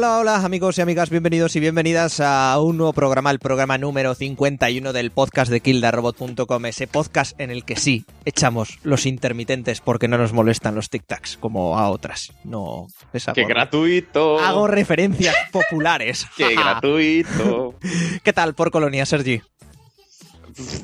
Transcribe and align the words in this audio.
Hola, 0.00 0.16
hola, 0.16 0.36
amigos 0.36 0.78
y 0.78 0.80
amigas, 0.80 1.10
bienvenidos 1.10 1.56
y 1.56 1.60
bienvenidas 1.60 2.20
a 2.20 2.58
un 2.58 2.78
nuevo 2.78 2.94
programa, 2.94 3.30
el 3.30 3.38
programa 3.38 3.76
número 3.76 4.14
51 4.14 4.94
del 4.94 5.10
podcast 5.10 5.50
de 5.52 5.60
kildarobot.com, 5.60 6.64
ese 6.64 6.86
podcast 6.86 7.38
en 7.38 7.50
el 7.50 7.66
que 7.66 7.76
sí 7.76 8.06
echamos 8.24 8.78
los 8.82 9.04
intermitentes 9.04 9.82
porque 9.82 10.08
no 10.08 10.16
nos 10.16 10.32
molestan 10.32 10.74
los 10.74 10.90
tic-tacs 10.90 11.36
como 11.38 11.78
a 11.78 11.90
otras. 11.90 12.32
No, 12.44 12.86
esa 13.12 13.34
¡Qué 13.34 13.44
gratuito! 13.44 14.38
Hago 14.40 14.68
referencias 14.68 15.36
populares. 15.52 16.26
¡Qué 16.34 16.54
gratuito! 16.56 17.74
¿Qué 18.24 18.32
tal 18.32 18.54
por 18.54 18.70
Colonia, 18.70 19.04
Sergi? 19.04 19.42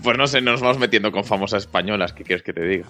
Pues 0.02 0.16
no 0.18 0.26
sé, 0.26 0.40
nos 0.40 0.60
vamos 0.60 0.78
metiendo 0.78 1.10
con 1.12 1.24
famosas 1.24 1.62
españolas, 1.64 2.12
¿qué 2.12 2.24
quieres 2.24 2.42
que 2.44 2.52
te 2.52 2.62
diga? 2.66 2.86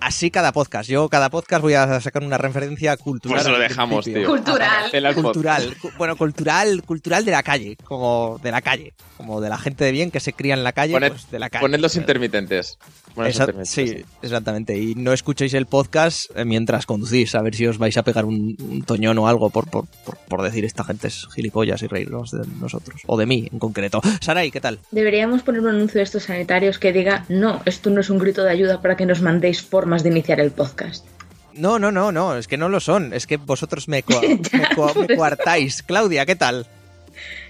Así 0.00 0.30
cada 0.30 0.52
podcast. 0.52 0.88
Yo 0.88 1.08
cada 1.10 1.28
podcast 1.28 1.60
voy 1.60 1.74
a 1.74 2.00
sacar 2.00 2.22
una 2.24 2.38
referencia 2.38 2.96
cultural. 2.96 3.42
Pues 3.42 3.52
lo 3.52 3.58
dejamos, 3.58 4.04
tío. 4.06 4.26
Cultural. 4.26 5.14
Cultural, 5.14 5.76
cu- 5.80 5.90
bueno, 5.98 6.16
cultural, 6.16 6.82
cultural 6.84 7.24
de 7.24 7.32
la 7.32 7.42
calle, 7.42 7.76
como 7.84 8.40
de 8.42 8.50
la 8.50 8.62
calle, 8.62 8.94
como 9.18 9.40
de 9.42 9.48
la 9.50 9.58
gente 9.58 9.84
de 9.84 9.92
bien 9.92 10.10
que 10.10 10.20
se 10.20 10.32
cría 10.32 10.54
en 10.54 10.64
la 10.64 10.72
calle, 10.72 10.94
Poned, 10.94 11.10
pues 11.10 11.30
de 11.30 11.38
la 11.38 11.50
calle. 11.50 11.60
poned 11.62 11.80
los 11.80 11.96
intermitentes. 11.96 12.78
Poned 13.14 13.30
intermitentes. 13.32 13.68
sí, 13.70 14.04
exactamente. 14.22 14.78
Y 14.78 14.94
no 14.94 15.12
escuchéis 15.12 15.52
el 15.52 15.66
podcast 15.66 16.30
eh, 16.34 16.46
mientras 16.46 16.86
conducís, 16.86 17.34
a 17.34 17.42
ver 17.42 17.54
si 17.54 17.66
os 17.66 17.76
vais 17.76 17.96
a 17.98 18.02
pegar 18.02 18.24
un, 18.24 18.56
un 18.60 18.82
toñón 18.84 19.18
o 19.18 19.28
algo 19.28 19.50
por, 19.50 19.68
por, 19.68 19.86
por, 20.06 20.16
por 20.16 20.42
decir 20.42 20.64
esta 20.64 20.84
gente 20.84 21.08
es 21.08 21.26
gilipollas 21.34 21.82
y 21.82 21.88
reírnos 21.88 22.30
de 22.30 22.46
nosotros. 22.58 23.02
O 23.06 23.18
de 23.18 23.26
mí, 23.26 23.48
en 23.52 23.58
concreto. 23.58 24.00
Sarai, 24.22 24.50
¿qué 24.50 24.60
tal? 24.62 24.78
Deberíamos 24.92 25.42
poner 25.42 25.60
un 25.60 25.68
anuncio 25.68 25.98
de 25.98 26.04
estos 26.08 26.24
sanitarios 26.24 26.78
que 26.78 26.92
diga, 26.92 27.24
no, 27.28 27.60
esto 27.66 27.90
no 27.90 28.00
es 28.00 28.08
un 28.08 28.18
grito 28.18 28.42
de 28.42 28.50
ayuda 28.50 28.80
para 28.80 28.96
que 28.96 29.04
nos 29.06 29.20
mandéis 29.20 29.62
formas 29.62 30.02
de 30.02 30.08
iniciar 30.08 30.40
el 30.40 30.50
podcast. 30.50 31.06
No, 31.52 31.78
no, 31.78 31.92
no, 31.92 32.12
no, 32.12 32.36
es 32.36 32.48
que 32.48 32.56
no 32.56 32.68
lo 32.68 32.80
son. 32.80 33.12
Es 33.12 33.26
que 33.26 33.36
vosotros 33.36 33.88
me, 33.88 34.02
Ya, 34.08 34.20
me, 34.20 34.34
eso. 34.34 35.06
coartáis. 35.16 35.82
Claudia, 35.82 36.24
¿qué 36.24 36.34
tal? 36.36 36.66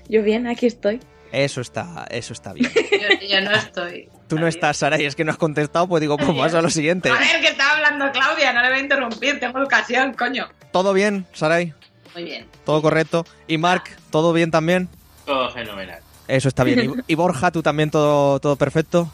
Yo 0.09 0.23
bien, 0.23 0.47
aquí 0.47 0.67
estoy. 0.67 1.01
Eso 1.31 1.61
está, 1.61 2.07
eso 2.11 2.33
está 2.33 2.53
bien. 2.53 2.71
Yo, 2.75 3.29
yo 3.29 3.41
no 3.43 3.53
estoy. 3.53 4.09
Tú 4.29 4.39
no 4.39 4.47
estás, 4.49 4.79
Sarai, 4.79 5.05
es 5.05 5.15
que 5.15 5.25
no 5.25 5.31
has 5.31 5.37
contestado, 5.37 5.87
pues 5.87 6.01
digo, 6.01 6.17
pues 6.17 6.37
vas 6.37 6.55
a 6.55 6.63
lo 6.63 6.71
siguiente. 6.71 7.11
A 7.11 7.19
ver, 7.19 7.41
que 7.41 7.49
está 7.49 7.77
hablando 7.77 8.11
Claudia, 8.13 8.53
no 8.53 8.63
le 8.63 8.69
voy 8.71 8.79
a 8.79 8.83
interrumpir, 8.83 9.39
tengo 9.39 9.63
ocasión, 9.63 10.15
coño. 10.15 10.49
¿Todo 10.73 10.93
bien, 10.95 11.27
Sarai? 11.33 11.75
Muy 12.15 12.25
bien. 12.25 12.47
¿Todo 12.65 12.83
correcto? 12.83 13.25
¿Y 13.47 13.59
Mark, 13.59 13.85
todo 14.11 14.33
bien 14.33 14.51
también? 14.51 14.89
Todo 15.27 15.51
fenomenal. 15.51 16.01
Eso 16.29 16.49
está 16.49 16.63
bien. 16.65 16.95
¿Y, 17.09 17.13
y 17.13 17.15
Borja, 17.17 17.51
tú 17.51 17.63
también 17.63 17.91
todo, 17.91 18.39
todo 18.39 18.57
perfecto? 18.57 19.11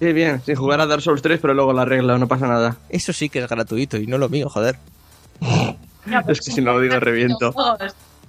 Sí, 0.00 0.12
bien, 0.12 0.42
sin 0.44 0.56
jugar 0.56 0.80
a 0.80 0.86
Dark 0.86 1.02
Souls 1.02 1.22
3, 1.22 1.38
pero 1.40 1.54
luego 1.54 1.72
la 1.72 1.82
arreglo, 1.82 2.18
no 2.18 2.26
pasa 2.26 2.48
nada. 2.48 2.76
Eso 2.88 3.12
sí 3.12 3.28
que 3.28 3.38
es 3.38 3.48
gratuito 3.48 3.98
y 3.98 4.06
no 4.06 4.18
lo 4.18 4.28
mío, 4.28 4.48
joder. 4.48 4.76
Es 6.28 6.40
que 6.40 6.50
si 6.50 6.60
no 6.60 6.72
lo 6.72 6.80
digo, 6.80 6.98
reviento. 6.98 7.54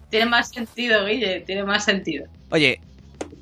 Tiene 0.09 0.27
más 0.27 0.49
sentido, 0.49 1.05
Guille, 1.05 1.39
tiene 1.41 1.63
más 1.63 1.83
sentido. 1.85 2.27
Oye, 2.51 2.79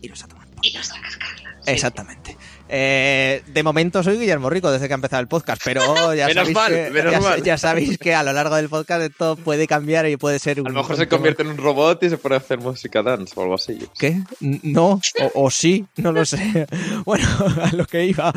iros 0.02 0.24
a 0.24 0.28
tomar. 0.28 0.48
nos 0.74 0.92
a 0.92 1.02
cascarla. 1.02 1.56
Exactamente. 1.66 2.38
Eh, 2.74 3.44
de 3.48 3.64
momento 3.64 4.02
soy 4.02 4.18
Guillermo 4.18 4.50
Rico 4.50 4.72
desde 4.72 4.88
que 4.88 4.94
ha 4.94 4.96
empezado 4.96 5.22
el 5.22 5.28
podcast, 5.28 5.62
pero 5.66 5.82
ya, 6.16 6.28
Menos 6.28 6.48
sabéis, 6.48 6.56
mal, 6.56 6.74
que, 6.74 6.90
menos 6.90 7.12
ya, 7.12 7.20
mal. 7.20 7.44
ya 7.44 7.58
sabéis 7.58 7.98
que 7.98 8.14
a 8.16 8.24
lo 8.24 8.32
largo 8.32 8.56
del 8.56 8.70
podcast 8.70 9.02
esto 9.04 9.36
puede 9.36 9.68
cambiar 9.68 10.08
y 10.08 10.16
puede 10.16 10.40
ser 10.40 10.62
un... 10.62 10.68
A 10.68 10.70
lo 10.70 10.78
mejor 10.78 10.96
se 10.96 11.08
convierte 11.10 11.42
en 11.44 11.50
un 11.50 11.58
robot 11.58 12.02
y 12.04 12.10
se 12.10 12.16
a 12.24 12.36
hacer 12.38 12.60
música 12.60 13.04
dance 13.04 13.34
o 13.36 13.42
algo 13.42 13.56
así. 13.56 13.78
qué 14.00 14.22
No, 14.40 15.02
o, 15.34 15.46
o 15.46 15.52
sí, 15.52 15.86
no 15.98 16.12
lo 16.14 16.26
sé. 16.26 16.66
Bueno, 17.06 17.28
a 17.64 17.76
lo 17.76 17.86
que 17.88 18.06
iba, 18.06 18.32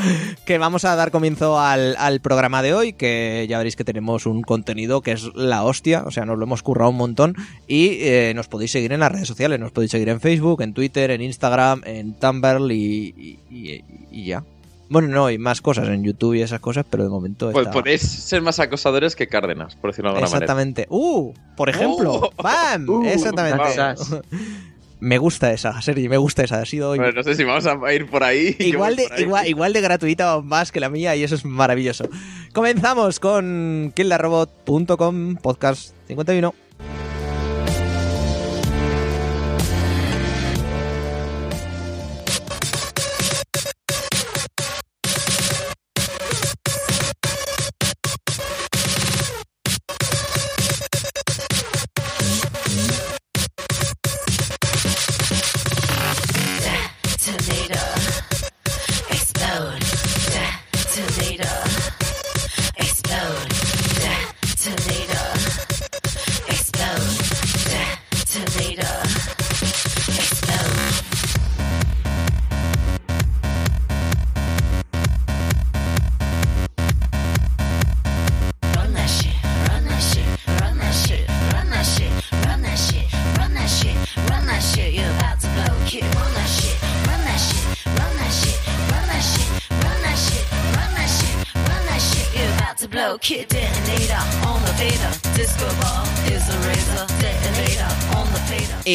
que 0.46 0.58
vamos 0.58 0.84
a 0.84 0.96
dar 0.96 1.10
comienzo 1.10 1.60
al, 1.60 1.94
al 1.98 2.20
programa 2.20 2.62
de 2.62 2.74
hoy, 2.74 2.92
que 2.94 3.46
ya 3.48 3.58
veréis 3.58 3.76
que 3.76 3.84
tenemos 3.84 4.26
un 4.26 4.42
contenido 4.42 5.00
que 5.02 5.12
es 5.12 5.24
la 5.34 5.62
hostia, 5.64 6.02
o 6.06 6.10
sea, 6.10 6.24
nos 6.24 6.38
lo 6.38 6.44
hemos 6.44 6.62
currado 6.62 6.90
un 6.90 6.96
montón 6.96 7.36
y 7.68 7.98
eh, 8.00 8.32
nos 8.34 8.48
podéis 8.48 8.72
seguir 8.72 8.92
en 8.92 9.00
las 9.00 9.12
redes 9.12 9.28
sociales, 9.28 9.60
nos 9.60 9.70
podéis 9.70 9.90
seguir 9.92 10.08
en 10.08 10.20
Facebook, 10.20 10.62
en 10.62 10.72
Twitter, 10.74 11.10
en 11.10 11.20
Instagram, 11.22 11.82
en 11.84 12.14
Tumblr 12.18 12.72
y, 12.72 13.14
y- 13.16 13.38
y- 13.50 13.84
y 14.10 14.23
ya. 14.24 14.44
Bueno, 14.88 15.08
no, 15.08 15.30
y 15.30 15.38
más 15.38 15.60
cosas 15.60 15.88
en 15.88 16.04
YouTube 16.04 16.34
y 16.34 16.42
esas 16.42 16.60
cosas, 16.60 16.84
pero 16.88 17.04
de 17.04 17.10
momento 17.10 17.50
Pues 17.52 17.68
podéis 17.68 18.02
ser 18.02 18.42
más 18.42 18.60
acosadores 18.60 19.16
que 19.16 19.26
Cárdenas, 19.28 19.76
por 19.76 19.90
decirlo 19.90 20.10
de 20.10 20.18
alguna 20.18 20.30
manera. 20.30 20.44
Exactamente. 20.44 20.86
¡Uh! 20.90 21.32
Por 21.56 21.70
ejemplo. 21.70 22.30
Oh. 22.36 22.42
¡Bam! 22.42 22.88
Uh, 22.88 23.04
Exactamente. 23.06 23.62
Me 25.00 25.18
gusta 25.18 25.52
esa, 25.52 25.82
Sergi, 25.82 26.08
me 26.08 26.16
gusta 26.16 26.44
esa. 26.44 26.62
Ha 26.62 26.64
sido 26.64 26.88
Bueno, 26.88 27.12
no 27.12 27.22
sé 27.22 27.34
si 27.34 27.44
vamos 27.44 27.66
a 27.66 27.92
ir 27.92 28.08
por 28.08 28.24
ahí. 28.24 28.56
igual, 28.60 28.96
de, 28.96 29.02
por 29.02 29.12
ahí. 29.12 29.22
igual, 29.22 29.48
igual 29.48 29.72
de 29.74 29.80
gratuita 29.82 30.36
o 30.36 30.42
más 30.42 30.72
que 30.72 30.80
la 30.80 30.88
mía 30.88 31.14
y 31.14 31.22
eso 31.22 31.34
es 31.34 31.44
maravilloso. 31.44 32.08
Comenzamos 32.54 33.20
con 33.20 33.92
killarobot.com 33.94 35.36
podcast 35.36 35.92
51. 36.06 36.54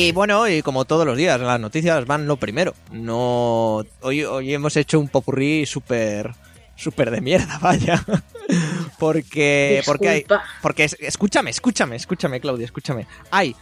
Y 0.10 0.12
bueno, 0.12 0.48
y 0.48 0.62
como 0.62 0.86
todos 0.86 1.06
los 1.06 1.16
días, 1.18 1.40
las 1.40 1.60
noticias 1.60 2.06
van 2.06 2.26
lo 2.28 2.38
primero. 2.38 2.74
No. 2.92 3.84
Hoy, 4.02 4.24
hoy 4.24 4.54
hemos 4.54 4.76
hecho 4.76 5.00
un 5.00 5.08
popurrí 5.08 5.66
súper. 5.66 6.32
súper 6.76 7.12
de 7.12 7.22
mierda, 7.22 7.58
vaya. 7.62 8.04
porque. 8.98 9.82
Porque 9.86 10.10
hay. 10.10 10.26
Porque 10.62 10.86
es- 10.86 10.98
escúchame, 11.00 11.50
escúchame, 11.52 11.96
escúchame, 11.96 12.40
Claudia, 12.40 12.66
escúchame. 12.66 13.06
Hay 13.32 13.56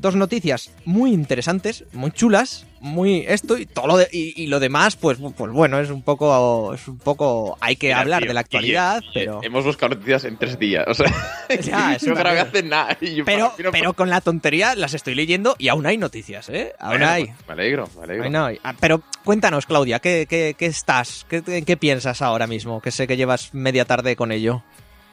dos 0.00 0.16
noticias 0.16 0.70
muy 0.84 1.12
interesantes, 1.12 1.84
muy 1.92 2.10
chulas, 2.10 2.66
muy 2.80 3.24
esto 3.28 3.58
y 3.58 3.66
todo 3.66 3.86
lo 3.86 3.96
de- 3.98 4.08
y, 4.10 4.42
y 4.42 4.46
lo 4.46 4.58
demás, 4.58 4.96
pues, 4.96 5.18
pues 5.36 5.52
bueno, 5.52 5.78
es 5.78 5.90
un 5.90 6.02
poco, 6.02 6.72
es 6.72 6.88
un 6.88 6.96
poco, 6.98 7.58
hay 7.60 7.76
que 7.76 7.88
Mira, 7.88 8.00
hablar 8.00 8.20
tío, 8.22 8.28
de 8.28 8.34
la 8.34 8.40
actualidad, 8.40 9.00
Guille, 9.00 9.10
pero, 9.12 9.36
eh, 9.42 9.46
hemos 9.46 9.64
buscado 9.64 9.94
noticias 9.94 10.24
en 10.24 10.38
tres 10.38 10.58
días. 10.58 10.84
O 10.88 10.94
sea, 10.94 11.06
Ya, 11.62 11.98
grabé 12.00 12.14
también. 12.14 12.38
hace 12.46 12.62
nada. 12.62 12.96
y 13.00 13.14
yo 13.16 13.24
pero, 13.26 13.46
para 13.50 13.56
mí 13.58 13.62
no- 13.64 13.70
pero 13.72 13.92
con 13.92 14.08
la 14.08 14.20
tontería 14.22 14.74
las 14.74 14.94
estoy 14.94 15.14
leyendo 15.14 15.54
y 15.58 15.68
aún 15.68 15.84
hay 15.86 15.98
noticias, 15.98 16.48
¿eh? 16.48 16.72
Aún 16.78 16.98
Bueno, 16.98 17.08
hay. 17.12 17.24
pues 17.26 17.46
me 17.48 17.52
alegro, 17.52 17.88
me 17.98 18.04
alegro. 18.04 18.24
Ay, 18.24 18.30
no, 18.30 18.48
ah, 18.64 18.74
pero 18.80 19.02
cuéntanos, 19.24 19.66
Claudia, 19.66 19.98
¿qué, 19.98 20.26
qué, 20.28 20.54
qué 20.58 20.66
estás? 20.66 21.26
¿Qué, 21.28 21.42
¿En 21.46 21.64
qué 21.66 21.76
piensas 21.76 22.22
ahora 22.22 22.46
mismo? 22.46 22.80
Que 22.80 22.90
sé 22.90 23.06
que 23.06 23.16
llevas 23.18 23.52
media 23.52 23.84
tarde 23.84 24.16
con 24.16 24.32
ello 24.32 24.62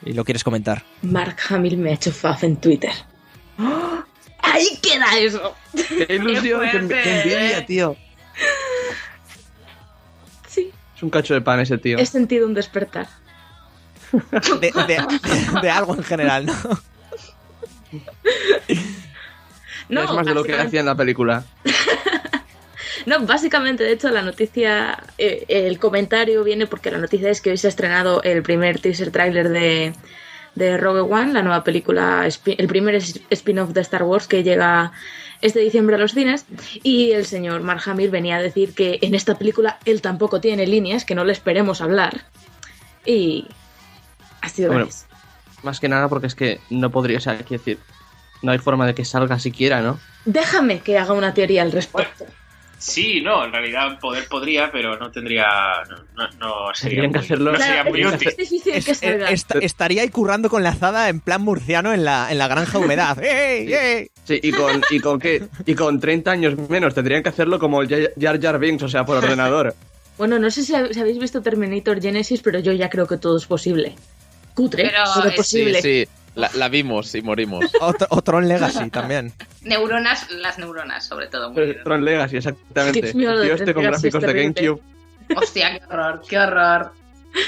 y 0.06 0.14
lo 0.14 0.24
quieres 0.24 0.46
comentar. 0.46 0.84
Mark 1.02 1.36
Hamill 1.50 1.78
me 1.78 1.90
ha 1.90 1.94
hecho 1.96 2.12
faf 2.14 2.44
en 2.46 2.56
Twitter. 2.58 2.92
¡Oh! 3.60 3.97
¡Ahí 4.58 4.80
queda 4.82 5.18
eso! 5.20 5.56
¡Qué 5.74 6.16
ilusión! 6.16 6.62
¡Qué, 6.62 6.70
fuerte, 6.80 7.02
qué 7.04 7.18
envidia, 7.22 7.58
eh. 7.60 7.62
tío! 7.68 7.96
Sí, 10.48 10.72
Es 10.96 11.04
un 11.04 11.10
cacho 11.10 11.34
de 11.34 11.42
pan 11.42 11.60
ese 11.60 11.78
tío. 11.78 11.98
he 11.98 12.06
sentido 12.06 12.46
un 12.48 12.54
despertar. 12.54 13.08
De, 14.62 14.72
de- 14.72 15.62
de 15.62 15.70
algo 15.70 15.94
en 15.96 16.04
general, 16.04 16.46
¿no? 16.46 16.54
No, 19.90 20.04
es 20.04 20.12
más 20.12 20.26
de 20.26 20.34
lo 20.34 20.44
que 20.44 20.54
hacía 20.56 20.80
en 20.82 20.86
la 20.86 20.96
película. 20.96 21.44
No, 23.06 23.22
básicamente, 23.26 23.86
de 23.86 23.94
hecho, 23.94 24.10
la 24.10 24.22
noticia, 24.22 25.02
eh, 25.18 25.46
el 25.48 25.80
comentario 25.80 26.44
viene 26.44 26.68
porque 26.68 26.92
la 26.92 26.98
noticia 26.98 27.30
es 27.30 27.40
que 27.40 27.52
hoy 27.52 27.58
se 27.58 27.68
ha 27.68 27.70
estrenado 27.70 28.22
el 28.24 28.44
primer 28.44 28.80
teaser 28.82 29.12
trailer 29.12 29.48
de, 29.48 29.94
de 30.58 30.78
Rogue 30.78 31.02
One, 31.02 31.34
la 31.34 31.44
nueva 31.44 31.64
película, 31.64 32.28
el 32.46 32.68
primer 32.68 32.96
spin-off 32.96 33.70
de 33.70 33.82
Star 33.82 34.04
Wars 34.04 34.28
que 34.28 34.44
llega 34.44 34.92
este 35.42 35.60
diciembre 35.60 35.96
a 35.96 36.00
los 36.00 36.14
cines. 36.14 36.46
Y 36.84 37.12
el 37.12 37.26
señor 37.26 37.62
Mark 37.62 37.82
Hamill 37.86 38.10
venía 38.10 38.38
a 38.38 38.42
decir 38.42 38.74
que 38.74 38.98
en 39.02 39.14
esta 39.14 39.38
película 39.38 39.78
él 39.86 40.02
tampoco 40.02 40.42
tiene 40.42 40.66
líneas, 40.66 41.06
que 41.06 41.16
no 41.16 41.24
le 41.24 41.34
esperemos 41.34 41.82
hablar. 41.82 42.26
Y 43.06 43.48
ha 44.42 44.50
sido 44.50 44.72
Bueno. 44.72 44.88
Más 45.64 45.80
que 45.80 45.90
nada 45.90 46.08
porque 46.08 46.28
es 46.28 46.36
que 46.36 46.60
no 46.70 46.92
podría, 46.92 47.18
o 47.18 47.22
sea, 47.22 47.38
quiero 47.38 47.64
decir, 47.64 47.80
No 48.42 48.52
hay 48.52 48.60
forma 48.60 48.86
de 48.86 48.94
que 48.94 49.04
salga 49.04 49.40
siquiera, 49.40 49.82
¿no? 49.82 50.00
Déjame 50.26 50.80
que 50.82 50.98
haga 50.98 51.14
una 51.14 51.34
teoría 51.34 51.64
al 51.64 51.72
respecto. 51.72 52.26
Sí, 52.80 53.22
no, 53.22 53.44
en 53.46 53.52
realidad 53.52 54.00
poder 54.00 54.28
podría, 54.28 54.72
pero 54.72 54.98
no 54.98 55.10
tendría. 55.12 55.46
No, 55.90 56.28
no, 56.30 56.38
no 56.40 56.74
sería. 56.76 57.02
Tendrían 57.02 57.12
que 57.12 57.18
muy- 57.18 57.26
hacerlo- 57.26 57.52
No 57.54 57.58
sería 57.58 57.74
Claro, 57.74 57.90
muy 57.90 58.02
es, 58.02 58.14
útil. 58.14 58.28
es 58.30 58.38
difícil 58.38 58.74
Es- 58.74 58.86
que 58.86 58.96
salga. 58.96 59.30
est- 59.32 59.56
estaría 59.62 60.02
ahí 60.04 60.10
currando 60.10 60.50
con 60.50 60.62
la 60.64 60.70
azada 60.70 61.10
en 61.10 61.20
plan 61.20 61.42
murciano 61.42 61.92
en 61.94 62.06
la, 62.06 62.32
en 62.32 62.38
la 62.38 62.48
granja 62.48 62.78
humedad. 62.78 63.18
¡Ey, 63.24 63.74
ey! 63.74 64.08
Sí, 64.26 64.40
y 64.44 64.52
con, 64.52 64.82
y 64.92 65.00
con 65.00 65.20
qué? 65.20 65.44
Y 65.66 65.74
con 65.74 66.00
30 66.00 66.32
años 66.32 66.56
menos. 66.70 66.94
Tendrían 66.94 67.24
que 67.24 67.30
hacerlo 67.30 67.58
como 67.60 67.82
el 67.82 67.88
Jar- 67.90 68.40
Jar 68.42 68.60
Binks, 68.60 68.84
o 68.84 68.90
sea, 68.90 69.06
por 69.06 69.18
ordenador. 69.18 69.74
Bueno, 70.18 70.40
no 70.40 70.50
sé 70.50 70.64
si, 70.64 70.74
hab- 70.74 70.92
si 70.92 71.00
habéis 71.00 71.20
visto 71.20 71.44
Terminator 71.44 72.02
Genesis, 72.02 72.42
pero 72.42 72.58
yo 72.60 72.72
ya 72.74 72.90
creo 72.90 73.06
que 73.06 73.18
todo 73.18 73.38
es 73.38 73.46
posible. 73.46 73.94
Cutre, 74.56 74.86
Pero 74.90 75.04
pero 75.16 75.30
es- 75.30 75.36
posible. 75.36 75.80
Sí, 75.82 76.06
sí. 76.06 76.10
La, 76.38 76.50
la 76.56 76.70
vimos 76.70 77.14
y 77.16 77.22
morimos. 77.22 77.66
Otro, 77.82 78.08
otro 78.10 78.40
en 78.40 78.48
Legacy 78.48 78.90
también. 78.92 79.34
Neuronas, 79.64 80.30
las 80.32 80.58
neuronas, 80.60 81.06
sobre 81.06 81.28
todo. 81.28 81.52
muy. 81.52 81.76
Tron 81.84 82.06
Legacy, 82.06 82.38
exactamente. 82.38 83.02
Dios 83.02 83.16
mío, 83.16 83.42
este 83.42 83.74
con 83.74 83.84
Tron 83.84 83.86
gráficos 83.94 84.22
de. 84.22 84.34
GameCube. 84.34 84.82
Hostia, 85.36 85.78
qué 85.80 85.86
horror, 85.94 86.22
qué 86.30 86.38
horror. 86.40 86.92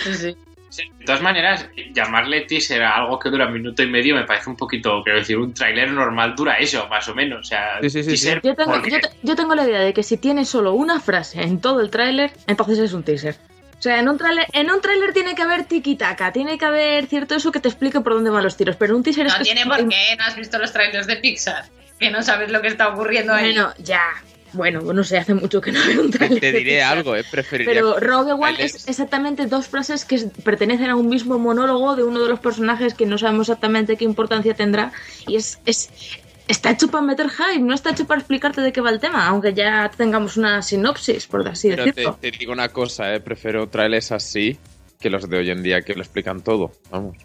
Sí, 0.03 0.13
sí. 0.13 0.37
Sí, 0.71 0.83
De 0.99 1.05
todas 1.05 1.21
maneras, 1.23 1.65
llamarle 1.95 2.41
teaser 2.41 2.83
a 2.83 2.97
algo 2.97 3.17
que 3.17 3.29
dura 3.31 3.47
un 3.47 3.53
minuto 3.53 3.81
y 3.81 3.87
medio 3.87 4.13
me 4.15 4.23
parece 4.25 4.51
un 4.51 4.55
poquito, 4.55 5.01
quiero 5.03 5.17
decir, 5.17 5.35
un 5.37 5.51
tráiler 5.51 5.91
normal 5.91 6.35
dura 6.35 6.59
eso, 6.59 6.87
más 6.87 7.07
o 7.09 7.15
menos. 7.15 7.39
O 7.39 7.43
sea, 7.43 7.79
Sí, 7.81 7.89
sí, 7.89 8.03
sí, 8.03 8.09
teaser, 8.09 8.41
Yo 8.43 8.53
tengo, 8.53 8.73
porque- 8.73 8.91
yo, 8.91 8.99
te- 8.99 9.09
yo 9.23 9.35
tengo 9.35 9.55
la 9.55 9.63
idea 9.67 9.79
de 9.79 9.93
que 9.93 10.03
si 10.03 10.17
tiene 10.17 10.45
solo 10.45 10.73
una 10.73 10.99
frase 10.99 11.41
en 11.41 11.59
todo 11.59 11.81
el 11.81 11.89
tráiler, 11.89 12.31
entonces 12.45 12.77
es 12.77 12.93
un 12.93 13.01
teaser. 13.01 13.35
O 13.79 13.81
sea, 13.81 13.97
en 13.99 14.09
un 14.09 14.17
tráiler, 14.17 14.45
en 14.51 14.69
un 14.69 14.81
tráiler 14.81 15.13
tiene 15.13 15.35
que 15.35 15.41
haber 15.41 15.65
tiki-taka, 15.65 16.33
tiene 16.33 16.57
que 16.57 16.65
haber 16.65 17.07
cierto 17.07 17.35
eso 17.35 17.51
que 17.51 17.61
te 17.61 17.69
explique 17.69 18.01
por 18.01 18.13
dónde 18.13 18.29
van 18.29 18.43
los 18.43 18.57
tiros, 18.57 18.75
pero 18.75 18.95
un 18.95 19.03
teaser 19.03 19.27
es 19.27 19.31
No 19.31 19.37
que 19.39 19.43
tiene 19.45 19.61
es- 19.61 19.67
por 19.67 19.77
qué, 19.87 20.15
no 20.17 20.23
has 20.25 20.35
visto 20.35 20.57
los 20.59 20.73
trailers 20.73 21.07
de 21.07 21.15
Pixar. 21.15 21.63
Que 21.97 22.09
no 22.11 22.21
sabes 22.21 22.51
lo 22.51 22.61
que 22.61 22.67
está 22.67 22.89
ocurriendo 22.89 23.33
ahí. 23.33 23.53
Bueno, 23.53 23.73
ya. 23.79 24.01
Bueno, 24.51 24.81
no 24.81 25.03
sé, 25.03 25.17
hace 25.17 25.33
mucho 25.33 25.61
que 25.61 25.71
no 25.71 25.79
veo 25.85 26.01
un 26.01 26.11
Te, 26.11 26.17
tráiler. 26.17 26.39
te 26.39 26.51
de 26.51 26.57
diré 26.59 26.75
Pixar. 26.77 26.97
algo, 26.97 27.15
eh. 27.15 27.23
Preferiría. 27.29 27.73
Pero 27.73 27.99
Rogue 27.99 28.33
One 28.33 28.55
es 28.63 28.87
exactamente 28.89 29.45
dos 29.45 29.67
frases 29.67 30.03
que 30.05 30.15
es- 30.15 30.27
pertenecen 30.43 30.89
a 30.89 30.95
un 30.95 31.07
mismo 31.07 31.37
monólogo 31.39 31.95
de 31.95 32.03
uno 32.03 32.19
de 32.21 32.27
los 32.29 32.39
personajes 32.39 32.93
que 32.93 33.05
no 33.05 33.17
sabemos 33.17 33.47
exactamente 33.47 33.95
qué 33.95 34.05
importancia 34.05 34.53
tendrá. 34.55 34.91
Y 35.27 35.35
es, 35.37 35.59
es 35.65 35.89
está 36.49 36.71
hecho 36.71 36.89
para 36.89 37.03
meter 37.05 37.29
hype, 37.29 37.59
no 37.61 37.73
está 37.73 37.91
hecho 37.91 38.05
para 38.05 38.19
explicarte 38.19 38.59
de 38.61 38.73
qué 38.73 38.81
va 38.81 38.89
el 38.89 38.99
tema, 38.99 39.25
aunque 39.27 39.53
ya 39.53 39.89
tengamos 39.95 40.35
una 40.35 40.61
sinopsis, 40.61 41.27
por 41.27 41.47
así 41.47 41.69
Pero 41.69 41.83
te, 41.85 41.91
decirlo. 41.91 42.17
te 42.19 42.31
digo 42.31 42.51
una 42.51 42.69
cosa, 42.69 43.13
eh. 43.15 43.19
Prefiero 43.21 43.67
trailers 43.69 44.11
así 44.11 44.57
que 44.99 45.09
los 45.09 45.29
de 45.29 45.37
hoy 45.37 45.49
en 45.51 45.63
día 45.63 45.81
que 45.81 45.93
lo 45.93 46.01
explican 46.01 46.41
todo. 46.41 46.73
Vamos. 46.91 47.15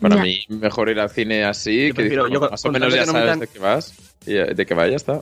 Para 0.00 0.16
Ya. 0.16 0.22
mí, 0.22 0.40
mejor 0.48 0.88
ir 0.88 0.98
al 0.98 1.10
cine 1.10 1.44
así, 1.44 1.88
Yo 1.88 1.94
que 1.94 2.02
prefiero- 2.02 2.24
dices, 2.24 2.34
yo 2.34 2.40
bueno, 2.40 2.48
con- 2.48 2.50
más 2.50 2.64
o 2.64 2.72
menos 2.72 2.92
ya 2.94 3.06
no 3.06 3.12
sabes 3.12 3.26
metan- 3.36 3.38
de 3.40 3.46
qué 3.46 3.58
vas. 3.60 3.94
Y 4.26 4.34
eh, 4.36 4.54
de 4.54 4.66
qué 4.66 4.74
va, 4.74 4.88
ya 4.88 4.96
está. 4.96 5.20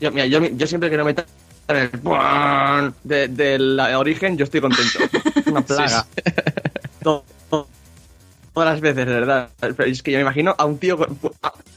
Yo, 0.00 0.10
mira, 0.10 0.26
yo, 0.26 0.40
yo 0.44 0.66
siempre 0.66 0.88
que 0.90 0.96
no 0.96 1.04
metan 1.04 1.24
el 1.68 1.90
de, 3.04 3.28
del 3.28 3.80
origen, 3.80 4.36
yo 4.36 4.44
estoy 4.44 4.60
contento. 4.60 4.98
Una 5.46 5.60
plaga. 5.66 6.06
Todo- 7.02 7.24
todas 8.54 8.70
las 8.72 8.80
veces, 8.80 9.04
de 9.06 9.12
verdad. 9.12 9.48
Es 9.86 10.02
que 10.02 10.12
yo 10.12 10.18
me 10.18 10.22
imagino 10.22 10.54
a 10.56 10.64
un 10.64 10.78
tío 10.78 10.96
con, 10.96 11.18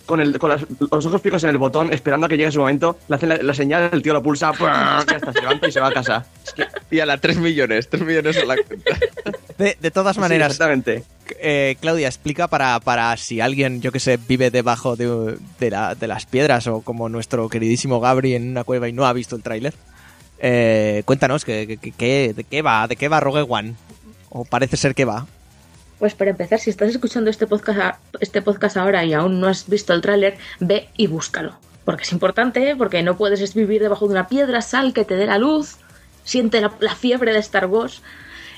con 0.05 0.21
el- 0.21 0.37
con 0.39 0.49
las- 0.51 0.61
los 0.91 1.05
ojos 1.05 1.21
fijos 1.21 1.43
en 1.43 1.49
el 1.49 1.57
botón, 1.57 1.91
esperando 1.91 2.27
a 2.27 2.29
que 2.29 2.37
llegue 2.37 2.51
su 2.51 2.59
momento, 2.59 2.97
le 3.09 3.15
hacen 3.15 3.29
la, 3.29 3.37
la 3.37 3.53
señal, 3.53 3.89
el 3.91 4.01
tío 4.01 4.13
lo 4.13 4.21
pulsa, 4.23 4.51
ya 4.57 5.03
está, 5.15 5.33
se 5.33 5.41
levanta 5.41 5.67
y 5.67 5.71
se 5.71 5.79
va 5.79 5.87
a 5.87 5.91
casa. 5.91 6.25
Es 6.45 6.53
que, 6.53 6.65
Y 6.95 6.99
a 7.01 7.05
la 7.05 7.17
3 7.17 7.37
millones, 7.37 7.89
3 7.89 8.03
millones 8.03 8.37
a 8.37 8.45
la 8.45 8.55
cuenta. 8.55 8.97
De, 9.57 9.75
de 9.81 9.89
todas 9.89 10.15
sí, 10.15 10.19
maneras, 10.21 10.51
exactamente. 10.51 11.03
eh, 11.41 11.77
Claudia, 11.81 12.07
explica 12.07 12.47
para, 12.47 12.79
para 12.79 13.17
si 13.17 13.41
alguien, 13.41 13.81
yo 13.81 13.91
que 13.91 13.99
sé, 13.99 14.19
vive 14.27 14.51
debajo 14.51 14.95
de, 14.95 15.35
de 15.59 15.71
la- 15.71 15.95
de 15.95 16.05
las 16.07 16.27
piedras 16.27 16.67
o 16.67 16.81
como 16.81 17.09
nuestro 17.09 17.49
queridísimo 17.49 17.99
Gabri 17.99 18.35
en 18.35 18.51
una 18.51 18.63
cueva 18.63 18.87
y 18.87 18.93
no 18.93 19.07
ha 19.07 19.13
visto 19.13 19.35
el 19.35 19.41
tráiler. 19.41 19.73
Eh, 20.39 21.01
cuéntanos, 21.05 21.43
que, 21.43 21.79
que- 21.81 21.91
que- 21.91 22.33
¿de 22.35 22.43
qué 22.43 22.61
va? 22.61 22.87
¿De 22.87 22.95
qué 22.95 23.07
va 23.07 23.19
Rogue 23.19 23.45
One? 23.49 23.73
O 24.29 24.45
parece 24.45 24.77
ser 24.77 24.93
que 24.93 25.05
va. 25.05 25.25
Pues 25.99 26.13
para 26.13 26.31
empezar, 26.31 26.59
si 26.59 26.69
estás 26.69 26.89
escuchando 26.89 27.29
este 27.29 27.47
podcast, 27.47 27.79
a- 27.79 27.99
este 28.19 28.41
podcast 28.41 28.77
ahora 28.77 29.03
y 29.03 29.13
aún 29.13 29.39
no 29.39 29.47
has 29.47 29.67
visto 29.67 29.93
el 29.93 30.01
tráiler, 30.01 30.37
ve 30.59 30.89
y 30.95 31.07
búscalo. 31.07 31.57
Porque 31.85 32.03
es 32.03 32.11
importante, 32.11 32.75
porque 32.75 33.01
no 33.01 33.17
puedes 33.17 33.53
vivir 33.53 33.81
debajo 33.81 34.05
de 34.07 34.11
una 34.13 34.27
piedra, 34.27 34.61
sal 34.61 34.93
que 34.93 35.05
te 35.05 35.15
dé 35.15 35.25
la 35.25 35.37
luz, 35.37 35.77
siente 36.23 36.61
la, 36.61 36.71
la 36.79 36.93
fiebre 36.95 37.33
de 37.33 37.39
Star 37.39 37.65
Wars. 37.67 38.01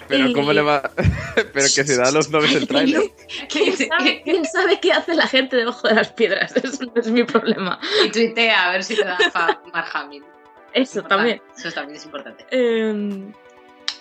Pero 0.08 0.28
Y- 0.28 0.34
¿cómo 0.34 0.52
le 0.52 0.62
va? 0.62 0.92
Pero 1.36 1.54
que 1.54 1.84
se 1.86 1.96
da 1.96 2.12
los 2.12 2.30
nombres 2.30 2.56
del 2.56 2.68
tráiler. 2.68 3.04
¿Quién 3.50 3.78
sabe, 3.78 4.22
quién 4.24 4.44
sabe 4.46 4.80
qué 4.82 4.92
hace 4.92 5.14
la 5.16 5.28
gente 5.28 5.56
debajo 5.56 5.88
de 5.88 5.94
las 5.96 6.12
piedras? 6.12 6.54
Eso 6.58 6.84
no 6.86 6.94
es 7.00 7.08
mi 7.12 7.24
problema. 7.24 7.80
Y 8.04 8.10
tuitea 8.10 8.66
a 8.68 8.72
ver 8.72 8.84
si 8.84 8.96
te 8.96 9.06
da 9.06 9.18
Mark 9.72 9.88
Hamill. 9.94 10.24
Eso 10.74 11.04
también. 11.04 11.42
Eso 11.58 11.72
también 11.72 11.98
es 11.98 12.06
importante. 12.06 12.46
Eh, 12.52 13.32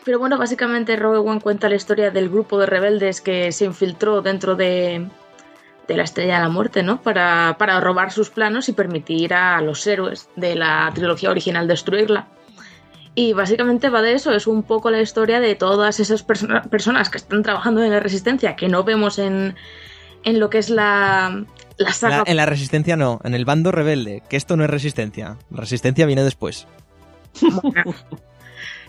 pero 0.08 0.18
bueno, 0.18 0.38
básicamente 0.38 0.96
Rogue 0.96 1.18
One 1.18 1.42
cuenta 1.42 1.68
la 1.68 1.74
historia 1.74 2.10
del 2.10 2.30
grupo 2.30 2.58
de 2.58 2.64
rebeldes 2.64 3.20
que 3.20 3.52
se 3.52 3.66
infiltró 3.66 4.22
dentro 4.22 4.56
de, 4.56 5.06
de 5.86 5.96
la 5.98 6.02
Estrella 6.04 6.36
de 6.36 6.42
la 6.44 6.48
Muerte, 6.48 6.82
¿no? 6.82 7.02
Para, 7.02 7.56
para 7.58 7.78
robar 7.78 8.10
sus 8.10 8.30
planos 8.30 8.70
y 8.70 8.72
permitir 8.72 9.34
a 9.34 9.60
los 9.60 9.86
héroes 9.86 10.30
de 10.34 10.54
la 10.54 10.90
trilogía 10.94 11.30
original 11.30 11.68
destruirla. 11.68 12.26
Y 13.14 13.34
básicamente 13.34 13.90
va 13.90 14.00
de 14.00 14.14
eso, 14.14 14.32
es 14.32 14.46
un 14.46 14.62
poco 14.62 14.90
la 14.90 15.02
historia 15.02 15.40
de 15.40 15.54
todas 15.56 16.00
esas 16.00 16.22
persona- 16.22 16.62
personas 16.62 17.10
que 17.10 17.18
están 17.18 17.42
trabajando 17.42 17.84
en 17.84 17.90
la 17.90 18.00
Resistencia, 18.00 18.56
que 18.56 18.68
no 18.68 18.84
vemos 18.84 19.18
en, 19.18 19.56
en 20.24 20.40
lo 20.40 20.48
que 20.48 20.56
es 20.56 20.70
la, 20.70 21.44
la 21.76 21.92
saga 21.92 22.16
La- 22.18 22.24
en 22.26 22.36
la 22.38 22.46
resistencia 22.46 22.96
no, 22.96 23.20
en 23.24 23.34
el 23.34 23.44
bando 23.44 23.72
rebelde, 23.72 24.22
que 24.30 24.38
esto 24.38 24.56
no 24.56 24.64
es 24.64 24.70
resistencia. 24.70 25.36
Resistencia 25.50 26.06
viene 26.06 26.22
después. 26.24 26.66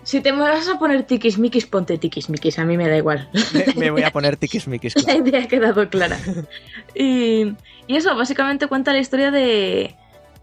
Si 0.04 0.22
te 0.22 0.32
vas 0.32 0.68
a 0.70 0.80
poner 0.80 1.04
tiquismiquis, 1.04 1.66
ponte 1.66 1.98
tiquismiquis, 1.98 2.58
a 2.60 2.66
mí 2.66 2.78
me 2.78 2.88
da 2.88 2.98
igual. 2.98 3.30
Me, 3.54 3.74
me 3.76 3.92
voy 3.92 4.04
a 4.04 4.12
poner 4.12 4.38
tiquismiquis. 4.38 4.96
La 4.98 5.04
claro. 5.04 5.28
idea 5.28 5.44
ha 5.44 5.48
quedado 5.48 5.90
clara. 5.90 6.18
Y, 6.96 7.54
y 7.88 7.96
eso, 7.96 8.16
básicamente 8.16 8.68
cuenta 8.68 8.92
la 8.94 9.00
historia 9.00 9.30
de, 9.32 9.96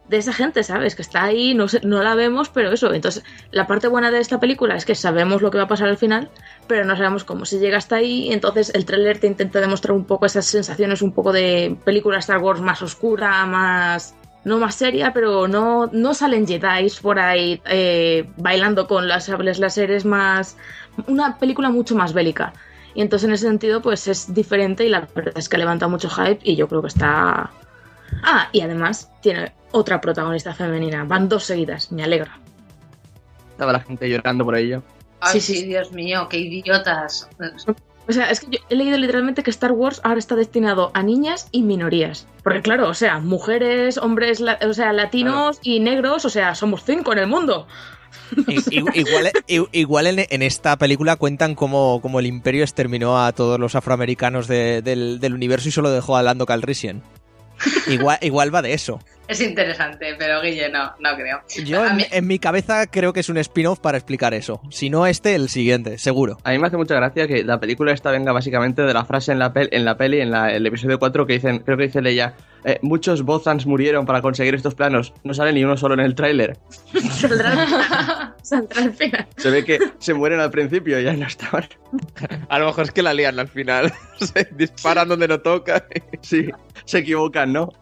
de 0.09 0.17
esa 0.17 0.33
gente, 0.33 0.63
¿sabes? 0.63 0.95
Que 0.95 1.03
está 1.03 1.25
ahí, 1.25 1.55
no, 1.55 1.69
sé- 1.69 1.81
no 1.83 2.03
la 2.03 2.15
vemos, 2.15 2.49
pero 2.49 2.71
eso. 2.73 2.93
Entonces, 2.93 3.25
la 3.51 3.67
parte 3.67 3.89
buena 3.89 4.11
de 4.11 4.21
esta 4.21 4.39
película 4.39 4.77
es 4.77 4.85
que 4.85 4.95
sabemos 4.95 5.43
lo 5.43 5.51
que 5.51 5.59
va 5.59 5.65
a 5.65 5.69
pasar 5.69 5.89
al 5.89 5.97
final, 5.99 6.31
pero 6.69 6.85
no 6.85 6.97
sabemos 6.97 7.25
cómo 7.25 7.45
se 7.45 7.59
llega 7.59 7.79
hasta 7.79 7.97
ahí. 7.97 8.33
Entonces, 8.33 8.71
el 8.75 8.85
tráiler 8.85 9.19
te 9.19 9.27
intenta 9.27 9.61
demostrar 9.61 9.97
un 9.97 10.05
poco 10.05 10.27
esas 10.27 10.47
sensaciones, 10.47 11.03
un 11.03 11.13
poco 11.13 11.33
de 11.33 11.77
película 11.85 12.19
Star 12.19 12.39
Wars 12.39 12.61
más 12.61 12.83
oscura, 12.83 13.45
más. 13.47 14.15
No 14.47 14.59
más 14.59 14.76
seria, 14.76 15.12
pero 15.12 15.49
no, 15.49 15.88
no 15.88 16.15
salen 16.15 16.47
Jedi 16.47 16.88
por 17.03 17.19
ahí 17.19 17.61
eh, 17.65 18.31
bailando 18.37 18.87
con 18.87 19.09
las 19.09 19.25
sables 19.25 19.59
láseres 19.59 20.05
más. 20.05 20.57
Una 21.09 21.37
película 21.37 21.69
mucho 21.69 21.97
más 21.97 22.12
bélica. 22.12 22.53
Y 22.95 23.00
entonces 23.00 23.26
en 23.26 23.35
ese 23.35 23.49
sentido 23.49 23.83
pues 23.83 24.07
es 24.07 24.33
diferente 24.33 24.87
y 24.87 24.88
la 24.88 25.09
verdad 25.12 25.37
es 25.37 25.49
que 25.49 25.59
levanta 25.59 25.88
mucho 25.88 26.09
hype 26.09 26.38
y 26.45 26.55
yo 26.55 26.69
creo 26.69 26.81
que 26.81 26.87
está... 26.87 27.50
Ah, 28.23 28.49
y 28.53 28.61
además 28.61 29.11
tiene 29.21 29.53
otra 29.73 30.00
protagonista 30.00 30.55
femenina. 30.55 31.03
Van 31.03 31.29
dos 31.29 31.43
seguidas, 31.43 31.91
me 31.91 32.05
alegra. 32.05 32.38
Estaba 33.50 33.73
la 33.73 33.81
gente 33.81 34.09
llorando 34.09 34.45
por 34.45 34.55
ello. 34.55 34.81
Ay, 35.19 35.41
Sí, 35.41 35.55
sí, 35.55 35.61
sí. 35.62 35.67
Dios 35.67 35.91
mío, 35.91 36.29
qué 36.31 36.38
idiotas. 36.38 37.29
O 38.09 38.13
sea, 38.13 38.31
es 38.31 38.41
que 38.41 38.47
yo 38.53 38.59
he 38.71 38.77
leído 38.77 38.97
literalmente 38.99 39.43
que 39.43 39.51
Star 39.51 39.73
Wars 39.73 40.01
ahora 40.05 40.19
está 40.21 40.37
destinado 40.37 40.91
a 40.95 41.03
niñas 41.03 41.49
y 41.51 41.63
minorías. 41.63 42.27
Porque 42.45 42.63
claro, 42.63 42.89
o 42.89 42.95
sea, 42.95 43.19
mujeres, 43.19 43.99
hombres, 43.99 44.39
la- 44.41 44.59
o 44.69 44.73
sea, 44.75 44.93
latinos 44.93 45.59
y 45.63 45.81
negros, 45.81 46.25
o 46.25 46.31
sea, 46.31 46.55
somos 46.55 46.85
cinco 46.85 47.13
en 47.13 47.19
el 47.19 47.27
mundo. 47.27 47.67
I- 48.47 49.65
Igual, 49.73 50.07
en, 50.07 50.27
en 50.31 50.43
esta 50.43 50.77
película 50.77 51.17
cuentan 51.17 51.55
cómo, 51.55 52.01
cómo 52.01 52.19
el 52.21 52.27
imperio 52.27 52.63
exterminó 52.63 53.25
a 53.25 53.33
todos 53.33 53.59
los 53.59 53.75
afroamericanos 53.75 54.47
de- 54.49 54.83
del, 54.83 55.19
del 55.21 55.35
universo 55.35 55.69
y 55.69 55.73
solo 55.73 55.91
dejó 55.91 56.17
a 56.17 56.23
Lando 56.23 56.47
Calrissian. 56.47 57.03
Igual, 57.89 58.19
igual 58.23 58.55
va 58.55 58.63
de 58.63 58.73
eso. 58.75 59.01
Es 59.28 59.40
interesante, 59.40 60.14
pero 60.18 60.40
Guille 60.40 60.68
no, 60.71 60.92
no 61.00 61.16
creo. 61.16 61.40
Yo 61.64 61.85
en, 61.85 61.97
mí- 61.97 62.06
en 62.11 62.26
mi 62.26 62.38
cabeza 62.38 62.87
creo 62.87 63.12
que 63.12 63.21
es 63.21 63.28
un 63.28 63.38
spin-off 63.38 63.80
para 63.80 63.99
explicar 63.99 64.35
eso. 64.35 64.61
Si 64.71 64.88
no 64.90 65.06
este, 65.06 65.35
el 65.35 65.49
siguiente, 65.49 65.99
seguro. 65.99 66.38
A 66.45 66.52
mí 66.52 66.59
me 66.59 66.68
hace 66.68 66.76
mucha 66.76 66.95
gracia 66.95 67.26
que 67.26 67.42
la 67.45 67.59
película 67.59 67.92
esta 67.92 68.11
venga 68.11 68.33
básicamente 68.33 68.83
de 68.83 68.95
la 68.95 69.04
frase 69.04 69.33
en 69.33 69.38
la, 69.38 69.52
pel- 69.52 69.68
en 69.73 69.85
la 69.85 69.97
peli, 69.97 70.21
en 70.21 70.30
la- 70.30 70.52
el 70.52 70.64
episodio 70.66 70.99
4, 70.99 71.26
que 71.26 71.33
dicen, 71.35 71.59
creo 71.61 71.76
que 71.76 71.85
dice 71.85 72.00
Leia, 72.02 72.35
eh, 72.64 72.78
muchos 72.83 73.23
Bozans 73.23 73.66
murieron 73.66 74.06
para 74.06 74.23
conseguir 74.23 74.54
estos 74.54 74.75
planos. 74.75 75.12
No 75.25 75.35
sale 75.35 75.52
ni 75.52 75.64
uno 75.64 75.76
solo 75.76 75.95
en 75.95 76.00
el 76.00 76.14
tráiler. 76.14 76.56
Saldrá, 77.11 78.35
saldrá 78.42 78.83
al 78.83 78.92
final. 78.95 79.26
Se 79.37 79.50
ve 79.50 79.64
que 79.64 79.78
se 79.99 80.14
mueren 80.14 80.40
al 80.40 80.50
principio 80.50 81.00
y 81.00 81.04
ya 81.04 81.12
no 81.14 81.26
estaban. 81.26 81.66
A 82.49 82.59
lo 82.59 82.66
mejor 82.66 82.85
es 82.85 82.90
que 82.92 83.02
la 83.02 83.14
lían 83.14 83.38
al 83.38 83.49
final. 83.49 83.92
Se 84.18 84.49
disparan 84.52 85.09
donde 85.09 85.28
no 85.28 85.40
toca. 85.40 85.85
Sí, 86.21 86.49
se 86.85 86.99
equivocan, 86.99 87.52
¿no? 87.52 87.73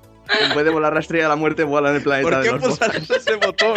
En 0.40 0.54
vez 0.56 0.64
de 0.64 0.70
volar 0.70 0.92
la 0.94 1.00
estrella 1.00 1.24
de 1.24 1.28
la 1.30 1.36
muerte, 1.36 1.64
vuelan 1.64 1.96
el 1.96 2.02
planeta 2.02 2.28
¿Por 2.28 2.38
de 2.38 2.44
qué 2.44 2.52
los 2.52 2.62
pulsas 2.78 3.10
ese 3.10 3.36
botón? 3.36 3.76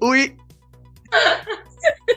¡Uy! 0.00 0.36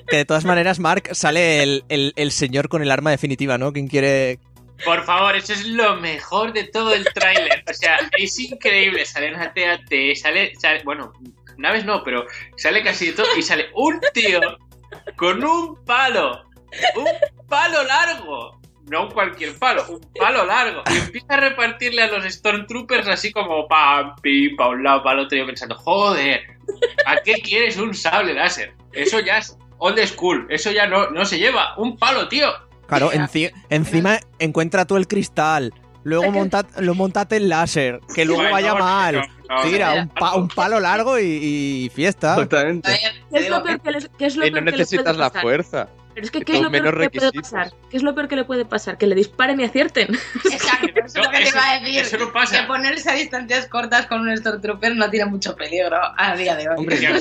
Que 0.08 0.18
de 0.18 0.26
todas 0.26 0.46
maneras, 0.46 0.80
Mark, 0.80 1.10
sale 1.14 1.64
el, 1.64 1.84
el- 1.90 2.14
el 2.16 2.32
señor 2.32 2.70
con 2.70 2.82
el 2.82 2.92
arma 2.92 3.12
definitiva, 3.12 3.58
¿no? 3.58 3.74
Quien 3.74 3.88
quiere, 3.88 4.40
Por 4.86 5.04
favor, 5.04 5.36
eso 5.36 5.54
es 5.54 5.66
lo 5.68 5.96
mejor 5.98 6.54
de 6.54 6.64
todo 6.66 6.94
el 6.94 7.04
tráiler. 7.14 7.64
O 7.70 7.74
sea, 7.74 7.98
es 8.18 8.40
increíble. 8.40 9.06
Sale 9.06 9.34
una 9.34 9.54
TAT, 9.54 9.82
sale, 10.16 10.54
sale, 10.60 10.84
bueno, 10.84 11.12
una 11.58 11.72
vez 11.72 11.84
no, 11.86 12.04
pero 12.04 12.26
sale 12.56 12.84
casi 12.84 13.08
de 13.08 13.14
todo 13.14 13.28
y 13.38 13.42
sale 13.42 13.68
un 13.76 14.00
tío 14.14 14.40
con 15.16 15.44
un 15.44 15.84
palo. 15.84 16.44
Un 16.96 17.08
palo 17.48 17.84
largo. 17.84 18.60
No 18.89 19.10
cualquier 19.10 19.58
palo, 19.60 19.84
un 19.89 20.00
palo 20.17 20.46
largo. 20.46 20.82
Y 20.94 20.98
empieza 20.98 21.34
a 21.34 21.38
repartirle 21.38 22.01
a 22.03 22.08
los 22.08 22.24
Stormtroopers 22.34 23.08
así 23.08 23.32
como 23.32 23.67
pam, 23.67 24.15
pim, 24.22 24.56
pa' 24.56 24.70
un 24.70 24.84
lado, 24.84 25.03
para 25.03 25.20
el 25.20 25.25
otro. 25.25 25.38
Y 25.38 25.41
yo 25.41 25.46
pensando, 25.48 25.75
joder, 25.75 26.41
¿a 27.06 27.17
qué 27.17 27.34
quieres 27.36 27.77
un 27.77 27.94
sable 27.94 28.34
láser? 28.34 28.74
Eso 28.94 29.20
ya 29.20 29.39
es 29.39 29.58
old 29.79 30.00
school. 30.06 30.48
Eso 30.50 30.72
ya 30.72 30.88
no, 30.88 31.10
no 31.12 31.25
se 31.25 31.38
lleva. 31.38 31.74
Un 31.77 31.98
palo, 31.98 32.27
tío. 32.29 32.48
Claro, 32.88 33.12
enci- 33.12 33.51
encima 33.70 34.20
encuentra 34.39 34.86
tú 34.86 34.96
el 34.96 35.08
cristal. 35.08 35.74
Luego 36.03 36.32
monta, 36.32 36.65
lo 36.79 36.96
montate 36.96 37.36
el 37.36 37.50
láser, 37.50 38.00
que 38.15 38.24
luego 38.24 38.39
Bueno, 38.44 38.53
vaya 38.53 38.74
mal. 38.75 39.15
no, 39.50 39.56
no, 39.56 39.62
Tira, 39.70 39.94
un, 39.96 40.08
pa- 40.08 40.36
un 40.36 40.48
palo 40.48 40.79
largo 40.79 41.20
y, 41.20 41.25
y 41.25 41.91
fiesta. 41.94 42.36
Exactamente. 42.36 42.89
Todavía 42.89 43.12
te 43.12 43.27
¿Qué 43.29 43.39
es 43.44 43.50
lo 43.50 43.63
peor 43.63 43.82
que- 43.82 43.91
les- 43.91 44.10
qué 44.17 44.25
es 44.27 44.36
lo 44.38 44.48
Y 44.48 44.51
no 44.51 44.62
necesitas 44.62 45.17
la 45.17 45.27
pasar? 45.27 45.41
fuerza. 45.41 45.89
Pero 46.18 46.26
es 46.26 46.32
que, 46.32 46.42
¿qué 46.42 46.54
es 46.56 46.62
lo 46.62 46.72
peor 46.72 46.96
que 46.98 47.00
le 47.04 47.10
puede 47.12 47.32
pasar? 47.32 47.72
¿Qué 47.92 47.98
es 47.98 48.02
lo 48.02 48.16
peor 48.16 48.28
que 48.28 48.36
le 48.36 48.44
puede 48.44 48.66
pasar? 48.66 48.98
Que 48.98 49.06
le 49.06 49.14
disparen 49.14 49.60
y 49.60 49.66
acierten. 49.66 50.08
Exacto, 50.52 50.88
eso 51.06 51.20
es 51.20 51.26
lo 51.26 51.30
que 51.30 51.38
te 51.44 51.50
iba 51.50 51.70
a 51.70 51.80
decir. 51.80 52.00
eso 52.00 52.18
no 52.18 52.34
pasa. 52.34 52.62
Que 52.62 52.66
ponerse 52.66 53.12
a 53.12 53.14
distancias 53.14 53.68
cortas 53.68 54.08
con 54.08 54.22
un 54.22 54.36
Stormtrooper 54.36 54.96
no 54.96 55.12
tiene 55.12 55.28
mucho 55.30 55.56
peligro 55.56 55.96
a 56.18 56.36
día 56.36 56.56
de 56.56 56.70
hoy. 56.70 56.76
Hombre, 56.76 57.06
a 57.06 57.12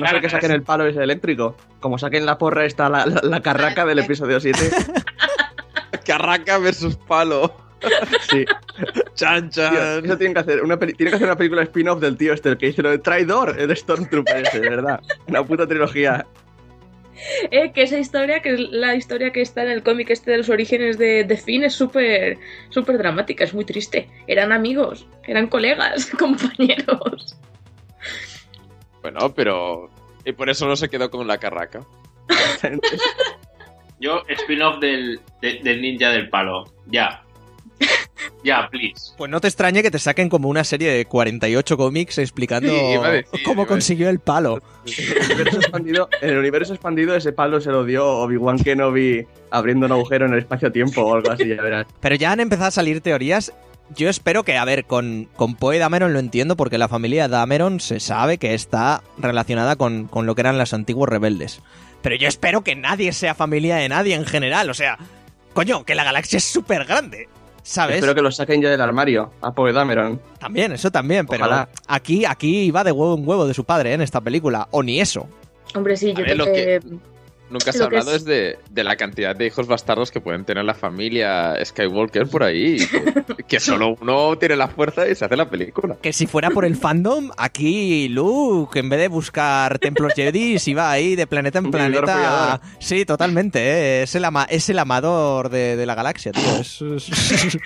no, 0.00 0.06
ser 0.08 0.20
que 0.20 0.28
saquen 0.28 0.50
el 0.50 0.64
palo 0.64 0.84
ese 0.84 1.00
eléctrico. 1.00 1.56
Como 1.78 1.96
saquen 1.96 2.26
la 2.26 2.38
porra 2.38 2.64
esta, 2.64 2.88
la, 2.88 3.06
la, 3.06 3.20
la 3.22 3.40
carraca 3.40 3.86
del 3.86 4.00
episodio 4.00 4.40
7. 4.40 4.58
Carraca 6.04 6.58
versus 6.58 6.96
palo. 6.96 7.54
Sí. 8.30 8.44
Chan, 9.14 9.50
Tío, 9.50 9.62
chan. 9.70 10.04
eso 10.04 10.16
tienen 10.18 10.34
que 10.34 10.40
hacer. 10.40 10.62
Una 10.62 10.76
peli- 10.76 10.94
tienen 10.94 11.12
que 11.12 11.16
hacer 11.16 11.28
una 11.28 11.36
película 11.36 11.62
spin-off 11.62 12.00
del 12.00 12.16
tío 12.16 12.32
este, 12.32 12.48
el 12.48 12.58
que 12.58 12.66
dice 12.66 12.82
lo 12.82 12.90
de 12.90 12.98
traidor, 12.98 13.54
el 13.60 13.74
Stormtrooper 13.76 14.46
ese, 14.46 14.58
de 14.60 14.70
verdad. 14.70 15.00
Una 15.28 15.44
puta 15.44 15.66
trilogía. 15.66 16.26
Eh, 17.50 17.72
que 17.72 17.82
esa 17.82 17.98
historia, 17.98 18.40
que 18.40 18.54
es 18.54 18.60
la 18.60 18.94
historia 18.94 19.30
que 19.32 19.40
está 19.42 19.62
en 19.62 19.70
el 19.70 19.82
cómic 19.82 20.10
este 20.10 20.30
de 20.30 20.38
los 20.38 20.48
orígenes 20.48 20.98
de, 20.98 21.24
de 21.24 21.36
Finn, 21.36 21.64
es 21.64 21.74
súper 21.74 22.38
súper 22.70 22.98
dramática, 22.98 23.44
es 23.44 23.52
muy 23.54 23.64
triste. 23.64 24.08
Eran 24.26 24.52
amigos, 24.52 25.06
eran 25.26 25.46
colegas, 25.48 26.06
compañeros. 26.18 27.36
Bueno, 29.02 29.32
pero. 29.34 29.90
Y 30.24 30.32
por 30.32 30.50
eso 30.50 30.66
no 30.66 30.76
se 30.76 30.88
quedó 30.88 31.10
con 31.10 31.26
la 31.26 31.38
carraca. 31.38 31.84
Yo, 34.00 34.22
spin-off 34.28 34.80
del, 34.80 35.20
de- 35.42 35.60
del 35.62 35.82
ninja 35.82 36.10
del 36.10 36.28
palo. 36.30 36.64
Ya. 36.86 37.22
Ya, 38.44 38.68
please. 38.70 39.12
Pues 39.16 39.30
no 39.30 39.40
te 39.40 39.48
extrañe 39.48 39.82
que 39.82 39.90
te 39.90 39.98
saquen 39.98 40.28
como 40.28 40.48
una 40.48 40.64
serie 40.64 40.90
de 40.90 41.04
48 41.04 41.76
cómics 41.76 42.18
explicando 42.18 42.68
Sí, 42.70 42.98
decir, 43.10 43.44
cómo 43.44 43.66
consiguió 43.66 44.08
el 44.08 44.18
palo. 44.18 44.62
En 44.86 45.12
el 45.12 45.24
universo 45.32 45.58
expandido, 45.58 46.08
el 46.20 46.38
universo 46.38 46.72
expandido 46.74 47.14
ese 47.14 47.32
palo 47.32 47.60
se 47.60 47.70
lo 47.70 47.84
dio 47.84 48.06
Obi-Wan 48.06 48.58
Kenobi 48.58 49.26
abriendo 49.50 49.86
un 49.86 49.92
agujero 49.92 50.26
en 50.26 50.32
el 50.32 50.40
espacio-tiempo 50.40 51.02
o 51.02 51.14
algo 51.14 51.30
así, 51.30 51.48
ya 51.48 51.62
verás. 51.62 51.86
Pero 52.00 52.14
ya 52.14 52.32
han 52.32 52.40
empezado 52.40 52.68
a 52.68 52.72
salir 52.72 53.00
teorías. 53.00 53.52
Yo 53.96 54.08
espero 54.08 54.44
que, 54.44 54.56
a 54.56 54.64
ver, 54.64 54.84
con, 54.84 55.28
con 55.34 55.56
Poe 55.56 55.78
Dameron 55.78 56.12
lo 56.12 56.20
entiendo 56.20 56.56
porque 56.56 56.78
la 56.78 56.88
familia 56.88 57.26
Dameron 57.26 57.80
se 57.80 57.98
sabe 57.98 58.38
que 58.38 58.54
está 58.54 59.02
relacionada 59.18 59.74
con, 59.76 60.06
con 60.06 60.26
lo 60.26 60.34
que 60.34 60.42
eran 60.42 60.58
los 60.58 60.72
antiguos 60.72 61.08
rebeldes. 61.08 61.60
Pero 62.02 62.16
yo 62.16 62.28
espero 62.28 62.62
que 62.62 62.76
nadie 62.76 63.12
sea 63.12 63.34
familia 63.34 63.76
de 63.76 63.88
nadie 63.88 64.14
en 64.14 64.24
general. 64.24 64.70
O 64.70 64.74
sea, 64.74 64.96
coño, 65.52 65.84
que 65.84 65.94
la 65.94 66.04
galaxia 66.04 66.36
es 66.36 66.44
súper 66.44 66.84
grande. 66.84 67.28
¿Sabes? 67.70 67.98
Espero 67.98 68.16
que 68.16 68.20
lo 68.20 68.32
saquen 68.32 68.60
ya 68.60 68.68
del 68.68 68.80
armario, 68.80 69.30
a 69.40 69.52
Poe 69.52 69.72
Dameron. 69.72 70.20
También, 70.40 70.72
eso 70.72 70.90
también. 70.90 71.24
Pero 71.28 71.44
Ojalá. 71.44 71.68
aquí, 71.86 72.24
aquí 72.24 72.68
va 72.72 72.82
de 72.82 72.90
huevo 72.90 73.16
en 73.16 73.28
huevo 73.28 73.46
de 73.46 73.54
su 73.54 73.62
padre 73.62 73.90
¿eh? 73.90 73.94
en 73.94 74.00
esta 74.00 74.20
película. 74.20 74.66
O 74.72 74.82
ni 74.82 75.00
eso. 75.00 75.28
Hombre, 75.76 75.96
sí, 75.96 76.12
yo 76.12 76.24
ver, 76.24 76.36
creo 76.36 76.46
que... 76.46 76.80
Nunca 77.50 77.72
se 77.72 77.78
Lo 77.78 77.84
ha 77.84 77.86
hablado 77.88 78.14
es- 78.14 78.24
de, 78.24 78.58
de 78.70 78.84
la 78.84 78.96
cantidad 78.96 79.34
de 79.34 79.46
hijos 79.46 79.66
bastardos 79.66 80.10
que 80.12 80.20
pueden 80.20 80.44
tener 80.44 80.64
la 80.64 80.74
familia 80.74 81.54
Skywalker 81.64 82.28
por 82.28 82.44
ahí. 82.44 82.78
Que, 82.86 83.44
que 83.48 83.60
solo 83.60 83.96
uno 84.00 84.38
tiene 84.38 84.54
la 84.56 84.68
fuerza 84.68 85.08
y 85.08 85.14
se 85.16 85.24
hace 85.24 85.36
la 85.36 85.50
película. 85.50 85.96
Que 86.00 86.12
si 86.12 86.26
fuera 86.26 86.50
por 86.50 86.64
el 86.64 86.76
fandom, 86.76 87.30
aquí 87.36 88.08
Luke, 88.08 88.78
en 88.78 88.88
vez 88.88 89.00
de 89.00 89.08
buscar 89.08 89.78
templos 89.80 90.12
Jedi, 90.14 90.58
se 90.60 90.70
iba 90.70 90.90
ahí 90.90 91.16
de 91.16 91.26
planeta 91.26 91.58
en 91.58 91.70
planeta. 91.70 92.60
Sí, 92.78 93.04
totalmente, 93.04 93.58
¿eh? 93.60 94.02
es, 94.04 94.14
el 94.14 94.24
ama- 94.24 94.46
es 94.48 94.68
el 94.70 94.78
amador 94.78 95.48
de, 95.50 95.74
de 95.76 95.86
la 95.86 95.94
galaxia, 95.96 96.32
tío. 96.32 96.56
Es, 96.60 96.80
es- 96.82 97.10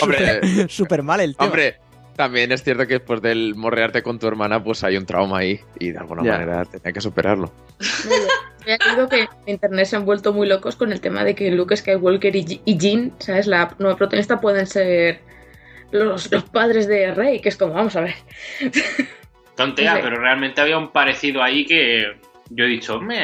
Hombre. 0.02 0.40
súper- 0.40 0.68
súper 0.70 1.02
mal 1.04 1.20
el 1.20 1.36
tío. 1.36 1.46
Hombre, 1.46 1.76
también 2.20 2.52
es 2.52 2.62
cierto 2.62 2.86
que 2.86 2.94
después 2.98 3.22
del 3.22 3.54
morrearte 3.54 4.02
con 4.02 4.18
tu 4.18 4.26
hermana, 4.28 4.62
pues 4.62 4.84
hay 4.84 4.98
un 4.98 5.06
trauma 5.06 5.38
ahí 5.38 5.58
y 5.78 5.90
de 5.92 5.98
alguna 5.98 6.22
Ya. 6.22 6.32
manera 6.32 6.64
tenía 6.66 6.92
que 6.92 7.00
superarlo. 7.00 7.50
Ya 8.66 8.76
digo 8.94 9.08
que 9.08 9.20
en 9.22 9.28
internet 9.46 9.86
se 9.86 9.96
han 9.96 10.04
vuelto 10.04 10.34
muy 10.34 10.46
locos 10.46 10.76
con 10.76 10.92
el 10.92 11.00
tema 11.00 11.24
de 11.24 11.34
que 11.34 11.50
Luke 11.50 11.74
Skywalker 11.74 12.36
y, 12.36 12.60
y 12.62 12.76
Jean, 12.76 13.14
¿sabes? 13.18 13.46
La 13.46 13.74
nueva 13.78 13.96
protagonista 13.96 14.38
pueden 14.38 14.66
ser 14.66 15.20
los, 15.92 16.30
los 16.30 16.44
padres 16.44 16.86
de 16.86 17.14
Rey, 17.14 17.40
que 17.40 17.48
es 17.48 17.56
como, 17.56 17.72
vamos 17.72 17.96
a 17.96 18.02
ver. 18.02 18.14
Tontea, 19.56 19.94
Sí. 19.96 20.00
pero 20.02 20.16
realmente 20.20 20.60
había 20.60 20.76
un 20.76 20.92
parecido 20.92 21.42
ahí 21.42 21.64
que 21.64 22.12
yo 22.50 22.64
he 22.64 22.68
dicho, 22.68 23.00
me. 23.00 23.18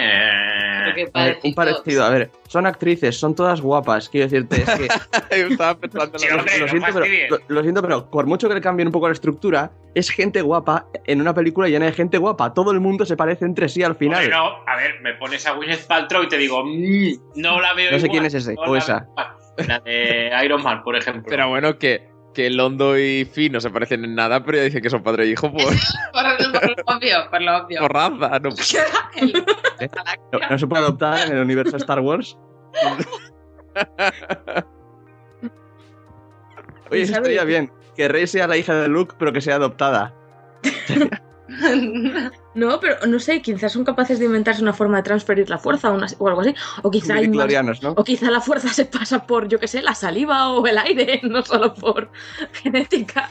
A 1.14 1.24
ver, 1.24 1.38
un 1.42 1.54
parecido, 1.54 2.04
a 2.04 2.10
ver, 2.10 2.30
son 2.48 2.64
actrices, 2.66 3.18
son 3.18 3.34
todas 3.34 3.60
guapas, 3.60 4.08
quiero 4.08 4.28
decirte, 4.28 4.62
es 4.62 4.70
que 4.70 4.88
Yo 5.40 5.46
estaba 5.48 5.76
pensando 5.78 6.12
en 6.14 6.18
Sí, 6.20 6.28
lo 6.28 6.36
hombre, 6.38 6.58
lo, 6.58 6.64
no 6.66 6.68
siento, 6.70 6.88
pero, 6.94 7.06
lo, 7.30 7.38
lo 7.54 7.62
siento, 7.62 7.82
pero 7.82 8.10
por 8.10 8.26
mucho 8.26 8.48
que 8.48 8.54
le 8.54 8.60
cambien 8.60 8.88
un 8.88 8.92
poco 8.92 9.08
la 9.08 9.12
estructura, 9.14 9.70
es 9.94 10.10
gente 10.10 10.40
guapa 10.42 10.86
en 11.06 11.20
una 11.20 11.34
película 11.34 11.68
llena 11.68 11.86
de 11.86 11.92
gente 11.92 12.18
guapa. 12.18 12.54
Todo 12.54 12.70
el 12.70 12.80
mundo 12.80 13.04
se 13.04 13.16
parece 13.16 13.44
entre 13.44 13.68
sí 13.68 13.82
al 13.82 13.96
final. 13.96 14.20
Hombre, 14.22 14.36
no, 14.36 14.46
a 14.66 14.76
ver, 14.76 15.00
me 15.02 15.14
pones 15.14 15.46
a 15.46 15.52
Gwyneth 15.52 15.86
Paltrow 15.86 16.22
y 16.22 16.28
te 16.28 16.38
digo, 16.38 16.64
"Mm, 16.64 17.12
no 17.36 17.60
la 17.60 17.74
veo 17.74 17.90
No 17.90 17.98
sé 17.98 18.06
igual, 18.06 18.10
quién 18.10 18.26
es 18.26 18.34
ese, 18.34 18.54
no 18.54 18.62
o 18.62 18.72
la 18.74 18.78
esa. 18.78 18.94
veo 19.00 19.08
igual". 19.10 19.26
La 19.68 19.80
de 19.80 20.30
Iron 20.44 20.62
Man, 20.62 20.82
por 20.84 20.96
ejemplo. 20.96 21.24
Pero 21.28 21.48
bueno, 21.48 21.78
que, 21.78 22.08
que 22.36 22.50
Londo 22.50 22.98
y 22.98 23.24
Finn 23.24 23.52
no 23.52 23.60
se 23.62 23.70
parecen 23.70 24.04
en 24.04 24.14
nada, 24.14 24.44
pero 24.44 24.58
ya 24.58 24.64
dicen 24.64 24.82
que 24.82 24.90
son 24.90 25.02
padre 25.02 25.24
e 25.24 25.28
hijo 25.28 25.50
por, 25.52 25.62
Por, 25.62 25.72
por 26.12 26.22
lo 26.68 26.74
obvio, 26.96 27.16
por 27.30 27.40
lo 27.42 27.56
obvio. 27.56 27.80
por 27.80 27.94
raza. 27.94 28.38
No, 28.40 28.50
El- 29.16 29.32
No, 30.32 30.38
no 30.50 30.58
se 30.58 30.66
puede 30.66 30.82
adoptar 30.82 31.26
en 31.28 31.36
el 31.38 31.42
universo 31.42 31.78
Star 31.78 32.00
Wars. 32.00 32.36
Oye, 36.90 37.02
estaría 37.02 37.44
bien. 37.44 37.72
Que 37.96 38.08
Rey 38.08 38.26
sea 38.26 38.46
la 38.46 38.56
hija 38.58 38.74
de 38.74 38.88
Luke, 38.88 39.14
pero 39.18 39.32
que 39.32 39.40
sea 39.40 39.54
adoptada. 39.56 40.14
No, 42.54 42.80
pero 42.80 42.96
no 43.06 43.18
sé, 43.18 43.42
quizás 43.42 43.72
son 43.72 43.84
capaces 43.84 44.18
de 44.18 44.24
inventarse 44.26 44.62
una 44.62 44.72
forma 44.72 44.96
de 44.98 45.02
transferir 45.02 45.48
la 45.50 45.58
fuerza 45.58 45.90
o, 45.90 45.94
una- 45.94 46.06
o 46.18 46.28
algo 46.28 46.40
así. 46.40 46.54
O 46.82 46.90
quizá 46.90 47.14
hay 47.14 47.20
más- 47.22 47.28
Midichlorianos, 47.28 47.82
¿no? 47.82 47.90
O 47.92 48.04
quizá 48.04 48.30
la 48.30 48.40
fuerza 48.40 48.68
se 48.72 48.84
pasa 48.86 49.26
por, 49.26 49.48
yo 49.48 49.58
qué 49.60 49.68
sé, 49.68 49.82
la 49.82 49.94
saliva 49.94 50.50
o 50.52 50.66
el 50.66 50.78
aire, 50.78 51.20
no 51.28 51.42
solo 51.44 51.74
por 51.74 52.10
genética. 52.52 53.28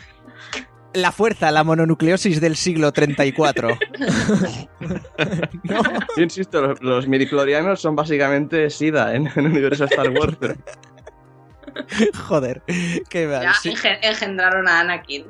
La 0.93 1.11
fuerza, 1.11 1.51
la 1.51 1.63
mononucleosis 1.65 2.39
del 2.39 2.55
siglo 2.55 2.93
34. 2.93 3.67
no. 4.79 5.81
Yo 6.15 6.23
insisto, 6.23 6.61
los, 6.61 6.81
los 6.81 7.07
son 7.81 7.97
básicamente 7.97 8.69
SIDA 8.69 9.13
en, 9.13 9.27
en 9.27 9.33
el 9.35 9.45
universo 9.47 9.83
Star 9.85 10.09
Wars. 10.11 10.37
pero- 10.39 10.55
Joder, 12.27 12.61
qué 13.09 13.27
mal. 13.27 13.41
ya 13.43 13.53
sí. 13.55 13.73
engendraron 14.01 14.69
a 14.69 14.79
Anakin. 14.79 15.25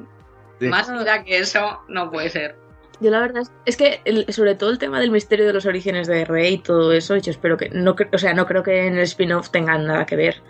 Sí. 0.60 0.68
Más 0.68 0.88
vida 0.92 1.24
que 1.24 1.40
eso 1.40 1.82
no 1.88 2.12
puede 2.12 2.30
ser. 2.30 2.56
Yo 3.02 3.12
la 3.12 3.20
verdad 3.20 3.44
es, 3.66 3.78
que 3.78 4.00
el- 4.06 4.32
sobre 4.34 4.56
todo 4.56 4.70
el 4.70 4.78
tema 4.78 5.00
del 5.00 5.12
misterio 5.12 5.46
de 5.46 5.54
los 5.54 5.66
orígenes 5.66 6.08
de 6.08 6.24
Rey 6.26 6.54
y 6.56 6.58
todo 6.60 6.94
eso, 6.94 7.18
yo 7.18 7.32
espero 7.32 7.58
que 7.58 7.70
no, 7.70 7.96
o 8.12 8.18
sea, 8.18 8.34
no 8.34 8.46
creo 8.46 8.64
que 8.64 8.88
en 8.88 8.94
el 8.96 9.02
spin-off 9.04 9.50
tengan 9.50 9.86
nada 9.86 10.06
que 10.06 10.16
ver. 10.16 10.42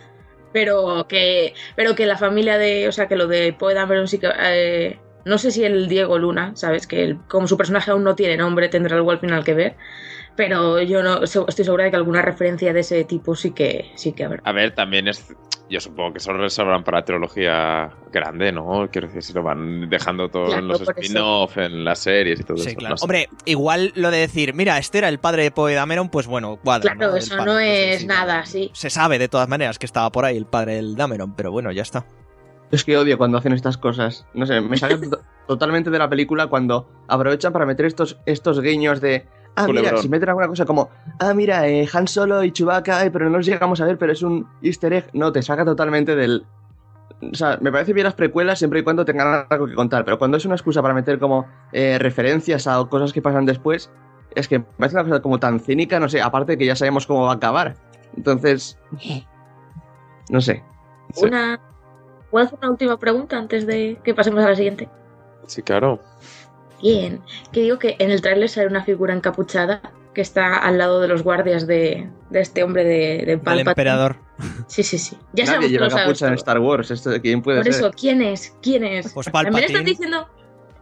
Pero 0.53 1.05
que, 1.09 1.53
pero 1.75 1.95
que 1.95 2.05
la 2.05 2.17
familia 2.17 2.57
de, 2.57 2.87
o 2.87 2.91
sea, 2.91 3.07
que 3.07 3.15
lo 3.15 3.27
de 3.27 3.51
Poe 3.53 3.73
Dameron 3.73 4.07
sí 4.07 4.19
que, 4.19 4.29
eh, 4.39 4.99
no 5.25 5.37
sé 5.37 5.51
si 5.51 5.63
el 5.65 5.87
Diego 5.89 6.17
Luna, 6.19 6.51
sabes, 6.55 6.87
que 6.87 7.17
como 7.27 7.47
su 7.47 7.57
personaje 7.57 7.91
aún 7.91 8.03
no 8.03 8.15
tiene 8.15 8.37
nombre, 8.37 8.69
tendrá 8.69 8.95
algo 8.95 9.11
al 9.11 9.19
final 9.19 9.43
que 9.43 9.53
ver. 9.53 9.75
Pero 10.35 10.81
yo 10.81 11.01
no 11.01 11.23
estoy 11.23 11.63
segura 11.65 11.85
de 11.85 11.91
que 11.91 11.95
alguna 11.95 12.21
referencia 12.21 12.73
de 12.73 12.81
ese 12.81 13.05
tipo 13.05 13.35
sí 13.35 13.51
que, 13.51 13.91
sí 13.95 14.11
que 14.13 14.25
habrá. 14.25 14.41
A 14.43 14.51
ver, 14.51 14.75
también 14.75 15.07
es. 15.07 15.33
Yo 15.67 15.79
supongo 15.79 16.11
que 16.11 16.17
eso 16.19 16.31
lo 16.33 16.39
reservan 16.39 16.83
para 16.83 17.03
trilogía 17.05 17.89
grande, 18.11 18.51
¿no? 18.51 18.87
Quiero 18.91 19.07
decir, 19.07 19.23
si 19.23 19.33
lo 19.33 19.41
van 19.41 19.89
dejando 19.89 20.29
todo 20.29 20.45
Claro, 20.47 20.59
en 20.61 20.67
los 20.67 20.81
spin-off, 20.81 21.57
en 21.57 21.83
las 21.83 21.99
series 21.99 22.41
y 22.41 22.43
todo 22.43 22.57
Sí, 22.57 22.69
eso. 22.69 22.77
claro. 22.77 22.93
no 22.93 22.97
sé. 22.97 23.03
Hombre, 23.03 23.29
igual 23.45 23.91
lo 23.95 24.11
de 24.11 24.19
decir, 24.19 24.53
mira, 24.53 24.77
este 24.77 24.99
era 24.99 25.09
el 25.09 25.17
padre 25.19 25.41
de 25.43 25.49
Poe 25.51 25.73
Dameron, 25.73 26.09
pues 26.09 26.27
bueno, 26.27 26.57
cuadra. 26.63 26.93
Claro, 26.95 27.15
eso 27.15 27.35
padre, 27.37 27.51
no 27.51 27.59
es 27.59 28.01
sí, 28.01 28.05
nada, 28.07 28.45
sí. 28.45 28.69
Se 28.73 28.91
sabe 28.91 29.17
de 29.17 29.27
todas 29.27 29.47
maneras 29.49 29.79
que 29.79 29.87
estaba 29.87 30.11
por 30.11 30.25
ahí 30.25 30.37
el 30.37 30.45
padre 30.45 30.75
del 30.75 30.95
Dameron, 30.95 31.33
pero 31.35 31.51
bueno, 31.51 31.71
ya 31.71 31.81
está. 31.81 32.05
Es 32.71 32.83
que 32.83 32.95
odio 32.97 33.17
cuando 33.17 33.37
hacen 33.39 33.53
estas 33.53 33.77
cosas. 33.77 34.27
No 34.35 34.45
sé, 34.45 34.61
me 34.61 34.77
to- 34.79 35.21
totalmente 35.47 35.89
de 35.89 35.97
la 35.97 36.09
película 36.09 36.45
cuando 36.47 36.89
aprovechan 37.07 37.53
para 37.53 37.65
meter 37.65 37.85
estos, 37.87 38.19
estos 38.27 38.61
guiños 38.61 39.01
de. 39.01 39.25
Ah, 39.55 39.67
mira, 39.67 39.97
si 39.97 40.09
meten 40.09 40.29
alguna 40.29 40.47
cosa 40.47 40.65
como, 40.65 40.89
ah, 41.19 41.33
mira, 41.33 41.67
eh, 41.67 41.87
Han 41.93 42.07
Solo 42.07 42.43
y 42.43 42.51
Chewbacca, 42.51 43.05
eh, 43.05 43.11
pero 43.11 43.29
no 43.29 43.37
los 43.37 43.45
llegamos 43.45 43.79
a 43.79 43.85
ver, 43.85 43.97
pero 43.97 44.11
es 44.11 44.21
un 44.21 44.47
easter 44.61 44.91
egg. 44.91 45.09
No, 45.13 45.31
te 45.31 45.41
saca 45.41 45.63
totalmente 45.63 46.15
del... 46.15 46.45
O 47.21 47.33
sea, 47.33 47.57
me 47.61 47.71
parece 47.71 47.93
bien 47.93 48.03
las 48.03 48.13
precuelas 48.13 48.59
siempre 48.59 48.81
y 48.81 48.83
cuando 48.83 49.05
tengan 49.05 49.45
algo 49.49 49.65
que 49.65 49.73
contar, 49.73 50.03
pero 50.03 50.19
cuando 50.19 50.35
es 50.35 50.45
una 50.45 50.55
excusa 50.55 50.81
para 50.81 50.93
meter 50.93 51.17
como 51.17 51.47
eh, 51.71 51.97
referencias 51.97 52.67
a 52.67 52.83
cosas 52.85 53.13
que 53.13 53.21
pasan 53.21 53.45
después, 53.45 53.89
es 54.35 54.49
que 54.49 54.59
me 54.59 54.65
parece 54.77 54.97
una 54.97 55.05
cosa 55.05 55.21
como 55.21 55.39
tan 55.39 55.61
cínica, 55.61 55.99
no 55.99 56.09
sé, 56.09 56.21
aparte 56.21 56.53
de 56.53 56.57
que 56.57 56.65
ya 56.65 56.75
sabemos 56.75 57.07
cómo 57.07 57.23
va 57.23 57.31
a 57.31 57.35
acabar. 57.35 57.75
Entonces, 58.17 58.77
no 60.29 60.41
sé. 60.41 60.63
Sí. 61.13 61.25
Una... 61.25 61.61
¿Puedo 62.29 62.45
hacer 62.45 62.59
una 62.59 62.71
última 62.71 62.99
pregunta 62.99 63.37
antes 63.37 63.65
de 63.65 63.97
que 64.03 64.13
pasemos 64.13 64.43
a 64.43 64.49
la 64.49 64.55
siguiente? 64.55 64.89
Sí, 65.47 65.61
claro. 65.61 66.01
Bien, 66.81 67.21
que 67.51 67.61
digo 67.61 67.79
que 67.79 67.95
en 67.99 68.11
el 68.11 68.21
tráiler 68.21 68.49
sale 68.49 68.67
una 68.67 68.83
figura 68.83 69.13
encapuchada 69.13 69.81
que 70.13 70.21
está 70.21 70.57
al 70.57 70.77
lado 70.77 71.01
de 71.01 71.07
los 71.07 71.23
guardias 71.23 71.67
de, 71.67 72.09
de 72.29 72.39
este 72.39 72.63
hombre 72.63 72.83
de, 72.85 73.23
de 73.25 73.37
Palpatine. 73.37 73.71
emperador. 73.71 74.17
Sí, 74.67 74.83
sí, 74.83 74.97
sí. 74.97 75.17
Ya 75.33 75.43
Nadie 75.43 75.45
sabemos 75.45 75.65
que 75.65 75.71
lleva 75.71 75.85
lo 75.85 75.89
sabes 75.91 76.05
capucha 76.05 76.27
en. 76.27 76.33
Star 76.35 76.59
Wars, 76.59 76.91
esto 76.91 77.09
de 77.09 77.21
quién 77.21 77.41
puede 77.41 77.57
Por 77.59 77.65
ser. 77.65 77.73
eso, 77.75 77.91
¿quién 77.91 78.21
es? 78.21 78.55
¿Quién 78.61 78.83
es? 78.85 79.11
Pues 79.13 79.25
También 79.25 79.53
Palpatine. 79.53 79.65
están 79.65 79.85
diciendo 79.85 80.29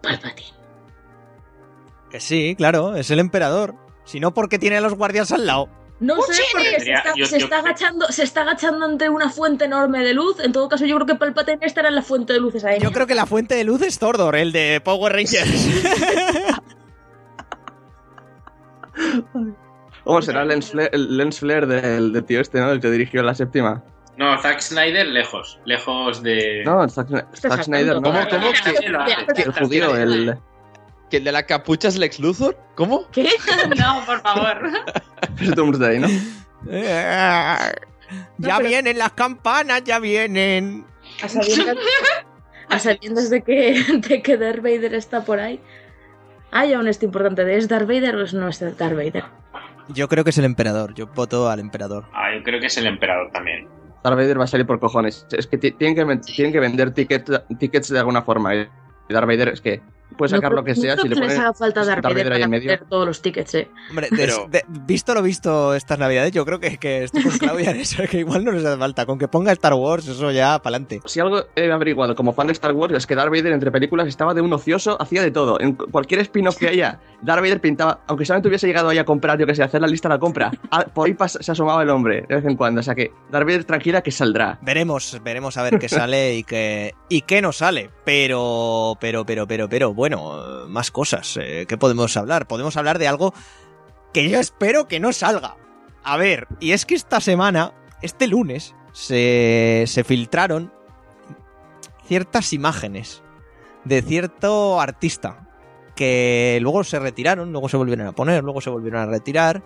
Palpatine. 0.01 0.50
Que 2.09 2.19
sí, 2.19 2.55
claro, 2.55 2.95
es 2.95 3.09
el 3.12 3.19
emperador. 3.19 3.75
Si 4.05 4.19
no, 4.19 4.33
porque 4.33 4.59
tiene 4.59 4.77
a 4.77 4.81
los 4.81 4.93
guardias 4.93 5.31
al 5.31 5.45
lado. 5.47 5.69
No 6.03 6.22
sé, 6.22 6.41
porque 6.51 6.65
se 6.69 6.75
Tendría- 6.75 6.98
está, 6.98 7.13
yo- 7.15 7.25
se 7.25 7.39
yo- 7.39 7.45
está 7.45 7.60
agachando, 7.60 8.05
se 8.07 8.24
está 8.24 8.41
agachando 8.41 8.86
ante 8.86 9.10
una 9.10 9.29
fuente 9.29 9.65
enorme 9.65 10.03
de 10.03 10.13
luz. 10.13 10.39
En 10.39 10.51
todo 10.51 10.67
caso, 10.67 10.86
yo 10.86 10.95
creo 10.95 11.05
que 11.07 11.15
Palpatine 11.15 11.60
estará 11.62 11.89
en 11.89 11.95
la 11.95 12.01
fuente 12.01 12.33
de 12.33 12.39
luces 12.39 12.63
ahí. 12.65 12.79
Yo 12.81 12.91
creo 12.91 13.07
que 13.07 13.15
la 13.15 13.25
fuente 13.25 13.55
de 13.55 13.63
luz 13.63 13.81
es 13.81 13.98
Tordor, 14.00 14.36
el 14.36 14.51
de 14.51 14.81
Power 14.83 15.13
Rangers. 15.13 15.69
¿Cómo 20.03 20.22
será 20.22 20.41
el 20.41 20.50
lens 20.50 20.69
flare, 20.72 20.89
el 20.93 21.17
lens 21.17 21.39
flare 21.39 21.65
del, 21.65 22.12
del 22.13 22.24
tío 22.25 22.41
este, 22.41 22.60
¿no? 22.60 22.72
El 22.72 22.81
que 22.81 22.91
dirigió 22.91 23.24
la 23.24 23.33
séptima. 23.33 23.81
No, 24.17 24.38
Zack 24.41 24.60
Snyder 24.60 25.07
lejos, 25.07 25.60
lejos 25.65 26.22
de... 26.22 26.62
No, 26.65 26.88
Zack, 26.88 27.07
Zack 27.36 27.63
Snyder, 27.63 27.95
¿no? 27.95 28.01
¿Cómo, 28.03 28.19
cómo? 28.29 28.50
Hace. 28.50 29.41
El 29.41 29.51
judío, 29.53 29.95
el... 29.95 30.38
¿Que 31.13 31.17
el 31.17 31.25
de 31.25 31.32
la 31.32 31.43
capucha 31.46 31.90
es 31.90 31.96
Lex 32.00 32.20
Luthor? 32.20 32.57
¿Cómo? 32.74 33.07
¿Qué? 33.11 33.29
No, 33.77 34.03
por 34.03 34.20
favor. 34.24 34.68
el 35.40 35.51
Doomsday, 35.53 36.00
¿no? 36.00 36.07
ya 36.72 38.57
pero- 38.57 38.68
vienen 38.68 38.98
las 38.98 39.11
campanas, 39.11 39.83
ya 39.83 40.00
vienen. 40.00 40.87
A 41.22 41.29
sabiendas, 41.29 41.77
a 42.68 42.79
sabiendas 42.79 43.29
de, 43.29 43.44
que, 43.44 43.83
de 44.09 44.24
que 44.24 44.37
Darth 44.37 44.64
Vader 44.64 44.96
está 44.96 45.24
por 45.24 45.40
ahí. 45.40 45.59
Hay 46.50 46.74
aún 46.74 46.87
esto 46.87 47.05
importante. 47.05 47.55
¿Es 47.57 47.68
Darth 47.68 47.87
Vader 47.87 48.16
o 48.16 48.24
es 48.24 48.33
no 48.33 48.48
es 48.48 48.59
Darth 48.59 48.79
Vader? 48.96 49.25
Yo 49.90 50.07
creo 50.09 50.24
que 50.24 50.31
es 50.31 50.37
el 50.40 50.46
emperador. 50.46 50.96
Yo 50.96 51.05
voto 51.05 51.48
al 51.48 51.59
emperador. 51.59 52.05
Ah, 52.11 52.33
yo 52.35 52.42
creo 52.42 52.59
que 52.59 52.66
es 52.68 52.77
el 52.77 52.87
emperador 52.87 53.29
también. 53.31 53.68
Darth 54.03 54.16
Vader 54.18 54.40
va 54.40 54.46
a 54.46 54.48
salir 54.48 54.66
por 54.66 54.79
cojones. 54.79 55.27
Es 55.31 55.46
que 55.46 55.59
ti- 55.59 55.74
tienen 55.74 55.96
que, 55.96 56.18
tienen 56.33 56.51
que 56.53 56.59
vender 56.59 56.92
tickets, 56.92 57.31
tickets 57.59 57.90
de 57.90 58.00
alguna 58.00 58.24
forma. 58.24 58.55
Y 58.55 58.68
Darth 59.09 59.27
Vader 59.27 59.50
es 59.50 59.61
que 59.61 59.79
puede 60.18 60.29
sacar 60.29 60.51
No 60.51 60.57
lo 60.57 60.63
que 60.63 60.75
sea 60.75 60.96
no 60.96 61.01
si 61.01 61.07
le 61.09 61.16
creo 61.16 61.22
que 61.22 61.22
pones 61.22 61.29
les 61.37 61.39
haga 61.39 61.53
falta 61.53 61.81
ahí 61.81 62.01
para 62.01 62.37
en 62.37 62.50
medio. 62.50 62.70
vender 62.70 62.87
todos 62.87 63.07
los 63.07 63.22
tickets, 63.22 63.55
eh. 63.55 63.70
Hombre, 63.89 64.09
de- 64.11 64.18
Pero- 64.18 64.48
de- 64.50 64.63
visto 64.68 65.13
lo 65.13 65.22
visto 65.24 65.74
estas 65.74 65.98
navidades, 66.00 66.31
yo 66.31 66.46
creo 66.46 66.59
que, 66.59 66.77
que 66.77 67.03
estoy 67.05 67.24
con 67.24 67.37
Claudia 67.39 67.72
en 67.72 67.77
eso, 67.77 68.03
que 68.09 68.20
igual 68.20 68.44
no 68.46 68.51
les 68.51 68.63
hace 68.66 68.77
falta. 68.77 69.05
Con 69.05 69.18
que 69.18 69.27
ponga 69.27 69.51
Star 69.53 69.74
Wars, 69.74 70.07
eso 70.07 70.31
ya 70.31 70.59
pa'lante. 70.59 71.01
Si 71.05 71.20
algo 71.20 71.46
he 71.55 71.72
averiguado 71.72 72.16
como 72.16 72.33
fan 72.33 72.48
de 72.48 72.53
Star 72.53 72.74
Wars 72.74 72.94
es 72.94 73.07
que 73.07 73.16
Darth 73.16 73.29
Vader 73.31 73.53
entre 73.53 73.72
películas 73.72 74.07
estaba 74.07 74.33
de 74.33 74.42
un 74.42 74.53
ocioso, 74.53 75.01
hacía 75.01 75.22
de 75.24 75.31
todo. 75.31 75.59
En 75.59 75.74
cu- 75.74 75.87
cualquier 75.89 76.22
spin-off 76.22 76.57
que 76.57 76.68
haya, 76.68 77.00
Darth 77.24 77.42
Vader 77.42 77.62
pintaba, 77.62 78.01
aunque 78.07 78.25
solamente 78.25 78.50
hubiese 78.50 78.68
llegado 78.68 78.90
ahí 78.90 78.98
a 78.98 79.05
comprar, 79.05 79.40
yo 79.40 79.46
que 79.48 79.55
sé, 79.55 79.64
hacer 79.64 79.79
la 79.81 79.88
lista 79.88 80.09
de 80.09 80.16
la 80.16 80.20
compra, 80.20 80.51
por 80.94 81.07
ahí 81.07 81.14
pas- 81.14 81.42
se 81.42 81.51
asomaba 81.51 81.81
el 81.81 81.90
hombre 81.90 82.25
de 82.27 82.36
vez 82.36 82.46
en 82.46 82.55
cuando. 82.57 82.81
O 82.81 82.83
sea 82.83 82.94
que 82.96 83.12
Darth 83.31 83.46
Vader 83.46 83.64
tranquila 83.64 84.01
que 84.03 84.12
saldrá. 84.12 84.59
Veremos, 84.62 85.20
veremos 85.24 85.55
a 85.57 85.64
ver 85.64 85.79
qué 85.79 85.88
sale 85.90 86.36
y 86.36 86.44
qué, 86.44 86.94
y 87.09 87.22
qué 87.22 87.42
no 87.42 87.51
sale. 87.53 87.90
Pero, 88.03 88.98
pero, 89.00 89.25
pero, 89.25 89.48
pero, 89.48 89.70
pero, 89.70 89.94
bueno, 89.94 90.66
más 90.68 90.92
cosas. 90.92 91.38
Eh, 91.42 91.66
¿Qué 91.68 91.77
podemos 91.77 92.16
hablar? 92.18 92.46
Podemos 92.48 92.75
hablar 92.77 93.00
de 93.00 93.07
algo 93.07 93.33
que 94.14 94.29
yo 94.29 94.40
espero 94.40 94.88
que 94.88 95.00
no 95.00 95.14
salga. 95.14 95.55
A 96.03 96.18
ver, 96.18 96.48
y 96.59 96.74
es 96.74 96.86
que 96.86 96.96
esta 96.96 97.22
semana, 97.22 97.72
este 98.01 98.27
lunes, 98.27 98.75
se, 98.92 99.86
se 99.88 100.03
filtraron 100.03 100.72
ciertas 102.05 102.53
imágenes 102.53 103.24
de 103.86 104.01
cierto 104.01 104.79
artista 104.81 105.48
que 105.96 106.60
luego 106.62 106.84
se 106.84 107.00
retiraron, 107.00 107.51
luego 107.51 107.70
se 107.70 107.77
volvieron 107.77 108.08
a 108.08 108.12
poner, 108.14 108.44
luego 108.44 108.62
se 108.62 108.70
volvieron 108.70 109.01
a 109.01 109.06
retirar 109.06 109.62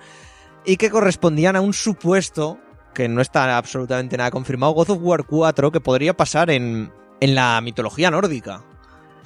y 0.66 0.78
que 0.78 0.90
correspondían 0.90 1.56
a 1.56 1.62
un 1.62 1.74
supuesto 1.74 2.60
que 2.94 3.08
no 3.08 3.22
está 3.22 3.58
absolutamente 3.58 4.18
nada 4.18 4.32
confirmado, 4.32 4.74
God 4.74 4.90
of 4.90 5.00
War 5.02 5.24
4 5.24 5.72
que 5.72 5.80
podría 5.80 6.16
pasar 6.16 6.50
en, 6.50 6.92
en 7.20 7.36
la 7.36 7.62
mitología 7.62 8.10
nórdica. 8.12 8.64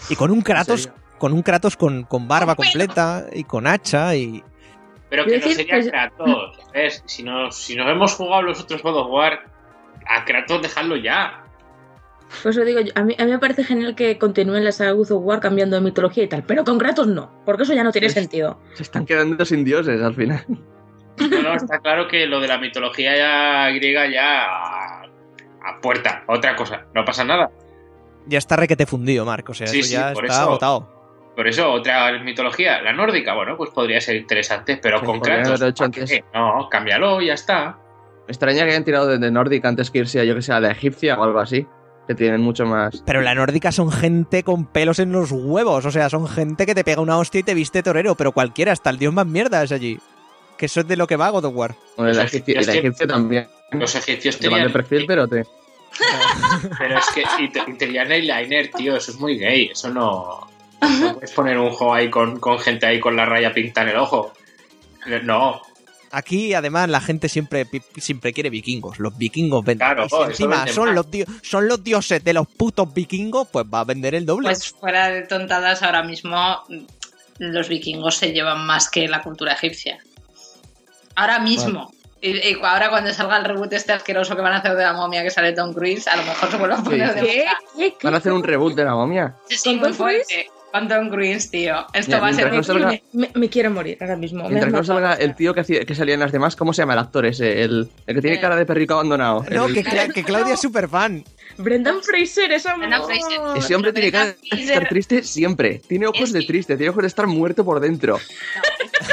Y 0.10 0.16
con 0.16 0.30
un 0.32 0.42
Kratos, 0.42 0.90
con 1.18 1.34
un 1.34 1.42
Kratos 1.42 1.78
con, 1.78 2.04
con 2.04 2.28
barba 2.28 2.56
completa 2.56 3.26
y 3.32 3.44
con 3.44 3.68
hacha 3.68 4.16
y 4.16 4.44
Pero 5.10 5.26
que 5.26 5.40
no 5.40 5.48
sería 5.48 5.76
pues- 5.76 5.90
Kratos. 5.90 6.60
¿ves? 6.74 7.04
Si 7.06 7.24
nos, 7.24 7.56
si 7.56 7.76
nos 7.76 7.90
hemos 7.90 8.14
jugado 8.14 8.42
los 8.44 8.60
otros 8.62 8.84
God 8.84 8.98
of 8.98 9.08
War, 9.10 9.40
a 10.08 10.26
Kratos 10.26 10.62
dejadlo 10.62 10.98
ya. 10.98 11.41
Por 12.44 12.52
eso 12.52 12.64
digo, 12.64 12.80
yo- 12.82 12.92
a 12.96 13.04
mí, 13.04 13.16
a 13.20 13.26
mí 13.26 13.32
me 13.32 13.40
parece 13.40 13.64
genial 13.64 13.94
que 13.96 14.18
continúen 14.18 14.64
la 14.64 14.72
saga 14.72 14.92
God 14.92 15.12
of 15.12 15.24
War 15.24 15.40
cambiando 15.40 15.76
de 15.76 15.82
mitología 15.82 16.24
y 16.24 16.28
tal, 16.28 16.44
pero 16.44 16.64
con 16.64 16.78
Kratos 16.78 17.08
no, 17.08 17.32
porque 17.46 17.64
eso 17.64 17.74
ya 17.74 17.84
no 17.84 17.92
tiene 17.92 18.10
sentido. 18.10 18.60
Se 18.74 18.84
están 18.84 19.06
quedando 19.06 19.44
sin 19.46 19.64
dioses 19.64 20.02
al 20.02 20.16
final. 20.16 20.44
No, 21.20 21.42
no, 21.44 21.54
está 21.56 21.80
claro 21.80 22.08
que 22.08 22.26
lo 22.26 22.40
de 22.40 22.48
la 22.48 22.58
mitología 22.58 23.16
ya 23.16 23.70
griega 23.76 24.08
ya 24.10 24.46
a, 24.46 25.02
a 25.04 25.82
puerta, 25.82 26.24
otra 26.28 26.56
cosa, 26.56 26.86
no 26.96 27.04
pasa 27.06 27.24
nada. 27.24 27.52
ya 28.28 28.38
está 28.38 28.56
requete 28.56 28.86
fundido, 28.86 29.26
Marco. 29.26 29.52
O 29.52 29.56
sea, 29.56 29.68
Sí, 29.68 29.80
eso 29.80 29.88
sí, 29.90 29.94
ya 29.96 30.14
por 30.14 30.26
está 30.26 30.38
eso. 30.42 30.50
agotado. 30.50 31.02
Por 31.36 31.48
eso, 31.48 31.72
otra 31.72 32.18
mitología, 32.24 32.82
la 32.82 32.94
nórdica, 32.94 33.34
bueno, 33.34 33.56
pues 33.58 33.70
podría 33.72 34.02
ser 34.02 34.16
interesante, 34.16 34.80
pero 34.82 35.00
Sí, 35.00 35.06
con 35.06 35.20
Kratos, 35.20 35.60
no, 36.34 36.68
cámbialo 36.70 37.22
y 37.22 37.28
ya 37.28 37.34
está. 37.34 37.78
Me 38.28 38.32
extraña 38.32 38.64
que 38.66 38.72
hayan 38.72 38.84
tirado 38.84 39.08
de, 39.08 39.18
de 39.18 39.32
Nordic 39.32 39.64
antes 39.66 39.92
que 39.92 40.00
irse 40.00 40.20
a, 40.20 40.24
yo 40.24 40.36
que 40.36 40.42
sé, 40.42 40.54
a 40.54 40.60
la 40.60 40.72
egipcia 40.72 41.18
o 41.20 41.24
algo 41.24 41.40
así. 41.40 41.66
Que 42.08 42.16
tienen 42.16 42.42
mucho 42.42 42.66
más. 42.66 43.04
Pero 43.06 43.22
la 43.22 43.36
nórdica 43.36 43.72
son 43.72 43.92
gente 43.92 44.44
con 44.44 44.66
pelos 44.66 45.00
en 45.00 45.12
los 45.12 45.32
huevos. 45.32 45.86
O 45.86 45.92
sea, 45.92 46.10
son 46.10 46.28
gente 46.28 46.66
que 46.66 46.76
te 46.76 46.84
pega 46.84 47.02
una 47.02 47.18
hostia 47.18 47.40
y 47.40 47.44
te 47.44 47.54
viste 47.54 47.84
torero. 47.84 48.16
Pero 48.16 48.32
cualquiera, 48.32 48.72
hasta 48.72 48.90
el 48.90 48.98
dios 48.98 49.14
más 49.14 49.26
mierda 49.28 49.64
es 49.64 49.72
allí. 49.72 50.00
Que 50.58 50.66
eso 50.66 50.82
es 50.82 50.88
de 50.88 50.98
lo 50.98 51.08
que 51.08 51.16
va 51.16 51.30
God 51.30 51.46
of 51.46 51.56
War. 51.56 51.76
Bueno, 51.98 52.12
tienen- 52.28 52.70
egipcia 52.70 53.08
también. 53.08 53.48
Los 53.72 53.96
egipcios 53.96 54.38
Te 54.38 54.50
van 54.50 54.64
de 54.64 54.70
perfil, 54.70 55.06
pero 55.08 55.28
te. 55.28 55.46
Pero 56.80 56.98
es 56.98 57.06
que 57.14 57.24
y, 57.40 57.50
te- 57.50 57.64
y 57.68 57.74
tenían 57.74 58.12
eyeliner, 58.12 58.72
tío, 58.72 58.96
eso 58.96 59.12
es 59.12 59.20
muy 59.20 59.38
gay, 59.38 59.70
eso 59.72 59.90
no... 59.90 60.48
No 60.82 61.14
puedes 61.16 61.32
poner 61.32 61.58
un 61.58 61.70
juego 61.72 61.94
ahí 61.94 62.10
con, 62.10 62.40
con 62.40 62.58
gente 62.60 62.86
ahí 62.86 63.00
con 63.00 63.16
la 63.16 63.26
raya 63.26 63.54
pinta 63.54 63.82
en 63.84 63.90
el 63.90 63.98
ojo. 63.98 64.32
No, 65.24 65.62
Aquí, 66.12 66.54
además, 66.54 66.90
la 66.90 67.00
gente 67.00 67.30
siempre, 67.30 67.66
siempre 67.98 68.34
quiere 68.34 68.50
vikingos. 68.50 69.00
Los 69.00 69.18
vikingos 69.18 69.64
venden. 69.64 69.88
Claro, 69.88 70.06
y 70.06 70.10
si 70.10 70.22
encima 70.32 70.68
son 70.68 70.94
los, 70.94 71.08
son 71.42 71.68
los 71.68 71.84
dioses 71.84 72.24
de 72.24 72.34
los 72.34 72.48
putos 72.48 72.94
vikingos, 72.94 73.48
pues 73.50 73.66
va 73.74 73.82
a 73.82 73.84
vender 73.86 74.16
el 74.16 74.26
doble. 74.26 74.48
Pues 74.48 74.70
fuera 74.70 75.10
de 75.10 75.22
tontadas, 75.24 75.84
ahora 75.84 76.04
mismo 76.04 76.64
los 77.38 77.70
vikingos 77.70 78.18
se 78.18 78.34
llevan 78.34 78.66
más 78.66 78.90
que 78.90 79.08
la 79.08 79.22
cultura 79.22 79.54
egipcia. 79.54 80.00
Ahora 81.16 81.40
mismo. 81.40 81.94
Y, 82.22 82.38
y 82.38 82.58
ahora 82.62 82.90
cuando 82.90 83.12
salga 83.14 83.38
el 83.38 83.46
reboot 83.46 83.74
este 83.74 83.94
asqueroso 83.94 84.36
que 84.36 84.42
van 84.44 84.54
a 84.54 84.58
hacer 84.58 84.76
de 84.76 84.84
la 84.84 84.94
momia 84.94 85.24
que 85.24 85.32
sale 85.32 85.54
Tom 85.54 85.74
Cruise, 85.74 86.08
a 86.08 86.18
lo 86.18 86.24
mejor 86.24 86.52
se 86.52 86.58
vuelve 86.58 86.76
a 86.76 86.78
poner 86.78 87.16
de 87.16 87.22
¿Qué? 87.22 87.38
moda. 87.40 87.58
¿Qué? 87.76 87.96
¿Qué? 87.98 88.08
Van 88.08 88.14
a 88.14 88.18
hacer 88.18 88.32
un 88.32 88.44
reboot 88.44 88.76
de 88.76 88.86
la 88.86 88.94
momia. 88.94 89.36
Sí, 89.48 89.58
sí, 89.58 89.80
¿Con 89.80 89.90
muy 89.90 89.94
fuerte. 89.94 90.48
Con 90.72 90.88
Tom 90.88 91.10
Cruise, 91.10 91.50
tío. 91.52 91.76
Esto 91.94 92.12
Mira, 92.12 92.20
va 92.20 92.28
a 92.30 92.34
ser 92.34 92.48
no 92.48 92.54
muy 92.56 92.64
salga- 92.64 93.02
Me, 93.14 93.30
me 93.34 93.50
quiero 93.50 93.72
morir 93.72 93.98
ahora 94.00 94.16
mismo. 94.16 94.48
Mientras 94.48 94.72
no 94.72 94.84
salga 94.84 95.14
el 95.16 95.36
tío 95.36 95.54
que, 95.54 95.60
hacía- 95.62 95.86
que 95.86 95.96
salía 95.96 96.14
en 96.14 96.20
las 96.22 96.32
demás, 96.32 96.56
¿cómo 96.56 96.72
se 96.74 96.82
llama 96.82 96.94
el 96.94 97.00
actor 97.00 97.26
ese? 97.26 97.62
El, 97.64 97.90
el 98.08 98.16
que 98.16 98.22
tiene 98.22 98.40
cara 98.40 98.56
de 98.56 98.66
perrico 98.66 98.94
abandonado. 98.94 99.46
no, 99.52 99.66
El- 99.66 99.74
que, 99.74 99.84
que 99.84 100.24
Claudia 100.24 100.54
es 100.54 100.62
súper 100.62 100.88
fan. 100.88 101.24
Brendan 101.62 102.02
Fraser, 102.04 102.52
esa 102.52 102.76
Brendan 102.76 103.04
Fraser. 103.06 103.40
Ese 103.58 103.76
hombre 103.76 103.94
tiene 103.94 104.12
cara 104.12 104.26
de 104.28 104.38
estar 104.62 104.88
triste 104.90 105.24
siempre. 105.24 105.80
Tiene 105.88 106.08
ojos 106.08 106.22
Es 106.22 106.34
de 106.34 106.42
que- 106.42 106.48
triste, 106.48 106.76
tiene 106.78 106.90
ojos 106.90 107.02
de 107.04 107.08
estar 107.08 107.28
muerto 107.28 107.64
por 107.66 107.80
dentro. 107.80 108.20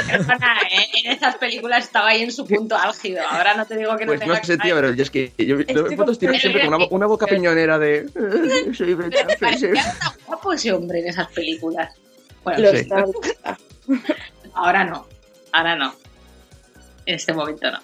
Perdona, 0.07 0.57
¿eh? 0.71 0.85
En 1.03 1.11
esas 1.11 1.35
películas 1.35 1.85
estaba 1.85 2.09
ahí 2.09 2.21
en 2.23 2.31
su 2.31 2.45
punto 2.45 2.75
álgido. 2.75 3.21
Ahora 3.29 3.53
no 3.55 3.65
te 3.65 3.77
digo 3.77 3.95
que 3.97 4.05
no 4.05 4.11
Pues 4.11 4.19
no 4.21 4.33
tenga 4.33 4.43
sé, 4.43 4.57
tío, 4.57 4.75
pero 4.75 4.93
yo 4.93 5.03
es 5.03 5.09
que 5.09 5.31
yo 5.37 5.59
Este 5.59 5.73
lo 5.73 5.83
veo 5.85 5.97
fotos 5.97 6.17
siempre 6.17 6.51
con 6.61 6.67
una, 6.73 6.77
bo- 6.77 6.87
una 6.89 7.05
boca 7.05 7.25
piñonera 7.27 7.77
de. 7.79 8.05
Soy 8.75 8.93
Brendan 8.93 9.27
Fraser. 9.37 9.73
parecía 9.73 9.97
tan 9.99 10.11
guapo 10.25 10.53
ese 10.53 10.71
hombre 10.71 10.99
en 10.99 11.07
esas 11.07 11.27
películas. 11.31 11.93
Bueno, 12.43 12.61
Lo 12.61 12.71
Sí. 12.71 12.77
está- 12.77 13.05
ahora 14.53 14.83
no. 14.83 15.07
Ahora 15.51 15.75
no. 15.75 15.93
En 17.05 17.15
este 17.15 17.33
momento 17.33 17.71
no. 17.71 17.79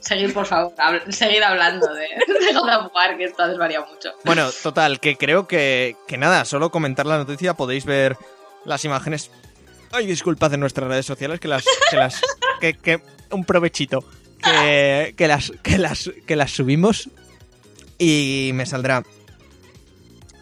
Seguid, 0.00 0.32
por 0.32 0.46
favor. 0.46 0.72
habl- 0.78 1.10
seguid 1.10 1.42
hablando 1.42 1.92
de, 1.94 2.02
de 2.02 2.52
God 2.54 2.68
of 2.86 2.92
War, 2.94 3.16
que 3.16 3.24
esto 3.24 3.42
ha 3.42 3.48
desvariado 3.48 3.86
mucho. 3.92 4.10
Bueno, 4.24 4.48
total, 4.62 5.00
que 5.00 5.16
creo 5.16 5.46
que, 5.48 5.96
que 6.06 6.16
nada, 6.16 6.44
solo 6.44 6.70
comentar 6.70 7.06
la 7.06 7.18
noticia, 7.18 7.54
podéis 7.54 7.84
ver 7.84 8.16
las 8.64 8.84
imágenes 8.84 9.30
Ay, 9.92 10.06
disculpad 10.06 10.52
en 10.52 10.60
nuestras 10.60 10.88
redes 10.88 11.06
sociales 11.06 11.38
que 11.40 11.48
las. 11.48 11.64
Que 11.90 11.96
las 11.96 12.20
que, 12.60 13.00
un 13.30 13.44
provechito. 13.44 14.04
Que, 14.42 15.14
que 15.16 15.28
las, 15.28 15.52
que, 15.62 15.78
las, 15.78 16.10
que 16.26 16.36
las 16.36 16.50
subimos 16.50 17.08
y 17.96 18.50
me 18.54 18.66
saldrá. 18.66 19.04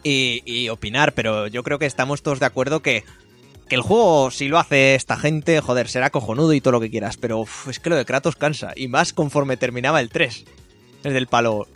Y, 0.03 0.43
y 0.45 0.69
opinar, 0.71 1.13
pero 1.13 1.47
yo 1.47 1.63
creo 1.63 1.79
que 1.79 1.87
estamos 1.87 2.23
todos 2.23 2.41
de 2.41 2.47
acuerdo 2.47 2.81
que, 2.83 3.05
que 3.69 3.75
el 3.77 3.81
juego, 3.83 4.31
si 4.31 4.49
lo 4.49 4.59
hace 4.59 4.95
esta 4.95 5.17
gente, 5.17 5.61
joder, 5.61 5.89
será 5.89 6.11
cojonudo 6.11 6.53
y 6.53 6.61
todo 6.61 6.73
lo 6.73 6.81
que 6.81 6.91
quieras, 6.91 7.17
pero 7.17 7.39
uf, 7.41 7.69
es 7.69 7.81
que 7.81 7.91
lo 7.91 7.97
de 7.97 8.05
Kratos 8.05 8.37
cansa. 8.37 8.73
Y 8.77 8.89
más 8.89 9.13
conforme 9.13 9.57
terminaba 9.57 10.01
el 10.01 10.11
3. 10.11 10.45
Desde 11.03 11.19
el 11.19 11.27
palo. 11.27 11.67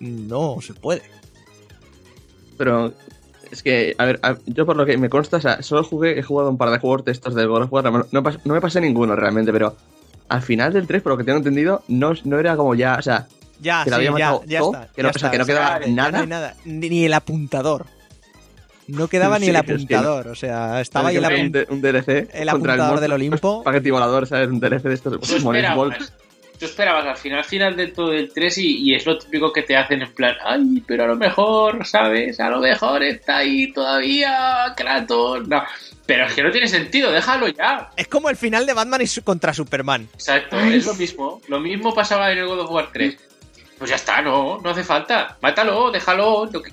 No 0.00 0.58
se 0.60 0.74
puede. 0.74 1.02
Pero 2.56 2.92
es 3.50 3.62
que, 3.62 3.94
a 3.98 4.04
ver, 4.04 4.20
a- 4.22 4.36
yo 4.46 4.66
por 4.66 4.76
lo 4.76 4.84
que 4.84 4.96
me 4.98 5.08
consta, 5.08 5.38
o 5.38 5.40
sea, 5.40 5.62
solo 5.62 5.84
jugué, 5.84 6.18
he 6.18 6.22
jugado 6.22 6.50
un 6.50 6.58
par 6.58 6.70
de 6.70 6.78
juegos 6.78 7.04
de 7.04 7.12
estos 7.12 7.34
del 7.34 7.48
God 7.48 7.62
of 7.64 7.72
War, 7.72 7.84
no, 7.84 8.04
no 8.12 8.54
me 8.54 8.60
pasé 8.60 8.80
ninguno 8.80 9.14
realmente, 9.16 9.52
pero 9.52 9.76
al 10.28 10.42
final 10.42 10.72
del 10.72 10.86
3, 10.86 11.02
por 11.02 11.12
lo 11.12 11.18
que 11.18 11.24
tengo 11.24 11.38
entendido, 11.38 11.82
no, 11.88 12.12
no 12.24 12.38
era 12.38 12.56
como 12.56 12.74
ya, 12.74 12.96
o 12.98 13.02
sea, 13.02 13.26
Ya, 13.60 13.82
Que 13.82 13.90
lo 13.90 13.96
sí, 13.96 14.00
había 14.06 14.10
matado 14.12 14.42
ya 14.46 14.58
todo, 14.60 14.72
está. 14.74 14.88
que 14.94 15.02
no- 15.02 15.08
ya 15.08 15.16
o 15.16 15.18
sea, 15.18 15.30
que 15.32 15.38
no 15.38 15.46
quedaba 15.46 15.80
nada. 15.88 16.20
hay 16.20 16.26
nada. 16.28 16.54
Ni, 16.64 16.88
ni 16.90 17.04
el 17.06 17.12
apuntador. 17.12 17.86
No 18.88 19.06
quedaba 19.08 19.38
ni 19.38 19.46
Sí, 19.46 19.50
el 19.50 19.56
es 19.56 19.62
que 19.62 19.68
no. 19.72 19.74
apuntador. 19.76 20.28
O 20.28 20.34
sea, 20.34 20.80
estaba 20.80 21.10
ahí 21.10 21.16
el, 21.16 21.22
que 21.26 21.28
apun- 21.34 21.40
un, 21.46 21.52
de- 21.52 21.66
un 21.70 21.80
DLC 21.80 22.28
el 22.32 22.48
apuntador 22.48 22.78
monstruo, 22.78 23.00
del 23.00 23.12
Olimpo. 23.12 23.62
Paquete 23.64 23.90
volador, 23.90 24.26
¿sabes? 24.26 24.48
Un 24.48 24.58
DLC 24.60 24.82
de 24.82 24.94
estos. 24.94 25.20
Tú 25.20 25.36
esperabas, 25.36 26.12
tú 26.58 26.64
esperabas 26.64 27.06
al 27.06 27.16
final, 27.16 27.44
final 27.44 27.76
de 27.76 27.86
todo 27.88 28.12
el 28.12 28.32
3 28.32 28.58
y, 28.58 28.78
y 28.90 28.94
es 28.94 29.06
lo 29.06 29.16
típico 29.18 29.52
que 29.52 29.62
te 29.62 29.76
hacen 29.76 30.02
en 30.02 30.12
plan, 30.12 30.34
ay, 30.44 30.82
pero 30.86 31.04
a 31.04 31.06
lo 31.06 31.16
mejor, 31.16 31.86
¿sabes? 31.86 32.40
A 32.40 32.48
lo 32.50 32.58
mejor 32.60 33.02
está 33.04 33.36
ahí 33.38 33.72
todavía 33.72 34.72
Kratos. 34.76 35.46
No, 35.46 35.62
pero 36.06 36.26
es 36.26 36.32
que 36.32 36.42
no 36.42 36.50
tiene 36.50 36.66
sentido, 36.66 37.12
déjalo 37.12 37.48
ya. 37.48 37.90
Es 37.96 38.08
como 38.08 38.30
el 38.30 38.36
final 38.36 38.64
de 38.66 38.72
Batman 38.72 39.02
y 39.02 39.06
su- 39.06 39.22
contra 39.22 39.52
Superman. 39.52 40.08
Exacto, 40.14 40.56
Ay. 40.58 40.74
es 40.76 40.86
lo 40.86 40.94
mismo. 40.94 41.40
Lo 41.48 41.60
mismo 41.60 41.94
pasaba 41.94 42.32
en 42.32 42.38
el 42.38 42.46
God 42.46 42.60
of 42.60 42.70
War 42.70 42.88
3. 42.92 43.16
Pues 43.78 43.90
ya 43.90 43.96
está, 43.96 44.20
no, 44.22 44.58
no 44.60 44.70
hace 44.70 44.82
falta. 44.82 45.36
Mátalo, 45.40 45.90
déjalo 45.92 46.46
lo 46.52 46.60
que- 46.62 46.72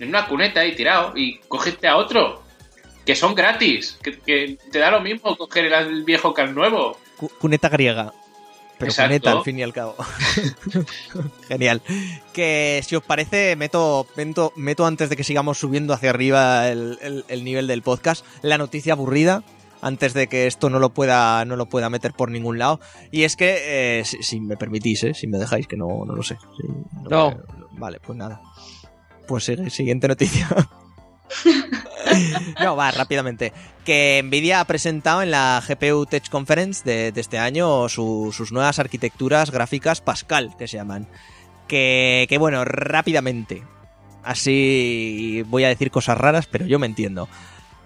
en 0.00 0.08
una 0.08 0.26
cuneta 0.26 0.64
y 0.64 0.74
tirado 0.74 1.12
y 1.16 1.38
cógete 1.48 1.86
a 1.88 1.96
otro. 1.96 2.42
Que 3.06 3.14
son 3.16 3.34
gratis, 3.34 3.98
que, 4.02 4.18
que 4.18 4.58
te 4.70 4.78
da 4.78 4.90
lo 4.90 5.00
mismo 5.00 5.36
coger 5.36 5.66
el, 5.66 5.72
el 5.72 6.04
viejo 6.04 6.34
que 6.34 6.42
al 6.42 6.54
nuevo. 6.54 6.98
Cu- 7.16 7.30
Cuneta 7.40 7.68
griega. 7.68 8.12
Pero 8.78 8.90
Exacto. 8.90 9.08
cuneta, 9.10 9.32
al 9.32 9.42
fin 9.44 9.58
y 9.58 9.62
al 9.62 9.72
cabo. 9.72 9.94
Genial. 11.48 11.82
Que 12.32 12.82
si 12.86 12.96
os 12.96 13.02
parece, 13.02 13.56
meto, 13.56 14.06
meto, 14.16 14.52
meto 14.56 14.86
antes 14.86 15.08
de 15.10 15.16
que 15.16 15.24
sigamos 15.24 15.58
subiendo 15.58 15.92
hacia 15.92 16.10
arriba 16.10 16.68
el, 16.68 16.98
el- 17.02 17.24
el 17.28 17.44
nivel 17.44 17.66
del 17.66 17.82
podcast, 17.82 18.24
la 18.42 18.58
noticia 18.58 18.92
aburrida. 18.94 19.42
Antes 19.82 20.12
de 20.12 20.26
que 20.26 20.46
esto 20.46 20.68
no 20.68 20.78
lo 20.78 20.90
pueda, 20.90 21.42
no 21.46 21.56
lo 21.56 21.64
pueda 21.64 21.88
meter 21.88 22.12
por 22.12 22.30
ningún 22.30 22.58
lado. 22.58 22.80
Y 23.10 23.22
es 23.24 23.34
que, 23.34 24.00
eh, 24.00 24.04
si, 24.04 24.22
si 24.22 24.38
me 24.38 24.58
permitís, 24.58 25.04
eh, 25.04 25.14
si 25.14 25.26
me 25.26 25.38
dejáis, 25.38 25.66
que 25.66 25.78
no, 25.78 26.04
no 26.06 26.14
lo 26.14 26.22
sé. 26.22 26.36
No. 27.08 27.30
me- 27.30 27.36
vale, 27.78 27.98
pues 27.98 28.18
nada. 28.18 28.42
Pues 29.30 29.44
sigue, 29.44 29.70
siguiente 29.70 30.08
noticia. 30.08 30.48
No, 32.60 32.74
va, 32.74 32.90
rápidamente. 32.90 33.52
Que 33.84 34.20
Nvidia 34.24 34.58
ha 34.60 34.64
presentado 34.64 35.22
en 35.22 35.30
la 35.30 35.62
GPU 35.66 36.04
Tech 36.06 36.28
Conference 36.28 36.82
de, 36.84 37.12
de 37.12 37.20
este 37.20 37.38
año 37.38 37.88
su- 37.88 38.34
sus 38.36 38.50
nuevas 38.50 38.80
arquitecturas 38.80 39.52
gráficas 39.52 40.00
Pascal, 40.00 40.54
que 40.58 40.66
se 40.66 40.76
llaman. 40.76 41.06
Que, 41.68 42.26
que 42.28 42.36
bueno, 42.38 42.64
rápidamente. 42.64 43.62
Así 44.24 45.42
voy 45.46 45.62
a 45.64 45.68
decir 45.68 45.90
cosas 45.92 46.18
raras, 46.18 46.46
pero 46.48 46.66
yo 46.66 46.80
me 46.80 46.86
entiendo. 46.86 47.28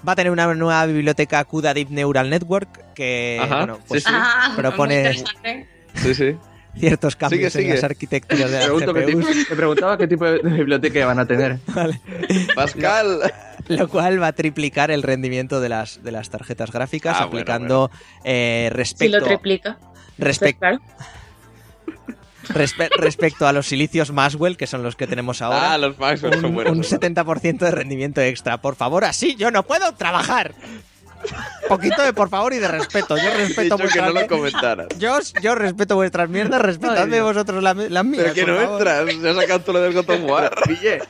Va 0.08 0.12
a 0.12 0.16
tener 0.16 0.32
una 0.32 0.52
nueva 0.54 0.86
biblioteca 0.86 1.44
CUDA 1.44 1.74
Deep 1.74 1.90
Neural 1.90 2.30
Network 2.30 2.94
que 2.94 3.38
Ajá, 3.42 3.58
bueno, 3.58 3.78
pues 3.86 4.04
sí, 4.04 4.08
sí. 4.08 4.14
Ah, 4.18 4.54
Propone- 4.56 5.02
muy 5.02 5.16
interesante. 5.18 5.68
Sí, 5.96 6.14
sí. 6.14 6.36
Ciertos 6.78 7.16
cambios 7.16 7.52
Sigue, 7.52 7.68
en 7.68 7.74
las 7.74 7.84
arquitecturas 7.84 8.50
de 8.50 8.58
las 8.58 8.68
tipo- 8.78 8.92
me 8.92 9.56
preguntaba 9.56 9.96
qué 9.98 10.06
tipo 10.08 10.24
de, 10.24 10.38
biblioteca 10.38 11.06
van 11.06 11.18
a 11.18 11.26
tener. 11.26 11.58
Pascal. 12.54 13.20
lo 13.68 13.88
cual 13.88 14.20
va 14.22 14.28
a 14.28 14.32
triplicar 14.32 14.90
el 14.90 15.02
rendimiento 15.02 15.60
de 15.60 15.68
las, 15.68 16.02
de 16.02 16.12
las 16.12 16.30
tarjetas 16.30 16.70
gráficas, 16.70 17.16
Ah, 17.18 17.24
bueno, 17.26 17.40
aplicando 17.40 17.90
eh, 18.24 18.68
Si 18.70 18.76
respecto, 18.76 19.18
lo 19.20 19.26
triplica. 19.26 19.78
respec- 20.18 20.58
Claro. 20.58 20.80
respe- 22.48 22.90
respecto 22.98 23.46
a 23.46 23.52
los 23.52 23.66
silicios 23.66 24.12
Maxwell, 24.12 24.56
que 24.56 24.66
son 24.66 24.82
los 24.82 24.96
que 24.96 25.06
tenemos 25.06 25.40
ahora. 25.42 25.72
Ah, 25.74 25.78
los 25.78 25.98
Maxwell 25.98 26.34
son 26.34 26.44
un, 26.46 26.54
buenos. 26.54 26.76
un 26.76 26.84
son 26.84 26.98
buenos. 27.00 27.26
70% 27.26 27.58
de 27.58 27.70
rendimiento 27.70 28.20
extra. 28.20 28.58
Por 28.60 28.76
favor, 28.76 29.04
así 29.04 29.34
yo 29.36 29.50
no 29.50 29.62
puedo 29.62 29.92
trabajar. 29.94 30.54
Poquito 31.68 32.02
de 32.02 32.12
por 32.12 32.28
favor 32.28 32.52
y 32.52 32.58
de 32.58 32.68
respeto. 32.68 33.16
Yo 33.16 33.30
respeto 33.36 33.76
vuestras 33.78 34.06
no 34.08 34.12
lo 34.12 34.20
mier- 34.20 34.28
comentaras. 34.28 34.88
yo, 34.98 35.18
yo 35.42 35.54
respeto 35.54 35.96
vuestras 35.96 36.28
mierdas, 36.28 36.60
respetadme 36.60 37.20
vosotros 37.20 37.62
la- 37.62 37.74
las 37.74 38.04
mías. 38.04 38.22
Pero 38.24 38.34
que 38.34 38.40
por 38.42 38.50
no 38.50 38.60
favor. 38.60 38.80
entras. 38.88 39.14
Se 39.22 39.28
ha 39.30 39.34
sacado 39.34 39.60
todo 39.60 39.72
lo 39.74 39.80
del 39.82 39.96
of 39.96 40.08
War. 40.30 40.54
Guille, 40.68 41.00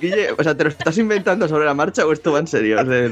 Guille, 0.00 0.30
o 0.38 0.42
sea, 0.42 0.54
¿te 0.54 0.64
lo 0.64 0.70
estás 0.70 0.98
inventando 0.98 1.48
sobre 1.48 1.64
la 1.64 1.72
marcha 1.74 2.04
o 2.06 2.12
esto 2.12 2.30
va 2.32 2.38
en 2.40 2.46
serio? 2.46 2.80
O 2.80 2.84
sea, 2.84 3.10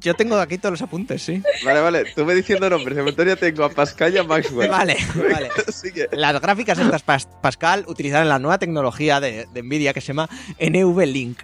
Yo 0.00 0.14
tengo 0.14 0.36
aquí 0.38 0.56
todos 0.56 0.72
los 0.72 0.82
apuntes, 0.82 1.20
sí. 1.22 1.42
Vale, 1.64 1.80
vale. 1.80 2.04
Tú 2.14 2.24
me 2.24 2.34
diciendo 2.34 2.70
nombres. 2.70 2.94
En 2.96 3.00
inventario 3.00 3.36
tengo 3.36 3.64
a 3.64 3.68
Pascal 3.70 4.14
y 4.14 4.18
a 4.18 4.22
Maxwell. 4.24 4.70
Vale, 4.70 4.96
vale. 5.32 5.50
Sigue. 5.72 6.08
Las 6.12 6.40
gráficas 6.40 6.78
estas 6.78 7.04
Pas- 7.04 7.28
Pascal 7.40 7.84
utilizarán 7.88 8.28
la 8.28 8.38
nueva 8.38 8.58
tecnología 8.58 9.20
de, 9.20 9.46
de 9.52 9.62
Nvidia 9.62 9.92
que 9.92 10.00
se 10.00 10.08
llama 10.08 10.28
NVLink, 10.58 11.40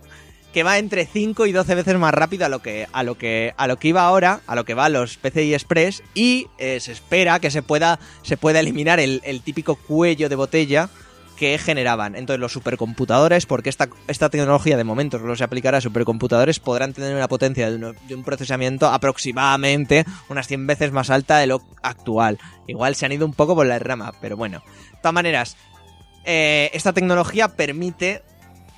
que 0.53 0.63
va 0.63 0.79
entre 0.79 1.07
5 1.07 1.47
y 1.47 1.53
12 1.53 1.75
veces 1.75 1.99
más 1.99 2.15
rápido 2.15 2.47
a 2.47 2.49
lo 2.49 2.61
que 2.61 2.87
a 2.93 3.03
lo 3.03 3.17
que 3.17 3.55
a 3.57 3.67
lo 3.67 3.79
que 3.79 3.89
iba 3.89 4.03
ahora, 4.03 4.41
a 4.47 4.55
lo 4.55 4.65
que 4.65 4.75
va 4.75 4.89
los 4.89 5.17
PCI 5.17 5.55
Express 5.55 6.03
y 6.15 6.49
eh, 6.59 6.81
se 6.81 6.93
espera 6.93 7.41
que 7.41 7.51
se 7.51 7.63
pueda 7.63 7.99
se 8.23 8.37
pueda 8.37 8.61
eliminar 8.61 9.01
el, 9.01 9.21
el 9.25 9.43
típico 9.43 9.77
cuello 9.77 10.29
de 10.29 10.37
botella 10.37 10.89
que 11.39 11.57
generaban. 11.57 12.17
Entonces 12.17 12.41
los 12.41 12.53
supercomputadores, 12.53 13.47
porque 13.47 13.71
esta, 13.71 13.89
esta 14.09 14.29
tecnología 14.29 14.77
de 14.77 14.85
momento 14.85 15.19
solo 15.19 15.37
se 15.37 15.45
aplicará 15.45 15.79
a 15.79 15.81
supercomputadores, 15.81 16.59
podrán 16.59 16.93
tener 16.93 17.15
una 17.15 17.29
potencia 17.29 17.71
de, 17.71 17.95
un 18.15 18.25
procesamiento 18.25 18.89
aproximadamente 18.89 20.05
unas 20.29 20.49
100 20.49 20.67
veces 20.67 20.93
más 20.93 21.11
alta 21.11 21.39
de 21.39 21.47
lo 21.47 21.63
actual.Igual 21.83 22.97
se 22.97 23.07
han 23.07 23.13
ido 23.13 23.25
un 23.25 23.35
poco 23.35 23.55
por 23.55 23.67
la 23.67 23.79
rama, 23.79 24.13
pero 24.21 24.37
bueno. 24.37 24.63
De 24.91 24.99
todas 24.99 25.15
maneras, 25.15 25.57
eh, 26.25 26.71
esta 26.75 26.93
tecnología 26.93 27.49
permite 27.49 28.23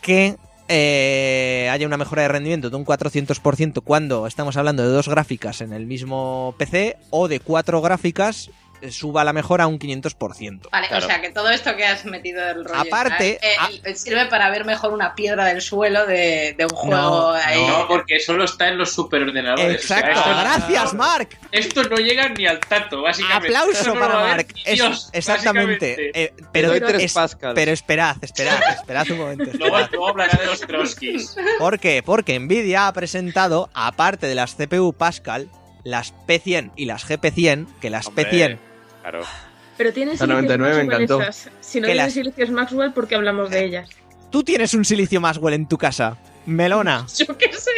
que 0.03 0.37
eh, 0.73 1.69
haya 1.71 1.87
una 1.87 1.97
mejora 1.97 2.23
de 2.23 2.29
rendimiento 2.29 2.71
de 2.71 2.77
un 2.77 2.87
400% 2.87 3.83
cuando 3.83 4.29
estamos 4.29 4.57
hablando 4.57 4.85
de 4.85 4.91
dos 4.91 5.09
gráficas 5.09 5.61
en 5.63 5.73
el 5.73 5.87
mismo 5.87 6.55
PC 6.59 6.97
o 7.11 7.27
de 7.27 7.41
cuatro 7.41 7.83
gráficas 7.83 8.51
eh, 8.83 8.91
suba 8.91 9.25
la 9.25 9.33
mejora 9.33 9.65
a 9.65 9.67
un 9.67 9.79
500%. 9.79 10.69
Vale, 10.71 10.89
Claro. 10.89 11.05
o 11.05 11.09
sea 11.09 11.21
que 11.21 11.31
todo 11.31 11.51
esto 11.51 11.77
que 11.77 11.85
has 11.87 12.05
metido 12.05 12.45
del 12.45 12.65
rollo 12.65 12.81
Aparte, 12.81 13.39
¿sabes? 13.57 13.81
Eh, 13.85 13.95
sirve 13.97 14.27
para 14.27 14.51
ver 14.51 14.65
mejor 14.65 14.93
una 14.93 15.15
piedra 15.15 15.45
del 15.47 15.61
suelo 15.63 16.07
de, 16.07 16.55
de 16.57 16.65
un 16.65 16.71
juego 16.71 16.97
No, 17.01 17.31
ahí. 17.33 17.65
No, 17.67 17.87
porque 17.89 18.21
solo 18.21 18.45
está 18.45 18.69
en 18.69 18.79
los 18.79 18.93
superordenadores. 18.93 19.85
O 19.85 19.87
sea, 19.87 19.99
Exacto, 20.01 20.21
esto, 20.21 20.31
gracias 20.41 20.95
Mark. 20.95 21.29
esto 21.53 21.83
no 21.85 21.97
llega 21.97 22.29
ni 22.31 22.47
al 22.47 22.61
tato, 22.61 23.03
básicamente. 23.03 23.57
Aplauso 23.57 23.95
no 23.95 24.01
para 24.01 24.17
ver 24.17 24.37
Mark. 24.37 24.47
Dios, 24.75 25.11
exactamente. 25.13 26.11
Eh, 26.15 26.33
pero, 26.53 26.69
doy 26.69 26.81
tres 26.81 27.03
es- 27.05 27.13
Pascals. 27.13 27.55
pero 27.55 27.73
esperad, 27.73 28.17
esperad, 28.23 28.59
esperad 28.77 29.11
un 29.11 29.19
momento. 29.19 29.45
Luego, 29.45 29.79
esperad. 29.79 29.89
luego 29.93 30.09
hablará 30.09 30.39
de 30.39 30.47
los 30.47 30.61
Trotskis. 30.61 31.37
¿Por 31.59 31.79
qué? 31.79 32.03
Porque 32.05 32.39
Nvidia 32.39 32.87
ha 32.87 32.93
presentado, 32.93 33.69
aparte 33.75 34.27
de 34.27 34.35
las 34.35 34.55
CPU 34.55 34.93
Pascal, 34.93 35.49
las 35.85 36.15
P100 36.27 36.73
y 36.77 36.85
las 36.85 37.09
GP100, 37.09 37.67
que 37.81 37.91
las 37.91 38.07
Hombre, 38.09 38.31
P100 38.31 38.59
Claro. 39.03 39.23
Pero 39.77 39.93
tienen 39.93 40.15
La 40.15 40.19
silicios 40.19 40.43
99 40.59 40.75
me 40.77 40.83
encantó. 40.95 41.21
Si 41.61 41.81
no 41.81 41.89
las- 41.89 42.13
silicios 42.13 42.51
Maxwell, 42.51 42.93
¿por 42.93 43.09
qué 43.09 43.15
hablamos 43.15 43.51
de 43.51 43.65
ellas? 43.65 43.89
Tú 44.31 44.43
tienes 44.45 44.75
un 44.75 44.85
silicio 44.85 45.21
Maxwell 45.21 45.55
en 45.55 45.67
tu 45.67 45.79
casa. 45.79 46.17
Melona. 46.47 47.07
Yo 47.19 47.37
qué 47.39 47.51
sé. 47.53 47.71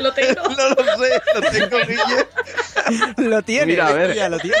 Lo 0.00 0.12
tengo. 0.12 0.42
No 0.56 0.68
lo 0.70 0.96
sé, 0.96 1.22
lo 1.34 1.40
tengo, 1.50 1.78
Guille. 1.86 3.28
Lo 3.28 3.42
tienes. 3.42 3.66
Mira, 3.66 3.88
a 3.88 3.92
ver. 3.92 4.14
ya 4.14 4.28
lo 4.28 4.38
tienes. 4.38 4.60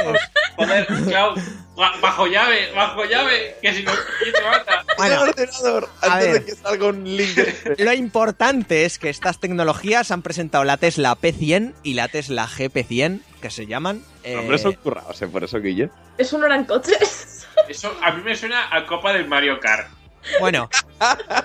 Joder, 0.56 0.86
Clau, 0.86 1.34
ba- 1.76 1.92
bajo 2.00 2.26
llave, 2.26 2.70
bajo 2.74 3.04
llave, 3.04 3.56
que 3.60 3.74
si 3.74 3.82
no, 3.82 3.92
¿quién 4.22 4.32
te 4.34 4.42
mata? 4.42 4.84
Bueno, 4.96 5.14
el 5.24 5.28
ordenador 5.30 5.88
a 6.02 6.14
antes 6.14 6.32
ver. 6.32 6.40
de 6.40 6.46
que 6.46 6.54
salga 6.54 6.86
un 6.86 7.16
link. 7.16 7.38
lo 7.78 7.92
importante 7.92 8.84
es 8.86 8.98
que 8.98 9.10
estas 9.10 9.38
tecnologías 9.40 10.10
han 10.10 10.22
presentado 10.22 10.64
la 10.64 10.76
Tesla 10.78 11.14
P100 11.16 11.74
y 11.82 11.94
la 11.94 12.08
Tesla 12.08 12.46
GP100, 12.48 13.20
que 13.40 13.50
se 13.50 13.66
llaman. 13.66 14.02
eh, 14.24 14.34
Nombres 14.36 14.62
son 14.62 14.72
currados, 14.74 15.20
¿eh? 15.22 15.26
Por 15.28 15.44
eso, 15.44 15.60
Guille. 15.60 15.90
Eso 16.18 16.38
no 16.38 16.46
eran 16.46 16.64
coches. 16.64 17.46
Eso 17.68 17.92
a 18.02 18.12
mí 18.12 18.22
me 18.22 18.36
suena 18.36 18.74
a 18.74 18.86
copa 18.86 19.12
del 19.12 19.26
Mario 19.28 19.58
Kart. 19.60 19.88
Bueno, 20.40 20.68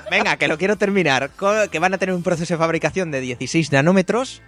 venga, 0.09 0.37
que 0.37 0.47
lo 0.47 0.57
quiero 0.57 0.75
terminar. 0.75 1.29
Que 1.71 1.79
van 1.79 1.93
a 1.93 1.97
tener 1.97 2.13
un 2.15 2.23
proceso 2.23 2.53
de 2.53 2.57
fabricación 2.57 3.11
de 3.11 3.21
16 3.21 3.71
nanómetros 3.71 4.41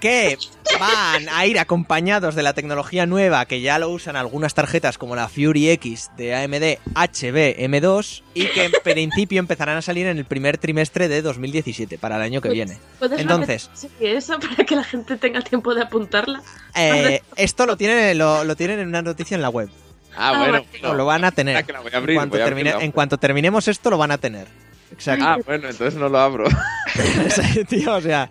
que 0.00 0.38
van 0.80 1.28
a 1.30 1.46
ir 1.46 1.58
acompañados 1.58 2.34
de 2.34 2.42
la 2.42 2.52
tecnología 2.54 3.06
nueva 3.06 3.44
que 3.46 3.60
ya 3.60 3.78
lo 3.78 3.88
usan 3.90 4.16
algunas 4.16 4.54
tarjetas 4.54 4.98
como 4.98 5.14
la 5.16 5.28
Fury 5.28 5.70
X 5.70 6.10
de 6.16 6.34
AMD 6.34 6.78
HBM2 6.94 8.22
y 8.34 8.46
que 8.46 8.64
en 8.64 8.72
principio 8.82 9.38
empezarán 9.38 9.76
a 9.76 9.82
salir 9.82 10.06
en 10.06 10.18
el 10.18 10.24
primer 10.24 10.58
trimestre 10.58 11.08
de 11.08 11.22
2017 11.22 11.98
para 11.98 12.16
el 12.16 12.22
año 12.22 12.40
que 12.40 12.50
viene. 12.50 12.78
¿Puedes 12.98 13.20
Entonces, 13.20 13.70
eso 14.00 14.38
para 14.40 14.64
que 14.64 14.76
la 14.76 14.84
gente 14.84 15.16
tenga 15.16 15.40
tiempo 15.42 15.74
de 15.74 15.82
apuntarla? 15.82 16.42
eh, 16.74 17.22
esto 17.36 17.66
lo 17.66 17.76
tienen, 17.76 18.18
lo, 18.18 18.44
lo 18.44 18.56
tienen 18.56 18.78
en 18.80 18.88
una 18.88 19.02
noticia 19.02 19.34
en 19.34 19.42
la 19.42 19.48
web. 19.48 19.68
Ah, 20.14 20.32
Ah, 20.34 20.38
bueno. 20.38 20.64
No, 20.82 20.92
lo 20.94 21.06
van 21.06 21.24
a 21.24 21.30
tener. 21.32 21.56
Abrir, 21.94 22.16
cuanto 22.16 22.36
termine- 22.36 22.76
en 22.82 22.92
cuanto 22.92 23.16
terminemos 23.18 23.66
esto, 23.68 23.88
lo 23.88 23.96
van 23.96 24.10
a 24.10 24.18
tener. 24.18 24.46
Exacto. 24.92 25.24
Ah, 25.26 25.38
bueno, 25.44 25.68
entonces 25.68 25.98
no 25.98 26.08
lo 26.08 26.18
abro. 26.18 26.44
Sí, 27.30 27.64
tío, 27.64 27.94
o 27.94 28.00
sea, 28.02 28.28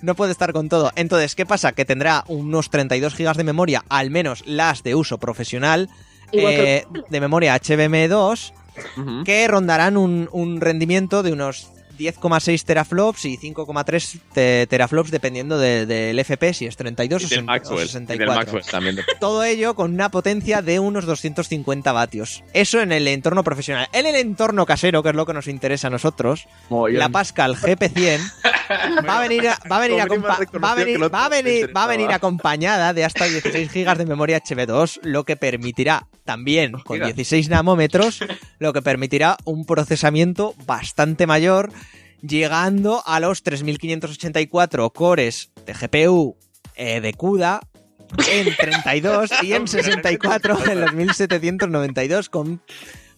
no 0.00 0.16
puede 0.16 0.32
estar 0.32 0.52
con 0.52 0.68
todo. 0.68 0.90
Entonces, 0.96 1.36
¿qué 1.36 1.46
pasa? 1.46 1.70
Que 1.70 1.84
tendrá 1.84 2.24
unos 2.26 2.68
32 2.68 3.14
GB 3.16 3.36
de 3.36 3.44
memoria, 3.44 3.84
al 3.88 4.10
menos 4.10 4.42
las 4.44 4.82
de 4.82 4.96
uso 4.96 5.18
profesional, 5.18 5.88
eh, 6.32 6.84
de 7.10 7.20
memoria 7.20 7.54
HBM2, 7.54 8.52
Ujú. 8.96 9.22
que 9.24 9.46
rondarán 9.46 9.96
un, 9.96 10.28
un 10.32 10.60
rendimiento 10.60 11.22
de 11.22 11.30
unos 11.32 11.70
10,6 11.98 12.64
teraflops 12.64 13.24
y 13.24 13.36
5,3 13.36 14.18
te- 14.32 14.66
teraflops 14.66 15.10
dependiendo 15.10 15.58
de- 15.58 15.86
del 15.86 16.18
FP, 16.18 16.54
si 16.54 16.66
es 16.66 16.76
32 16.76 17.22
Y 17.22 17.24
o 17.24 17.28
del 17.28 17.38
60 17.38 17.42
o 17.42 17.46
Maxwell. 17.54 17.76
Y 17.76 17.80
del 17.80 17.88
64. 17.88 18.34
Maxwell 18.34 18.64
también. 18.70 18.96
Todo 19.20 19.44
ello 19.44 19.74
con 19.74 19.92
una 19.94 20.10
potencia 20.10 20.62
de 20.62 20.78
unos 20.80 21.04
250 21.06 21.92
vatios. 21.92 22.42
Eso 22.52 22.80
en 22.80 22.92
el 22.92 23.06
entorno 23.08 23.44
profesional. 23.44 23.88
En 23.92 24.06
el 24.06 24.16
entorno 24.16 24.66
casero, 24.66 25.02
que 25.02 25.10
es 25.10 25.14
lo 25.14 25.26
que 25.26 25.32
nos 25.34 25.46
interesa 25.48 25.88
a 25.88 25.90
nosotros, 25.90 26.46
la 26.90 27.08
Pascal 27.08 27.56
GP100 27.56 28.20
va 29.08 29.18
a 29.18 29.20
venir 29.22 29.48
a- 29.48 29.58
va 29.70 29.76
a 29.76 29.80
venir, 29.80 29.98
va 30.00 30.72
a 30.72 30.74
venir, 30.74 30.98
lo 30.98 31.10
va 31.10 31.24
a 31.24 31.26
otro 31.26 31.36
me 31.36 31.42
venir, 31.42 31.62
va 31.62 31.62
a 31.62 31.62
interesaba. 31.62 31.86
venir 31.86 32.10
acompañada 32.12 32.92
de 32.94 33.04
hasta 33.04 33.24
16 33.26 33.70
GB 33.72 33.96
de 33.98 34.06
memoria 34.06 34.40
HB2, 34.42 35.00
lo 35.02 35.24
que 35.24 35.36
permitirá 35.36 36.06
también 36.24 36.72
con 36.72 36.96
gigas. 36.96 37.14
16 37.14 37.48
nanómetros, 37.48 38.20
lo 38.58 38.72
que 38.72 38.80
permitirá 38.82 39.36
un 39.44 39.64
procesamiento 39.66 40.54
bastante 40.66 41.26
mayor, 41.26 41.70
llegando 42.22 43.02
a 43.04 43.20
los 43.20 43.42
3584 43.42 44.90
cores 44.90 45.50
de 45.66 45.72
GPU 45.74 46.36
eh, 46.76 47.00
de 47.00 47.12
CUDA 47.14 47.60
en 48.30 48.54
32 48.56 49.30
y 49.42 49.52
en 49.54 49.66
64 49.68 50.64
en 50.70 50.80
los 50.80 50.92
1792 50.92 52.28
con 52.28 52.62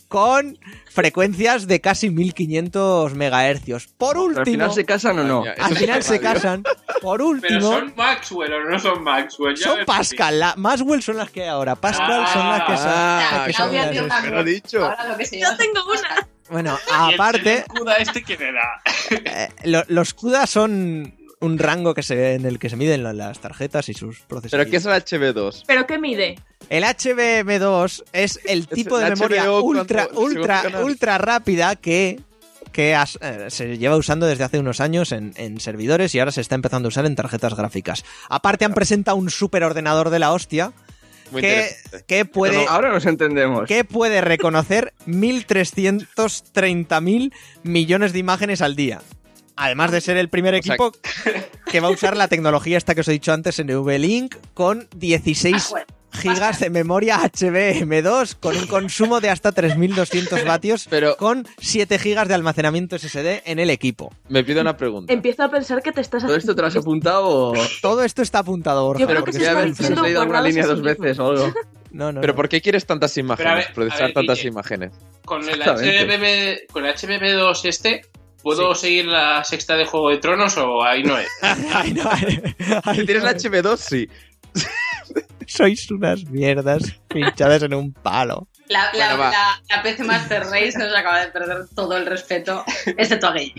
con 0.07 0.57
frecuencias 0.93 1.67
de 1.67 1.81
casi 1.81 2.09
1500 2.09 3.14
megahercios. 3.14 3.88
Por 3.88 4.11
Pero 4.12 4.21
al 4.21 4.27
último, 4.29 4.45
final 4.45 4.73
se 4.73 4.85
casan 4.85 5.19
o 5.19 5.25
no. 5.25 5.43
Al 5.59 5.77
final 5.77 6.03
se 6.05 6.19
radio. 6.19 6.23
casan. 6.35 6.62
Por 7.03 7.19
Pero 7.19 7.29
último, 7.31 7.61
son 7.62 7.95
Maxwell 7.97 8.53
o 8.53 8.71
no 8.71 8.79
son 8.79 9.03
Maxwell. 9.03 9.57
Ya 9.57 9.64
son 9.64 9.79
Pascal. 9.85 10.38
La, 10.38 10.55
Maxwell 10.57 11.03
son 11.03 11.17
las 11.17 11.31
que 11.31 11.43
hay 11.43 11.49
ahora. 11.49 11.75
Pascal 11.75 12.29
son 12.29 12.49
las 12.49 12.61
que 12.61 12.77
son. 12.77 12.87
Ah, 12.87 13.29
las 13.33 13.47
que 13.47 13.53
son 13.55 13.62
Claudia 13.71 13.83
las 13.83 13.90
tiene 13.90 14.07
esas. 14.07 14.21
una- 14.21 14.31
Me 14.31 14.37
lo 14.37 14.40
he 14.43 14.53
dicho. 14.53 14.85
Ahora 14.85 15.09
lo 15.09 15.17
que 15.17 15.27
se 15.27 15.40
Yo 15.40 15.47
llama. 15.47 15.57
tengo 15.59 15.81
una. 15.90 16.29
Bueno, 16.51 16.79
Y 16.89 17.09
el 17.09 17.15
aparte, 17.15 17.65
este 17.99 18.23
que 18.23 18.37
le 18.37 18.53
da. 18.53 18.83
eh, 19.11 19.49
lo- 19.65 19.85
los 19.89 20.15
CUDA 20.15 20.47
son 20.47 21.15
un 21.41 21.59
rango 21.59 21.95
que 21.95 22.03
se, 22.03 22.35
en 22.35 22.47
el 22.47 22.59
que 22.59 22.71
se 22.71 22.77
miden 22.77 23.03
la- 23.03 23.13
las 23.13 23.39
tarjetas 23.41 23.89
y 23.89 23.95
sus 23.95 24.21
procesos. 24.21 24.53
¿Pero 24.59 24.71
qué 24.71 24.77
es 24.79 24.87
el 24.87 24.93
HB2? 24.93 25.65
¿Pero 25.67 25.87
qué 25.87 25.99
mide? 25.99 26.39
El 26.71 26.85
HBM2 26.85 28.05
es 28.13 28.41
el 28.45 28.67
tipo 28.69 28.99
de 28.99 29.07
el 29.09 29.11
memoria 29.15 29.45
HBO 29.45 29.63
ultra, 29.63 30.05
cuando- 30.07 30.21
ultra, 30.23 30.63
ultra 30.83 31.19
rápida 31.19 31.77
que, 31.77 32.21
que 32.73 32.95
has- 32.95 33.19
eh, 33.21 33.47
se 33.51 33.77
lleva 33.79 33.97
usando 33.97 34.27
desde 34.27 34.45
hace 34.45 34.59
unos 34.59 34.81
años 34.81 35.13
en, 35.13 35.33
en 35.37 35.61
servidores 35.61 36.15
y 36.15 36.19
ahora 36.21 36.33
se 36.33 36.41
está 36.41 36.55
empezando 36.55 36.87
a 36.87 36.91
usar 36.91 37.05
en 37.07 37.15
tarjetas 37.17 37.55
gráficas. 37.55 38.05
Aparte 38.31 38.65
han 38.65 38.73
presentado 38.75 39.17
un 39.19 39.29
superordenador 39.31 40.09
de 40.11 40.19
la 40.19 40.33
hostia 40.33 40.73
Muy 41.31 41.43
que 42.07 42.25
puede... 42.25 42.67
Ahora 42.69 42.93
nos 42.93 43.05
entendemos. 43.07 43.67
que 43.67 43.85
puede 43.85 44.21
reconocer 44.21 44.93
1.330.000 45.07 47.33
millones 47.63 48.13
de 48.13 48.19
imágenes 48.19 48.61
al 48.63 48.77
día. 48.77 49.01
Además 49.57 49.93
de 49.93 50.01
ser 50.01 50.17
el 50.17 50.29
primer 50.29 50.55
O 50.55 50.63
sea- 50.63 50.75
equipo 50.75 50.93
que 51.71 51.81
va 51.81 51.89
a 51.89 51.93
usar 51.93 52.17
la 52.17 52.27
tecnología 52.29 52.77
esta 52.77 52.95
que 52.95 53.01
os 53.03 53.09
he 53.09 53.13
dicho 53.13 53.33
antes, 53.33 53.59
NV-Link, 53.61 54.35
con 54.53 54.89
16 54.97 55.55
Ah, 55.57 55.67
bueno. 55.71 55.87
Gigas 56.14 56.61
de 56.61 56.70
memoria 56.70 57.18
HBM2, 57.20 58.37
con 58.40 58.57
un 58.57 58.66
consumo 58.66 59.20
de 59.20 59.31
hasta 59.31 59.53
3.200 59.53 60.44
vatios, 60.44 60.87
Pero 60.88 61.16
con 61.16 61.46
7 61.59 61.98
gigas 61.98 62.29
de 62.29 62.35
almacenamiento 62.35 62.98
SSD 62.98 63.42
en 63.44 63.59
el 63.59 63.70
equipo. 63.70 64.12
me 64.29 64.44
pido 64.44 64.61
una 64.61 64.77
pregunta. 64.77 65.12
Empiezo 65.12 65.42
a 65.42 65.50
pensar 65.50 65.83
que 65.83 65.92
te 65.92 66.00
estás 66.00 66.24
¿Todo 66.24 66.37
esto 66.37 66.55
te 66.55 66.61
lo 66.62 66.68
has 66.68 66.77
apuntado 66.77 67.29
o...? 67.29 67.55
Todo 67.83 68.05
esto 68.05 68.22
está 68.22 68.38
apuntado, 68.40 68.85
Borja. 68.87 69.00
Yo 69.00 69.07
creo 69.07 69.18
que 69.24 69.33
porque 69.33 69.38
se 69.38 69.44
está 69.46 69.64
diciendo 69.64 70.03
leído 70.03 70.24
guarradas 70.24 70.48
línea 70.48 70.66
dos 70.66 70.83
veces 70.83 71.18
o 71.18 71.27
algo. 71.31 71.53
No, 71.94 72.11
no, 72.11 72.20
¿Pero 72.20 72.33
no. 72.33 72.37
por 72.37 72.48
qué 72.48 72.61
quieres 72.61 72.87
tantas 72.87 73.16
imágenes? 73.18 73.55
ver, 73.55 73.72
Procesar 73.72 74.03
a 74.03 74.05
ver, 74.07 74.14
tantas 74.14 74.44
imágenes. 74.44 74.90
Con 75.24 75.42
el 75.48 75.61
Exactamente. 75.61 76.05
HBB, 76.66 76.72
con 76.72 76.85
el 76.87 76.92
HBB2 76.92 77.64
este, 77.68 78.03
¿puedo 78.42 78.74
seguir 78.74 79.05
la 79.05 79.44
sexta 79.44 79.77
de 79.77 79.85
Juego 79.87 80.11
de 80.11 80.18
Tronos 80.18 80.57
o 80.59 80.83
ahí 80.83 81.05
no 81.05 81.16
es? 81.16 81.29
Ay, 81.42 81.92
no, 81.92 82.03
ay, 82.11 82.42
ay, 82.83 82.96
Si 82.96 83.05
tienes 83.07 83.22
no. 83.22 83.31
la 83.31 83.37
HB2, 83.37 83.77
sí. 83.77 84.09
Sois 85.55 85.88
unas 85.93 86.25
mierdas 86.25 86.83
pinchadas 87.09 87.62
en 87.62 87.75
un 87.75 87.93
palo. 87.93 88.49
La, 88.69 88.93
la, 88.93 89.14
Bueno, 89.17 89.31
la, 89.31 89.62
la 89.71 89.83
PC 89.83 90.03
Master 90.03 90.43
Race 90.45 90.77
nos 90.77 90.93
acaba 90.93 91.21
de 91.21 91.29
perder 91.29 91.69
todo 91.77 91.97
el 91.97 92.07
respeto, 92.07 92.64
excepto 92.97 93.29
a 93.29 93.33
Gay. 93.33 93.55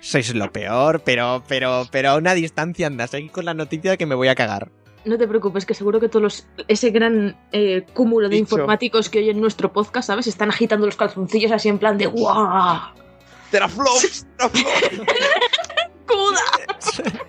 Sois 0.00 0.34
lo 0.34 0.52
peor, 0.52 1.00
pero, 1.04 1.42
pero, 1.48 1.86
pero 1.90 2.10
a 2.10 2.16
una 2.16 2.34
distancia 2.34 2.86
andas 2.86 3.14
aquí 3.14 3.30
con 3.30 3.46
la 3.46 3.54
noticia 3.54 3.92
de 3.92 3.98
que 3.98 4.04
me 4.06 4.14
voy 4.14 4.28
a 4.28 4.34
cagar. 4.34 4.70
No 5.06 5.16
te 5.16 5.26
preocupes, 5.26 5.64
que 5.64 5.72
seguro 5.72 5.98
que 5.98 6.08
todos 6.10 6.22
los, 6.22 6.46
ese 6.66 6.90
gran 6.90 7.36
eh, 7.52 7.86
cúmulo 7.94 8.28
de 8.28 8.36
Dicho. 8.36 8.56
informáticos 8.56 9.08
que 9.08 9.20
oyen 9.20 9.40
nuestro 9.40 9.72
podcast, 9.72 10.08
¿sabes? 10.08 10.26
Están 10.26 10.50
agitando 10.50 10.84
los 10.84 10.96
calzoncillos 10.96 11.52
así 11.52 11.70
en 11.70 11.78
plan 11.78 11.96
de 11.96 12.06
¡guau! 12.06 12.92
Teraflops, 13.50 14.26
teraflops. 14.36 14.62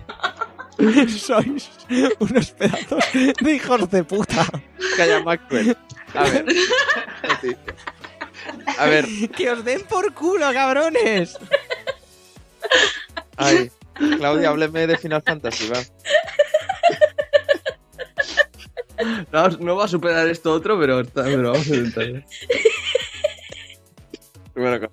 Sois 1.20 1.70
unos 2.20 2.52
pedazos 2.52 3.04
de 3.42 3.52
hijos 3.54 3.90
de 3.92 4.04
puta. 4.04 4.46
Calla 4.98 5.20
Maxwell. 5.24 5.76
A 6.14 6.24
ver. 6.24 6.46
A 8.78 8.86
ver. 8.86 9.06
Que 9.36 9.52
os 9.52 9.64
den 9.66 9.82
por 9.82 10.14
culo, 10.14 10.52
cabrones. 10.54 11.38
Ay. 13.38 13.70
Claudia, 14.18 14.50
hábleme 14.50 14.88
de 14.88 14.98
Final 14.98 15.22
Fantasy, 15.26 15.68
va. 15.70 15.80
No, 19.32 19.48
no 19.60 19.76
va 19.76 19.86
a 19.86 19.88
superar 19.88 20.28
esto 20.28 20.52
otro, 20.54 20.80
pero, 20.80 21.02
está- 21.02 21.24
pero 21.24 21.52
vamos 21.52 21.70
a 21.70 21.76
intentar. 21.76 22.26
No. 24.60 24.90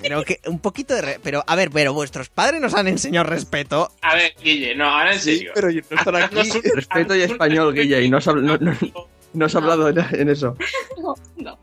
Pero 0.00 0.22
que 0.24 0.40
un 0.46 0.58
poquito 0.60 0.94
de... 0.94 1.02
re- 1.02 1.20
Pero, 1.22 1.42
a 1.46 1.54
ver, 1.56 1.70
pero 1.70 1.92
vuestros 1.94 2.28
padres 2.28 2.60
nos 2.60 2.74
han 2.74 2.88
enseñado 2.88 3.28
respeto. 3.28 3.90
A 4.02 4.14
ver, 4.14 4.34
Guille, 4.42 4.74
no, 4.74 4.88
ahora 4.88 5.12
en 5.14 5.20
Sí, 5.20 5.36
serio. 5.36 5.52
pero 5.54 5.70
yo 5.70 5.80
no 5.90 5.96
están 5.98 6.16
aquí. 6.22 6.50
Respeto 6.74 7.14
y 7.16 7.22
español, 7.22 7.74
Guille, 7.74 8.02
y 8.02 8.08
no 8.10 8.18
has, 8.18 8.26
habl- 8.26 8.42
no, 8.42 8.56
no- 8.58 9.08
no 9.32 9.44
has 9.46 9.54
hablado 9.54 9.88
en, 9.88 9.98
en 9.98 10.28
eso. 10.30 10.56
No. 11.36 11.58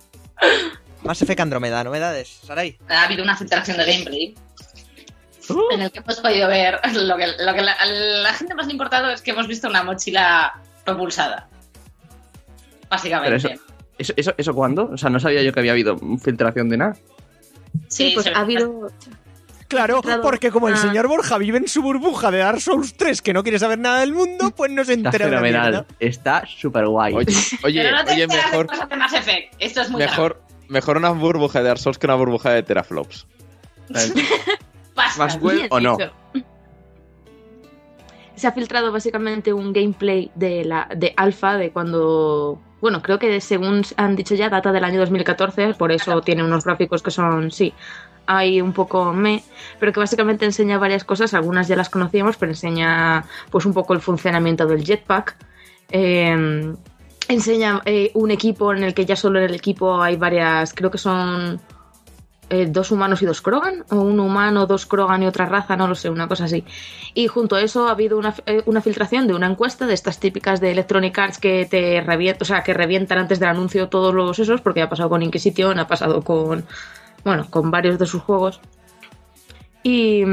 Más 1.04 1.22
Effect 1.22 1.39
Andromeda, 1.41 1.84
novedades. 1.84 2.39
Sarai. 2.46 2.78
Ha 2.88 3.04
habido 3.04 3.24
una 3.24 3.36
filtración 3.36 3.76
de 3.78 3.86
gameplay 3.86 4.36
en 5.74 5.82
el 5.82 5.91
que 5.91 6.00
hemos 6.00 6.19
podido 6.22 6.48
ver 6.48 6.80
lo 6.93 7.17
que, 7.17 7.28
lo 7.28 7.54
que 7.54 7.62
la, 7.62 7.74
a 7.74 7.86
la 7.86 8.34
gente 8.34 8.54
más 8.56 8.65
le 8.67 8.72
ha 8.72 8.74
importado 8.74 9.10
es 9.12 9.22
que 9.22 9.32
hemos 9.32 9.46
visto 9.48 9.67
una 9.67 9.84
mochila 9.84 10.54
propulsada. 10.86 11.50
Básicamente. 12.89 13.38
Pero 13.41 13.56
¿Eso, 13.56 13.63
eso, 14.16 14.34
¿Eso 14.38 14.54
cuándo? 14.54 14.89
O 14.94 14.98
sea, 14.98 15.10
no 15.10 15.20
sabía 15.20 15.42
yo 15.44 15.54
que 15.54 15.60
había 15.60 15.72
habido 15.74 15.98
filtración 16.22 16.70
de 16.70 16.78
nada. 16.78 16.96
Sí, 17.88 18.12
pues 18.13 18.28
ha 18.28 18.39
habido... 18.42 18.92
Claro, 19.68 20.02
porque 20.22 20.52
como 20.52 20.68
el 20.68 20.76
Ah. 20.76 20.78
señor 20.78 21.08
Borja 21.08 21.38
vive 21.39 21.58
en 21.58 21.68
su 21.68 21.82
burbuja 21.82 22.30
de 22.30 22.38
Dark 22.39 22.62
Souls 22.62 22.94
3 22.96 23.24
que 23.24 23.34
no 23.34 23.42
quiere 23.42 23.58
saber 23.58 23.80
nada 23.80 24.02
del 24.02 24.13
mundo, 24.13 24.52
pues 24.56 24.70
no 24.72 24.84
se 24.86 24.94
Está 24.94 25.08
entera 25.10 25.26
de 25.26 25.32
una 25.32 25.42
fenomenal. 25.42 25.86
Está 26.00 26.44
súper 26.46 26.86
guay. 26.86 27.13
Oye, 27.16 27.34
oye, 27.63 27.82
Pero 27.82 27.98
no 27.98 28.06
te 28.06 28.12
oye, 28.13 28.28
mejor, 28.28 28.68
cosas 28.68 28.88
de 28.89 28.96
Mass 28.98 29.13
Effect. 29.13 29.56
Esto 29.58 29.82
es 29.82 29.89
muy 29.89 30.00
mejor, 30.00 30.39
mejor 30.68 30.98
una 30.98 31.10
burbuja 31.10 31.60
de 31.60 31.66
Dark 31.70 31.80
Souls 31.80 31.98
que 31.98 32.06
una 32.06 32.16
burbuja 32.16 32.52
de 32.52 32.62
teraflops. 32.62 33.26
Bien 35.42 35.68
o 35.72 35.80
no. 35.80 35.98
dicho. 35.98 36.12
Se 38.44 38.48
ha 38.50 38.52
filtrado 38.52 38.92
básicamente 38.92 39.54
un 39.54 39.72
gameplay 39.72 40.30
de 40.36 40.66
la 40.66 40.90
de 40.94 41.14
alfa 41.16 41.56
de 41.56 41.72
cuando 41.72 42.60
bueno, 42.82 43.02
creo 43.02 43.18
que 43.18 43.40
según 43.40 43.84
han 43.96 44.18
dicho 44.18 44.36
ya 44.36 44.50
data 44.50 44.74
del 44.74 44.84
año 44.84 45.00
2014, 45.00 45.76
por 45.76 45.94
eso 45.94 46.20
tiene 46.20 46.44
unos 46.44 46.66
gráficos 46.66 47.02
que 47.02 47.10
son 47.10 47.52
sí, 47.52 47.74
hay 48.26 48.60
un 48.60 48.74
poco 48.74 49.14
me, 49.14 49.42
pero 49.80 49.94
que 49.94 50.02
básicamente 50.02 50.44
enseña 50.44 50.78
varias 50.78 51.06
cosas, 51.06 51.34
algunas 51.34 51.70
ya 51.70 51.78
las 51.78 51.90
conocíamos, 51.90 52.36
pero 52.36 52.52
enseña 52.52 53.24
pues 53.50 53.66
un 53.66 53.74
poco 53.74 53.94
el 53.94 54.02
funcionamiento 54.02 54.68
del 54.68 54.84
jetpack. 54.84 55.38
eh, 55.92 56.76
enseña 57.30 57.82
eh, 57.86 58.12
un 58.14 58.30
equipo 58.30 58.74
en 58.74 58.84
el 58.84 58.94
que 58.94 59.06
ya 59.06 59.16
solo 59.16 59.40
en 59.40 59.46
el 59.46 59.56
equipo 59.56 60.02
hay 60.02 60.18
varias, 60.18 60.74
creo 60.74 60.92
que 60.92 60.98
son 60.98 61.62
eh, 62.54 62.68
dos 62.68 62.92
humanos 62.92 63.22
y 63.24 63.26
dos 63.26 63.42
Krogan, 63.42 63.84
o 63.89 63.96
un 63.96 64.20
humano, 64.20 64.68
dos 64.68 64.86
Krogan 64.86 65.24
y 65.24 65.26
otra 65.26 65.48
raza, 65.48 65.76
no 65.76 65.88
lo 65.88 65.96
sé, 65.96 66.10
una 66.10 66.28
cosa 66.28 66.46
así. 66.46 66.63
Y 67.16 67.28
junto 67.28 67.56
a 67.56 67.62
eso 67.62 67.88
ha 67.88 67.92
habido 67.92 68.18
una, 68.18 68.36
eh, 68.46 68.62
una 68.68 68.80
filtración 68.80 69.28
de 69.28 69.34
una 69.34 69.48
encuesta 69.48 69.88
de 69.88 69.96
estas 69.96 70.20
típicas 70.20 70.62
de 70.62 70.72
Electronic 70.72 71.18
Arts 71.18 71.39
que 71.39 71.66
te 71.66 72.02
revientan, 72.02 72.44
o 72.44 72.46
sea, 72.46 72.63
que 72.63 72.74
revientan 72.74 73.18
antes 73.18 73.39
del 73.39 73.50
anuncio 73.50 73.89
todos 73.89 74.13
los 74.13 74.38
esos, 74.38 74.62
porque 74.62 74.84
ha 74.84 74.89
pasado 74.89 75.10
con 75.10 75.24
Inquisition, 75.24 75.80
ha 75.80 75.88
pasado 75.88 76.22
con, 76.22 76.63
bueno, 77.24 77.48
con 77.50 77.72
varios 77.72 77.98
de 77.98 78.06
sus 78.06 78.22
juegos. 78.22 78.62
Y, 79.82 80.24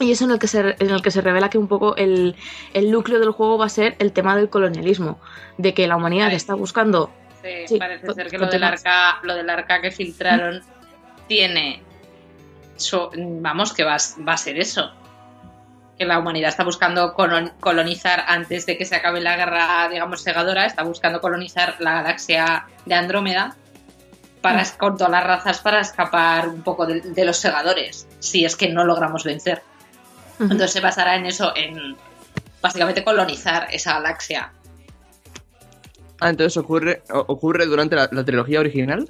y 0.00 0.10
eso 0.10 0.24
en 0.24 0.30
el 0.30 0.38
que 0.38 0.48
se, 0.48 0.74
en 0.78 0.90
el 0.90 1.02
que 1.02 1.10
se 1.10 1.20
revela 1.20 1.50
que 1.50 1.58
un 1.58 1.68
poco 1.68 1.96
el, 1.96 2.34
el 2.72 2.90
núcleo 2.90 3.20
del 3.20 3.30
juego 3.30 3.58
va 3.58 3.66
a 3.66 3.68
ser 3.68 3.94
el 3.98 4.12
tema 4.12 4.36
del 4.36 4.48
colonialismo, 4.48 5.20
de 5.58 5.74
que 5.74 5.86
la 5.86 5.96
humanidad 5.96 6.28
Ay. 6.28 6.36
está 6.36 6.54
buscando 6.54 7.10
Sí, 7.42 7.66
Sí, 7.66 7.78
parece 7.78 8.12
ser 8.14 8.28
que 8.28 8.38
lo 8.38 8.46
del, 8.46 8.62
arca, 8.62 9.18
lo 9.22 9.34
del 9.34 9.50
arca 9.50 9.80
que 9.80 9.90
filtraron 9.90 10.62
tiene. 11.32 11.82
so- 12.76 13.10
vamos, 13.16 13.72
que 13.72 13.84
va, 13.84 13.94
a- 13.94 14.22
va 14.28 14.32
a 14.34 14.36
ser 14.36 14.58
eso. 14.58 14.90
Que 15.96 16.04
la 16.04 16.18
humanidad 16.18 16.50
está 16.50 16.62
buscando 16.64 17.14
colon- 17.14 17.52
colonizar 17.60 18.24
antes 18.26 18.66
de 18.66 18.76
que 18.76 18.84
se 18.84 18.96
acabe 18.96 19.20
la 19.20 19.36
guerra, 19.36 19.88
digamos, 19.88 20.20
segadora, 20.22 20.66
está 20.66 20.82
buscando 20.82 21.20
colonizar 21.20 21.76
la 21.78 21.92
galaxia 22.02 22.66
de 22.84 22.94
Andrómeda 22.94 23.56
para, 24.42 24.62
con 24.76 24.96
todas 24.98 25.10
las 25.12 25.24
razas 25.24 25.60
para 25.60 25.80
escapar 25.80 26.48
un 26.48 26.62
poco 26.62 26.84
de, 26.86 27.00
de 27.00 27.24
los 27.24 27.36
segadores, 27.38 28.06
si 28.18 28.44
es 28.44 28.56
que 28.56 28.68
no 28.68 28.84
logramos 28.84 29.24
vencer. 29.24 29.62
Entonces 30.40 30.72
se 30.72 30.80
basará 30.80 31.14
en 31.16 31.26
eso, 31.26 31.52
en 31.56 31.96
básicamente 32.60 33.04
colonizar 33.04 33.68
esa 33.70 33.94
galaxia. 33.94 34.52
Ah, 36.20 36.30
entonces 36.30 36.56
ocurre, 36.56 37.02
ocurre 37.10 37.66
durante 37.66 37.94
la, 37.96 38.08
la 38.12 38.24
trilogía 38.24 38.60
original. 38.60 39.08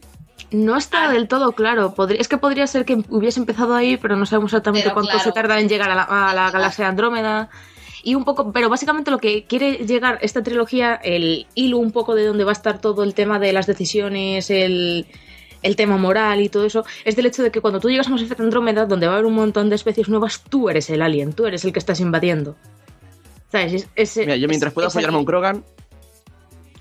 No 0.51 0.77
está 0.77 1.05
Ah. 1.09 1.13
del 1.13 1.29
todo 1.29 1.53
claro. 1.53 1.95
Podría- 1.95 2.21
es 2.21 2.29
que 2.29 2.37
podría 2.39 2.67
ser 2.67 2.85
que 2.85 3.03
hubiese 3.09 3.41
empezado 3.41 3.75
ahí, 3.75 3.97
pero 3.97 4.17
no 4.17 4.27
sabemos 4.27 4.51
exactamente 4.53 4.85
Pero 4.85 4.95
cuánto 4.95 5.11
claro. 5.13 5.25
se 5.25 5.33
tarda 5.33 5.61
en 5.61 5.69
llegar 5.69 5.91
a 5.91 5.95
la, 5.95 6.03
a 6.03 6.35
la 6.35 6.51
galaxia 6.51 6.85
de 6.85 6.91
Andrómeda. 6.91 7.49
Y 8.05 8.17
un 8.17 8.25
poco, 8.25 8.51
pero 8.53 8.69
básicamente 8.69 9.11
lo 9.13 9.19
que 9.19 9.45
quiere 9.45 9.87
llegar 9.87 10.19
esta 10.23 10.43
trilogía, 10.43 10.95
el 10.97 11.47
hilo 11.55 11.79
un 11.79 11.93
poco 11.93 12.15
de 12.17 12.27
donde 12.27 12.43
va 12.45 12.51
a 12.51 12.53
estar 12.53 12.81
todo 12.81 13.05
el 13.05 13.15
tema 13.15 13.39
de 13.39 13.53
las 13.53 13.67
decisiones, 13.69 14.51
el, 14.51 15.07
el 15.63 15.77
tema 15.77 15.97
moral 15.97 16.41
y 16.41 16.49
todo 16.49 16.67
eso, 16.67 16.85
es 17.05 17.15
del 17.15 17.27
hecho 17.27 17.45
de 17.45 17.53
que 17.53 17.61
cuando 17.61 17.79
tú 17.79 17.89
llegas 17.89 18.09
a 18.09 18.11
Mass 18.11 18.23
Effect 18.23 18.41
Andrómeda, 18.41 18.87
donde 18.87 19.07
va 19.07 19.13
a 19.13 19.17
haber 19.17 19.27
un 19.27 19.35
montón 19.37 19.69
de 19.69 19.77
especies 19.77 20.09
nuevas, 20.09 20.43
tú 20.49 20.69
eres 20.69 20.91
el 20.91 21.01
alien, 21.01 21.33
tú 21.33 21.47
eres 21.47 21.65
el 21.65 21.73
que 21.73 21.79
estás 21.79 22.01
invadiendo. 22.01 22.57
¿Sabes? 23.53 23.73
Es- 23.73 23.89
es- 23.95 24.17
Mira, 24.17 24.35
yo 24.37 24.47
es- 24.47 24.49
mientras 24.49 24.73
pueda 24.73 24.91
follarme 24.91 25.19
un. 25.19 25.25
Krogan, 25.25 25.65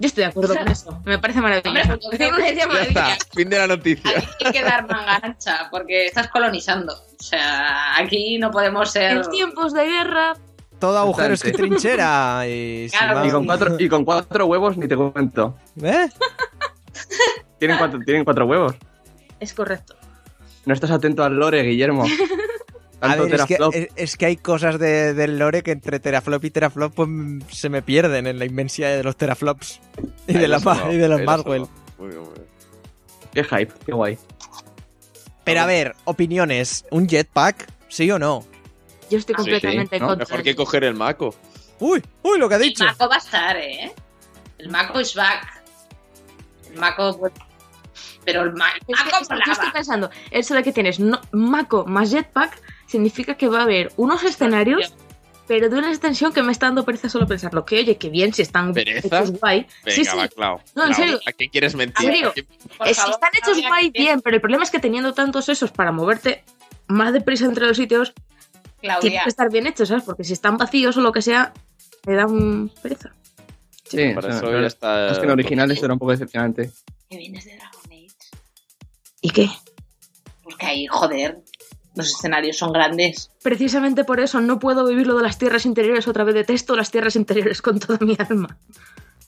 Yo 0.02 0.08
estoy 0.08 0.24
de 0.24 0.30
acuerdo 0.30 0.56
con 0.56 0.68
eso. 0.68 1.00
Me 1.06 1.20
parece 1.20 1.40
Hombre, 1.40 1.62
maravilloso. 1.64 2.00
pues, 2.10 2.20
me 2.20 2.30
parece 2.30 2.56
Ya 2.56 2.82
está, 2.84 3.18
fin 3.36 3.50
de 3.50 3.58
la 3.60 3.68
noticia. 3.68 4.12
Aquí 4.18 4.46
hay 4.46 4.52
que 4.52 4.64
dar 4.64 4.88
manga 4.90 5.20
ancha 5.22 5.68
porque 5.70 6.08
estás 6.08 6.28
colonizando. 6.30 6.92
O 6.94 7.24
sea, 7.24 7.98
aquí 7.98 8.40
no 8.40 8.50
podemos 8.50 8.92
ser. 8.92 9.12
En 9.18 9.30
tiempos 9.30 9.74
de 9.74 9.86
guerra, 9.86 10.34
Todo 10.80 10.98
agujeros 10.98 11.44
que 11.44 11.52
Bastante. 11.52 11.68
trinchera. 11.70 12.42
Y 12.48 12.90
Claro. 12.90 13.26
y 13.26 13.30
con 13.30 13.46
cuatro, 13.46 13.76
y 13.78 13.88
con 13.90 14.04
cuatro 14.04 14.46
huevos 14.48 14.76
ni 14.78 14.88
te 14.88 14.98
cuento. 14.98 15.56
¿Eh? 15.84 16.10
Tienen 17.60 17.78
cuatro, 17.78 18.00
tienen 18.04 18.24
cuatro 18.24 18.46
huevos. 18.46 18.74
es 19.40 19.54
correcto. 19.54 19.96
No 20.66 20.74
estás 20.74 20.90
atento 20.92 21.24
al 21.24 21.36
lore, 21.36 21.62
Guillermo. 21.64 22.06
A 23.02 23.08
Tanto 23.10 23.24
ver, 23.26 23.34
es 23.36 23.46
que, 23.46 23.58
es, 23.74 24.16
es 24.16 24.18
hay 24.24 24.38
cosas 24.38 24.78
de- 24.78 25.14
del 25.16 25.40
lore 25.40 25.64
que 25.64 25.72
entre 25.72 26.00
teraflop 26.00 26.46
y 26.46 26.52
teraflop 26.52 26.94
pues, 26.94 27.10
se 27.52 27.68
me 27.70 27.82
pierden 27.82 28.28
en 28.28 28.38
la 28.38 28.46
inmensidad 28.46 28.96
de 28.96 29.04
los 29.04 29.16
teraflops 29.18 29.80
y 30.28 30.34
de, 30.34 30.48
la, 30.48 30.60
y 30.92 30.98
de 30.98 31.08
los 31.10 31.22
Maxwell. 31.24 31.66
sonó. 31.66 31.72
Muy 31.98 32.10
bien, 32.10 32.20
muy 32.22 32.34
bien. 32.34 32.46
Qué 33.34 33.44
hype, 33.44 33.74
qué 33.86 33.92
guay. 33.92 34.18
Pero 35.44 35.62
a 35.62 35.66
ver, 35.66 35.96
opiniones. 36.06 36.86
¿Un 36.92 37.08
jetpack? 37.08 37.68
¿Sí 37.90 38.10
o 38.12 38.20
no? 38.20 38.46
Yo 39.10 39.18
estoy 39.18 39.34
Ah, 39.34 39.38
completamente 39.38 39.90
sí, 39.90 39.96
en 39.96 40.02
¿no? 40.04 40.08
contra. 40.10 40.26
Mejor 40.28 40.44
que 40.44 40.56
coger 40.56 40.84
el 40.84 40.94
maco. 40.94 41.34
Uy, 41.80 42.04
uy, 42.22 42.38
lo 42.38 42.48
que 42.48 42.54
ha 42.56 42.58
El 42.58 42.64
dicho. 42.64 42.86
Mako 42.86 43.10
va 43.10 43.16
a 43.16 43.18
estar, 43.18 43.58
¿eh? 43.58 43.92
El 44.60 44.70
Mako 44.70 45.02
is 45.02 45.16
back. 45.16 45.64
El 46.72 46.80
Mako. 46.80 47.18
pues, 47.18 47.34
Pero 48.24 48.44
el 48.44 48.50
Es 48.50 48.54
Mako 48.56 48.76
es 49.22 49.28
que 49.28 49.36
yo 49.48 49.52
estoy 49.54 49.72
pensando, 49.72 50.10
eso 50.30 50.54
de 50.54 50.62
que 50.62 50.72
tienes 50.72 51.00
no, 51.00 51.20
Mako 51.32 51.86
más 51.86 52.12
jetpack 52.12 52.62
significa 52.92 53.36
que 53.36 53.48
va 53.48 53.60
a 53.60 53.64
haber 53.64 53.92
unos 53.98 54.24
escenarios, 54.24 54.94
pero 55.48 55.70
de 55.70 55.78
una 55.78 55.90
extensión 55.90 56.32
que 56.34 56.44
me 56.44 56.52
está 56.52 56.68
dando 56.68 56.86
pereza 56.86 57.10
solo 57.10 57.26
pensarlo. 57.28 57.66
Que 57.66 57.80
oye, 57.80 57.98
que 57.98 58.10
bien, 58.10 58.34
si 58.34 58.42
están 58.42 58.74
¿Pereza? 58.74 59.08
hechos 59.22 59.32
guay. 59.40 59.66
Venga, 59.84 59.96
sí, 59.96 60.06
sí. 60.06 60.18
va, 60.18 60.28
Clau. 60.28 60.60
No, 60.76 60.84
en 60.86 60.94
Clau, 60.94 60.94
serio. 60.94 61.20
¿A 61.26 61.32
quién 61.32 61.50
quieres 61.50 61.76
mentir? 61.76 62.06
¿En 62.08 62.14
serio? 62.14 62.30
¿A 62.30 62.34
quién- 62.34 62.46
Por 62.78 62.88
Eh, 62.88 62.94
si 62.94 62.96
favor, 63.02 63.14
están 63.16 63.30
hechos 63.42 63.68
guay, 63.68 63.92
que- 63.92 64.02
bien, 64.02 64.22
pero 64.22 64.36
el 64.36 64.42
problema 64.42 64.64
es 64.64 64.72
que 64.72 64.80
teniendo 64.80 65.14
tantos 65.14 65.50
esos 65.50 65.72
para 65.72 65.92
moverte 65.92 66.44
más 66.88 67.12
deprisa 67.14 67.46
entre 67.46 67.66
los 67.68 67.78
sitios, 67.78 68.14
tienen 68.80 69.00
Claudia, 69.00 69.24
que 69.24 69.30
estar 69.30 69.50
bien 69.52 69.68
hechos, 69.68 69.90
¿sabes? 69.90 70.04
Porque 70.04 70.24
si 70.24 70.34
están 70.34 70.58
vacíos 70.58 70.96
o 70.98 71.02
lo 71.02 71.12
que 71.12 71.22
sea, 71.22 71.54
me 72.08 72.14
da 72.16 72.26
un 72.26 72.72
pereza. 72.82 73.14
Sí, 73.84 74.12
Para 74.16 74.28
o 74.30 74.32
sea, 74.32 74.38
eso 74.40 74.52
ya 74.62 74.68
está. 74.68 75.12
es 75.12 75.20
que 75.20 75.26
en 75.26 75.32
original 75.32 75.70
esto 75.72 75.86
era 75.86 75.94
un 75.94 76.00
poco 76.00 76.12
decepcionante. 76.12 76.72
que 77.10 77.18
vienes 77.18 77.44
de 77.44 77.58
Dragon 77.58 77.82
Age. 77.88 78.08
¿Y 79.22 79.30
qué? 79.32 79.50
Porque 80.44 80.66
ahí, 80.66 80.88
joder, 80.88 81.42
los 81.96 82.08
escenarios 82.10 82.58
son 82.58 82.72
grandes. 82.72 83.32
Precisamente 83.44 84.04
por 84.04 84.20
eso 84.20 84.40
no 84.42 84.60
puedo 84.60 84.86
vivir 84.86 85.08
lo 85.08 85.18
de 85.18 85.24
las 85.24 85.38
tierras 85.38 85.66
interiores 85.66 86.08
otra 86.08 86.24
vez. 86.24 86.36
Detesto 86.36 86.76
las 86.76 86.92
tierras 86.92 87.16
interiores 87.16 87.62
con 87.62 87.80
toda 87.80 88.00
mi 88.02 88.16
alma. 88.20 88.58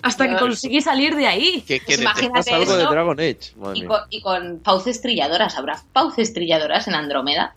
Hasta 0.01 0.27
que 0.27 0.35
conseguí 0.37 0.81
salir 0.81 1.15
de 1.15 1.27
ahí. 1.27 1.61
Que, 1.61 1.79
que 1.79 1.85
Pues 1.85 2.01
imagínate 2.01 2.53
algo 2.53 2.75
de 2.75 2.81
eso. 2.83 2.91
Dragon 2.91 3.19
Age. 3.19 3.39
Madre 3.57 3.79
Y 3.79 3.85
con, 3.85 3.99
y 4.09 4.21
con 4.21 4.61
fauces 4.61 5.01
trilladoras. 5.01 5.57
¿Habrá 5.57 5.81
fauces 5.93 6.33
trilladoras 6.33 6.87
en 6.89 6.95
Andrómeda? 6.95 7.55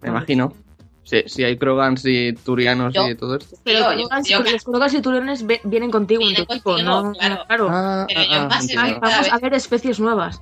Me 0.00 0.08
imagino. 0.08 0.54
Sí, 1.02 1.22
sí 1.26 1.44
hay 1.44 1.58
Krogans 1.58 2.02
y 2.06 2.32
Turianos 2.32 2.94
Yo- 2.94 3.06
y 3.08 3.14
todo 3.14 3.36
esto. 3.36 3.56
Pero 3.62 3.92
yo- 3.92 4.08
yo- 4.24 4.40
los 4.40 4.64
Krogas 4.64 4.94
y 4.94 5.00
ve- 5.44 5.60
vienen 5.64 5.90
contigo 5.90 6.22
en 6.26 6.34
tu 6.34 6.42
equipo, 6.44 6.78
¿no? 6.78 7.12
claro. 7.12 7.36
Ah, 7.38 7.44
Pero 7.46 7.68
ah, 7.70 8.06
yo 8.10 8.40
ah, 8.40 8.46
más 8.48 8.60
entiendo. 8.62 8.86
Ay, 8.86 8.96
vamos 9.00 9.32
a 9.32 9.38
ver 9.38 9.52
especies 9.52 10.00
nuevas. 10.00 10.40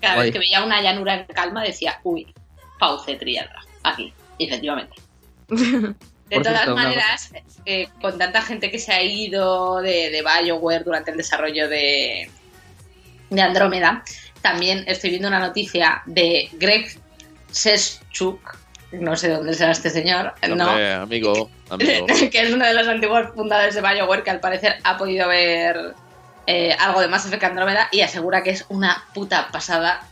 Cada 0.00 0.14
Guay. 0.14 0.28
vez 0.28 0.32
que 0.32 0.38
veía 0.38 0.64
una 0.64 0.80
llanura 0.80 1.14
en 1.14 1.26
calma 1.26 1.62
decía, 1.62 2.00
uy, 2.04 2.26
fauce 2.78 3.16
trilladora. 3.16 3.62
Aquí, 3.82 4.12
efectivamente. 4.38 4.94
De 5.48 6.36
Por 6.36 6.42
todas 6.42 6.64
cierto, 6.64 6.76
maneras, 6.76 7.32
eh, 7.64 7.88
con 8.02 8.18
tanta 8.18 8.42
gente 8.42 8.70
que 8.70 8.78
se 8.78 8.92
ha 8.92 9.02
ido 9.02 9.80
de, 9.80 10.10
de 10.10 10.22
BioWare 10.22 10.84
durante 10.84 11.10
el 11.10 11.16
desarrollo 11.16 11.70
de, 11.70 12.28
de 13.30 13.40
Andrómeda, 13.40 14.04
también 14.42 14.84
estoy 14.86 15.08
viendo 15.08 15.28
una 15.28 15.38
noticia 15.38 16.02
de 16.04 16.50
Greg 16.52 17.00
Seschuk, 17.50 18.58
no 18.92 19.16
sé 19.16 19.30
dónde 19.30 19.54
será 19.54 19.72
este 19.72 19.88
señor, 19.88 20.34
no, 20.54 20.68
amigo, 20.68 21.50
amigo. 21.70 22.06
que 22.30 22.42
es 22.42 22.52
uno 22.52 22.66
de 22.66 22.74
los 22.74 22.86
antiguos 22.86 23.28
fundadores 23.34 23.74
de 23.74 23.80
BioWare 23.80 24.22
que 24.22 24.30
al 24.30 24.40
parecer 24.40 24.80
ha 24.84 24.98
podido 24.98 25.28
ver 25.28 25.94
eh, 26.46 26.74
algo 26.78 27.00
de 27.00 27.08
Mass 27.08 27.26
Effect 27.26 27.44
Andrómeda 27.44 27.88
y 27.92 28.00
asegura 28.00 28.42
que 28.42 28.50
es 28.50 28.64
una 28.68 29.04
puta 29.12 29.48
pasada. 29.52 30.02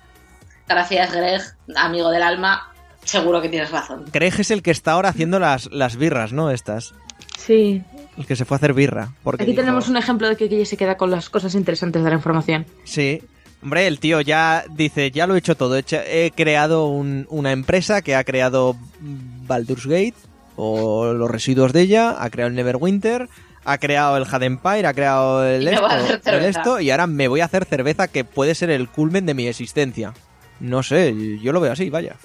Gracias, 0.68 1.12
Greg, 1.12 1.42
amigo 1.76 2.10
del 2.10 2.22
alma. 2.22 2.72
Seguro 3.04 3.40
que 3.40 3.48
tienes 3.48 3.70
razón. 3.70 4.04
Greg 4.12 4.34
es 4.40 4.50
el 4.50 4.62
que 4.62 4.72
está 4.72 4.92
ahora 4.92 5.10
haciendo 5.10 5.38
las, 5.38 5.70
las 5.70 5.96
birras, 5.96 6.32
¿no? 6.32 6.50
Estas. 6.50 6.92
Sí. 7.38 7.82
El 8.18 8.26
que 8.26 8.34
se 8.34 8.44
fue 8.44 8.56
a 8.56 8.58
hacer 8.58 8.74
birra. 8.74 9.10
Porque 9.22 9.44
Aquí 9.44 9.52
dijo- 9.52 9.62
tenemos 9.62 9.88
un 9.88 9.96
ejemplo 9.96 10.28
de 10.28 10.36
que 10.36 10.48
Guille 10.48 10.66
se 10.66 10.76
queda 10.76 10.96
con 10.96 11.10
las 11.10 11.30
cosas 11.30 11.54
interesantes 11.54 12.02
de 12.02 12.10
la 12.10 12.16
información. 12.16 12.66
Sí. 12.84 13.22
Hombre, 13.62 13.86
el 13.86 14.00
tío 14.00 14.20
ya 14.20 14.64
dice, 14.70 15.10
ya 15.12 15.26
lo 15.26 15.34
he 15.34 15.38
hecho 15.38 15.56
todo. 15.56 15.76
He, 15.76 15.80
hecho- 15.80 16.00
he 16.04 16.32
creado 16.34 16.86
un- 16.88 17.26
una 17.30 17.52
empresa 17.52 18.02
que 18.02 18.16
ha 18.16 18.24
creado 18.24 18.76
Baldur's 19.00 19.86
Gate 19.86 20.14
o 20.56 21.12
los 21.12 21.30
residuos 21.30 21.72
de 21.72 21.82
ella, 21.82 22.16
ha 22.18 22.28
creado 22.30 22.48
el 22.48 22.56
Neverwinter, 22.56 23.28
ha 23.64 23.78
creado 23.78 24.16
el 24.16 24.24
Had 24.30 24.42
Empire, 24.42 24.86
ha 24.86 24.94
creado 24.94 25.44
el 25.46 25.62
Y 25.64 26.44
esto, 26.44 26.80
y 26.80 26.90
ahora 26.90 27.06
me 27.06 27.28
voy 27.28 27.40
a 27.40 27.44
hacer 27.44 27.64
cerveza 27.66 28.08
que 28.08 28.24
puede 28.24 28.54
ser 28.54 28.70
el 28.70 28.88
culmen 28.88 29.26
de 29.26 29.34
mi 29.34 29.46
existencia. 29.46 30.12
No 30.60 30.82
sé, 30.82 31.14
yo 31.40 31.52
lo 31.52 31.60
veo 31.60 31.72
así, 31.72 31.90
vaya. 31.90 32.16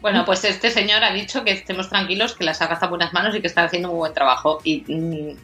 Bueno, 0.00 0.24
pues 0.24 0.44
este 0.44 0.70
señor 0.70 1.04
ha 1.04 1.12
dicho 1.12 1.44
que 1.44 1.50
estemos 1.50 1.88
tranquilos, 1.88 2.34
que 2.34 2.44
la 2.44 2.54
saga 2.54 2.74
está 2.74 2.86
en 2.86 2.90
buenas 2.90 3.12
manos 3.12 3.34
y 3.34 3.40
que 3.40 3.46
está 3.46 3.64
haciendo 3.64 3.88
muy 3.88 3.98
buen 3.98 4.14
trabajo. 4.14 4.60
Y 4.64 4.84
mm, 4.88 5.36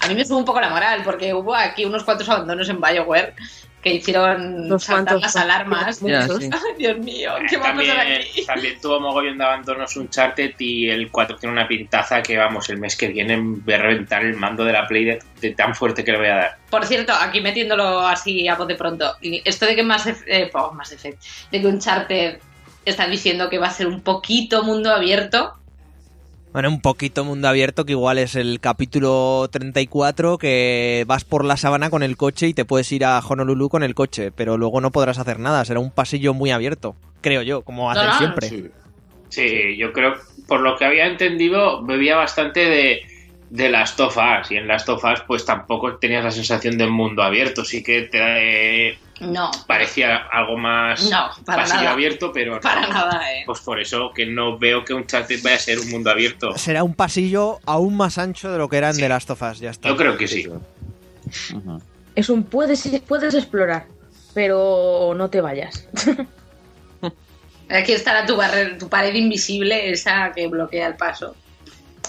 a 0.00 0.08
mí 0.08 0.14
me 0.14 0.24
sube 0.24 0.38
un 0.38 0.44
poco 0.44 0.60
la 0.60 0.70
moral, 0.70 1.02
porque 1.04 1.34
hubo 1.34 1.54
aquí 1.54 1.84
unos 1.84 2.04
cuantos 2.04 2.28
abandonos 2.28 2.68
en 2.68 2.80
BioWare 2.80 3.34
que 3.82 3.94
hicieron 3.94 4.68
Los 4.68 4.84
saltar 4.84 5.20
las 5.20 5.36
alarmas. 5.36 6.00
Sí. 6.08 6.50
Dios 6.78 6.98
mío, 6.98 7.32
¿qué 7.48 7.56
va 7.56 7.70
a 7.70 7.74
pasar 7.74 7.96
También, 7.96 8.20
aquí? 8.20 8.44
también 8.46 8.80
tuvo 8.80 9.00
mogollón 9.00 9.38
de 9.38 9.44
abandonos 9.44 9.96
Uncharted 9.96 10.54
y 10.58 10.88
el 10.88 11.10
4 11.10 11.36
tiene 11.36 11.52
una 11.52 11.66
pintaza 11.66 12.22
que, 12.22 12.36
vamos, 12.36 12.68
el 12.70 12.78
mes 12.78 12.96
que 12.96 13.08
viene 13.08 13.36
voy 13.38 13.74
a 13.74 13.78
reventar 13.78 14.24
el 14.24 14.34
mando 14.36 14.64
de 14.64 14.72
la 14.72 14.86
Play 14.86 15.04
de, 15.04 15.18
de 15.40 15.50
tan 15.52 15.74
fuerte 15.74 16.04
que 16.04 16.12
le 16.12 16.18
voy 16.18 16.28
a 16.28 16.34
dar. 16.34 16.58
Por 16.70 16.84
cierto, 16.86 17.12
aquí 17.12 17.40
metiéndolo 17.40 18.00
así 18.00 18.46
a 18.48 18.54
voz 18.54 18.68
de 18.68 18.74
pronto, 18.74 19.14
esto 19.20 19.66
de 19.66 19.76
que 19.76 19.82
más, 19.82 20.06
eh, 20.06 20.50
oh, 20.54 20.72
Mass 20.72 20.92
Effect, 20.92 21.22
de 21.50 21.60
que 21.60 21.66
Uncharted 21.66 22.38
están 22.84 23.10
diciendo 23.10 23.48
que 23.48 23.58
va 23.58 23.68
a 23.68 23.72
ser 23.72 23.86
un 23.86 24.02
poquito 24.02 24.62
mundo 24.64 24.90
abierto, 24.90 25.54
Bueno, 26.52 26.70
un 26.70 26.80
poquito 26.80 27.24
mundo 27.24 27.48
abierto 27.48 27.84
que 27.84 27.92
igual 27.92 28.18
es 28.18 28.34
el 28.34 28.58
capítulo 28.60 29.48
34 29.50 30.38
que 30.38 31.04
vas 31.06 31.24
por 31.24 31.44
la 31.44 31.56
sabana 31.56 31.90
con 31.90 32.02
el 32.02 32.16
coche 32.16 32.48
y 32.48 32.54
te 32.54 32.64
puedes 32.64 32.90
ir 32.90 33.04
a 33.04 33.18
Honolulu 33.20 33.68
con 33.68 33.82
el 33.82 33.94
coche, 33.94 34.32
pero 34.32 34.56
luego 34.56 34.80
no 34.80 34.90
podrás 34.90 35.18
hacer 35.18 35.38
nada, 35.38 35.64
será 35.64 35.80
un 35.80 35.90
pasillo 35.90 36.32
muy 36.34 36.50
abierto, 36.50 36.96
creo 37.20 37.42
yo, 37.42 37.62
como 37.62 37.90
hacen 37.90 38.06
no, 38.06 38.18
siempre. 38.18 38.48
Sí. 38.48 38.70
Sí, 39.28 39.76
yo 39.76 39.92
creo, 39.92 40.14
por 40.46 40.60
lo 40.60 40.76
que 40.76 40.84
había 40.84 41.06
entendido, 41.06 41.84
bebía 41.84 42.16
bastante 42.16 42.60
de, 42.60 43.02
de 43.50 43.68
Last 43.68 44.00
of 44.00 44.16
Us. 44.16 44.50
Y 44.50 44.56
en 44.56 44.66
Last 44.66 44.88
of 44.88 45.04
Us, 45.04 45.20
pues 45.26 45.44
tampoco 45.44 45.96
tenías 45.96 46.24
la 46.24 46.30
sensación 46.30 46.78
de 46.78 46.86
mundo 46.86 47.22
abierto. 47.22 47.64
Sí 47.64 47.82
que 47.82 48.02
te 48.02 48.88
eh, 48.88 48.98
No, 49.20 49.50
parecía 49.66 50.16
algo 50.30 50.56
más 50.56 51.10
No, 51.10 51.30
para 51.44 51.62
pasillo 51.62 51.80
nada. 51.80 51.92
abierto, 51.92 52.30
pero 52.32 52.54
no. 52.54 52.60
para 52.60 52.86
nada, 52.86 53.32
eh. 53.34 53.42
Pues 53.46 53.60
por 53.60 53.80
eso 53.80 54.12
que 54.14 54.26
no 54.26 54.58
veo 54.58 54.84
que 54.84 54.94
un 54.94 55.06
chat 55.06 55.28
vaya 55.42 55.56
a 55.56 55.58
ser 55.58 55.78
un 55.80 55.90
mundo 55.90 56.10
abierto. 56.10 56.56
Será 56.56 56.84
un 56.84 56.94
pasillo 56.94 57.58
aún 57.66 57.96
más 57.96 58.16
ancho 58.18 58.50
de 58.52 58.58
lo 58.58 58.68
que 58.68 58.76
era 58.76 58.88
en 58.90 58.94
Sí. 58.94 59.00
The 59.02 59.08
Last 59.08 59.30
of 59.30 59.42
Us, 59.42 59.58
ya 59.58 59.70
está. 59.70 59.88
Yo 59.88 59.96
creo 59.96 60.16
que 60.16 60.28
sí. 60.28 60.46
Es 62.14 62.28
un 62.28 62.44
puedes, 62.44 62.88
puedes 63.06 63.34
explorar, 63.34 63.86
pero 64.34 65.12
no 65.16 65.28
te 65.30 65.40
vayas. 65.40 65.86
Aquí 67.70 67.92
estará 67.92 68.24
tu, 68.24 68.34
barre- 68.36 68.78
tu 68.78 68.88
pared 68.88 69.14
invisible, 69.14 69.90
esa 69.90 70.32
que 70.34 70.46
bloquea 70.46 70.86
el 70.86 70.94
paso. 70.96 71.36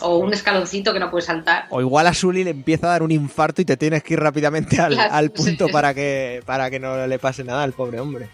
O 0.02 0.18
un 0.18 0.34
escaloncito 0.34 0.94
que 0.94 1.00
no 1.00 1.10
puedes 1.10 1.26
saltar. 1.26 1.66
O 1.70 1.82
igual 1.82 2.08
a 2.08 2.14
Sully 2.14 2.44
le 2.44 2.52
empieza 2.52 2.88
a 2.88 2.92
dar 2.92 3.04
un 3.04 3.12
infarto 3.12 3.62
y 3.62 3.66
te 3.66 3.78
tienes 3.78 4.04
que 4.04 4.14
ir 4.14 4.20
rápidamente 4.20 4.80
al, 4.80 4.94
Claro, 4.94 5.14
al 5.14 5.32
punto 5.32 5.68
sí. 5.68 5.72
para 5.72 5.94
que, 5.94 6.42
para 6.46 6.70
que 6.70 6.80
no 6.80 7.08
le 7.08 7.20
pase 7.20 7.44
nada 7.44 7.64
al 7.64 7.74
pobre 7.74 8.00
hombre. 8.00 8.30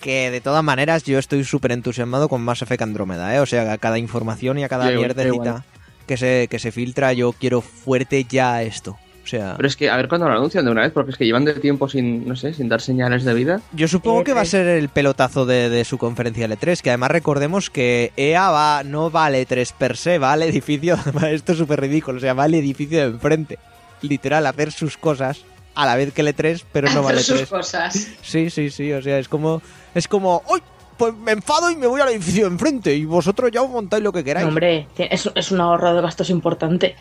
Que 0.00 0.30
de 0.30 0.40
todas 0.40 0.62
maneras 0.62 1.02
yo 1.04 1.18
estoy 1.18 1.42
súper 1.44 1.72
entusiasmado 1.72 2.28
con 2.28 2.42
Mass 2.42 2.62
Effect 2.62 2.82
Andrómeda, 2.82 3.34
¿eh? 3.34 3.40
O 3.40 3.46
sea, 3.46 3.72
a 3.72 3.78
cada 3.78 3.98
información 3.98 4.58
y 4.58 4.64
a 4.64 4.68
cada 4.68 4.90
mierdecita 4.90 5.64
que 6.06 6.16
se, 6.16 6.46
que 6.48 6.58
se 6.58 6.72
filtra, 6.72 7.12
yo 7.12 7.32
quiero 7.32 7.60
fuerte 7.60 8.24
ya 8.24 8.62
esto. 8.62 8.96
O 9.28 9.30
sea, 9.30 9.54
Pero 9.58 9.68
es 9.68 9.76
que 9.76 9.90
a 9.90 9.96
ver 9.96 10.08
cuándo 10.08 10.26
lo 10.26 10.34
anuncian 10.34 10.64
de 10.64 10.70
una 10.70 10.80
vez, 10.80 10.92
porque 10.92 11.10
es 11.10 11.18
que 11.18 11.26
llevan 11.26 11.44
de 11.44 11.52
tiempo 11.52 11.86
sin, 11.86 12.26
no 12.26 12.34
sé, 12.34 12.54
sin 12.54 12.66
dar 12.70 12.80
señales 12.80 13.24
de 13.24 13.34
vida. 13.34 13.60
yo 13.72 13.86
supongo 13.86 14.22
Eh, 14.22 14.24
que 14.24 14.32
va 14.32 14.40
a 14.40 14.44
eh. 14.44 14.46
ser 14.46 14.66
el 14.66 14.88
pelotazo 14.88 15.44
de, 15.44 15.68
de 15.68 15.84
su 15.84 15.98
conferencia 15.98 16.48
L3, 16.48 16.80
que 16.80 16.88
además 16.88 17.10
recordemos 17.10 17.68
que 17.68 18.12
EA 18.16 18.48
va, 18.50 18.82
no 18.84 19.10
va 19.10 19.26
al 19.26 19.34
E3 19.34 19.70
per 19.76 19.98
se, 19.98 20.18
va 20.18 20.32
al 20.32 20.42
edificio, 20.44 20.96
esto 21.30 21.52
es 21.52 21.58
súper 21.58 21.80
ridículo, 21.82 22.16
o 22.16 22.20
sea, 22.20 22.32
va 22.32 22.44
al 22.44 22.54
edificio 22.54 22.98
de 23.00 23.04
enfrente. 23.04 23.58
Literal, 24.00 24.46
hacer 24.46 24.72
sus 24.72 24.96
cosas 24.96 25.44
a 25.74 25.84
la 25.84 25.94
vez 25.96 26.14
que 26.14 26.22
el 26.22 26.28
E3, 26.34 26.64
pero 26.72 26.90
no 26.92 27.02
vale 27.02 27.20
Hacer 27.20 27.36
sus 27.38 27.48
3. 27.48 27.50
cosas. 27.50 28.08
Sí, 28.22 28.48
sí, 28.48 28.70
sí, 28.70 28.92
o 28.94 29.02
sea, 29.02 29.18
es 29.18 29.28
como, 29.28 29.60
es 29.94 30.08
como, 30.08 30.42
¡Uy! 30.50 30.62
Pues 30.96 31.14
me 31.14 31.30
enfado 31.30 31.70
y 31.70 31.76
me 31.76 31.86
voy 31.86 32.00
al 32.00 32.08
edificio 32.08 32.46
de 32.46 32.50
enfrente 32.50 32.92
y 32.96 33.04
vosotros 33.04 33.50
ya 33.52 33.62
os 33.62 33.70
montáis 33.70 34.02
lo 34.02 34.10
que 34.12 34.24
queráis. 34.24 34.44
No, 34.44 34.48
hombre, 34.48 34.88
es, 34.98 35.30
es 35.32 35.52
un 35.52 35.60
ahorro 35.60 35.94
de 35.94 36.02
gastos 36.02 36.28
importante. 36.28 36.96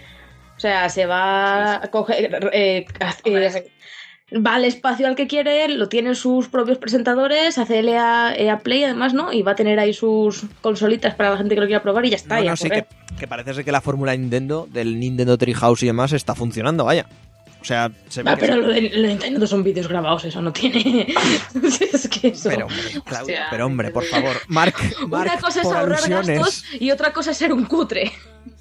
O 0.58 0.60
sea, 0.60 0.89
se 0.89 1.05
va 1.05 1.76
a 1.76 1.88
coger. 1.91 2.49
eh, 2.51 2.86
eh, 3.26 3.72
va 4.36 4.55
al 4.55 4.66
espacio 4.66 5.08
al 5.08 5.16
que 5.16 5.28
quiere, 5.28 5.70
lo 5.70 5.88
tienen 5.88 6.16
sus 6.16 6.49
propios 6.49 6.78
presentadores, 6.80 7.58
hace 7.58 7.80
EA, 7.80 8.34
EA 8.36 8.60
Play 8.60 8.84
además, 8.84 9.14
¿no? 9.14 9.32
Y 9.32 9.43
va 9.43 9.51
a 9.53 9.55
tener 9.55 9.80
ahí 9.80 9.93
sus 9.93 10.43
consolitas 10.62 11.16
para 11.16 11.30
la 11.30 11.38
gente 11.38 11.55
que 11.55 11.62
lo 11.62 11.68
quiera 11.68 11.82
probar 11.84 12.05
y 12.05 12.10
ya 12.10 12.16
está. 12.18 12.39
No, 12.39 12.45
no, 12.49 12.58
sí, 12.58 12.70
que, 12.70 12.86
que 13.20 13.28
parece 13.28 13.53
ser 13.53 13.64
que 13.64 13.72
la 13.72 13.82
fórmula 13.82 14.16
Nintendo, 14.16 14.68
del 14.72 14.99
Nintendo 14.99 15.38
Treehouse 15.38 15.84
y 15.84 15.86
demás, 15.86 16.12
está 16.12 16.36
funcionando, 16.36 16.84
vaya. 16.86 17.05
O 17.62 17.66
sea, 17.66 17.91
se 18.10 18.22
ve 18.24 18.32
Ah, 18.32 18.36
que 18.36 18.41
pero 18.41 18.55
lo 18.58 18.68
de, 18.68 18.82
lo 18.82 19.01
de 19.01 19.08
Nintendo 19.08 19.47
son 19.47 19.64
vídeos 19.64 19.88
grabados, 19.88 20.26
eso 20.26 20.41
no 20.41 20.51
tiene. 20.53 21.08
es 21.93 22.08
que 22.10 22.30
eso. 22.30 22.49
Pero 22.49 22.66
hombre, 22.66 22.82
Claudia, 23.05 23.20
Hostia. 23.22 23.47
pero 23.49 23.66
hombre, 23.66 23.91
por 23.91 24.03
favor, 24.03 24.38
Mark, 24.47 24.76
Mark 25.08 25.30
Una 25.32 25.39
cosa 25.41 25.62
es 25.62 25.68
ahorrar 25.68 25.99
alusiones. 26.03 26.28
gastos 26.28 26.66
y 26.80 26.91
otra 26.91 27.14
cosa 27.14 27.32
es 27.32 27.38
ser 27.38 27.53
un 27.53 27.66
cutre. 27.66 28.12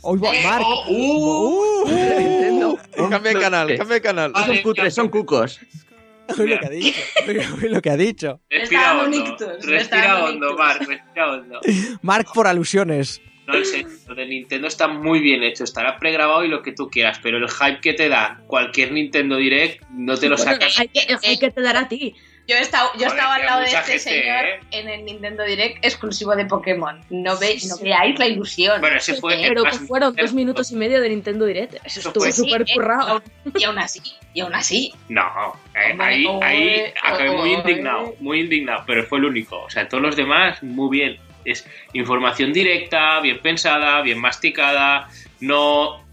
Hoy 0.08 0.18
va, 0.20 0.30
Mark. 0.44 0.64
Oh, 0.64 0.84
uh, 0.88 1.82
Uh, 1.84 1.88
Nintendo. 1.88 2.78
Cambia 3.10 3.32
de 3.34 3.40
canal, 3.40 3.70
Eh, 3.70 3.76
cambia 3.78 3.94
de 3.94 4.00
canal. 4.02 4.32
Ah, 4.34 4.46
Son 4.46 4.56
cutres, 4.58 4.94
son 4.94 5.08
cucos. 5.08 5.60
Oye 6.38 6.54
lo 6.54 6.58
que 6.60 6.66
ha 6.66 6.70
dicho. 6.70 7.00
Oye, 7.28 7.46
oye 7.56 7.68
lo 7.68 7.82
que 7.82 7.90
ha 7.90 7.96
dicho. 7.96 8.40
Respira 8.50 8.98
hondo. 9.02 9.36
Respira 9.62 10.24
hondo. 10.24 10.56
Mark, 10.56 10.78
respira 10.86 11.32
hondo. 11.32 11.60
Mark 12.02 12.26
por 12.34 12.46
alusiones. 12.46 13.20
No, 13.46 13.54
en 13.54 13.64
serio, 13.64 13.88
lo 14.08 14.14
de 14.16 14.26
Nintendo 14.26 14.66
está 14.66 14.88
muy 14.88 15.20
bien 15.20 15.44
hecho, 15.44 15.62
estará 15.62 15.98
pregrabado 16.00 16.44
y 16.44 16.48
lo 16.48 16.62
que 16.62 16.72
tú 16.72 16.88
quieras, 16.90 17.20
pero 17.22 17.38
el 17.38 17.48
hype 17.48 17.80
que 17.80 17.92
te 17.92 18.08
da 18.08 18.42
cualquier 18.48 18.90
Nintendo 18.90 19.36
Direct 19.36 19.84
no 19.90 20.16
te 20.16 20.28
lo 20.28 20.36
sacas. 20.36 20.76
hay, 20.80 20.88
que, 20.88 21.00
hay 21.24 21.38
que 21.38 21.50
te 21.52 21.60
dar 21.60 21.76
a 21.76 21.86
ti. 21.88 22.12
Yo 22.48 22.54
he 22.56 22.60
estado, 22.60 22.90
yo 22.98 23.08
estaba 23.08 23.34
al 23.34 23.44
lado 23.44 23.60
de 23.60 23.66
este 23.66 23.78
gente, 23.82 23.98
señor 23.98 24.44
¿eh? 24.44 24.60
en 24.70 24.88
el 24.88 25.04
Nintendo 25.04 25.42
Direct 25.42 25.84
exclusivo 25.84 26.36
de 26.36 26.46
Pokémon. 26.46 27.00
No, 27.10 27.36
veis, 27.38 27.66
no 27.68 27.76
veáis 27.82 28.16
la 28.20 28.26
ilusión. 28.26 28.80
Bueno, 28.80 28.96
ese 28.98 29.14
fue 29.14 29.34
el 29.34 29.48
Pero 29.48 29.64
que 29.64 29.72
fueron 29.72 30.14
dos 30.14 30.32
minutos 30.32 30.70
y 30.70 30.76
medio 30.76 31.00
de 31.00 31.08
Nintendo 31.08 31.44
Direct. 31.44 31.74
Eso 31.84 31.98
Eso 32.00 32.08
estuvo 32.10 32.22
fue- 32.24 32.32
súper 32.32 32.64
Sí, 32.64 32.72
eh, 32.72 32.74
currado. 32.76 33.22
Y 33.58 33.64
aún 33.64 33.78
así, 33.80 34.00
y 34.32 34.40
aún 34.40 34.54
así. 34.54 34.94
No, 35.08 35.22
eh, 35.74 35.90
Hombre, 35.92 36.06
ahí, 36.06 36.26
ahí 36.42 36.92
acabé 37.02 37.30
muy 37.32 37.52
indignado, 37.54 38.14
muy 38.20 38.40
indignado, 38.40 38.84
pero 38.86 39.02
fue 39.04 39.18
el 39.18 39.24
único. 39.24 39.62
O 39.62 39.70
sea, 39.70 39.88
todos 39.88 40.02
los 40.02 40.14
demás, 40.14 40.62
muy 40.62 40.96
bien. 40.96 41.18
Es 41.44 41.66
información 41.94 42.52
directa, 42.52 43.18
bien 43.20 43.40
pensada, 43.40 44.02
bien 44.02 44.20
masticada, 44.20 45.08
no 45.40 46.05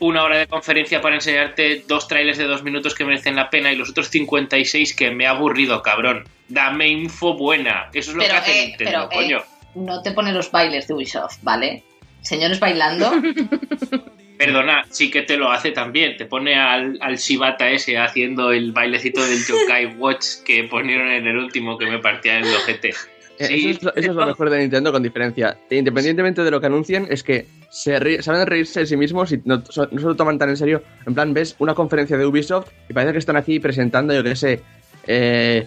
una 0.00 0.22
hora 0.22 0.38
de 0.38 0.46
conferencia 0.46 1.00
para 1.00 1.16
enseñarte 1.16 1.84
dos 1.86 2.08
trailers 2.08 2.38
de 2.38 2.44
dos 2.44 2.62
minutos 2.62 2.94
que 2.94 3.04
merecen 3.04 3.36
la 3.36 3.50
pena 3.50 3.72
y 3.72 3.76
los 3.76 3.90
otros 3.90 4.08
56 4.08 4.94
que 4.94 5.10
me 5.10 5.26
ha 5.26 5.30
aburrido, 5.30 5.82
cabrón. 5.82 6.24
Dame 6.48 6.88
info 6.88 7.36
buena. 7.36 7.88
Eso 7.92 8.12
es 8.12 8.16
lo 8.16 8.22
Pero, 8.22 8.34
que 8.34 8.40
hace 8.40 8.62
eh, 8.62 8.66
Nintendo, 8.68 8.90
pero, 8.90 9.04
eh, 9.04 9.24
coño. 9.24 9.42
No 9.74 10.02
te 10.02 10.12
pone 10.12 10.32
los 10.32 10.50
bailes 10.50 10.86
de 10.88 10.94
Ubisoft, 10.94 11.38
¿vale? 11.42 11.82
Señores 12.22 12.58
bailando. 12.60 13.10
Perdona, 14.38 14.84
sí 14.90 15.10
que 15.10 15.22
te 15.22 15.36
lo 15.36 15.50
hace 15.50 15.72
también. 15.72 16.16
Te 16.16 16.24
pone 16.24 16.54
al, 16.54 16.96
al 17.00 17.16
Shibata 17.16 17.68
ese 17.70 17.98
haciendo 17.98 18.52
el 18.52 18.72
bailecito 18.72 19.24
del 19.26 19.44
Yokai 19.44 19.86
Watch 19.98 20.42
que 20.44 20.64
ponieron 20.64 21.08
en 21.08 21.26
el 21.26 21.36
último 21.36 21.76
que 21.76 21.86
me 21.86 21.98
partía 21.98 22.38
el 22.38 22.44
ojete. 22.44 22.90
Eh, 22.90 23.46
Sí, 23.46 23.70
eso, 23.70 23.78
es 23.78 23.82
lo, 23.82 23.90
eso 23.94 24.10
es 24.10 24.16
lo 24.16 24.26
mejor 24.26 24.50
de 24.50 24.58
Nintendo 24.58 24.92
con 24.92 25.02
diferencia. 25.02 25.56
Independientemente 25.70 26.42
de 26.42 26.50
lo 26.50 26.60
que 26.60 26.66
anuncien, 26.66 27.06
es 27.10 27.22
que 27.22 27.46
se 27.70 28.22
saben 28.22 28.46
reírse 28.46 28.80
de 28.80 28.86
sí 28.86 28.96
mismos 28.96 29.32
y 29.32 29.42
no, 29.44 29.62
so- 29.68 29.88
no 29.90 30.00
se 30.00 30.06
lo 30.06 30.16
toman 30.16 30.38
tan 30.38 30.48
en 30.48 30.56
serio. 30.56 30.82
En 31.06 31.14
plan, 31.14 31.34
ves 31.34 31.54
una 31.58 31.74
conferencia 31.74 32.16
de 32.16 32.26
Ubisoft 32.26 32.68
y 32.88 32.92
parece 32.92 33.12
que 33.12 33.18
están 33.18 33.36
aquí 33.36 33.60
presentando, 33.60 34.14
yo 34.14 34.22
qué 34.22 34.36
sé, 34.36 34.62
eh. 35.06 35.66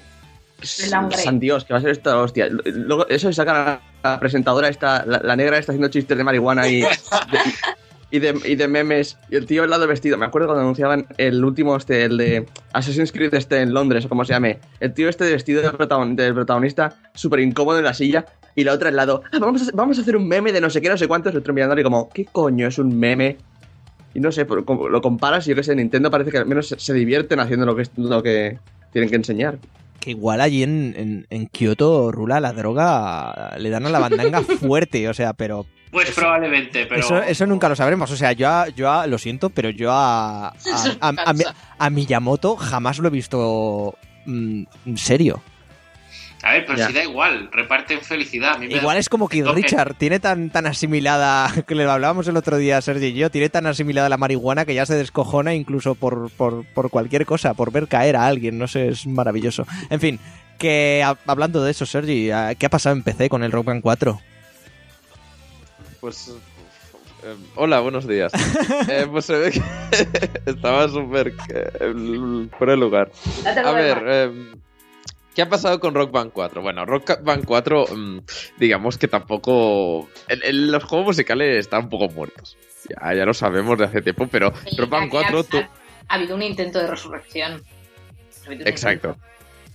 San 1.24 1.40
Dios, 1.40 1.66
que 1.66 1.74
va 1.74 1.80
a 1.80 1.82
ser 1.82 1.90
esta 1.92 2.18
hostia. 2.20 2.48
Luego, 2.50 3.08
eso 3.08 3.34
sacan 3.34 3.56
a 3.56 3.82
la 4.04 4.20
presentadora, 4.20 4.68
esta, 4.70 5.04
la, 5.06 5.20
la 5.24 5.36
negra, 5.36 5.58
está 5.58 5.72
haciendo 5.72 5.90
chistes 5.90 6.16
de 6.18 6.24
marihuana 6.24 6.68
y, 6.68 6.82
de, 6.82 6.88
y, 8.12 8.20
de, 8.20 8.38
y 8.46 8.56
de 8.56 8.68
memes. 8.68 9.18
Y 9.30 9.38
el 9.38 9.46
tío 9.46 9.64
al 9.64 9.70
lado 9.70 9.88
vestido. 9.88 10.18
Me 10.18 10.26
acuerdo 10.26 10.48
cuando 10.48 10.62
anunciaban 10.62 11.08
el 11.18 11.44
último, 11.44 11.76
este, 11.76 12.04
el 12.04 12.18
de 12.18 12.46
Assassin's 12.74 13.12
Creed 13.12 13.34
este 13.34 13.62
en 13.62 13.74
Londres, 13.74 14.06
o 14.06 14.10
como 14.10 14.26
se 14.26 14.34
llame. 14.34 14.60
El 14.80 14.94
tío 14.94 15.10
este 15.10 15.32
vestido 15.32 15.62
del 15.62 16.34
protagonista, 16.34 16.96
súper 17.14 17.40
incómodo 17.40 17.80
en 17.80 17.86
la 17.86 17.94
silla. 17.94 18.26
Y 18.54 18.66
la 18.66 18.74
otra 18.74 18.90
al 18.90 18.98
lado, 18.98 19.24
"Ah, 19.32 19.40
vamos, 19.40 19.68
a, 19.68 19.72
vamos 19.74 19.98
a 19.98 20.02
hacer 20.02 20.18
un 20.18 20.28
meme 20.28 20.52
de 20.52 20.60
no 20.60 20.70
sé 20.70 20.82
qué, 20.82 20.90
no 20.90 20.98
sé 20.98 21.08
cuántos. 21.08 21.32
El 21.32 21.40
otro 21.40 21.54
mirándole 21.54 21.84
como, 21.84 22.10
¿qué 22.10 22.26
coño 22.26 22.68
es 22.68 22.78
un 22.78 23.00
meme? 23.00 23.38
Y 24.14 24.20
no 24.20 24.32
sé, 24.32 24.46
lo 24.46 25.02
comparas 25.02 25.48
y 25.48 25.52
yo 25.52 25.56
que 25.56 25.64
sé, 25.64 25.74
Nintendo 25.74 26.12
parece 26.12 26.32
que 26.32 26.38
al 26.38 26.46
menos 26.46 26.76
se, 26.78 26.94
divierten 26.94 27.40
haciendo 27.40 27.66
lo 27.66 27.78
que, 27.78 27.84
lo 27.96 28.22
que 28.22 28.60
tienen 28.92 29.10
que 29.10 29.16
enseñar. 29.16 29.58
Que 30.02 30.12
igual 30.12 30.42
allí 30.42 30.64
en, 30.64 30.94
en, 30.98 31.28
en 31.30 31.48
Kioto 31.48 32.12
rula 32.12 32.42
la 32.42 32.52
droga, 32.52 33.56
le 33.58 33.70
dan 33.70 33.86
a 33.86 33.90
la 33.90 34.00
bandanga 34.00 34.42
fuerte, 34.60 35.08
o 35.08 35.14
sea, 35.14 35.32
pero 35.32 35.66
Pues 35.92 36.12
probablemente, 36.12 36.86
pero. 36.86 37.02
eso, 37.02 37.22
eso 37.22 37.46
nunca 37.46 37.68
lo 37.68 37.76
sabremos. 37.76 38.10
O 38.12 38.16
sea, 38.16 38.32
yo, 38.32 38.48
a- 38.50 38.70
yo 38.70 38.90
a- 38.90 39.08
lo 39.08 39.18
siento, 39.18 39.50
pero 39.50 39.70
yo 39.70 39.92
a, 39.92 40.48
a, 40.48 40.54
a- 41.02 41.14
a 41.26 41.34
Mi- 41.34 41.44
a 41.78 41.90
Miyamoto 41.90 42.56
jamás 42.56 42.98
lo 43.00 43.10
he 43.10 43.12
visto 43.12 43.96
mm, 44.26 44.64
en 44.86 44.98
serio. 44.98 45.42
A 46.44 46.54
ver, 46.54 46.66
pero 46.66 46.78
Ya. 46.80 46.88
si 46.88 46.94
da 46.94 47.04
igual, 47.04 47.50
reparten 47.52 48.02
felicidad. 48.02 48.54
A 48.56 48.58
mí 48.58 48.68
me 48.68 48.74
Igual 48.76 48.98
es 48.98 49.10
como 49.10 49.28
que 49.30 49.44
Toque. 49.44 49.62
Richard 49.62 49.94
tiene 49.96 50.20
tan, 50.20 50.50
tan 50.50 50.66
asimilada, 50.66 51.52
que 51.68 51.76
le 51.76 51.84
hablábamos 51.84 52.28
el 52.28 52.36
otro 52.38 52.58
día 52.58 52.82
Sergio 52.82 53.08
y 53.10 53.14
yo, 53.14 53.30
tiene 53.30 53.50
tan 53.50 53.68
asimilada 53.68 54.10
la 54.10 54.18
marihuana 54.18 54.66
que 54.66 54.74
ya 54.74 54.86
se 54.88 54.96
descojona 54.96 55.54
incluso 55.54 55.94
por, 55.94 56.32
por, 56.32 56.66
por 56.74 56.90
cualquier 56.90 57.26
cosa, 57.28 57.54
por 57.54 57.72
ver 57.72 57.88
caer 57.88 58.16
a 58.16 58.26
alguien, 58.26 58.58
no 58.58 58.68
sé, 58.68 58.88
es 58.88 59.06
maravilloso. 59.06 59.68
En 59.92 60.00
fin, 60.00 60.20
que 60.58 61.04
hablando 61.28 61.64
de 61.64 61.72
eso, 61.72 61.86
Sergi, 61.86 62.32
¿a- 62.32 62.56
¿qué 62.56 62.66
ha 62.66 62.70
pasado 62.70 62.96
en 62.96 63.04
PC 63.04 63.30
con 63.30 63.44
el 63.44 63.52
Rock 63.52 63.66
Band 63.66 63.82
4? 63.84 64.20
Pues. 66.02 66.30
eh, 67.24 67.36
hola, 67.56 67.80
buenos 67.80 68.08
días. 68.08 68.32
Eh, 68.90 69.08
pues 69.10 69.26
se 69.26 69.38
ve 69.38 69.52
que 69.52 69.62
estaba 70.52 70.88
súper 70.90 71.34
eh, 71.54 72.48
fuera 72.58 72.74
de 72.74 72.78
lugar. 72.78 73.12
A 73.64 73.72
ver, 73.72 74.04
eh, 74.08 74.52
¿qué 75.36 75.44
ha 75.44 75.50
pasado 75.50 75.80
con 75.80 75.94
Rock 75.94 76.12
Band 76.12 76.32
4? 76.34 76.62
Bueno, 76.62 76.86
Rock 76.86 77.22
Band 77.24 77.46
4, 77.46 77.86
mm, 77.96 78.20
digamos 78.58 78.98
que 78.98 79.08
tampoco. 79.08 80.10
el- 80.28 80.44
el- 80.44 80.72
los 80.72 80.84
juegos 80.84 81.08
musicales 81.08 81.60
están 81.60 81.84
un 81.84 81.90
poco 81.90 82.10
muertos. 82.10 82.58
Ya, 82.90 83.14
ya 83.14 83.26
lo 83.26 83.34
sabemos 83.34 83.78
de 83.78 83.86
hace 83.86 84.02
tiempo, 84.02 84.28
pero 84.28 84.52
Sí, 84.68 84.76
Rock 84.78 84.90
Band 84.90 85.04
aquí 85.08 85.18
ha- 85.18 85.32
4. 85.32 85.44
tú- 85.44 85.58
ha, 85.58 85.70
ha 86.08 86.16
habido 86.16 86.36
un 86.36 86.42
intento 86.42 86.80
de 86.80 86.88
resurrección. 86.88 87.64
Exacto. 88.66 89.10
intento. 89.10 89.18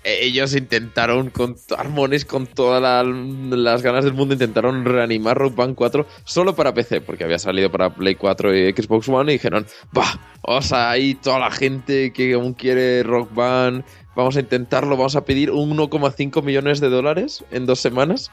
Eh, 0.06 0.20
ellos 0.22 0.54
intentaron, 0.54 1.30
con 1.30 1.56
Armones, 1.76 2.24
con 2.24 2.46
todas 2.46 2.80
la- 2.80 3.02
las 3.02 3.82
ganas 3.82 4.04
del 4.04 4.14
mundo, 4.14 4.34
intentaron 4.34 4.84
reanimar 4.84 5.36
Rock 5.36 5.54
Band 5.56 5.74
4 5.74 6.06
solo 6.24 6.54
para 6.54 6.72
PC, 6.72 7.00
porque 7.00 7.24
había 7.24 7.38
salido 7.38 7.70
para 7.70 7.94
Play 7.94 8.14
4 8.14 8.56
y 8.56 8.72
Xbox 8.72 9.08
One, 9.08 9.32
y 9.32 9.36
dijeron, 9.36 9.66
va, 9.96 10.04
o 10.42 10.62
sea, 10.62 10.90
ahí 10.90 11.14
toda 11.14 11.38
la 11.40 11.50
gente 11.50 12.12
que 12.12 12.34
aún 12.34 12.54
quiere 12.54 13.02
Rock 13.02 13.34
Band, 13.34 13.84
vamos 14.14 14.36
a 14.36 14.40
intentarlo, 14.40 14.96
vamos 14.96 15.16
a 15.16 15.24
pedir 15.24 15.50
1,5 15.50 16.42
millones 16.42 16.80
de 16.80 16.88
dólares 16.88 17.44
en 17.50 17.66
dos 17.66 17.80
semanas. 17.80 18.30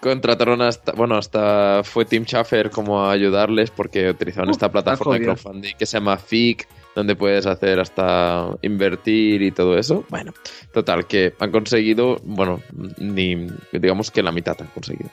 Contrataron 0.00 0.60
hasta, 0.62 0.92
bueno, 0.92 1.16
hasta 1.16 1.82
fue 1.84 2.04
Tim 2.04 2.24
Schafer 2.24 2.70
como 2.70 3.04
a 3.04 3.12
ayudarles 3.12 3.70
porque 3.70 4.10
utilizaban 4.10 4.50
esta 4.50 4.70
plataforma 4.72 5.14
de 5.14 5.20
crowdfunding 5.26 5.74
que 5.78 5.86
se 5.86 5.96
llama 5.98 6.16
FIC, 6.16 6.66
donde 6.94 7.16
puedes 7.16 7.46
hacer 7.46 7.80
hasta 7.80 8.48
invertir 8.62 9.42
y 9.42 9.50
todo 9.50 9.78
eso. 9.78 10.04
Bueno, 10.08 10.32
total, 10.72 11.06
que 11.06 11.34
han 11.38 11.50
conseguido, 11.50 12.16
bueno, 12.22 12.60
ni 12.98 13.46
digamos 13.72 14.10
que 14.10 14.22
la 14.22 14.32
mitad 14.32 14.56
han 14.60 14.68
conseguido. 14.68 15.10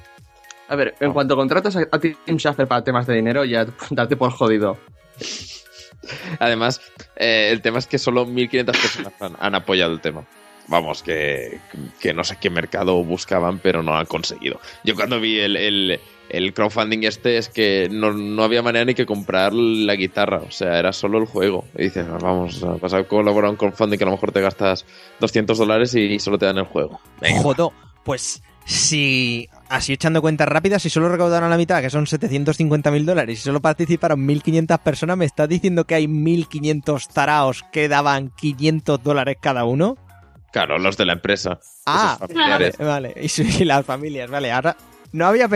A 0.68 0.76
ver, 0.76 0.96
en 1.00 1.14
cuanto 1.14 1.36
contratas 1.36 1.76
a, 1.76 2.00
Tim 2.00 2.38
Schafer 2.38 2.68
para 2.68 2.84
temas 2.84 3.08
de 3.08 3.16
dinero, 3.16 3.44
ya 3.46 3.66
date 3.90 4.16
por 4.16 4.32
jodido. 4.32 4.78
Además, 6.40 6.82
eh, 7.16 7.50
el 7.52 7.62
tema 7.62 7.80
es 7.80 7.88
que 7.88 7.98
solo 7.98 8.26
1.500 8.26 8.66
personas 8.66 9.14
han, 9.20 9.36
han 9.40 9.56
apoyado 9.56 9.94
el 9.94 10.02
tema. 10.02 10.26
Vamos, 10.68 11.02
que, 11.02 11.60
que 12.00 12.14
no 12.14 12.24
sé 12.24 12.38
qué 12.40 12.50
mercado 12.50 13.04
buscaban, 13.04 13.58
pero 13.60 13.82
no 13.82 13.96
han 13.98 14.06
conseguido. 14.06 14.60
Yo 14.84 14.96
cuando 14.96 15.20
vi 15.20 15.40
el, 15.40 15.56
el- 15.58 16.00
el 16.30 16.54
crowdfunding 16.54 17.04
este 17.04 17.38
es 17.38 17.50
que 17.50 17.88
no, 17.92 18.12
no 18.14 18.44
había 18.44 18.62
manera 18.62 18.86
ni 18.86 18.94
que 18.94 19.06
comprar 19.06 19.54
la 19.54 19.96
guitarra, 19.96 20.38
o 20.48 20.52
sea, 20.52 20.80
era 20.80 20.94
solo 20.94 21.18
el 21.18 21.26
juego. 21.26 21.66
Y 21.78 21.84
dices, 21.84 22.06
vamos, 22.22 22.66
vas 22.82 22.94
a 22.94 23.04
colaborar 23.04 23.52
un 23.52 23.58
crowdfunding 23.58 23.98
que 23.98 24.04
a 24.04 24.08
lo 24.08 24.12
mejor 24.14 24.32
te 24.32 24.42
gastas 24.42 24.86
200 25.20 25.58
dólares 25.58 25.94
y 25.96 26.20
solo 26.20 26.38
te 26.38 26.46
dan 26.46 26.58
el 26.58 26.66
juego. 26.66 27.00
Venga. 27.22 27.42
Jodo, 27.42 27.74
pues 28.04 28.42
si 28.66 29.50
así 29.70 29.94
echando 29.94 30.22
cuentas 30.22 30.48
rápidas, 30.48 30.82
si 30.84 30.90
solo 30.90 31.10
recaudaron 31.10 31.50
la 31.50 31.58
mitad, 31.58 31.82
que 31.82 31.90
son 31.90 32.06
750 32.06 32.92
mil 32.92 33.06
dólares, 33.06 33.40
y 33.40 33.42
solo 33.42 33.60
participaron 33.62 34.26
1.500 34.28 34.80
personas, 34.80 35.18
¿me 35.18 35.26
estás 35.26 35.50
diciendo 35.50 35.86
que 35.86 35.96
hay 35.96 36.08
1.500 36.08 37.08
taraos 37.12 37.64
que 37.72 37.88
daban 37.88 38.30
500 38.36 39.02
dólares 39.04 39.38
cada 39.42 39.66
uno? 39.66 39.98
Claro, 40.52 40.78
los 40.80 40.98
de 40.98 41.06
la 41.06 41.14
empresa. 41.14 41.60
Ah. 41.86 42.18
Vale, 42.80 43.14
y, 43.22 43.30
su- 43.30 43.44
y 43.44 43.66
las 43.66 43.86
familias, 43.86 44.30
vale, 44.30 44.52
ahora... 44.52 44.76
No 45.12 45.26
había, 45.26 45.48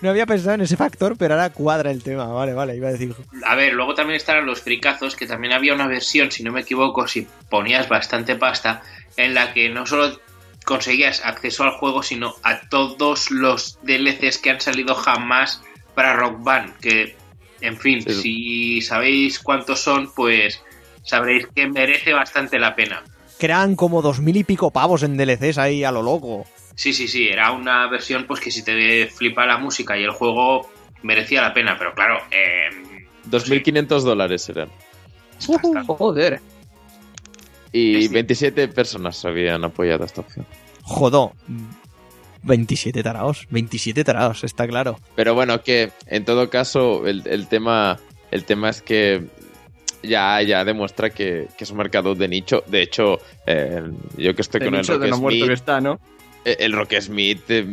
no 0.00 0.10
había 0.10 0.26
pensado 0.26 0.54
en 0.54 0.60
ese 0.60 0.76
factor, 0.76 1.16
pero 1.16 1.34
ahora 1.34 1.50
cuadra 1.50 1.90
el 1.90 2.02
tema, 2.02 2.26
vale, 2.26 2.54
vale, 2.54 2.76
iba 2.76 2.88
a 2.88 2.92
decir... 2.92 3.14
A 3.44 3.54
ver, 3.56 3.72
luego 3.72 3.94
también 3.94 4.16
estarán 4.16 4.46
los 4.46 4.60
fricazos, 4.60 5.16
que 5.16 5.26
también 5.26 5.52
había 5.52 5.74
una 5.74 5.88
versión, 5.88 6.30
si 6.30 6.42
no 6.44 6.52
me 6.52 6.60
equivoco, 6.60 7.08
si 7.08 7.26
ponías 7.48 7.88
bastante 7.88 8.36
pasta, 8.36 8.82
en 9.16 9.34
la 9.34 9.52
que 9.52 9.68
no 9.68 9.84
solo 9.86 10.20
conseguías 10.64 11.24
acceso 11.24 11.64
al 11.64 11.72
juego, 11.72 12.02
sino 12.02 12.34
a 12.44 12.60
todos 12.68 13.30
los 13.30 13.78
DLCs 13.82 14.38
que 14.38 14.50
han 14.50 14.60
salido 14.60 14.94
jamás 14.94 15.62
para 15.94 16.14
Rock 16.14 16.42
Band, 16.44 16.76
que, 16.78 17.16
en 17.60 17.76
fin, 17.78 18.02
Sí. 18.02 18.22
si 18.22 18.80
sabéis 18.82 19.40
cuántos 19.40 19.80
son, 19.80 20.12
pues 20.14 20.62
sabréis 21.02 21.46
que 21.54 21.66
merece 21.66 22.12
bastante 22.12 22.58
la 22.60 22.76
pena. 22.76 23.02
Que 23.40 23.46
eran 23.46 23.74
como 23.74 24.02
dos 24.02 24.20
mil 24.20 24.36
y 24.36 24.44
pico 24.44 24.70
pavos 24.70 25.02
en 25.02 25.16
DLCs 25.16 25.58
ahí 25.58 25.82
a 25.82 25.90
lo 25.90 26.02
loco. 26.02 26.46
Sí, 26.80 26.94
sí, 26.94 27.08
sí, 27.08 27.28
era 27.28 27.52
una 27.52 27.90
versión 27.90 28.24
pues 28.26 28.40
que 28.40 28.50
si 28.50 28.62
te 28.64 29.06
flipa 29.08 29.44
la 29.44 29.58
música 29.58 29.98
y 29.98 30.02
el 30.02 30.12
juego 30.12 30.66
merecía 31.02 31.42
la 31.42 31.52
pena, 31.52 31.76
pero 31.78 31.92
claro, 31.92 32.16
eh, 32.30 32.70
2.500 33.30 34.00
dólares 34.00 34.48
eran. 34.48 34.70
Joder. 35.86 36.40
Y 37.70 38.04
Sí. 38.04 38.08
27 38.08 38.68
personas 38.68 39.22
habían 39.26 39.62
apoyado 39.62 40.06
esta 40.06 40.22
opción. 40.22 40.46
Jodó. 40.80 41.34
27 42.44 43.02
taraos, 43.02 43.46
27 43.50 44.02
taraos, 44.02 44.42
está 44.42 44.66
claro. 44.66 44.98
Pero 45.16 45.34
bueno, 45.34 45.62
que 45.62 45.90
en 46.06 46.24
todo 46.24 46.48
caso, 46.48 47.06
el, 47.06 47.26
el 47.26 47.46
tema. 47.46 47.98
El 48.30 48.46
tema 48.46 48.70
es 48.70 48.80
que 48.80 49.26
ya, 50.02 50.40
ya 50.40 50.64
demuestra 50.64 51.10
que, 51.10 51.46
que 51.58 51.64
es 51.64 51.70
un 51.70 51.76
mercado 51.76 52.14
de 52.14 52.26
nicho. 52.26 52.64
De 52.68 52.80
hecho, 52.80 53.18
eh, 53.46 53.82
yo 54.16 54.34
que 54.34 54.40
estoy 54.40 54.60
con 54.62 54.74
el 54.76 54.86
Rock. 54.86 55.02
Eh, 56.44 56.56
el 56.60 56.72
Rock 56.72 56.94
Smith, 57.00 57.42
eh, 57.48 57.66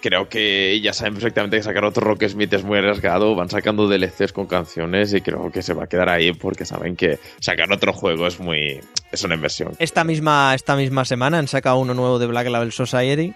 creo 0.00 0.28
que 0.28 0.80
ya 0.80 0.92
saben 0.92 1.14
perfectamente 1.14 1.56
que 1.56 1.62
sacar 1.62 1.84
otro 1.84 2.04
Rock 2.04 2.24
Smith 2.28 2.52
es 2.52 2.64
muy 2.64 2.78
arriesgado. 2.78 3.34
Van 3.34 3.48
sacando 3.50 3.88
DLCs 3.88 4.32
con 4.32 4.46
canciones 4.46 5.12
y 5.14 5.20
creo 5.20 5.50
que 5.50 5.62
se 5.62 5.74
va 5.74 5.84
a 5.84 5.86
quedar 5.86 6.08
ahí 6.08 6.32
porque 6.32 6.64
saben 6.64 6.96
que 6.96 7.18
sacar 7.40 7.70
otro 7.72 7.92
juego 7.92 8.26
es 8.26 8.38
muy. 8.40 8.80
es 9.12 9.22
una 9.24 9.34
inversión. 9.34 9.72
Esta 9.78 10.04
misma, 10.04 10.54
esta 10.54 10.76
misma 10.76 11.04
semana 11.04 11.38
han 11.38 11.48
sacado 11.48 11.78
uno 11.78 11.94
nuevo 11.94 12.18
de 12.18 12.26
Black 12.26 12.48
Label 12.48 12.72
Society. 12.72 13.34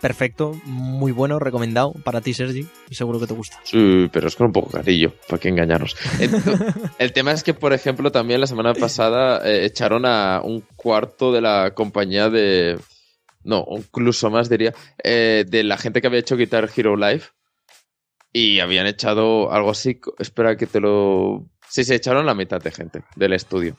Perfecto, 0.00 0.52
muy 0.66 1.12
bueno, 1.12 1.38
recomendado 1.38 1.92
para 2.04 2.20
ti, 2.20 2.34
Sergi. 2.34 2.66
Seguro 2.90 3.18
que 3.18 3.26
te 3.26 3.32
gusta. 3.32 3.58
Sí, 3.62 4.06
pero 4.12 4.28
es 4.28 4.36
con 4.36 4.48
un 4.48 4.52
poco 4.52 4.70
carillo, 4.72 5.14
para 5.26 5.40
que 5.40 5.48
engañaros. 5.48 5.96
Ento- 6.18 6.90
el 6.98 7.12
tema 7.14 7.32
es 7.32 7.42
que, 7.42 7.54
por 7.54 7.72
ejemplo, 7.72 8.12
también 8.12 8.38
la 8.38 8.46
semana 8.46 8.74
pasada 8.74 9.40
eh, 9.48 9.64
echaron 9.64 10.04
a 10.04 10.42
un 10.44 10.62
cuarto 10.76 11.32
de 11.32 11.40
la 11.40 11.70
compañía 11.74 12.28
de. 12.28 12.76
No, 13.44 13.64
incluso 13.70 14.30
más 14.30 14.48
diría. 14.48 14.72
eh, 15.02 15.44
de 15.46 15.62
la 15.64 15.76
gente 15.78 16.00
que 16.00 16.06
había 16.08 16.20
hecho 16.20 16.36
Guitar 16.36 16.68
Hero 16.74 16.96
Live. 16.96 17.22
Y 18.32 18.58
habían 18.60 18.86
echado 18.86 19.52
algo 19.52 19.70
así. 19.70 20.00
Espera 20.18 20.56
que 20.56 20.66
te 20.66 20.80
lo. 20.80 21.46
Sí, 21.68 21.84
se 21.84 21.94
echaron 21.94 22.26
la 22.26 22.34
mitad 22.34 22.60
de 22.60 22.70
gente 22.72 23.02
del 23.16 23.32
estudio. 23.32 23.76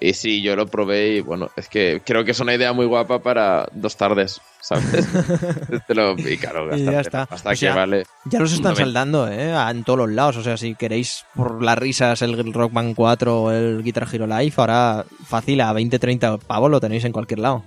Y 0.00 0.14
sí, 0.14 0.42
yo 0.42 0.56
lo 0.56 0.66
probé 0.66 1.16
y 1.16 1.20
bueno, 1.20 1.50
es 1.56 1.68
que 1.68 2.00
creo 2.04 2.24
que 2.24 2.32
es 2.32 2.40
una 2.40 2.54
idea 2.54 2.72
muy 2.72 2.86
guapa 2.86 3.22
para 3.22 3.68
dos 3.72 3.96
tardes, 3.96 4.40
¿sabes? 4.60 5.06
Te 5.86 5.94
lo- 5.94 6.18
y 6.18 6.36
claro, 6.38 6.74
Y 6.76 6.84
ya 6.84 7.00
está. 7.02 7.22
Hasta 7.30 7.50
O 7.50 7.54
que 7.54 7.68
vale. 7.68 8.02
Ya 8.24 8.40
los 8.40 8.52
están 8.52 8.74
saldando, 8.74 9.28
¿eh? 9.28 9.52
En 9.70 9.84
todos 9.84 9.98
los 10.00 10.10
lados. 10.10 10.38
O 10.38 10.42
sea, 10.42 10.56
si 10.56 10.74
queréis 10.74 11.24
por 11.36 11.62
las 11.62 11.78
risas 11.78 12.20
el 12.22 12.52
Rock 12.52 12.72
Band 12.72 12.96
4 12.96 13.42
o 13.42 13.50
el 13.52 13.82
Guitar 13.84 14.08
Hero 14.12 14.26
Live, 14.26 14.54
ahora 14.56 15.04
fácil 15.24 15.60
a 15.60 15.72
20-30 15.72 16.40
pavos 16.40 16.70
lo 16.70 16.80
tenéis 16.80 17.04
en 17.04 17.12
cualquier 17.12 17.38
lado. 17.40 17.62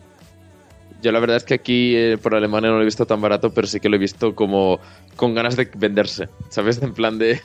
Yo 1.01 1.11
la 1.11 1.19
verdad 1.19 1.37
es 1.37 1.43
que 1.43 1.53
aquí 1.53 1.95
eh, 1.95 2.17
por 2.21 2.33
Alemania 2.35 2.69
no 2.69 2.77
lo 2.77 2.81
he 2.81 2.85
visto 2.85 3.05
tan 3.05 3.21
barato, 3.21 3.51
pero 3.53 3.67
sí 3.67 3.79
que 3.79 3.89
lo 3.89 3.95
he 3.95 3.99
visto 3.99 4.33
como 4.35 4.79
con 5.15 5.35
ganas 5.35 5.55
de 5.55 5.69
venderse, 5.75 6.29
¿sabes? 6.49 6.81
En 6.81 6.93
plan 6.93 7.17
de, 7.19 7.39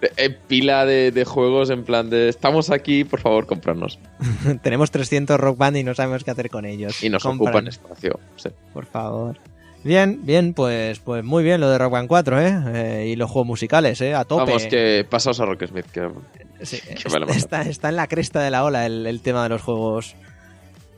de- 0.00 0.12
eh, 0.16 0.30
pila 0.30 0.84
de, 0.84 1.10
de 1.10 1.24
juegos, 1.24 1.70
en 1.70 1.84
plan 1.84 2.10
de 2.10 2.28
estamos 2.28 2.70
aquí, 2.70 3.04
por 3.04 3.20
favor, 3.20 3.46
comprarnos. 3.46 3.98
Tenemos 4.62 4.90
300 4.90 5.38
Rock 5.40 5.56
Band 5.58 5.76
y 5.78 5.84
no 5.84 5.94
sabemos 5.94 6.22
qué 6.24 6.30
hacer 6.32 6.50
con 6.50 6.64
ellos. 6.66 7.02
Y 7.02 7.08
nos 7.08 7.22
Compran, 7.22 7.48
ocupan 7.48 7.68
espacio. 7.68 8.18
sí. 8.36 8.50
Por 8.74 8.84
favor. 8.86 9.38
Bien, 9.84 10.18
bien, 10.26 10.54
pues, 10.54 10.98
pues 10.98 11.22
muy 11.24 11.44
bien 11.44 11.60
lo 11.60 11.70
de 11.70 11.78
Rock 11.78 11.92
Band 11.92 12.08
4, 12.08 12.40
¿eh? 12.42 12.58
Eh, 12.74 13.06
y 13.12 13.16
los 13.16 13.30
juegos 13.30 13.46
musicales, 13.46 14.00
¿eh? 14.00 14.12
A 14.12 14.24
tope. 14.24 14.44
Vamos, 14.44 14.66
que 14.66 15.06
pasaos 15.08 15.38
a 15.40 15.44
Rocksmith, 15.46 15.86
que 15.86 16.08
Sí, 16.62 16.78
que 16.80 17.08
vale 17.08 17.26
está, 17.32 17.62
está 17.62 17.88
en 17.88 17.94
la 17.96 18.08
cresta 18.08 18.40
de 18.42 18.50
la 18.50 18.64
ola 18.64 18.84
el, 18.86 19.06
el 19.06 19.20
tema 19.22 19.44
de 19.44 19.50
los 19.50 19.62
juegos 19.62 20.16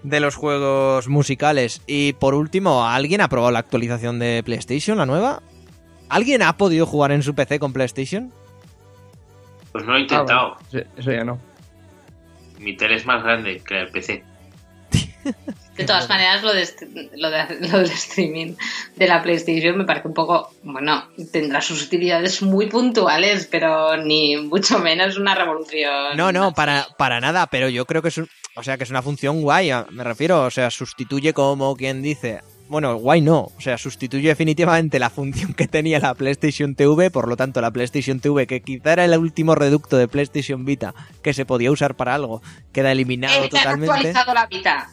de 0.03 0.21
los 0.21 0.35
juegos 0.35 1.09
musicales. 1.09 1.83
Y 1.87 2.15
por 2.15 2.35
último, 2.35 2.87
¿alguien 2.87 3.21
ha 3.21 3.29
probado 3.29 3.53
la 3.53 3.59
actualización 3.59 4.19
de 4.19 4.43
PlayStation, 4.45 4.99
la 4.99 5.07
nueva? 5.07 5.43
¿Alguien 6.09 6.43
ha 6.43 6.57
podido 6.57 6.87
jugar 6.87 7.13
en 7.13 7.23
su 7.23 7.35
PC 7.35 7.59
con 7.59 7.73
PlayStation? 7.73 8.33
pues 9.73 9.85
no 9.85 9.93
lo 9.93 9.99
he 9.99 10.03
intentado. 10.03 10.57
Sí, 10.71 10.79
eso 10.97 11.13
ya 11.13 11.25
no. 11.25 11.39
Mi 12.59 12.77
tele 12.77 12.97
es 12.97 13.07
más 13.07 13.23
grande 13.23 13.63
que 13.65 13.81
el 13.81 13.89
PC. 13.89 14.25
De 15.81 15.87
todas 15.87 16.09
maneras, 16.09 16.43
lo 16.43 16.53
de, 16.53 16.69
lo, 17.17 17.31
de, 17.31 17.45
lo 17.69 17.79
del 17.79 17.91
streaming 17.91 18.55
de 18.97 19.09
la 19.09 19.23
PlayStation 19.23 19.77
me 19.79 19.85
parece 19.85 20.09
un 20.09 20.15
poco. 20.15 20.51
Bueno, 20.63 21.05
tendrá 21.33 21.61
sus 21.61 21.83
utilidades 21.83 22.43
muy 22.43 22.67
puntuales, 22.67 23.47
pero 23.51 23.97
ni 23.97 24.37
mucho 24.37 24.79
menos 24.79 25.17
una 25.19 25.35
revolución. 25.35 26.17
No, 26.17 26.33
no, 26.33 26.53
para, 26.53 26.87
para 26.99 27.21
nada, 27.21 27.47
pero 27.47 27.69
yo 27.69 27.85
creo 27.87 28.03
que 28.03 28.09
es, 28.09 28.19
un- 28.19 28.29
o 28.57 28.63
sea, 28.63 28.77
que 28.77 28.85
es 28.85 28.91
una 28.91 29.03
función 29.03 29.43
guay, 29.43 29.71
a- 29.71 29.87
me 29.91 30.05
refiero, 30.05 30.43
o 30.45 30.51
sea, 30.51 30.71
sustituye 30.71 31.33
como 31.33 31.77
quien 31.77 32.03
dice, 32.03 32.41
bueno, 32.69 32.95
guay 32.97 33.21
no, 33.21 33.41
o 33.57 33.61
sea, 33.61 33.79
sustituye 33.79 34.29
definitivamente 34.29 34.99
la 35.01 35.11
función 35.11 35.55
que 35.55 35.67
tenía 35.67 35.99
la 35.99 36.15
PlayStation 36.15 36.75
TV, 36.77 37.11
por 37.11 37.27
lo 37.29 37.37
tanto, 37.37 37.61
la 37.61 37.71
PlayStation 37.73 38.21
TV, 38.21 38.47
que 38.47 38.61
quizá 38.61 38.93
era 38.93 39.05
el 39.05 39.17
último 39.19 39.55
reducto 39.57 39.97
de 39.97 40.07
PlayStation 40.09 40.65
Vita 40.65 40.95
que 41.23 41.35
se 41.35 41.45
podía 41.45 41.71
usar 41.73 41.95
para 41.97 42.15
algo, 42.15 42.43
queda 42.73 42.93
eliminado 42.93 43.43
han 43.43 43.49
totalmente. 43.49 43.91
actualizado 43.93 44.35
la 44.35 44.47
mitad. 44.47 44.85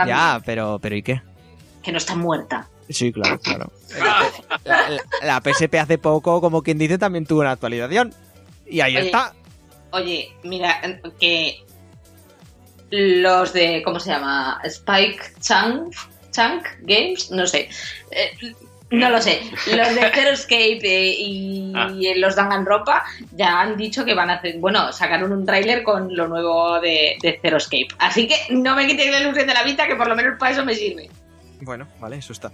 También, 0.00 0.16
Ya, 0.16 0.40
pero, 0.44 0.78
pero 0.80 0.96
¿y 0.96 1.02
qué? 1.02 1.22
Que 1.82 1.92
no 1.92 1.98
está 1.98 2.14
muerta. 2.14 2.68
Sí, 2.88 3.12
claro, 3.12 3.38
claro. 3.38 3.70
La, 4.64 4.90
la- 4.90 5.02
la 5.22 5.40
PSP 5.40 5.74
hace 5.78 5.98
poco, 5.98 6.40
como 6.40 6.62
quien 6.62 6.76
dice, 6.78 6.98
también 6.98 7.24
tuvo 7.26 7.40
una 7.40 7.52
actualización. 7.52 8.12
Y 8.66 8.80
ahí 8.80 8.96
Oye, 8.96 9.06
está. 9.06 9.34
Oye, 9.92 10.32
mira, 10.44 10.80
que 11.18 11.64
los 12.90 13.52
de, 13.52 13.82
¿cómo 13.84 14.00
se 14.00 14.10
llama? 14.10 14.60
Spike 14.64 15.20
Chunk, 15.40 15.94
Chunk 16.32 16.66
Games, 16.82 17.30
no 17.30 17.46
sé. 17.46 17.68
Eh, 18.10 18.54
No 18.90 19.08
lo 19.08 19.22
sé. 19.22 19.40
Los 19.66 19.94
de 19.94 20.10
Zero 20.12 20.30
Escape 20.32 20.80
eh, 20.82 21.14
y 21.18 21.72
Ah. 21.76 21.88
los 22.16 22.34
Danganronpa 22.34 23.04
ya 23.32 23.60
han 23.60 23.76
dicho 23.76 24.04
que 24.04 24.14
van 24.14 24.30
a 24.30 24.34
hacer. 24.34 24.58
Bueno, 24.58 24.92
sacaron 24.92 25.32
un 25.32 25.46
tráiler 25.46 25.82
con 25.84 26.14
lo 26.16 26.26
nuevo 26.26 26.80
de, 26.80 27.16
de 27.22 27.38
Zero 27.40 27.58
Escape. 27.58 27.88
Así 27.98 28.26
que 28.26 28.34
no 28.50 28.74
me 28.74 28.86
quitéis 28.86 29.10
la 29.12 29.20
ilusión 29.20 29.46
de 29.46 29.54
la 29.54 29.62
vista, 29.62 29.86
que 29.86 29.94
por 29.94 30.08
lo 30.08 30.16
menos 30.16 30.38
para 30.38 30.52
eso 30.52 30.64
me 30.64 30.74
sirve. 30.74 31.08
Bueno, 31.60 31.86
vale, 32.00 32.16
eso 32.16 32.32
está. 32.32 32.50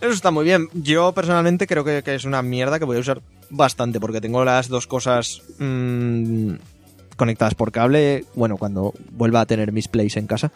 Eso 0.00 0.10
está 0.12 0.30
muy 0.30 0.44
bien. 0.44 0.68
Yo 0.74 1.12
personalmente 1.12 1.66
creo 1.66 1.82
que, 1.84 2.02
que 2.02 2.14
es 2.14 2.24
una 2.24 2.42
mierda 2.42 2.78
que 2.78 2.84
voy 2.84 2.98
a 2.98 3.00
usar 3.00 3.22
bastante 3.48 3.98
porque 3.98 4.20
tengo 4.20 4.44
las 4.44 4.68
dos 4.68 4.86
cosas 4.86 5.40
mm, 5.58 6.52
conectadas 7.16 7.54
por 7.54 7.72
cable. 7.72 8.24
Bueno, 8.34 8.58
cuando 8.58 8.92
vuelva 9.12 9.40
a 9.40 9.46
tener 9.46 9.72
mis 9.72 9.88
plays 9.88 10.18
en 10.18 10.26
casa. 10.26 10.52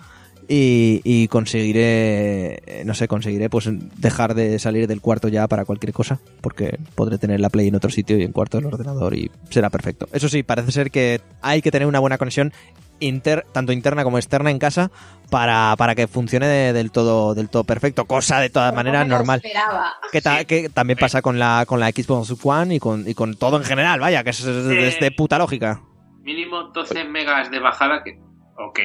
Y, 0.53 1.01
y 1.05 1.29
conseguiré, 1.29 2.83
no 2.85 2.95
sé, 2.95 3.07
conseguiré 3.07 3.49
pues 3.49 3.69
dejar 4.01 4.35
de 4.35 4.59
salir 4.59 4.89
del 4.89 5.01
cuarto 5.01 5.29
ya 5.29 5.47
para 5.47 5.65
cualquier 5.65 5.93
cosa, 5.93 6.19
porque 6.41 6.77
podré 6.97 7.19
tener 7.19 7.39
la 7.39 7.51
Play 7.51 7.69
en 7.69 7.77
otro 7.77 7.89
sitio 7.89 8.19
y 8.19 8.25
en 8.25 8.33
cuarto 8.33 8.57
del 8.59 8.67
ordenador 8.67 9.15
y 9.15 9.31
será 9.49 9.71
perfecto. 9.71 10.09
Eso 10.13 10.29
sí, 10.29 10.43
parece 10.43 10.73
ser 10.73 10.91
que 10.91 11.21
hay 11.41 11.63
que 11.63 11.71
tener 11.71 11.87
una 11.87 12.01
buena 12.01 12.19
conexión 12.19 12.53
inter, 12.99 13.47
tanto 13.53 13.73
interna 13.73 14.03
como 14.03 14.19
externa 14.19 14.51
en 14.51 14.59
casa 14.59 14.91
para, 15.31 15.75
para 15.79 15.95
que 15.95 16.09
funcione 16.09 16.49
de- 16.49 16.73
del 16.73 16.91
todo 16.91 17.35
del 17.35 17.49
todo 17.49 17.63
perfecto, 17.63 18.05
cosa 18.07 18.41
de 18.41 18.51
todas 18.51 18.75
maneras 18.75 19.07
normal. 19.07 19.41
Esperaba. 19.45 19.93
Que, 20.11 20.21
ta- 20.21 20.45
que 20.45 20.69
también 20.69 20.99
pasa 20.99 21.23
con 21.23 21.39
la, 21.39 21.65
con 21.67 21.79
la 21.79 21.91
Xbox 21.91 22.35
One 22.45 22.75
y 22.75 22.79
con, 22.81 23.09
y 23.09 23.15
con 23.15 23.37
todo 23.37 23.57
en 23.57 23.63
general, 23.65 24.01
vaya, 24.01 24.25
que 24.25 24.31
es, 24.31 24.41
es 24.45 24.99
de 25.01 25.13
puta 25.17 25.39
lógica. 25.39 25.81
Mínimo 26.23 26.65
12 26.75 27.05
megas 27.05 27.53
de 27.53 27.61
bajada, 27.61 28.03
que. 28.03 28.19
Ok. 28.59 28.81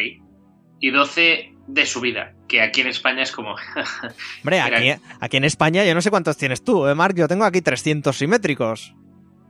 Y 0.79 0.91
12 0.91 1.54
de 1.67 1.85
subida, 1.85 2.33
que 2.47 2.61
aquí 2.61 2.81
en 2.81 2.87
España 2.87 3.23
es 3.23 3.31
como. 3.31 3.55
Hombre, 4.43 4.59
aquí, 4.61 4.93
aquí 5.19 5.37
en 5.37 5.43
España 5.45 5.83
yo 5.83 5.93
no 5.95 6.01
sé 6.01 6.09
cuántos 6.09 6.37
tienes 6.37 6.63
tú, 6.63 6.87
¿eh, 6.87 6.95
Mark? 6.95 7.15
Yo 7.15 7.27
tengo 7.27 7.43
aquí 7.45 7.61
300 7.61 8.15
simétricos. 8.17 8.93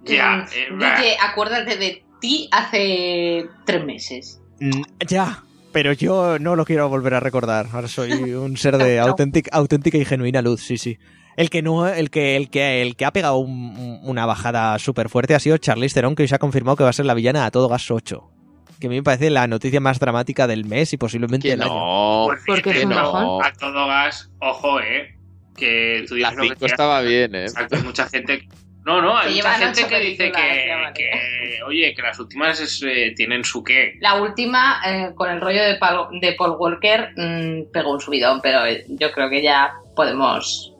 ya. 0.05 0.45
eh. 0.55 0.67
Oye, 0.73 1.17
acuérdate 1.21 1.77
de 1.77 2.05
ti 2.21 2.47
hace 2.51 3.45
tres 3.65 3.83
meses. 3.85 4.41
Mm, 4.59 4.81
ya, 5.07 5.43
pero 5.73 5.91
yo 5.93 6.39
no 6.39 6.55
lo 6.55 6.63
quiero 6.65 6.87
volver 6.89 7.15
a 7.15 7.19
recordar. 7.19 7.67
Ahora 7.73 7.87
soy 7.87 8.11
un 8.33 8.55
ser 8.57 8.77
de 8.77 8.97
No, 8.97 9.07
auténtica, 9.07 9.49
auténtica 9.55 9.97
y 9.97 10.05
genuina 10.05 10.41
luz, 10.41 10.61
sí, 10.63 10.77
sí. 10.77 10.97
El 11.35 11.49
que 11.49 11.61
no, 11.61 11.85
el 11.85 12.09
que, 12.11 12.37
el 12.37 12.49
que, 12.49 12.81
el 12.81 12.95
que 12.95 13.03
ha 13.03 13.11
pegado 13.11 13.35
un- 13.39 13.75
un- 13.77 13.99
una 14.03 14.25
bajada 14.25 14.79
súper 14.79 15.09
fuerte 15.09 15.35
ha 15.35 15.39
sido 15.41 15.57
Charlize 15.57 15.95
Theron, 15.95 16.15
que 16.15 16.23
hoy 16.23 16.29
se 16.29 16.35
ha 16.35 16.39
confirmado 16.39 16.77
que 16.77 16.83
va 16.85 16.91
a 16.91 16.93
ser 16.93 17.05
la 17.05 17.13
villana 17.13 17.45
a 17.45 17.51
todo 17.51 17.67
gas 17.67 17.91
8. 17.91 18.31
Que 18.79 18.87
a 18.87 18.89
mí 18.89 18.97
me 18.97 19.03
parece 19.03 19.29
la 19.29 19.47
noticia 19.47 19.79
más 19.79 19.99
dramática 19.99 20.47
del 20.47 20.65
mes 20.65 20.91
y 20.93 20.97
posiblemente 20.97 21.47
del 21.47 21.61
año. 21.61 21.73
no. 21.73 22.25
Pues 22.27 22.41
Porque 22.45 22.69
es 22.71 22.83
un 22.83 22.89
no, 22.89 22.95
bajón. 22.95 23.45
A 23.45 23.53
todo 23.53 23.87
gas, 23.87 24.29
ojo, 24.39 24.79
eh. 24.81 25.15
Que 25.55 26.03
tú 26.07 26.15
La 26.15 26.31
dices 26.31 26.41
que 26.41 26.47
5 26.47 26.55
quieras. 26.59 26.71
estaba 26.73 27.01
bien, 27.01 27.35
¿eh? 27.35 27.43
Exacto, 27.43 27.77
hay 27.77 27.83
mucha 27.83 28.09
gente. 28.09 28.47
No, 28.85 29.01
no, 29.01 29.17
hay 29.17 29.33
mucha 29.35 29.53
gente 29.53 29.87
que 29.87 29.99
dice 29.99 30.31
que, 30.31 30.65
ya 30.67 30.75
vale. 30.75 30.93
que, 30.93 31.63
oye, 31.65 31.93
que 31.95 32.01
las 32.03 32.19
últimas 32.19 32.59
es, 32.59 32.83
eh, 32.85 33.13
tienen 33.15 33.43
su 33.45 33.63
qué. 33.63 33.93
La 34.01 34.21
última, 34.21 34.79
eh, 34.85 35.11
con 35.15 35.31
el 35.31 35.39
rollo 35.41 35.63
de, 35.63 35.79
Pal- 35.79 36.07
de 36.19 36.33
Paul 36.33 36.57
Walker, 36.59 37.09
mm, 37.15 37.71
pegó 37.71 37.93
un 37.93 37.99
subidón, 38.01 38.41
pero 38.43 38.63
eh, 38.65 38.85
yo 38.89 39.11
creo 39.11 39.29
que 39.29 39.41
ya 39.41 39.73
podemos. 39.95 40.71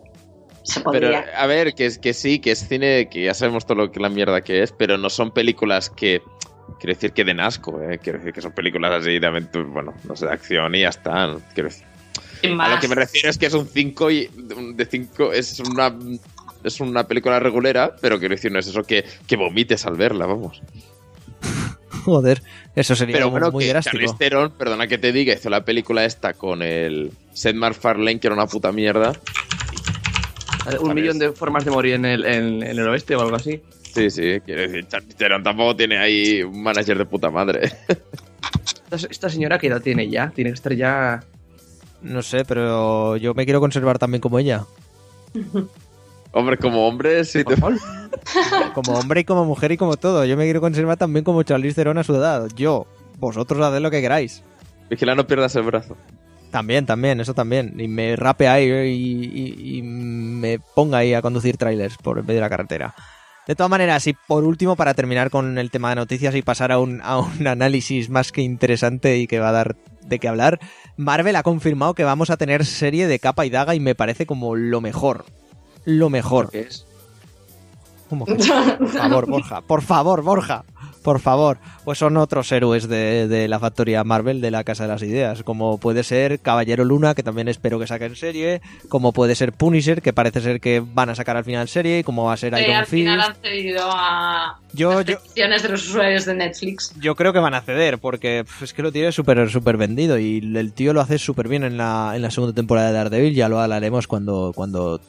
Se 0.63 0.81
Pero, 0.81 0.91
podría. 0.91 1.25
a 1.37 1.47
ver, 1.47 1.73
que, 1.73 1.85
es, 1.85 1.97
que 1.97 2.13
sí, 2.13 2.39
que 2.39 2.51
es 2.51 2.67
cine, 2.67 3.07
que 3.09 3.23
ya 3.23 3.33
sabemos 3.33 3.65
todo 3.65 3.77
lo 3.77 3.91
que 3.91 3.99
la 3.99 4.09
mierda 4.09 4.41
que 4.41 4.61
es, 4.61 4.71
pero 4.71 4.97
no 4.97 5.09
son 5.09 5.31
películas 5.31 5.89
que. 5.89 6.21
Quiero 6.79 6.93
decir 6.93 7.11
que 7.11 7.23
den 7.23 7.39
asco, 7.39 7.81
¿eh? 7.81 7.99
Quiero 8.01 8.19
decir 8.19 8.33
que 8.33 8.41
son 8.41 8.51
películas 8.51 8.91
así 9.01 9.19
de 9.19 9.27
aventura, 9.27 9.67
bueno, 9.67 9.93
no 10.03 10.15
sé, 10.15 10.25
de 10.25 10.33
acción 10.33 10.75
y 10.75 10.81
ya 10.81 10.89
están. 10.89 11.39
Quiero 11.53 11.69
decir. 11.69 11.85
A 12.59 12.69
lo 12.69 12.79
que 12.79 12.87
me 12.87 12.95
refiero 12.95 13.29
es 13.29 13.37
que 13.37 13.45
es 13.47 13.53
un 13.53 13.67
5 13.67 14.11
y. 14.11 14.29
De 14.75 14.85
5 14.85 15.33
es 15.33 15.59
una. 15.59 15.95
Es 16.63 16.79
una 16.79 17.07
película 17.07 17.39
regulera, 17.39 17.95
pero 18.01 18.17
quiero 18.17 18.33
decir, 18.33 18.51
no 18.51 18.57
es 18.57 18.65
eso 18.65 18.81
que, 18.81 19.05
que 19.27 19.35
vomites 19.35 19.85
al 19.85 19.95
verla, 19.95 20.25
vamos. 20.25 20.63
Joder, 22.05 22.41
eso 22.75 22.95
sería 22.95 23.13
Pero 23.13 23.29
muy, 23.29 23.39
bueno, 23.39 23.51
muy 23.51 23.65
que 23.65 23.69
drástico. 23.69 23.97
Charlize 23.97 24.15
Theron, 24.17 24.51
perdona 24.51 24.87
que 24.87 24.97
te 24.97 25.11
diga, 25.11 25.33
hizo 25.33 25.51
la 25.51 25.63
película 25.63 26.05
esta 26.05 26.33
con 26.33 26.63
el 26.63 27.11
Seth 27.33 27.55
MacFarlane, 27.55 28.19
que 28.19 28.27
era 28.27 28.33
una 28.35 28.47
puta 28.47 28.71
mierda. 28.71 29.13
Un 30.79 30.95
millón 30.95 31.19
de 31.19 31.31
formas 31.33 31.63
de 31.65 31.69
morir 31.71 31.93
en 31.93 32.05
el, 32.05 32.25
en, 32.25 32.63
en 32.63 32.79
el 32.79 32.87
oeste 32.87 33.15
o 33.15 33.21
algo 33.21 33.35
así. 33.35 33.61
Sí, 33.95 34.09
sí, 34.09 34.41
quiero 34.45 34.61
decir, 34.61 34.87
Charlize 34.87 35.15
Theron 35.15 35.41
tampoco 35.43 35.75
tiene 35.75 35.97
ahí 35.97 36.43
un 36.43 36.61
manager 36.61 36.97
de 36.97 37.05
puta 37.05 37.29
madre. 37.29 37.71
Esta, 38.91 39.07
esta 39.09 39.29
señora 39.29 39.57
que 39.57 39.67
edad 39.67 39.81
tiene 39.81 40.07
ya, 40.09 40.29
tiene 40.35 40.51
que 40.51 40.55
estar 40.55 40.73
ya. 40.73 41.23
No 42.01 42.21
sé, 42.21 42.45
pero 42.45 43.17
yo 43.17 43.33
me 43.33 43.45
quiero 43.45 43.59
conservar 43.59 43.97
también 43.97 44.21
como 44.21 44.37
ella. 44.37 44.65
Hombre, 46.31 46.57
como 46.57 46.85
hombre, 46.85 47.23
sí 47.23 47.43
te... 47.45 47.55
Como 48.73 48.93
hombre 48.99 49.21
y 49.21 49.23
como 49.23 49.45
mujer 49.45 49.71
y 49.71 49.77
como 49.77 49.95
todo. 49.95 50.25
Yo 50.25 50.35
me 50.35 50.43
quiero 50.43 50.59
conservar 50.59 50.97
también 50.97 51.23
como 51.23 51.41
Charlize 51.43 51.75
Theron 51.75 51.97
a 51.97 52.03
su 52.03 52.13
edad. 52.13 52.49
Yo, 52.57 52.87
vosotros 53.19 53.61
haced 53.65 53.79
lo 53.79 53.89
que 53.89 54.01
queráis. 54.01 54.43
Vigila, 54.89 55.15
no 55.15 55.25
pierdas 55.25 55.55
el 55.55 55.63
brazo. 55.63 55.95
También, 56.51 56.85
también, 56.85 57.21
eso 57.21 57.33
también. 57.33 57.73
Y 57.79 57.87
me 57.87 58.17
rape 58.17 58.49
ahí 58.49 58.65
y, 58.69 59.31
y- 59.33 59.77
y 59.77 59.81
me 59.81 60.59
ponga 60.59 60.97
ahí 60.97 61.13
a 61.13 61.21
conducir 61.21 61.55
trailers 61.55 61.95
por 61.97 62.17
vez 62.17 62.35
de 62.35 62.41
la 62.41 62.49
carretera. 62.49 62.93
De 63.47 63.55
todas 63.55 63.69
maneras, 63.69 64.07
y 64.07 64.13
por 64.13 64.43
último, 64.43 64.75
para 64.75 64.93
terminar 64.93 65.29
con 65.29 65.57
el 65.57 65.69
tema 65.69 65.89
de 65.89 65.95
noticias 65.95 66.33
y 66.35 66.41
pasar 66.41 66.71
a 66.71 66.79
un, 66.79 67.01
a 67.03 67.19
un 67.19 67.47
análisis 67.47 68.09
más 68.09 68.31
que 68.31 68.41
interesante 68.41 69.17
y 69.17 69.27
que 69.27 69.39
va 69.39 69.49
a 69.49 69.53
dar 69.53 69.75
de 70.01 70.19
qué 70.19 70.27
hablar, 70.27 70.59
Marvel 70.97 71.35
ha 71.35 71.43
confirmado 71.43 71.93
que 71.93 72.03
vamos 72.03 72.29
a 72.29 72.37
tener 72.37 72.65
serie 72.65 73.07
de 73.07 73.19
capa 73.19 73.45
y 73.45 73.49
daga 73.49 73.75
y 73.75 73.79
me 73.79 73.95
parece 73.95 74.25
como 74.25 74.55
lo 74.55 74.81
mejor. 74.81 75.25
Lo 75.85 76.09
mejor. 76.09 76.49
¿Qué 76.49 76.61
es? 76.61 76.87
¿Cómo 78.09 78.25
que? 78.25 78.35
Por 78.35 78.87
favor, 78.87 79.27
Borja. 79.27 79.61
Por 79.61 79.81
favor, 79.81 80.21
Borja. 80.21 80.63
Por 81.05 81.19
favor. 81.19 81.59
Pues 81.83 81.99
son 81.99 82.17
otros 82.17 82.51
héroes 82.51 82.87
de, 82.89 83.27
de 83.27 83.47
la 83.47 83.59
factoría 83.59 84.03
Marvel 84.03 84.41
de 84.41 84.49
la 84.49 84.63
Casa 84.63 84.85
de 84.85 84.89
las 84.89 85.03
Ideas. 85.03 85.43
Como 85.43 85.77
puede 85.77 86.03
ser 86.03 86.39
Caballero 86.39 86.83
Luna, 86.83 87.13
que 87.13 87.21
también 87.21 87.47
espero 87.47 87.77
que 87.77 87.85
saquen 87.85 88.15
serie. 88.15 88.59
Como 88.89 89.13
puede 89.13 89.35
ser 89.35 89.53
Punisher, 89.53 90.01
que 90.01 90.13
parece 90.13 90.41
ser 90.41 90.59
que 90.59 90.79
van 90.83 91.11
a 91.11 91.15
sacar 91.15 91.37
al 91.37 91.43
final 91.43 91.67
serie. 91.67 92.03
Como 92.03 92.23
va 92.25 92.33
a 92.33 92.37
ser 92.37 92.53
Iron 92.59 92.75
al 92.77 92.87
final 92.87 93.19
Fist. 93.21 93.29
han 93.29 93.35
cedido 93.43 93.83
a 93.91 94.59
Yo, 94.73 94.93
las 94.95 95.05
yo, 95.05 95.19
de 95.35 95.69
los 95.69 95.87
usuarios 95.87 96.25
de 96.25 96.33
Netflix. 96.33 96.91
yo 96.99 97.15
creo 97.15 97.33
que 97.33 97.39
van 97.39 97.53
a 97.53 97.61
ceder, 97.61 97.99
porque 97.99 98.43
es 98.63 98.73
que 98.73 98.81
lo 98.81 98.91
tiene 98.91 99.11
súper 99.11 99.47
súper 99.51 99.77
vendido. 99.77 100.17
Y 100.17 100.39
el 100.57 100.73
tío 100.73 100.91
lo 100.91 101.01
hace 101.01 101.19
súper 101.19 101.47
bien 101.47 101.63
en 101.63 101.77
la, 101.77 102.13
en 102.15 102.23
la 102.23 102.31
segunda 102.31 102.55
temporada 102.55 102.87
de 102.87 102.93
Daredevil. 102.93 103.35
Ya 103.35 103.47
lo 103.47 103.59
hablaremos 103.59 104.07
cuando, 104.07 104.53
cuando 104.55 104.99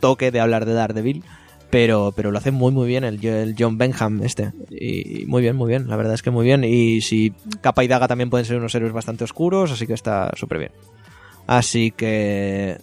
toque 0.00 0.32
de 0.32 0.40
hablar 0.40 0.64
de 0.66 0.74
Daredevil. 0.74 1.22
Pero, 1.74 2.12
pero 2.14 2.30
lo 2.30 2.38
hace 2.38 2.52
muy 2.52 2.70
muy 2.70 2.86
bien 2.86 3.02
el, 3.02 3.56
John 3.58 3.78
Benham 3.78 4.22
este. 4.22 4.52
Y 4.70 5.26
muy 5.26 5.42
bien, 5.42 5.56
muy 5.56 5.68
bien. 5.68 5.88
La 5.88 5.96
verdad 5.96 6.14
es 6.14 6.22
que 6.22 6.30
muy 6.30 6.44
bien. 6.44 6.62
Y 6.62 7.00
si 7.00 7.32
Capa 7.62 7.82
y 7.82 7.88
Daga 7.88 8.06
también 8.06 8.30
pueden 8.30 8.46
ser 8.46 8.58
unos 8.58 8.72
héroes 8.76 8.92
bastante 8.92 9.24
oscuros, 9.24 9.72
así 9.72 9.84
que 9.84 9.94
está 9.94 10.30
súper 10.36 10.58
bien. 10.58 10.70
Así 11.48 11.90
que... 11.90 12.78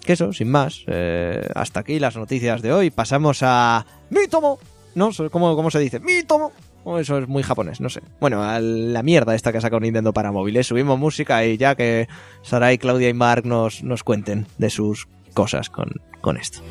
Que 0.00 0.14
eso, 0.14 0.32
sin 0.32 0.50
más. 0.50 0.84
eh, 0.86 1.46
hasta 1.54 1.80
aquí 1.80 1.98
las 1.98 2.16
noticias 2.16 2.62
de 2.62 2.72
hoy. 2.72 2.90
Pasamos 2.90 3.40
a... 3.42 3.84
¡Mitomo! 4.08 4.58
¿No? 4.94 5.10
¿Cómo, 5.30 5.54
cómo 5.54 5.70
se 5.70 5.78
dice? 5.78 6.00
¡Mitomo! 6.00 6.50
Oh, 6.84 6.98
eso 6.98 7.18
es 7.18 7.28
muy 7.28 7.42
japonés, 7.42 7.82
no 7.82 7.90
sé. 7.90 8.00
Bueno, 8.20 8.42
a 8.42 8.58
la 8.58 9.02
mierda 9.02 9.34
esta 9.34 9.52
que 9.52 9.60
sacado 9.60 9.80
Nintendo 9.80 10.14
para 10.14 10.32
móviles. 10.32 10.66
Subimos 10.66 10.98
música 10.98 11.44
y 11.44 11.58
ya 11.58 11.74
que 11.74 12.08
Sarai, 12.40 12.78
Claudia 12.78 13.10
y 13.10 13.12
Mark 13.12 13.44
nos, 13.44 13.82
nos 13.82 14.02
cuenten 14.02 14.46
de 14.56 14.70
sus 14.70 15.08
cosas 15.34 15.68
con, 15.68 15.90
con 16.22 16.38
esto. 16.38 16.62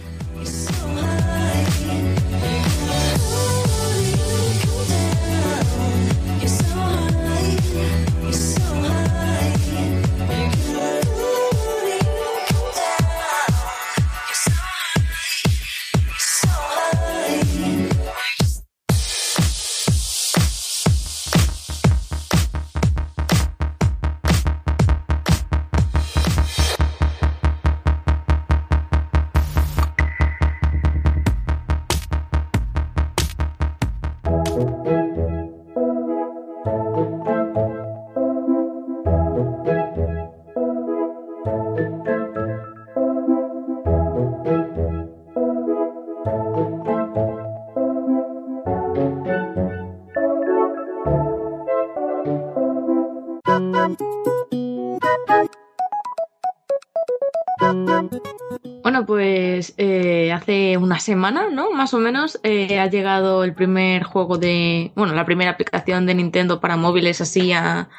Semana, 61.09 61.49
¿no? 61.51 61.71
Más 61.71 61.93
o 61.95 61.99
menos, 61.99 62.39
eh, 62.43 62.79
ha 62.79 62.85
llegado 62.85 63.43
el 63.43 63.53
primer 63.55 64.03
juego 64.03 64.37
de, 64.37 64.91
bueno, 64.95 65.15
la 65.15 65.25
primera 65.25 65.51
aplicación 65.51 66.05
de 66.05 66.13
Nintendo 66.13 66.59
para 66.59 66.77
móviles 66.77 67.19
así 67.19 67.51
a, 67.51 67.89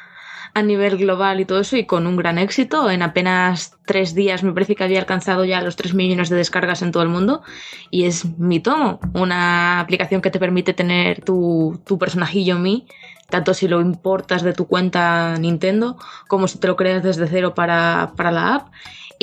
a 0.53 0.61
nivel 0.61 0.97
global 0.97 1.39
y 1.41 1.45
todo 1.45 1.59
eso 1.59 1.75
y 1.75 1.85
con 1.85 2.07
un 2.07 2.15
gran 2.15 2.37
éxito. 2.37 2.89
En 2.89 3.01
apenas 3.01 3.77
tres 3.85 4.15
días 4.15 4.43
me 4.43 4.53
parece 4.53 4.75
que 4.75 4.83
había 4.85 4.99
alcanzado 4.99 5.43
ya 5.43 5.61
los 5.61 5.75
3 5.75 5.93
millones 5.93 6.29
de 6.29 6.37
descargas 6.37 6.81
en 6.81 6.91
todo 6.91 7.03
el 7.03 7.09
mundo 7.09 7.41
y 7.89 8.05
es 8.05 8.25
Mi 8.37 8.59
Tomo, 8.61 8.99
una 9.13 9.81
aplicación 9.81 10.21
que 10.21 10.31
te 10.31 10.39
permite 10.39 10.73
tener 10.73 11.21
tu, 11.23 11.81
tu 11.85 11.97
personajillo 11.97 12.57
Mi, 12.59 12.85
tanto 13.29 13.53
si 13.53 13.67
lo 13.67 13.81
importas 13.81 14.41
de 14.41 14.53
tu 14.53 14.67
cuenta 14.67 15.37
Nintendo 15.37 15.97
como 16.27 16.47
si 16.47 16.59
te 16.59 16.67
lo 16.67 16.75
creas 16.75 17.03
desde 17.03 17.27
cero 17.27 17.53
para, 17.53 18.13
para 18.15 18.31
la 18.31 18.55
app. 18.55 18.67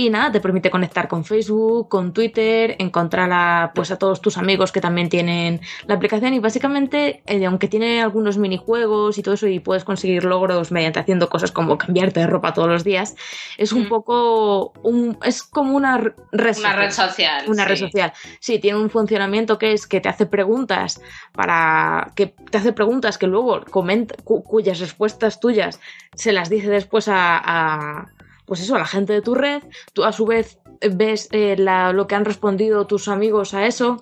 Y 0.01 0.11
nada, 0.11 0.31
te 0.31 0.39
permite 0.41 0.71
conectar 0.71 1.09
con 1.09 1.25
Facebook, 1.25 1.89
con 1.89 2.13
Twitter, 2.13 2.77
encontrar 2.79 3.31
a, 3.33 3.73
pues, 3.75 3.91
a 3.91 3.99
todos 3.99 4.21
tus 4.21 4.39
amigos 4.39 4.71
que 4.71 4.81
también 4.81 5.09
tienen 5.09 5.61
la 5.89 5.97
aplicación 5.97 6.35
y 6.35 6.39
básicamente, 6.39 7.21
eh, 7.27 7.45
aunque 7.47 7.67
tiene 7.67 8.01
algunos 8.01 8.39
minijuegos 8.39 9.19
y 9.19 9.23
todo 9.25 9.35
eso 9.35 9.49
y 9.49 9.59
puedes 9.59 9.83
conseguir 9.83 10.23
logros 10.23 10.71
mediante 10.71 11.01
haciendo 11.01 11.29
cosas 11.29 11.51
como 11.51 11.77
cambiarte 11.79 12.21
de 12.21 12.29
ropa 12.29 12.55
todos 12.55 12.69
los 12.69 12.85
días, 12.85 13.17
es 13.57 13.73
un 13.73 13.87
Mm. 13.87 13.89
poco, 13.89 14.73
un, 14.85 15.19
es 15.25 15.43
como 15.43 15.75
una 15.75 15.99
red 15.99 16.13
Una 16.33 16.55
social. 16.55 16.77
red 16.77 16.91
social. 16.93 17.45
Una 17.49 17.65
red 17.65 17.77
social. 17.77 18.13
Sí, 18.39 18.61
tiene 18.61 18.79
un 18.79 18.91
funcionamiento 18.91 19.59
que 19.59 19.73
es 19.73 19.89
que 19.89 20.01
te 20.01 20.09
hace 20.09 20.27
preguntas 20.27 21.01
para. 21.33 22.13
que 22.15 22.27
te 22.29 22.59
hace 22.59 22.73
preguntas 22.73 23.19
que 23.19 23.27
luego 23.27 23.63
comenta, 23.69 24.15
cu- 24.23 24.45
cuyas 24.45 24.79
respuestas 24.79 25.41
tuyas 25.41 25.81
se 26.15 26.31
las 26.33 26.49
dice 26.51 26.69
después 26.71 27.09
a, 27.09 27.37
a, 27.39 28.07
Pues 28.49 28.61
eso, 28.61 28.75
a 28.75 28.79
la 28.79 28.87
gente 28.87 29.13
de 29.13 29.23
tu 29.23 29.35
red. 29.37 29.63
Tú 29.93 30.03
a 30.05 30.11
su 30.13 30.27
vez 30.27 30.59
ves 30.91 31.29
eh, 31.31 31.55
la- 31.59 31.93
lo 31.93 32.07
que 32.09 32.15
han 32.17 32.25
respondido 32.25 32.87
tus 32.87 33.07
amigos 33.09 33.55
a 33.55 33.67
eso. 33.67 34.01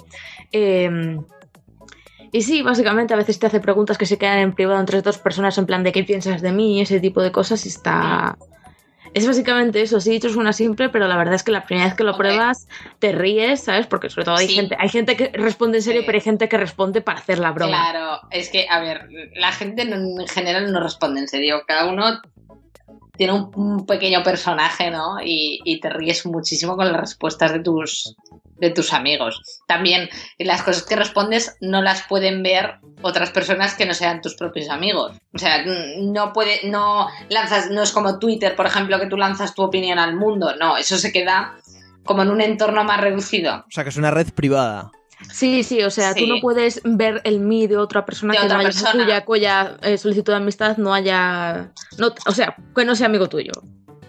Eh, 0.52 1.18
y 2.32 2.42
sí, 2.42 2.62
básicamente 2.62 3.14
a 3.14 3.16
veces 3.16 3.38
te 3.38 3.46
hace 3.46 3.60
preguntas 3.60 3.98
que 3.98 4.06
se 4.06 4.18
quedan 4.18 4.38
en 4.38 4.52
privado 4.54 4.78
entre 4.80 5.02
dos 5.02 5.18
personas 5.18 5.56
en 5.58 5.66
plan 5.66 5.82
de 5.82 5.92
qué 5.92 6.04
piensas 6.04 6.42
de 6.42 6.52
mí 6.52 6.78
y 6.78 6.82
ese 6.82 7.00
tipo 7.00 7.20
de 7.22 7.32
cosas 7.32 7.64
y 7.66 7.68
está... 7.68 8.36
Es 9.14 9.26
básicamente 9.26 9.80
eso, 9.80 9.98
sí, 9.98 10.10
dicho 10.10 10.28
suena 10.28 10.52
simple, 10.52 10.90
pero 10.90 11.08
la 11.08 11.16
verdad 11.16 11.34
es 11.34 11.42
que 11.42 11.50
la 11.50 11.64
primera 11.64 11.86
vez 11.86 11.96
que 11.96 12.04
lo 12.04 12.18
pruebas 12.18 12.68
te 12.98 13.12
ríes, 13.12 13.62
¿sabes? 13.62 13.86
Porque 13.86 14.10
sobre 14.10 14.26
todo 14.26 14.36
hay 14.36 14.48
Sí. 14.48 14.54
gente, 14.56 14.76
hay 14.78 14.90
gente 14.90 15.16
que 15.16 15.28
responde 15.32 15.78
en 15.78 15.82
serio, 15.84 16.00
Sí. 16.02 16.06
pero 16.06 16.16
hay 16.18 16.22
gente 16.22 16.48
que 16.50 16.58
responde 16.58 17.00
para 17.00 17.20
hacer 17.20 17.38
la 17.38 17.52
broma. 17.52 17.70
Claro, 17.90 18.20
es 18.30 18.50
que, 18.50 18.66
a 18.68 18.78
ver, 18.80 19.08
la 19.36 19.52
gente 19.52 19.86
no- 19.86 20.20
en 20.20 20.28
general 20.28 20.70
no 20.70 20.80
responde 20.82 21.20
en 21.20 21.28
serio. 21.28 21.62
Cada 21.66 21.88
uno 21.90 22.20
tiene 23.16 23.32
un, 23.32 23.86
pequeño 23.86 24.22
personaje, 24.22 24.90
¿no? 24.90 25.20
Y, 25.22 25.60
y 25.64 25.80
te 25.80 25.90
ríes 25.90 26.26
muchísimo 26.26 26.76
con 26.76 26.90
las 26.92 27.00
respuestas 27.00 27.52
de 27.52 27.60
tus, 27.60 28.16
de 28.58 28.70
tus 28.70 28.92
amigos. 28.92 29.40
También 29.66 30.08
las 30.38 30.62
cosas 30.62 30.84
que 30.84 30.96
respondes 30.96 31.56
no 31.60 31.82
las 31.82 32.02
pueden 32.02 32.42
ver 32.42 32.78
otras 33.02 33.30
personas 33.30 33.74
que 33.74 33.86
no 33.86 33.94
sean 33.94 34.20
tus 34.20 34.34
propios 34.34 34.68
amigos. 34.70 35.12
O 35.34 35.38
sea, 35.38 35.64
no 35.98 36.32
puede, 36.32 36.68
no 36.68 37.08
lanzas, 37.28 37.70
no 37.70 37.82
es 37.82 37.92
como 37.92 38.18
Twitter, 38.18 38.56
por 38.56 38.66
ejemplo, 38.66 38.98
que 38.98 39.06
tú 39.06 39.16
lanzas 39.16 39.54
tu 39.54 39.62
opinión 39.62 39.98
al 39.98 40.16
mundo. 40.16 40.54
No, 40.58 40.76
eso 40.76 40.96
se 40.98 41.12
queda 41.12 41.56
como 42.04 42.22
en 42.22 42.30
un 42.30 42.40
entorno 42.40 42.84
más 42.84 43.00
reducido. 43.00 43.64
O 43.68 43.70
sea, 43.70 43.84
que 43.84 43.90
es 43.90 43.96
una 43.96 44.10
red 44.10 44.32
privada. 44.32 44.90
Sí, 45.32 45.62
sí, 45.62 45.82
o 45.82 45.90
sea, 45.90 46.12
tú 46.14 46.20
Sí. 46.20 46.28
no 46.28 46.40
puedes 46.40 46.80
ver 46.84 47.20
el 47.24 47.40
mí 47.40 47.66
de 47.66 47.76
otra 47.78 48.04
persona 48.04 48.32
De 48.34 48.38
que 48.40 48.44
otra 48.44 48.56
no 48.56 48.60
haya, 48.60 48.68
persona. 48.68 49.04
cuya, 49.04 49.24
cuya 49.24 49.76
eh, 49.82 49.96
solicitud 49.98 50.32
de 50.32 50.36
amistad 50.36 50.76
no 50.76 50.92
haya... 50.92 51.72
No, 51.98 52.12
o 52.26 52.32
sea, 52.32 52.54
que 52.74 52.84
no 52.84 52.94
sea 52.94 53.06
amigo 53.06 53.28
tuyo. 53.28 53.52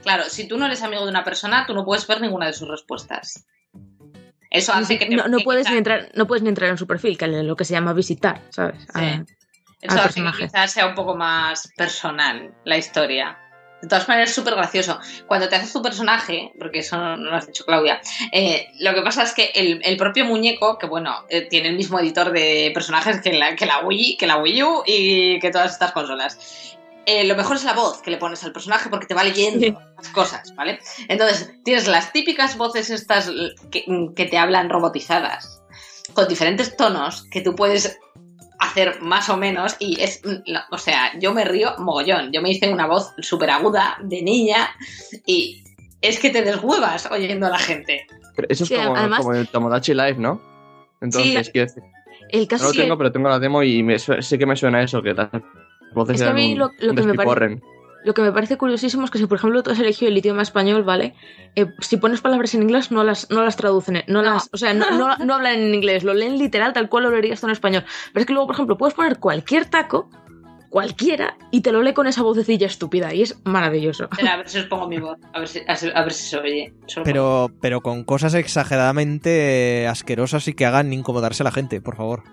Claro, 0.03 0.23
si 0.29 0.47
tú 0.47 0.57
no 0.57 0.65
eres 0.65 0.83
amigo 0.83 1.03
de 1.03 1.09
una 1.09 1.23
persona, 1.23 1.65
tú 1.65 1.73
no 1.73 1.85
puedes 1.85 2.05
ver 2.07 2.19
ninguna 2.21 2.47
de 2.47 2.53
sus 2.53 2.67
respuestas. 2.67 3.45
Eso 4.49 4.73
hace 4.73 4.97
que 4.97 5.05
te 5.07 5.15
no, 5.15 5.27
no 5.27 5.37
que 5.39 5.43
puedes 5.43 5.65
quizá- 5.65 5.71
ni 5.71 5.77
entrar, 5.77 6.09
no 6.15 6.27
puedes 6.27 6.43
ni 6.43 6.49
entrar 6.49 6.69
en 6.69 6.77
su 6.77 6.87
perfil, 6.87 7.17
que 7.17 7.25
es 7.25 7.31
lo 7.45 7.55
que 7.55 7.65
se 7.65 7.73
llama 7.73 7.93
visitar, 7.93 8.41
¿sabes? 8.49 8.75
Sí. 8.93 9.33
Eso 9.81 10.01
hace 10.01 10.23
que 10.23 10.31
quizás 10.45 10.71
sea 10.71 10.87
un 10.87 10.95
poco 10.95 11.15
más 11.15 11.71
personal 11.77 12.53
la 12.65 12.77
historia. 12.77 13.37
De 13.81 13.87
todas 13.87 14.07
maneras, 14.07 14.29
es 14.29 14.35
súper 14.35 14.55
gracioso. 14.55 14.99
Cuando 15.27 15.47
te 15.47 15.55
haces 15.55 15.71
tu 15.71 15.81
personaje, 15.83 16.51
porque 16.57 16.79
eso 16.79 16.97
no 16.97 17.15
lo 17.17 17.35
has 17.35 17.45
dicho 17.45 17.63
Claudia, 17.63 18.01
eh, 18.31 18.67
lo 18.79 18.93
que 18.95 19.01
pasa 19.03 19.21
es 19.23 19.33
que 19.33 19.51
el, 19.53 19.81
el 19.83 19.97
propio 19.97 20.25
muñeco, 20.25 20.77
que 20.79 20.87
bueno, 20.87 21.13
eh, 21.29 21.41
tiene 21.41 21.69
el 21.69 21.75
mismo 21.75 21.99
editor 21.99 22.31
de 22.31 22.71
personajes 22.73 23.21
que 23.21 23.33
la, 23.33 23.55
que 23.55 23.65
la 23.67 23.79
Wii, 23.81 24.17
que 24.17 24.25
la 24.27 24.37
Wii 24.37 24.63
U 24.63 24.83
y 24.85 25.39
que 25.39 25.51
todas 25.51 25.73
estas 25.73 25.91
consolas. 25.91 26.73
Eh, 27.05 27.23
lo 27.23 27.35
mejor 27.35 27.55
es 27.55 27.63
la 27.63 27.73
voz 27.73 28.01
que 28.01 28.11
le 28.11 28.17
pones 28.17 28.43
al 28.43 28.51
personaje 28.51 28.89
porque 28.89 29.05
te 29.05 29.13
va 29.13 29.23
leyendo 29.23 29.59
Sí. 29.65 29.73
las 29.95 30.09
cosas, 30.09 30.53
¿vale? 30.55 30.79
Entonces, 31.07 31.51
tienes 31.63 31.87
las 31.87 32.11
típicas 32.11 32.57
voces 32.57 32.89
estas 32.89 33.31
que, 33.71 33.85
que 34.15 34.25
te 34.25 34.37
hablan 34.37 34.69
robotizadas, 34.69 35.61
con 36.13 36.27
diferentes 36.27 36.75
tonos 36.75 37.25
que 37.31 37.39
tú 37.41 37.55
puedes 37.55 37.97
hacer 38.59 39.01
más 39.01 39.29
o 39.29 39.37
menos 39.37 39.75
y 39.79 39.99
es, 40.01 40.21
no, 40.25 40.59
o 40.71 40.77
sea, 40.77 41.11
yo 41.19 41.33
me 41.33 41.45
río 41.45 41.75
mogollón. 41.77 42.31
Yo 42.31 42.41
me 42.41 42.49
hice 42.51 42.71
una 42.71 42.87
voz 42.87 43.13
súper 43.19 43.49
aguda 43.51 43.97
de 44.01 44.21
niña 44.21 44.69
y 45.25 45.63
es 46.01 46.19
que 46.19 46.29
te 46.29 46.41
deshuevas 46.41 47.09
oyendo 47.11 47.47
a 47.47 47.49
la 47.51 47.59
gente. 47.59 48.05
Pero 48.35 48.47
eso 48.49 48.63
es 48.63 48.69
Sí, 48.69 48.75
como, 48.75 48.95
además- 48.95 49.19
como 49.19 49.33
el 49.33 49.47
Tomodachi 49.47 49.93
Live, 49.93 50.15
¿no? 50.17 50.41
Entonces, 51.01 51.45
Sí. 51.47 51.51
quiero 51.51 51.67
decir, 51.67 51.83
El 52.29 52.41
no 52.41 52.47
caso 52.47 52.65
lo 52.65 52.71
que- 52.71 52.81
tengo, 52.81 52.97
pero 52.97 53.11
tengo 53.11 53.29
la 53.29 53.39
demo 53.39 53.61
y 53.63 53.83
me 53.83 53.97
sí 53.99 54.37
que 54.37 54.45
me 54.45 54.55
suena 54.55 54.81
eso, 54.81 55.01
que 55.01 55.13
las 55.13 55.29
voces 55.93 56.15
Es 56.15 56.21
que 56.21 56.27
a 56.27 56.31
eran 56.31 56.35
mí 56.35 56.53
un, 56.53 56.59
lo- 56.59 56.71
lo 56.79 56.89
un 56.91 56.95
que 56.95 57.03
me 57.03 57.13
parece-. 57.13 57.61
Lo 58.07 58.13
que 58.13 58.21
me 58.21 58.31
parece 58.31 58.57
curiosísimo 58.57 59.03
es 59.03 59.11
que 59.11 59.17
si, 59.17 59.25
por 59.27 59.37
ejemplo, 59.37 59.61
tú 59.61 59.69
has 59.71 59.79
elegido 59.79 60.09
el 60.09 60.17
idioma 60.17 60.41
español, 60.41 60.83
¿vale? 60.83 61.13
Eh, 61.55 61.65
si 61.81 61.97
pones 61.97 62.21
palabras 62.21 62.55
en 62.55 62.61
inglés, 62.63 62.89
no 62.89 63.03
las, 63.03 63.29
no 63.29 63.43
las 63.43 63.57
traducen, 63.57 63.97
eh, 63.97 64.05
no, 64.07 64.21
No. 64.23 64.33
las, 64.33 64.49
o 64.53 64.57
sea, 64.57 64.73
no, 64.73 64.89
no, 64.91 65.17
no 65.17 65.35
hablan 65.35 65.59
en 65.59 65.75
inglés, 65.75 66.05
lo 66.05 66.13
leen 66.13 66.37
literal 66.37 66.71
tal 66.71 66.87
cual 66.87 67.03
lo 67.03 67.11
leerías 67.11 67.41
tú 67.41 67.47
en 67.47 67.51
español. 67.51 67.83
Pero 68.13 68.21
es 68.21 68.25
que 68.25 68.31
luego, 68.31 68.47
por 68.47 68.55
ejemplo, 68.55 68.77
puedes 68.77 68.93
poner 68.95 69.19
cualquier 69.19 69.65
taco, 69.65 70.09
cualquiera, 70.69 71.37
y 71.51 71.61
te 71.61 71.71
lo 71.73 71.81
lee 71.81 71.93
con 71.93 72.07
esa 72.07 72.23
vocecilla 72.23 72.67
estúpida, 72.67 73.13
y 73.13 73.23
es 73.23 73.39
maravilloso. 73.43 74.07
A 74.29 74.37
ver 74.37 74.47
si 74.47 74.59
os 74.59 74.65
pongo 74.67 74.87
mi 74.87 74.99
voz, 74.99 75.17
a 75.33 75.39
ver 75.39 75.47
si, 75.49 75.59
a 75.67 76.03
ver- 76.03 76.13
si 76.13 76.29
se 76.29 76.37
oye. 76.37 76.73
Solo 76.85 77.03
Pero, 77.03 77.51
pero 77.61 77.81
con 77.81 78.03
cosas 78.05 78.33
exageradamente 78.35 79.85
asquerosas 79.87 80.47
y 80.47 80.53
que 80.53 80.65
hagan 80.65 80.93
incomodarse 80.93 81.43
a 81.43 81.45
la 81.45 81.51
gente, 81.51 81.81
por 81.81 81.95
favor. 81.97 82.23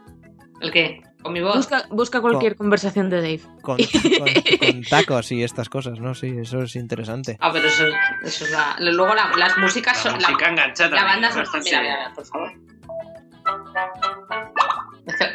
¿El 0.61 0.71
qué? 0.71 1.01
¿Con 1.25 1.33
mi 1.33 1.41
voz? 1.41 1.57
Busca, 1.57 1.87
busca 1.91 2.21
cualquier 2.21 2.55
conversación 2.55 3.09
de 3.11 3.17
Dave. 3.17 3.41
Con, 3.63 3.79
con- 3.79 4.59
con 4.61 4.83
tacos 4.83 5.33
y 5.33 5.43
estas 5.43 5.69
cosas, 5.71 5.99
¿no? 5.99 6.15
Sí, 6.15 6.33
eso 6.41 6.63
es 6.63 6.77
interesante. 6.77 7.39
Ah, 7.41 7.51
pero 7.53 7.67
eso, 7.67 7.85
eso 8.23 8.45
es 8.45 8.51
la... 8.51 8.77
Luego 8.79 9.15
la- 9.15 9.33
las 9.37 9.57
músicas 9.59 9.97
La 9.97 10.03
son... 10.13 10.21
la- 10.21 10.29
música 10.29 10.51
engancha 10.51 10.89
La 10.89 11.03
banda 11.05 11.31
sonora, 11.33 11.51
mira, 11.65 11.81
mira, 11.81 11.97
mira, 11.97 12.13
por 12.15 12.27
favor. 12.27 12.53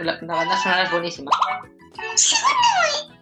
La, 0.02 0.14
la 0.22 0.34
banda 0.34 0.58
sonora 0.62 0.84
es 0.84 0.92
buenísima. 0.92 1.32
Según 2.16 2.52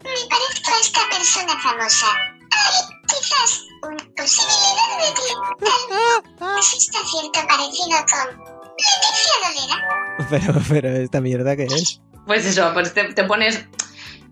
me, 0.04 0.10
me 0.10 0.16
parezco 0.30 0.72
a 0.76 0.80
esta 0.80 1.00
persona 1.10 1.54
famosa. 1.60 2.08
Hay 2.52 2.84
quizás 3.08 3.66
una 3.84 3.98
posibilidad 4.16 4.92
de 5.00 5.10
que 5.14 5.34
tal 5.66 5.84
vez 6.48 6.58
exista 6.74 7.00
cierto 7.06 7.40
parecido 7.48 7.98
con 8.12 8.28
Leticia 8.78 9.36
Dolera. 9.44 9.78
Pero, 10.30 10.62
pero 10.70 10.90
esta 10.90 11.22
mierda 11.22 11.56
que 11.56 11.66
es. 11.66 12.02
Pues 12.28 12.46
eso, 12.46 12.72
pues 12.74 12.94
te, 12.94 13.24
pones 13.24 13.66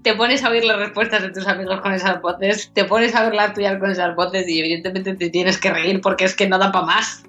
te 0.03 0.13
pones 0.13 0.43
a 0.43 0.49
oír 0.49 0.65
las 0.65 0.77
respuestas 0.77 1.23
de 1.23 1.31
tus 1.31 1.47
amigos 1.47 1.79
con 1.79 1.93
esas 1.93 2.21
voces, 2.21 2.69
te 2.73 2.83
pones 2.83 3.15
a 3.15 3.27
ver 3.27 3.53
tuyas 3.53 3.79
con 3.79 3.89
esas 3.89 4.13
voces 4.15 4.47
y 4.47 4.59
evidentemente 4.59 5.15
te 5.15 5.29
tienes 5.29 5.57
que 5.57 5.71
reír 5.71 6.01
porque 6.01 6.25
es 6.25 6.35
que 6.35 6.47
no 6.47 6.59
da 6.59 6.73
para 6.73 6.85
más. 6.85 7.23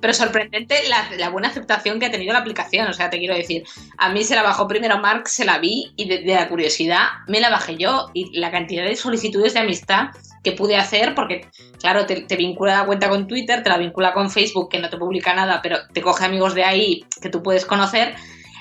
Pero 0.00 0.12
sorprendente 0.12 0.76
la, 0.88 1.30
buena 1.30 1.48
aceptación 1.48 2.00
que 2.00 2.06
ha 2.06 2.10
tenido 2.10 2.32
la 2.32 2.40
aplicación, 2.40 2.88
o 2.88 2.92
sea, 2.92 3.10
te 3.10 3.18
quiero 3.18 3.34
decir, 3.34 3.64
a 3.96 4.10
mí 4.10 4.24
se 4.24 4.34
la 4.34 4.42
bajó 4.42 4.66
primero 4.66 4.98
Mark, 4.98 5.28
se 5.28 5.44
la 5.44 5.58
vi 5.58 5.92
y 5.96 6.08
de 6.08 6.34
la 6.34 6.48
curiosidad 6.48 7.06
me 7.28 7.40
la 7.40 7.48
bajé 7.48 7.76
yo 7.76 8.10
y 8.12 8.38
la 8.38 8.50
cantidad 8.50 8.84
de 8.84 8.96
solicitudes 8.96 9.54
de 9.54 9.60
amistad 9.60 10.08
que 10.46 10.56
pude 10.56 10.76
hacer, 10.76 11.12
porque 11.16 11.48
claro, 11.80 12.06
te, 12.06 12.20
te 12.22 12.36
vincula 12.36 12.78
la 12.78 12.86
cuenta 12.86 13.08
con 13.08 13.26
Twitter, 13.26 13.64
te 13.64 13.68
la 13.68 13.78
vincula 13.78 14.12
con 14.14 14.30
Facebook, 14.30 14.68
que 14.70 14.78
no 14.78 14.88
te 14.88 14.96
publica 14.96 15.34
nada, 15.34 15.60
pero 15.60 15.78
te 15.92 16.00
coge 16.00 16.24
amigos 16.24 16.54
de 16.54 16.62
ahí 16.62 17.04
que 17.20 17.28
tú 17.30 17.42
puedes 17.42 17.66
conocer, 17.66 18.14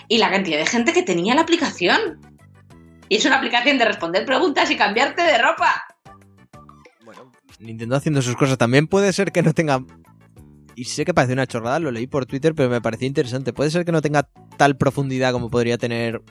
y 0.07 0.17
la 0.17 0.31
cantidad 0.31 0.57
de 0.57 0.65
gente 0.65 0.93
que 0.93 1.03
tenía 1.03 1.36
la 1.36 1.41
aplicación. 1.41 2.19
Y 3.07 3.17
es 3.17 3.25
una 3.25 3.36
aplicación 3.38 3.77
de 3.77 3.86
responder 3.86 4.25
preguntas 4.25 4.71
y 4.71 4.77
cambiarte 4.77 5.21
de 5.21 5.38
ropa. 5.38 5.83
Nintendo 7.59 7.95
haciendo 7.95 8.21
sus 8.23 8.36
cosas. 8.36 8.57
También 8.57 8.88
puede 8.88 9.13
ser 9.13 9.31
que 9.31 9.43
no 9.43 9.53
tenga. 9.53 9.83
Y 10.75 10.86
sé 10.86 11.05
que 11.05 11.13
parece 11.13 11.33
una 11.33 11.45
chorrada, 11.47 11.79
lo 11.79 11.91
leí 11.91 12.07
por 12.07 12.25
Twitter, 12.25 12.53
pero 12.55 12.69
me 12.69 12.81
pareció 12.81 13.07
interesante. 13.07 13.53
Puede 13.53 13.69
ser 13.69 13.86
que 13.86 13.91
no 13.91 14.01
tenga 14.01 14.27
tal 14.57 14.75
profundidad 14.75 15.31
como 15.31 15.49
podría 15.49 15.77
tener 15.77 16.21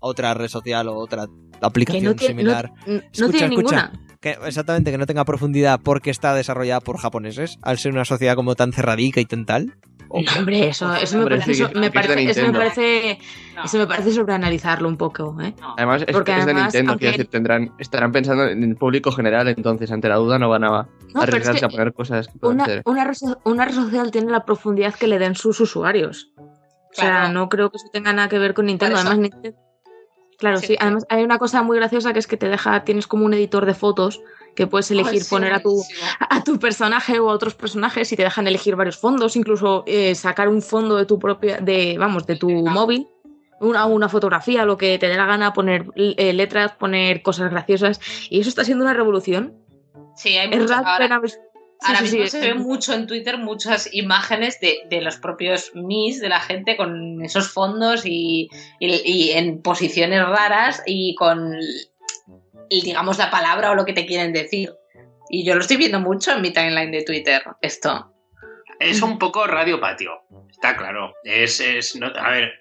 otra 0.00 0.34
red 0.34 0.48
social 0.48 0.88
o 0.88 0.96
otra 0.96 1.26
Que 1.26 1.58
aplicación 1.66 2.04
no 2.04 2.14
tiene, 2.14 2.34
no, 2.34 2.40
similar. 2.40 2.72
no 2.86 2.94
Escucha, 2.94 3.30
tiene 3.30 3.54
escucha. 3.54 3.90
ninguna. 3.92 4.13
Que, 4.24 4.38
exactamente, 4.46 4.90
que 4.90 4.96
no 4.96 5.04
tenga 5.04 5.26
profundidad 5.26 5.78
porque 5.84 6.08
está 6.08 6.34
desarrollada 6.34 6.80
por 6.80 6.96
japoneses, 6.96 7.58
al 7.60 7.76
ser 7.76 7.92
una 7.92 8.06
sociedad 8.06 8.34
como 8.36 8.54
tan 8.54 8.72
cerradica 8.72 9.20
y 9.20 9.26
tan 9.26 9.44
tal. 9.44 9.76
Hombre, 10.08 10.68
eso, 10.68 10.94
eso, 10.94 11.18
me 11.18 11.24
parece, 11.24 11.52
sí, 11.52 11.62
me 11.74 11.88
eso 11.88 12.46
me 12.46 12.52
parece, 12.54 13.18
No, 13.54 13.64
eso 13.64 13.76
me 13.76 13.86
parece 13.86 14.12
sobreanalizarlo 14.12 14.88
un 14.88 14.96
poco, 14.96 15.36
¿eh? 15.42 15.52
no. 15.60 15.74
Además, 15.76 16.04
es, 16.06 16.12
Porque 16.14 16.38
es 16.38 16.46
de 16.46 16.54
Nintendo, 16.54 16.92
aunque- 16.92 17.00
quiero 17.04 17.18
decir, 17.18 17.30
tendrán, 17.30 17.72
estarán 17.78 18.12
pensando 18.12 18.44
en 18.48 18.62
el 18.62 18.76
público 18.76 19.12
general, 19.12 19.46
entonces 19.48 19.92
ante 19.92 20.08
la 20.08 20.16
duda 20.16 20.38
no 20.38 20.48
van 20.48 20.64
a 20.64 20.68
No, 20.68 20.86
pero 21.12 21.20
es 21.20 21.28
arriesgarse 21.28 21.60
que 21.60 21.66
a 21.66 21.68
poner 21.68 21.92
cosas 21.92 22.28
que 22.28 22.46
una, 22.46 22.64
una, 22.86 23.04
red, 23.04 23.16
una 23.44 23.64
red 23.66 23.74
social 23.74 24.10
tiene 24.10 24.32
la 24.32 24.46
profundidad 24.46 24.94
que 24.94 25.06
le 25.06 25.18
den 25.18 25.34
sus 25.34 25.60
usuarios. 25.60 26.32
O 26.38 26.52
sea, 26.92 27.28
no 27.28 27.50
creo 27.50 27.70
que 27.70 27.76
eso 27.76 27.88
tenga 27.92 28.14
nada 28.14 28.30
que 28.30 28.38
ver 28.38 28.54
con 28.54 28.64
Nintendo. 28.66 28.96
Además, 28.96 29.18
Nintendo- 29.18 29.58
Claro, 30.38 30.58
Sí. 30.58 30.76
Además, 30.80 31.06
hay 31.08 31.22
una 31.24 31.38
cosa 31.38 31.62
muy 31.62 31.76
graciosa 31.76 32.12
que 32.12 32.18
es 32.18 32.26
que 32.26 32.36
te 32.36 32.48
deja, 32.48 32.84
tienes 32.84 33.06
como 33.06 33.24
un 33.24 33.34
editor 33.34 33.66
de 33.66 33.74
fotos 33.74 34.20
que 34.56 34.66
puedes 34.66 34.90
elegir 34.90 35.22
sí, 35.22 35.30
poner 35.30 35.52
a 35.52 35.60
tu, 35.60 35.82
a 36.20 36.44
tu 36.44 36.58
personaje 36.60 37.18
o 37.18 37.28
a 37.30 37.32
otros 37.34 37.54
personajes 37.54 38.10
y 38.12 38.16
te 38.16 38.22
dejan 38.22 38.46
elegir 38.46 38.76
varios 38.76 38.96
fondos, 38.98 39.34
incluso 39.36 39.82
eh, 39.86 40.14
sacar 40.14 40.48
un 40.48 40.62
fondo 40.62 40.96
de 40.96 41.06
tu 41.06 41.18
propia, 41.18 41.58
de, 41.58 41.96
vamos, 41.98 42.26
de 42.26 42.36
tu 42.36 42.48
Ah. 42.66 42.70
móvil, 42.70 43.08
una, 43.60 43.86
una 43.86 44.08
fotografía, 44.08 44.64
lo 44.64 44.76
que 44.76 44.98
te 44.98 45.08
dé 45.08 45.16
la 45.16 45.26
gana, 45.26 45.52
poner 45.52 45.86
eh, 45.96 46.32
letras, 46.32 46.72
poner 46.72 47.22
cosas 47.22 47.50
graciosas. 47.50 48.00
Y 48.30 48.40
eso 48.40 48.48
está 48.48 48.64
siendo 48.64 48.84
una 48.84 48.94
revolución. 48.94 49.54
Sí, 50.16 50.36
hay 50.36 50.48
mucho- 50.48 50.72
ahora- 50.74 51.20
Ahora 51.84 51.98
sí, 52.00 52.04
mismo 52.04 52.24
sí, 52.26 52.30
se 52.30 52.40
ve 52.40 52.54
mucho 52.54 52.92
en 52.94 53.06
Twitter 53.06 53.38
muchas 53.38 53.88
imágenes 53.92 54.58
de, 54.60 54.78
de 54.88 55.00
los 55.00 55.16
propios 55.16 55.70
Mis 55.74 56.20
de 56.20 56.28
la 56.28 56.40
gente 56.40 56.76
con 56.76 57.22
esos 57.24 57.52
fondos 57.52 58.04
y, 58.06 58.48
y- 58.80 59.02
y 59.04 59.30
en 59.32 59.60
posiciones 59.62 60.22
raras 60.26 60.82
y 60.86 61.14
con, 61.14 61.56
y 62.68 62.82
digamos, 62.82 63.18
la 63.18 63.30
palabra 63.30 63.70
o 63.70 63.74
lo 63.74 63.84
que 63.84 63.92
te 63.92 64.06
quieren 64.06 64.32
decir. 64.32 64.72
Y 65.28 65.44
yo 65.44 65.54
lo 65.54 65.60
estoy 65.62 65.76
viendo 65.76 66.00
mucho 66.00 66.32
en 66.32 66.42
mi 66.42 66.52
timeline 66.52 66.90
de 66.90 67.02
Twitter, 67.04 67.42
esto. 67.60 68.12
Es 68.78 69.00
un 69.02 69.18
poco 69.18 69.46
radio 69.46 69.80
patio, 69.80 70.12
está 70.50 70.76
claro. 70.76 71.14
Es, 71.24 71.60
es 71.60 71.96
no- 71.96 72.12
a 72.14 72.30
ver, 72.30 72.52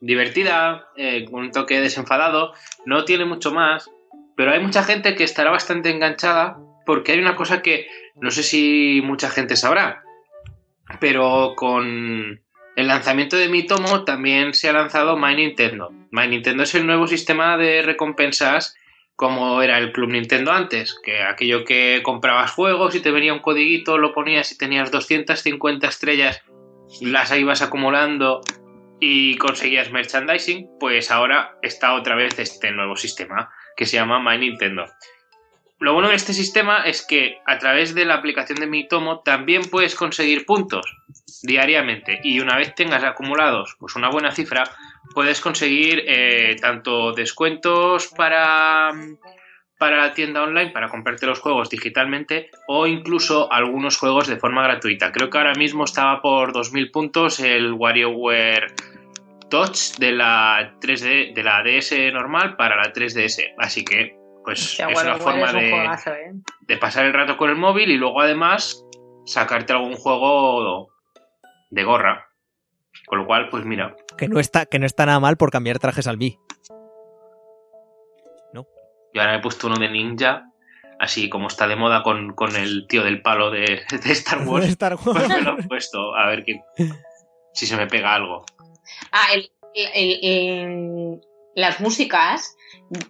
divertida, 0.00 0.86
eh, 0.96 1.24
con 1.30 1.40
un 1.44 1.50
toque 1.50 1.80
desenfadado, 1.80 2.52
no 2.84 3.04
tiene 3.04 3.24
mucho 3.24 3.52
más, 3.52 3.90
pero 4.36 4.52
hay 4.52 4.60
mucha 4.60 4.82
gente 4.82 5.14
que 5.14 5.24
estará 5.24 5.50
bastante 5.50 5.90
enganchada 5.90 6.58
porque 6.86 7.12
hay 7.12 7.18
una 7.18 7.36
cosa 7.36 7.62
que 7.62 7.86
no 8.14 8.30
sé 8.30 8.42
si 8.42 9.00
mucha 9.04 9.30
gente 9.30 9.56
sabrá, 9.56 10.02
pero 11.00 11.54
con 11.56 12.40
el 12.76 12.86
lanzamiento 12.86 13.36
de 13.36 13.48
mi 13.48 13.66
tomo 13.66 14.04
también 14.04 14.54
se 14.54 14.68
ha 14.68 14.72
lanzado 14.72 15.16
My 15.16 15.34
Nintendo. 15.34 15.92
My 16.10 16.28
Nintendo 16.28 16.62
es 16.62 16.74
el 16.74 16.86
nuevo 16.86 17.06
sistema 17.06 17.56
de 17.56 17.82
recompensas 17.82 18.76
como 19.16 19.62
era 19.62 19.78
el 19.78 19.92
Club 19.92 20.10
Nintendo 20.10 20.50
antes, 20.50 20.98
que 21.02 21.22
aquello 21.22 21.64
que 21.64 22.00
comprabas 22.02 22.50
juegos 22.50 22.94
y 22.94 23.00
te 23.00 23.12
venía 23.12 23.32
un 23.32 23.38
codiguito, 23.38 23.96
lo 23.96 24.12
ponías 24.12 24.50
y 24.50 24.58
tenías 24.58 24.90
250 24.90 25.86
estrellas, 25.86 26.42
las 27.00 27.32
ibas 27.36 27.62
acumulando 27.62 28.40
y 28.98 29.36
conseguías 29.36 29.92
merchandising, 29.92 30.68
pues 30.80 31.10
ahora 31.10 31.56
está 31.62 31.94
otra 31.94 32.16
vez 32.16 32.38
este 32.38 32.72
nuevo 32.72 32.96
sistema 32.96 33.50
que 33.76 33.86
se 33.86 33.96
llama 33.96 34.18
My 34.18 34.38
Nintendo. 34.38 34.86
Lo 35.80 35.92
bueno 35.92 36.08
de 36.08 36.14
este 36.14 36.32
sistema 36.32 36.84
es 36.84 37.04
que 37.04 37.38
a 37.46 37.58
través 37.58 37.94
de 37.94 38.04
la 38.04 38.14
aplicación 38.14 38.58
de 38.58 38.66
Mi 38.66 38.86
Tomo 38.86 39.20
también 39.20 39.62
puedes 39.70 39.94
conseguir 39.94 40.46
puntos 40.46 40.86
diariamente 41.42 42.20
y 42.22 42.40
una 42.40 42.56
vez 42.56 42.74
tengas 42.74 43.04
acumulados 43.04 43.76
pues 43.78 43.96
una 43.96 44.08
buena 44.08 44.32
cifra 44.32 44.64
puedes 45.14 45.40
conseguir 45.40 46.02
eh, 46.06 46.56
tanto 46.60 47.12
descuentos 47.12 48.08
para 48.16 48.92
para 49.78 49.98
la 49.98 50.14
tienda 50.14 50.42
online 50.42 50.70
para 50.70 50.88
comprarte 50.88 51.26
los 51.26 51.40
juegos 51.40 51.68
digitalmente 51.68 52.50
o 52.68 52.86
incluso 52.86 53.52
algunos 53.52 53.98
juegos 53.98 54.28
de 54.28 54.36
forma 54.36 54.62
gratuita. 54.62 55.12
Creo 55.12 55.28
que 55.28 55.36
ahora 55.36 55.54
mismo 55.54 55.84
estaba 55.84 56.22
por 56.22 56.52
2000 56.52 56.90
puntos 56.90 57.40
el 57.40 57.72
WarioWare 57.72 58.72
Touch 59.50 59.98
de 59.98 60.12
la 60.12 60.74
3D 60.80 61.34
de 61.34 61.42
la 61.42 61.62
DS 61.62 62.12
normal 62.12 62.56
para 62.56 62.76
la 62.76 62.92
3DS, 62.92 63.54
así 63.58 63.84
que 63.84 64.23
pues 64.44 64.78
es 64.78 65.02
una 65.02 65.16
forma 65.18 65.46
es 65.46 65.54
un 65.54 65.60
de, 65.60 65.70
juegazo, 65.70 66.10
¿eh? 66.14 66.32
de 66.68 66.76
pasar 66.76 67.06
el 67.06 67.12
rato 67.12 67.36
con 67.36 67.50
el 67.50 67.56
móvil 67.56 67.90
y 67.90 67.96
luego 67.96 68.20
además 68.20 68.84
sacarte 69.26 69.72
algún 69.72 69.94
juego 69.96 70.88
de 71.70 71.84
gorra. 71.84 72.28
Con 73.06 73.18
lo 73.18 73.26
cual, 73.26 73.48
pues 73.50 73.64
mira, 73.64 73.94
Que 74.16 74.28
no 74.28 74.38
está, 74.40 74.66
que 74.66 74.78
no 74.78 74.86
está 74.86 75.04
nada 75.06 75.20
mal 75.20 75.36
por 75.36 75.50
cambiar 75.50 75.78
trajes 75.78 76.06
al 76.06 76.16
B. 76.16 76.38
yo 78.52 79.20
ahora 79.20 79.32
me 79.34 79.38
he 79.38 79.42
puesto 79.42 79.66
uno 79.68 79.76
de 79.76 79.88
ninja, 79.88 80.50
así 80.98 81.28
como 81.28 81.46
está 81.48 81.68
de 81.68 81.76
moda 81.76 82.02
con, 82.02 82.34
con 82.34 82.56
el 82.56 82.86
tío 82.88 83.04
del 83.04 83.22
palo 83.22 83.50
de, 83.50 83.82
de 83.90 84.12
Star 84.12 84.46
Wars. 84.46 84.66
Star 84.66 84.96
Pues 84.96 85.16
Wars. 85.16 85.28
me 85.28 85.40
lo 85.42 85.58
he 85.58 85.62
puesto, 85.64 86.14
a 86.16 86.26
ver 86.26 86.44
qué, 86.44 86.60
si 87.52 87.66
se 87.66 87.76
me 87.76 87.86
pega 87.86 88.14
algo. 88.14 88.44
Ah, 89.12 89.26
el- 89.34 89.50
el- 89.74 90.18
el- 90.22 91.20
las 91.54 91.80
músicas, 91.80 92.56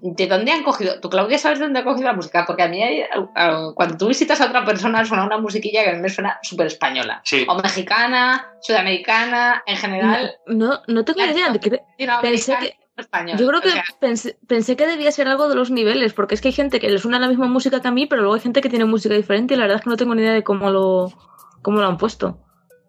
¿de 0.00 0.26
dónde 0.26 0.52
han 0.52 0.62
cogido? 0.62 1.00
¿Tú, 1.00 1.08
Claudia, 1.10 1.38
sabes 1.38 1.58
de 1.58 1.64
dónde 1.66 1.80
ha 1.80 1.84
cogido 1.84 2.06
la 2.08 2.12
música? 2.14 2.44
Porque 2.46 2.62
a 2.62 2.68
mí, 2.68 2.82
hay- 2.82 3.02
a- 3.34 3.70
cuando 3.74 3.96
tú 3.96 4.08
visitas 4.08 4.40
a 4.40 4.46
otra 4.46 4.64
persona, 4.64 5.04
suena 5.04 5.24
una 5.24 5.38
musiquilla 5.38 5.82
que 5.84 5.90
a 5.90 5.92
mí 5.94 6.00
me 6.00 6.08
suena 6.08 6.38
súper 6.42 6.66
española. 6.66 7.20
Sí, 7.24 7.44
O 7.48 7.54
mexicana, 7.60 8.52
sudamericana, 8.60 9.62
en 9.66 9.76
general. 9.76 10.34
No, 10.46 10.80
no 10.86 11.04
tengo 11.04 11.24
ni 11.24 11.32
idea. 11.32 11.50
de 11.50 11.60
qué- 11.60 11.80
pensé 12.22 12.56
que- 12.60 12.78
Español. 12.96 13.36
Yo 13.38 13.48
creo 13.48 13.60
que 13.60 13.70
O 13.70 13.72
sea, 13.72 13.82
pensé, 13.98 14.38
pensé 14.46 14.76
que 14.76 14.86
debía 14.86 15.10
ser 15.10 15.26
algo 15.26 15.48
de 15.48 15.56
los 15.56 15.68
niveles, 15.72 16.12
porque 16.14 16.36
es 16.36 16.40
que 16.40 16.48
hay 16.48 16.52
gente 16.54 16.78
que 16.78 16.88
le 16.88 16.98
suena 17.00 17.18
la 17.18 17.26
misma 17.26 17.48
música 17.48 17.80
que 17.80 17.88
a 17.88 17.90
mí, 17.90 18.06
pero 18.06 18.22
luego 18.22 18.36
hay 18.36 18.40
gente 18.40 18.60
que 18.60 18.68
tiene 18.68 18.84
música 18.84 19.14
diferente 19.16 19.54
y 19.54 19.56
la 19.56 19.64
verdad 19.64 19.78
es 19.78 19.82
que 19.84 19.90
no 19.90 19.96
tengo 19.96 20.14
ni 20.14 20.22
idea 20.22 20.32
de 20.32 20.44
cómo 20.44 20.70
lo, 20.70 21.12
cómo 21.60 21.80
lo 21.80 21.88
han 21.88 21.98
puesto. 21.98 22.38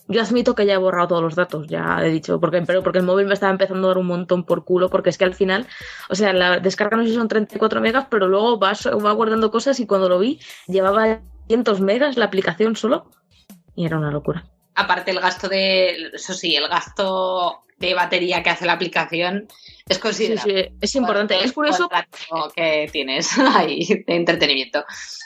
Yo 0.08 0.22
admito 0.22 0.54
que 0.54 0.66
ya 0.66 0.76
he 0.76 0.78
borrado 0.78 1.08
todos 1.08 1.24
los 1.24 1.36
datos, 1.36 1.66
ya 1.68 2.00
he 2.04 2.10
dicho, 2.10 2.40
porque, 2.40 2.62
pero 2.62 2.84
porque 2.84 3.00
el 3.00 3.06
móvil 3.06 3.26
me 3.26 3.34
estaba 3.34 3.52
empezando 3.52 3.88
a 3.88 3.90
dar 3.90 3.98
un 3.98 4.06
montón 4.06 4.44
por 4.44 4.64
culo, 4.64 4.90
porque 4.90 5.10
es 5.10 5.18
que 5.18 5.26
al 5.26 5.34
final, 5.34 5.68
o 6.10 6.16
sea, 6.16 6.32
la 6.32 6.60
descarga 6.60 6.98
no 6.98 7.04
sé 7.04 7.10
si 7.10 7.16
son 7.16 7.28
34 7.28 7.82
megas, 7.82 8.06
pero 8.10 8.28
luego 8.28 8.60
va, 8.60 8.74
va 9.04 9.12
guardando 9.14 9.50
cosas 9.50 9.80
y 9.80 9.88
cuando 9.88 10.08
lo 10.08 10.20
vi 10.20 10.40
llevaba 10.68 11.22
cientos 11.48 11.82
megas 11.82 12.18
la 12.18 12.26
aplicación 12.26 12.76
solo 12.76 13.10
y 13.76 13.86
era 13.86 13.98
una 13.98 14.12
locura. 14.12 14.46
aparte 14.76 15.12
el 15.12 15.20
gasto 15.20 15.50
de, 15.50 16.12
eso 16.14 16.34
sí, 16.34 16.56
el 16.56 16.68
gasto 16.68 17.65
de 17.78 17.94
batería 17.94 18.42
que 18.44 18.50
hace 18.50 18.66
la 18.66 18.74
aplicación 18.74 19.48
es 19.88 20.00
considerable. 20.00 20.70
sí, 20.70 20.78
es 20.82 20.96
importante. 20.96 21.44
Es 21.44 21.54
curioso 21.54 21.88
que 22.56 22.90
tienes 22.92 23.30
ahí 23.56 23.86
de 23.86 24.16
entretenimiento. 24.16 24.84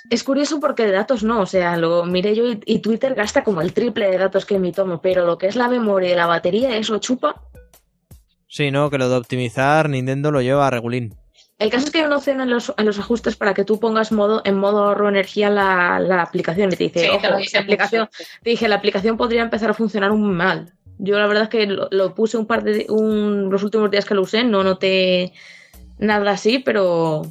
Es 0.10 0.24
curioso 0.24 0.60
porque 0.60 0.86
de 0.86 0.92
datos 0.92 1.24
no, 1.24 1.42
o 1.42 1.46
sea, 1.46 1.78
lo 1.78 2.06
miré 2.06 2.36
yo 2.36 2.46
y, 2.46 2.60
y 2.66 2.80
Twitter 2.80 3.16
gasta 3.16 3.44
como 3.44 3.62
el 3.62 3.74
triple 3.74 4.10
de 4.10 4.18
datos 4.18 4.46
que 4.46 4.60
mi 4.60 4.72
tomo, 4.72 5.02
pero 5.02 5.26
lo 5.26 5.38
que 5.38 5.48
es 5.48 5.56
la 5.56 5.70
memoria 5.70 6.12
y 6.12 6.16
la 6.16 6.26
batería, 6.26 6.76
eso 6.76 6.98
chupa. 7.00 7.42
Sí, 8.48 8.72
no, 8.72 8.90
que 8.90 8.98
lo 8.98 9.08
de 9.10 9.16
optimizar 9.16 9.90
Nintendo 9.90 10.32
lo 10.32 10.42
lleva 10.42 10.68
a 10.68 10.72
regulín. 10.72 11.16
El 11.60 11.70
caso 11.70 11.86
es 11.86 11.92
que 11.92 12.00
hay 12.00 12.06
una 12.06 12.18
opción 12.18 12.40
en 12.40 12.50
los, 12.50 12.74
en 12.78 12.86
los 12.86 12.98
ajustes 13.00 13.36
para 13.36 13.54
que 13.54 13.66
tú 13.66 13.82
pongas 13.82 14.14
modo, 14.14 14.42
en 14.46 14.58
modo 14.58 14.86
ahorro 14.86 15.10
energía 15.10 15.50
la, 15.50 16.00
la 16.00 16.22
aplicación 16.22 16.72
y 16.72 16.78
te 16.78 16.86
dice, 16.86 17.00
Sí, 17.02 17.10
ojo, 17.10 17.20
te 17.20 17.30
lo 17.30 17.38
dice 17.38 17.58
la 17.58 17.64
aplicación, 17.64 18.10
te 18.42 18.50
dije, 18.50 18.68
la 18.70 18.76
aplicación 18.76 19.18
podría 19.18 19.42
empezar 19.42 19.70
a 19.70 19.74
funcionar 19.74 20.14
muy 20.14 20.34
mal. 20.34 20.74
Yo 21.02 21.18
la 21.18 21.28
verdad 21.28 21.44
es 21.44 21.50
que 21.50 21.66
lo, 21.66 22.14
puse 22.14 22.38
un 22.38 22.46
par 22.46 22.64
de 22.64 22.86
un, 22.90 23.50
los 23.50 23.64
últimos 23.64 23.90
días 23.90 24.04
que 24.04 24.14
lo 24.14 24.22
usé, 24.22 24.44
no 24.44 24.66
noté 24.66 25.32
nada 25.98 26.32
así, 26.32 26.60
pero 26.60 27.24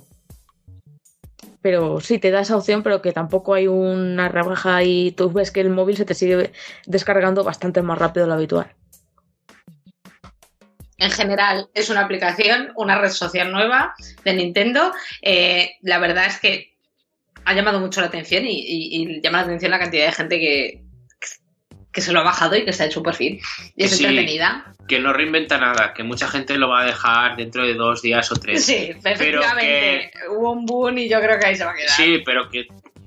pero 1.61 2.01
sí 2.01 2.19
te 2.19 2.31
da 2.31 2.41
esa 2.41 2.57
opción, 2.57 2.83
pero 2.83 3.03
que 3.03 3.13
tampoco 3.13 3.53
hay 3.53 3.67
una 3.67 4.31
rebaja 4.31 4.83
y 4.85 5.13
tú 5.13 5.31
ves 5.31 5.51
que 5.51 5.61
el 5.61 5.69
móvil 5.69 5.99
se 5.99 6.07
te 6.07 6.15
sigue 6.15 6.53
descargando 6.87 7.45
bastante 7.45 7.83
más 7.83 7.99
rápido 7.99 8.25
de 8.25 8.29
lo 8.29 8.35
habitual. 8.37 8.73
En 10.97 11.11
general, 11.11 11.69
es 11.75 11.91
una 11.91 12.01
aplicación, 12.01 12.73
una 12.75 12.99
red 12.99 13.11
social 13.11 13.53
nueva 13.53 13.95
de 14.25 14.33
Nintendo. 14.33 14.93
Eh, 15.21 15.73
la 15.83 15.99
verdad 15.99 16.27
es 16.27 16.41
que 16.41 16.75
ha 17.45 17.55
llamado 17.55 17.81
mucho 17.81 18.01
la 18.01 18.07
atención 18.07 18.45
y 18.47 19.21
llama 19.21 19.39
la 19.39 19.45
atención 19.45 19.71
la 19.71 19.79
cantidad 19.79 20.07
de 20.07 20.13
gente 20.13 20.39
que, 20.39 20.88
que 21.99 22.05
se 22.05 22.13
lo 22.13 22.21
ha 22.21 22.23
bajado 22.23 22.55
y 22.57 22.65
que 22.65 22.73
se 22.73 22.85
ha 22.85 22.87
hecho 22.87 23.01
un 23.01 23.05
perfil. 23.05 23.41
Y 23.77 23.83
es 23.85 23.97
Sí. 23.97 24.05
entretenida. 24.05 24.73
que 24.87 24.99
no 25.01 25.13
reinventa 25.13 25.59
nada, 25.59 25.93
que 25.95 26.03
mucha 26.03 26.29
gente 26.29 26.57
lo 26.57 26.69
va 26.71 26.81
a 26.83 26.87
dejar 26.87 27.37
dentro 27.37 27.67
de 27.67 27.75
dos 27.75 28.01
días 28.01 28.31
o 28.33 28.37
tres. 28.37 28.65
Sí, 28.65 28.91
efectivamente. 28.95 30.11
Hubo 30.31 30.53
un 30.53 30.65
boom 30.65 30.97
y 30.99 31.09
yo 31.09 31.21
creo 31.21 31.39
que 31.39 31.47
ahí 31.47 31.57
se 31.57 31.65
va 31.65 31.73
a 31.73 31.75
quedar. 31.75 31.91
Sí, 31.91 32.23
pero 32.25 32.49
que 32.49 32.67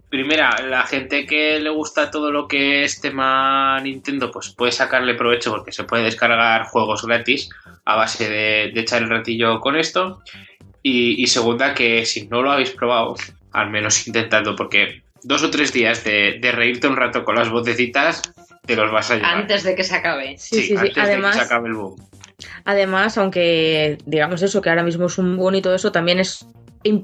primera, 0.10 0.52
la 0.68 0.84
gente 0.84 1.26
que 1.26 1.60
le 1.60 1.70
gusta 1.70 2.12
todo 2.12 2.32
lo 2.32 2.48
que 2.48 2.84
es 2.84 3.02
tema 3.02 3.80
Nintendo, 3.82 4.30
pues 4.30 4.50
puede 4.50 4.72
sacarle 4.72 5.16
provecho 5.16 5.50
porque 5.52 5.72
se 5.72 5.84
puede 5.86 6.04
descargar 6.04 6.66
juegos 6.66 7.04
gratis 7.06 7.50
a 7.86 7.96
base 7.96 8.30
de, 8.30 8.72
de 8.74 8.82
echar 8.82 9.02
el 9.02 9.10
ratillo 9.10 9.60
con 9.60 9.76
esto. 9.76 10.22
Y, 10.84 11.22
y 11.24 11.28
segunda, 11.28 11.74
que 11.74 12.06
si 12.06 12.28
no 12.28 12.42
lo 12.44 12.52
habéis 12.52 12.72
probado, 12.72 13.16
al 13.54 13.70
menos 13.70 14.06
intentando, 14.08 14.56
porque 14.56 15.02
dos 15.24 15.42
o 15.44 15.50
tres 15.50 15.72
días 15.74 16.04
de, 16.04 16.38
de 16.40 16.52
reírte 16.52 16.88
un 16.88 16.96
rato 16.98 17.24
con 17.24 17.36
las 17.36 17.50
vocecitas, 17.50 18.22
te 18.76 18.82
los 18.82 18.92
vas 18.92 19.12
a 19.12 19.16
llevar. 19.16 19.36
Antes 19.36 19.64
de 19.64 19.76
que 19.76 19.84
se 19.84 19.96
acabe. 19.96 20.38
Sí, 20.38 20.62
sí, 20.62 20.68
sí. 20.68 20.76
antes 20.76 20.98
Además, 20.98 21.36
de 21.36 21.40
que 21.40 21.46
se 21.46 21.54
acabe 21.54 21.70
el 21.70 21.76
boom. 21.76 21.96
Además, 22.66 23.18
aunque 23.18 23.98
digamos 24.06 24.42
eso, 24.42 24.62
que 24.62 24.70
ahora 24.70 24.84
mismo 24.84 25.06
es 25.06 25.18
un 25.18 25.38
bonito 25.38 25.74
eso, 25.74 25.92
también 25.92 26.20
es 26.20 26.46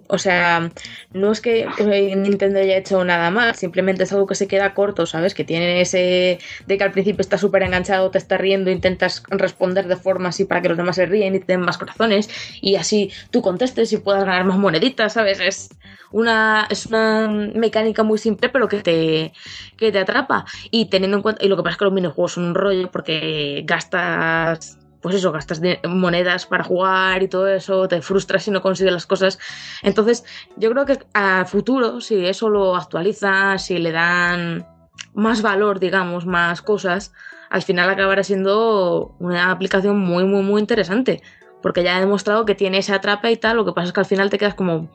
o 0.07 0.17
sea, 0.17 0.71
no 1.13 1.31
es 1.31 1.41
que 1.41 1.67
Nintendo 2.15 2.59
haya 2.59 2.77
hecho 2.77 3.03
nada 3.03 3.31
mal, 3.31 3.55
simplemente 3.55 4.03
es 4.03 4.11
algo 4.11 4.27
que 4.27 4.35
se 4.35 4.47
queda 4.47 4.73
corto, 4.73 5.05
¿sabes? 5.05 5.33
Que 5.33 5.43
tiene 5.43 5.81
ese 5.81 6.39
de 6.65 6.77
que 6.77 6.83
al 6.83 6.91
principio 6.91 7.21
estás 7.21 7.41
súper 7.41 7.63
enganchado, 7.63 8.09
te 8.11 8.17
estás 8.17 8.39
riendo, 8.39 8.71
intentas 8.71 9.23
responder 9.29 9.87
de 9.87 9.95
forma 9.95 10.29
así 10.29 10.45
para 10.45 10.61
que 10.61 10.69
los 10.69 10.77
demás 10.77 10.95
se 10.95 11.05
ríen 11.05 11.35
y 11.35 11.39
te 11.39 11.53
den 11.53 11.61
más 11.61 11.77
corazones 11.77 12.29
y 12.61 12.75
así 12.75 13.11
tú 13.31 13.41
contestes 13.41 13.93
y 13.93 13.97
puedas 13.97 14.25
ganar 14.25 14.45
más 14.45 14.57
moneditas, 14.57 15.13
¿sabes? 15.13 15.39
Es 15.39 15.69
una, 16.11 16.67
es 16.69 16.85
una 16.87 17.27
mecánica 17.27 18.03
muy 18.03 18.17
simple 18.17 18.49
pero 18.49 18.67
que 18.67 18.81
te, 18.81 19.33
que 19.77 19.91
te 19.91 19.99
atrapa 19.99 20.45
y 20.71 20.85
teniendo 20.85 21.17
en 21.17 21.23
cuenta, 21.23 21.43
y 21.43 21.49
lo 21.49 21.57
que 21.57 21.63
pasa 21.63 21.73
es 21.73 21.77
que 21.77 21.85
los 21.85 21.93
minijuegos 21.93 22.33
son 22.33 22.45
un 22.45 22.55
rollo 22.55 22.89
porque 22.91 23.63
gastas 23.65 24.77
pues 25.07 25.15
eso, 25.15 25.31
gastas 25.31 25.61
de- 25.61 25.79
monedas 25.87 26.45
para 26.45 26.65
jugar 26.65 27.23
y 27.23 27.29
todo 27.29 27.47
eso, 27.47 27.87
te 27.87 28.01
frustras 28.01 28.43
si 28.43 28.51
no 28.51 28.61
consigues 28.61 28.91
las 28.91 29.05
cosas. 29.05 29.39
Entonces, 29.83 30.25
yo 30.57 30.69
creo 30.71 30.85
que 30.85 30.99
a 31.13 31.45
futuro, 31.45 32.01
si 32.01 32.25
eso 32.25 32.49
lo 32.49 32.75
actualizan, 32.75 33.57
si 33.57 33.77
le 33.77 33.93
dan 33.93 34.67
más 35.13 35.41
valor, 35.41 35.79
digamos, 35.79 36.25
más 36.25 36.61
cosas, 36.61 37.13
al 37.49 37.61
final 37.61 37.89
acabará 37.89 38.21
siendo 38.23 39.15
una 39.19 39.49
aplicación 39.51 39.97
muy, 39.97 40.25
muy, 40.25 40.41
muy 40.43 40.59
interesante. 40.59 41.21
Porque 41.61 41.83
ya 41.83 41.95
ha 41.95 41.99
demostrado 42.01 42.43
que 42.45 42.53
tiene 42.53 42.79
esa 42.79 42.95
atrapa 42.95 43.31
y 43.31 43.37
tal, 43.37 43.55
lo 43.55 43.63
que 43.65 43.71
pasa 43.71 43.87
es 43.87 43.93
que 43.93 43.99
al 44.01 44.05
final 44.05 44.29
te 44.29 44.37
quedas 44.37 44.55
como, 44.55 44.91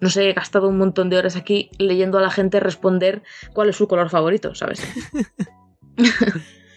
no 0.00 0.08
sé, 0.08 0.30
he 0.30 0.32
gastado 0.34 0.68
un 0.68 0.78
montón 0.78 1.10
de 1.10 1.18
horas 1.18 1.34
aquí 1.34 1.70
leyendo 1.78 2.16
a 2.18 2.22
la 2.22 2.30
gente 2.30 2.60
responder 2.60 3.22
cuál 3.52 3.70
es 3.70 3.76
su 3.76 3.88
color 3.88 4.08
favorito, 4.08 4.54
¿sabes? 4.54 4.80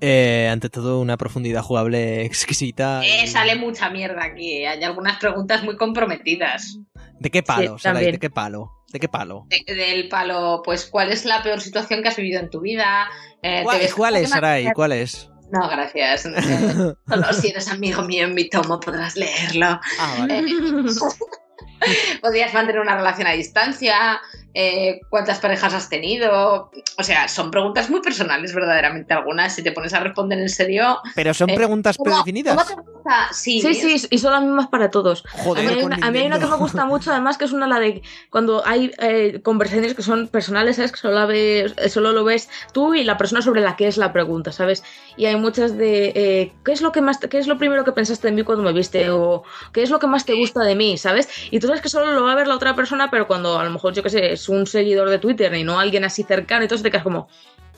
Eh, 0.00 0.48
ante 0.50 0.70
todo, 0.70 1.00
una 1.00 1.16
profundidad 1.16 1.62
jugable 1.62 2.24
exquisita. 2.24 3.02
y- 3.04 3.24
Eh, 3.24 3.26
sale 3.26 3.56
mucha 3.56 3.90
mierda 3.90 4.24
aquí. 4.24 4.64
Hay 4.64 4.82
algunas 4.82 5.18
preguntas 5.18 5.62
muy 5.62 5.76
comprometidas. 5.76 6.78
¿De 7.18 7.30
qué 7.30 7.42
palo, 7.42 7.76
Sí, 7.78 7.82
Sarai? 7.84 8.10
¿De 8.12 8.18
qué 8.18 8.30
palo? 8.30 8.70
¿De 8.92 8.98
qué 8.98 9.08
palo? 9.08 9.46
De- 9.48 9.74
del 9.74 10.08
palo, 10.08 10.62
pues, 10.64 10.86
¿cuál 10.86 11.12
es 11.12 11.24
la 11.24 11.42
peor 11.42 11.60
situación 11.60 12.02
que 12.02 12.08
has 12.08 12.16
vivido 12.16 12.40
en 12.40 12.48
tu 12.50 12.60
vida? 12.60 13.08
Eh, 13.42 13.58
¿te 13.58 13.64
¿Cuál, 13.64 13.78
ves 13.78 13.94
cuál 13.94 14.14
como 14.14 14.24
es, 14.24 14.30
Sarai? 14.30 14.72
¿Cuál 14.74 14.92
es? 14.92 15.28
No, 15.52 15.68
gracias. 15.68 16.26
Eh, 16.26 16.32
Solo 17.08 17.32
si 17.32 17.48
eres 17.48 17.68
amigo 17.68 18.02
mío 18.02 18.24
en 18.26 18.34
mi 18.34 18.48
tomo 18.48 18.80
podrás 18.80 19.16
leerlo. 19.16 19.80
Ah, 19.98 20.14
vale. 20.18 20.44
¿Podrías 22.20 22.52
mantener 22.54 22.80
una 22.80 22.96
relación 22.96 23.26
a 23.26 23.32
distancia? 23.32 24.20
Eh, 24.52 25.00
¿Cuántas 25.10 25.38
parejas 25.38 25.72
has 25.74 25.88
tenido? 25.88 26.72
O 26.98 27.02
sea, 27.04 27.28
son 27.28 27.52
preguntas 27.52 27.88
muy 27.88 28.00
personales, 28.00 28.52
verdaderamente, 28.52 29.14
algunas. 29.14 29.54
Si 29.54 29.62
te 29.62 29.70
pones 29.70 29.94
a 29.94 30.00
responder 30.00 30.40
en 30.40 30.48
serio. 30.48 30.98
Pero 31.14 31.32
son 31.34 31.50
Eh, 31.50 31.54
preguntas 31.54 31.96
¿cómo- 31.96 32.10
predefinidas. 32.10 32.54
¿Cómo 32.56 32.66
te 32.66 32.74
gusta? 32.90 33.28
Sí, 33.32 33.60
Sí, 33.62 33.74
sí, 33.74 34.06
y 34.10 34.18
son 34.18 34.32
las 34.32 34.42
mismas 34.42 34.66
para 34.66 34.90
todos. 34.90 35.22
Joder, 35.44 35.66
a, 35.66 35.70
mí 35.70 35.78
hay 35.78 35.84
una, 35.84 35.96
a 36.02 36.10
mí 36.10 36.18
hay 36.18 36.26
una 36.26 36.38
que 36.40 36.46
me 36.46 36.56
gusta 36.56 36.84
mucho, 36.84 37.12
además, 37.12 37.38
que 37.38 37.44
es 37.44 37.52
una 37.52 37.66
la 37.68 37.78
de 37.78 38.02
cuando 38.28 38.66
hay 38.66 38.90
eh, 38.98 39.40
conversaciones 39.42 39.94
que 39.94 40.02
son 40.02 40.26
personales, 40.28 40.76
¿sabes? 40.76 40.90
Que 40.92 40.98
solo, 40.98 41.14
la 41.14 41.26
ves- 41.26 41.74
solo 41.88 42.10
lo 42.12 42.24
ves 42.24 42.48
tú 42.72 42.94
y 42.94 43.04
la 43.04 43.16
persona 43.16 43.42
sobre 43.42 43.60
la 43.60 43.76
que 43.76 43.86
es 43.86 43.96
la 43.98 44.12
pregunta, 44.12 44.50
¿sabes? 44.52 44.82
Y 45.16 45.26
hay 45.26 45.36
muchas 45.36 45.78
de 45.78 46.12
eh, 46.14 46.52
¿qué 46.64 46.72
es 46.72 46.82
lo 46.82 46.90
que 46.92 47.00
más, 47.00 47.18
qué 47.18 47.38
es 47.38 47.46
lo 47.46 47.56
primero 47.56 47.84
que 47.84 47.92
pensaste 47.92 48.26
de 48.28 48.32
mí 48.34 48.42
cuando 48.42 48.64
me 48.64 48.72
viste? 48.72 49.10
O 49.10 49.44
¿qué 49.72 49.82
es 49.82 49.90
lo 49.90 49.98
que 50.00 50.08
más 50.08 50.24
te 50.26 50.34
gusta 50.34 50.60
de 50.64 50.74
mí? 50.74 50.98
¿Sabes? 50.98 51.28
Y 51.52 51.60
tú 51.60 51.68
sabes 51.70 51.82
que 51.82 51.88
solo 51.88 52.12
lo 52.12 52.24
va 52.24 52.32
a 52.32 52.36
ver 52.36 52.46
la 52.46 52.54
otra 52.54 52.74
persona, 52.74 53.10
pero 53.10 53.26
cuando 53.26 53.58
a 53.58 53.64
lo 53.64 53.70
mejor, 53.70 53.94
yo 53.94 54.02
qué 54.02 54.10
sé, 54.10 54.32
es 54.32 54.48
un 54.48 54.66
seguidor 54.66 55.08
de 55.08 55.18
Twitter 55.18 55.54
y 55.54 55.64
no 55.64 55.78
alguien 55.80 56.04
así 56.04 56.22
cercano, 56.22 56.62
entonces 56.62 56.82
te 56.82 56.90
quedas 56.90 57.04
como, 57.04 57.28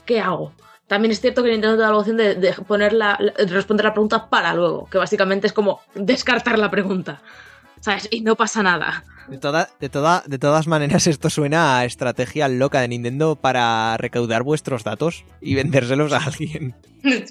¿qué 0.05 0.20
hago? 0.20 0.53
También 0.86 1.12
es 1.12 1.20
cierto 1.20 1.43
que 1.43 1.51
Nintendo 1.51 1.76
te 1.76 1.82
da 1.82 1.90
la 1.90 1.97
opción 1.97 2.16
de, 2.16 2.34
de 2.34 2.51
de 2.51 3.47
responder 3.47 3.84
la 3.84 3.93
pregunta 3.93 4.28
para 4.28 4.53
luego, 4.55 4.88
que 4.90 4.99
básicamente 4.99 5.47
es 5.47 5.53
como 5.53 5.80
descartar 5.95 6.59
la 6.59 6.70
pregunta. 6.70 7.22
¿Sabes? 7.80 8.09
Y 8.11 8.20
no 8.20 8.36
pasa 8.36 8.62
nada. 8.62 9.05
De, 9.28 9.38
toda- 9.38 9.68
de, 9.80 9.88
toda- 9.88 10.22
de 10.26 10.38
todas 10.38 10.66
maneras, 10.66 11.06
esto 11.06 11.30
suena 11.30 11.78
a 11.78 11.84
estrategia 11.84 12.48
loca 12.48 12.80
de 12.80 12.88
Nintendo 12.88 13.36
para 13.36 13.96
recaudar 13.96 14.42
vuestros 14.42 14.84
datos 14.84 15.24
y 15.40 15.54
vendérselos 15.54 16.12
a 16.12 16.18
alguien. 16.18 16.74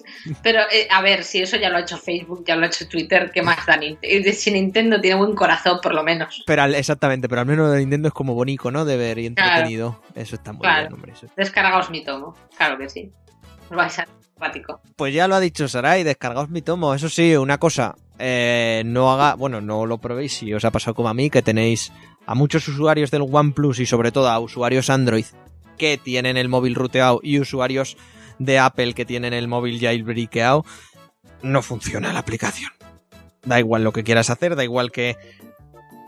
Pero, 0.44 0.60
eh, 0.72 0.88
a 0.92 1.02
ver, 1.02 1.24
si 1.24 1.42
eso 1.42 1.56
ya 1.58 1.70
lo 1.70 1.78
ha 1.78 1.82
hecho 1.82 1.98
Facebook, 1.98 2.44
ya 2.46 2.56
lo 2.56 2.64
ha 2.64 2.68
hecho 2.68 2.88
Twitter, 2.90 3.32
¿qué 3.34 3.42
más 3.42 3.66
da 3.66 3.78
Nintendo? 3.78 4.32
Si 4.34 4.52
Nintendo 4.52 5.00
tiene 5.00 5.18
buen 5.18 5.34
corazón, 5.36 5.80
por 5.82 5.94
lo 5.94 6.04
menos. 6.04 6.44
Pero 6.46 6.64
al- 6.64 6.76
exactamente, 6.76 7.30
pero 7.30 7.42
al 7.42 7.48
menos 7.48 7.72
de 7.72 7.80
Nintendo 7.80 8.10
es 8.10 8.14
como 8.14 8.34
bonito, 8.34 8.70
¿no? 8.72 8.84
De 8.86 8.98
ver 8.98 9.18
y 9.20 9.28
entretenido. 9.28 10.02
Eso 10.16 10.36
está 10.36 10.52
muy 10.52 10.62
Claro. 10.62 10.82
bien, 10.82 10.94
hombre. 10.94 11.14
eso- 11.14 11.28
Descargaos 11.38 11.90
mi 11.90 12.04
tomo. 12.04 12.36
Claro 12.58 12.78
que 12.78 12.90
sí. 12.90 13.12
Os 13.70 13.78
vais 13.78 13.98
a 14.00 14.08
Pues 14.96 15.14
ya 15.14 15.28
lo 15.28 15.36
ha 15.36 15.40
dicho 15.40 15.68
Sarai, 15.68 16.04
descargaos 16.04 16.50
mi 16.50 16.62
tomo. 16.62 16.94
Eso 16.94 17.10
sí, 17.10 17.36
una 17.36 17.58
cosa, 17.58 17.96
eh, 18.20 18.84
no 18.86 19.12
haga, 19.12 19.36
bueno, 19.36 19.62
no 19.62 19.86
lo 19.86 20.00
probéis 20.00 20.34
si 20.34 20.54
os 20.54 20.66
ha 20.66 20.72
pasado 20.72 20.96
como 20.96 21.10
a 21.10 21.14
mí, 21.14 21.30
que 21.30 21.42
tenéis 21.42 21.92
a 22.26 22.36
muchos 22.36 22.68
usuarios 22.68 23.12
del 23.12 23.26
OnePlus 23.30 23.80
y 23.80 23.86
sobre 23.86 24.12
todo 24.12 24.30
a 24.30 24.40
usuarios 24.40 24.90
Android 24.90 25.26
que 25.78 25.98
tienen 25.98 26.38
el 26.38 26.48
móvil 26.48 26.76
ruteado 26.76 27.20
y 27.24 27.40
usuarios 27.40 27.98
de 28.38 28.60
Apple 28.60 28.94
que 28.94 29.06
tienen 29.06 29.34
el 29.34 29.48
móvil 29.48 29.80
jailbreakeado, 29.80 30.66
no 31.42 31.62
funciona 31.62 32.14
la 32.14 32.20
aplicación. 32.20 32.72
Da 33.44 33.60
igual 33.60 33.84
lo 33.84 33.92
que 33.92 34.04
quieras 34.04 34.30
hacer, 34.30 34.56
da 34.56 34.64
igual 34.64 34.92
que 34.92 35.18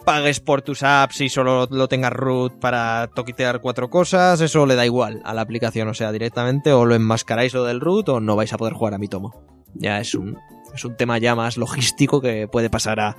pagues 0.04 0.40
por 0.40 0.62
tus 0.62 0.84
apps 0.84 1.22
y 1.22 1.30
solo 1.30 1.68
lo 1.70 1.88
tengas 1.88 2.14
root 2.14 2.60
para 2.60 3.10
toquitear 3.14 3.62
cuatro 3.62 3.90
cosas, 3.90 4.42
eso 4.42 4.66
le 4.66 4.76
da 4.76 4.86
igual 4.86 5.22
a 5.24 5.34
la 5.34 5.42
aplicación, 5.42 5.88
o 5.88 5.94
sea, 5.94 6.12
directamente 6.12 6.74
o 6.74 6.86
lo 6.86 6.96
enmascaráis 6.96 7.54
lo 7.54 7.64
del 7.64 7.80
root 7.80 8.10
o 8.10 8.20
no 8.20 8.36
vais 8.36 8.54
a 8.54 8.58
poder 8.58 8.74
jugar 8.74 8.94
a 8.94 8.98
mi 8.98 9.08
tomo. 9.08 9.34
Ya 9.76 10.00
es 10.00 10.14
un, 10.14 10.38
es 10.74 10.86
un 10.86 10.96
tema 10.96 11.18
ya 11.18 11.36
más 11.36 11.58
logístico 11.58 12.22
que 12.22 12.48
puede 12.48 12.70
pasar 12.70 13.00
a, 13.00 13.16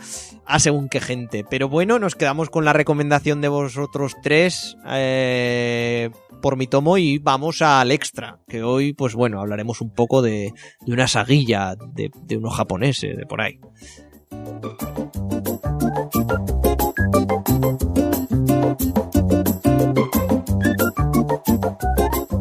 a 0.46 0.58
según 0.58 0.88
qué 0.88 1.00
gente. 1.00 1.44
Pero 1.48 1.68
bueno, 1.68 1.98
nos 1.98 2.14
quedamos 2.14 2.48
con 2.48 2.64
la 2.64 2.72
recomendación 2.72 3.40
de 3.40 3.48
vosotros 3.48 4.14
tres 4.22 4.76
eh, 4.88 6.10
por 6.40 6.56
mi 6.56 6.66
tomo 6.66 6.96
y 6.96 7.18
vamos 7.18 7.60
al 7.62 7.90
extra, 7.90 8.38
que 8.46 8.62
hoy, 8.62 8.92
pues 8.92 9.14
bueno, 9.14 9.40
hablaremos 9.40 9.80
un 9.80 9.90
poco 9.90 10.22
de, 10.22 10.52
de 10.86 10.92
una 10.92 11.08
saguilla 11.08 11.74
de, 11.74 12.10
de 12.22 12.36
unos 12.36 12.54
japoneses, 12.54 13.16
de 13.16 13.26
por 13.26 13.40
ahí. 13.40 13.58
Thank 14.34 14.74
you. 22.32 22.33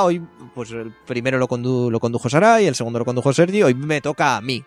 Hoy, 0.00 0.22
pues 0.54 0.70
el 0.72 0.92
primero 1.06 1.38
lo, 1.38 1.48
condu- 1.48 1.90
lo 1.90 2.00
condujo 2.00 2.28
Sara 2.30 2.60
y 2.62 2.66
el 2.66 2.74
segundo 2.74 2.98
lo 2.98 3.04
condujo 3.04 3.32
Sergi. 3.32 3.62
Hoy 3.62 3.74
me 3.74 4.00
toca 4.00 4.36
a 4.36 4.40
mí. 4.40 4.64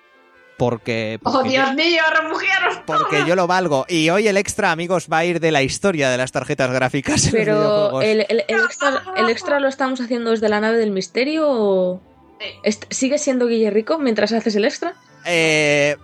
Porque, 0.57 1.19
¡Oh, 1.23 1.43
Dios 1.43 1.73
mío, 1.73 2.01
refugiaros! 2.21 2.78
porque 2.86 3.26
yo 3.28 3.36
lo 3.36 3.45
valgo. 3.45 3.86
Y 3.89 4.09
hoy 4.09 4.28
el 4.30 4.38
extra, 4.38 4.71
amigos, 4.71 5.07
va 5.11 5.17
a 5.17 5.26
ir 5.26 5.41
de 5.41 5.51
la 5.51 5.61
historia 5.63 6.09
de 6.09 6.17
las 6.17 6.32
tarjetas 6.32 6.71
gráficas 6.71 7.26
en 7.28 7.34
los 7.34 7.43
Pero 7.43 8.01
el, 8.01 8.26
el- 8.30 8.43
el 8.47 8.59
extra, 8.63 9.03
¿el 9.17 9.30
extra 9.30 9.59
lo 9.59 9.67
estamos 9.67 9.99
haciendo 9.99 10.32
desde 10.32 10.47
la 10.47 10.61
nave 10.61 10.78
del 10.78 10.91
misterio 10.91 11.43
o 11.49 12.01
Sí. 12.39 12.45
est- 12.63 12.86
sigue 12.89 13.17
siendo 13.17 13.47
Guillerrico 13.47 13.97
mientras 13.99 14.32
haces 14.32 14.55
el 14.55 14.63
extra? 14.63 14.93
Eh, 15.26 15.97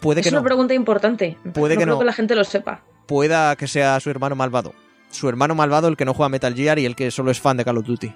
puede 0.00 0.20
Es 0.20 0.26
que 0.26 0.30
una 0.30 0.40
no. 0.40 0.44
pregunta 0.44 0.72
importante. 0.72 1.36
Puede 1.52 1.74
no 1.74 1.78
que 1.80 1.84
creo 1.84 1.94
no. 1.96 1.98
que 1.98 2.06
la 2.06 2.12
gente 2.14 2.34
lo 2.34 2.44
sepa. 2.44 2.80
Pueda 3.06 3.54
que 3.56 3.66
sea 3.68 4.00
su 4.00 4.08
hermano 4.08 4.34
malvado. 4.34 4.72
Su 5.10 5.28
hermano 5.28 5.54
malvado, 5.54 5.88
el 5.88 5.96
que 5.98 6.04
no 6.06 6.14
juega 6.14 6.28
Metal 6.30 6.54
Gear 6.54 6.78
y 6.78 6.86
el 6.86 6.96
que 6.96 7.10
solo 7.10 7.30
es 7.30 7.40
fan 7.40 7.56
de 7.58 7.64
Call 7.66 7.78
of 7.78 7.86
Duty. 7.86 8.14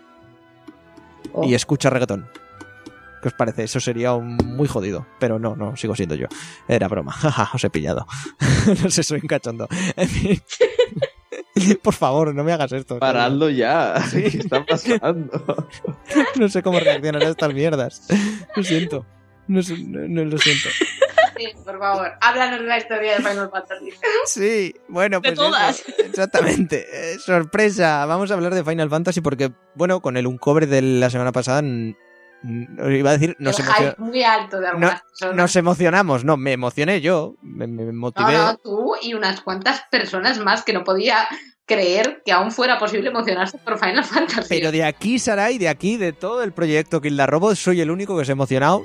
Oh. 1.33 1.45
Y 1.47 1.55
escucha 1.55 1.91
reggaetón. 1.91 2.29
¿Qué 3.23 3.29
os 3.29 3.35
parece? 3.35 3.63
Eso 3.63 3.79
sería 3.79 4.15
un- 4.15 4.37
muy 4.37 4.67
jodido. 4.69 5.07
Pero 5.21 5.39
no, 5.39 5.55
no, 5.55 5.77
sigo 5.77 5.95
siendo 5.95 6.15
yo. 6.17 6.27
Era 6.69 6.89
broma. 6.89 7.13
Jaja, 7.13 7.51
os 7.55 7.63
he 7.65 7.71
pillado. 7.71 8.07
no 8.83 8.91
sé, 8.91 9.03
soy 9.03 9.21
un 9.23 9.29
cachondo. 9.29 9.69
En 9.97 10.09
fin. 10.09 10.43
Por 11.83 11.95
favor, 11.95 12.35
no 12.35 12.43
me 12.45 12.53
hagas 12.53 12.73
esto. 12.73 12.99
Paradlo 12.99 13.49
ya. 13.51 13.95
¿Qué 14.11 14.27
está 14.39 14.65
pasando? 14.67 15.69
No 16.37 16.49
sé 16.49 16.63
cómo 16.63 16.81
reaccionar 16.81 17.23
a 17.23 17.29
estas 17.29 17.53
mierdas. 17.55 18.09
Lo 18.57 18.63
siento. 18.65 19.07
No- 19.47 19.61
no 20.09 20.25
lo 20.25 20.39
siento. 20.39 20.69
Por 21.65 21.79
favor, 21.79 22.13
háblanos 22.21 22.61
de 22.61 22.67
la 22.67 22.79
historia 22.79 23.13
de 23.13 23.17
Final 23.19 23.51
Fantasy. 23.51 23.91
Sí, 24.27 24.75
bueno, 24.89 25.21
De 25.21 25.29
pues 25.31 25.35
todas. 25.39 25.81
eso, 25.81 25.93
exactamente. 26.03 26.87
Eh, 26.93 27.19
sorpresa. 27.19 28.05
Vamos 28.07 28.31
a 28.31 28.35
hablar 28.35 28.55
de 28.55 28.65
Final 28.65 28.89
Fantasy 28.91 29.21
porque, 29.21 29.53
bueno, 29.75 30.01
con 30.01 30.17
el 30.17 30.27
uncover 30.27 30.67
de 30.69 30.83
la 30.83 31.11
semana 31.11 31.33
pasada, 31.33 31.63
iba 32.45 33.11
a 33.11 33.13
decir, 33.13 33.37
nos, 33.39 33.59
emocion- 33.61 33.97
muy 33.99 34.23
alto 34.23 34.59
de 34.61 34.67
algunas 34.69 35.03
personas. 35.03 35.37
nos 35.37 35.57
emocionamos. 35.57 36.25
No, 36.25 36.37
me 36.37 36.53
emocioné 36.53 37.01
yo. 37.01 37.35
Me, 37.43 37.67
me 37.67 37.85
No, 37.85 37.93
motivé. 37.93 38.33
no, 38.37 38.57
tú 38.59 38.95
y 39.03 39.15
unas 39.15 39.41
cuantas 39.41 39.83
personas 39.91 40.39
más 40.39 40.63
que 40.65 40.73
no 40.73 40.85
podía 40.85 41.29
creer 41.65 42.23
que 42.25 42.33
aún 42.33 42.51
fuera 42.51 42.79
posible 42.79 43.09
emocionarse 43.11 43.57
por 43.59 43.79
Final 43.79 44.05
Fantasy. 44.05 44.49
Pero 44.49 44.73
de 44.73 44.85
aquí, 44.85 45.19
Sarai, 45.19 45.59
de 45.59 45.69
aquí, 45.69 45.97
de 45.97 46.13
todo 46.13 46.43
el 46.43 46.53
proyecto 46.53 47.01
Kill 47.01 47.17
the 47.17 47.27
Robot, 47.27 47.55
soy 47.55 47.81
el 47.81 47.91
único 47.91 48.19
que 48.19 48.25
se 48.25 48.33
ha 48.33 48.35
emocionado. 48.35 48.85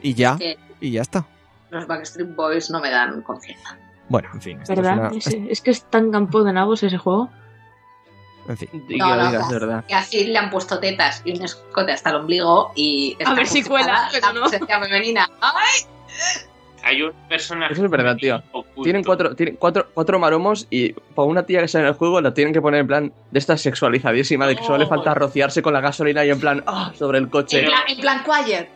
Y 0.00 0.14
ya. 0.14 0.38
Y 0.80 0.90
ya 0.92 1.02
está. 1.02 1.26
Los 1.74 1.86
Backstreet 1.86 2.34
Boys 2.34 2.70
no 2.70 2.80
me 2.80 2.90
dan 2.90 3.20
confianza. 3.22 3.76
Bueno, 4.08 4.28
en 4.34 4.40
fin. 4.42 4.60
esto 4.60 4.72
es 4.72 4.78
¿Verdad? 4.80 4.98
una- 5.10 5.18
Es, 5.18 5.26
es 5.26 5.60
que 5.60 5.70
es 5.70 5.82
tan 5.90 6.10
campo 6.10 6.42
de 6.44 6.52
nabos 6.52 6.82
ese 6.82 6.98
juego. 6.98 7.30
En 8.48 8.56
fin. 8.58 8.68
No, 8.98 9.16
no, 9.16 9.26
digas, 9.28 9.50
verdad. 9.50 9.84
Que 9.86 9.94
así 9.94 10.24
le 10.26 10.38
han 10.38 10.50
puesto 10.50 10.78
tetas 10.78 11.22
y 11.24 11.36
un 11.36 11.42
escote 11.44 11.92
hasta 11.92 12.10
el 12.10 12.16
ombligo 12.16 12.72
y... 12.74 13.16
está 13.18 13.34
ver 13.34 13.46
si 13.46 13.62
cuela, 13.64 14.08
pero 14.12 14.26
la 14.26 14.32
no. 14.34 14.40
presencia 14.42 14.78
femenina. 14.80 15.30
¡Ay! 15.40 15.80
Hay 16.82 17.00
un 17.00 17.12
personaje. 17.30 17.72
Eso 17.72 17.86
es 17.86 17.90
verdad, 17.90 18.14
tío. 18.16 18.42
oculto. 18.52 18.82
Tienen 18.82 19.02
cuatro, 19.02 19.34
tienen 19.34 19.56
cuatro, 19.56 19.88
cuatro 19.94 20.18
maromos 20.18 20.66
y 20.68 20.92
para 20.92 21.26
una 21.26 21.44
tía 21.44 21.62
que 21.62 21.68
sale 21.68 21.84
en 21.84 21.88
el 21.88 21.94
juego 21.94 22.20
la 22.20 22.34
tienen 22.34 22.52
que 22.52 22.60
poner 22.60 22.80
en 22.80 22.86
plan 22.86 23.12
de 23.30 23.38
esta 23.38 23.56
sexualizadísima, 23.56 24.46
de 24.46 24.56
que 24.56 24.62
solo 24.62 24.76
le 24.76 24.86
falta 24.86 25.14
rociarse 25.14 25.62
con 25.62 25.72
la 25.72 25.80
gasolina 25.80 26.22
y 26.26 26.30
en 26.30 26.38
plan, 26.38 26.62
ah, 26.66 26.92
sobre 26.94 27.16
el 27.18 27.24
En 27.24 27.30
coche. 27.30 27.62
plan, 27.62 27.80
en 27.88 27.98
plan 27.98 28.22
quiet. 28.22 28.68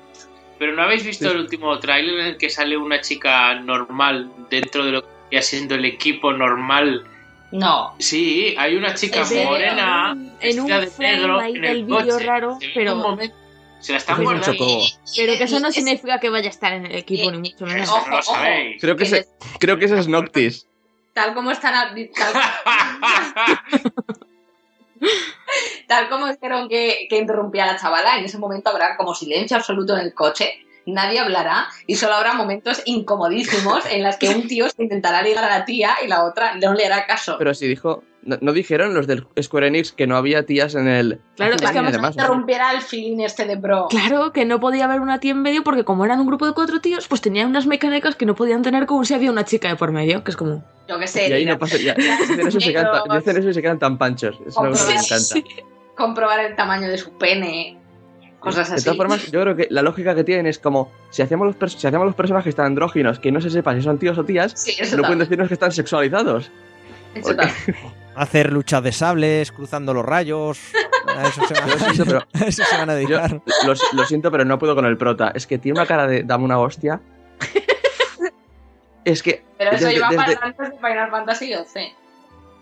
Pero 0.59 0.73
¿no 0.75 0.83
habéis 0.83 1.05
visto 1.05 1.27
Sí. 1.27 1.31
el 1.35 1.41
último 1.41 1.79
tráiler 1.79 2.19
en 2.21 2.27
el 2.27 2.37
que 2.37 2.51
sale 2.51 2.77
una 2.77 3.01
chica 3.01 3.55
normal 3.55 4.31
dentro 4.51 4.85
de 4.85 4.93
lo 4.93 5.03
que 5.03 5.09
ya 5.37 5.43
siendo 5.43 5.75
el 5.77 5.85
equipo 5.85 6.33
normal? 6.33 7.05
No. 7.53 7.95
Sí, 7.99 8.55
hay 8.59 8.77
una 8.77 8.95
chica 8.95 9.21
¿En 9.21 9.27
serio? 9.27 9.45
morena 9.51 10.17
En 10.41 10.61
un 10.61 10.67
vestida 10.67 10.81
de 10.81 10.87
frame 10.89 11.17
negro 11.17 11.41
ahí 11.41 11.55
en 11.55 11.63
del 11.63 11.71
el 11.71 11.85
vídeo 11.85 12.15
coche. 12.15 12.27
raro, 12.27 12.59
Se 12.61 12.69
pero- 12.75 12.95
un 12.95 13.03
momento- 13.03 13.37
se 13.81 13.93
la 13.93 13.99
están 13.99 14.15
Es 14.15 14.19
un 14.19 14.25
guardando. 14.25 14.81
Pero 15.17 15.33
que 15.39 15.45
eso 15.45 15.61
no 15.61 15.69
Es- 15.69 15.75
significa 15.77 16.19
que 16.19 16.29
vaya 16.31 16.49
a 16.49 16.51
estar 16.51 16.73
en 16.73 16.87
el 16.87 16.97
equipo, 16.97 17.31
ni 17.31 17.39
mucho 17.39 17.65
menos. 17.65 17.89
Eso 17.89 18.05
no 18.11 18.17
lo 18.17 18.23
sabéis. 18.23 18.81
Creo 18.81 18.97
que 18.97 19.05
ese, 19.05 19.27
creo 19.61 19.79
que 19.79 19.85
ese 19.85 19.99
es 19.99 20.09
Noctis. 20.09 20.67
Tal 21.15 21.33
como 21.35 21.51
están... 21.53 21.75
a- 21.75 21.95
Tal, 21.95 21.95
tal 25.89 26.09
como 26.09 26.27
dijeron 26.27 26.69
que, 26.69 27.07
que 27.09 27.19
interrumpía 27.19 27.65
a 27.65 27.73
la 27.73 27.79
chavala, 27.79 28.19
en 28.19 28.25
ese 28.25 28.39
momento 28.39 28.71
habrá 28.71 28.97
como 28.97 29.15
silencio 29.15 29.57
absoluto 29.57 29.95
en 29.95 30.01
el 30.01 30.15
coche. 30.15 30.65
Nadie 30.93 31.19
hablará 31.21 31.67
y 31.87 31.97
solo 31.97 32.15
habrá 32.15 32.33
momentos 32.33 32.83
incomodísimos 32.87 33.85
en 33.91 34.03
las 34.03 34.17
que 34.17 34.29
un 34.31 34.47
tío 34.49 34.69
se 34.71 34.83
intentará 34.83 35.23
ligar 35.23 35.45
a 35.45 35.59
la 35.59 35.65
tía 35.65 35.91
y 36.05 36.09
la 36.09 36.25
otra 36.25 36.55
no 36.57 36.73
le 36.75 36.87
hará 36.87 37.07
caso. 37.07 37.37
Pero 37.39 37.53
sí 37.55 37.67
dijo, 37.69 38.03
no, 38.23 38.39
no 38.41 38.53
dijeron 38.53 38.95
los 38.95 39.07
del 39.07 39.27
Square 39.41 39.69
Enix 39.69 39.93
que 39.93 40.07
no 40.07 40.17
había 40.17 40.47
tías 40.47 40.75
en 40.75 40.89
el... 40.89 41.21
Claro, 41.37 41.55
es 41.57 41.61
que 41.61 41.79
además 41.79 42.15
interrumpiera 42.15 42.73
el 42.73 42.81
feeling 42.83 43.21
este 43.21 43.45
de 43.45 43.57
bro. 43.57 43.89
Claro 43.89 44.33
que 44.33 44.45
no 44.45 44.61
podía 44.61 44.87
haber 44.87 45.01
una 45.01 45.21
tía 45.21 45.33
en 45.33 45.43
medio 45.43 45.63
porque 45.63 45.85
como 45.85 46.05
eran 46.05 46.21
un 46.21 46.27
grupo 46.27 46.47
de 46.47 46.53
cuatro 46.55 46.81
tíos, 46.81 47.07
pues 47.09 47.21
tenían 47.21 47.49
unas 47.49 47.67
mecánicas 47.67 48.17
que 48.17 48.27
no 48.27 48.35
podían 48.35 48.63
tener 48.63 48.87
como 48.87 49.05
si 49.05 49.15
había 49.15 49.31
una 49.31 49.45
chica 49.45 49.69
de 49.69 49.77
por 49.77 49.93
medio, 49.93 50.25
que 50.25 50.31
es 50.31 50.37
como... 50.37 50.65
Yo 50.89 50.99
que 50.99 51.07
sé, 51.07 51.29
Y 51.29 51.33
ahí 51.33 51.45
no 51.45 51.59
pasa, 51.59 51.77
ya, 51.77 51.95
dicen 51.95 52.47
eso 52.49 52.59
y 52.59 52.61
se 52.63 52.73
quedan 52.73 52.93
tan- 52.93 53.19
dicen 53.19 53.37
eso 53.37 53.49
y 53.51 53.55
se 53.55 53.61
quedan 53.63 53.79
tan 53.79 53.99
panchos. 53.99 54.39
Es 54.47 54.57
una 54.57 54.71
cosa 54.71 54.87
que 54.89 54.95
me 54.95 55.01
encanta. 55.01 55.19
Sí. 55.19 55.45
comprobar 55.95 56.41
el 56.41 56.57
tamaño 56.57 56.89
de 56.89 56.97
su 56.97 57.13
pene, 57.19 57.78
cosas 58.55 58.71
De 58.77 58.83
todas 58.83 58.97
formas, 58.97 59.31
yo 59.31 59.41
creo 59.43 59.57
que 59.57 59.67
la 59.71 59.83
lógica 59.83 60.15
que 60.15 60.25
tienen 60.25 60.47
es 60.47 60.59
como, 60.59 60.91
si 61.11 61.23
hacemos 61.23 61.55
los, 61.61 61.73
si 61.73 61.87
hacemos 61.87 62.07
los 62.07 62.15
personajes 62.15 62.55
tan 62.55 62.67
andróginos 62.67 63.19
que 63.19 63.31
no 63.33 63.41
se 63.41 63.51
sepa 63.51 63.75
si 63.75 63.83
son 63.83 63.99
tíos 63.99 64.17
o 64.19 64.25
tías, 64.25 64.53
sí, 64.57 64.75
eso 64.79 64.97
no 64.97 65.03
pueden 65.03 65.19
decirnos 65.21 65.49
que 65.49 65.55
están 65.55 65.73
sexualizados. 65.73 66.51
eso. 67.15 67.35
Hacer 68.17 68.53
luchas 68.53 68.83
de 68.83 68.91
sables, 68.91 69.53
cruzando 69.53 69.95
los 69.95 70.05
rayos. 70.05 70.59
A 71.07 71.23
eso 71.29 71.41
se 71.47 71.55
van 71.61 71.95
sí, 71.95 72.03
pero 72.05 72.19
a, 72.35 72.45
eso 72.47 72.65
se 72.65 72.77
van 72.77 72.91
a 72.91 72.95
yo 72.95 72.99
dedicar. 72.99 73.43
lo, 73.65 73.75
lo 73.93 74.05
siento, 74.07 74.31
pero 74.33 74.45
no 74.45 74.59
puedo 74.59 74.75
con 74.75 74.87
el 74.87 74.97
prota. 74.99 75.31
Es 75.35 75.47
que 75.47 75.57
tiene 75.59 75.79
una 75.79 75.87
cara 75.87 76.07
de 76.09 76.25
dame 76.25 76.45
una 76.45 76.59
hostia. 76.59 77.01
es 79.05 79.23
que 79.23 79.45
Pero 79.57 79.71
eso 79.71 79.85
desde- 79.87 79.95
lleva 79.95 80.09
desde- 80.11 80.35
para 80.35 80.47
antes 80.47 80.71
de 80.71 80.77
Final 80.77 81.11
Fantasy 81.11 81.53
XII. 81.55 81.95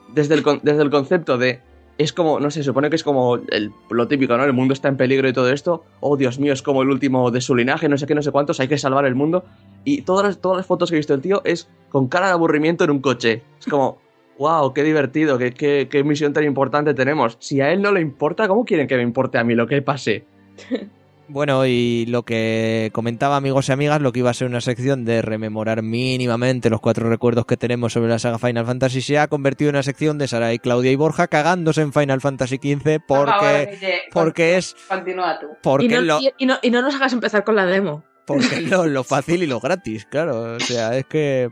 desde 0.08 0.34
el, 0.34 0.44
desde 0.62 0.82
el 0.82 0.90
concepto 0.90 1.38
de. 1.38 1.60
Es 1.98 2.12
como, 2.12 2.40
no 2.40 2.50
sé, 2.50 2.60
se 2.60 2.64
supone 2.64 2.90
que 2.90 2.96
es 2.96 3.02
como 3.04 3.36
el- 3.36 3.72
lo 3.90 4.06
típico, 4.06 4.36
¿no? 4.36 4.44
El 4.44 4.52
mundo 4.52 4.74
está 4.74 4.88
en 4.88 4.96
peligro 4.98 5.28
y 5.28 5.32
todo 5.32 5.50
esto. 5.50 5.84
Oh, 6.00 6.16
Dios 6.16 6.38
mío, 6.38 6.52
es 6.52 6.60
como 6.62 6.82
el 6.82 6.90
último 6.90 7.30
de 7.30 7.40
su 7.40 7.54
linaje, 7.54 7.88
no 7.88 7.96
sé 7.96 8.06
qué, 8.06 8.14
no 8.14 8.22
sé 8.22 8.32
cuántos, 8.32 8.60
hay 8.60 8.68
que 8.68 8.76
salvar 8.76 9.06
el 9.06 9.14
mundo. 9.14 9.44
Y 9.84 10.02
todas 10.02 10.26
las, 10.26 10.38
todas 10.40 10.58
las 10.58 10.66
fotos 10.66 10.90
que 10.90 10.96
he 10.96 10.98
visto 10.98 11.14
del 11.14 11.22
tío 11.22 11.40
es 11.44 11.68
con 11.88 12.08
cara 12.08 12.26
de 12.26 12.32
aburrimiento 12.32 12.84
en 12.84 12.90
un 12.90 13.00
coche. 13.00 13.42
Es 13.58 13.66
como, 13.66 13.98
wow, 14.38 14.74
qué 14.74 14.82
divertido, 14.82 15.38
qué, 15.38 15.52
qué, 15.52 15.88
qué 15.90 16.04
misión 16.04 16.34
tan 16.34 16.44
importante 16.44 16.92
tenemos. 16.92 17.38
Si 17.40 17.62
a 17.62 17.72
él 17.72 17.80
no 17.80 17.92
le 17.92 18.02
importa, 18.02 18.46
¿cómo 18.46 18.66
quieren 18.66 18.86
que 18.86 18.96
me 18.96 19.02
importe 19.02 19.38
a 19.38 19.44
mí 19.44 19.54
lo 19.54 19.66
que 19.66 19.80
pase? 19.80 20.26
Bueno, 21.28 21.66
y 21.66 22.06
lo 22.06 22.22
que 22.22 22.90
comentaba 22.92 23.36
amigos 23.36 23.68
y 23.68 23.72
amigas, 23.72 24.00
lo 24.00 24.12
que 24.12 24.20
iba 24.20 24.30
a 24.30 24.34
ser 24.34 24.46
una 24.46 24.60
sección 24.60 25.04
de 25.04 25.22
rememorar 25.22 25.82
mínimamente 25.82 26.70
los 26.70 26.80
cuatro 26.80 27.08
recuerdos 27.08 27.46
que 27.46 27.56
tenemos 27.56 27.92
sobre 27.92 28.08
la 28.10 28.20
saga 28.20 28.38
Final 28.38 28.64
Fantasy 28.64 29.00
se 29.00 29.18
ha 29.18 29.26
convertido 29.26 29.70
en 29.70 29.74
una 29.76 29.82
sección 29.82 30.18
de 30.18 30.28
Sarai, 30.28 30.60
Claudia 30.60 30.92
y 30.92 30.96
Borja 30.96 31.26
cagándose 31.26 31.80
en 31.82 31.92
Final 31.92 32.20
Fantasy 32.20 32.56
XV 32.62 33.00
porque, 33.08 34.04
porque 34.12 34.56
es 34.56 34.76
Continúa 34.88 35.40
tú. 35.40 35.46
porque 35.62 35.86
Y 35.86 35.88
no, 35.88 36.00
lo, 36.00 36.20
y- 36.20 36.30
y 36.38 36.46
no- 36.46 36.58
y 36.62 36.70
no 36.70 36.80
nos 36.80 36.94
hagas 36.94 37.12
empezar 37.12 37.42
con 37.42 37.56
la 37.56 37.66
demo. 37.66 38.04
porque 38.24 38.46
es 38.46 38.62
lo, 38.70 38.86
lo 38.86 39.02
fácil 39.02 39.42
y 39.42 39.46
lo 39.46 39.58
gratis, 39.58 40.06
claro. 40.06 40.54
O 40.54 40.60
sea, 40.60 40.96
es 40.96 41.06
que 41.06 41.50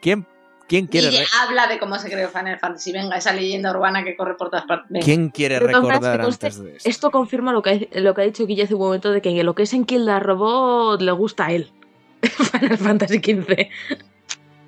¿quién, 0.00 0.26
quién 0.68 0.86
quiere 0.86 1.08
Guille, 1.08 1.22
re- 1.24 1.28
habla 1.42 1.66
de 1.66 1.78
cómo 1.78 1.98
se 1.98 2.10
creó 2.10 2.28
Final 2.28 2.58
Fantasy. 2.58 2.92
Venga, 2.92 3.16
esa 3.16 3.32
leyenda 3.32 3.70
urbana 3.70 4.02
que 4.04 4.16
corre 4.16 4.34
por 4.34 4.50
todas 4.50 4.66
partes. 4.66 4.90
Venga. 4.90 5.04
quién 5.04 5.28
quiere 5.30 5.56
Pero 5.60 5.66
recordar 5.82 6.20
conste- 6.20 6.46
antes 6.46 6.62
de 6.62 6.76
esto? 6.76 6.88
Esto 6.88 7.10
confirma 7.10 7.52
lo 7.52 7.62
que, 7.62 7.88
ha- 7.94 8.00
lo 8.00 8.14
que 8.14 8.22
ha 8.22 8.24
dicho 8.24 8.46
Guille 8.46 8.64
hace 8.64 8.74
un 8.74 8.80
momento 8.80 9.10
de 9.12 9.20
que 9.22 9.42
lo 9.44 9.54
que 9.54 9.64
es 9.64 9.72
en 9.74 9.84
Kill 9.84 10.04
the 10.06 10.18
Robot 10.20 11.00
le 11.00 11.12
gusta 11.12 11.46
a 11.46 11.52
él. 11.52 11.70
Final 12.22 12.78
Fantasy 12.78 13.18
XV. 13.18 13.68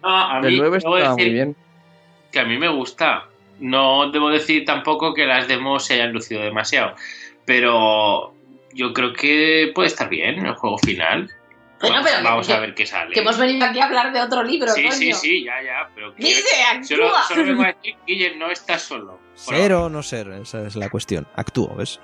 No, 0.02 0.08
a 0.16 0.40
mí 0.40 0.48
El 0.48 0.56
9 0.58 0.78
debo 0.80 0.96
estaba 0.96 1.16
muy 1.16 1.30
bien. 1.30 1.56
que 2.30 2.40
a 2.40 2.44
mí 2.44 2.58
me 2.58 2.68
gusta. 2.68 3.24
No 3.58 4.10
debo 4.10 4.28
decir 4.28 4.64
tampoco 4.66 5.14
que 5.14 5.24
las 5.26 5.48
demos 5.48 5.86
se 5.86 5.94
hayan 5.94 6.12
lucido 6.12 6.42
demasiado. 6.42 6.94
Pero 7.46 8.34
yo 8.74 8.92
creo 8.92 9.12
que 9.14 9.72
puede 9.74 9.88
estar 9.88 10.08
bien 10.10 10.44
el 10.44 10.54
juego 10.54 10.76
final. 10.78 11.30
Bueno, 11.80 11.96
Vamos- 11.96 12.10
pero 12.10 12.24
vamos 12.24 12.46
que- 12.46 12.52
a 12.54 12.60
ver 12.60 12.74
qué 12.74 12.86
sale. 12.86 13.12
Que 13.14 13.20
hemos 13.20 13.36
venido 13.38 13.66
aquí 13.66 13.78
a 13.80 13.84
hablar 13.84 14.12
de 14.12 14.20
otro 14.20 14.42
libro, 14.42 14.72
sí, 14.72 14.82
coño. 14.82 14.92
sí, 14.94 15.12
sí, 15.12 15.44
ya, 15.44 15.62
ya. 15.62 15.88
Pero 15.94 16.14
que- 16.14 16.22
Guille, 16.22 16.84
solo, 16.84 17.10
solo 17.28 17.44
vengo 17.44 17.62
a 17.64 17.66
decir, 17.66 17.94
Guille, 18.06 18.36
no 18.36 18.50
estás 18.50 18.82
solo. 18.82 19.18
Ser 19.34 19.74
o 19.74 19.90
no 19.90 20.02
ser, 20.02 20.28
esa 20.30 20.66
es 20.66 20.74
la 20.76 20.88
cuestión. 20.88 21.26
Actúo, 21.36 21.74
¿ves? 21.76 22.00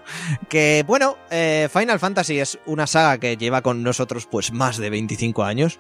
Que 0.51 0.85
bueno, 0.87 1.17
eh, 1.31 1.69
Final 1.73 1.99
Fantasy 1.99 2.39
es 2.39 2.59
una 2.67 2.87
saga 2.87 3.17
que 3.19 3.39
lleva 3.39 3.63
con 3.63 3.83
nosotros 3.83 4.27
pues 4.27 4.53
más 4.53 4.77
de 4.77 4.91
25 4.91 5.43
años, 5.43 5.79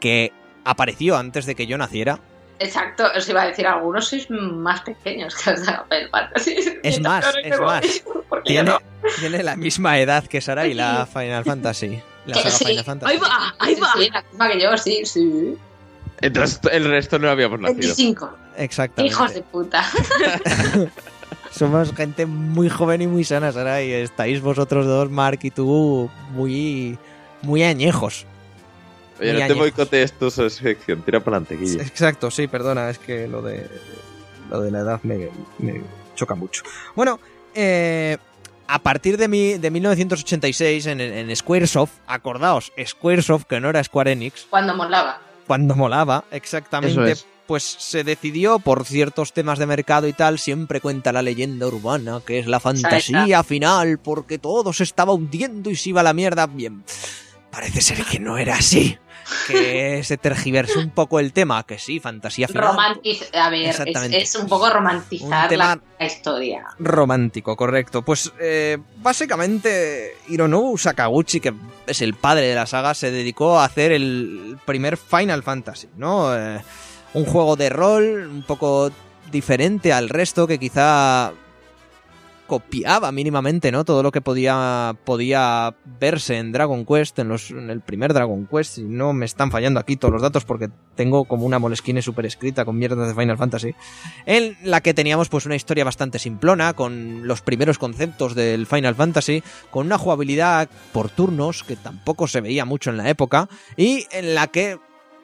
que 0.00 0.32
apareció 0.64 1.16
antes 1.16 1.46
de 1.46 1.54
que 1.54 1.66
yo 1.68 1.78
naciera. 1.78 2.18
Exacto, 2.58 3.04
os 3.16 3.26
iba 3.28 3.42
a 3.42 3.46
decir, 3.46 3.66
algunos 3.66 4.08
sois 4.08 4.28
más 4.30 4.82
pequeños 4.82 5.34
que 5.36 5.52
los 5.52 5.60
de 5.64 5.72
Final 5.88 6.08
Fantasy. 6.10 6.56
Es 6.82 7.00
más, 7.00 7.32
es 7.42 7.60
más. 7.60 8.04
Tiene, 8.44 8.70
no. 8.70 8.78
tiene 9.18 9.42
la 9.42 9.54
misma 9.56 9.98
edad 9.98 10.24
que 10.26 10.40
Sara 10.40 10.66
y 10.66 10.74
la 10.74 11.06
Final 11.12 11.44
Fantasy. 11.44 12.00
La 12.26 12.34
saga 12.34 12.50
sí. 12.50 12.64
Final 12.64 12.84
Fantasy. 12.84 13.12
¡Ahí 13.12 13.18
va! 13.18 13.54
¡Ahí 13.58 13.74
va! 13.76 13.92
sí, 13.96 14.10
la 14.10 14.22
misma 14.22 14.50
que 14.50 14.60
yo, 14.60 14.76
sí, 14.76 15.02
sí. 15.04 15.56
Entonces 16.20 16.60
el 16.70 16.84
resto 16.84 17.18
no 17.18 17.30
habíamos 17.30 17.60
nacido. 17.60 17.80
25. 17.80 18.30
Exactamente. 18.56 19.14
Hijos 19.14 19.34
de 19.34 19.42
puta. 19.42 19.84
Somos 21.50 21.92
gente 21.94 22.26
muy 22.26 22.68
joven 22.68 23.02
y 23.02 23.06
muy 23.06 23.24
sana, 23.24 23.50
Sara, 23.52 23.82
y 23.82 23.90
estáis 23.92 24.40
vosotros 24.40 24.86
dos, 24.86 25.10
Mark 25.10 25.40
y 25.42 25.50
tú, 25.50 26.10
muy, 26.32 26.96
muy 27.42 27.62
añejos. 27.64 28.26
Oye, 29.18 29.32
Muy 29.32 29.42
no 29.42 29.48
te 29.48 29.54
boicotees 29.54 30.12
tu 30.12 30.30
sección, 30.30 31.02
tira 31.02 31.20
para 31.20 31.38
adelante, 31.38 31.56
Guille. 31.56 31.82
Exacto, 31.82 32.30
sí, 32.30 32.46
perdona, 32.46 32.88
es 32.88 32.98
que 32.98 33.26
lo 33.26 33.42
de 33.42 33.66
lo 34.48 34.60
de 34.60 34.70
la 34.70 34.80
edad 34.80 35.00
me, 35.02 35.28
me 35.58 35.80
choca 36.14 36.34
mucho. 36.34 36.62
Bueno, 36.94 37.20
eh, 37.54 38.16
a 38.72 38.78
partir 38.78 39.16
de, 39.16 39.28
mi, 39.28 39.54
de 39.54 39.70
1986 39.70 40.86
en, 40.86 41.00
en 41.00 41.34
Squaresoft, 41.36 41.92
acordaos, 42.06 42.72
Squaresoft, 42.86 43.44
que 43.44 43.60
no 43.60 43.68
era 43.70 43.82
Square 43.82 44.12
Enix, 44.12 44.46
Cuando 44.48 44.74
molaba. 44.74 45.20
cuando 45.46 45.74
molaba, 45.74 46.24
exactamente, 46.30 46.92
Eso 46.92 47.04
es. 47.04 47.26
pues 47.46 47.64
se 47.64 48.04
decidió 48.04 48.58
por 48.60 48.84
ciertos 48.84 49.32
temas 49.32 49.58
de 49.58 49.66
mercado 49.66 50.06
y 50.06 50.12
tal, 50.12 50.38
siempre 50.38 50.80
cuenta 50.80 51.12
la 51.12 51.22
leyenda 51.22 51.66
urbana, 51.66 52.20
que 52.24 52.38
es 52.38 52.46
la 52.46 52.60
fantasía 52.60 53.42
final, 53.42 53.98
porque 53.98 54.38
todo 54.38 54.72
se 54.72 54.84
estaba 54.84 55.12
hundiendo 55.12 55.68
y 55.70 55.76
se 55.76 55.88
iba 55.90 56.00
a 56.00 56.04
la 56.04 56.12
mierda. 56.14 56.46
Bien, 56.46 56.84
parece 57.50 57.80
ser 57.80 58.04
que 58.04 58.20
no 58.20 58.38
era 58.38 58.54
así. 58.56 58.98
Que 59.46 60.02
se 60.04 60.16
tergiversó 60.16 60.78
un 60.80 60.90
poco 60.90 61.20
el 61.20 61.32
tema, 61.32 61.62
que 61.64 61.78
sí, 61.78 62.00
fantasía 62.00 62.48
final. 62.48 62.68
Romantiz 62.68 63.30
a 63.32 63.50
ver, 63.50 63.74
es, 64.12 64.34
un 64.36 64.46
poco 64.48 64.70
romantizar 64.70 65.44
Un 65.44 65.48
tema- 65.48 65.76
la, 65.76 65.82
la 65.98 66.06
historia. 66.06 66.64
Romántico, 66.78 67.56
correcto. 67.56 68.02
Pues 68.02 68.32
eh, 68.40 68.78
básicamente 68.96 70.16
Hironobu 70.28 70.76
Sakaguchi, 70.78 71.40
que 71.40 71.52
es 71.86 72.00
el 72.02 72.14
padre 72.14 72.46
de 72.46 72.54
la 72.54 72.66
saga, 72.66 72.94
se 72.94 73.10
dedicó 73.10 73.58
a 73.58 73.64
hacer 73.64 73.92
el 73.92 74.58
primer 74.64 74.96
Final 74.96 75.42
Fantasy, 75.42 75.88
¿no? 75.96 76.36
Eh, 76.36 76.60
un 77.14 77.24
juego 77.24 77.56
de 77.56 77.68
rol 77.70 78.28
un 78.30 78.42
poco 78.42 78.90
diferente 79.30 79.92
al 79.92 80.08
resto, 80.08 80.46
que 80.46 80.58
quizá 80.58 81.32
copiaba 82.50 83.12
mínimamente, 83.12 83.70
¿no? 83.70 83.84
Todo 83.84 84.02
lo 84.02 84.10
que 84.10 84.20
podía, 84.20 84.96
podía 85.04 85.72
verse 86.00 86.36
en 86.36 86.50
Dragon 86.50 86.84
Quest, 86.84 87.16
en, 87.20 87.28
los, 87.28 87.52
en 87.52 87.70
el 87.70 87.80
primer 87.80 88.12
Dragon 88.12 88.48
Quest, 88.48 88.78
y 88.78 88.82
no 88.82 89.12
me 89.12 89.24
están 89.24 89.52
fallando 89.52 89.78
aquí 89.78 89.94
todos 89.94 90.10
los 90.10 90.20
datos 90.20 90.44
porque 90.44 90.68
tengo 90.96 91.26
como 91.26 91.46
una 91.46 91.60
molesquine 91.60 92.02
super 92.02 92.26
escrita 92.26 92.64
con 92.64 92.76
mierdas 92.76 93.06
de 93.06 93.14
Final 93.14 93.38
Fantasy 93.38 93.76
en 94.26 94.56
la 94.64 94.80
que 94.80 94.94
teníamos 94.94 95.28
pues 95.28 95.46
una 95.46 95.54
historia 95.54 95.84
bastante 95.84 96.18
simplona, 96.18 96.72
con 96.72 97.28
los 97.28 97.40
primeros 97.40 97.78
conceptos 97.78 98.34
del 98.34 98.66
Final 98.66 98.96
Fantasy, 98.96 99.44
con 99.70 99.86
una 99.86 99.96
jugabilidad 99.96 100.68
por 100.92 101.08
turnos 101.08 101.62
que 101.62 101.76
tampoco 101.76 102.26
se 102.26 102.40
veía 102.40 102.64
mucho 102.64 102.90
en 102.90 102.96
la 102.96 103.08
época, 103.08 103.48
y 103.76 104.08
en 104.10 104.34
la 104.34 104.48
que 104.48 104.76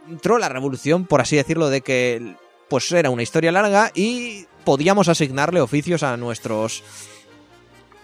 entró 0.09 0.39
la 0.39 0.49
revolución, 0.49 1.07
por 1.07 1.21
así 1.21 1.35
decirlo, 1.35 1.71
de 1.71 1.81
que 1.81 2.37
pues 2.69 2.93
era 2.93 3.11
una 3.11 3.25
historia 3.25 3.51
larga 3.51 3.91
y 3.97 4.47
podíamos 4.65 5.09
asignarle 5.09 5.61
oficios 5.61 6.05
a 6.05 6.17
nuestros 6.17 6.85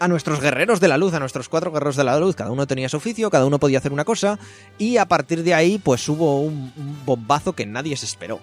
a 0.03 0.07
nuestros 0.09 0.41
guerreros 0.41 0.81
de 0.81 0.89
la 0.89 0.97
luz, 0.97 1.13
a 1.13 1.19
nuestros 1.21 1.47
cuatro 1.47 1.71
guerreros 1.71 1.95
de 1.95 2.03
la 2.03 2.19
luz, 2.19 2.35
cada 2.35 2.51
uno 2.51 2.67
tenía 2.67 2.89
su 2.89 2.97
oficio, 2.97 3.29
cada 3.29 3.45
uno 3.45 3.57
podía 3.57 3.77
hacer 3.77 3.93
una 3.93 4.03
cosa, 4.03 4.37
y 4.77 4.97
a 4.97 5.05
partir 5.05 5.43
de 5.43 5.53
ahí 5.53 5.77
pues 5.77 6.09
hubo 6.09 6.41
un, 6.41 6.73
bombazo 7.05 7.53
que 7.53 7.65
nadie 7.65 7.95
se 7.95 8.05
esperó. 8.05 8.41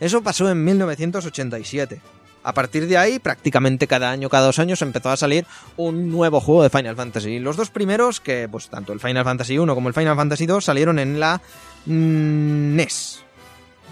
Eso 0.00 0.20
pasó 0.20 0.50
en 0.50 0.64
1987. 0.64 2.00
A 2.42 2.52
partir 2.52 2.88
de 2.88 2.98
ahí, 2.98 3.20
prácticamente 3.20 3.86
cada 3.86 4.10
año, 4.10 4.28
cada 4.28 4.46
dos 4.46 4.58
años, 4.58 4.82
empezó 4.82 5.10
a 5.10 5.16
salir 5.16 5.46
un 5.76 6.10
nuevo 6.10 6.40
juego 6.40 6.64
de 6.64 6.70
Final 6.70 6.96
Fantasy. 6.96 7.38
Los 7.38 7.56
dos 7.56 7.70
primeros, 7.70 8.20
que 8.20 8.48
pues 8.48 8.68
tanto 8.68 8.92
el 8.92 8.98
Final 8.98 9.24
Fantasy 9.24 9.58
1 9.58 9.74
como 9.76 9.88
el 9.88 9.94
Final 9.94 10.16
Fantasy 10.16 10.46
2, 10.46 10.64
salieron 10.64 10.98
en 10.98 11.20
la 11.20 11.40
mm, 11.86 12.74
NES. 12.74 13.20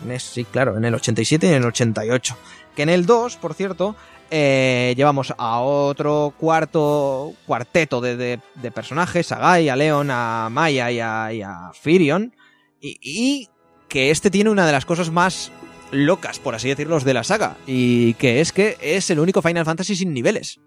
NES, 0.05 0.23
sí, 0.23 0.45
claro, 0.45 0.77
en 0.77 0.85
el 0.85 0.95
87 0.95 1.47
y 1.47 1.51
en 1.51 1.57
el 1.57 1.65
88. 1.65 2.37
Que 2.75 2.83
en 2.83 2.89
el 2.89 3.07
2, 3.07 3.37
por 3.37 3.55
cierto, 3.55 3.95
eh, 4.37 4.95
llevamos 4.97 5.33
a 5.39 5.61
otro 5.61 6.35
cuarto 6.37 7.35
cuarteto 7.47 8.01
de, 8.01 8.17
de- 8.17 8.71
personajes, 8.73 9.31
a 9.31 9.37
Guy, 9.39 9.69
a 9.69 9.77
Leon, 9.77 10.09
a 10.11 10.49
Maya 10.51 10.91
y 10.91 10.99
a, 11.41 11.71
Firion. 11.73 12.35
Y, 12.81 13.49
que 13.89 14.11
este 14.11 14.33
tiene 14.33 14.51
una 14.51 14.67
de 14.67 14.73
las 14.73 14.87
cosas 14.87 15.13
más 15.13 15.53
locas, 15.93 16.41
por 16.41 16.57
así 16.57 16.69
decirlo, 16.69 16.99
de 16.99 17.15
la 17.15 17.23
saga. 17.23 17.57
Y 17.65 18.15
que 18.15 18.41
es 18.41 18.51
que 18.51 18.77
es 18.81 19.09
el 19.11 19.21
único 19.21 19.41
Final 19.41 19.65
Fantasy 19.65 19.95
sin 19.95 20.13
niveles. 20.13 20.59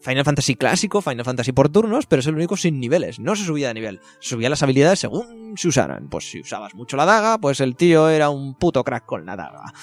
Final 0.00 0.24
Fantasy 0.24 0.54
clásico, 0.54 1.02
Final 1.02 1.26
Fantasy 1.26 1.52
por 1.52 1.68
turnos, 1.68 2.06
pero 2.06 2.20
es 2.20 2.26
el 2.26 2.36
único 2.36 2.56
sin 2.56 2.80
niveles. 2.80 3.18
No 3.18 3.36
se 3.36 3.44
subía 3.44 3.68
de 3.68 3.74
nivel. 3.74 4.00
Subía 4.18 4.48
las 4.48 4.62
habilidades 4.62 5.00
según 5.00 5.58
se 5.58 5.68
usaran. 5.68 6.08
Pues 6.08 6.30
si 6.30 6.40
usabas 6.40 6.74
mucho 6.74 6.96
la 6.96 7.04
daga, 7.04 7.36
pues 7.36 7.60
el 7.60 7.76
tío 7.76 8.08
era 8.08 8.30
un 8.30 8.54
puto 8.54 8.82
crack 8.82 9.04
con 9.04 9.26
la 9.26 9.36
daga. 9.36 9.74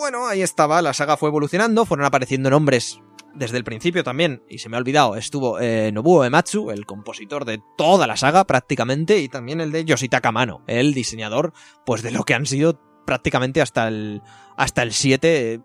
Bueno, 0.00 0.26
ahí 0.26 0.40
estaba, 0.40 0.80
la 0.80 0.94
saga 0.94 1.18
fue 1.18 1.28
evolucionando, 1.28 1.84
fueron 1.84 2.06
apareciendo 2.06 2.48
nombres 2.48 3.02
desde 3.34 3.58
el 3.58 3.64
principio 3.64 4.02
también, 4.02 4.42
y 4.48 4.56
se 4.56 4.70
me 4.70 4.76
ha 4.76 4.80
olvidado, 4.80 5.14
estuvo 5.14 5.60
eh, 5.60 5.92
Nobuo 5.92 6.24
Ematsu, 6.24 6.70
el 6.70 6.86
compositor 6.86 7.44
de 7.44 7.60
toda 7.76 8.06
la 8.06 8.16
saga 8.16 8.44
prácticamente, 8.46 9.18
y 9.18 9.28
también 9.28 9.60
el 9.60 9.72
de 9.72 9.84
Yoshitaka 9.84 10.32
Mano, 10.32 10.62
el 10.66 10.94
diseñador, 10.94 11.52
pues 11.84 12.00
de 12.02 12.12
lo 12.12 12.24
que 12.24 12.32
han 12.32 12.46
sido 12.46 12.80
prácticamente 13.04 13.60
hasta 13.60 13.88
el, 13.88 14.22
hasta 14.56 14.82
el 14.82 14.92
7, 14.94 15.52
eh, 15.52 15.60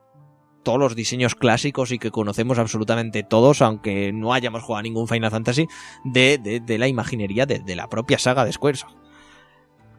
todos 0.63 0.79
los 0.79 0.95
diseños 0.97 1.33
clásicos 1.35 1.91
y 1.93 1.97
que 1.97 2.11
conocemos 2.11 2.59
absolutamente 2.59 3.23
todos, 3.23 3.61
aunque 3.61 4.11
no 4.11 4.33
hayamos 4.33 4.63
jugado 4.63 4.83
ningún 4.83 5.07
Final 5.07 5.31
Fantasy, 5.31 5.65
de, 6.03 6.37
de- 6.61 6.77
la 6.77 6.89
imaginería 6.89 7.45
de, 7.45 7.59
de 7.59 7.75
la 7.77 7.87
propia 7.87 8.19
saga 8.19 8.43
de 8.43 8.51
Squaresoft. 8.51 8.95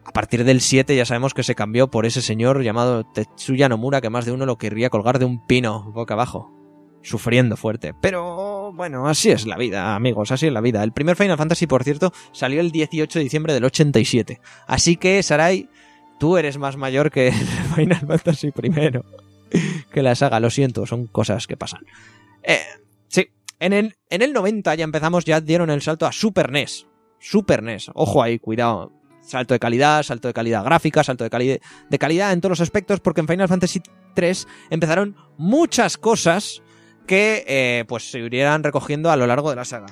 A 0.06 0.12
partir 0.12 0.44
del 0.44 0.60
7 0.60 0.94
ya 0.94 1.04
sabemos 1.04 1.34
que 1.34 1.42
se 1.42 1.56
cambió 1.56 1.90
por 1.90 2.06
ese 2.06 2.22
señor 2.22 2.62
llamado 2.62 3.02
Tetsuya 3.04 3.68
Nomura 3.68 4.00
que 4.00 4.08
más 4.08 4.24
de 4.24 4.30
uno 4.30 4.46
lo 4.46 4.56
querría 4.56 4.88
colgar 4.88 5.18
de 5.18 5.24
un 5.24 5.44
pino 5.44 5.90
boca 5.90 6.14
abajo. 6.14 6.52
Sufriendo 7.02 7.56
fuerte. 7.56 7.92
Pero 8.00 8.72
bueno, 8.72 9.08
así 9.08 9.30
es 9.30 9.46
la 9.46 9.56
vida, 9.56 9.96
amigos, 9.96 10.30
así 10.30 10.46
es 10.46 10.52
la 10.52 10.60
vida. 10.60 10.84
El 10.84 10.92
primer 10.92 11.16
Final 11.16 11.36
Fantasy, 11.36 11.66
por 11.66 11.82
cierto, 11.82 12.12
salió 12.30 12.60
el 12.60 12.70
18 12.70 13.18
de 13.18 13.22
diciembre 13.24 13.52
del 13.52 13.64
87. 13.64 14.40
Así 14.68 14.96
que, 14.96 15.20
Sarai, 15.24 15.68
tú 16.20 16.36
eres 16.36 16.56
más 16.56 16.76
mayor 16.76 17.10
que 17.10 17.32
Final 17.74 18.06
Fantasy 18.06 18.52
primero. 18.52 19.04
Que 19.92 20.02
la 20.02 20.14
saga, 20.14 20.38
lo 20.38 20.50
siento, 20.50 20.86
son 20.86 21.08
cosas 21.08 21.48
que 21.48 21.56
pasan. 21.56 21.82
Eh, 22.44 22.60
sí, 23.08 23.26
en 23.58 23.72
el, 23.72 23.96
en 24.08 24.22
el 24.22 24.32
90 24.32 24.72
ya 24.76 24.84
empezamos, 24.84 25.24
ya 25.24 25.40
dieron 25.40 25.68
el 25.70 25.82
salto 25.82 26.06
a 26.06 26.12
Super 26.12 26.52
NES. 26.52 26.86
Super 27.18 27.64
NES, 27.64 27.90
ojo 27.94 28.22
ahí, 28.22 28.38
cuidado. 28.38 28.92
Salto 29.26 29.54
de 29.54 29.58
calidad, 29.58 30.02
salto 30.04 30.28
de 30.28 30.34
calidad 30.34 30.64
gráfica, 30.64 31.02
salto 31.02 31.24
de, 31.24 31.30
cali- 31.30 31.60
de 31.90 31.98
calidad 31.98 32.32
en 32.32 32.40
todos 32.40 32.50
los 32.50 32.60
aspectos, 32.60 33.00
porque 33.00 33.20
en 33.20 33.28
Final 33.28 33.48
Fantasy 33.48 33.80
3 34.14 34.46
empezaron 34.70 35.16
muchas 35.36 35.96
cosas 35.96 36.62
que 37.06 37.44
eh, 37.46 37.84
pues 37.88 38.10
se 38.10 38.20
irían 38.20 38.62
recogiendo 38.62 39.10
a 39.10 39.16
lo 39.16 39.26
largo 39.26 39.50
de 39.50 39.56
la 39.56 39.64
saga. 39.64 39.86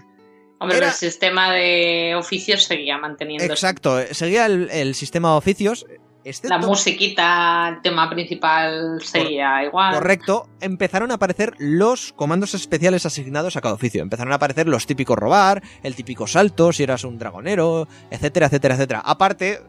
Hombre, 0.61 0.79
Era- 0.79 0.89
el 0.89 0.93
sistema 0.95 1.53
de 1.53 2.15
oficios 2.17 2.65
seguía 2.65 2.97
manteniendo 2.97 3.45
Exacto, 3.45 3.99
eh, 4.01 4.15
seguía 4.15 4.47
el, 4.47 4.71
el 4.71 4.95
sistema 4.95 5.33
de 5.33 5.37
oficios. 5.39 5.85
Excepto- 6.25 6.49
la 6.49 6.59
musiquita, 6.59 7.69
el 7.69 7.83
tema 7.83 8.09
principal 8.11 9.01
seguía 9.03 9.65
igual. 9.65 9.95
Correcto, 9.95 10.49
empezaron 10.61 11.11
a 11.11 11.15
aparecer 11.15 11.55
los 11.59 12.13
comandos 12.15 12.55
especiales 12.55 13.07
asignados 13.07 13.57
a 13.57 13.61
cada 13.61 13.75
oficio. 13.75 14.03
Empezaron 14.03 14.33
a 14.33 14.37
aparecer 14.37 14.67
los 14.69 14.87
típicos 14.87 15.19
robar, 15.19 15.63
el 15.83 15.95
típico 15.95 16.27
salto, 16.27 16.73
si 16.73 16.83
eras 16.83 17.05
un 17.05 17.19
dragonero, 17.19 17.87
etcétera, 18.11 18.47
etcétera, 18.47 18.75
etcétera. 18.75 19.03
Aparte, 19.05 19.61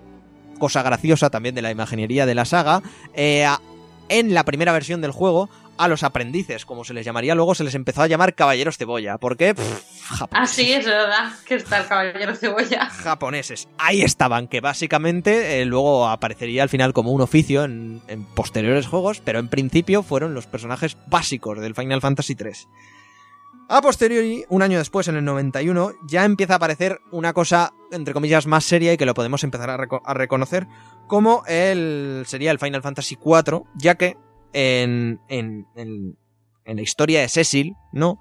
cosa 0.60 0.82
graciosa 0.84 1.30
también 1.30 1.56
de 1.56 1.62
la 1.62 1.72
imaginería 1.72 2.26
de 2.26 2.36
la 2.36 2.46
saga, 2.46 2.82
eh, 3.14 3.46
en 4.08 4.34
la 4.34 4.44
primera 4.46 4.72
versión 4.72 5.02
del 5.02 5.12
juego, 5.12 5.50
a 5.78 5.88
los 5.88 6.04
aprendices, 6.04 6.66
como 6.66 6.84
se 6.86 6.94
les 6.94 7.06
llamaría 7.06 7.36
luego, 7.36 7.54
se 7.56 7.64
les 7.64 7.76
empezó 7.76 8.02
a 8.02 8.08
llamar 8.08 8.34
caballeros 8.36 8.78
cebolla. 8.78 9.18
¿Por 9.18 9.36
qué? 9.38 9.54
Pff, 9.56 10.24
Ah, 10.32 10.46
sí, 10.46 10.72
es 10.72 10.86
verdad, 10.86 11.32
que 11.48 11.56
está 11.56 11.80
el 11.80 11.88
caballero 11.88 12.36
cebolla. 12.36 12.86
japoneses. 12.90 13.68
Ahí 13.78 14.02
estaban, 14.02 14.48
que 14.48 14.62
básicamente 14.62 15.62
eh, 15.62 15.66
luego 15.66 16.08
aparecería 16.08 16.64
al 16.64 16.70
final 16.70 16.94
como 16.94 17.12
un 17.12 17.22
oficio 17.22 17.64
en, 17.64 18.02
en 18.08 18.24
posteriores 18.24 18.88
juegos, 18.88 19.22
pero 19.26 19.40
en 19.40 19.50
principio 19.50 20.04
fueron 20.04 20.34
los 20.34 20.46
personajes 20.48 20.96
básicos 21.08 21.60
del 21.60 21.76
Final 21.76 22.02
Fantasy 22.02 22.36
III. 22.40 22.52
A 23.68 23.82
posteriori, 23.82 24.46
un 24.50 24.62
año 24.62 24.78
después, 24.78 25.08
en 25.08 25.16
el 25.16 25.26
91, 25.26 25.94
ya 26.08 26.24
empieza 26.24 26.54
a 26.54 26.58
aparecer 26.58 27.00
una 27.12 27.34
cosa, 27.34 27.74
entre 27.92 28.14
comillas, 28.14 28.46
más 28.46 28.64
seria 28.64 28.94
y 28.94 28.98
que 28.98 29.08
lo 29.08 29.16
podemos 29.16 29.44
empezar 29.44 29.72
a, 29.72 29.78
reco- 29.78 30.02
a 30.06 30.14
reconocer 30.14 30.68
como 31.08 31.44
el 31.48 32.24
sería 32.28 32.52
el 32.52 32.60
Final 32.60 32.84
Fantasy 32.84 33.18
IV, 33.24 33.64
ya 33.76 33.96
que 33.96 34.18
en, 34.56 35.20
en, 35.28 35.68
en- 35.76 36.18
la 36.66 36.82
historia 36.82 37.20
de 37.22 37.28
Cecil, 37.30 37.76
¿no? 37.94 38.18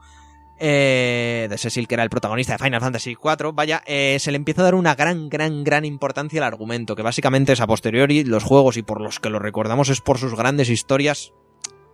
eh, 0.61 1.47
de 1.49 1.59
Cecil, 1.59 1.89
que 1.89 1.95
era 1.95 2.03
el 2.05 2.11
protagonista 2.11 2.53
de 2.53 2.59
Final 2.65 2.81
Fantasy 2.81 3.13
IV, 3.13 3.53
vaya, 3.55 3.83
eh, 3.87 4.19
se 4.21 4.31
le 4.31 4.37
empieza 4.37 4.61
a 4.61 4.65
dar 4.65 4.75
una 4.75 4.95
gran, 4.95 5.29
gran, 5.29 5.65
gran 5.65 5.85
importancia 5.85 6.41
al 6.41 6.47
argumento, 6.47 6.95
que 6.95 7.03
básicamente 7.03 7.53
es 7.53 7.61
a 7.61 7.67
posteriori 7.67 8.25
los 8.25 8.45
juegos 8.45 8.77
y 8.77 8.83
por 8.83 9.01
los 9.01 9.19
que 9.21 9.31
lo 9.31 9.39
recordamos 9.39 9.89
es 9.89 10.01
por 10.01 10.19
sus 10.19 10.35
grandes 10.37 10.69
historias, 10.71 11.33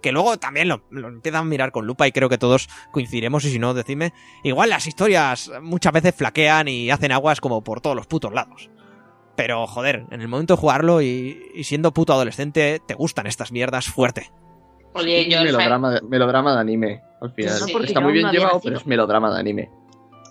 que 0.03 0.13
luego 0.13 0.39
también 0.39 0.69
lo, 0.69 0.83
lo 0.91 1.09
empiezan 1.09 1.43
a 1.43 1.45
mirar 1.45 1.73
con 1.73 1.87
lupa 1.87 2.07
y 2.09 2.13
creo 2.13 2.29
que 2.29 2.39
todos 2.39 2.69
coincidiremos 2.91 3.45
y 3.45 3.51
si 3.51 3.59
no, 3.59 3.75
decidme, 3.75 4.13
igual 4.43 4.71
las 4.71 4.87
historias 4.87 5.51
muchas 5.63 5.93
veces 5.93 6.15
flaquean 6.15 6.69
y 6.69 6.91
hacen 6.91 7.13
aguas 7.13 7.41
como 7.41 7.63
por 7.63 7.81
todos 7.81 7.97
los 7.97 8.07
putos 8.07 8.33
lados. 8.33 8.71
Pero 9.43 9.67
joder, 9.67 10.05
en 10.11 10.21
el 10.21 10.29
momento 10.29 10.55
de 10.55 10.61
jugarlo 10.61 11.01
y, 11.01 11.51
y 11.55 11.65
siendo 11.65 11.93
puto 11.95 12.13
adolescente, 12.13 12.79
te 12.87 12.93
gustan 12.93 13.27
estas 13.27 13.53
mierdas 13.53 13.87
fuerte. 13.87 14.31
Oye, 14.93 15.27
yo 15.31 15.43
melodrama, 15.43 15.93
de, 15.93 16.03
melodrama 16.03 16.53
de 16.55 16.61
anime, 16.61 17.01
al 17.23 17.33
final. 17.33 17.55
Sí, 17.59 17.75
Está 17.85 18.01
muy 18.01 18.13
bien 18.13 18.27
no 18.27 18.33
llevado, 18.33 18.61
pero 18.63 18.77
es 18.77 18.87
melodrama 18.87 19.33
de 19.33 19.41
anime. 19.41 19.71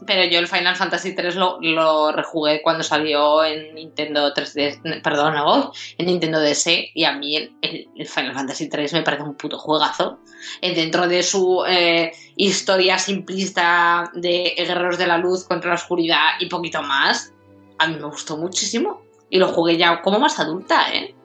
Pero 0.06 0.23
yo 0.26 0.38
el 0.40 0.48
Final 0.48 0.76
Fantasy 0.76 1.14
3 1.15 1.36
lo, 1.36 1.57
lo 1.60 2.11
rejugué 2.11 2.61
cuando 2.61 2.84
salió 2.84 3.44
en 3.44 3.73
Nintendo 3.73 4.31
3D, 4.34 5.02
perdón, 5.02 5.34
¿no? 5.34 5.72
en 5.98 6.06
Nintendo 6.06 6.40
DS 6.40 6.68
y 6.94 7.03
a 7.03 7.14
mí 7.14 7.36
el, 7.36 7.52
el- 7.61 7.90
el 7.98 8.07
Final 8.07 8.34
Fantasy 8.36 8.69
3 8.69 8.94
me 8.94 9.02
parece 9.02 9.23
un 9.23 9.36
puto 9.36 9.57
juegazo. 9.57 10.19
Eh, 10.61 10.73
dentro 10.76 11.07
de 11.07 11.23
su 11.23 11.64
eh, 11.68 12.11
historia 12.38 12.98
simplista 12.99 14.10
de 14.14 14.53
guerreros 14.56 14.98
de 14.99 15.07
la 15.07 15.18
luz 15.18 15.45
contra 15.45 15.69
la 15.69 15.76
oscuridad 15.76 16.27
y 16.40 16.45
poquito 16.48 16.81
más, 16.81 17.34
a 17.80 17.88
mí 17.88 17.95
me 17.95 18.06
gustó 18.06 18.38
muchísimo. 18.38 19.01
Y 19.30 19.38
lo 19.39 19.47
jugué 19.47 19.77
ya 19.77 20.01
como 20.01 20.19
más 20.19 20.39
adulta, 20.39 20.93
¿eh? 20.93 21.15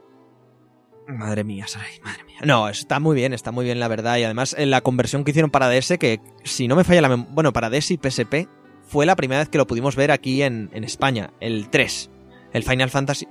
Madre 1.08 1.44
mía, 1.44 1.66
Sarai, 1.66 2.00
madre 2.02 2.24
mía. 2.24 2.38
No, 2.44 2.68
está 2.68 2.98
muy 2.98 3.14
bien, 3.14 3.34
está 3.34 3.50
muy 3.52 3.64
bien 3.64 3.78
la 3.80 3.88
verdad. 3.88 4.16
Y 4.16 4.24
además 4.24 4.56
la 4.58 4.80
conversión 4.80 5.24
que 5.24 5.32
hicieron 5.32 5.50
para 5.50 5.68
DS, 5.68 5.98
que 5.98 6.20
si 6.44 6.66
no 6.68 6.76
me 6.76 6.84
falla 6.84 7.02
la 7.02 7.08
memoria, 7.10 7.32
bueno, 7.34 7.52
para 7.52 7.68
DS 7.70 7.90
y 7.92 7.98
PSP, 7.98 8.48
fue 8.86 9.04
la 9.06 9.16
primera 9.16 9.40
vez 9.40 9.48
que 9.48 9.58
lo 9.58 9.66
pudimos 9.66 9.96
ver 9.96 10.10
aquí 10.10 10.42
en, 10.42 10.70
en 10.72 10.84
España, 10.84 11.30
el 11.40 11.68
3, 11.68 12.10
el 12.52 12.62
Final 12.62 12.90
Fantasy 12.90 13.26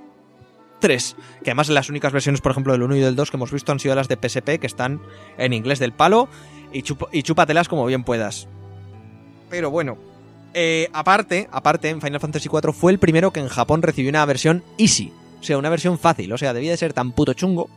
3. 0.80 1.16
Que 1.42 1.50
además 1.50 1.68
las 1.68 1.88
únicas 1.90 2.12
versiones, 2.12 2.40
por 2.40 2.52
ejemplo, 2.52 2.72
del 2.72 2.82
1 2.82 2.96
y 2.96 3.00
del 3.00 3.16
2 3.16 3.30
que 3.30 3.36
hemos 3.36 3.52
visto 3.52 3.72
han 3.72 3.80
sido 3.80 3.94
las 3.96 4.06
de 4.08 4.16
PSP, 4.20 4.58
que 4.60 4.66
están 4.68 5.00
en 5.38 5.52
inglés 5.52 5.78
del 5.80 5.92
palo, 5.92 6.28
y, 6.72 6.82
chup- 6.82 7.08
y 7.12 7.22
chúpatelas 7.22 7.68
como 7.68 7.86
bien 7.86 8.04
puedas. 8.04 8.48
Pero 9.50 9.70
bueno, 9.70 9.98
eh, 10.54 10.88
aparte, 10.92 11.48
aparte, 11.50 11.88
en 11.90 12.00
Final 12.00 12.20
Fantasy 12.20 12.48
IV 12.48 12.72
fue 12.72 12.92
el 12.92 12.98
primero 12.98 13.32
que 13.32 13.40
en 13.40 13.48
Japón 13.48 13.82
recibió 13.82 14.10
una 14.10 14.24
versión 14.24 14.62
easy. 14.78 15.12
O 15.40 15.42
sea, 15.42 15.58
una 15.58 15.68
versión 15.68 15.98
fácil. 15.98 16.32
O 16.32 16.38
sea, 16.38 16.54
debía 16.54 16.70
de 16.70 16.76
ser 16.76 16.92
tan 16.92 17.12
puto 17.12 17.34
chungo. 17.34 17.68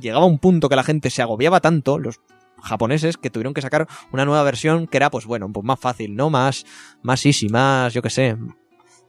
Llegaba 0.00 0.24
a 0.24 0.28
un 0.28 0.38
punto 0.38 0.68
que 0.68 0.76
la 0.76 0.82
gente 0.82 1.10
se 1.10 1.22
agobiaba 1.22 1.60
tanto, 1.60 1.98
los 1.98 2.20
japoneses, 2.62 3.16
que 3.16 3.30
tuvieron 3.30 3.54
que 3.54 3.62
sacar 3.62 3.86
una 4.12 4.24
nueva 4.24 4.42
versión 4.42 4.86
que 4.86 4.96
era, 4.96 5.10
pues 5.10 5.26
bueno, 5.26 5.50
pues 5.52 5.64
más 5.64 5.78
fácil, 5.78 6.16
¿no? 6.16 6.30
Más, 6.30 6.64
más 7.02 7.24
easy, 7.26 7.48
más, 7.48 7.92
yo 7.92 8.02
qué 8.02 8.10
sé, 8.10 8.36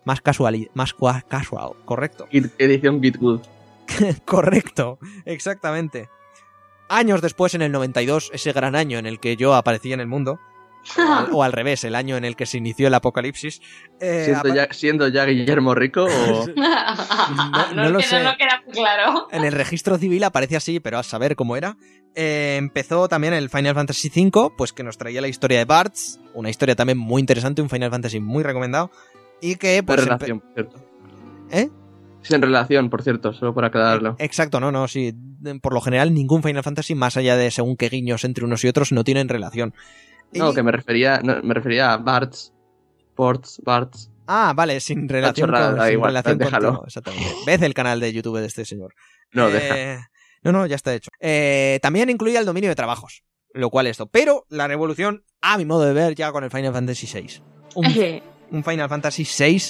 más 0.06 0.22
casual, 0.22 0.70
más 0.74 0.94
casual, 0.94 1.74
correcto. 1.86 2.28
Edición 2.32 3.00
Bitwood. 3.00 3.42
Correcto, 4.26 4.98
exactamente. 5.26 6.10
Años 6.90 7.22
después, 7.22 7.54
en 7.54 7.62
el 7.62 7.72
92, 7.72 8.32
ese 8.34 8.54
gran 8.54 8.76
año 8.76 8.98
en 8.98 9.06
el 9.06 9.20
que 9.20 9.36
yo 9.36 9.54
aparecí 9.56 9.92
en 9.94 10.00
el 10.00 10.08
mundo, 10.08 10.40
o 10.98 11.02
al, 11.14 11.28
o 11.32 11.44
al 11.44 11.52
revés, 11.54 11.84
el 11.84 11.96
año 11.96 12.18
en 12.18 12.26
el 12.26 12.36
que 12.36 12.46
se 12.46 12.58
inició 12.58 12.88
el 12.88 12.94
apocalipsis, 12.94 13.62
eh, 14.00 14.24
Siendo 14.26 14.54
ya, 14.56 14.68
siendo 14.72 15.08
ya 15.08 15.26
Guillermo 15.26 15.74
Rico 15.76 16.04
o... 16.06 16.46
no 16.56 17.74
no, 17.76 17.90
lo 17.90 18.00
es 18.00 18.06
que 18.10 18.18
sé. 18.18 18.24
no 18.24 18.36
queda 18.38 18.62
muy 18.66 18.74
claro. 18.74 19.28
en 19.32 19.44
el 19.44 19.52
registro 19.54 19.98
civil 19.98 20.24
aparece 20.24 20.56
así, 20.56 20.80
pero 20.80 20.98
a 21.00 21.04
saber 21.04 21.36
cómo 21.36 21.56
era. 21.56 21.78
Eh, 22.16 22.56
empezó 22.60 23.08
también 23.08 23.34
el 23.34 23.50
Final 23.50 23.74
Fantasy 23.76 24.10
V, 24.10 24.52
pues 24.58 24.72
que 24.74 24.84
nos 24.84 24.98
traía 24.98 25.22
la 25.22 25.28
historia 25.28 25.58
de 25.58 25.66
Bartz, 25.66 26.20
una 26.34 26.50
historia 26.50 26.76
también 26.76 26.98
muy 26.98 27.20
interesante, 27.20 27.62
un 27.62 27.70
Final 27.70 27.90
Fantasy 27.92 28.20
muy 28.20 28.44
recomendado, 28.44 28.92
y 29.42 29.56
que 29.56 29.82
pues... 29.84 30.00
empe- 30.02 30.06
relación, 30.06 30.40
por 30.40 30.54
cierto. 30.54 30.86
¿Eh? 31.52 31.70
Sin 32.22 32.42
relación, 32.42 32.90
por 32.90 33.02
cierto, 33.04 33.34
solo 33.34 33.54
para 33.54 33.68
aclararlo. 33.68 34.16
Exacto, 34.20 34.60
no, 34.62 34.72
no, 34.72 34.88
sí. 34.88 35.14
Por 35.62 35.74
lo 35.74 35.82
general, 35.82 36.14
ningún 36.14 36.42
Final 36.42 36.64
Fantasy, 36.64 36.96
más 36.96 37.18
allá 37.18 37.36
de 37.36 37.52
según 37.52 37.76
qué 37.76 37.90
guiños 37.90 38.24
entre 38.24 38.46
unos 38.46 38.64
y 38.64 38.70
otros, 38.70 38.94
no 38.94 39.04
tienen 39.04 39.28
relación. 39.28 39.74
No, 40.36 40.52
Y- 40.52 40.56
que 40.56 40.64
me 40.64 40.72
refería, 40.72 41.20
no, 41.24 41.42
me 41.44 41.54
refería 41.54 41.94
a 41.94 41.98
Barts, 41.98 42.54
Ports, 43.16 43.62
Barts. 43.64 44.10
Ah, 44.28 44.54
vale, 44.56 44.80
sin 44.80 45.08
relación 45.10 45.48
chorrada, 45.50 45.70
con, 45.70 45.78
da 45.80 45.86
sin 45.86 45.94
igual, 45.94 46.12
relación 46.12 46.38
déjalo. 46.38 46.68
contigo, 46.70 46.86
exactamente. 46.88 47.30
Ved 47.46 47.64
el 47.64 47.74
canal 47.74 48.00
de 48.00 48.14
YouTube 48.14 48.40
de 48.40 48.48
este 48.48 48.66
señor. 48.66 48.94
No, 49.32 49.50
Eh, 49.50 49.52
deja. 49.52 50.10
No, 50.44 50.52
no, 50.52 50.66
ya 50.66 50.76
está 50.76 50.94
hecho. 50.94 51.10
Eh, 51.20 51.80
también 51.82 52.10
incluía 52.10 52.40
el 52.40 52.46
dominio 52.46 52.70
de 52.70 52.76
trabajos, 52.76 53.24
lo 53.54 53.70
cual 53.70 53.88
esto. 53.88 54.08
Pero 54.08 54.46
la 54.50 54.68
revolución, 54.68 55.24
a 55.42 55.58
mi 55.58 55.66
modo 55.66 55.84
de 55.86 55.94
ver, 55.94 56.16
ya 56.16 56.32
con 56.32 56.44
el 56.44 56.52
Final 56.52 56.74
Fantasy 56.74 57.08
VI. 57.08 57.42
Un, 57.76 58.22
un 58.52 58.64
Final 58.64 58.90
Fantasy 58.90 59.26
VI 59.26 59.62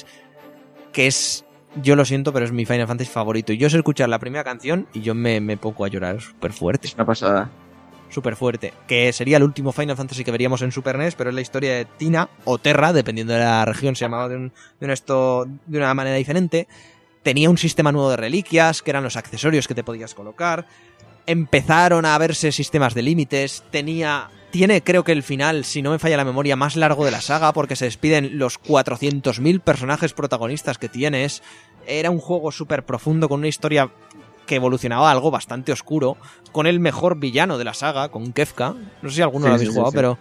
que 0.92 1.08
es, 1.08 1.46
yo 1.82 1.96
lo 1.96 2.06
siento, 2.06 2.32
pero 2.34 2.46
es 2.46 2.52
mi 2.52 2.66
Final 2.66 2.88
Fantasy 2.88 3.10
favorito. 3.10 3.54
Y 3.54 3.58
yo 3.58 3.70
sé 3.70 3.78
escuchar 3.78 4.10
la 4.10 4.20
primera 4.20 4.44
canción 4.44 4.88
y 4.94 5.02
yo 5.02 5.16
me, 5.16 5.42
me 5.42 5.58
pongo 5.58 5.86
a 5.86 5.88
llorar 5.88 6.22
súper 6.22 6.54
fuerte. 6.54 6.88
Es 6.88 6.94
una 6.96 7.06
pasada. 7.06 7.50
Súper 8.14 8.36
fuerte, 8.36 8.74
que 8.88 9.12
sería 9.12 9.38
el 9.38 9.44
último 9.44 9.72
Final 9.72 9.98
Fantasy 9.98 10.24
que 10.24 10.32
veríamos 10.32 10.62
en 10.62 10.72
Super 10.72 10.98
NES, 10.98 11.16
pero 11.16 11.30
es 11.30 11.36
la 11.36 11.42
historia 11.42 11.74
de 11.76 11.86
Tina 11.86 12.30
o 12.46 12.58
Terra, 12.60 12.94
dependiendo 12.94 13.34
de 13.34 13.40
la 13.40 13.66
región, 13.66 13.96
se 13.96 14.06
llamaba 14.06 14.30
de, 14.30 14.36
un- 14.38 14.54
de 14.80 14.86
un 14.86 14.92
esto, 14.92 15.46
de 15.66 15.78
una 15.78 15.94
manera 15.94 16.16
diferente. 16.16 16.68
Tenía 17.24 17.50
un 17.50 17.58
sistema 17.58 17.92
nuevo 17.92 18.10
de 18.12 18.18
reliquias, 18.18 18.82
que 18.82 18.92
eran 18.92 19.04
los 19.04 19.16
accesorios 19.18 19.68
que 19.68 19.76
te 19.76 19.84
podías 19.84 20.14
colocar. 20.14 20.66
Empezaron 21.26 22.06
a 22.06 22.18
verse 22.18 22.52
sistemas 22.52 22.94
de 22.94 23.02
límites. 23.02 23.64
Tenía. 23.72 24.30
Tiene, 24.52 24.84
creo 24.84 25.04
que 25.04 25.14
el 25.14 25.24
final, 25.24 25.66
si 25.66 25.82
no 25.82 25.90
me 25.90 25.98
falla 26.00 26.18
la 26.18 26.26
memoria, 26.26 26.56
más 26.56 26.76
largo 26.76 27.06
de 27.06 27.12
la 27.12 27.22
saga, 27.22 27.54
porque 27.54 27.76
se 27.76 27.86
despiden 27.86 28.38
los 28.38 28.60
400.000 28.62 29.62
personajes 29.62 30.14
protagonistas 30.14 30.78
que 30.78 30.90
tienes. 30.90 31.42
Era 31.88 32.12
un 32.12 32.20
juego 32.20 32.52
súper 32.52 32.86
profundo, 32.86 33.28
con 33.30 33.40
una 33.40 33.48
historia 33.48 33.90
que 34.46 34.56
evolucionaba 34.56 35.10
a 35.10 35.12
algo 35.12 35.32
bastante 35.32 35.72
oscuro, 35.72 36.18
con 36.52 36.68
el 36.68 36.80
mejor 36.80 37.18
villano 37.18 37.58
de 37.58 37.64
la 37.64 37.74
saga, 37.74 38.10
con 38.10 38.34
Kefka. 38.34 38.76
No 39.02 39.10
sé 39.10 39.16
si 39.18 39.22
alguno 39.22 39.46
Sí, 39.46 39.52
lo 39.52 39.58
sí, 39.58 39.62
habéis 39.62 39.70
sí, 39.70 39.76
jugado, 39.76 39.92
sí. 39.92 39.96
pero 39.96 40.18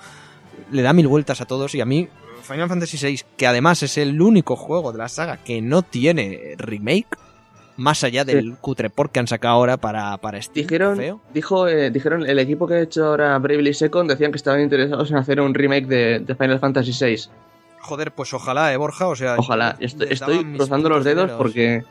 le 0.71 0.83
da 0.83 0.93
mil 0.93 1.09
vueltas 1.09 1.41
a 1.41 1.45
todos. 1.47 1.75
Y 1.75 1.81
a 1.81 1.85
mí, 1.85 2.09
Final 2.43 2.69
Fantasy 2.69 2.99
VI, 3.05 3.21
que 3.37 3.47
además 3.47 3.83
es 3.83 3.99
el 3.99 4.21
único 4.21 4.57
juego 4.57 4.93
de 4.93 4.99
la 4.99 5.09
saga 5.09 5.39
que 5.39 5.61
no 5.63 5.83
tiene 5.83 6.55
remake, 6.59 7.09
más 7.77 8.05
allá 8.05 8.25
del 8.25 8.57
cutre 8.59 8.91
port 8.91 9.11
que 9.11 9.19
han 9.19 9.27
sacado 9.27 9.55
ahora 9.55 9.77
para, 9.79 10.17
para 10.19 10.41
Steam. 10.41 10.67
Dijeron, 10.67 10.97
feo. 10.97 11.21
dijo, 11.33 11.67
eh, 11.69 11.91
dijeron, 11.91 12.25
el 12.29 12.39
equipo 12.39 12.67
que 12.69 12.75
ha 12.75 12.81
hecho 12.81 13.07
ahora 13.07 13.37
Bravely 13.39 13.73
Second 13.75 14.11
decían 14.11 14.31
que 14.31 14.37
estaban 14.37 14.61
interesados 14.61 15.11
en 15.11 15.17
hacer 15.17 15.41
un 15.41 15.55
remake 15.55 15.87
de, 15.87 16.19
de 16.21 16.35
Final 16.35 16.61
Fantasy 16.61 16.93
VI. 16.93 17.31
Joder, 17.81 18.13
pues 18.13 18.33
ojalá, 18.35 18.73
eh, 18.73 18.77
Borja, 18.77 19.09
o 19.09 19.17
sea... 19.17 19.37
Ojalá. 19.39 19.77
Estoy, 19.81 20.09
estoy 20.11 20.45
cruzando 20.55 20.89
los 20.89 21.03
dedos 21.05 21.33
porque 21.33 21.83
Sí, 21.83 21.87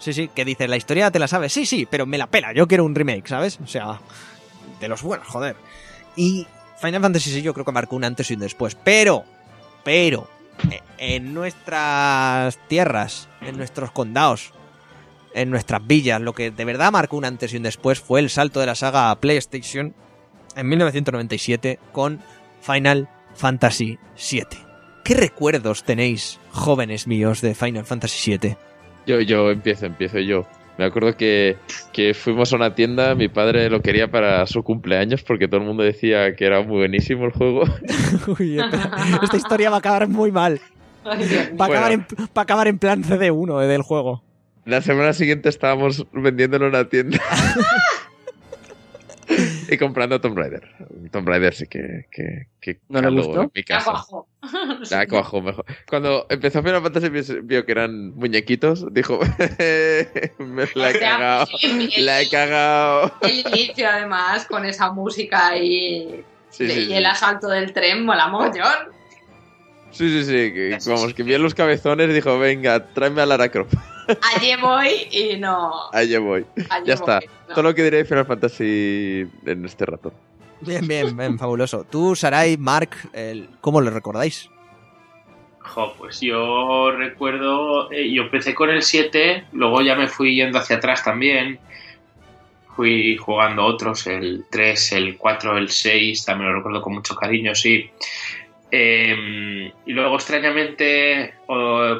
sí, 0.00 0.28
que 0.34 0.44
dice, 0.44 0.66
la 0.66 0.76
historia 0.76 1.10
te 1.10 1.18
la 1.18 1.28
sabes. 1.28 1.52
Sí, 1.52 1.66
sí, 1.66 1.86
pero 1.88 2.06
me 2.06 2.18
la 2.18 2.26
pela, 2.26 2.52
yo 2.52 2.66
quiero 2.66 2.84
un 2.84 2.94
remake, 2.94 3.28
¿sabes? 3.28 3.58
O 3.62 3.66
sea, 3.66 4.00
de 4.80 4.88
los 4.88 5.02
buenos, 5.02 5.28
joder. 5.28 5.56
Y 6.16 6.46
Final 6.80 7.02
Fantasy 7.02 7.30
VI 7.32 7.42
yo 7.42 7.54
creo 7.54 7.64
que 7.64 7.72
marcó 7.72 7.96
un 7.96 8.04
antes 8.04 8.30
y 8.30 8.34
un 8.34 8.40
después. 8.40 8.74
Pero, 8.74 9.24
pero, 9.84 10.28
en 10.98 11.34
nuestras 11.34 12.58
tierras, 12.68 13.28
en 13.42 13.56
nuestros 13.56 13.92
condados, 13.92 14.52
en 15.34 15.50
nuestras 15.50 15.86
villas, 15.86 16.20
lo 16.20 16.32
que 16.32 16.50
de 16.50 16.64
verdad 16.64 16.90
marcó 16.90 17.16
un 17.16 17.24
antes 17.24 17.52
y 17.52 17.58
un 17.58 17.62
después 17.62 18.00
fue 18.00 18.20
el 18.20 18.30
salto 18.30 18.60
de 18.60 18.66
la 18.66 18.74
saga 18.74 19.10
a 19.10 19.20
PlayStation 19.20 19.94
en 20.56 20.68
1997 20.68 21.78
con 21.92 22.20
Final 22.62 23.08
Fantasy 23.34 23.98
VII. 24.16 24.44
¿Qué 25.04 25.14
recuerdos 25.14 25.84
tenéis, 25.84 26.38
jóvenes 26.50 27.06
míos, 27.06 27.40
de 27.40 27.54
Final 27.54 27.84
Fantasy 27.84 28.36
VII? 28.36 28.56
Yo, 29.06 29.20
yo 29.20 29.50
empiezo, 29.50 29.86
empiezo 29.86 30.18
yo. 30.18 30.46
Me 30.78 30.84
acuerdo 30.86 31.14
que, 31.16 31.56
que 31.92 32.14
fuimos 32.14 32.52
a 32.52 32.56
una 32.56 32.74
tienda, 32.74 33.14
mi 33.14 33.28
padre 33.28 33.68
lo 33.68 33.82
quería 33.82 34.10
para 34.10 34.46
su 34.46 34.62
cumpleaños 34.62 35.22
porque 35.22 35.46
todo 35.46 35.60
el 35.60 35.66
mundo 35.66 35.82
decía 35.82 36.34
que 36.34 36.46
era 36.46 36.62
muy 36.62 36.78
buenísimo 36.78 37.26
el 37.26 37.32
juego. 37.32 37.64
Uy, 38.38 38.58
esta 39.22 39.36
historia 39.36 39.68
va 39.68 39.76
a 39.76 39.78
acabar 39.80 40.08
muy 40.08 40.32
mal. 40.32 40.58
Ay. 41.04 41.28
Va 41.60 41.66
a, 41.66 41.68
Bueno. 41.68 41.74
acabar, 41.74 41.92
en, 41.92 42.00
va 42.18 42.28
a 42.34 42.40
acabar 42.40 42.68
en 42.68 42.78
plan 42.78 43.02
CD1 43.04 43.62
eh, 43.62 43.66
del 43.66 43.82
juego. 43.82 44.22
La 44.64 44.80
semana 44.80 45.12
siguiente 45.12 45.48
estábamos 45.48 46.06
vendiéndolo 46.12 46.66
en 46.66 46.74
una 46.74 46.88
tienda. 46.88 47.18
y 49.70 49.78
comprando 49.78 50.20
Tomb 50.20 50.36
Raider. 50.36 50.68
Tomb 51.12 51.28
Raider 51.28 51.54
sí 51.54 51.66
que, 51.66 52.06
que, 52.10 52.46
que 52.60 52.78
¿No 52.88 52.98
le 53.00 53.04
caló 53.08 53.22
gustó? 53.22 53.42
en 53.42 53.50
mi 53.54 53.62
casa. 53.62 53.92
Ya 54.90 55.06
cuajó 55.06 55.40
mejor. 55.42 55.64
Cuando 55.88 56.26
empezó 56.28 56.62
Final 56.62 56.82
Fantasy 56.82 57.08
vio- 57.08 57.42
vio 57.44 57.64
que 57.64 57.72
eran 57.72 58.14
muñequitos, 58.16 58.92
dijo, 58.92 59.20
me 60.38 60.66
la 60.74 60.90
he 60.90 60.98
cagado. 60.98 61.46
La 61.98 62.20
he 62.22 62.28
cagado. 62.28 63.12
El 63.22 63.38
inicio, 63.46 63.88
además, 63.88 64.46
con 64.46 64.64
esa 64.64 64.92
música 64.92 65.56
y, 65.56 66.24
Sí, 66.50 66.68
sí, 66.68 66.80
y 66.80 66.84
sí. 66.86 66.94
el 66.94 67.06
asalto 67.06 67.48
del 67.48 67.72
tren, 67.72 68.04
mola 68.04 68.26
mogollón. 68.28 68.90
Sí, 69.92 70.08
sí, 70.08 70.24
sí. 70.24 70.52
Que, 70.52 70.78
vamos, 70.86 71.14
que 71.14 71.22
vio 71.22 71.38
los 71.38 71.54
cabezones 71.54 72.10
y 72.10 72.12
dijo, 72.12 72.38
venga, 72.38 72.92
tráeme 72.92 73.22
a 73.22 73.26
Lara 73.26 73.48
Croft. 73.50 73.74
Allí 74.34 74.56
voy 74.60 74.88
y 75.10 75.36
no. 75.38 75.72
Allí 75.92 76.16
voy. 76.18 76.44
allí 76.70 76.86
Ya 76.86 76.94
está. 76.94 77.20
no. 77.48 77.54
Todo 77.54 77.62
lo 77.64 77.74
que 77.74 77.82
diré 77.84 77.98
de 77.98 78.04
Final 78.04 78.26
Fantasy 78.26 79.26
en 79.46 79.64
este 79.64 79.86
rato. 79.86 80.12
Bien, 80.60 80.86
bien, 80.86 81.16
bien, 81.16 81.38
fabuloso. 81.38 81.84
Tú, 81.84 82.14
Sarai, 82.14 82.56
Mark, 82.56 82.90
el- 83.12 83.48
¿cómo 83.60 83.80
lo 83.80 83.90
recordáis? 83.90 84.48
Jo, 85.60 85.94
pues 85.98 86.20
yo 86.20 86.90
recuerdo, 86.92 87.90
eh, 87.92 88.10
yo 88.12 88.22
empecé 88.24 88.54
con 88.54 88.70
el 88.70 88.82
7, 88.82 89.44
luego 89.52 89.82
ya 89.82 89.94
me 89.94 90.08
fui 90.08 90.34
yendo 90.34 90.58
hacia 90.58 90.76
atrás 90.76 91.04
también. 91.04 91.58
Fui 92.76 93.16
jugando 93.16 93.64
otros, 93.64 94.06
el 94.06 94.44
3, 94.50 94.92
el 94.92 95.16
4, 95.16 95.58
el 95.58 95.68
6, 95.70 96.24
también 96.24 96.50
lo 96.50 96.56
recuerdo 96.56 96.80
con 96.82 96.94
mucho 96.94 97.14
cariño, 97.14 97.54
sí. 97.54 97.90
Eh, 98.70 99.72
y 99.86 99.92
luego, 99.92 100.14
extrañamente, 100.16 101.34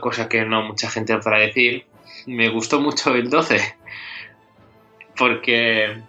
cosa 0.00 0.28
que 0.28 0.44
no 0.44 0.62
mucha 0.62 0.88
gente 0.90 1.16
podrá 1.16 1.38
decir, 1.38 1.84
me 2.26 2.48
gustó 2.48 2.80
mucho 2.80 3.14
el 3.14 3.28
12. 3.30 3.60
Porque, 5.16 6.00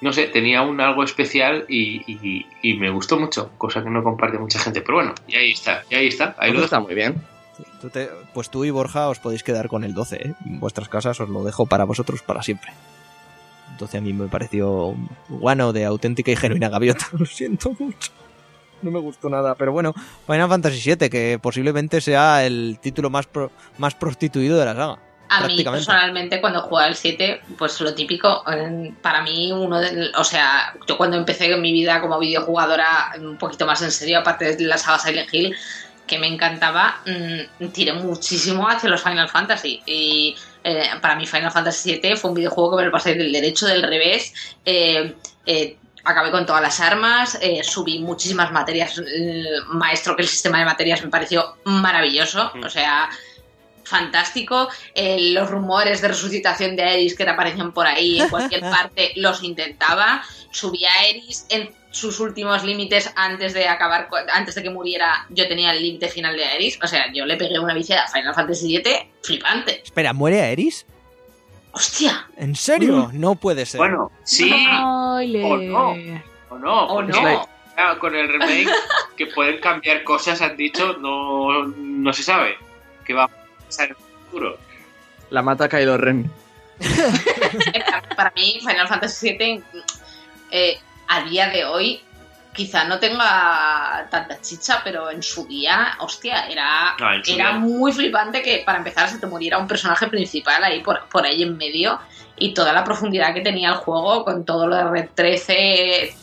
no 0.00 0.12
sé, 0.12 0.26
tenía 0.28 0.62
un 0.62 0.80
algo 0.80 1.02
especial 1.04 1.66
y, 1.68 2.02
y- 2.10 2.46
y 2.62 2.74
me 2.78 2.90
gustó 2.90 3.18
mucho, 3.18 3.50
cosa 3.58 3.82
que 3.82 3.90
no 3.90 4.02
comparte 4.02 4.38
mucha 4.38 4.58
gente. 4.58 4.80
Pero 4.80 4.94
bueno, 4.96 5.14
y 5.28 5.36
ahí 5.36 5.50
está, 5.52 5.82
y 5.90 5.94
ahí 5.94 6.06
está, 6.08 6.34
ahí 6.38 6.50
lo 6.50 6.54
Pues 6.58 6.62
dejo. 6.62 6.64
está 6.64 6.80
muy 6.80 6.94
bien. 6.94 7.22
Tú 7.80 7.90
te- 7.90 8.08
pues 8.32 8.48
tú 8.50 8.64
y 8.64 8.70
Borja 8.70 9.08
os 9.08 9.18
podéis 9.18 9.42
quedar 9.42 9.68
con 9.68 9.84
el 9.84 9.92
12, 9.92 10.16
¿eh? 10.28 10.34
En 10.46 10.60
vuestras 10.60 10.88
casas 10.88 11.20
os 11.20 11.28
lo 11.28 11.44
dejo 11.44 11.66
para 11.66 11.84
vosotros 11.84 12.22
para 12.22 12.42
siempre. 12.42 12.70
Entonces 13.72 13.98
a 14.00 14.02
mí 14.02 14.12
me 14.14 14.28
pareció 14.28 14.94
guano 15.28 15.72
de 15.72 15.84
auténtica 15.84 16.30
y 16.30 16.36
genuina 16.36 16.68
gaviota. 16.70 17.06
Lo 17.12 17.26
siento 17.26 17.74
mucho. 17.78 18.12
No 18.82 18.90
me 18.90 18.98
gustó 18.98 19.28
nada, 19.28 19.54
pero 19.56 19.72
bueno, 19.72 19.92
Final 20.26 20.48
Fantasy 20.48 20.94
VII, 20.94 21.10
que 21.10 21.38
posiblemente 21.40 22.00
sea 22.00 22.46
el 22.46 22.78
título 22.80 23.10
más, 23.10 23.26
pro- 23.26 23.50
más 23.76 23.94
prostituido 23.94 24.58
de 24.58 24.64
la 24.64 24.74
saga. 24.74 24.98
A 25.32 25.46
mí 25.46 25.62
personalmente 25.62 26.40
cuando 26.40 26.60
jugaba 26.62 26.88
el 26.88 26.96
7, 26.96 27.42
pues 27.56 27.80
lo 27.80 27.94
típico, 27.94 28.44
para 29.00 29.22
mí 29.22 29.52
uno 29.52 29.80
de, 29.80 30.10
o 30.16 30.24
sea, 30.24 30.74
yo 30.88 30.96
cuando 30.96 31.16
empecé 31.16 31.52
en 31.52 31.60
mi 31.60 31.72
vida 31.72 32.00
como 32.00 32.18
videojugadora 32.18 33.12
un 33.18 33.36
poquito 33.38 33.64
más 33.64 33.80
en 33.82 33.92
serio, 33.92 34.18
aparte 34.18 34.56
de 34.56 34.64
la 34.64 34.76
saga 34.76 34.98
Silent 34.98 35.32
Hill, 35.32 35.56
que 36.06 36.18
me 36.18 36.26
encantaba, 36.26 37.00
mm, 37.06 37.66
tiré 37.68 37.92
muchísimo 37.92 38.68
hacia 38.68 38.90
los 38.90 39.02
Final 39.02 39.28
Fantasy. 39.28 39.80
Y 39.86 40.34
eh, 40.64 40.90
para 41.00 41.14
mí 41.14 41.24
Final 41.26 41.52
Fantasy 41.52 41.90
7 41.90 42.16
fue 42.16 42.30
un 42.30 42.36
videojuego 42.36 42.72
que 42.72 42.76
me 42.82 42.86
lo 42.86 42.92
pasé 42.92 43.14
del 43.14 43.30
derecho, 43.30 43.66
del 43.66 43.82
revés, 43.84 44.34
eh, 44.64 45.14
eh, 45.46 45.76
acabé 46.02 46.32
con 46.32 46.44
todas 46.44 46.62
las 46.62 46.80
armas, 46.80 47.38
eh, 47.40 47.62
subí 47.62 48.00
muchísimas 48.00 48.50
materias, 48.50 48.98
el 48.98 49.46
maestro 49.68 50.16
que 50.16 50.22
el 50.22 50.28
sistema 50.28 50.58
de 50.58 50.64
materias 50.64 51.04
me 51.04 51.10
pareció 51.10 51.56
maravilloso, 51.64 52.50
Mm. 52.54 52.64
o 52.64 52.68
sea, 52.70 53.08
fantástico. 53.90 54.68
Eh, 54.94 55.32
los 55.32 55.50
rumores 55.50 56.00
de 56.00 56.08
resucitación 56.08 56.76
de 56.76 56.84
Aeris 56.84 57.16
que 57.16 57.24
te 57.24 57.30
aparecían 57.30 57.72
por 57.72 57.86
ahí 57.86 58.20
en 58.20 58.28
cualquier 58.30 58.60
parte 58.70 59.12
los 59.16 59.42
intentaba. 59.42 60.22
Subí 60.50 60.84
a 60.86 60.92
Aeris 61.02 61.46
en 61.50 61.70
sus 61.90 62.20
últimos 62.20 62.64
límites 62.64 63.12
antes 63.16 63.52
de 63.52 63.66
acabar, 63.66 64.08
antes 64.32 64.54
de 64.54 64.62
que 64.62 64.70
muriera. 64.70 65.26
Yo 65.28 65.46
tenía 65.48 65.72
el 65.72 65.82
límite 65.82 66.08
final 66.08 66.36
de 66.36 66.44
Aeris. 66.44 66.78
O 66.82 66.86
sea, 66.86 67.12
yo 67.12 67.26
le 67.26 67.36
pegué 67.36 67.58
una 67.58 67.74
viciada 67.74 68.04
a 68.04 68.08
Final 68.08 68.34
Fantasy 68.34 68.78
VII 68.78 69.12
flipante. 69.22 69.82
Espera, 69.84 70.12
¿muere 70.12 70.40
Aeris? 70.40 70.86
¡Hostia! 71.72 72.28
¿En 72.36 72.56
serio? 72.56 73.10
No 73.12 73.34
puede 73.34 73.66
ser. 73.66 73.78
Bueno, 73.78 74.10
sí 74.24 74.50
o 74.50 75.56
no. 75.56 75.90
o 76.48 76.58
no. 76.58 76.86
¿O 76.86 77.02
no? 77.02 77.48
Con 77.98 78.14
el 78.14 78.28
remake 78.28 78.68
que 79.16 79.26
pueden 79.26 79.58
cambiar 79.58 80.04
cosas, 80.04 80.42
han 80.42 80.56
dicho, 80.56 80.98
no, 80.98 81.66
no 81.66 82.12
se 82.12 82.22
sabe 82.22 82.58
qué 83.06 83.14
va 83.14 83.28
a 83.70 83.86
pasar 83.86 83.86
en 83.86 83.90
el 83.92 83.96
futuro. 84.24 84.58
La 85.30 85.42
mata 85.42 85.68
Kylo 85.68 85.96
Ren. 85.96 86.30
Para 88.16 88.32
mí, 88.34 88.58
Final 88.60 88.88
Fantasy 88.88 89.36
VII 89.36 89.62
eh, 90.50 90.78
a 91.08 91.24
día 91.24 91.48
de 91.50 91.64
hoy 91.64 92.02
quizá 92.52 92.84
no 92.84 92.98
tenga 92.98 94.06
tanta 94.10 94.40
chicha, 94.40 94.80
pero 94.82 95.10
en 95.10 95.22
su 95.22 95.46
día, 95.46 95.92
hostia, 96.00 96.46
era, 96.48 96.90
Ah, 97.00 97.14
era 97.26 97.50
día. 97.50 97.52
muy 97.52 97.92
flipante 97.92 98.42
que 98.42 98.62
para 98.66 98.78
empezar 98.78 99.08
se 99.08 99.18
te 99.18 99.26
muriera 99.26 99.58
un 99.58 99.68
personaje 99.68 100.08
principal 100.08 100.62
ahí 100.64 100.80
por, 100.80 101.08
por 101.08 101.24
ahí 101.24 101.42
en 101.42 101.56
medio 101.56 101.98
y 102.36 102.52
toda 102.54 102.72
la 102.72 102.82
profundidad 102.84 103.34
que 103.34 103.40
tenía 103.42 103.68
el 103.68 103.74
juego 103.76 104.24
con 104.24 104.44
todo 104.44 104.66
lo 104.66 104.74
de 104.76 104.84
Red 104.84 105.08
13, 105.14 105.52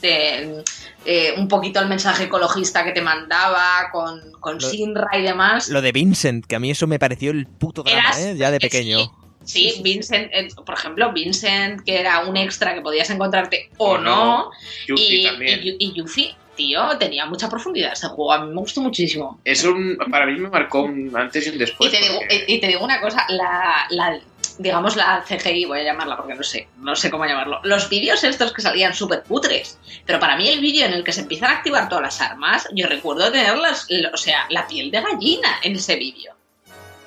de, 0.02 0.64
eh, 1.06 1.34
un 1.38 1.48
poquito 1.48 1.80
el 1.80 1.88
mensaje 1.88 2.24
ecologista 2.26 2.84
que 2.84 2.92
te 2.92 3.02
mandaba 3.02 3.90
con, 3.92 4.32
con 4.40 4.56
Lo- 4.56 4.68
Sinra 4.70 5.18
y 5.18 5.22
demás. 5.22 5.70
Lo 5.70 5.82
de 5.82 5.92
Vincent, 5.92 6.46
que 6.46 6.56
a 6.56 6.60
mí 6.60 6.72
eso 6.72 6.88
me 6.88 7.00
pareció 7.00 7.32
el 7.32 7.46
puto 7.46 7.84
drama, 7.84 8.00
Eras- 8.00 8.20
¿eh? 8.20 8.36
Ya 8.36 8.52
de 8.52 8.60
pequeño. 8.60 9.12
Sí, 9.48 9.72
sí, 9.72 9.82
Vincent, 9.82 10.30
eh, 10.34 10.48
por 10.66 10.76
ejemplo, 10.76 11.12
Vincent, 11.14 11.82
que 11.86 12.00
era 12.00 12.20
un 12.22 12.36
extra 12.38 12.74
que 12.76 12.82
podías 12.82 13.10
encontrarte 13.10 13.70
o, 13.78 13.92
O 13.92 13.98
no. 13.98 14.16
no. 14.16 14.52
Yuffie 14.88 15.22
y, 15.22 15.26
también. 15.26 15.60
y 15.64 15.72
Yu- 15.72 15.76
y 15.80 15.94
Yuffie, 15.94 16.36
tío, 16.56 16.98
tenía 16.98 17.26
mucha 17.26 17.50
profundidad 17.50 17.94
ese 17.94 18.08
juego. 18.08 18.34
A 18.34 18.40
mí 18.44 18.50
me 18.54 18.60
gustó 18.60 18.82
muchísimo. 18.82 19.40
Es 19.46 19.64
un, 19.64 19.98
para 20.12 20.26
mí 20.26 20.38
me 20.40 20.50
marcó 20.50 20.82
un 20.82 21.12
antes 21.16 21.48
y 21.48 21.50
un 21.52 21.58
después. 21.60 21.92
y, 21.92 21.96
te 21.96 22.02
digo, 22.04 22.20
porque- 22.20 22.46
y- 22.48 22.54
y 22.56 22.60
te 22.60 22.68
digo 22.68 22.84
una 22.84 23.00
cosa, 23.00 23.26
la, 23.30 23.86
la- 23.90 24.20
digamos 24.60 24.96
la 24.96 25.24
CGI, 25.28 25.66
voy 25.66 25.80
a 25.82 25.84
llamarla 25.84 26.18
porque 26.18 26.34
no 26.34 26.42
sé, 26.44 26.68
no 26.80 26.96
sé 26.96 27.12
cómo 27.12 27.26
llamarlo. 27.26 27.60
Los 27.64 27.90
vídeos 27.90 28.24
estos 28.24 28.52
que 28.52 28.62
salían 28.64 28.94
súper 28.96 29.22
putres, 29.24 29.78
pero 30.06 30.20
para 30.20 30.36
mí 30.36 30.50
el 30.50 30.60
vídeo 30.60 30.86
en 30.88 30.94
el 30.94 31.04
que 31.04 31.12
se 31.14 31.22
empiezan 31.22 31.52
a 31.52 31.58
activar 31.58 31.88
todas 31.90 32.04
las 32.04 32.22
armas, 32.22 32.68
yo 32.74 32.88
recuerdo 32.88 33.32
tener 33.32 33.56
las, 33.60 33.88
o 34.12 34.18
sea, 34.18 34.46
la 34.50 34.68
piel 34.68 34.90
de 34.92 35.00
gallina 35.02 35.60
en 35.64 35.76
ese 35.76 35.96
vídeo. 35.96 36.34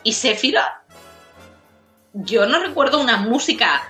Y 0.04 0.12
Sephiroth, 0.12 0.62
yo 2.12 2.46
no 2.46 2.60
recuerdo 2.60 3.00
una 3.00 3.16
música 3.18 3.88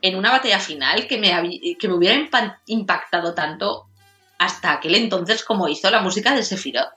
en 0.00 0.16
una 0.16 0.30
batalla 0.30 0.60
final 0.60 1.06
que 1.06 1.18
me, 1.18 1.30
que 1.78 1.88
me 1.88 1.94
hubiera 1.94 2.14
impa- 2.16 2.58
impactado 2.66 3.34
tanto 3.34 3.88
hasta 4.38 4.72
aquel 4.72 4.94
entonces 4.94 5.44
como 5.44 5.68
hizo 5.68 5.90
la 5.90 6.00
música 6.00 6.34
de 6.34 6.44
Sephiroth. 6.44 6.92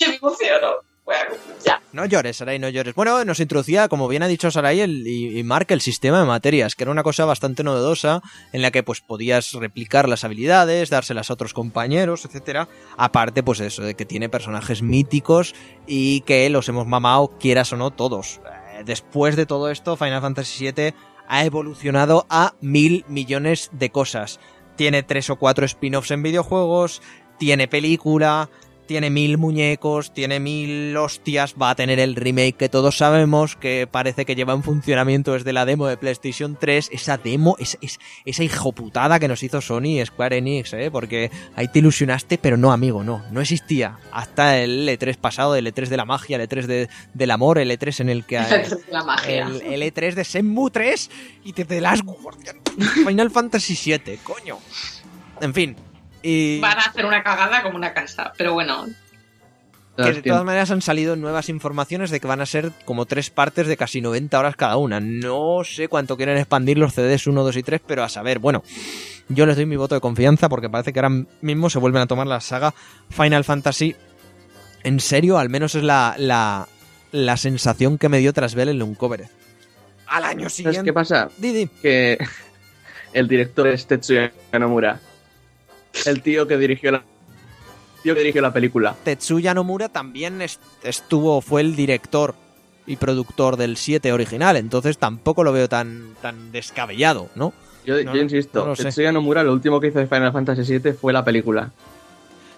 Me 0.00 0.16
emociono. 0.16 0.68
Bueno, 1.04 1.34
ya. 1.64 1.80
No 1.92 2.06
llores, 2.06 2.36
Sarai, 2.36 2.58
no 2.58 2.68
llores. 2.68 2.94
Bueno, 2.94 3.24
nos 3.24 3.40
introducía, 3.40 3.88
como 3.88 4.08
bien 4.08 4.22
ha 4.22 4.28
dicho 4.28 4.50
Sarai 4.50 4.80
el, 4.80 5.06
y, 5.06 5.38
y 5.38 5.42
Mark, 5.42 5.66
el 5.70 5.80
sistema 5.80 6.20
de 6.20 6.26
materias, 6.26 6.76
que 6.76 6.84
era 6.84 6.92
una 6.92 7.02
cosa 7.02 7.24
bastante 7.24 7.64
novedosa, 7.64 8.22
en 8.52 8.62
la 8.62 8.70
que 8.70 8.82
pues 8.82 9.00
podías 9.00 9.52
replicar 9.52 10.08
las 10.08 10.24
habilidades, 10.24 10.90
dárselas 10.90 11.30
a 11.30 11.34
otros 11.34 11.54
compañeros, 11.54 12.24
etcétera. 12.24 12.68
Aparte, 12.96 13.42
pues 13.42 13.60
eso, 13.60 13.82
de 13.82 13.94
que 13.94 14.06
tiene 14.06 14.28
personajes 14.28 14.82
míticos 14.82 15.54
y 15.86 16.20
que 16.20 16.48
los 16.50 16.68
hemos 16.68 16.86
mamado, 16.86 17.36
quieras 17.38 17.72
o 17.72 17.76
no, 17.76 17.90
todos. 17.90 18.40
Eh, 18.46 18.62
Después 18.84 19.36
de 19.36 19.46
todo 19.46 19.70
esto, 19.70 19.96
Final 19.96 20.20
Fantasy 20.20 20.70
VII 20.72 20.94
ha 21.28 21.44
evolucionado 21.44 22.26
a 22.28 22.54
mil 22.60 23.04
millones 23.08 23.70
de 23.72 23.90
cosas. 23.90 24.40
Tiene 24.76 25.02
tres 25.02 25.30
o 25.30 25.36
cuatro 25.36 25.64
spin-offs 25.66 26.10
en 26.10 26.22
videojuegos, 26.22 27.02
tiene 27.38 27.68
película, 27.68 28.48
tiene 28.86 29.10
mil 29.10 29.38
muñecos, 29.38 30.12
tiene 30.12 30.40
mil 30.40 30.96
hostias, 30.96 31.54
va 31.60 31.70
a 31.70 31.74
tener 31.74 31.98
el 31.98 32.14
remake 32.16 32.56
que 32.56 32.68
todos 32.68 32.96
sabemos, 32.98 33.56
que 33.56 33.86
parece 33.90 34.24
que 34.24 34.34
lleva 34.34 34.52
en 34.52 34.62
funcionamiento 34.62 35.32
desde 35.32 35.52
la 35.52 35.64
demo 35.64 35.86
de 35.86 35.96
PlayStation 35.96 36.56
3. 36.60 36.90
Esa 36.92 37.16
demo, 37.18 37.56
es, 37.58 37.78
es- 37.80 37.98
esa 38.24 38.44
hijoputada 38.44 39.18
que 39.18 39.28
nos 39.28 39.42
hizo 39.42 39.60
Sony 39.60 40.00
y 40.00 40.06
Square 40.06 40.38
Enix, 40.38 40.72
¿eh? 40.74 40.90
Porque 40.90 41.30
ahí 41.56 41.68
te 41.68 41.78
ilusionaste, 41.78 42.38
pero 42.38 42.56
no, 42.56 42.72
amigo, 42.72 43.02
no, 43.04 43.24
no 43.30 43.40
existía. 43.40 43.98
Hasta 44.12 44.58
el 44.58 44.88
E3 44.88 45.16
pasado, 45.16 45.54
el 45.56 45.66
E3 45.66 45.88
de 45.88 45.96
la 45.96 46.04
magia, 46.04 46.36
el 46.36 46.48
E3 46.48 46.66
de- 46.66 46.88
del 47.14 47.30
amor, 47.30 47.58
el 47.58 47.70
E3 47.70 48.00
en 48.00 48.08
el 48.08 48.24
que... 48.24 48.38
la 48.90 49.04
magia. 49.04 49.46
El, 49.46 49.62
el 49.62 49.82
E3 49.94 50.14
de 50.14 50.24
Shenmue 50.24 50.70
3 50.70 51.10
y 51.44 51.52
te 51.52 51.64
de 51.64 51.80
las 51.80 52.00
Final 53.06 53.30
Fantasy 53.30 53.76
7, 53.76 54.18
coño. 54.24 54.58
En 55.40 55.54
fin. 55.54 55.76
Y 56.22 56.60
Van 56.60 56.78
a 56.78 56.82
hacer 56.82 57.04
una 57.06 57.22
cagada 57.22 57.62
como 57.62 57.76
una 57.76 57.92
casa, 57.92 58.32
pero 58.36 58.52
bueno. 58.54 58.86
que 59.96 60.12
de 60.12 60.22
todas 60.22 60.44
maneras 60.44 60.70
han 60.70 60.82
salido 60.82 61.16
nuevas 61.16 61.48
informaciones 61.48 62.10
de 62.10 62.20
que 62.20 62.26
van 62.26 62.40
a 62.40 62.46
ser 62.46 62.72
como 62.84 63.06
tres 63.06 63.30
partes 63.30 63.66
de 63.66 63.76
casi 63.76 64.00
90 64.00 64.38
horas 64.38 64.56
cada 64.56 64.76
una. 64.76 65.00
No 65.00 65.62
sé 65.64 65.88
cuánto 65.88 66.16
quieren 66.16 66.38
expandir 66.38 66.78
los 66.78 66.94
CDs 66.94 67.26
1, 67.26 67.42
2 67.42 67.56
y 67.56 67.62
3, 67.62 67.80
pero 67.86 68.04
a 68.04 68.08
saber, 68.08 68.38
bueno, 68.38 68.62
yo 69.28 69.46
les 69.46 69.56
doy 69.56 69.66
mi 69.66 69.76
voto 69.76 69.94
de 69.94 70.00
confianza 70.00 70.48
porque 70.48 70.70
parece 70.70 70.92
que 70.92 71.00
ahora 71.00 71.24
mismo 71.40 71.68
se 71.70 71.78
vuelven 71.78 72.02
a 72.02 72.06
tomar 72.06 72.26
la 72.26 72.40
saga 72.40 72.72
Final 73.10 73.44
Fantasy 73.44 73.94
en 74.84 74.98
serio, 75.00 75.38
al 75.38 75.48
menos 75.48 75.74
es 75.74 75.82
la, 75.84 76.14
la, 76.18 76.66
la 77.12 77.36
sensación 77.36 77.98
que 77.98 78.08
me 78.08 78.18
dio 78.18 78.32
tras 78.32 78.54
ver 78.54 78.68
el 78.68 78.82
Uncovered. 78.82 79.26
Al 80.06 80.24
año 80.24 80.40
¿Sabes 80.40 80.54
siguiente. 80.54 80.84
qué 80.84 80.92
pasa? 80.92 81.28
Didi. 81.38 81.68
Que 81.80 82.18
el 83.12 83.28
director 83.28 83.68
es 83.68 83.86
Tetsuya 83.86 84.32
Nomura. 84.52 85.00
El 86.06 86.22
tío 86.22 86.46
que 86.46 86.56
dirigió 86.58 86.90
la, 86.92 87.02
tío 88.02 88.14
que 88.14 88.20
dirigió 88.20 88.42
la 88.42 88.52
película. 88.52 88.94
Tetsuya 89.04 89.54
Nomura 89.54 89.88
también 89.88 90.42
est- 90.42 90.60
estuvo, 90.82 91.40
fue 91.40 91.60
el 91.60 91.76
director 91.76 92.34
y 92.86 92.96
productor 92.96 93.56
del 93.56 93.76
7 93.76 94.12
original, 94.12 94.56
entonces 94.56 94.98
tampoco 94.98 95.44
lo 95.44 95.52
veo 95.52 95.68
tan, 95.68 96.14
tan 96.20 96.50
descabellado, 96.52 97.28
¿no? 97.34 97.52
Yo, 97.84 98.02
No, 98.04 98.14
yo 98.14 98.22
insisto, 98.22 98.66
no. 98.66 98.74
Tetsuya 98.74 99.12
Nomura 99.12 99.42
lo 99.42 99.52
último 99.52 99.80
que 99.80 99.88
hizo 99.88 99.98
de 99.98 100.06
Final 100.06 100.32
Fantasy 100.32 100.78
VII 100.78 100.92
fue 100.92 101.12
la 101.12 101.24
película. 101.24 101.70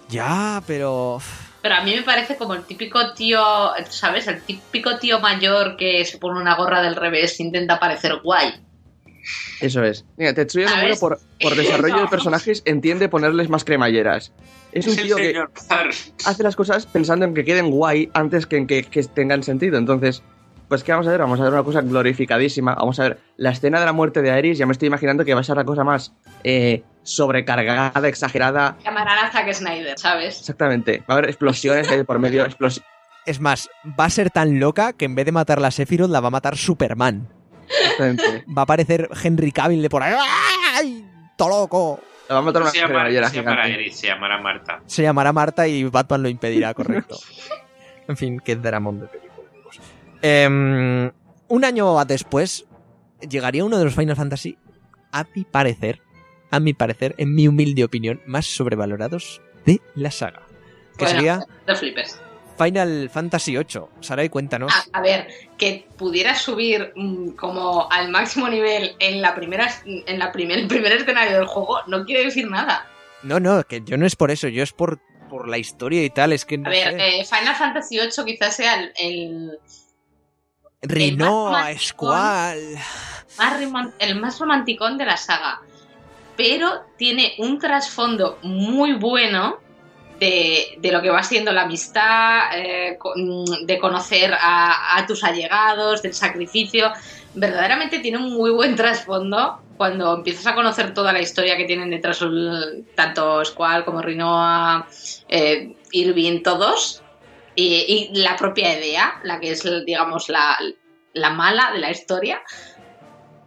Ya, 0.09 0.61
pero... 0.67 1.19
Pero 1.61 1.75
a 1.75 1.81
mí 1.83 1.95
me 1.95 2.03
parece 2.03 2.37
como 2.37 2.53
el 2.53 2.61
típico 2.63 3.13
tío, 3.13 3.41
¿sabes? 3.89 4.27
El 4.27 4.39
típico 4.43 4.99
tío 4.99 5.19
mayor 5.19 5.77
que 5.77 6.05
se 6.05 6.19
pone 6.19 6.39
una 6.39 6.55
gorra 6.55 6.83
del 6.83 6.95
revés 6.95 7.39
e 7.39 7.43
intenta 7.43 7.79
parecer 7.79 8.19
guay. 8.23 8.53
Eso 9.61 9.83
es. 9.83 10.05
Mira, 10.17 10.33
Tetsuya 10.33 10.67
por, 10.99 11.19
por 11.41 11.55
desarrollo 11.55 11.97
de 12.01 12.07
personajes 12.07 12.61
entiende 12.65 13.09
ponerles 13.09 13.49
más 13.49 13.63
cremalleras. 13.63 14.31
Es 14.71 14.87
un 14.87 14.95
tío 14.97 15.15
que 15.15 15.33
hace 16.25 16.43
las 16.43 16.55
cosas 16.55 16.85
pensando 16.85 17.25
en 17.25 17.33
que 17.33 17.45
queden 17.45 17.71
guay 17.71 18.09
antes 18.13 18.45
que 18.45 18.57
en 18.57 18.67
que, 18.67 18.83
que 18.83 19.03
tengan 19.03 19.41
sentido. 19.43 19.77
Entonces, 19.77 20.21
pues 20.67 20.83
¿qué 20.83 20.91
vamos 20.91 21.07
a 21.07 21.11
ver? 21.11 21.19
Vamos 21.21 21.39
a 21.39 21.43
ver 21.43 21.53
una 21.53 21.63
cosa 21.63 21.81
glorificadísima. 21.81 22.75
Vamos 22.75 22.99
a 22.99 23.03
ver 23.03 23.19
la 23.37 23.51
escena 23.51 23.79
de 23.79 23.85
la 23.85 23.93
muerte 23.93 24.21
de 24.21 24.31
Aeris. 24.31 24.57
Ya 24.57 24.65
me 24.65 24.73
estoy 24.73 24.87
imaginando 24.87 25.23
que 25.23 25.33
va 25.33 25.39
a 25.41 25.43
ser 25.43 25.55
la 25.55 25.63
cosa 25.63 25.83
más 25.83 26.13
eh, 26.43 26.83
sobrecargada, 27.03 28.07
exagerada. 28.07 28.77
Llamarán 28.83 29.25
a 29.25 29.31
Zack 29.31 29.53
Snyder, 29.53 29.97
¿sabes? 29.97 30.39
Exactamente. 30.39 30.99
Va 31.09 31.13
a 31.15 31.17
haber 31.19 31.29
explosiones 31.29 31.89
ahí 31.89 32.03
por 32.03 32.19
medio. 32.19 32.45
explos- 32.49 32.81
Es 33.25 33.39
más, 33.39 33.69
va 33.99 34.05
a 34.05 34.09
ser 34.09 34.29
tan 34.29 34.59
loca 34.59 34.93
que 34.93 35.05
en 35.05 35.15
vez 35.15 35.25
de 35.25 35.31
matarla 35.31 35.69
a 35.69 35.71
Sephiroth 35.71 36.09
la 36.11 36.19
va 36.19 36.27
a 36.27 36.31
matar 36.31 36.57
Superman. 36.57 37.29
Exactamente. 37.67 38.45
Va 38.47 38.61
a 38.61 38.63
aparecer 38.63 39.09
Henry 39.23 39.51
Cavill 39.51 39.81
de 39.81 39.89
por 39.89 40.03
ahí. 40.03 40.13
¡Ay! 40.73 41.05
¡Todo 41.35 41.49
loco! 41.49 41.99
La 42.27 42.35
va 42.35 42.39
a 42.39 42.43
matar 42.43 42.63
una 42.63 42.71
se, 42.71 42.79
llamará 42.79 43.09
se 43.91 44.07
llamará 44.07 44.41
Marta. 44.41 44.81
Se 44.87 45.03
llamará 45.03 45.31
Marta 45.31 45.67
y 45.67 45.83
Batman 45.83 46.23
lo 46.23 46.29
impedirá, 46.29 46.73
correcto. 46.73 47.17
en 48.07 48.17
fin, 48.17 48.39
qué 48.43 48.55
dramón 48.55 49.01
de 49.01 49.07
película. 49.07 49.49
Em, 50.21 51.11
un 51.47 51.65
año 51.65 52.03
después, 52.05 52.65
llegaría 53.21 53.63
uno 53.63 53.77
de 53.77 53.85
los 53.85 53.93
Final 53.93 54.15
Fantasy, 54.15 54.57
a 55.11 55.25
mi 55.35 55.43
parecer, 55.43 56.01
a 56.49 56.59
mi 56.59 56.73
parecer, 56.73 57.13
en 57.19 57.35
mi 57.35 57.47
humilde 57.47 57.83
opinión, 57.83 58.21
más 58.25 58.47
sobrevalorados 58.47 59.41
de 59.65 59.81
la 59.93 60.09
saga. 60.09 60.41
Que 60.97 61.05
Bueno. 61.05 61.17
sería 61.19 61.39
No 61.67 61.75
flipes. 61.75 62.19
Final 62.57 63.09
Fantasy 63.09 63.57
VIII. 63.57 63.85
Sarai, 64.01 64.29
cuéntanos. 64.29 64.73
A, 64.73 64.99
a 64.99 65.01
ver, 65.01 65.27
que 65.57 65.87
pudieras 65.97 66.41
subir 66.41 66.93
mm, 66.95 67.29
como 67.31 67.89
al 67.91 68.09
máximo 68.09 68.47
nivel 68.49 68.95
en 68.99 69.21
la 69.21 69.35
primera 69.35 69.69
en 69.85 70.19
la 70.19 70.31
primer, 70.31 70.59
el 70.59 70.67
primer 70.67 70.91
escenario 70.93 71.37
del 71.37 71.47
juego 71.47 71.79
no 71.87 72.05
quiere 72.05 72.23
decir 72.25 72.49
nada. 72.49 72.87
No, 73.23 73.39
no, 73.39 73.63
que 73.63 73.81
yo 73.83 73.97
no 73.97 74.05
es 74.05 74.15
por 74.15 74.31
eso, 74.31 74.47
yo 74.47 74.61
es 74.63 74.71
por, 74.71 74.99
por 75.29 75.47
la 75.47 75.57
historia 75.57 76.03
y 76.03 76.09
tal, 76.09 76.31
es 76.31 76.45
que 76.45 76.57
no 76.57 76.67
A 76.67 76.71
ver, 76.71 76.95
eh, 76.99 77.25
Final 77.25 77.55
Fantasy 77.55 77.97
VIII 77.99 78.25
quizás 78.25 78.55
sea 78.55 78.75
el, 78.79 78.93
el 78.99 79.59
Rinoa, 80.81 81.71
rimon- 83.59 83.93
el 83.99 84.19
más 84.19 84.39
romanticón 84.39 84.97
de 84.97 85.05
la 85.05 85.17
saga. 85.17 85.61
Pero 86.37 86.83
tiene 86.97 87.33
un 87.39 87.59
trasfondo 87.59 88.37
muy 88.43 88.93
bueno 88.93 89.57
de, 90.19 90.89
lo 90.91 91.01
que 91.01 91.09
va 91.09 91.23
siendo 91.23 91.51
la 91.51 91.63
amistad, 91.63 92.57
eh, 92.57 92.97
de 93.63 93.79
conocer 93.79 94.33
a, 94.33 95.05
tus 95.07 95.23
allegados, 95.23 96.01
del 96.01 96.13
sacrificio. 96.13 96.91
Verdaderamente 97.33 97.99
tiene 97.99 98.17
un 98.17 98.33
muy 98.33 98.51
buen 98.51 98.75
trasfondo 98.75 99.61
cuando 99.77 100.15
empiezas 100.15 100.47
a 100.47 100.55
conocer 100.55 100.93
toda 100.93 101.11
la 101.11 101.21
historia 101.21 101.57
que 101.57 101.65
tienen 101.65 101.89
detrás 101.89 102.23
tanto 102.95 103.43
Squall 103.43 103.83
como 103.83 104.01
Rinoa, 104.01 104.87
eh, 105.27 105.75
Irving, 105.91 106.41
todos. 106.43 107.01
Y, 107.57 108.11
y 108.13 108.21
la 108.21 108.35
propia 108.35 108.77
idea, 108.77 109.19
la 109.23 109.39
que 109.39 109.51
es, 109.51 109.63
digamos, 109.85 110.27
la, 110.27 110.57
la 111.13 111.29
mala 111.31 111.71
de 111.71 111.79
la 111.79 111.89
historia. 111.89 112.41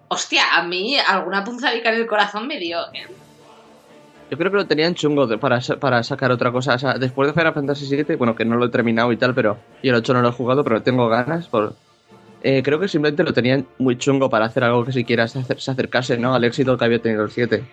Hostia, 0.08 0.56
a 0.56 0.62
mí 0.62 0.96
alguna 0.98 1.44
punzadica 1.44 1.90
en 1.90 1.96
el 1.96 2.06
corazón 2.06 2.46
me 2.46 2.58
dio. 2.58 2.80
¿eh? 2.94 3.06
Yo 4.30 4.36
creo 4.36 4.50
que 4.50 4.56
lo 4.58 4.66
tenían 4.66 4.94
chungo 4.94 5.26
de- 5.26 5.38
para, 5.38 5.58
para 5.80 6.02
sacar 6.02 6.30
otra 6.30 6.52
cosa. 6.52 6.74
O 6.74 6.78
sea, 6.78 6.94
después 6.98 7.28
de 7.28 7.32
Final 7.34 7.54
Fantasy 7.54 7.86
VII, 7.96 8.16
bueno, 8.16 8.34
que 8.36 8.44
no 8.44 8.56
lo 8.56 8.66
he 8.66 8.68
terminado 8.68 9.10
y 9.12 9.16
tal, 9.16 9.34
pero. 9.34 9.58
Y 9.82 9.88
el 9.88 9.94
8 9.94 10.12
no 10.12 10.20
lo 10.22 10.28
he 10.28 10.32
jugado, 10.32 10.62
pero 10.64 10.82
tengo 10.82 11.08
ganas. 11.08 11.48
por 11.48 11.74
eh, 12.42 12.62
Creo 12.62 12.78
que 12.78 12.88
simplemente 12.88 13.24
lo 13.24 13.32
tenían 13.32 13.66
muy 13.78 13.96
chungo 13.96 14.28
para 14.28 14.44
hacer 14.46 14.64
algo 14.64 14.84
que 14.84 14.92
siquiera 14.92 15.26
se, 15.28 15.38
acer- 15.40 15.58
se 15.60 15.70
acercase 15.70 16.18
¿no? 16.18 16.34
al 16.34 16.44
éxito 16.44 16.76
que 16.76 16.84
había 16.84 17.00
tenido 17.00 17.24
el 17.24 17.30
7. 17.30 17.64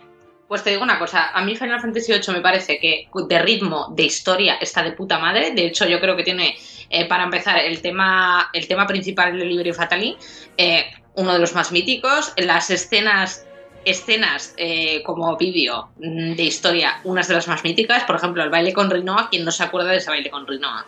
Pues 0.47 0.63
te 0.63 0.69
digo 0.69 0.83
una 0.83 0.99
cosa, 0.99 1.31
a 1.33 1.43
mí 1.43 1.55
Final 1.55 1.81
Fantasy 1.81 2.11
VIII 2.13 2.33
me 2.35 2.41
parece 2.41 2.77
que 2.79 3.07
de 3.27 3.39
ritmo, 3.39 3.91
de 3.95 4.03
historia, 4.03 4.55
está 4.61 4.83
de 4.83 4.91
puta 4.91 5.17
madre. 5.19 5.51
De 5.55 5.65
hecho, 5.65 5.85
yo 5.87 5.99
creo 5.99 6.15
que 6.15 6.23
tiene, 6.23 6.55
eh, 6.89 7.07
para 7.07 7.23
empezar, 7.23 7.57
el 7.59 7.81
tema, 7.81 8.49
el 8.53 8.67
tema 8.67 8.85
principal 8.85 9.37
de 9.37 9.43
Libre 9.43 9.73
Fatali, 9.73 10.15
eh, 10.55 10.85
uno 11.15 11.33
de 11.33 11.39
los 11.39 11.55
más 11.55 11.71
míticos. 11.71 12.31
Las 12.37 12.69
escenas, 12.69 13.44
escenas 13.85 14.53
eh, 14.57 15.01
como 15.03 15.37
vídeo 15.37 15.89
mm, 15.97 16.33
de 16.33 16.43
historia, 16.43 16.99
unas 17.03 17.27
de 17.27 17.35
las 17.35 17.47
más 17.47 17.63
míticas. 17.63 18.03
Por 18.03 18.15
ejemplo, 18.15 18.43
el 18.43 18.49
baile 18.49 18.73
con 18.73 18.89
Rinoa, 18.89 19.29
¿quién 19.29 19.45
no 19.45 19.51
se 19.51 19.63
acuerda 19.63 19.91
de 19.91 19.97
ese 19.97 20.09
baile 20.09 20.29
con 20.29 20.45
Rinoa? 20.47 20.85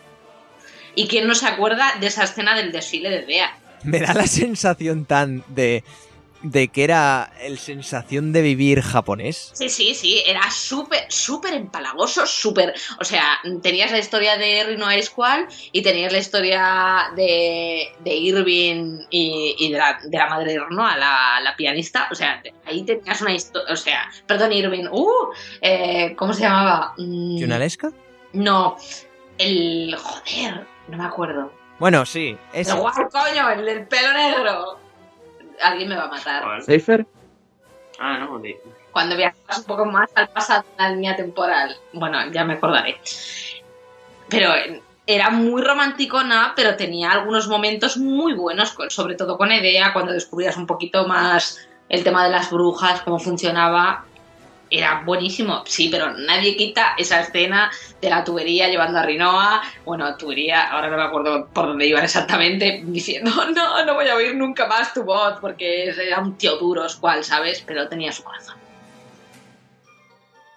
¿Y 0.96 1.08
quién 1.08 1.28
no 1.28 1.36
se 1.36 1.46
acuerda 1.46 1.94
de 2.00 2.08
esa 2.08 2.24
escena 2.24 2.56
del 2.56 2.72
desfile 2.72 3.10
de 3.10 3.26
Dea? 3.26 3.58
Me 3.84 4.00
da 4.00 4.14
la 4.14 4.26
sensación 4.28 5.06
tan 5.06 5.44
de, 5.48 5.84
de 6.42 6.68
que 6.68 6.84
era 6.84 7.32
el 7.42 7.58
sensación 7.58 8.32
de 8.32 8.42
vivir 8.42 8.82
japonés. 8.82 9.52
Sí, 9.54 9.70
sí, 9.70 9.96
sí, 9.96 10.24
era 10.26 10.50
súper, 10.52 11.06
súper 11.10 11.54
empalagoso, 11.54 12.26
súper... 12.26 12.74
O 13.00 13.04
sea, 13.04 13.40
tenías 13.62 13.92
la 13.92 14.00
historia 14.00 14.38
de 14.38 14.64
Rinoa 14.64 15.02
Squall 15.02 15.48
y 15.72 15.82
tenías 15.82 16.12
la 16.12 16.20
historia 16.20 17.12
de, 17.16 17.94
de 18.00 18.16
Irving 18.16 19.00
y, 19.10 19.56
y 19.58 19.72
de, 19.72 19.78
la, 19.78 20.00
de 20.04 20.18
la 20.18 20.28
madre 20.28 20.54
de 20.54 20.60
Rinoa, 20.64 20.98
la, 20.98 21.40
la 21.42 21.56
pianista. 21.56 22.08
O 22.12 22.16
sea, 22.16 22.42
ahí 22.66 22.84
tenías 22.84 23.22
una 23.22 23.34
historia... 23.34 23.74
O 23.74 23.76
sea, 23.76 24.10
perdón, 24.26 24.54
Irving. 24.54 24.86
¡Uh! 24.92 25.34
Eh, 25.62 26.14
¿Cómo 26.16 26.34
se 26.34 26.42
llamaba? 26.42 26.94
Mm, 26.98 27.38
¿Yunalesca? 27.38 27.92
No, 28.34 28.78
el... 29.38 29.96
Joder, 29.98 30.68
no 30.88 30.98
me 30.98 31.06
acuerdo. 31.06 31.52
Bueno, 31.80 32.06
sí, 32.06 32.36
ese. 32.54 32.72
El 32.72 32.78
guau, 32.78 32.94
coño, 33.12 33.52
el 33.52 33.66
del 33.66 33.88
pelo 33.88 34.12
negro. 34.14 34.80
Alguien 35.64 35.90
me 35.90 35.96
va 35.96 36.04
a 36.06 36.08
matar. 36.08 36.62
¿Safer? 36.62 37.06
Ah, 38.00 38.18
no, 38.20 38.40
de- 38.40 38.60
cuando 38.92 39.16
viajas 39.16 39.58
un 39.60 39.64
poco 39.66 39.86
más 39.86 40.10
al 40.16 40.28
pasado 40.30 40.64
en 40.78 40.84
la 40.84 40.90
línea 40.92 41.16
temporal. 41.16 41.76
Bueno, 41.94 42.18
ya 42.32 42.44
me 42.44 42.54
acordaré. 42.56 43.00
Pero 44.30 44.54
eh, 44.56 44.82
era 45.06 45.30
muy 45.30 45.62
romanticona, 45.62 46.54
pero 46.56 46.76
tenía 46.76 47.12
algunos 47.12 47.48
momentos 47.48 47.98
muy 47.98 48.34
buenos, 48.34 48.72
con- 48.74 48.90
sobre 48.90 49.16
todo 49.16 49.38
con 49.38 49.52
Edea, 49.52 49.94
cuando 49.94 50.14
descubrías 50.14 50.58
un 50.58 50.66
poquito 50.68 51.08
más 51.08 51.68
el 51.90 52.04
tema 52.04 52.24
de 52.26 52.32
las 52.32 52.52
brujas, 52.52 53.02
cómo 53.02 53.20
funcionaba. 53.20 54.06
Era 54.70 55.02
buenísimo, 55.06 55.64
sí, 55.66 55.88
pero 55.90 56.12
nadie 56.12 56.58
quita 56.58 56.94
esa 56.98 57.22
escena 57.22 57.72
de 58.02 58.10
la 58.10 58.24
tubería 58.24 58.68
llevando 58.68 59.00
a 59.00 59.04
Rinoa. 59.04 59.62
Bueno, 59.86 60.18
tubería, 60.18 60.70
ahora 60.70 60.90
no 60.90 60.98
me 60.98 61.04
acuerdo 61.04 61.48
por 61.48 61.68
dónde 61.68 61.88
iban 61.88 62.04
exactamente, 62.04 62.82
diciendo, 62.86 63.32
no, 63.56 63.86
no 63.86 63.94
voy 63.94 64.08
a 64.08 64.16
oír 64.16 64.36
nunca 64.36 64.68
más 64.68 64.94
tu 64.94 65.04
voz, 65.04 65.40
porque 65.40 65.90
era 65.90 66.20
un 66.20 66.38
tío 66.38 66.58
duro, 66.58 66.86
cual, 67.00 67.24
¿sabes? 67.24 67.64
Pero 67.66 67.88
tenía 67.88 68.12
su 68.12 68.24
corazón. 68.24 68.56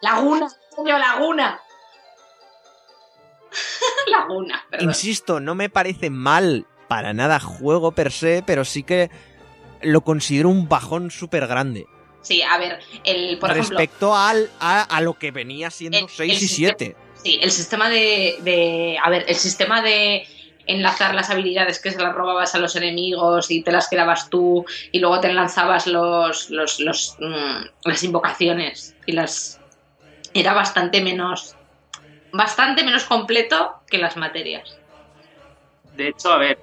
Laguna, 0.00 0.48
coño, 0.74 0.98
Laguna. 0.98 1.60
Laguna, 4.10 4.64
perdón. 4.70 4.88
Insisto, 4.88 5.40
no 5.40 5.54
me 5.54 5.68
parece 5.68 6.10
mal 6.10 6.66
para 6.88 7.12
nada 7.12 7.38
juego 7.38 7.92
per 7.92 8.10
se, 8.10 8.42
pero 8.44 8.64
sí 8.64 8.82
que 8.82 9.10
lo 9.82 10.00
considero 10.00 10.48
un 10.48 10.68
bajón 10.68 11.10
súper 11.10 11.46
grande. 11.46 11.86
Sí, 12.22 12.42
a 12.42 12.59
ver, 12.59 12.78
el, 13.05 13.38
por 13.38 13.51
ejemplo, 13.51 13.78
respecto 13.78 14.14
al, 14.14 14.51
a, 14.60 14.82
a 14.82 15.01
lo 15.01 15.14
que 15.14 15.30
venía 15.30 15.70
siendo 15.70 15.98
El- 15.98 16.09
6 16.09 16.32
el 16.32 16.36
y 16.36 16.48
sistema- 16.48 16.76
7. 16.78 16.97
sí, 17.22 17.38
el 17.42 17.51
sistema 17.51 17.88
de, 17.90 18.36
de, 18.42 18.98
a 19.02 19.09
ver, 19.10 19.24
el 19.28 19.34
sistema 19.36 19.80
de 19.82 20.26
enlazar 20.66 21.14
las 21.14 21.30
habilidades 21.30 21.80
que 21.80 21.90
se 21.90 22.01
las 22.01 22.14
robabas 22.14 22.55
a 22.55 22.59
los 22.59 22.76
enemigos 22.76 23.51
y 23.51 23.62
te 23.64 23.72
las 23.72 23.88
quedabas 23.88 24.28
tú 24.30 24.64
y 24.92 24.98
luego 25.01 25.18
te 25.20 25.32
lanzabas 25.32 25.86
los, 25.86 26.51
los, 26.51 26.78
los, 26.78 27.16
mm, 27.18 27.64
las 27.88 28.02
invocaciones 28.05 28.94
y 29.06 29.12
las 29.12 29.59
era 30.34 30.52
bastante 30.52 31.01
menos 31.01 31.56
bastante 32.32 32.84
menos 32.84 33.05
completo 33.05 33.72
que 33.88 33.98
las 33.98 34.16
materias. 34.16 34.78
De 35.97 36.09
hecho, 36.09 36.32
a 36.32 36.38
ver, 36.38 36.60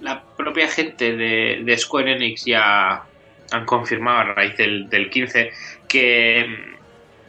la 0.00 0.24
propia 0.36 0.68
gente 0.68 1.14
de, 1.14 1.60
de 1.64 1.76
Square 1.78 2.12
Enix 2.12 2.44
ya 2.46 3.04
han 3.52 3.64
confirmado 3.64 4.18
a 4.18 4.34
raíz 4.34 4.56
del, 4.56 4.88
del 4.88 5.10
15 5.10 5.52
que, 5.88 6.76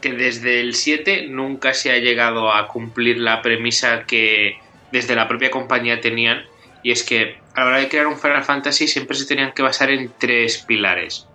que 0.01 0.13
desde 0.13 0.61
el 0.61 0.73
7 0.73 1.27
nunca 1.29 1.73
se 1.73 1.91
ha 1.91 1.97
llegado 1.97 2.51
a 2.51 2.67
cumplir 2.67 3.19
la 3.19 3.41
premisa 3.41 4.05
que 4.05 4.57
desde 4.91 5.15
la 5.15 5.27
propia 5.27 5.51
compañía 5.51 6.01
tenían 6.01 6.45
y 6.83 6.91
es 6.91 7.03
que 7.03 7.37
a 7.53 7.61
la 7.61 7.67
hora 7.67 7.79
de 7.79 7.89
crear 7.89 8.07
un 8.07 8.17
Final 8.17 8.43
Fantasy 8.43 8.87
siempre 8.87 9.17
se 9.17 9.25
tenían 9.25 9.51
que 9.51 9.63
basar 9.63 9.89
en 9.89 10.11
tres 10.17 10.59
pilares. 10.59 11.27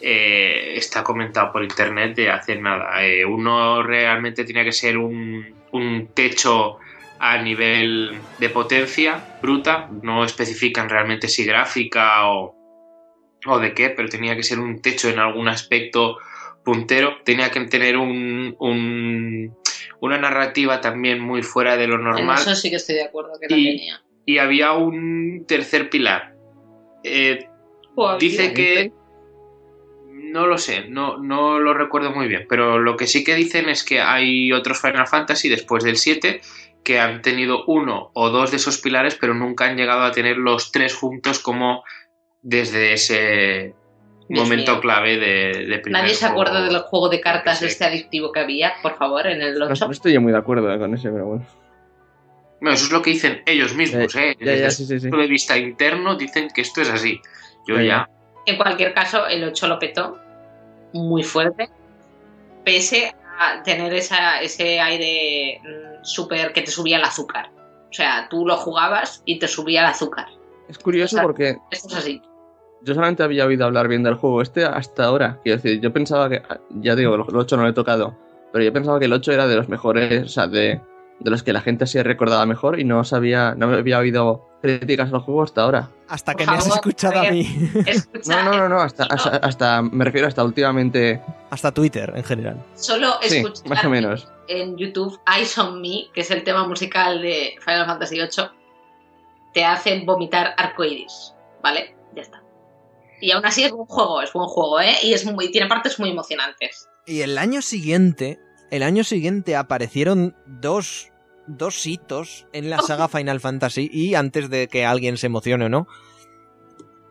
Eh, 0.00 0.74
está 0.76 1.02
comentado 1.02 1.52
por 1.52 1.62
internet 1.62 2.16
de 2.16 2.30
hace 2.30 2.56
nada. 2.56 3.04
Eh, 3.04 3.24
uno 3.24 3.82
realmente 3.82 4.44
tenía 4.44 4.64
que 4.64 4.72
ser 4.72 4.96
un, 4.96 5.54
un 5.72 6.08
techo 6.14 6.78
a 7.18 7.38
nivel 7.38 8.18
de 8.38 8.48
potencia 8.48 9.38
bruta, 9.42 9.88
no 10.02 10.24
especifican 10.24 10.88
realmente 10.88 11.28
si 11.28 11.44
gráfica 11.44 12.28
o, 12.28 12.57
o 13.48 13.58
de 13.58 13.74
qué, 13.74 13.90
pero 13.90 14.08
tenía 14.08 14.36
que 14.36 14.42
ser 14.42 14.58
un 14.60 14.80
techo 14.80 15.08
en 15.08 15.18
algún 15.18 15.48
aspecto 15.48 16.18
puntero, 16.64 17.16
tenía 17.24 17.50
que 17.50 17.60
tener 17.66 17.96
un, 17.96 18.54
un- 18.58 19.56
una 20.00 20.18
narrativa 20.18 20.80
también 20.80 21.20
muy 21.20 21.42
fuera 21.42 21.76
de 21.76 21.86
lo 21.86 21.94
En 21.96 22.04
normal. 22.04 22.38
eso 22.38 22.54
sí 22.54 22.70
que 22.70 22.76
estoy 22.76 22.96
de 22.96 23.04
acuerdo 23.04 23.32
que 23.40 23.48
la 23.48 23.56
Y- 23.56 23.64
tenía. 23.78 24.02
y 24.26 24.38
había 24.38 24.72
un 24.72 25.44
tercer 25.48 25.88
pilar. 25.90 26.34
Eh, 27.04 27.46
dice 28.20 28.52
que 28.52 28.92
no 30.10 30.46
lo 30.46 30.58
sé, 30.58 30.88
no, 30.88 31.16
no 31.18 31.58
lo 31.58 31.72
recuerdo 31.74 32.10
muy 32.12 32.28
bien, 32.28 32.46
pero 32.48 32.78
lo 32.78 32.96
que 32.96 33.06
sí 33.06 33.24
que 33.24 33.34
dicen 33.34 33.68
es 33.68 33.82
que 33.82 34.00
hay 34.00 34.52
otros 34.52 34.80
Final 34.80 35.06
Fantasy 35.06 35.48
después 35.48 35.84
del 35.84 35.96
7 35.96 36.40
que 36.84 37.00
han 37.00 37.22
tenido 37.22 37.64
uno 37.66 38.10
o 38.14 38.30
dos 38.30 38.50
de 38.50 38.58
esos 38.58 38.78
pilares, 38.78 39.16
pero 39.18 39.32
nunca 39.34 39.66
han 39.66 39.76
llegado 39.76 40.02
a 40.02 40.12
tener 40.12 40.36
los 40.36 40.70
tres 40.70 40.94
juntos 40.94 41.38
como 41.38 41.82
desde 42.42 42.92
ese 42.92 43.74
Dios 44.28 44.42
momento 44.44 44.72
mío. 44.72 44.80
clave 44.80 45.16
de, 45.16 45.66
de 45.66 45.78
primer 45.78 46.02
Nadie 46.02 46.14
se 46.14 46.26
acuerda 46.26 46.62
del 46.62 46.78
juego 46.80 47.08
de 47.08 47.20
cartas 47.20 47.62
este 47.62 47.84
adictivo 47.84 48.30
que 48.32 48.40
había, 48.40 48.74
por 48.82 48.96
favor, 48.96 49.26
en 49.26 49.40
el 49.42 49.58
No, 49.58 49.66
8. 49.66 49.86
no 49.86 49.92
estoy 49.92 50.12
yo 50.12 50.20
muy 50.20 50.32
de 50.32 50.38
acuerdo 50.38 50.72
eh, 50.72 50.78
con 50.78 50.94
ese, 50.94 51.10
pero 51.10 51.26
bueno. 51.26 51.46
Bueno, 52.60 52.74
eso 52.74 52.86
es 52.86 52.92
lo 52.92 53.02
que 53.02 53.10
dicen 53.10 53.42
ellos 53.46 53.74
mismos, 53.74 54.14
¿eh? 54.16 54.36
Ya, 54.40 54.44
Desde 54.46 54.60
ya, 54.60 54.66
el 54.66 54.72
sí, 54.72 54.84
sí, 54.86 54.98
sí. 55.00 55.08
punto 55.08 55.22
de 55.22 55.28
vista 55.28 55.56
interno 55.56 56.16
dicen 56.16 56.48
que 56.54 56.60
esto 56.62 56.82
es 56.82 56.90
así. 56.90 57.20
Yo 57.66 57.80
Ya. 57.80 58.08
En 58.46 58.56
cualquier 58.56 58.94
caso, 58.94 59.26
el 59.26 59.44
8 59.44 59.68
lo 59.68 59.78
petó 59.78 60.18
muy 60.92 61.22
fuerte, 61.22 61.68
pese 62.64 63.14
a 63.38 63.62
tener 63.62 63.92
esa, 63.94 64.40
ese 64.40 64.80
aire 64.80 65.60
mm, 65.62 66.04
súper 66.04 66.52
que 66.52 66.62
te 66.62 66.70
subía 66.70 66.96
el 66.96 67.04
azúcar. 67.04 67.50
O 67.90 67.92
sea, 67.92 68.26
tú 68.28 68.44
lo 68.46 68.56
jugabas 68.56 69.22
y 69.24 69.38
te 69.38 69.46
subía 69.48 69.80
el 69.82 69.86
azúcar. 69.86 70.26
Es 70.68 70.78
curioso 70.78 71.18
porque 71.22 71.56
Esto 71.70 71.88
es 71.88 71.94
así. 71.96 72.22
yo 72.82 72.94
solamente 72.94 73.22
había 73.22 73.46
oído 73.46 73.64
hablar 73.64 73.88
bien 73.88 74.02
del 74.02 74.14
juego 74.14 74.42
este 74.42 74.64
hasta 74.64 75.04
ahora. 75.04 75.40
Quiero 75.42 75.60
decir, 75.60 75.80
yo 75.80 75.92
pensaba 75.92 76.28
que, 76.28 76.42
ya 76.70 76.94
digo, 76.94 77.14
el 77.14 77.22
8 77.36 77.56
no 77.56 77.62
lo 77.64 77.68
he 77.70 77.72
tocado, 77.72 78.16
pero 78.52 78.64
yo 78.64 78.72
pensaba 78.72 78.98
que 78.98 79.06
el 79.06 79.12
8 79.12 79.32
era 79.32 79.46
de 79.46 79.56
los 79.56 79.68
mejores, 79.68 80.24
o 80.24 80.28
sea, 80.28 80.46
de, 80.46 80.80
de 81.20 81.30
los 81.30 81.42
que 81.42 81.52
la 81.52 81.60
gente 81.60 81.86
se 81.86 82.02
recordaba 82.02 82.44
mejor 82.46 82.78
y 82.78 82.84
no 82.84 83.02
sabía, 83.04 83.54
no 83.56 83.66
había 83.74 83.98
oído 83.98 84.44
críticas 84.60 85.12
al 85.12 85.20
juego 85.20 85.42
hasta 85.44 85.62
ahora. 85.62 85.90
Hasta 86.08 86.34
que 86.34 86.44
me 86.46 86.52
has 86.52 86.66
escuchado 86.66 87.20
a 87.20 87.30
mí. 87.30 87.46
Escucha, 87.86 88.42
No, 88.42 88.50
no, 88.52 88.58
no, 88.58 88.68
no, 88.68 88.80
hasta, 88.80 89.04
no, 89.06 89.14
hasta, 89.14 89.36
hasta- 89.36 89.82
me 89.82 90.04
refiero 90.04 90.26
hasta 90.26 90.42
últimamente. 90.44 91.22
Hasta 91.50 91.72
Twitter, 91.72 92.12
en 92.16 92.24
general. 92.24 92.64
solo 92.74 93.14
Sí, 93.22 93.42
más 93.66 93.84
o 93.84 93.88
menos. 93.90 94.28
en 94.48 94.76
YouTube 94.76 95.18
Eyes 95.36 95.56
on 95.58 95.80
Me, 95.80 96.06
que 96.12 96.22
es 96.22 96.30
el 96.30 96.42
tema 96.44 96.66
musical 96.66 97.20
de 97.22 97.54
Final 97.64 97.86
Fantasy 97.86 98.16
VIII, 98.16 98.48
te 99.52 99.64
hacen 99.64 100.06
vomitar 100.06 100.54
arcoiris, 100.56 101.34
¿vale? 101.62 101.96
Ya 102.14 102.22
está. 102.22 102.42
Y 103.20 103.32
aún 103.32 103.44
así 103.44 103.64
es 103.64 103.72
buen 103.72 103.86
juego, 103.86 104.22
es 104.22 104.32
buen 104.32 104.48
juego, 104.48 104.80
¿eh? 104.80 104.94
Y 105.02 105.12
es 105.12 105.24
muy, 105.24 105.50
tiene 105.50 105.66
partes 105.66 105.98
muy 105.98 106.10
emocionantes. 106.10 106.88
Y 107.06 107.22
el 107.22 107.38
año 107.38 107.62
siguiente, 107.62 108.38
el 108.70 108.82
año 108.82 109.02
siguiente 109.02 109.56
aparecieron 109.56 110.36
dos, 110.46 111.10
dos 111.46 111.84
hitos 111.86 112.46
en 112.52 112.70
la 112.70 112.80
saga 112.80 113.08
Final 113.08 113.40
Fantasy 113.40 113.90
y 113.92 114.14
antes 114.14 114.50
de 114.50 114.68
que 114.68 114.84
alguien 114.84 115.16
se 115.16 115.26
emocione 115.26 115.64
o 115.64 115.68
no, 115.68 115.88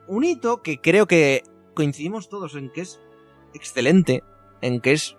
un 0.08 0.24
hito 0.24 0.62
que 0.62 0.80
creo 0.80 1.08
que 1.08 1.44
coincidimos 1.74 2.30
todos 2.30 2.56
en 2.56 2.72
que 2.72 2.82
es 2.82 3.02
excelente, 3.54 4.24
en 4.62 4.80
que 4.80 4.94
es 4.94 5.18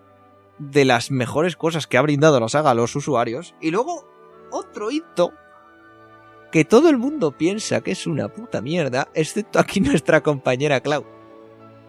de 0.57 0.85
las 0.85 1.11
mejores 1.11 1.55
cosas 1.55 1.87
que 1.87 1.97
ha 1.97 2.01
brindado 2.01 2.39
la 2.39 2.49
saga 2.49 2.71
a 2.71 2.75
los 2.75 2.95
usuarios, 2.95 3.55
y 3.61 3.71
luego 3.71 4.09
otro 4.51 4.91
hito 4.91 5.33
que 6.51 6.65
todo 6.65 6.89
el 6.89 6.97
mundo 6.97 7.31
piensa 7.37 7.81
que 7.81 7.91
es 7.91 8.07
una 8.07 8.27
puta 8.29 8.61
mierda, 8.61 9.07
excepto 9.13 9.59
aquí 9.59 9.79
nuestra 9.81 10.21
compañera 10.21 10.79
Clau 10.81 11.05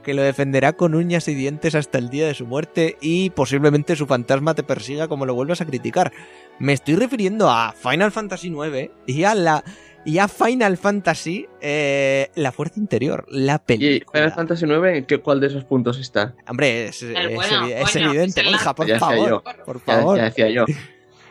que 0.02 0.14
lo 0.14 0.22
defenderá 0.22 0.72
con 0.72 0.94
uñas 0.94 1.28
y 1.28 1.34
dientes 1.34 1.74
hasta 1.74 1.98
el 1.98 2.08
día 2.08 2.26
de 2.26 2.32
su 2.32 2.46
muerte 2.46 2.96
y 3.02 3.28
posiblemente 3.28 3.96
su 3.96 4.06
fantasma 4.06 4.54
te 4.54 4.62
persiga 4.62 5.08
como 5.08 5.26
lo 5.26 5.34
vuelvas 5.34 5.60
a 5.60 5.66
criticar. 5.66 6.10
Me 6.58 6.72
estoy 6.72 6.94
refiriendo 6.96 7.50
a 7.50 7.72
Final 7.74 8.10
Fantasy 8.10 8.48
IX 8.48 8.90
y 9.06 9.24
a 9.24 9.34
la 9.34 9.62
y 10.06 10.16
a 10.16 10.26
Final 10.28 10.78
Fantasy 10.78 11.46
eh, 11.60 12.30
la 12.34 12.50
fuerza 12.50 12.80
interior, 12.80 13.26
la 13.28 13.56
¿Y 13.56 13.58
película. 13.66 14.20
Final 14.22 14.32
Fantasy 14.34 14.64
IX, 14.64 14.86
¿en 14.96 15.04
qué, 15.04 15.18
cuál 15.18 15.38
de 15.38 15.48
esos 15.48 15.64
puntos 15.66 15.98
está? 15.98 16.34
Hombre, 16.48 16.86
es, 16.86 17.02
El 17.02 17.16
es 17.16 17.34
bueno, 17.34 17.66
evi- 17.66 17.72
es 17.84 17.92
coño, 17.92 18.08
evidente, 18.08 18.42
por 18.74 18.98
favor, 18.98 19.28
yo. 19.28 19.42
por 19.66 19.76
Ya, 19.80 19.84
favor. 19.84 20.16
ya 20.16 20.24
decía 20.24 20.48
yo. 20.48 20.64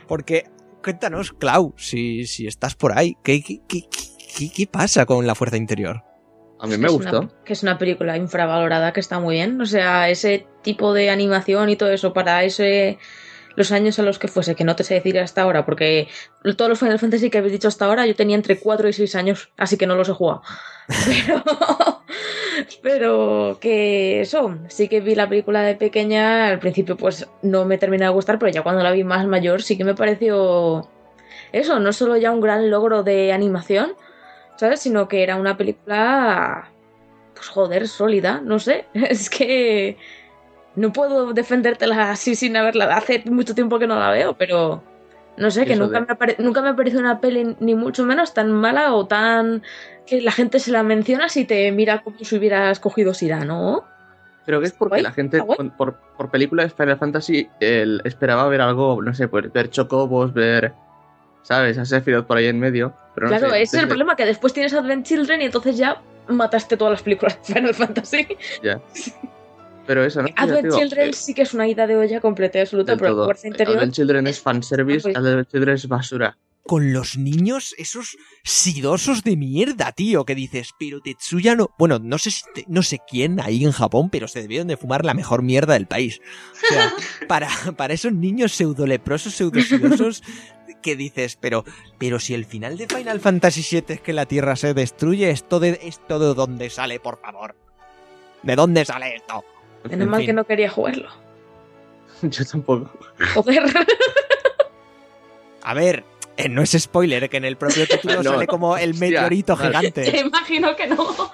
Porque 0.07 0.45
cuéntanos, 0.83 1.33
Clau, 1.33 1.73
si, 1.77 2.25
si 2.25 2.47
estás 2.47 2.75
por 2.75 2.97
ahí, 2.97 3.15
¿qué, 3.23 3.41
qué, 3.41 3.61
qué, 3.67 3.81
qué- 4.37 4.51
qué 4.51 4.67
pasa 4.67 5.05
con 5.05 5.25
la 5.27 5.35
fuerza 5.35 5.57
interior? 5.57 6.03
A 6.59 6.67
mí 6.67 6.77
me 6.77 6.87
Es 6.87 6.93
gustó. 6.93 7.19
una- 7.21 7.29
que 7.45 7.53
es 7.53 7.63
una 7.63 7.77
película 7.77 8.17
infravalorada 8.17 8.91
que 8.93 8.99
está 8.99 9.19
muy 9.19 9.35
bien. 9.35 9.59
O 9.61 9.65
sea, 9.65 10.09
ese 10.09 10.45
tipo 10.61 10.93
de 10.93 11.09
animación 11.09 11.69
y 11.69 11.75
todo 11.77 11.91
eso 11.91 12.11
para 12.13 12.43
ese 12.43 12.97
los 13.59 13.73
años 13.73 13.99
a 13.99 14.03
los 14.03 14.19
que 14.19 14.29
fuese, 14.29 14.55
que 14.55 14.63
no 14.63 14.77
te 14.77 14.85
sé 14.85 14.93
decir 14.93 15.19
hasta 15.19 15.41
ahora, 15.41 15.65
porque 15.65 16.07
todos 16.55 16.69
los 16.69 16.79
Final 16.79 16.97
Fantasy 16.97 17.29
que 17.29 17.39
habéis 17.39 17.51
dicho 17.51 17.67
hasta 17.67 17.85
ahora 17.85 18.05
yo 18.05 18.15
tenía 18.15 18.37
entre 18.37 18.57
4 18.57 18.87
y 18.87 18.93
6 18.93 19.15
años, 19.15 19.51
así 19.57 19.75
que 19.77 19.85
no 19.85 19.95
los 19.95 20.07
he 20.07 20.13
jugado. 20.13 20.41
Pero, 21.05 21.43
pero 22.81 23.57
que 23.61 24.21
eso, 24.21 24.57
sí 24.69 24.87
que 24.87 25.01
vi 25.01 25.13
la 25.13 25.29
película 25.29 25.61
de 25.61 25.75
pequeña, 25.75 26.47
al 26.47 26.59
principio 26.59 26.97
pues 26.97 27.27
no 27.43 27.65
me 27.65 27.77
terminó 27.77 28.05
de 28.05 28.11
gustar, 28.11 28.39
pero 28.39 28.51
ya 28.51 28.63
cuando 28.63 28.81
la 28.81 28.91
vi 28.91 29.03
más 29.03 29.27
mayor 29.27 29.61
sí 29.61 29.77
que 29.77 29.83
me 29.83 29.93
pareció 29.93 30.89
eso, 31.51 31.79
no 31.79 31.93
solo 31.93 32.17
ya 32.17 32.31
un 32.31 32.41
gran 32.41 32.71
logro 32.71 33.03
de 33.03 33.33
animación, 33.33 33.93
¿sabes? 34.55 34.79
Sino 34.79 35.07
que 35.07 35.21
era 35.21 35.35
una 35.35 35.57
película, 35.57 36.71
pues 37.35 37.47
joder, 37.49 37.87
sólida, 37.87 38.41
no 38.43 38.57
sé, 38.57 38.85
es 38.95 39.29
que 39.29 39.97
no 40.75 40.93
puedo 40.93 41.33
defendértela 41.33 42.11
así 42.11 42.35
sin 42.35 42.55
haberla, 42.57 42.85
hace 42.95 43.23
mucho 43.29 43.53
tiempo 43.55 43.79
que 43.79 43.87
no 43.87 43.99
la 43.99 44.11
veo, 44.11 44.33
pero 44.37 44.83
no 45.37 45.51
sé, 45.51 45.65
que 45.65 45.75
nunca 45.75 45.99
de- 45.99 46.05
me, 46.07 46.11
ha 46.13 46.15
pare- 46.15 46.35
nunca 46.39 46.61
me 46.61 46.69
ha 46.69 46.75
parecido 46.75 47.01
una 47.01 47.19
peli 47.21 47.55
ni 47.59 47.75
mucho 47.75 48.03
menos 48.05 48.33
tan 48.33 48.51
mala 48.51 48.93
o 48.93 49.05
tan 49.07 49.63
que 50.05 50.21
la 50.21 50.31
gente 50.31 50.59
se 50.59 50.71
la 50.71 50.83
menciona 50.83 51.29
si 51.29 51.45
te 51.45 51.71
mira 51.71 52.01
como 52.01 52.17
si 52.19 52.35
hubieras 52.37 52.79
cogido 52.79 53.13
sida, 53.13 53.45
¿no? 53.45 53.85
Creo 54.45 54.59
que 54.59 54.65
es 54.67 54.73
porque 54.73 54.93
Guay, 54.95 55.03
la 55.03 55.11
gente, 55.11 55.43
por, 55.77 55.95
por 56.17 56.31
película 56.31 56.63
de 56.63 56.69
Final 56.71 56.97
Fantasy, 56.97 57.47
esperaba 57.59 58.47
ver 58.47 58.61
algo, 58.61 58.99
no 59.01 59.13
sé, 59.13 59.27
pues 59.27 59.51
ver 59.53 59.69
chocobos, 59.69 60.33
ver, 60.33 60.73
¿sabes? 61.43 61.77
A 61.77 61.85
Sephiroth 61.85 62.25
por 62.25 62.37
ahí 62.37 62.47
en 62.47 62.59
medio. 62.59 62.93
Pero 63.13 63.27
no 63.27 63.37
claro, 63.37 63.53
sé, 63.53 63.61
ese 63.61 63.77
es 63.77 63.83
el 63.83 63.87
problema, 63.87 64.15
que 64.15 64.25
después 64.25 64.51
tienes 64.53 64.73
Advent 64.73 65.05
Children 65.05 65.41
y 65.43 65.45
entonces 65.45 65.77
ya 65.77 66.01
mataste 66.27 66.77
todas 66.77 66.93
las 66.93 67.03
películas 67.03 67.37
de 67.47 67.53
Final 67.53 67.75
Fantasy. 67.75 68.27
Ya. 68.63 68.81
Pero 69.89 70.05
eso, 70.05 70.21
¿no? 70.21 70.27
Ya 70.27 70.35
te 70.35 70.41
Advent 70.43 70.65
digo, 70.65 70.77
Children 70.77 71.09
eh, 71.09 71.13
sí 71.13 71.33
que 71.33 71.41
es 71.41 71.53
una 71.55 71.67
ida 71.67 71.87
de 71.87 71.97
olla 71.97 72.21
completa 72.21 72.59
y 72.59 72.61
absoluta, 72.61 72.95
pero 72.95 73.09
todo. 73.09 73.21
la 73.21 73.25
fuerza 73.25 73.47
interior... 73.47 73.77
Advent 73.77 73.93
Children 73.95 74.27
es 74.27 74.39
fanservice, 74.39 75.01
pues- 75.01 75.17
Advent 75.17 75.49
Children 75.49 75.75
es 75.75 75.87
basura. 75.87 76.37
Con 76.61 76.93
los 76.93 77.17
niños, 77.17 77.73
esos 77.79 78.15
sidosos 78.43 79.23
de 79.23 79.35
mierda, 79.35 79.91
tío, 79.91 80.25
que 80.25 80.35
dices, 80.35 80.69
pero 80.79 81.01
Tetsuya 81.01 81.55
no... 81.55 81.71
Bueno, 81.79 81.97
no 81.97 82.19
sé, 82.19 82.29
si 82.29 82.43
te- 82.53 82.65
no 82.67 82.83
sé 82.83 82.99
quién 83.09 83.39
ahí 83.39 83.65
en 83.65 83.71
Japón, 83.71 84.11
pero 84.11 84.27
se 84.27 84.43
debieron 84.43 84.67
de 84.67 84.77
fumar 84.77 85.03
la 85.03 85.15
mejor 85.15 85.41
mierda 85.41 85.73
del 85.73 85.87
país. 85.87 86.21
O 86.53 86.67
sea, 86.71 86.93
para, 87.27 87.49
para 87.75 87.95
esos 87.95 88.13
niños 88.13 88.51
pseudoleprosos, 88.51 89.33
pseudosidosos, 89.33 90.21
que 90.83 90.95
dices, 90.95 91.35
pero, 91.41 91.65
pero 91.97 92.19
si 92.19 92.35
el 92.35 92.45
final 92.45 92.77
de 92.77 92.85
Final 92.85 93.19
Fantasy 93.19 93.65
VII 93.67 93.95
es 93.95 94.01
que 94.01 94.13
la 94.13 94.27
Tierra 94.27 94.55
se 94.55 94.75
destruye, 94.75 95.31
esto 95.31 95.59
de, 95.59 95.79
esto 95.81 96.19
de 96.19 96.35
dónde 96.35 96.69
sale, 96.69 96.99
por 96.99 97.19
favor. 97.19 97.55
¿De 98.43 98.55
dónde 98.55 98.85
sale 98.85 99.15
esto? 99.15 99.43
Menos 99.83 100.01
en 100.03 100.09
mal 100.09 100.19
fin. 100.19 100.27
que 100.27 100.33
no 100.33 100.43
quería 100.45 100.69
jugarlo. 100.69 101.09
Yo 102.21 102.45
tampoco. 102.45 102.91
Joder. 103.33 103.63
A 105.63 105.73
ver, 105.73 106.03
eh, 106.37 106.49
no 106.49 106.61
es 106.61 106.71
spoiler, 106.71 107.29
que 107.29 107.37
en 107.37 107.45
el 107.45 107.57
propio 107.57 107.87
título 107.87 108.15
No. 108.23 108.31
sale 108.31 108.47
como 108.47 108.77
el 108.77 108.91
Hostia, 108.91 109.07
meteorito 109.07 109.55
gigante. 109.57 110.19
Imagino 110.25 110.75
que 110.75 110.87
no. 110.87 111.31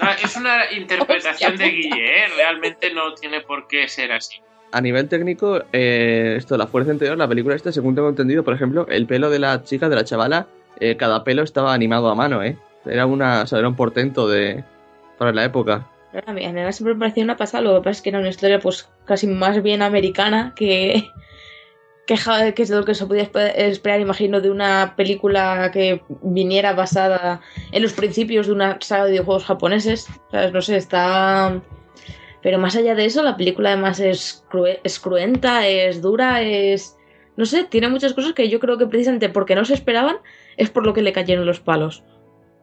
Ah, 0.00 0.16
es 0.22 0.36
una 0.36 0.70
interpretación 0.72 1.52
Hostia 1.52 1.66
de 1.66 1.72
Guille, 1.72 2.24
¿eh? 2.24 2.28
Realmente 2.36 2.92
no 2.92 3.14
tiene 3.14 3.40
por 3.42 3.68
qué 3.68 3.86
ser 3.88 4.12
así. 4.12 4.36
A 4.72 4.80
nivel 4.80 5.08
técnico, 5.08 5.62
eh, 5.72 6.36
esto, 6.38 6.56
la 6.56 6.66
fuerza 6.68 6.92
interior, 6.92 7.18
la 7.18 7.26
película 7.28 7.56
esta, 7.56 7.72
según 7.72 7.94
tengo 7.96 8.08
entendido, 8.08 8.44
por 8.44 8.54
ejemplo, 8.54 8.86
el 8.88 9.06
pelo 9.06 9.28
de 9.28 9.40
la 9.40 9.64
chica, 9.64 9.88
de 9.88 9.96
la 9.96 10.04
chavala, 10.04 10.46
eh, 10.78 10.96
cada 10.96 11.24
pelo 11.24 11.42
estaba 11.42 11.74
animado 11.74 12.08
a 12.08 12.14
mano, 12.14 12.42
¿eh? 12.42 12.56
Era 12.86 13.04
una, 13.04 13.42
o 13.42 13.46
sea, 13.46 13.58
era 13.58 13.68
un 13.68 13.74
portento 13.76 14.28
de 14.28 14.64
para 15.18 15.32
la 15.32 15.44
época. 15.44 15.86
A 16.26 16.32
mí, 16.32 16.44
a 16.44 16.52
mí 16.52 16.72
siempre 16.72 16.94
me 16.94 17.00
pareció 17.00 17.22
una 17.22 17.36
pasada, 17.36 17.62
lo 17.62 17.74
que 17.74 17.80
pasa 17.84 17.90
es 17.90 18.02
que 18.02 18.08
era 18.10 18.18
una 18.18 18.28
historia 18.30 18.58
pues 18.58 18.88
casi 19.04 19.26
más 19.28 19.62
bien 19.62 19.80
americana 19.80 20.52
que, 20.56 21.08
que, 22.06 22.16
que 22.54 22.62
es 22.62 22.70
lo 22.70 22.84
que 22.84 22.94
se 22.94 23.06
podía 23.06 23.30
espe- 23.30 23.52
esperar, 23.54 24.00
imagino, 24.00 24.40
de 24.40 24.50
una 24.50 24.94
película 24.96 25.70
que 25.72 26.02
viniera 26.22 26.72
basada 26.72 27.40
en 27.70 27.82
los 27.82 27.92
principios 27.92 28.48
de 28.48 28.52
una 28.54 28.78
saga 28.80 29.04
de 29.04 29.12
videojuegos 29.12 29.44
japoneses. 29.44 30.08
¿Sabes? 30.32 30.52
No 30.52 30.60
sé, 30.62 30.76
está... 30.76 31.62
Pero 32.42 32.58
más 32.58 32.74
allá 32.74 32.94
de 32.94 33.04
eso, 33.04 33.22
la 33.22 33.36
película 33.36 33.68
además 33.70 34.00
es, 34.00 34.44
crue- 34.50 34.80
es 34.82 34.98
cruenta, 34.98 35.68
es 35.68 36.02
dura, 36.02 36.42
es... 36.42 36.96
No 37.36 37.44
sé, 37.46 37.64
tiene 37.64 37.88
muchas 37.88 38.14
cosas 38.14 38.32
que 38.32 38.48
yo 38.48 38.58
creo 38.60 38.78
que 38.78 38.86
precisamente 38.86 39.28
porque 39.28 39.54
no 39.54 39.64
se 39.64 39.74
esperaban 39.74 40.16
es 40.56 40.70
por 40.70 40.84
lo 40.84 40.92
que 40.92 41.02
le 41.02 41.12
cayeron 41.12 41.46
los 41.46 41.60
palos. 41.60 42.02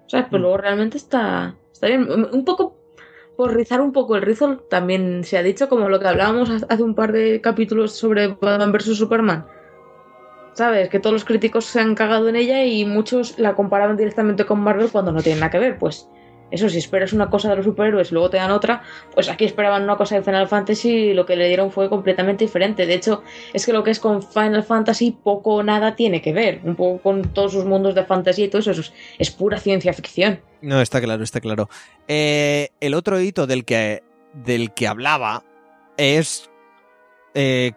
¿Sabes? 0.08 0.26
Pero 0.30 0.40
Mm. 0.40 0.42
luego 0.42 0.58
realmente 0.58 0.98
está, 0.98 1.56
está 1.72 1.88
bien. 1.88 2.08
Un 2.12 2.44
poco 2.44 2.76
por 3.38 3.56
rizar 3.56 3.80
un 3.82 3.94
poco 3.94 4.16
el 4.16 4.24
rizo, 4.24 4.58
también 4.70 5.24
se 5.24 5.38
ha 5.38 5.44
dicho, 5.44 5.70
como 5.70 5.88
lo 5.90 6.00
que 6.00 6.08
hablábamos 6.08 6.50
hace 6.50 6.84
un 6.84 6.96
par 6.96 7.12
de 7.14 7.40
capítulos 7.40 7.94
sobre 7.94 8.30
Batman 8.30 8.72
vs. 8.72 8.98
Superman. 8.98 9.46
¿Sabes? 10.54 10.90
Que 10.90 11.00
todos 11.00 11.14
los 11.14 11.24
críticos 11.24 11.66
se 11.66 11.80
han 11.80 11.94
cagado 11.94 12.28
en 12.30 12.36
ella 12.36 12.66
y 12.66 12.84
muchos 12.84 13.38
la 13.38 13.54
comparaban 13.54 13.96
directamente 13.96 14.46
con 14.46 14.60
Marvel 14.60 14.90
cuando 14.92 15.12
no 15.12 15.22
tienen 15.22 15.40
nada 15.40 15.52
que 15.52 15.60
ver. 15.60 15.78
Pues 15.78 16.10
eso, 16.52 16.70
si 16.70 16.78
esperas 16.78 17.14
una 17.14 17.30
cosa 17.30 17.50
de 17.50 17.58
los 17.58 17.66
superhéroes 17.66 18.12
y 18.12 18.14
luego 18.14 18.30
te 18.30 18.38
dan 18.38 18.52
otra, 18.52 18.82
pues 19.14 19.30
aquí 19.30 19.46
esperaban 19.46 19.84
una 19.84 19.98
cosa 19.98 20.16
de 20.16 20.22
Final 20.24 20.48
Fantasy 20.48 20.90
y 20.90 21.14
lo 21.14 21.26
que 21.26 21.36
le 21.36 21.48
dieron 21.48 21.72
fue 21.72 21.90
completamente 21.90 22.46
diferente. 22.46 22.86
De 22.86 22.94
hecho, 22.94 23.24
es 23.54 23.66
que 23.66 23.74
lo 23.74 23.84
que 23.84 23.92
es 23.92 24.00
con 24.00 24.24
Final 24.24 24.64
Fantasy 24.64 25.12
poco 25.12 25.56
o 25.56 25.64
nada 25.64 25.96
tiene 25.96 26.22
que 26.22 26.34
ver. 26.34 26.62
Un 26.64 26.76
poco 26.76 27.02
con 27.02 27.22
todos 27.34 27.52
sus 27.54 27.66
mundos 27.66 27.96
de 27.96 28.06
fantasía 28.06 28.46
y 28.46 28.48
todo 28.50 28.60
eso. 28.62 28.72
Es, 28.72 28.94
es 29.20 29.32
pura 29.32 29.60
ciencia 29.60 29.92
ficción. 29.94 30.40
No, 30.62 30.82
está 30.82 31.02
claro, 31.02 31.24
está 31.24 31.40
claro. 31.42 31.70
Eh, 32.08 32.70
el 32.80 32.94
otro 32.94 33.20
hito 33.20 33.46
del 33.48 33.66
que, 33.66 34.04
del 34.34 34.74
que 34.74 34.88
hablaba 34.88 35.44
es. 35.98 36.50
eh, 37.34 37.72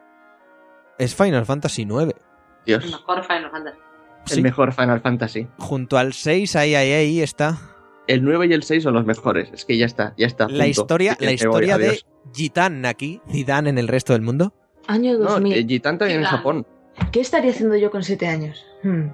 es 0.98 1.14
Final 1.14 1.46
Fantasy 1.46 1.82
IX. 1.82 2.14
Dios, 2.66 2.84
El 2.84 2.90
mejor 2.90 3.24
Final 3.24 3.50
Fantasy. 3.50 3.78
el 4.28 4.34
Sí, 4.34 4.42
mejor 4.42 4.72
Final 4.74 5.00
Fantasy. 5.00 5.48
junto 5.58 5.96
al 5.96 6.12
6, 6.12 6.56
ahí, 6.56 6.74
ahí, 6.74 6.92
ahí 6.92 7.20
está. 7.22 7.58
El 8.12 8.24
9 8.24 8.46
y 8.48 8.52
el 8.52 8.62
6 8.62 8.82
son 8.82 8.94
los 8.94 9.04
mejores. 9.06 9.50
Es 9.52 9.64
que 9.64 9.76
ya 9.78 9.86
está, 9.86 10.14
ya 10.16 10.26
está. 10.26 10.44
La 10.44 10.64
punto. 10.64 10.66
historia, 10.66 11.16
la 11.20 11.26
voy, 11.26 11.34
historia 11.34 11.78
de. 11.78 12.00
Gitan 12.34 12.84
aquí, 12.86 13.20
Zidane 13.30 13.70
en 13.70 13.78
el 13.78 13.88
resto 13.88 14.12
del 14.12 14.22
mundo. 14.22 14.52
Año 14.86 15.18
No, 15.18 15.30
2000. 15.30 15.52
eh, 15.56 15.64
Gitan 15.66 15.98
también 15.98 16.20
en. 16.20 16.26
Japón. 16.26 16.66
¿Qué 17.12 17.20
estaría 17.20 17.50
haciendo 17.50 17.76
yo 17.76 17.90
con 17.90 18.02
7 18.02 18.26
años? 18.26 18.64
Hmm. 18.82 19.08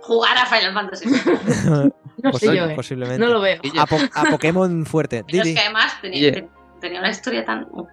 Jugar 0.00 0.36
a 0.36 0.46
Final 0.46 0.74
Fantasy. 0.74 1.08
No 2.22 2.30
Posi- 2.30 2.38
sé 2.50 2.56
yo, 2.56 2.64
eh. 2.66 2.74
Posiblemente. 2.76 3.18
No 3.18 3.30
lo 3.32 3.40
veo. 3.40 3.60
A, 3.78 3.86
po- 3.86 3.98
a 4.14 4.24
Pokémon 4.30 4.86
fuerte. 4.86 5.24
Pero 5.30 5.42
es 5.42 5.52
que 5.54 5.60
además 5.60 6.00
tenía, 6.00 6.30
Oye. 6.30 6.48
tenía 6.80 7.00
una 7.00 7.10
historia 7.10 7.44
tan. 7.44 7.68
no. 7.72 7.86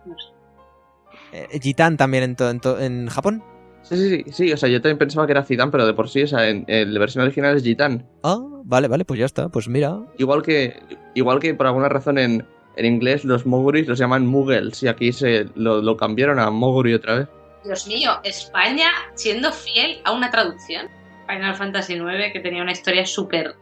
Eh, 1.34 1.60
Gitan 1.62 1.98
también 1.98 2.24
en, 2.24 2.36
en, 2.40 2.62
en 2.84 3.08
Japón. 3.10 3.44
Sí, 3.84 3.98
sí, 3.98 4.10
sí, 4.10 4.32
sí, 4.32 4.54
o 4.54 4.58
sea, 4.58 4.70
yo 4.70 4.82
también 4.82 4.98
pensaba 4.98 5.26
que 5.26 5.34
era 5.34 5.44
Zidane, 5.44 5.72
pero 5.72 5.86
de 5.86 5.94
por 5.94 6.10
sí, 6.10 6.24
o 6.24 6.28
sea, 6.28 6.48
en, 6.48 6.66
en 6.68 6.94
la 6.94 7.00
versión 7.00 7.24
original 7.24 7.56
es 7.58 7.64
Gitan. 7.64 8.06
Ah, 8.24 8.40
vale, 8.64 8.88
vale, 8.88 9.06
pues 9.06 9.20
ya 9.20 9.26
está. 9.26 9.50
Pues 9.50 9.68
mira. 9.68 10.00
Igual 10.18 10.44
que, 10.44 10.82
igual 11.16 11.40
que 11.40 11.54
por 11.54 11.68
alguna 11.68 11.90
razón 11.90 12.18
en, 12.18 12.46
en 12.76 12.86
inglés 12.86 13.26
los 13.26 13.46
Moguris 13.46 13.88
los 13.88 14.00
llaman 14.00 14.26
Muggles 14.28 14.82
y 14.84 14.88
aquí 14.88 15.12
se 15.12 15.48
lo, 15.56 15.82
lo 15.82 15.98
cambiaron 15.98 16.40
a 16.40 16.50
Moguri 16.50 16.94
otra 16.94 17.20
vez. 17.20 17.28
Dios 17.64 17.88
mío, 17.88 18.12
España 18.24 18.90
siendo 19.16 19.52
fiel 19.52 20.00
a 20.04 20.12
una 20.12 20.32
traducción. 20.32 20.88
Final 21.28 21.56
Fantasy 21.56 21.94
IX, 21.94 22.34
que 22.34 22.40
tenía 22.40 22.62
una 22.62 22.72
historia 22.74 23.06
súper 23.06 23.56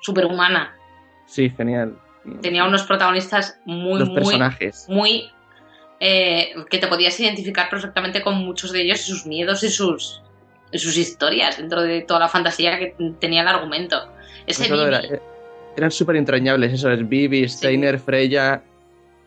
súper 0.00 0.26
humana. 0.26 0.76
Sí, 1.26 1.48
genial. 1.50 1.96
Tenía 2.40 2.64
unos 2.64 2.82
protagonistas 2.82 3.58
muy, 3.64 3.98
los 3.98 4.08
muy, 4.08 4.16
personajes. 4.16 4.86
muy. 4.88 5.30
Eh, 6.04 6.52
que 6.68 6.78
te 6.78 6.88
podías 6.88 7.18
identificar 7.20 7.70
perfectamente 7.70 8.22
con 8.22 8.34
muchos 8.44 8.72
de 8.72 8.82
ellos 8.82 9.00
y 9.00 9.10
sus 9.12 9.24
miedos 9.24 9.62
y 9.62 9.68
sus, 9.68 10.20
y 10.72 10.78
sus 10.78 10.96
historias 10.96 11.58
dentro 11.58 11.80
de 11.80 12.00
toda 12.02 12.18
la 12.18 12.28
fantasía 12.28 12.76
que 12.78 12.96
tenía 13.20 13.42
el 13.42 13.48
argumento. 13.48 14.02
Ese 14.44 14.68
No 14.68 14.84
era- 14.84 14.98
eh, 15.00 15.22
eran 15.76 15.92
súper 15.92 16.16
entrañables, 16.16 16.72
eso 16.72 16.90
es 16.90 17.08
Vivi, 17.08 17.48
Steiner, 17.48 18.00
Freya. 18.00 18.62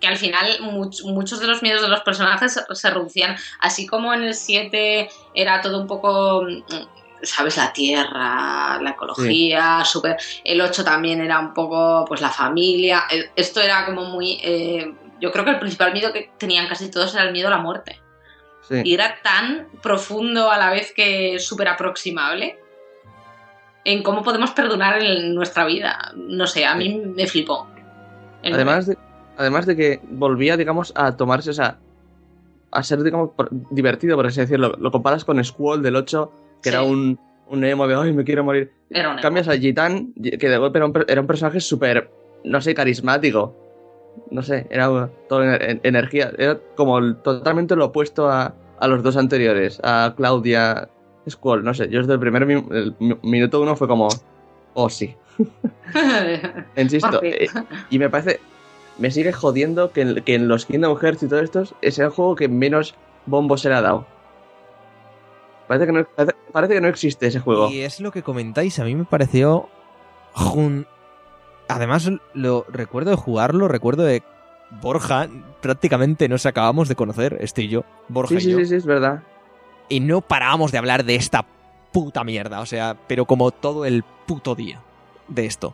que 0.02 0.08
al 0.08 0.18
final 0.18 0.60
much- 0.60 1.06
muchos 1.06 1.40
de 1.40 1.48
los 1.48 1.64
miedos 1.64 1.82
de 1.82 1.88
los 1.88 2.02
personajes 2.02 2.54
se- 2.54 2.76
se 2.76 2.90
reducían, 2.90 3.38
así 3.62 3.88
como 3.88 4.14
en 4.14 4.24
el 4.24 4.34
7 4.36 5.08
era 5.34 5.62
todo 5.62 5.80
un 5.80 5.88
poco, 5.88 6.44
mm, 6.44 7.24
sabes, 7.24 7.56
la 7.56 7.72
tierra, 7.72 8.78
la 8.82 8.90
ecología, 8.90 9.84
súper... 9.86 10.18
El 10.44 10.60
8 10.60 10.84
también 10.84 11.22
era 11.22 11.40
un 11.40 11.54
poco, 11.54 12.04
pues, 12.06 12.20
la 12.20 12.30
familia. 12.30 13.06
Eh, 13.10 13.30
Esto 13.38 13.62
era 13.62 13.86
como 13.86 14.04
muy... 14.04 14.38
eh, 14.44 14.94
yo 15.22 15.32
creo 15.32 15.46
que 15.46 15.52
el 15.52 15.60
principal 15.60 15.94
miedo 15.94 16.12
que 16.14 16.30
tenían 16.38 16.68
casi 16.68 16.90
todos 16.92 17.14
era 17.16 17.24
el 17.24 17.32
miedo 17.32 17.48
a 17.48 17.52
la 17.52 17.58
muerte. 17.58 18.00
Sí. 18.68 18.82
Y 18.84 18.94
era 18.96 19.16
tan 19.24 19.68
profundo 19.82 20.50
a 20.50 20.58
la 20.58 20.72
vez 20.72 20.92
que 20.96 21.38
súper 21.40 21.68
aproximable 21.68 22.58
en 23.84 24.02
cómo 24.02 24.24
podemos 24.24 24.52
perdonar 24.52 25.02
en 25.04 25.36
nuestra 25.36 25.66
vida. 25.66 26.12
No 26.16 26.48
sé, 26.48 26.66
a 26.66 26.76
mí 26.76 27.02
me 27.16 27.28
flipó. 27.28 27.68
Además 28.44 28.88
de, 28.88 28.98
además 29.38 29.66
de 29.66 29.76
que 29.76 30.00
volvía, 30.04 30.58
digamos, 30.58 30.92
a 30.96 31.16
tomarse, 31.16 31.52
o 31.52 31.54
sea, 31.54 31.78
a 32.72 32.84
ser, 32.84 33.04
digamos, 33.04 33.32
divertido, 33.70 34.16
por 34.16 34.26
así 34.28 34.40
decirlo. 34.42 34.76
Lo 34.80 34.92
comparas 34.92 35.24
con 35.24 35.44
Squall 35.44 35.82
del 35.84 35.96
8, 35.96 36.32
que 36.64 36.70
Sí. 36.70 36.76
era 36.76 36.84
un, 36.84 37.20
un 37.48 37.64
emo 37.64 37.88
de, 37.88 37.96
ay, 37.96 38.14
me 38.14 38.24
quiero 38.24 38.44
morir. 38.44 38.72
Era 38.90 39.10
un 39.10 39.14
emo. 39.16 39.22
Cambias 39.22 39.48
a 39.48 39.56
Gitan, 39.58 40.14
que 40.14 40.50
de 40.50 40.58
golpe 40.58 40.80
era 40.80 40.86
un, 40.88 41.06
era 41.08 41.22
un 41.22 41.28
personaje 41.28 41.60
súper, 41.60 42.10
no 42.44 42.60
sé, 42.62 42.74
carismático. 42.74 43.56
No 44.32 44.42
sé, 44.42 44.68
era 44.70 45.10
todo 45.30 45.44
en- 45.44 45.80
energía. 45.84 46.32
Era 46.38 46.60
como 46.76 46.98
el- 47.00 47.16
totalmente 47.18 47.76
lo 47.76 47.86
opuesto 47.86 48.30
a, 48.30 48.54
a 48.80 48.88
los 48.88 49.04
dos 49.04 49.18
anteriores, 49.18 49.80
a 49.84 50.14
Claudia 50.18 50.90
Squall. 51.30 51.64
No 51.64 51.74
sé, 51.74 51.90
yo 51.90 52.00
desde 52.00 52.14
el 52.14 52.20
primer 52.20 52.46
mi- 52.46 52.66
el 52.76 52.96
mi- 53.00 53.18
minuto 53.24 53.62
uno 53.62 53.76
fue 53.76 53.88
como, 53.88 54.08
oh 54.74 54.90
sí. 54.90 55.16
Insisto, 56.78 57.22
eh, 57.24 57.48
y 57.90 58.00
me 58.00 58.10
parece, 58.10 58.40
me 58.98 59.12
sigue 59.12 59.32
jodiendo 59.34 59.92
que, 59.92 60.02
en- 60.02 60.24
que 60.24 60.36
en 60.36 60.48
los 60.48 60.66
Kingdom 60.66 60.98
Hearts 60.98 61.24
y 61.24 61.28
todo 61.28 61.40
esto 61.42 61.64
es 61.82 62.00
el 62.00 62.10
juego 62.10 62.36
que 62.36 62.48
menos 62.48 62.96
bombo 63.26 63.58
se 63.58 63.70
le 63.70 63.76
ha 63.76 63.82
dado. 63.82 64.06
Parece 65.68 65.88
que 65.88 65.92
no, 65.94 66.06
parece, 66.06 66.36
parece 66.52 66.74
que 66.76 66.82
no 66.82 66.88
existe 66.88 67.28
ese 67.28 67.40
juego. 67.40 67.70
Y 67.70 67.80
es 67.82 68.00
lo 68.00 68.12
que 68.12 68.22
comentáis, 68.24 68.78
a 68.80 68.84
mí 68.84 68.96
me 68.96 69.06
pareció... 69.06 69.68
jun- 70.34 70.86
Además, 71.68 72.10
lo 72.34 72.66
recuerdo 72.70 73.12
de 73.12 73.18
jugarlo, 73.18 73.68
recuerdo 73.68 74.04
de 74.04 74.24
Borja, 74.82 75.28
prácticamente 75.62 76.28
nos 76.30 76.46
acabamos 76.46 76.88
de 76.88 76.96
conocer, 76.96 77.38
este 77.42 77.64
y 77.64 77.70
yo, 77.70 77.84
Borja 78.08 78.30
Sí, 78.30 78.36
y 78.36 78.42
sí, 78.42 78.52
yo, 78.52 78.58
sí, 78.60 78.66
sí, 78.68 78.76
es 78.76 78.86
verdad. 78.86 79.24
y 79.90 80.00
no 80.00 80.22
parábamos 80.22 80.72
de 80.72 80.78
hablar 80.78 81.06
de 81.06 81.16
esta 81.16 81.46
puta 81.92 82.24
mierda, 82.24 82.60
o 82.60 82.66
sea, 82.66 82.96
pero 83.08 83.26
como 83.26 83.52
todo 83.52 83.86
el 83.86 84.04
puto 84.26 84.54
día 84.56 84.82
de 85.28 85.46
esto. 85.46 85.74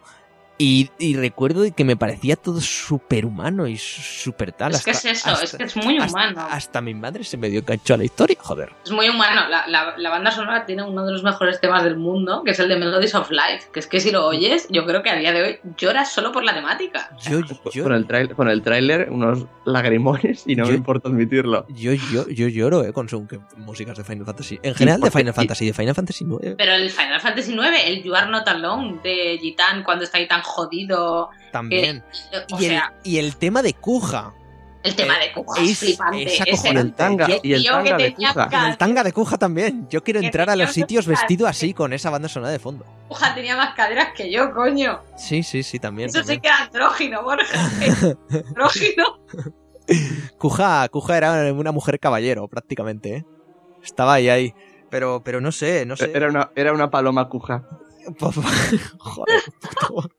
Y, 0.61 0.89
y 0.99 1.15
recuerdo 1.15 1.63
que 1.75 1.83
me 1.83 1.95
parecía 1.95 2.35
todo 2.35 2.61
súper 2.61 3.25
humano 3.25 3.65
y 3.67 3.77
súper 3.77 4.51
tal. 4.51 4.73
Es 4.73 4.83
que 4.83 4.91
es 4.91 4.97
hasta- 4.97 5.11
eso, 5.11 5.29
es 5.31 5.43
hasta- 5.45 5.57
que 5.57 5.63
es 5.63 5.75
muy 5.75 5.97
hasta- 5.97 6.11
humano. 6.11 6.47
Hasta, 6.49 6.81
mi 6.81 6.93
madre 6.93 7.23
se 7.23 7.35
me 7.37 7.49
dio 7.49 7.61
engancho 7.61 7.95
a 7.95 7.97
la 7.97 8.03
historia, 8.03 8.37
joder. 8.39 8.71
Es 8.85 8.91
muy 8.91 9.09
humano. 9.09 9.47
La, 9.49 9.65
la- 9.67 9.95
la 9.97 10.09
banda 10.11 10.29
sonora 10.31 10.65
tiene 10.65 10.83
uno 10.83 11.03
de 11.05 11.13
los 11.13 11.23
mejores 11.23 11.59
temas 11.59 11.83
del 11.83 11.97
mundo, 11.97 12.43
que 12.45 12.51
es 12.51 12.59
el 12.59 12.69
de 12.69 12.75
Melodies 12.77 13.15
of 13.15 13.31
Life. 13.31 13.69
Que 13.73 13.79
es 13.79 13.87
que 13.87 13.99
si 13.99 14.11
lo 14.11 14.25
oyes, 14.27 14.67
yo 14.69 14.85
creo 14.85 15.01
que 15.01 15.09
a 15.09 15.15
día 15.15 15.31
de 15.33 15.41
hoy 15.41 15.59
lloras 15.77 16.11
solo 16.13 16.31
por 16.31 16.43
la 16.43 16.53
temática. 16.53 17.09
Yo, 17.27 17.39
yo, 17.73 17.83
Con 17.83 17.93
el, 17.93 18.05
trail, 18.05 18.29
con 18.35 18.47
el 18.47 18.61
tráiler, 18.61 19.07
unos 19.09 19.45
lagrimones 19.65 20.43
y 20.45 20.55
no 20.55 20.65
Yo- 20.65 20.71
me 20.71 20.77
importa 20.77 21.09
admitirlo. 21.09 21.65
yo, 21.69 21.93
yo, 21.93 22.27
yo 22.29 22.47
lloro, 22.47 22.83
eh, 22.85 22.93
con 22.93 23.09
según 23.09 23.27
qué 23.27 23.39
músicas 23.57 23.97
de 23.97 24.03
Final 24.03 24.25
Fantasy. 24.25 24.59
En 24.61 24.75
general 24.75 25.01
de 25.01 25.09
Final 25.11 25.33
Fantasy, 25.33 25.65
de 25.65 25.73
Final 25.73 25.95
Fantasy 25.95 26.23
9 26.25 26.55
Pero 26.57 26.73
el 26.73 26.89
Final 26.91 27.19
Fantasy 27.19 27.53
IX, 27.53 27.83
el 27.85 28.03
You 28.03 28.13
Are 28.13 28.29
Not 28.29 28.47
Alone 28.47 28.99
de 29.03 29.37
Gitan, 29.41 29.83
cuando 29.83 30.03
está 30.03 30.17
ahí 30.19 30.27
tan 30.27 30.41
jodido. 30.51 31.29
también. 31.51 32.03
eh, 32.31 32.45
O 32.53 32.59
y, 32.59 32.65
el, 32.65 32.71
sea, 32.71 32.93
y 33.03 33.17
el 33.17 33.35
tema 33.37 33.61
de 33.61 33.73
Kuja. 33.73 34.33
el 34.83 34.95
tema 34.95 35.15
eh, 35.17 35.27
de 35.27 35.33
Kuja 35.33 35.61
es- 35.61 35.69
es 35.71 35.79
flipante. 35.79 36.23
es 36.23 36.33
Ese 36.33 36.43
acojonante. 36.69 36.73
Y 36.73 36.81
el 36.87 36.93
tanga, 36.95 37.27
Yo- 37.27 37.39
y 37.43 37.53
el 37.53 37.63
tanga 37.65 37.97
de 37.97 38.15
Y 38.17 38.25
el 38.69 38.77
tanga 38.77 39.03
de 39.03 39.13
Kuja 39.13 39.37
también. 39.37 39.87
Yo 39.89 40.03
quiero 40.03 40.19
entrar 40.19 40.49
a 40.49 40.55
los 40.55 40.71
sitios 40.71 41.05
vestido 41.07 41.47
así 41.47 41.73
con 41.73 41.93
esa 41.93 42.09
banda 42.09 42.27
sonora 42.29 42.51
de 42.51 42.59
fondo. 42.59 42.85
Kuja 43.07 43.33
tenía 43.35 43.55
más 43.57 43.73
caderas 43.75 44.09
que 44.15 44.31
yo, 44.31 44.53
coño. 44.53 45.01
Sí, 45.17 45.43
sí, 45.43 45.63
sí, 45.63 45.79
también. 45.79 46.09
Eso 46.09 46.19
sí 46.19 46.39
también. 46.39 46.41
que 46.41 46.47
era 46.47 46.57
andrógino, 46.63 47.23
Borja. 47.23 47.69
andrógino. 48.47 49.19
Kuja, 50.37 50.87
Kuja 50.89 51.17
era 51.17 51.53
una 51.53 51.71
mujer 51.71 51.99
caballero, 51.99 52.47
prácticamente, 52.47 53.15
¿eh? 53.17 53.25
Estaba 53.83 54.13
ahí, 54.13 54.29
ahí. 54.29 54.53
Pero, 54.89 55.21
pero 55.23 55.41
no 55.41 55.51
sé, 55.51 55.85
no 55.85 55.95
sé. 55.97 56.11
Era 56.13 56.27
una, 56.29 56.51
era 56.55 56.71
una 56.73 56.89
paloma 56.89 57.27
cuja. 57.29 57.63
Joder, 58.19 59.41
puto, 59.59 60.09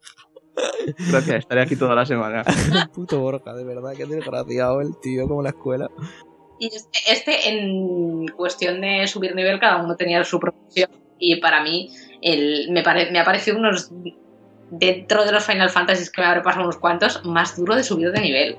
Gracias, 1.10 1.36
estaré 1.40 1.62
aquí 1.62 1.76
toda 1.76 1.94
la 1.94 2.05
semana. 2.06 2.43
puto 2.94 3.20
Borja, 3.20 3.55
de 3.55 3.64
verdad, 3.64 3.93
qué 3.97 4.05
desgraciado 4.06 4.80
el 4.80 4.98
tío, 5.01 5.26
como 5.28 5.43
la 5.43 5.51
escuela. 5.51 5.90
Y 6.59 6.66
este, 6.66 6.98
este, 7.09 7.48
en 7.51 8.28
cuestión 8.28 8.80
de 8.80 9.06
subir 9.06 9.34
nivel, 9.34 9.59
cada 9.59 9.82
uno 9.82 9.97
tenía 9.97 10.22
su 10.24 10.39
profesión. 10.39 10.90
Y 11.18 11.36
para 11.36 11.62
mí, 11.62 11.90
el, 12.20 12.70
me, 12.70 12.82
pare- 12.82 13.10
me 13.10 13.18
ha 13.20 13.24
parecido 13.24 13.59
unos. 13.59 13.90
Dentro 14.74 15.24
de 15.26 15.32
los 15.32 15.44
Final 15.44 15.68
Fantasy 15.68 16.10
que 16.10 16.22
me 16.22 16.26
habré 16.28 16.40
pasado 16.40 16.62
unos 16.64 16.78
cuantos, 16.78 17.22
más 17.26 17.56
duro 17.56 17.76
de 17.76 17.84
subir 17.84 18.10
de 18.10 18.20
nivel. 18.20 18.56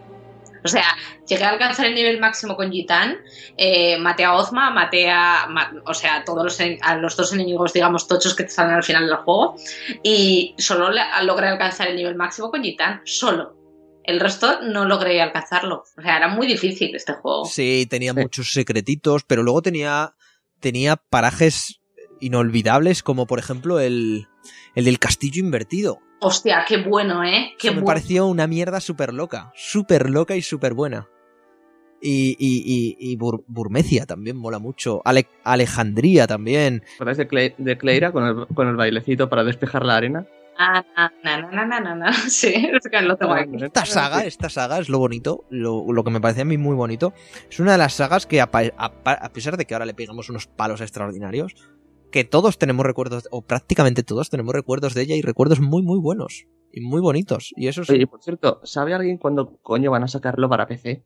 O 0.64 0.68
sea, 0.68 0.86
llegué 1.28 1.44
a 1.44 1.50
alcanzar 1.50 1.86
el 1.88 1.96
nivel 1.96 2.20
máximo 2.20 2.56
con 2.56 2.72
Gitan, 2.72 3.18
eh, 3.58 3.98
maté 3.98 4.24
a 4.24 4.34
Ozma, 4.36 4.70
maté 4.72 5.10
a. 5.10 5.46
ma- 5.50 5.72
o 5.86 5.94
sea, 5.94 6.24
todos 6.24 6.44
los, 6.44 6.58
a 6.82 6.96
los 6.98 7.18
dos 7.18 7.34
enemigos, 7.34 7.74
digamos, 7.74 8.08
tochos 8.08 8.36
que 8.36 8.44
te 8.44 8.50
salen 8.50 8.76
al 8.76 8.84
final 8.84 9.06
del 9.08 9.18
juego. 9.18 9.56
Y 10.04 10.56
solo 10.58 10.90
logré 11.24 11.48
alcanzar 11.48 11.88
el 11.90 11.96
nivel 11.98 12.16
máximo 12.16 12.50
con 12.52 12.64
Gitan, 12.64 13.02
solo. 13.06 13.58
El 14.06 14.20
resto 14.20 14.60
no 14.62 14.86
logré 14.86 15.22
alcanzarlo. 15.22 15.84
O 15.98 16.02
sea, 16.02 16.18
era 16.18 16.28
muy 16.28 16.46
difícil 16.48 16.94
este 16.96 17.14
juego. 17.14 17.46
Sí, 17.46 17.86
tenía 17.90 18.14
Sí. 18.14 18.20
muchos 18.20 18.52
secretitos, 18.52 19.24
pero 19.26 19.44
luego 19.44 19.62
tenía, 19.62 20.16
tenía 20.60 20.98
parajes 20.98 21.80
inolvidables, 22.20 23.04
como 23.04 23.28
por 23.28 23.40
ejemplo 23.40 23.80
el, 23.80 24.28
el 24.76 24.86
del 24.86 25.00
castillo 25.00 25.40
invertido. 25.42 26.00
Hostia, 26.24 26.64
qué 26.68 26.78
bueno, 26.78 27.24
¿eh? 27.24 27.54
Qué 27.60 27.72
me 27.72 27.82
pareció 27.82 28.28
una 28.28 28.48
mierda 28.48 28.80
súper 28.80 29.14
loca, 29.14 29.52
súper 29.56 30.10
loca 30.10 30.36
y 30.36 30.42
súper 30.42 30.74
buena. 30.74 31.08
Y, 32.02 32.36
y, 32.38 32.98
y, 33.00 33.12
y 33.14 33.18
Bur- 33.18 33.44
Burmecia 33.48 34.06
también 34.06 34.36
mola 34.36 34.60
mucho. 34.60 35.02
Ale- 35.06 35.28
Alejandría 35.44 36.28
también. 36.28 36.84
¿Recordáis 36.94 37.18
de, 37.18 37.28
Cle- 37.30 37.56
de 37.58 37.78
Cleira 37.78 38.12
con 38.12 38.26
el, 38.26 38.48
con 38.54 38.68
el 38.68 38.76
bailecito 38.76 39.30
para 39.30 39.44
despejar 39.44 39.86
la 39.86 39.96
arena? 39.98 40.26
Ah, 40.58 40.84
na, 41.24 41.42
na, 41.50 41.66
na, 41.66 41.80
na, 41.80 41.96
na. 41.96 42.14
Sí, 42.30 42.54
es 42.54 42.90
que 42.92 43.02
lo 43.02 43.16
tengo 43.16 43.34
aquí. 43.34 43.56
Esta 43.64 43.86
saga, 43.86 44.26
esta 44.26 44.50
saga 44.50 44.80
es 44.80 44.90
lo 44.90 45.00
bonito, 45.00 45.46
lo, 45.50 45.92
lo 45.92 46.04
que 46.04 46.12
me 46.12 46.20
parece 46.22 46.42
a 46.42 46.46
mí 46.46 46.58
muy 46.58 46.76
bonito. 46.76 47.14
Es 47.50 47.60
una 47.60 47.72
de 47.72 47.78
las 47.78 47.94
sagas 47.94 48.26
que, 48.28 48.42
a, 48.42 48.50
a 48.52 49.30
pesar 49.34 49.56
de 49.58 49.66
que 49.66 49.74
ahora 49.74 49.86
le 49.86 49.94
pegamos 49.94 50.30
unos 50.30 50.46
palos 50.48 50.82
extraordinarios, 50.82 51.56
que 52.14 52.24
todos 52.24 52.58
tenemos 52.58 52.86
recuerdos, 52.86 53.28
o 53.32 53.42
prácticamente 53.42 54.04
todos 54.04 54.30
tenemos 54.30 54.54
recuerdos 54.56 54.94
de 54.94 55.02
ella 55.02 55.16
y 55.16 55.22
recuerdos 55.22 55.60
muy, 55.60 55.82
muy 55.82 56.00
buenos 56.00 56.46
y 56.72 56.80
muy 56.80 57.02
bonitos. 57.02 57.52
Y 57.58 57.68
eso 57.68 57.82
es 57.82 57.90
Oye, 57.90 58.08
por 58.08 58.22
cierto, 58.24 58.62
¿sabe 58.64 58.94
alguien 58.94 59.18
cuándo 59.18 59.58
coño 59.62 59.92
van 59.92 60.04
a 60.04 60.08
sacarlo 60.08 60.48
para 60.48 60.68
PC? 60.68 61.04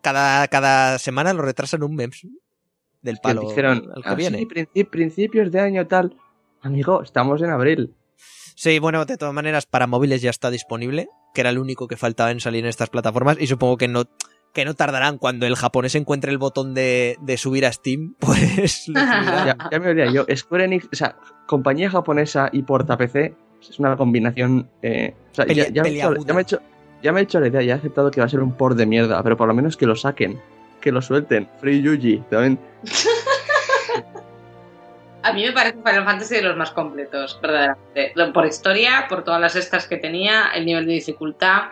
cada, 0.00 0.46
cada 0.48 0.98
semana 0.98 1.32
lo 1.32 1.42
retrasan 1.42 1.82
un 1.82 1.94
mes 1.96 2.22
del 3.02 3.16
Que 3.16 3.20
palo 3.22 3.40
dijeron, 3.42 3.90
al 3.94 4.02
que 4.02 4.08
"Ah, 4.08 4.14
viene. 4.14 4.38
sí, 4.38 4.46
princi- 4.46 4.88
principios 4.88 5.50
de 5.50 5.60
año 5.60 5.86
tal. 5.86 6.16
Amigo, 6.62 7.02
estamos 7.02 7.42
en 7.42 7.50
abril. 7.50 7.94
Sí, 8.54 8.78
bueno, 8.78 9.04
de 9.04 9.16
todas 9.16 9.34
maneras, 9.34 9.66
para 9.66 9.86
móviles 9.86 10.20
ya 10.22 10.30
está 10.30 10.50
disponible, 10.50 11.08
que 11.34 11.40
era 11.42 11.50
el 11.50 11.58
único 11.58 11.86
que 11.88 11.96
faltaba 11.96 12.30
en 12.30 12.40
salir 12.40 12.64
en 12.64 12.68
estas 12.70 12.90
plataformas, 12.90 13.36
y 13.40 13.46
supongo 13.46 13.76
que 13.76 13.88
no, 13.88 14.04
que 14.52 14.64
no 14.64 14.74
tardarán 14.74 15.18
cuando 15.18 15.46
el 15.46 15.56
japonés 15.56 15.94
encuentre 15.94 16.30
el 16.32 16.38
botón 16.38 16.74
de, 16.74 17.16
de 17.20 17.36
subir 17.36 17.66
a 17.66 17.72
Steam, 17.72 18.14
pues. 18.18 18.86
Ya, 18.86 19.56
ya 19.70 19.78
me 19.78 19.90
olía 19.90 20.10
yo. 20.12 20.24
Square 20.34 20.64
Enix, 20.64 20.88
o 20.92 20.96
sea, 20.96 21.16
compañía 21.46 21.90
japonesa 21.90 22.48
y 22.52 22.62
porta 22.62 22.96
PC 22.96 23.34
es 23.60 23.78
una 23.78 23.96
combinación. 23.96 24.68
eh, 24.82 25.14
o 25.32 25.34
sea, 25.34 25.46
ya, 25.46 25.52
Pelea- 25.54 25.72
ya 25.72 25.82
me 25.82 25.88
he 25.88 25.92
hecho, 25.92 26.08
peleaguda. 26.08 26.26
ya 26.26 26.34
me 26.34 26.40
he 26.40 26.42
hecho- 26.42 26.60
ya 27.02 27.12
me 27.12 27.20
he 27.20 27.22
hecho 27.22 27.40
la 27.40 27.48
idea, 27.48 27.62
ya 27.62 27.74
he 27.74 27.78
aceptado 27.78 28.10
que 28.10 28.20
va 28.20 28.26
a 28.26 28.28
ser 28.28 28.40
un 28.40 28.52
port 28.52 28.76
de 28.76 28.86
mierda, 28.86 29.22
pero 29.22 29.36
por 29.36 29.46
lo 29.46 29.54
menos 29.54 29.76
que 29.76 29.86
lo 29.86 29.94
saquen, 29.94 30.40
que 30.80 30.90
lo 30.90 31.00
suelten. 31.00 31.48
Free 31.60 31.80
Yuji, 31.82 32.24
también. 32.30 32.58
a 35.22 35.32
mí 35.32 35.42
me 35.44 35.52
parece 35.52 35.76
Final 35.78 36.04
Fantasy 36.04 36.36
de 36.36 36.42
los 36.42 36.56
más 36.56 36.70
completos, 36.70 37.38
verdaderamente. 37.42 38.12
Por 38.32 38.46
historia, 38.46 39.06
por 39.08 39.24
todas 39.24 39.40
las 39.40 39.56
estas 39.56 39.86
que 39.86 39.96
tenía, 39.96 40.48
el 40.54 40.64
nivel 40.64 40.86
de 40.86 40.92
dificultad, 40.94 41.64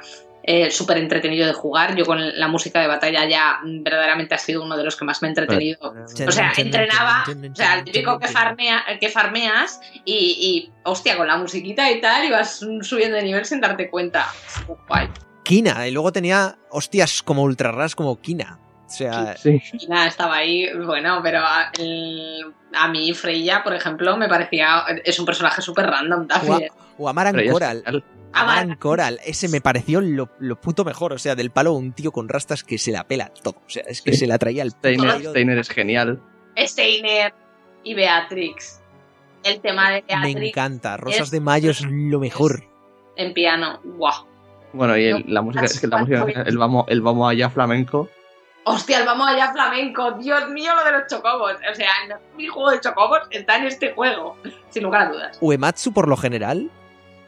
eh, 0.47 0.70
súper 0.70 0.98
entretenido 0.98 1.47
de 1.47 1.52
jugar. 1.52 1.97
Yo 1.97 2.05
con 2.05 2.39
la 2.39 2.47
música 2.48 2.81
de 2.81 2.86
batalla 2.86 3.24
ya 3.28 3.59
verdaderamente 3.64 4.35
ha 4.35 4.39
sido 4.39 4.62
uno 4.62 4.77
de 4.77 4.85
los 4.85 4.94
que 4.97 5.05
más 5.05 5.20
me 5.20 5.28
ha 5.28 5.31
entretenido. 5.31 5.93
O 6.28 6.31
sea, 6.32 6.52
entrenaba, 6.56 7.24
o 7.27 7.55
sea, 7.56 7.74
el 7.78 7.85
típico 7.85 8.18
que, 8.20 8.28
farmea, 8.28 8.85
que 9.01 9.09
farmeas 9.09 9.81
y, 10.05 10.14
y, 10.14 10.73
hostia, 10.85 11.16
con 11.16 11.27
la 11.27 11.36
musiquita 11.36 11.90
y 11.90 12.01
tal, 12.01 12.24
ibas 12.24 12.60
subiendo 12.82 13.16
de 13.16 13.23
nivel 13.24 13.44
sin 13.44 13.60
darte 13.60 13.90
cuenta. 13.90 14.27
Guay. 14.89 15.09
Kina, 15.43 15.86
y 15.86 15.90
luego 15.90 16.12
tenía 16.12 16.56
hostias 16.70 17.23
como 17.23 17.43
ultra 17.43 17.70
raras 17.73 17.94
como 17.94 18.20
Kina. 18.20 18.59
O 18.86 18.89
sea, 18.89 19.36
Sí. 19.36 19.60
Y 19.73 19.86
nada, 19.89 20.06
estaba 20.06 20.36
ahí, 20.36 20.73
bueno, 20.85 21.20
pero 21.23 21.40
a, 21.40 21.70
el- 21.78 22.52
a 22.73 22.86
mí 22.89 23.12
Freya, 23.14 23.62
por 23.64 23.74
ejemplo, 23.74 24.16
me 24.16 24.28
parecía, 24.28 24.85
es 25.05 25.18
un 25.18 25.27
personaje 25.27 25.60
súper 25.62 25.86
random 25.86 26.23
o, 26.23 26.27
también. 26.27 26.70
o 26.98 27.09
Amaran 27.09 27.32
Pero 27.35 27.47
ya 27.47 27.52
Coral. 27.52 27.77
está. 27.78 27.90
Amaran 28.43 28.77
Coral, 28.77 29.21
ese 29.25 29.49
me 29.49 29.61
pareció 29.61 30.01
lo, 30.01 30.29
lo 30.39 30.61
puto 30.61 30.85
mejor. 30.85 31.13
O 31.13 31.19
sea, 31.19 31.35
del 31.35 31.51
palo 31.51 31.73
un 31.73 31.93
tío 31.93 32.13
con 32.13 32.29
rastas 32.29 32.65
que 32.65 32.79
se 32.79 32.93
la 32.93 33.05
pela 33.09 33.33
todo. 33.43 33.57
O 33.67 33.69
sea, 33.71 33.83
es 33.87 34.03
que 34.03 34.13
Sí. 34.13 34.19
se 34.19 34.27
la 34.27 34.39
traía 34.39 34.63
al 34.63 34.71
Steiner, 34.73 35.17
puto 35.17 35.31
Steiner 35.31 35.59
es 35.59 35.69
genial. 35.69 36.21
Steiner 36.57 37.35
y 37.85 37.95
Beatrix. 37.95 38.81
El 39.45 39.61
tema 39.61 39.91
de 39.91 40.03
Me 40.09 40.23
Beatrix 40.33 40.49
encanta. 40.51 40.97
Rosas 40.97 41.21
es- 41.23 41.31
de 41.31 41.41
Mayo 41.41 41.71
es 41.71 41.83
lo 41.83 42.19
mejor. 42.19 42.65
en 43.19 43.33
piano, 43.33 43.81
guau. 43.85 44.27
Bueno, 44.75 44.95
y 44.97 45.07
el- 45.07 45.25
la 45.29 45.41
música, 45.41 45.65
es 45.65 45.81
que 45.81 45.87
la 45.87 45.99
música, 45.99 46.27
el 46.45 46.59
vamos, 46.59 46.85
el 46.89 47.01
vamos 47.01 47.31
allá 47.31 47.49
flamenco. 47.49 48.11
Hostia, 48.65 48.99
el 48.99 49.07
vamos 49.07 49.27
allá 49.29 49.53
flamenco, 49.53 50.13
Dios 50.19 50.51
mío, 50.51 50.75
lo 50.75 50.85
de 50.85 50.93
los 50.99 51.03
chocobos. 51.09 51.53
O 51.71 51.75
sea, 51.75 51.89
no- 52.11 52.17
mi 52.37 52.47
juego 52.49 52.73
de 52.73 52.81
chocobos 52.81 53.21
está 53.31 53.57
en 53.57 53.65
este 53.67 53.93
juego, 53.95 54.37
sin 54.71 54.83
lugar 54.83 55.03
a 55.03 55.09
dudas. 55.13 55.39
Uematsu, 55.41 55.93
por 55.95 56.09
lo 56.09 56.17
general, 56.19 56.71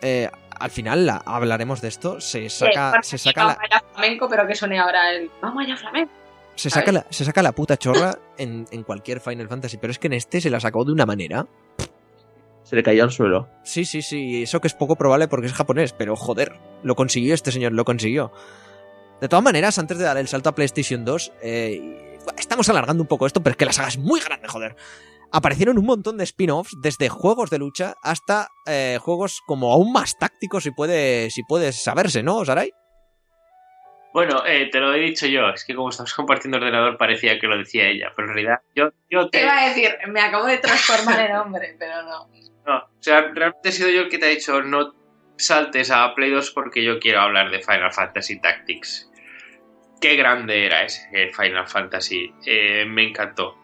eh, 0.02 0.28
al 0.58 0.70
final 0.70 1.06
la- 1.06 1.22
hablaremos 1.24 1.80
de 1.80 1.88
esto. 1.88 2.20
Se 2.20 2.48
saca, 2.48 3.00
se 3.02 3.18
saca, 3.18 3.42
vamos 3.44 3.56
la, 3.70 3.76
allá 3.76 3.84
flamenco, 3.92 4.28
pero 4.28 4.46
que 4.46 4.54
suene 4.54 4.78
ahora 4.78 5.10
el 5.12 5.30
vamos 5.40 5.64
allá 5.64 5.76
flamenco. 5.76 6.12
se 6.56 6.70
saca, 6.70 6.92
la, 6.92 7.06
se 7.10 7.24
saca 7.24 7.42
la 7.42 7.52
puta 7.52 7.76
chorra 7.76 8.18
en, 8.36 8.66
en 8.70 8.82
cualquier 8.82 9.20
Final 9.20 9.48
Fantasy. 9.48 9.76
Pero 9.78 9.90
es 9.90 9.98
que 9.98 10.06
en 10.08 10.14
este 10.14 10.40
se 10.40 10.50
la 10.50 10.60
sacó 10.60 10.84
de 10.84 10.92
una 10.92 11.06
manera. 11.06 11.46
Se 12.64 12.76
le 12.76 12.82
cayó 12.82 13.04
al 13.04 13.10
suelo. 13.10 13.48
Sí, 13.62 13.84
sí, 13.86 14.02
sí. 14.02 14.42
Eso 14.42 14.60
que 14.60 14.66
es 14.68 14.74
poco 14.74 14.96
probable 14.96 15.26
porque 15.28 15.46
es 15.46 15.54
japonés. 15.54 15.92
Pero 15.94 16.16
joder, 16.16 16.54
lo 16.82 16.94
consiguió 16.96 17.32
este 17.34 17.50
señor, 17.52 17.72
lo 17.72 17.84
consiguió. 17.84 18.30
De 19.20 19.28
todas 19.28 19.42
maneras, 19.42 19.78
antes 19.78 19.96
de 19.98 20.04
dar 20.04 20.18
el 20.18 20.28
salto 20.28 20.50
a 20.50 20.54
PlayStation 20.54 21.04
2, 21.04 21.32
eh, 21.42 22.18
estamos 22.36 22.68
alargando 22.68 23.02
un 23.02 23.08
poco 23.08 23.26
esto, 23.26 23.42
pero 23.42 23.52
es 23.52 23.56
que 23.56 23.64
la 23.64 23.72
saga 23.72 23.88
es 23.88 23.98
muy 23.98 24.20
grande, 24.20 24.46
joder. 24.48 24.76
Aparecieron 25.30 25.78
un 25.78 25.84
montón 25.84 26.16
de 26.16 26.24
spin-offs, 26.24 26.74
desde 26.80 27.08
juegos 27.08 27.50
de 27.50 27.58
lucha 27.58 27.94
hasta 28.02 28.48
eh, 28.66 28.98
juegos 29.00 29.42
como 29.46 29.72
aún 29.72 29.92
más 29.92 30.16
tácticos, 30.18 30.62
si 30.62 30.70
puede, 30.70 31.30
si 31.30 31.42
puede 31.42 31.72
saberse, 31.72 32.22
¿no, 32.22 32.44
Sarai? 32.44 32.72
Bueno, 34.14 34.42
eh, 34.46 34.68
te 34.72 34.80
lo 34.80 34.94
he 34.94 35.00
dicho 35.00 35.26
yo, 35.26 35.50
es 35.50 35.64
que 35.64 35.74
como 35.74 35.90
estamos 35.90 36.14
compartiendo 36.14 36.56
ordenador 36.56 36.96
parecía 36.96 37.38
que 37.38 37.46
lo 37.46 37.58
decía 37.58 37.86
ella, 37.88 38.10
pero 38.16 38.28
en 38.28 38.34
realidad 38.34 38.60
yo, 38.74 38.90
yo 39.10 39.28
Te 39.28 39.38
te... 39.38 39.44
iba 39.44 39.58
a 39.58 39.68
decir, 39.68 39.96
me 40.08 40.20
acabo 40.20 40.46
de 40.46 40.58
transformar 40.58 41.20
en 41.20 41.36
hombre, 41.36 41.76
pero 41.78 42.02
no. 42.02 42.28
No, 42.66 42.76
o 42.78 43.02
sea, 43.02 43.20
realmente 43.32 43.68
he 43.68 43.72
sido 43.72 43.90
yo 43.90 44.02
el 44.02 44.08
que 44.08 44.18
te 44.18 44.26
ha 44.26 44.30
dicho 44.30 44.62
no 44.62 44.94
saltes 45.36 45.90
a 45.90 46.14
Play 46.14 46.30
2 46.30 46.50
porque 46.52 46.82
yo 46.82 46.98
quiero 46.98 47.20
hablar 47.20 47.50
de 47.50 47.60
Final 47.60 47.92
Fantasy 47.92 48.40
Tactics. 48.40 49.10
Qué 50.00 50.16
grande 50.16 50.66
era 50.66 50.84
ese 50.84 51.30
Final 51.36 51.68
Fantasy, 51.68 52.32
eh, 52.46 52.84
me 52.86 53.08
encantó. 53.08 53.57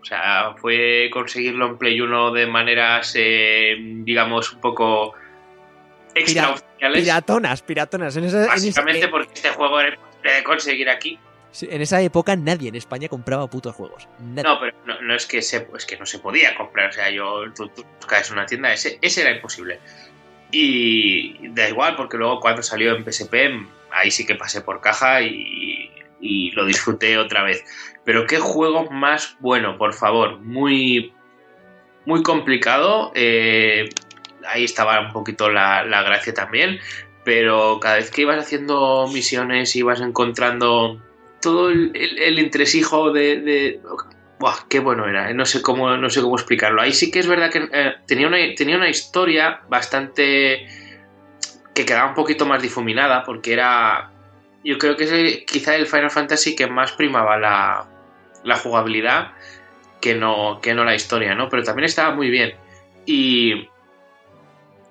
O 0.00 0.04
sea, 0.04 0.54
fue 0.56 1.10
conseguirlo 1.12 1.66
en 1.66 1.78
Play 1.78 2.00
1 2.00 2.32
de 2.32 2.46
maneras, 2.46 3.12
eh, 3.16 3.76
digamos, 3.78 4.52
un 4.52 4.60
poco 4.60 5.14
extraoficiales. 6.14 7.02
Piratonas, 7.02 7.62
piratonas. 7.62 8.16
En 8.16 8.24
esa, 8.24 8.38
en 8.38 8.42
esa- 8.44 8.52
Básicamente 8.54 9.04
eh, 9.04 9.08
porque 9.08 9.32
este 9.34 9.50
juego 9.50 9.80
era 9.80 9.94
imposible 9.94 10.32
de 10.32 10.42
conseguir 10.44 10.88
aquí. 10.88 11.18
en 11.62 11.82
esa 11.82 12.00
época 12.00 12.34
nadie 12.36 12.68
en 12.68 12.76
España 12.76 13.08
compraba 13.08 13.46
putos 13.48 13.74
juegos. 13.74 14.08
Nadie. 14.20 14.42
No, 14.48 14.58
pero 14.60 14.76
no, 14.86 15.00
no 15.02 15.14
es 15.14 15.26
que 15.26 15.42
se, 15.42 15.68
es 15.76 15.86
que 15.86 15.96
no 15.98 16.06
se 16.06 16.18
podía 16.18 16.54
comprar. 16.54 16.90
O 16.90 16.92
sea, 16.92 17.10
yo 17.10 17.44
tú, 17.54 17.68
tú 17.68 17.84
buscas 17.98 18.30
una 18.30 18.46
tienda, 18.46 18.72
ese, 18.72 18.98
ese 19.02 19.20
era 19.22 19.32
imposible. 19.32 19.78
Y 20.50 21.48
da 21.50 21.68
igual, 21.68 21.94
porque 21.96 22.16
luego 22.16 22.40
cuando 22.40 22.62
salió 22.62 22.96
en 22.96 23.04
PSP, 23.04 23.34
ahí 23.92 24.10
sí 24.10 24.26
que 24.26 24.34
pasé 24.34 24.62
por 24.62 24.80
caja 24.80 25.22
y, 25.22 25.90
y 26.20 26.50
lo 26.52 26.64
disfruté 26.64 27.16
otra 27.18 27.42
vez. 27.44 27.62
Pero 28.04 28.26
qué 28.26 28.38
juego 28.38 28.90
más 28.90 29.36
bueno, 29.40 29.76
por 29.78 29.92
favor. 29.94 30.38
Muy, 30.40 31.12
muy 32.06 32.22
complicado. 32.22 33.12
eh, 33.14 33.88
ahí 34.48 34.64
estaba 34.64 35.00
un 35.00 35.12
poquito 35.12 35.50
la, 35.50 35.84
la 35.84 36.02
gracia 36.02 36.32
también. 36.34 36.78
Pero 37.24 37.78
cada 37.80 37.96
vez 37.96 38.10
que 38.10 38.22
ibas 38.22 38.38
haciendo 38.38 39.06
misiones, 39.12 39.76
ibas 39.76 40.00
encontrando 40.00 41.00
todo 41.42 41.70
el, 41.70 41.92
el- 41.94 42.38
entresijo 42.38 43.12
de, 43.12 43.40
de- 43.40 43.80
Buah, 44.38 44.66
qué 44.70 44.80
bueno 44.80 45.06
era, 45.06 45.30
eh, 45.30 45.34
no 45.34 45.44
sé 45.44 45.60
cómo, 45.60 45.94
no 45.98 46.08
sé 46.08 46.22
cómo 46.22 46.36
explicarlo. 46.36 46.80
Ahí 46.80 46.94
sí 46.94 47.10
que 47.10 47.18
es 47.18 47.26
verdad 47.26 47.50
que 47.50 47.68
eh, 47.72 47.94
tenía, 48.06 48.30
tenía 48.56 48.76
una 48.78 48.88
historia 48.88 49.60
bastante 49.68 50.66
que 51.74 51.84
quedaba 51.84 52.08
un 52.08 52.14
poquito 52.14 52.46
más 52.46 52.62
difuminada, 52.62 53.22
porque 53.22 53.52
era. 53.52 54.09
Yo 54.64 54.78
creo 54.78 54.96
que 54.96 55.04
es 55.04 55.44
quizá 55.46 55.74
el 55.76 55.86
Final 55.86 56.10
Fantasy 56.10 56.54
que 56.54 56.66
más 56.66 56.92
primaba 56.92 57.38
la, 57.38 57.86
la 58.44 58.56
jugabilidad 58.56 59.32
que 60.00 60.14
no, 60.14 60.60
que 60.62 60.74
no 60.74 60.84
la 60.84 60.94
historia, 60.94 61.34
¿no? 61.34 61.48
Pero 61.48 61.62
también 61.62 61.86
estaba 61.86 62.14
muy 62.14 62.30
bien. 62.30 62.54
Y. 63.06 63.68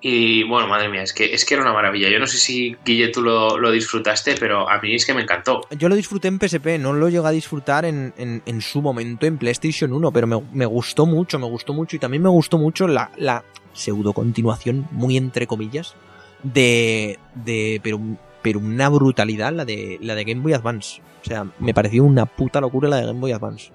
Y 0.02 0.44
bueno, 0.44 0.66
madre 0.66 0.88
mía, 0.88 1.02
es 1.02 1.12
que, 1.12 1.34
es 1.34 1.44
que 1.44 1.52
era 1.54 1.62
una 1.62 1.74
maravilla. 1.74 2.08
Yo 2.08 2.18
no 2.18 2.26
sé 2.26 2.38
si 2.38 2.74
Guille 2.86 3.08
tú 3.08 3.20
lo, 3.20 3.70
disfrutaste, 3.70 4.34
pero 4.40 4.66
a 4.68 4.80
mí 4.80 4.94
es 4.94 5.04
que 5.04 5.12
me 5.12 5.20
encantó. 5.20 5.60
Yo 5.78 5.90
lo 5.90 5.94
disfruté 5.94 6.28
en 6.28 6.38
PSP, 6.40 6.78
no 6.78 6.94
lo 6.94 7.10
llegué 7.10 7.26
a 7.26 7.30
disfrutar 7.30 7.84
en, 7.84 8.14
en- 8.16 8.42
en 8.46 8.60
su 8.62 8.80
momento 8.80 9.26
en 9.26 9.36
PlayStation 9.36 9.92
1, 9.92 10.10
pero 10.10 10.26
me, 10.26 10.40
me 10.54 10.64
gustó 10.64 11.04
mucho, 11.04 11.38
me 11.38 11.44
gustó 11.46 11.74
mucho 11.74 11.96
y 11.96 11.98
también 11.98 12.22
me 12.22 12.30
gustó 12.30 12.56
mucho 12.56 12.88
la, 12.88 13.10
la 13.18 13.44
pseudo 13.74 14.14
continuación, 14.14 14.88
muy 14.90 15.18
entre 15.18 15.46
comillas, 15.46 15.94
de, 16.42 17.18
de 17.34 17.78
pero, 17.82 18.00
pero 18.42 18.58
una 18.58 18.88
brutalidad 18.88 19.52
la 19.52 19.64
de, 19.64 19.98
la 20.00 20.14
de 20.14 20.24
Game 20.24 20.40
Boy 20.42 20.52
Advance. 20.54 21.00
O 21.22 21.24
sea, 21.24 21.46
me 21.58 21.74
pareció 21.74 22.04
una 22.04 22.26
puta 22.26 22.60
locura 22.60 22.88
la 22.88 22.96
de 22.96 23.06
Game 23.06 23.20
Boy 23.20 23.32
Advance. 23.32 23.70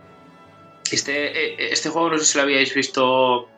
Este, 0.92 1.54
eh, 1.66 1.70
este 1.72 1.90
juego 1.90 2.12
no 2.12 2.18
sé 2.18 2.26
si 2.26 2.38
lo 2.38 2.44
habíais 2.44 2.74
visto 2.74 3.50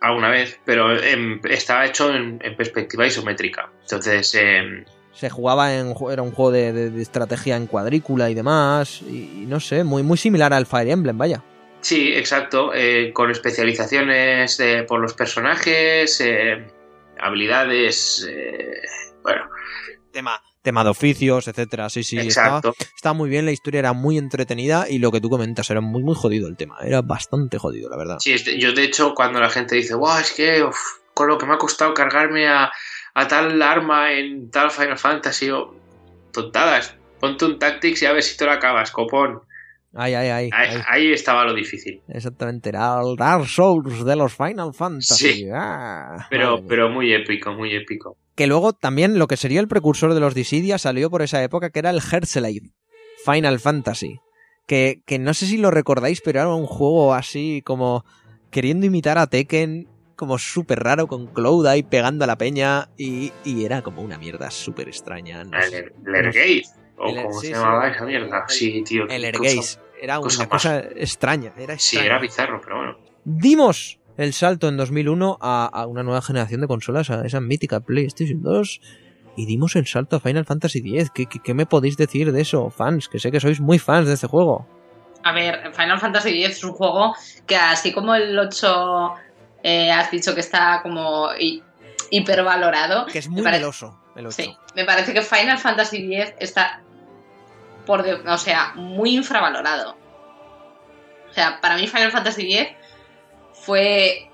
alguna 0.00 0.28
vez, 0.30 0.58
pero 0.64 0.92
estaba 0.92 1.86
hecho 1.86 2.14
en, 2.14 2.38
en 2.42 2.56
perspectiva 2.56 3.06
isométrica. 3.06 3.70
Entonces, 3.82 4.34
em, 4.34 4.84
Se 5.12 5.30
jugaba 5.30 5.74
en, 5.74 5.94
era 6.10 6.22
un 6.22 6.32
juego 6.32 6.50
de, 6.52 6.72
de- 6.72 6.90
de 6.90 7.02
estrategia 7.02 7.56
en 7.56 7.66
cuadrícula 7.66 8.28
y 8.30 8.34
demás, 8.34 9.00
y, 9.02 9.42
y 9.42 9.46
no 9.48 9.58
sé, 9.58 9.84
muy, 9.84 10.02
muy 10.02 10.18
similar 10.18 10.52
al 10.52 10.66
Fire 10.66 10.88
Emblem, 10.90 11.16
vaya. 11.16 11.42
sí, 11.80 12.12
exacto, 12.14 12.72
eh, 12.74 13.12
con 13.14 13.30
especializaciones 13.30 14.58
de- 14.58 14.82
por 14.84 15.00
los 15.00 15.14
personajes, 15.14 16.20
eh, 16.20 16.66
habilidades, 17.18 18.26
eh, 18.30 18.82
bueno, 19.26 19.50
Tema, 20.12 20.40
tema 20.62 20.82
de 20.84 20.90
oficios, 20.90 21.46
etcétera, 21.48 21.90
sí, 21.90 22.02
sí, 22.02 22.18
exacto. 22.18 22.74
estaba 22.94 23.12
muy 23.12 23.28
bien, 23.28 23.44
la 23.44 23.50
historia 23.52 23.80
era 23.80 23.92
muy 23.92 24.16
entretenida 24.16 24.86
y 24.88 24.98
lo 24.98 25.12
que 25.12 25.20
tú 25.20 25.28
comentas 25.28 25.68
era 25.68 25.80
muy 25.82 26.02
muy 26.02 26.14
jodido 26.14 26.48
el 26.48 26.56
tema, 26.56 26.76
era 26.82 27.02
bastante 27.02 27.58
jodido, 27.58 27.90
la 27.90 27.98
verdad. 27.98 28.16
Sí, 28.20 28.34
yo 28.58 28.72
de 28.72 28.84
hecho 28.84 29.14
cuando 29.14 29.40
la 29.40 29.50
gente 29.50 29.74
dice, 29.74 29.94
wow, 29.94 30.18
es 30.20 30.32
que 30.32 30.62
uf, 30.62 30.78
con 31.12 31.28
lo 31.28 31.36
que 31.36 31.44
me 31.44 31.54
ha 31.54 31.58
costado 31.58 31.92
cargarme 31.92 32.48
a, 32.48 32.70
a 33.14 33.28
tal 33.28 33.60
arma 33.60 34.12
en 34.12 34.50
tal 34.50 34.70
Final 34.70 34.96
Fantasy, 34.96 35.50
o 35.50 35.74
tontadas, 36.32 36.94
ponte 37.20 37.44
un 37.44 37.58
Tactics 37.58 38.02
y 38.02 38.06
a 38.06 38.12
ver 38.12 38.22
si 38.22 38.38
te 38.38 38.46
lo 38.46 38.52
acabas, 38.52 38.90
copón. 38.92 39.42
Ay, 39.94 40.14
ay, 40.14 40.28
ay. 40.28 40.50
Ahí, 40.52 40.68
ay. 40.76 40.82
ahí 40.88 41.12
estaba 41.12 41.44
lo 41.44 41.54
difícil. 41.54 42.02
Exactamente, 42.08 42.68
era 42.68 43.00
el 43.02 43.16
Dark 43.16 43.46
Souls 43.48 44.04
de 44.04 44.16
los 44.16 44.34
Final 44.34 44.72
Fantasy. 44.74 45.32
Sí. 45.32 45.48
Ah, 45.52 46.26
Pero, 46.30 46.62
pero 46.66 46.88
muy 46.90 47.12
épico, 47.12 47.52
muy 47.52 47.74
épico. 47.74 48.16
Que 48.36 48.46
luego 48.46 48.72
también 48.74 49.18
lo 49.18 49.26
que 49.26 49.36
sería 49.36 49.60
el 49.60 49.66
precursor 49.68 50.14
de 50.14 50.20
los 50.20 50.34
Dissidia 50.34 50.78
salió 50.78 51.10
por 51.10 51.22
esa 51.22 51.42
época, 51.42 51.70
que 51.70 51.78
era 51.80 51.90
el 51.90 52.00
Herzeleid 52.12 52.62
Final 53.24 53.58
Fantasy. 53.58 54.20
Que, 54.66 55.00
que 55.06 55.18
no 55.18 55.32
sé 55.34 55.46
si 55.46 55.58
lo 55.58 55.70
recordáis, 55.70 56.20
pero 56.20 56.40
era 56.40 56.48
un 56.54 56.66
juego 56.66 57.14
así 57.14 57.62
como 57.64 58.04
queriendo 58.50 58.84
imitar 58.86 59.16
a 59.18 59.26
Tekken, 59.26 59.88
como 60.16 60.38
súper 60.38 60.80
raro, 60.80 61.06
con 61.06 61.26
Cloud 61.28 61.66
ahí 61.66 61.82
pegando 61.82 62.24
a 62.24 62.26
la 62.26 62.36
peña, 62.38 62.88
y, 62.96 63.32
y 63.44 63.64
era 63.64 63.82
como 63.82 64.02
una 64.02 64.18
mierda 64.18 64.50
súper 64.50 64.88
extraña. 64.88 65.44
no. 65.44 65.56
El 65.58 65.92
Lergate, 66.04 66.62
o 66.98 67.08
El- 67.08 67.22
como 67.22 67.32
sí, 67.40 67.46
se 67.48 67.54
sí. 67.54 67.58
llamaba 67.58 67.88
esa 67.88 68.04
mierda. 68.04 68.44
Sí, 68.48 68.82
tío. 68.84 69.06
El 69.08 69.32
cosa- 69.32 69.80
Era 70.00 70.18
una 70.20 70.48
cosa 70.48 70.78
extraña. 70.96 71.52
Era 71.56 71.78
Sí, 71.78 71.96
extraña. 71.96 72.06
era 72.06 72.18
bizarro, 72.18 72.60
pero 72.62 72.76
bueno. 72.76 72.98
dimos 73.24 73.98
el 74.16 74.32
salto 74.32 74.68
en 74.68 74.76
2001 74.76 75.38
a, 75.40 75.66
a 75.66 75.86
una 75.86 76.02
nueva 76.02 76.22
generación 76.22 76.60
de 76.60 76.66
consolas, 76.68 77.10
a 77.10 77.24
esa 77.26 77.40
mítica 77.40 77.80
PlayStation 77.80 78.42
2, 78.42 78.80
y 79.36 79.46
dimos 79.46 79.76
el 79.76 79.86
salto 79.86 80.16
a 80.16 80.20
Final 80.20 80.44
Fantasy 80.46 80.78
X. 80.98 81.10
¿Qué, 81.14 81.26
qué, 81.26 81.38
qué 81.40 81.52
me 81.54 81.66
podéis 81.66 81.96
decir 81.96 82.32
de 82.32 82.40
eso, 82.40 82.70
fans? 82.70 83.08
Que 83.08 83.18
sé 83.18 83.30
que 83.30 83.40
sois 83.40 83.60
muy 83.60 83.78
fans 83.78 84.06
de 84.08 84.14
este 84.14 84.26
juego. 84.26 84.66
A 85.22 85.32
ver, 85.32 85.72
Final 85.74 85.98
Fantasy 86.00 86.42
X 86.44 86.56
es 86.58 86.64
un 86.64 86.72
juego 86.72 87.14
que 87.46 87.56
así 87.56 87.92
como 87.92 88.14
el 88.14 88.38
8 88.38 89.14
eh, 89.62 89.90
has 89.90 90.10
dicho 90.10 90.34
que 90.34 90.40
está 90.40 90.80
como 90.82 91.28
hi- 91.38 91.62
hipervalorado. 92.10 93.06
Que 93.06 93.18
es 93.18 93.28
muy 93.28 93.42
meloso 93.42 93.98
el 94.14 94.26
8. 94.26 94.34
Sí, 94.36 94.56
me 94.74 94.84
parece 94.84 95.12
que 95.12 95.20
Final 95.22 95.58
Fantasy 95.58 96.14
X 96.14 96.34
está 96.38 96.80
por 97.84 98.02
de- 98.02 98.14
o 98.14 98.38
sea, 98.38 98.72
muy 98.76 99.14
infravalorado. 99.16 99.96
O 101.28 101.32
sea, 101.32 101.60
para 101.60 101.76
mí 101.76 101.86
Final 101.86 102.12
Fantasy 102.12 102.56
X 102.56 102.68
fue 103.66 104.30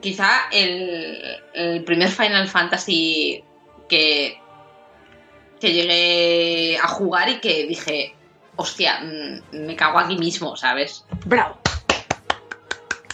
quizá 0.00 0.48
el, 0.50 1.22
el 1.54 1.84
primer 1.84 2.10
Final 2.10 2.48
Fantasy 2.48 3.42
que, 3.88 4.38
que 5.60 5.72
llegué 5.72 6.76
a 6.78 6.88
jugar 6.88 7.28
y 7.28 7.40
que 7.40 7.64
dije, 7.66 8.14
hostia, 8.56 9.00
mm, 9.00 9.56
me 9.66 9.76
cago 9.76 10.00
aquí 10.00 10.18
mismo, 10.18 10.56
¿sabes? 10.56 11.04
Bravo. 11.24 11.58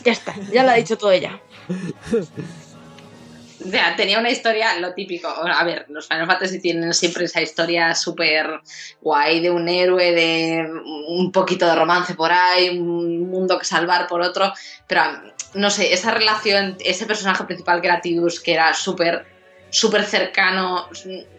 Ya 0.02 0.12
está, 0.12 0.34
ya 0.50 0.64
lo 0.64 0.70
ha 0.70 0.74
dicho 0.74 0.96
todo 0.96 1.12
ella. 1.12 1.38
O 3.64 3.70
sea, 3.70 3.94
tenía 3.96 4.18
una 4.18 4.30
historia, 4.30 4.78
lo 4.80 4.92
típico. 4.92 5.28
A 5.28 5.64
ver, 5.64 5.86
los 5.88 6.08
Final 6.08 6.26
Fantasy 6.26 6.60
tienen 6.60 6.92
siempre 6.94 7.24
esa 7.26 7.40
historia 7.40 7.94
súper 7.94 8.60
guay 9.00 9.40
de 9.40 9.50
un 9.50 9.68
héroe, 9.68 10.12
de 10.12 10.68
un 11.06 11.30
poquito 11.30 11.66
de 11.66 11.74
romance 11.74 12.14
por 12.14 12.32
ahí, 12.32 12.78
un 12.78 13.30
mundo 13.30 13.58
que 13.58 13.64
salvar 13.64 14.06
por 14.06 14.20
otro. 14.20 14.52
Pero 14.86 15.02
no 15.54 15.70
sé, 15.70 15.92
esa 15.92 16.10
relación, 16.10 16.76
ese 16.80 17.06
personaje 17.06 17.44
principal 17.44 17.80
que 17.80 17.88
era 17.88 18.00
Tidus, 18.00 18.40
que 18.40 18.54
era 18.54 18.74
súper 18.74 19.26
súper 19.72 20.04
cercano, 20.04 20.86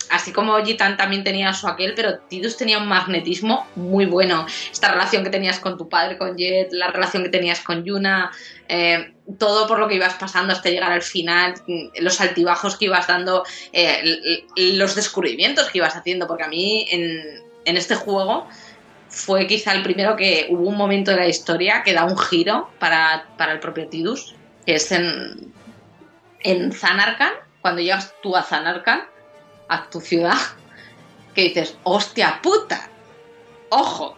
así 0.09 0.31
como 0.31 0.57
Gitan 0.65 0.97
también 0.97 1.23
tenía 1.23 1.53
su 1.53 1.67
aquel, 1.67 1.93
pero 1.93 2.17
Tidus 2.17 2.57
tenía 2.57 2.79
un 2.79 2.87
magnetismo 2.87 3.67
muy 3.75 4.07
bueno. 4.07 4.47
Esta 4.71 4.91
relación 4.91 5.23
que 5.23 5.29
tenías 5.29 5.59
con 5.59 5.77
tu 5.77 5.87
padre, 5.87 6.17
con 6.17 6.35
Jet, 6.35 6.69
la 6.71 6.87
relación 6.87 7.21
que 7.21 7.29
tenías 7.29 7.61
con 7.61 7.85
Yuna, 7.85 8.31
eh, 8.67 9.13
todo 9.37 9.67
por 9.67 9.77
lo 9.77 9.87
que 9.87 9.95
ibas 9.95 10.15
pasando 10.15 10.51
hasta 10.51 10.71
llegar 10.71 10.91
al 10.91 11.03
final, 11.03 11.53
los 11.99 12.19
altibajos 12.21 12.75
que 12.75 12.85
ibas 12.85 13.05
dando, 13.05 13.43
eh, 13.71 14.47
los 14.55 14.95
descubrimientos 14.95 15.69
que 15.69 15.77
ibas 15.77 15.95
haciendo, 15.95 16.25
porque 16.25 16.43
a 16.43 16.47
mí 16.47 16.87
en, 16.89 17.21
en 17.65 17.77
este 17.77 17.93
juego 17.93 18.47
fue 19.13 19.45
quizá 19.45 19.73
el 19.73 19.83
primero 19.83 20.15
que 20.15 20.47
hubo 20.49 20.67
un 20.67 20.75
momento 20.75 21.11
de 21.11 21.17
la 21.17 21.27
historia 21.27 21.83
que 21.83 21.93
da 21.93 22.03
un 22.03 22.17
giro 22.17 22.69
para, 22.79 23.27
para 23.37 23.53
el 23.53 23.59
propio 23.59 23.87
Tidus, 23.87 24.35
que 24.65 24.75
es 24.75 24.91
en, 24.91 25.53
en 26.39 26.71
Zanarkand, 26.71 27.35
cuando 27.61 27.81
llegas 27.81 28.13
tú 28.23 28.35
a 28.35 28.41
Zanarkand, 28.41 29.03
a 29.69 29.89
tu 29.89 30.01
ciudad, 30.01 30.37
que 31.35 31.43
dices, 31.43 31.77
hostia 31.83 32.39
puta, 32.41 32.89
ojo. 33.69 34.17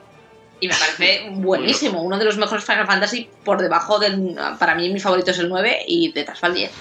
Y 0.61 0.69
me 0.69 0.73
parece 0.73 1.29
buenísimo, 1.33 2.01
uno 2.01 2.17
de 2.17 2.23
los 2.23 2.37
mejores 2.37 2.63
Final 2.63 2.87
Fantasy 2.87 3.29
por 3.43 3.61
debajo 3.61 3.99
del... 3.99 4.37
Para 4.57 4.75
mí 4.75 4.89
mi 4.89 5.01
favorito 5.01 5.31
es 5.31 5.39
el 5.39 5.49
9 5.49 5.79
y 5.87 6.13
detrás 6.13 6.39
va 6.41 6.47
el 6.47 6.53
10. 6.53 6.71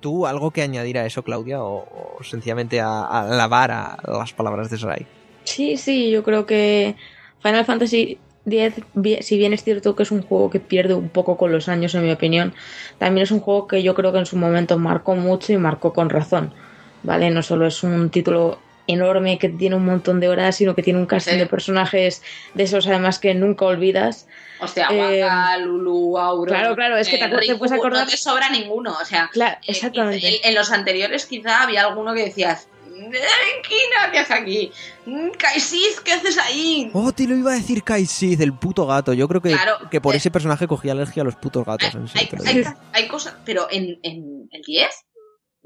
¿Tú 0.00 0.26
algo 0.26 0.50
que 0.50 0.60
añadir 0.60 0.98
a 0.98 1.06
eso, 1.06 1.22
Claudia? 1.22 1.62
¿O, 1.62 2.18
o 2.18 2.22
sencillamente 2.22 2.82
a, 2.82 3.00
a 3.00 3.22
alabar 3.22 3.70
a 3.70 3.96
las 4.06 4.34
palabras 4.34 4.68
de 4.68 4.78
Sarai? 4.78 5.06
Sí, 5.44 5.78
sí, 5.78 6.10
yo 6.10 6.22
creo 6.22 6.44
que 6.44 6.96
Final 7.42 7.64
Fantasy 7.64 8.18
X, 8.48 8.84
si 9.26 9.36
bien 9.38 9.52
es 9.52 9.64
cierto 9.64 9.96
que 9.96 10.02
es 10.04 10.10
un 10.10 10.22
juego 10.22 10.50
que 10.50 10.60
pierde 10.60 10.94
un 10.94 11.08
poco 11.08 11.36
con 11.36 11.50
los 11.52 11.68
años, 11.68 11.94
en 11.94 12.04
mi 12.04 12.12
opinión, 12.12 12.54
también 12.98 13.24
es 13.24 13.30
un 13.30 13.40
juego 13.40 13.66
que 13.66 13.82
yo 13.82 13.94
creo 13.94 14.12
que 14.12 14.18
en 14.18 14.26
su 14.26 14.36
momento 14.36 14.78
marcó 14.78 15.14
mucho 15.16 15.52
y 15.52 15.56
marcó 15.58 15.92
con 15.92 16.10
razón. 16.10 16.52
¿Vale? 17.02 17.30
No 17.30 17.42
solo 17.42 17.66
es 17.66 17.82
un 17.84 18.10
título 18.10 18.58
enorme 18.88 19.38
que 19.38 19.48
tiene 19.48 19.74
un 19.76 19.84
montón 19.84 20.18
de 20.20 20.28
horas, 20.28 20.56
sino 20.56 20.74
que 20.74 20.82
tiene 20.82 20.98
un 20.98 21.06
casting 21.06 21.32
Sí. 21.34 21.38
de 21.38 21.46
personajes 21.46 22.22
de 22.54 22.62
esos 22.64 22.86
además 22.86 23.18
que 23.18 23.34
nunca 23.34 23.64
olvidas. 23.64 24.26
Hostia, 24.60 24.88
Eh, 24.90 25.22
Waka, 25.22 25.58
Lulu, 25.58 26.16
Auro... 26.18 26.50
claro, 26.52 26.74
claro, 26.76 26.96
es 26.96 27.08
que 27.08 27.18
te 27.18 27.24
acuer- 27.24 27.30
te 27.40 27.46
Riku, 27.52 27.58
puedes 27.58 27.72
acordar- 27.72 28.04
No 28.04 28.10
te 28.10 28.16
sobra 28.16 28.48
ninguno, 28.50 28.96
o 29.00 29.04
sea... 29.04 29.28
Claro, 29.32 29.56
eh, 29.60 29.64
exactamente. 29.68 30.26
En, 30.26 30.34
en 30.50 30.54
los 30.54 30.70
anteriores 30.72 31.26
quizá 31.26 31.62
había 31.62 31.84
alguno 31.84 32.14
que 32.14 32.24
decías... 32.24 32.68
¿qué 34.12 34.18
haces 34.18 34.30
aquí? 34.30 34.72
Mm, 35.04 35.30
Kaisis, 35.38 36.00
¿qué 36.00 36.12
haces 36.12 36.38
ahí? 36.38 36.90
Oh, 36.92 37.12
te 37.12 37.26
lo 37.26 37.36
iba 37.36 37.52
a 37.52 37.56
decir 37.56 37.82
Kaisid, 37.82 38.40
el 38.40 38.52
puto 38.54 38.86
gato. 38.86 39.12
Yo 39.12 39.28
creo 39.28 39.40
que, 39.40 39.50
Claro. 39.50 39.76
que 39.90 40.00
por 40.00 40.14
Eh. 40.14 40.18
ese 40.18 40.30
personaje 40.30 40.66
cogía 40.66 40.92
alergia 40.92 41.22
a 41.22 41.24
los 41.24 41.36
putos 41.36 41.64
gatos. 41.64 41.94
en 41.94 42.64
Hay, 42.92 43.08
cosas, 43.08 43.34
pero 43.44 43.68
en, 43.70 43.98
en 44.02 44.48
el 44.50 44.62
10 44.62 45.05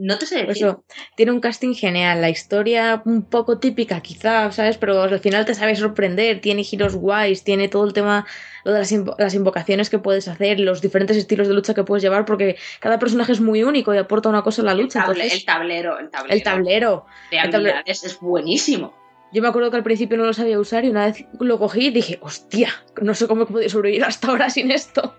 no 0.03 0.19
te 0.19 0.27
sé 0.27 0.47
decir. 0.47 0.67
eso, 0.67 0.85
tiene 1.15 1.33
un 1.33 1.41
casting 1.41 1.75
genial, 1.75 2.21
la 2.21 2.31
historia 2.31 3.03
un 3.05 3.23
poco 3.23 3.59
típica 3.59 4.01
quizá, 4.01 4.51
¿sabes? 4.51 4.79
Pero 4.79 5.03
al 5.03 5.21
final 5.21 5.45
te 5.45 5.55
sabe 5.55 5.77
sorprender, 5.77 6.41
tiene 6.41 6.65
giros 6.65 6.97
guays, 6.97 7.45
tiene 7.45 7.69
todo 7.69 7.85
el 7.85 7.93
tema, 7.93 8.27
lo 8.65 8.73
de 8.73 8.79
las, 8.79 8.93
invo- 8.93 9.15
las 9.19 9.35
invocaciones 9.35 9.91
que 9.91 9.99
puedes 9.99 10.27
hacer, 10.29 10.59
los 10.59 10.81
diferentes 10.81 11.17
estilos 11.17 11.49
de 11.49 11.55
lucha 11.55 11.75
que 11.75 11.85
puedes 11.85 12.03
llevar, 12.03 12.25
porque 12.25 12.57
cada 12.81 12.99
personaje 12.99 13.33
es 13.33 13.41
muy 13.41 13.63
único 13.63 13.95
y 13.95 13.99
aporta 13.99 14.29
una 14.29 14.43
cosa 14.43 14.63
a 14.63 14.65
la 14.65 14.73
el, 14.73 14.79
lucha. 14.79 15.01
entonces, 15.01 15.33
el 15.35 15.45
tablero, 15.45 15.99
el 15.99 16.11
tablero, 16.11 16.35
el 16.35 16.43
tablero. 16.43 17.07
de 17.31 17.39
el 17.39 17.51
tablero. 17.51 17.79
es 17.87 18.19
buenísimo. 18.21 18.95
Yo 19.33 19.43
me 19.43 19.49
acuerdo 19.49 19.71
que 19.71 19.77
al 19.77 19.85
principio 19.85 20.17
no 20.17 20.25
lo 20.25 20.33
sabía 20.33 20.59
usar 20.59 20.85
y 20.85 20.89
una 20.89 21.07
vez 21.07 21.25
lo 21.39 21.57
cogí 21.61 21.87
y 21.87 21.91
dije, 21.91 22.19
hostia, 22.21 22.71
no 23.01 23.15
sé 23.15 23.29
cómo 23.29 23.45
he 23.45 23.47
podido 23.47 23.69
sobrevivir 23.71 24.03
hasta 24.05 24.27
ahora 24.29 24.51
sin 24.51 24.73
esto. 24.73 25.15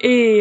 Y, 0.00 0.40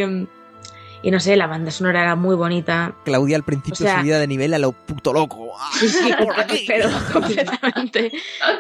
y 1.02 1.12
no 1.12 1.20
sé, 1.20 1.36
la 1.36 1.48
banda 1.48 1.72
sonora 1.72 2.02
era 2.02 2.16
muy 2.16 2.36
bonita. 2.36 2.96
Claudia 3.06 3.36
al 3.38 3.44
principio 3.44 3.74
O 3.74 3.76
sea- 3.76 4.00
subida 4.00 4.20
de 4.20 4.28
nivel 4.28 4.54
a 4.54 4.60
lo 4.60 4.72
puto 4.72 5.14
loco. 5.14 5.52
Sí, 5.80 5.88
sí, 5.90 6.14
pero 6.68 6.90
completamente. 7.14 8.12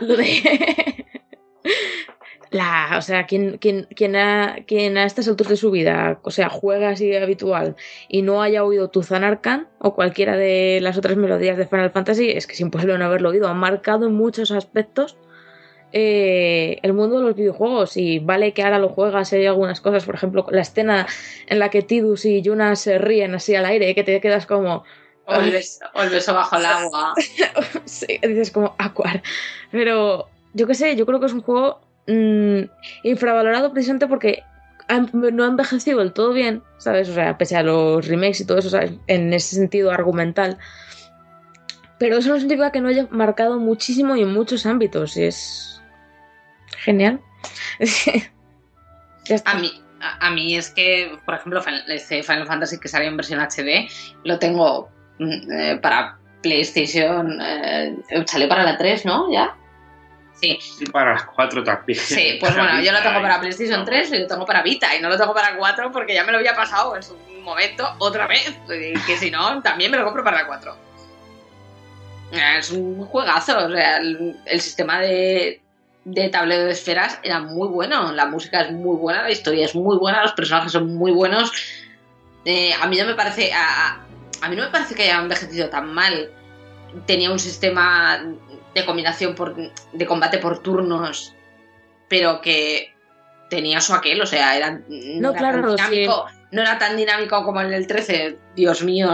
La, 2.51 2.95
o 2.97 3.01
sea, 3.01 3.25
quien, 3.25 3.57
quien, 3.57 3.87
quien, 3.95 4.15
a, 4.15 4.57
quien 4.67 4.97
a 4.97 5.03
estas 5.05 5.27
alturas 5.27 5.49
de 5.49 5.57
su 5.57 5.71
vida, 5.71 6.19
o 6.23 6.31
sea, 6.31 6.47
juega 6.47 6.89
así 6.89 7.13
habitual 7.13 7.75
y 8.07 8.21
no 8.21 8.41
haya 8.41 8.63
oído 8.63 8.89
Tuzan 8.89 9.23
Arcan 9.25 9.67
o 9.79 9.93
cualquiera 9.95 10.37
de 10.37 10.79
las 10.81 10.97
otras 10.97 11.17
melodías 11.17 11.57
de 11.57 11.67
Final 11.67 11.91
Fantasy, 11.91 12.29
es 12.29 12.47
que 12.47 12.53
es 12.53 12.61
imposible 12.61 12.97
no 12.97 13.05
haberlo 13.05 13.29
oído. 13.31 13.49
Han 13.49 13.57
marcado 13.57 14.05
en 14.07 14.13
muchos 14.13 14.51
aspectos 14.51 15.17
eh, 15.97 16.79
el 16.81 16.91
mundo 16.91 17.19
de 17.19 17.23
los 17.23 17.35
videojuegos 17.37 17.95
y 17.95 18.19
vale 18.19 18.51
que 18.51 18.63
ahora 18.63 18.79
lo 18.79 18.89
juegas 18.89 19.31
y 19.31 19.37
hay 19.37 19.45
algunas 19.45 19.79
cosas, 19.79 20.03
por 20.03 20.15
ejemplo, 20.15 20.45
la 20.51 20.59
escena 20.59 21.07
en 21.47 21.57
la 21.57 21.69
que 21.69 21.83
Tidus 21.83 22.25
y 22.25 22.41
Yuna 22.41 22.75
se 22.75 22.97
ríen 22.97 23.33
así 23.33 23.55
al 23.55 23.63
aire, 23.63 23.95
que 23.95 24.03
te 24.03 24.19
quedas 24.19 24.45
como, 24.45 24.83
O 25.25 25.35
el, 25.35 25.51
beso, 25.51 25.85
o 25.93 26.01
el 26.01 26.09
beso 26.09 26.33
bajo 26.33 26.57
el 26.57 26.65
agua. 26.65 27.13
Sí, 27.85 28.19
dices 28.21 28.51
como 28.51 28.75
Aquar. 28.77 29.23
Pero 29.71 30.27
yo 30.53 30.67
qué 30.67 30.73
sé, 30.73 30.97
yo 30.97 31.05
creo 31.05 31.21
que 31.21 31.27
es 31.27 31.33
un 31.33 31.41
juego 31.41 31.79
mm, 32.07 32.63
infravalorado 33.03 33.71
precisamente 33.71 34.05
porque 34.07 34.43
no 35.13 35.45
ha 35.45 35.47
envejecido 35.47 35.99
del 35.99 36.11
todo 36.11 36.33
bien, 36.33 36.61
¿sabes? 36.77 37.07
O 37.07 37.13
sea, 37.13 37.37
pese 37.37 37.55
a 37.55 37.63
los 37.63 38.05
remakes 38.05 38.41
y 38.41 38.45
todo 38.45 38.57
eso, 38.57 38.69
¿sabes? 38.69 38.91
En 39.07 39.31
ese 39.31 39.55
sentido 39.55 39.91
argumental. 39.91 40.57
Pero 41.99 42.17
eso 42.17 42.27
no 42.31 42.37
significa 42.37 42.73
que 42.73 42.81
no 42.81 42.89
haya 42.89 43.07
marcado 43.11 43.59
muchísimo 43.59 44.17
y 44.17 44.23
en 44.23 44.33
muchos 44.33 44.65
ámbitos. 44.65 45.15
Y 45.15 45.23
es 45.23 45.74
genial. 46.83 47.19
ya 47.79 49.35
está. 49.35 49.51
A 49.51 49.55
mí, 49.55 49.71
a, 50.01 50.27
a 50.27 50.29
mí 50.31 50.55
es 50.55 50.69
que, 50.69 51.17
por 51.25 51.35
ejemplo, 51.35 51.61
Final, 51.61 51.83
este 51.89 52.23
Final 52.23 52.47
Fantasy 52.47 52.79
que 52.79 52.87
salió 52.87 53.07
en 53.09 53.17
versión 53.17 53.39
HD, 53.39 53.89
lo 54.23 54.39
tengo 54.39 54.89
mm, 55.19 55.51
eh, 55.51 55.79
para 55.81 56.17
PlayStation. 56.41 57.39
eh, 57.41 57.95
salió 58.27 58.47
para 58.47 58.63
la 58.63 58.77
3, 58.77 59.05
¿no? 59.05 59.31
¿Ya? 59.31 59.55
Sí, 60.39 60.59
Y 60.81 60.85
para 60.87 61.13
las 61.13 61.23
4 61.25 61.63
también. 61.63 61.97
sí, 61.97 62.37
pues 62.41 62.53
bueno, 62.57 62.81
yo 62.81 62.91
lo 62.91 63.01
tengo 63.01 63.21
para 63.21 63.39
PlayStation 63.39 63.79
No. 63.79 63.85
3 63.85 64.11
y 64.11 64.17
lo 64.19 64.27
tengo 64.27 64.45
para 64.45 64.61
Vita 64.63 64.93
y 64.95 65.01
no 65.01 65.07
lo 65.09 65.17
tengo 65.17 65.33
para 65.33 65.55
4 65.55 65.91
porque 65.91 66.13
ya 66.13 66.23
me 66.25 66.31
lo 66.33 66.39
había 66.39 66.53
pasado 66.55 66.95
en 66.95 67.03
su 67.03 67.17
momento 67.41 67.87
otra 67.99 68.27
vez. 68.27 68.53
Que 68.67 69.17
si 69.17 69.31
no, 69.31 69.61
también 69.61 69.91
me 69.91 69.97
lo 69.97 70.03
compro 70.03 70.23
para 70.23 70.41
la 70.41 70.47
4. 70.47 70.75
Eh, 72.33 72.55
Es 72.59 72.71
un 72.71 73.05
juegazo, 73.05 73.65
o 73.65 73.69
sea, 73.71 73.97
el, 73.97 74.35
el 74.45 74.59
sistema 74.61 74.99
de, 74.99 75.61
de 76.05 76.29
tablero 76.29 76.65
de 76.65 76.71
esferas 76.71 77.19
era 77.23 77.39
muy 77.41 77.67
bueno, 77.67 78.11
la 78.13 78.27
música 78.27 78.61
es 78.61 78.71
muy 78.71 78.95
buena, 78.95 79.23
la 79.23 79.31
historia 79.31 79.65
es 79.65 79.75
muy 79.75 79.97
buena, 79.97 80.21
los 80.21 80.33
personajes 80.33 80.71
son 80.71 80.95
muy 80.95 81.11
buenos. 81.11 81.51
Eh, 82.45 82.71
a 82.79 82.85
mí 82.87 82.95
no 82.97 83.05
me 83.05 83.15
parece, 83.15 83.51
a, 83.53 84.05
a- 84.41 84.49
mí 84.49 84.55
no 84.55 84.63
me 84.63 84.69
parece 84.69 84.93
que 84.95 85.03
haya 85.03 85.19
envejecido 85.19 85.69
tan 85.69 85.91
mal. 85.93 86.31
Tenía 87.07 87.31
un 87.31 87.39
sistema 87.39 88.23
de 88.75 88.85
combinación 88.85 89.33
por, 89.35 89.55
de 89.55 90.05
combate 90.05 90.37
por 90.37 90.59
turnos, 90.59 91.33
pero 92.07 92.39
que 92.39 92.93
tenía 93.49 93.81
su 93.81 93.93
aquel, 93.93 94.21
o 94.21 94.25
sea, 94.27 94.55
era, 94.55 94.71
no, 94.71 94.81
No, 94.87 95.29
era 95.31 95.39
claro, 95.39 95.75
tan 95.75 95.87
sí. 95.89 95.95
dinámico, 95.95 96.25
no 96.51 96.61
era 96.61 96.77
tan 96.77 96.95
dinámico 96.97 97.43
como 97.43 97.61
en 97.61 97.73
el 97.73 97.87
13, 97.87 98.37
Dios 98.55 98.83
mío, 98.83 99.09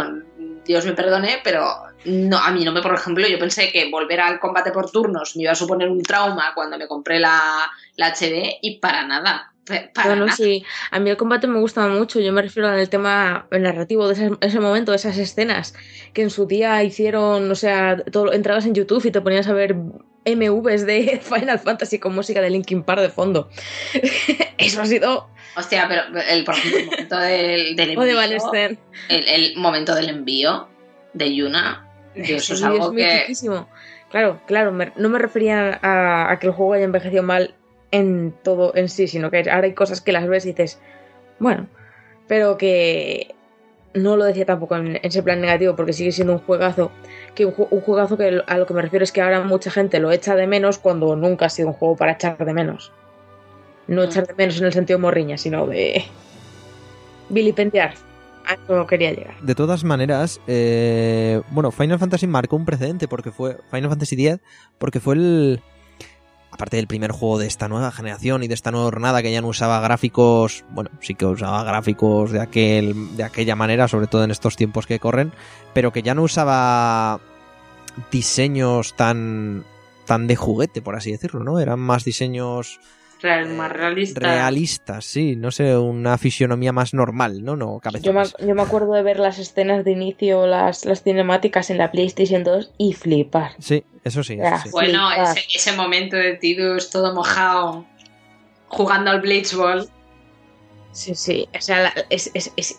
Dios 0.66 0.86
me 0.86 0.92
perdone, 0.94 1.40
pero 1.44 1.66
no, 2.06 2.38
a 2.38 2.52
mí 2.52 2.64
no 2.64 2.72
me, 2.72 2.82
por 2.82 2.94
ejemplo, 2.94 3.28
yo 3.28 3.38
pensé 3.40 3.72
que 3.72 3.90
volver 3.90 4.20
al 4.22 4.40
combate 4.40 4.72
por 4.72 4.90
turnos 4.92 5.36
me 5.36 5.44
iba 5.44 5.52
a 5.52 5.56
suponer 5.56 5.90
un 5.90 6.02
trauma 6.02 6.52
cuando 6.56 6.78
me 6.78 6.88
compré 6.88 7.20
la, 7.20 7.70
la 7.96 8.08
HD 8.14 8.58
y 8.62 8.80
para 8.80 9.06
nada, 9.06 9.52
para 9.66 10.08
Bueno, 10.08 10.26
nada. 10.26 10.36
sí, 10.36 10.66
a 10.90 11.00
mí 11.00 11.10
el 11.10 11.18
combate 11.18 11.48
me 11.48 11.60
gusta 11.60 11.88
mucho. 11.88 12.20
Yo 12.20 12.34
me 12.34 12.42
refiero 12.42 12.70
al 12.70 12.90
tema 12.90 13.48
narrativo 13.52 14.08
de 14.08 14.14
ese, 14.14 14.32
ese 14.42 14.60
momento, 14.60 14.92
de 14.92 14.98
esas 14.98 15.18
escenas 15.18 15.74
que 16.14 16.24
en 16.24 16.30
su 16.30 16.46
día 16.46 16.84
hicieron, 16.84 17.50
o 17.50 17.56
sea, 17.56 17.98
todo, 18.12 18.34
entrabas 18.34 18.66
en 18.66 18.74
YouTube 18.74 19.06
y 19.06 19.12
te 19.12 19.22
ponías 19.22 19.48
a 19.48 19.54
ver 19.54 19.76
MVs 20.26 20.86
de 20.86 21.22
Final 21.24 21.60
Fantasy 21.60 22.00
con 22.00 22.16
música 22.16 22.42
de 22.42 22.50
Linkin 22.50 22.84
Park 22.84 23.02
de 23.02 23.10
fondo. 23.10 23.50
Eso 24.58 24.82
ha 24.82 24.86
sido. 24.86 25.30
Hostia, 25.56 25.88
pero 25.88 26.04
el, 26.30 26.44
por 26.44 26.56
ejemplo, 26.56 26.80
el 26.80 26.86
momento 26.86 27.18
del, 27.18 27.76
del 27.76 27.98
O 27.98 28.02
de 28.04 28.12
envío, 28.12 28.78
el, 29.10 29.28
el 29.28 29.58
momento 29.58 29.96
del 29.96 30.10
envío 30.10 30.68
de 31.14 31.36
Yuna, 31.36 31.91
eso 32.36 32.54
es 32.54 32.64
algo 32.64 32.92
que... 32.92 33.04
mitiquísimo. 33.14 33.68
Claro, 34.10 34.42
claro, 34.46 34.72
me- 34.72 34.92
no 34.98 35.10
me 35.10 35.20
refería 35.20 35.80
a, 35.82 36.32
a 36.32 36.40
que 36.40 36.48
el 36.48 36.54
juego 36.54 36.74
haya 36.74 36.84
envejecido 36.86 37.24
mal 37.24 37.56
en 37.92 38.34
todo 38.44 38.74
en 38.76 38.90
sí, 38.90 39.08
sino 39.08 39.30
que 39.32 39.38
ahora 39.50 39.64
hay 39.68 39.74
cosas 39.74 40.02
que 40.02 40.12
las 40.12 40.28
ves 40.28 40.46
y 40.46 40.50
dices, 40.50 40.80
bueno, 41.40 41.68
pero 42.28 42.58
que 42.58 43.34
no 43.94 44.16
lo 44.16 44.24
decía 44.26 44.46
tampoco 44.46 44.76
en, 44.78 44.96
en 44.96 45.00
ese 45.04 45.22
plan 45.24 45.42
negativo, 45.42 45.76
porque 45.76 45.92
sigue 45.94 46.12
siendo 46.14 46.34
un 46.34 46.40
juegazo, 46.40 46.92
que 47.36 47.46
un, 47.46 47.54
un 47.70 47.82
juegazo 47.82 48.18
que 48.18 48.42
a 48.46 48.58
lo 48.58 48.66
que 48.66 48.74
me 48.74 48.82
refiero 48.82 49.04
es 49.04 49.12
que 49.12 49.22
ahora 49.22 49.42
mucha 49.42 49.70
gente 49.72 50.00
lo 50.00 50.12
echa 50.12 50.36
de 50.36 50.48
menos 50.48 50.78
cuando 50.78 51.16
nunca 51.18 51.46
ha 51.48 51.50
sido 51.50 51.70
un 51.70 51.74
juego 51.74 51.96
para 51.98 52.14
echar 52.14 52.38
de 52.38 52.54
menos. 52.54 52.92
No 53.88 54.02
Mm. 54.02 54.06
echar 54.06 54.28
de 54.28 54.34
menos 54.36 54.58
en 54.60 54.66
el 54.68 54.74
sentido 54.74 55.00
morriña, 55.00 55.38
sino 55.38 55.68
de 55.68 56.06
vilipendiar. 57.30 57.94
A 58.46 58.54
eso 58.54 58.88
quería 58.88 59.12
llegar. 59.12 59.40
De 59.42 59.56
todas 59.56 59.84
maneras, 59.84 60.42
eh, 60.48 61.42
bueno, 61.52 61.72
Final 61.72 62.00
Fantasy 62.00 62.28
marcó 62.28 62.56
un 62.56 62.66
precedente 62.66 63.08
porque 63.08 63.32
fue 63.32 63.58
Final 63.70 63.90
Fantasy 63.90 64.16
X, 64.16 64.40
porque 64.78 65.00
fue 65.00 65.16
el, 65.16 65.62
aparte 66.52 66.78
del 66.78 66.88
primer 66.88 67.12
juego 67.12 67.40
de 67.40 67.48
esta 67.48 67.68
nueva 67.68 67.92
generación 67.92 68.44
y 68.44 68.48
de 68.48 68.54
esta 68.54 68.72
nueva 68.72 68.86
jornada 68.86 69.22
que 69.22 69.32
ya 69.32 69.42
no 69.42 69.48
usaba 69.48 69.80
gráficos, 69.80 70.66
bueno, 70.70 70.90
sí 71.00 71.16
que 71.16 71.26
usaba 71.26 71.64
gráficos 71.64 72.32
de 72.32 72.42
aquel, 72.42 73.16
de 73.16 73.24
aquella 73.24 73.56
manera, 73.56 73.88
sobre 73.88 74.08
todo 74.08 74.24
en 74.24 74.32
estos 74.32 74.58
tiempos 74.58 74.86
que 74.86 75.00
corren, 75.00 75.32
pero 75.74 75.92
que 75.92 76.04
ya 76.04 76.14
no 76.14 76.24
usaba 76.24 77.20
diseños 78.12 78.96
tan, 78.96 79.64
tan 80.06 80.28
de 80.28 80.36
juguete, 80.36 80.82
por 80.82 80.96
así 80.96 81.12
decirlo, 81.12 81.44
¿no? 81.44 81.60
Eran 81.60 81.80
más 81.80 82.04
diseños 82.04 82.80
Real- 83.22 83.50
más 83.50 83.72
realista. 83.72 84.20
realistas, 84.20 85.06
sí, 85.06 85.36
no 85.36 85.52
sé, 85.52 85.78
una 85.78 86.18
fisionomía 86.18 86.72
más 86.72 86.94
normal, 86.94 87.44
¿no? 87.44 87.56
No, 87.56 87.80
Yo 88.02 88.14
me, 88.14 88.24
yo 88.46 88.56
me 88.56 88.62
acuerdo 88.64 88.94
de 88.94 89.04
ver 89.04 89.20
las 89.20 89.38
escenas 89.38 89.86
de 89.86 89.92
inicio, 89.92 90.48
las, 90.48 90.86
las 90.86 91.04
cinemáticas 91.04 91.70
en 91.70 91.78
la 91.78 91.92
PlayStation 91.92 92.44
2 92.44 92.72
y 92.78 92.94
flipar. 92.94 93.52
Sí, 93.60 93.84
eso 94.04 94.24
sí, 94.24 94.40
eso 94.42 94.58
sí. 94.64 94.70
Bueno, 94.72 95.12
ese, 95.12 95.42
ese 95.54 95.72
momento 95.74 96.16
de 96.16 96.36
Tidus 96.38 96.90
todo 96.90 97.14
mojado, 97.14 97.86
jugando 98.68 99.12
al 99.12 99.22
Blitzball, 99.22 99.88
Sí, 100.94 101.16
sí, 101.16 101.48
o 101.58 101.62
sea, 101.62 101.84
la- 101.84 101.94
es, 102.10 102.30
es, 102.34 102.52
es 102.58 102.76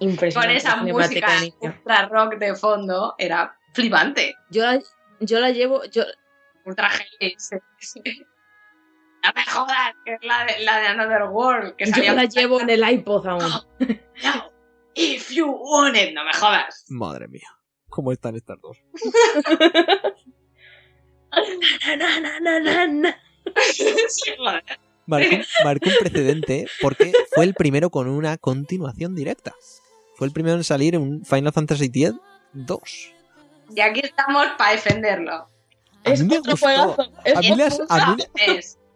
impresionante. 0.00 0.34
con 0.34 0.56
esa 0.56 0.76
música 0.82 1.28
ultra 1.60 2.08
rock 2.08 2.34
de 2.38 2.54
fondo, 2.54 3.14
era 3.16 3.56
flipante. 3.72 4.34
Yo 4.50 4.64
la, 4.64 4.80
yo 5.20 5.40
la 5.40 5.50
llevo, 5.50 5.82
yo, 5.86 6.02
Ultra 6.66 6.90
heavy. 6.90 7.36
No 9.24 9.32
me 9.34 9.44
jodas, 9.46 9.94
que 10.04 10.14
es 10.14 10.20
la 10.22 10.44
de, 10.44 10.58
la 10.64 10.78
de 10.80 10.86
Another 10.88 11.22
World. 11.30 11.76
Que 11.76 11.86
yo 11.86 12.12
la 12.14 12.24
llevo 12.26 12.60
en 12.60 12.68
el 12.70 12.88
iPod 12.88 13.26
aún. 13.26 13.42
No, 14.22 14.50
If 14.94 15.30
you 15.30 15.46
want 15.50 15.96
it, 15.96 16.12
no 16.14 16.24
me 16.24 16.32
jodas. 16.34 16.84
Madre 16.88 17.26
mía, 17.28 17.48
¿cómo 17.88 18.12
están 18.12 18.36
estas 18.36 18.60
dos? 18.60 18.78
Na, 21.86 21.96
na, 21.96 22.20
na, 22.20 22.40
na, 22.40 22.60
na, 22.60 22.86
na. 22.86 23.16
Sí, 23.72 23.84
joder. 24.38 24.62
Marcó, 25.06 25.36
marcó 25.64 25.88
un 25.90 25.96
precedente 26.00 26.66
porque 26.80 27.12
fue 27.34 27.44
el 27.44 27.54
primero 27.54 27.90
con 27.90 28.08
una 28.08 28.38
continuación 28.38 29.14
directa. 29.14 29.52
Fue 30.16 30.26
el 30.26 30.32
primero 30.32 30.56
en 30.56 30.64
salir 30.64 30.94
en 30.94 31.02
un 31.02 31.24
Final 31.24 31.52
Fantasy 31.52 31.86
X 31.86 32.12
2. 32.52 33.12
Y 33.74 33.80
aquí 33.80 34.00
estamos 34.04 34.46
para 34.56 34.72
defenderlo. 34.72 35.32
A 35.34 35.48
Es 36.04 36.22
mí 36.22 36.28
me 36.28 36.38
otro 36.38 36.52
gustó. 36.52 36.66
juegazo. 36.66 37.12
Es 37.24 37.36
A 37.36 37.40
mí 37.40 37.54
las- 37.56 37.80
a. 37.88 38.16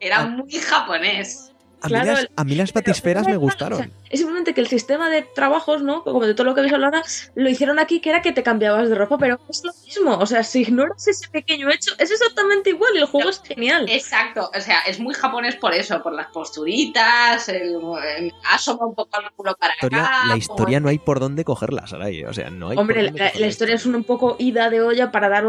Era 0.00 0.20
a- 0.20 0.26
muy 0.26 0.52
japonés. 0.52 1.44
A 1.80 1.86
mí, 1.86 1.90
Claro, 1.92 2.10
las, 2.10 2.20
el- 2.22 2.30
a 2.34 2.42
mí 2.42 2.54
las 2.56 2.72
Pero- 2.72 2.82
batisferas 2.86 3.24
me 3.28 3.36
gustaron. 3.36 3.74
o 3.78 3.82
sea, 3.84 3.90
es 4.10 4.18
simplemente 4.18 4.52
que 4.52 4.60
el 4.60 4.66
sistema 4.66 5.08
de 5.10 5.22
trabajos, 5.22 5.80
¿no? 5.80 6.02
Como 6.02 6.26
de 6.26 6.34
todo 6.34 6.44
lo 6.44 6.56
que 6.56 6.62
ves 6.62 6.72
ahora, 6.72 7.04
lo 7.36 7.48
hicieron 7.48 7.78
aquí, 7.78 8.00
que 8.00 8.10
era 8.10 8.20
que 8.20 8.32
te 8.32 8.42
cambiabas 8.42 8.88
de 8.88 8.96
ropa, 8.96 9.16
pero 9.16 9.38
es 9.48 9.62
lo 9.64 9.70
mismo. 9.84 10.18
O 10.18 10.26
sea, 10.26 10.42
si 10.42 10.62
ignoras 10.62 11.06
ese 11.06 11.28
pequeño 11.28 11.70
hecho, 11.70 11.92
es 12.00 12.10
exactamente 12.10 12.70
igual 12.70 12.90
y 12.96 12.98
el 12.98 13.04
juego 13.04 13.30
es 13.30 13.40
genial. 13.44 13.86
Exacto, 13.88 14.50
o 14.52 14.60
sea, 14.60 14.80
es 14.88 14.98
muy 14.98 15.14
japonés 15.14 15.54
por 15.54 15.72
eso, 15.72 16.02
por 16.02 16.14
las 16.14 16.26
posturitas, 16.32 17.48
el, 17.48 17.76
el- 18.16 18.32
asoma 18.50 18.86
un 18.86 18.96
poco 18.96 19.20
el 19.20 19.30
culo 19.36 19.54
para 19.56 19.74
historia, 19.74 20.00
acá. 20.04 20.10
la 20.16 20.20
como- 20.22 20.36
historia 20.36 20.80
no 20.80 20.88
hay 20.88 20.98
por 20.98 21.20
dónde 21.20 21.44
cogerla, 21.44 21.86
Sarai. 21.86 22.24
O 22.24 22.34
sea, 22.34 22.50
no 22.50 22.70
hay 22.70 22.76
Hombre, 22.76 22.96
por 23.10 23.18
la, 23.20 23.24
dónde 23.26 23.40
la 23.40 23.46
historia 23.46 23.76
es 23.76 23.86
un, 23.86 23.94
un 23.94 24.04
poco 24.04 24.34
ida 24.40 24.68
de 24.68 24.80
olla 24.82 25.12
para 25.12 25.28
dar 25.28 25.44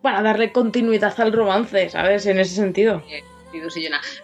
para 0.00 0.22
darle 0.22 0.50
continuidad 0.50 1.14
al 1.20 1.32
romance, 1.32 1.90
¿sabes? 1.90 2.24
En 2.26 2.40
ese 2.40 2.54
sentido. 2.56 3.02
Tidus 3.02 3.22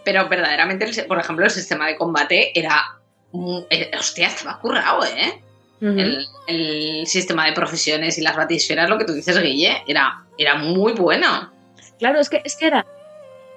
Pero 0.05 0.29
verdaderamente, 0.29 1.05
por 1.05 1.19
ejemplo, 1.19 1.45
el 1.45 1.51
sistema 1.51 1.87
de 1.87 1.97
combate 1.97 2.59
era. 2.59 2.99
eh, 3.71 3.91
hostia, 3.99 4.29
estaba 4.29 4.59
currado, 4.61 5.05
¿eh? 5.05 5.43
El, 5.81 6.27
el 6.49 7.07
sistema 7.07 7.47
de 7.47 7.53
profesiones 7.53 8.19
y 8.19 8.21
las 8.23 8.35
batisferas, 8.37 8.91
lo 8.91 8.99
que 8.99 9.05
tú 9.05 9.13
dices, 9.13 9.41
Guille, 9.41 9.83
era, 9.87 10.25
era 10.37 10.57
muy 10.57 10.93
bueno. 10.93 11.53
Claro, 12.01 12.19
es 12.19 12.29
que, 12.29 12.43
es 12.45 12.57
que 12.57 12.67
era. 12.67 12.85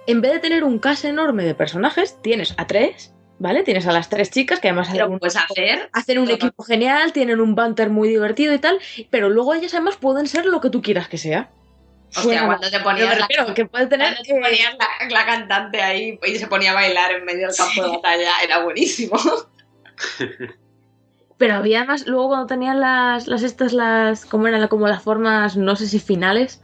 En 0.06 0.22
vez 0.22 0.34
de 0.34 0.40
tener 0.40 0.64
un 0.64 0.78
cast 0.78 1.06
enorme 1.06 1.44
de 1.44 1.56
personajes, 1.56 2.22
tienes 2.22 2.54
a 2.58 2.68
tres, 2.68 3.12
¿vale? 3.40 3.64
Tienes 3.64 3.88
a 3.88 3.92
las 3.92 4.10
tres 4.10 4.30
chicas 4.30 4.60
que 4.60 4.68
además 4.68 4.90
hacen 4.90 5.12
un, 5.12 5.20
hacer. 5.24 5.90
hacen 5.94 6.20
un 6.20 6.26
todo. 6.26 6.36
equipo 6.36 6.64
genial, 6.64 7.12
tienen 7.12 7.40
un 7.40 7.56
banter 7.56 7.90
muy 7.90 8.10
divertido 8.10 8.54
y 8.54 8.60
tal, 8.60 8.80
pero 9.10 9.30
luego 9.30 9.56
ellas 9.56 9.74
además 9.74 9.98
pueden 9.98 10.28
ser 10.28 10.46
lo 10.46 10.62
que 10.62 10.70
tú 10.70 10.82
quieras 10.84 11.08
que 11.08 11.18
sea. 11.18 11.50
Hostia, 12.14 12.24
Suena 12.24 12.46
cuando 12.46 12.70
te 12.70 12.80
ponías 12.82 13.08
pero 13.08 13.10
me 13.14 13.20
la- 13.20 13.28
refiero 13.28 13.54
que 13.54 13.66
puede 13.66 13.88
tener. 13.88 14.08
Cuando 14.14 14.24
te 14.24 14.32
eh, 14.38 14.42
ponías 14.42 14.76
la, 14.78 15.10
la 15.10 15.26
cantante 15.26 15.82
ahí 15.82 16.20
y 16.26 16.36
se 16.36 16.48
ponía 16.48 16.72
a 16.72 16.76
bailar 16.76 17.12
en 17.14 17.24
medio 17.26 17.48
del 17.48 17.56
campo 17.56 17.84
de 17.84 17.90
batalla, 17.90 18.32
era 18.44 18.64
buenísimo. 18.64 19.18
Pero 21.38 21.56
había 21.56 21.84
más, 21.86 22.06
luego 22.06 22.28
cuando 22.28 22.46
tenían 22.46 22.80
las, 22.80 23.28
las 23.28 23.42
estas, 23.42 23.74
las, 23.74 24.26
¿cómo 24.26 24.48
eran? 24.48 24.68
Como 24.68 24.88
las 24.88 25.02
formas, 25.02 25.58
no 25.58 25.76
sé 25.76 25.88
si 25.88 26.00
finales, 26.00 26.62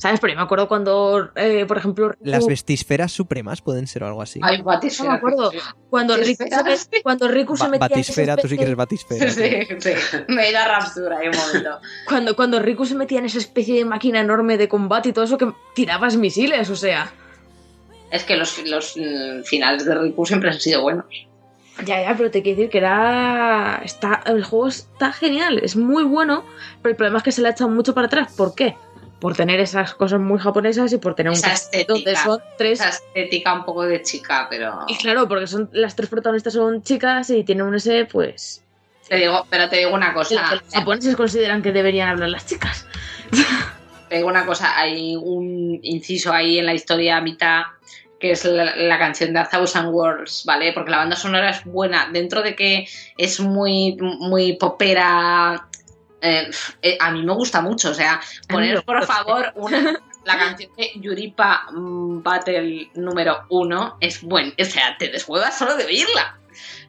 ¿sabes? 0.00 0.18
Pero 0.18 0.32
yo 0.32 0.36
me 0.38 0.42
acuerdo 0.42 0.66
cuando, 0.66 1.30
eh, 1.36 1.66
por 1.66 1.76
ejemplo, 1.76 2.14
Las 2.20 2.46
vestisferas 2.46 3.12
supremas 3.12 3.60
pueden 3.60 3.86
ser 3.86 4.02
o 4.02 4.06
algo 4.06 4.22
así. 4.22 4.40
Ay, 4.42 4.58
no 4.58 4.64
batisfera. 4.64 5.10
me 5.10 5.16
acuerdo, 5.16 5.52
cuando 5.90 6.16
Riku, 6.16 6.44
se, 6.48 7.02
cuando 7.02 7.28
Riku 7.28 7.56
se 7.56 7.68
metía 7.68 7.88
batisfera, 7.88 8.36
tú 8.36 8.48
sí 8.48 8.56
que 8.56 8.64
eres 8.64 8.76
batisfera. 8.76 9.30
Sí, 9.30 9.66
sí. 9.78 9.90
Me 10.28 10.46
di 10.46 10.52
la 10.52 10.66
raptura 10.66 11.18
ahí 11.18 11.28
un 11.28 11.36
momento. 11.36 11.80
cuando, 12.08 12.34
cuando 12.34 12.60
Riku 12.60 12.86
se 12.86 12.94
metía 12.94 13.18
en 13.18 13.26
esa 13.26 13.38
especie 13.38 13.76
de 13.76 13.84
máquina 13.84 14.20
enorme 14.20 14.56
de 14.56 14.68
combate 14.68 15.10
y 15.10 15.12
todo 15.12 15.26
eso 15.26 15.36
que 15.36 15.52
tirabas 15.74 16.16
misiles, 16.16 16.70
o 16.70 16.76
sea. 16.76 17.12
Es 18.10 18.24
que 18.24 18.36
los, 18.36 18.66
los 18.66 18.96
mm, 18.96 19.44
finales 19.44 19.84
de 19.84 19.94
Riku 19.94 20.24
siempre 20.24 20.48
han 20.48 20.58
sido 20.58 20.80
buenos. 20.80 21.04
Ya, 21.84 22.02
ya, 22.02 22.14
pero 22.16 22.30
te 22.30 22.42
quiero 22.42 22.56
decir 22.56 22.70
que 22.70 22.78
era. 22.78 23.80
Está, 23.84 24.22
el 24.26 24.44
juego 24.44 24.68
está 24.68 25.12
genial, 25.12 25.60
es 25.62 25.76
muy 25.76 26.04
bueno, 26.04 26.44
pero 26.82 26.90
el 26.90 26.96
problema 26.96 27.18
es 27.18 27.24
que 27.24 27.32
se 27.32 27.42
le 27.42 27.48
ha 27.48 27.50
echado 27.52 27.70
mucho 27.70 27.94
para 27.94 28.06
atrás. 28.06 28.32
¿Por 28.36 28.54
qué? 28.54 28.76
Por 29.20 29.36
tener 29.36 29.60
esas 29.60 29.94
cosas 29.94 30.20
muy 30.20 30.38
japonesas 30.38 30.92
y 30.92 30.98
por 30.98 31.14
tener 31.14 31.30
un 31.30 31.36
Esa 31.36 31.48
donde 31.48 31.96
estética. 31.96 32.24
son 32.24 32.40
tres. 32.56 32.80
Esa 32.80 32.88
estética 32.88 33.52
un 33.54 33.64
poco 33.64 33.84
de 33.84 34.02
chica, 34.02 34.46
pero. 34.48 34.84
Y 34.88 34.96
claro, 34.96 35.28
porque 35.28 35.46
son 35.46 35.68
las 35.72 35.94
tres 35.94 36.08
protagonistas 36.08 36.54
son 36.54 36.82
chicas 36.82 37.28
y 37.30 37.44
tienen 37.44 37.66
un 37.66 37.74
ese, 37.74 38.06
pues. 38.06 38.64
Te 39.08 39.16
digo, 39.16 39.46
pero 39.50 39.68
te 39.68 39.76
digo 39.76 39.92
una 39.92 40.14
cosa. 40.14 40.54
los 40.54 40.62
japoneses 40.72 41.16
consideran 41.16 41.62
que 41.62 41.72
deberían 41.72 42.08
hablar 42.08 42.30
las 42.30 42.46
chicas. 42.46 42.86
Te 44.08 44.16
digo 44.16 44.28
una 44.28 44.44
cosa, 44.44 44.76
hay 44.76 45.14
un 45.14 45.78
inciso 45.84 46.32
ahí 46.32 46.58
en 46.58 46.66
la 46.66 46.74
historia 46.74 47.18
a 47.18 47.20
mitad 47.20 47.62
que 48.20 48.32
es 48.32 48.44
la, 48.44 48.76
la 48.76 48.98
canción 48.98 49.32
de 49.32 49.38
A 49.40 49.48
Thousand 49.48 49.88
Worlds, 49.88 50.44
¿vale? 50.44 50.72
Porque 50.72 50.90
la 50.90 50.98
banda 50.98 51.16
sonora 51.16 51.50
es 51.50 51.64
buena, 51.64 52.10
dentro 52.12 52.42
de 52.42 52.54
que 52.54 52.86
es 53.16 53.40
muy, 53.40 53.96
muy 53.98 54.52
popera, 54.52 55.66
eh, 56.22 56.50
eh, 56.82 56.96
a 57.00 57.10
mí 57.10 57.22
me 57.22 57.32
gusta 57.34 57.60
mucho, 57.60 57.90
o 57.90 57.94
sea, 57.94 58.20
poner 58.48 58.82
por 58.84 59.04
favor 59.06 59.52
una, 59.56 60.00
la 60.24 60.38
canción 60.38 60.70
de 60.76 60.90
Yuripa 60.96 61.66
mm, 61.72 62.22
Battle 62.22 62.90
número 62.94 63.44
uno 63.50 63.96
es 64.00 64.22
buen, 64.22 64.54
o 64.60 64.64
sea, 64.64 64.96
te 64.98 65.08
deshuevas 65.08 65.56
solo 65.58 65.76
de 65.76 65.84
oírla. 65.86 66.36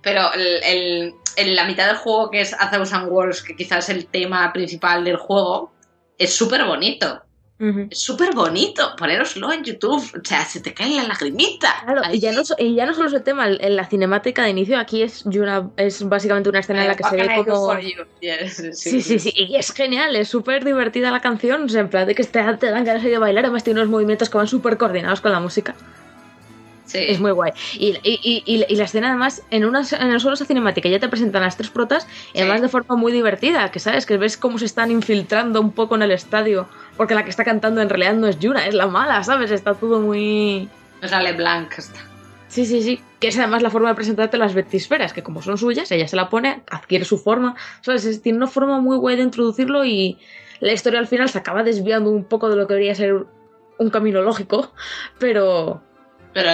Pero 0.02 0.34
el, 0.34 0.64
el- 0.64 1.14
en 1.38 1.56
la 1.56 1.64
mitad 1.66 1.88
del 1.88 1.96
juego, 1.96 2.30
que 2.30 2.42
es 2.42 2.54
A 2.60 2.70
Thousand 2.70 3.10
Worlds, 3.10 3.42
que 3.44 3.56
quizás 3.56 3.88
es 3.88 3.96
el 3.96 4.08
tema 4.08 4.52
principal 4.52 5.04
del 5.06 5.16
juego, 5.18 5.72
es 6.18 6.36
súper 6.36 6.66
bonito. 6.66 7.24
Es 7.90 8.00
súper 8.00 8.34
bonito. 8.34 8.96
Ponéroslo 8.98 9.52
en 9.54 9.64
YouTube. 9.64 10.02
O 10.20 10.26
sea, 10.26 10.44
se 10.46 10.62
te 10.62 10.74
cae 10.74 10.96
la 10.96 11.04
lagrimita. 11.04 11.76
Claro, 11.86 12.02
y 12.12 12.20
ya, 12.20 12.32
no, 12.32 12.44
so- 12.44 12.56
y 12.58 12.74
ya 12.76 12.86
no 12.86 12.94
solo 12.94 13.08
es 13.08 13.14
el 13.14 13.24
tema, 13.24 13.48
en 13.48 13.76
la 13.76 13.86
cinemática 13.86 14.44
de 14.44 14.50
inicio 14.50 14.80
aquí 14.80 15.04
es, 15.04 15.26
una, 15.26 15.70
es 15.78 16.08
básicamente 16.08 16.50
una 16.50 16.60
escena 16.60 16.82
en 16.82 16.88
la 16.88 16.96
que 16.96 17.04
se 17.04 17.16
ve 17.16 17.30
como... 17.46 17.78
Yes, 18.20 18.64
Sí, 18.74 19.02
sí, 19.02 19.20
sí, 19.20 19.34
y 19.36 19.56
es 19.56 19.72
genial, 19.74 20.16
es 20.16 20.28
súper 20.30 20.66
divertida 20.66 21.12
la 21.12 21.20
canción, 21.20 21.64
o 21.66 21.70
sea, 21.70 21.82
en 21.82 21.90
plan 21.90 22.08
de 22.08 22.16
que 22.16 22.24
te, 22.24 22.42
te 22.58 22.72
dan 22.72 22.84
ganas 22.84 23.04
de 23.04 23.18
bailar, 23.18 23.46
además 23.46 23.64
tiene 23.64 23.80
unos 23.82 23.92
movimientos 23.92 24.30
que 24.30 24.38
van 24.38 24.48
súper 24.48 24.78
coordinados 24.78 25.22
con 25.22 25.32
la 25.32 25.40
música. 25.40 25.76
Sí. 26.86 26.98
Es 27.08 27.22
muy 27.22 27.32
guay. 27.32 27.54
Y, 27.76 27.96
y- 28.04 28.44
y- 28.46 28.76
la 28.76 28.84
escena, 28.84 29.10
además, 29.10 29.44
en 29.50 29.64
una, 29.64 29.84
en 29.98 30.08
una 30.08 30.20
sola 30.20 30.36
cinemática 30.36 30.90
ya 30.90 31.00
te 31.00 31.08
presentan 31.08 31.42
las 31.42 31.56
tres 31.56 31.70
protas, 31.70 32.06
y 32.34 32.38
Sí. 32.38 32.40
además 32.40 32.62
de 32.62 32.68
forma 32.70 32.96
muy 32.98 33.14
divertida, 33.14 33.72
que 33.72 33.80
sabes, 33.80 34.06
que 34.06 34.18
ves 34.18 34.36
cómo 34.36 34.58
se 34.60 34.66
están 34.66 34.92
infiltrando 34.92 35.62
un 35.62 35.72
poco 35.72 35.96
en 35.96 36.02
el 36.02 36.12
estadio, 36.12 36.68
porque 36.98 37.16
la 37.16 37.24
que 37.24 37.30
está 37.30 37.44
cantando 37.44 37.82
en 37.82 37.90
realidad 37.90 38.14
no 38.14 38.28
es 38.28 38.40
Yuna, 38.40 38.66
es 38.68 38.74
la 38.74 38.88
mala, 38.88 39.24
¿sabes? 39.24 39.52
Está 39.52 39.74
todo 39.74 40.00
muy... 40.00 40.70
Es 41.02 41.12
la 41.12 41.22
LeBlanc 41.22 41.72
esta. 41.78 42.00
Sí, 42.48 42.66
sí, 42.66 42.82
sí. 42.84 43.02
Que 43.20 43.30
es 43.30 43.38
además 43.38 43.62
la 43.62 43.70
forma 43.70 43.90
de 43.90 43.96
presentarte 43.96 44.38
las 44.38 44.54
betisferas, 44.54 45.14
que 45.14 45.24
como 45.24 45.42
son 45.42 45.58
suyas, 45.58 45.92
ella 45.92 46.08
se 46.08 46.16
la 46.16 46.30
pone, 46.30 46.64
adquiere 46.70 47.06
su 47.06 47.18
forma. 47.18 47.56
¿Sabes? 47.82 48.06
Es- 48.06 48.22
tiene 48.22 48.38
una 48.38 48.48
forma 48.48 48.80
muy 48.82 48.98
guay 48.98 49.16
de 49.16 49.24
introducirlo 49.24 49.86
y 49.86 50.18
la 50.60 50.74
historia 50.74 51.00
al 51.00 51.08
final 51.08 51.30
se 51.30 51.38
acaba 51.38 51.64
desviando 51.64 52.10
un 52.12 52.24
poco 52.26 52.50
de 52.50 52.56
lo 52.58 52.68
que 52.68 52.74
debería 52.74 52.94
ser 52.96 53.26
un 53.80 53.90
camino 53.90 54.22
lógico, 54.22 54.72
pero 55.18 55.82
Pero 56.34 56.50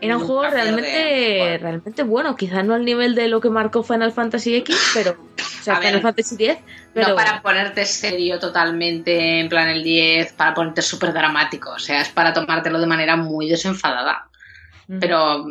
era 0.00 0.16
un 0.16 0.24
juego 0.24 0.48
realmente, 0.48 1.58
realmente 1.58 2.02
bueno. 2.02 2.34
Quizá 2.34 2.62
no 2.62 2.74
al 2.74 2.84
nivel 2.84 3.14
de 3.14 3.28
lo 3.28 3.40
que 3.40 3.48
marcó 3.48 3.82
Final 3.82 4.12
Fantasy 4.12 4.56
X, 4.56 4.76
pero. 4.92 5.12
O 5.12 5.62
sea, 5.62 5.78
ver, 5.78 5.88
Final 5.88 6.02
Fantasy 6.02 6.34
X, 6.34 6.58
pero. 6.92 7.10
No 7.10 7.14
para 7.14 7.40
ponerte 7.40 7.86
serio 7.86 8.40
totalmente, 8.40 9.40
en 9.40 9.48
plan 9.48 9.68
el 9.68 9.84
10, 9.84 10.32
para 10.32 10.52
ponerte 10.52 10.82
súper 10.82 11.12
dramático. 11.12 11.70
O 11.70 11.78
sea, 11.78 12.00
es 12.00 12.08
para 12.08 12.32
tomártelo 12.32 12.80
de 12.80 12.86
manera 12.86 13.16
muy 13.16 13.48
desenfadada. 13.48 14.28
Mm. 14.88 14.98
Pero 14.98 15.46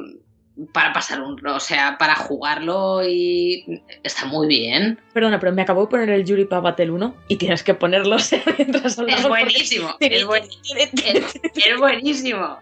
para 0.71 0.93
pasar 0.93 1.21
un. 1.21 1.45
O 1.47 1.59
sea, 1.59 1.97
para 1.97 2.15
jugarlo 2.15 3.01
y. 3.07 3.81
Está 4.03 4.25
muy 4.25 4.47
bien. 4.47 4.99
Perdona, 5.13 5.39
pero 5.39 5.51
me 5.53 5.61
acabo 5.63 5.81
de 5.81 5.87
poner 5.87 6.09
el 6.09 6.25
Yuri 6.25 6.45
para 6.45 6.61
Battle 6.61 6.91
1 6.91 7.15
y 7.27 7.37
tienes 7.37 7.63
que 7.63 7.73
ponerlo 7.73 8.15
o 8.17 8.19
sea, 8.19 8.41
mientras 8.57 8.97
hablamos. 8.99 9.21
Es 9.21 9.27
porque- 9.27 9.43
buenísimo. 9.43 9.95
Es, 9.99 10.25
buen- 10.25 10.43
es- 10.43 11.39
es 11.55 11.79
buenísimo. 11.79 12.57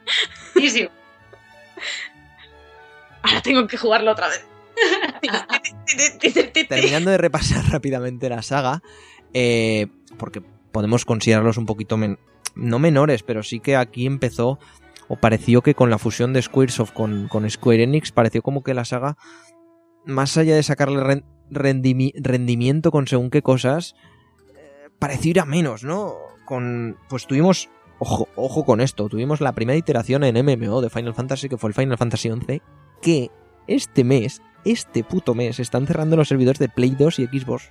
Buenísimo. 0.53 0.89
Ahora 3.23 3.41
tengo 3.41 3.67
que 3.67 3.77
jugarlo 3.77 4.11
otra 4.11 4.27
vez. 4.29 4.45
Terminando 6.67 7.11
de 7.11 7.17
repasar 7.17 7.65
rápidamente 7.69 8.29
la 8.29 8.41
saga, 8.41 8.81
eh, 9.33 9.87
porque 10.17 10.41
podemos 10.71 11.05
considerarlos 11.05 11.57
un 11.57 11.65
poquito, 11.65 11.97
men- 11.97 12.17
no 12.55 12.79
menores, 12.79 13.23
pero 13.23 13.43
sí 13.43 13.59
que 13.59 13.75
aquí 13.75 14.05
empezó, 14.05 14.59
o 15.13 15.17
pareció 15.17 15.61
que 15.61 15.75
con 15.75 15.89
la 15.89 15.97
fusión 15.97 16.31
de 16.31 16.41
Squaresoft 16.41 16.93
con, 16.93 17.27
con 17.27 17.49
Square 17.49 17.83
Enix, 17.83 18.13
pareció 18.13 18.41
como 18.41 18.63
que 18.63 18.73
la 18.73 18.85
saga, 18.85 19.17
más 20.05 20.37
allá 20.37 20.55
de 20.55 20.63
sacarle 20.63 21.01
ren- 21.03 21.25
rendimi- 21.49 22.13
rendimiento 22.15 22.91
con 22.91 23.07
según 23.07 23.29
qué 23.29 23.41
cosas, 23.41 23.93
eh, 24.55 24.87
pareció 24.99 25.31
ir 25.31 25.39
a 25.41 25.45
menos, 25.45 25.83
¿no? 25.83 26.13
Con, 26.45 26.95
pues 27.09 27.27
tuvimos, 27.27 27.69
ojo, 27.99 28.29
ojo 28.37 28.63
con 28.63 28.79
esto, 28.79 29.09
tuvimos 29.09 29.41
la 29.41 29.51
primera 29.51 29.77
iteración 29.77 30.23
en 30.23 30.37
MMO 30.45 30.79
de 30.79 30.89
Final 30.89 31.13
Fantasy, 31.13 31.49
que 31.49 31.57
fue 31.57 31.69
el 31.69 31.73
Final 31.73 31.97
Fantasy 31.97 32.29
XI, 32.29 32.61
que 33.01 33.31
este 33.67 34.05
mes, 34.05 34.41
este 34.63 35.03
puto 35.03 35.35
mes, 35.35 35.59
están 35.59 35.87
cerrando 35.87 36.15
los 36.15 36.29
servidores 36.29 36.59
de 36.59 36.69
Play 36.69 36.95
2 36.97 37.19
y 37.19 37.27
Xbox 37.27 37.69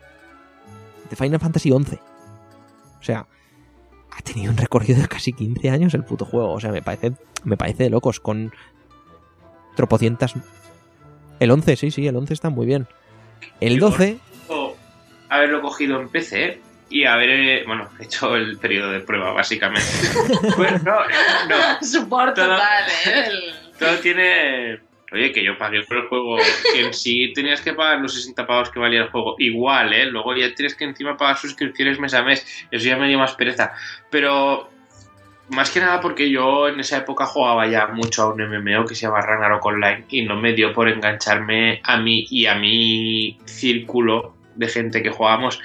de 1.08 1.16
Final 1.16 1.40
Fantasy 1.40 1.70
XI. 1.70 1.98
O 3.00 3.02
sea, 3.02 3.26
ha 4.10 4.22
tenido 4.22 4.50
un 4.52 4.56
recorrido 4.58 5.00
de 5.00 5.08
casi 5.08 5.32
15 5.32 5.70
años 5.70 5.94
el 5.94 6.04
puto 6.04 6.24
juego. 6.24 6.52
O 6.52 6.60
sea, 6.60 6.70
me 6.72 6.82
parece, 6.82 7.12
me 7.44 7.56
parece 7.56 7.84
de 7.84 7.90
locos 7.90 8.20
con 8.20 8.52
tropocientas... 9.76 10.34
El 11.38 11.50
11, 11.50 11.76
sí, 11.76 11.90
sí, 11.90 12.06
el 12.06 12.16
11 12.16 12.34
está 12.34 12.50
muy 12.50 12.66
bien. 12.66 12.86
El 13.60 13.78
Yo- 13.78 13.88
12, 13.90 14.18
o 14.48 14.76
haberlo 15.30 15.62
cogido 15.62 15.98
en 16.00 16.08
PC 16.10 16.60
y 16.90 17.04
haber, 17.06 17.30
eh, 17.30 17.64
bueno, 17.66 17.88
hecho 17.98 18.36
el 18.36 18.58
periodo 18.58 18.90
de 18.90 19.00
prueba, 19.00 19.32
básicamente. 19.32 19.88
pues 20.56 20.82
no, 20.82 20.96
no, 21.48 21.56
Support 21.80 22.34
Todo- 22.34 22.46
total, 22.48 22.84
¿eh? 23.06 23.28
Todo 23.78 23.96
tiene... 24.00 24.80
Oye, 25.12 25.32
que 25.32 25.44
yo 25.44 25.58
pagué 25.58 25.82
por 25.82 25.96
el 25.96 26.06
juego, 26.06 26.38
en 26.76 26.94
sí 26.94 27.32
tenías 27.34 27.60
que 27.60 27.72
pagar 27.72 28.00
los 28.00 28.14
60 28.14 28.46
pavos 28.46 28.70
que 28.70 28.78
valía 28.78 29.02
el 29.02 29.10
juego, 29.10 29.34
igual, 29.38 29.92
¿eh? 29.92 30.06
Luego 30.06 30.36
ya 30.36 30.54
tienes 30.54 30.74
que 30.74 30.84
encima 30.84 31.16
pagar 31.16 31.36
suscripciones 31.36 31.98
mes 31.98 32.14
a 32.14 32.22
mes, 32.22 32.66
eso 32.70 32.86
ya 32.86 32.96
me 32.96 33.08
dio 33.08 33.18
más 33.18 33.34
pereza. 33.34 33.72
Pero 34.10 34.70
más 35.50 35.70
que 35.70 35.80
nada 35.80 36.00
porque 36.00 36.30
yo 36.30 36.68
en 36.68 36.78
esa 36.78 36.98
época 36.98 37.26
jugaba 37.26 37.66
ya 37.66 37.88
mucho 37.88 38.22
a 38.22 38.32
un 38.32 38.40
MMO 38.40 38.84
que 38.86 38.94
se 38.94 39.06
llama 39.06 39.20
Ragnarok 39.20 39.66
Online 39.66 40.04
y 40.08 40.22
no 40.22 40.36
me 40.36 40.52
dio 40.52 40.72
por 40.72 40.88
engancharme 40.88 41.80
a 41.82 41.96
mí 41.96 42.26
y 42.30 42.46
a 42.46 42.54
mi 42.54 43.36
círculo 43.46 44.34
de 44.54 44.68
gente 44.68 45.02
que 45.02 45.10
jugábamos 45.10 45.60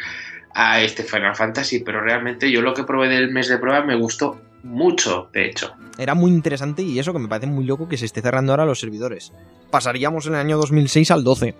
a 0.56 0.82
este 0.82 1.04
Final 1.04 1.36
Fantasy, 1.36 1.82
pero 1.82 2.02
realmente 2.02 2.50
yo 2.50 2.62
lo 2.62 2.74
que 2.74 2.84
probé 2.84 3.10
del 3.10 3.30
mes 3.30 3.48
de 3.50 3.58
prueba 3.58 3.84
me 3.84 3.96
gustó 3.96 4.42
mucho, 4.66 5.30
de 5.32 5.46
hecho. 5.48 5.74
era 5.98 6.16
muy 6.16 6.32
interesante 6.32 6.82
y 6.82 6.98
eso 7.00 7.14
que 7.14 7.20
me 7.20 7.28
parece 7.28 7.48
muy 7.48 7.64
loco 7.66 7.88
que 7.88 7.98
se 7.98 8.06
esté 8.06 8.22
cerrando 8.22 8.52
ahora 8.52 8.66
los 8.66 8.80
servidores. 8.80 9.32
Pasaríamos 9.72 10.26
en 10.26 10.34
el 10.34 10.40
año 10.40 10.58
2006 10.58 11.12
al 11.12 11.24
12, 11.24 11.56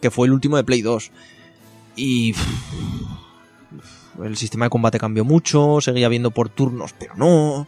que 0.00 0.10
fue 0.10 0.26
el 0.26 0.32
último 0.32 0.56
de 0.56 0.64
Play 0.64 0.82
2. 0.82 1.10
Y... 1.96 2.34
El 4.22 4.36
sistema 4.36 4.66
de 4.66 4.70
combate 4.70 4.98
cambió 4.98 5.24
mucho, 5.24 5.80
seguía 5.80 6.08
viendo 6.08 6.30
por 6.30 6.50
turnos, 6.50 6.92
pero 6.98 7.14
no. 7.16 7.66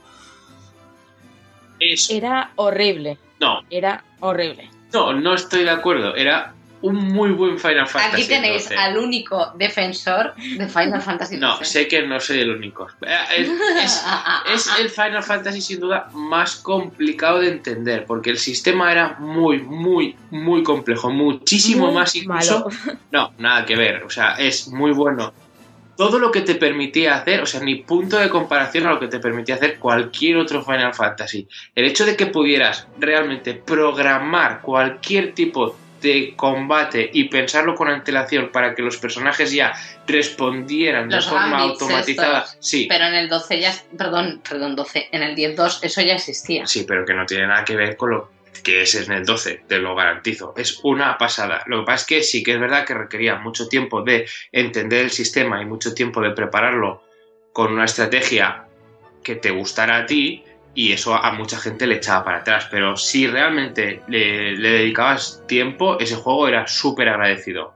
Era 2.11 2.51
horrible. 2.57 3.19
No, 3.41 3.61
Era 3.71 4.05
horrible. 4.21 4.69
no, 4.93 5.13
no 5.15 5.35
estoy 5.35 5.65
de 5.65 5.71
acuerdo. 5.71 6.15
Era 6.15 6.55
un 6.83 6.97
muy 6.97 7.31
buen 7.31 7.59
Final 7.59 7.89
Fantasy. 7.89 8.23
Aquí 8.23 8.29
tenéis 8.29 8.65
12. 8.65 8.77
al 8.77 8.99
único 8.99 9.53
defensor 9.57 10.35
de 10.37 10.69
Final 10.69 11.01
Fantasy 11.09 11.37
No, 11.39 11.63
sé 11.65 11.89
que 11.89 12.03
no 12.03 12.21
soy 12.21 12.41
el 12.41 12.51
único. 12.51 12.89
Eh, 13.07 13.17
Es, 13.39 13.49
es- 13.85 14.05
es 14.55 14.79
el 14.81 14.91
Final 14.91 15.23
Fantasy 15.23 15.61
sin 15.61 15.81
duda 15.81 16.09
más 16.13 16.57
complicado 16.57 17.41
de 17.41 17.49
entender, 17.49 18.05
porque 18.05 18.31
el 18.31 18.39
sistema 18.39 18.93
era 18.93 19.17
muy, 19.19 19.59
muy, 19.63 20.17
muy 20.31 20.63
complejo, 20.63 21.11
muchísimo 21.11 21.87
Muy 21.87 21.95
más 21.95 22.15
incluso. 22.17 22.69
malo. 22.69 22.99
No, 23.11 23.33
nada 23.39 23.65
que 23.65 23.77
ver, 23.77 24.03
o 24.05 24.11
sea, 24.11 24.35
es 24.35 24.69
muy 24.69 24.93
bueno. 24.93 25.33
Todo 25.95 26.19
lo 26.19 26.31
que 26.33 26.41
te 26.41 26.55
permitía 26.55 27.17
hacer, 27.17 27.43
o 27.43 27.47
sea, 27.47 27.61
ni 27.61 27.77
punto 27.77 28.17
de 28.19 28.31
comparación 28.31 28.87
a 28.87 28.93
lo 28.93 28.99
que 28.99 29.09
te 29.09 29.19
permitía 29.21 29.57
hacer 29.57 29.79
cualquier 29.79 30.39
otro 30.39 30.65
Final 30.65 30.95
Fantasy. 30.95 31.47
El 31.75 31.85
hecho 31.85 32.07
de 32.07 32.17
que 32.17 32.27
pudieras 32.27 32.89
realmente 32.99 33.53
programar 33.55 34.63
cualquier 34.63 35.35
tipo 35.35 35.77
de 36.03 36.35
combate 36.37 37.09
y 37.13 37.25
pensarlo 37.25 37.75
con 37.75 37.89
antelación 37.89 38.51
para 38.51 38.75
que 38.75 38.83
los 38.83 38.97
personajes 38.99 39.53
ya 39.53 39.73
respondieran 40.07 41.09
de 41.09 41.21
forma 41.23 41.59
automatizada. 41.59 42.41
estos. 42.41 42.57
Sí, 42.61 42.87
Pero 42.89 43.07
en 43.07 43.15
el 43.15 43.29
12 43.29 43.61
ya. 43.61 43.75
Perdón, 43.97 44.43
perdón, 44.49 44.77
12. 44.77 45.09
En 45.13 45.23
el 45.23 45.37
10.2 45.37 45.79
eso 45.83 46.01
ya 46.03 46.15
existía. 46.15 46.67
Sí, 46.67 46.85
pero 46.87 47.07
que 47.07 47.15
no 47.15 47.25
tiene 47.25 47.47
nada 47.47 47.65
que 47.65 47.77
ver 47.77 47.97
con 47.97 48.11
lo 48.11 48.31
que 48.63 48.83
es 48.83 48.95
en 48.95 49.13
el 49.13 49.25
12, 49.25 49.65
te 49.67 49.79
lo 49.79 49.95
garantizo. 49.95 50.55
Es 50.57 50.81
una 50.83 51.17
pasada. 51.19 51.63
Lo 51.67 51.81
que 51.81 51.87
pasa 51.87 52.03
es 52.03 52.07
que 52.07 52.23
sí 52.23 52.43
que 52.43 52.53
es 52.53 52.61
verdad 52.61 52.85
que 52.85 52.95
requería 52.95 53.37
mucho 53.37 53.69
tiempo 53.69 54.03
de 54.03 54.29
entender 54.53 55.01
el 55.01 55.11
sistema 55.11 55.61
y 55.63 55.65
mucho 55.65 55.95
tiempo 55.95 56.21
de 56.21 56.31
prepararlo 56.31 57.03
con 57.53 57.73
una 57.73 57.85
estrategia 57.85 58.67
que 59.23 59.37
te 59.37 59.51
gustara 59.51 59.99
a 59.99 60.07
ti 60.07 60.45
y 60.75 60.93
eso 60.93 61.15
a 61.15 61.33
mucha 61.33 61.59
gente 61.59 61.87
le 61.87 61.97
echaba 61.97 62.25
para 62.25 62.39
atrás. 62.39 62.69
Pero 62.71 62.97
si 62.97 63.27
realmente 63.27 64.03
le, 64.09 64.53
le 64.57 64.71
dedicabas 64.71 65.43
tiempo, 65.47 65.99
ese 66.01 66.17
juego 66.17 66.49
era 66.49 66.67
súper 66.67 67.09
agradecido. 67.09 67.75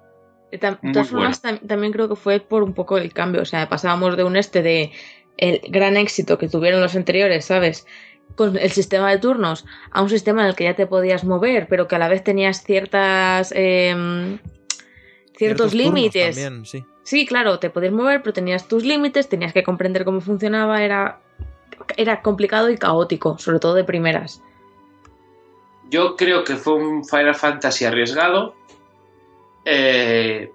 De 0.51 0.59
todas 0.59 1.09
formas, 1.11 1.43
tam- 1.43 1.67
también 1.67 1.93
creo 1.93 2.09
que 2.09 2.17
fue 2.17 2.41
por 2.41 2.63
un 2.63 2.73
poco 2.73 2.97
el 2.99 3.13
cambio. 3.13 3.43
O 3.43 3.45
sea, 3.45 3.69
pasábamos 3.69 4.17
de 4.17 4.25
un 4.25 4.37
este 4.37 4.63
de 4.63 4.93
el 5.37 5.61
gran 5.69 5.97
éxito 5.97 6.39
que 6.39 6.49
tuvieron 6.49 6.81
los 6.81 6.97
anteriores, 6.97 7.45
¿sabes? 7.45 7.87
Con 8.37 8.57
el 8.57 8.71
sistema 8.71 9.11
de 9.11 9.19
turnos 9.19 9.67
a 9.91 10.01
un 10.03 10.09
sistema 10.09 10.43
en 10.43 10.49
el 10.49 10.55
que 10.57 10.65
ya 10.65 10.75
te 10.75 10.87
podías 10.87 11.25
mover, 11.25 11.67
pero 11.69 11.89
que 11.89 11.97
a 11.97 11.99
la 11.99 12.09
vez 12.09 12.25
tenías 12.25 12.63
ciertas. 12.65 13.53
em, 13.55 14.39
ciertos, 15.37 15.73
turnos 15.73 15.75
límites. 15.75 16.37
también, 16.37 16.65
sí. 16.65 16.85
Sí, 17.03 17.27
claro, 17.27 17.59
te 17.59 17.71
podías 17.71 17.93
mover, 17.93 18.23
pero 18.23 18.33
tenías 18.33 18.67
tus 18.67 18.85
límites, 18.85 19.29
tenías 19.29 19.53
que 19.53 19.63
comprender 19.63 20.05
cómo 20.05 20.21
funcionaba, 20.21 20.83
era, 20.83 21.21
era 21.97 22.23
complicado 22.23 22.71
y 22.71 22.77
caótico, 22.77 23.39
sobre 23.39 23.59
todo 23.59 23.75
de 23.75 23.85
primeras. 23.85 24.43
Yo 25.91 26.17
creo 26.17 26.45
que 26.45 26.57
fue 26.57 26.75
un 26.75 27.05
Final 27.05 27.35
Fantasy 27.35 27.85
arriesgado. 27.85 28.55
Eh, 29.65 30.51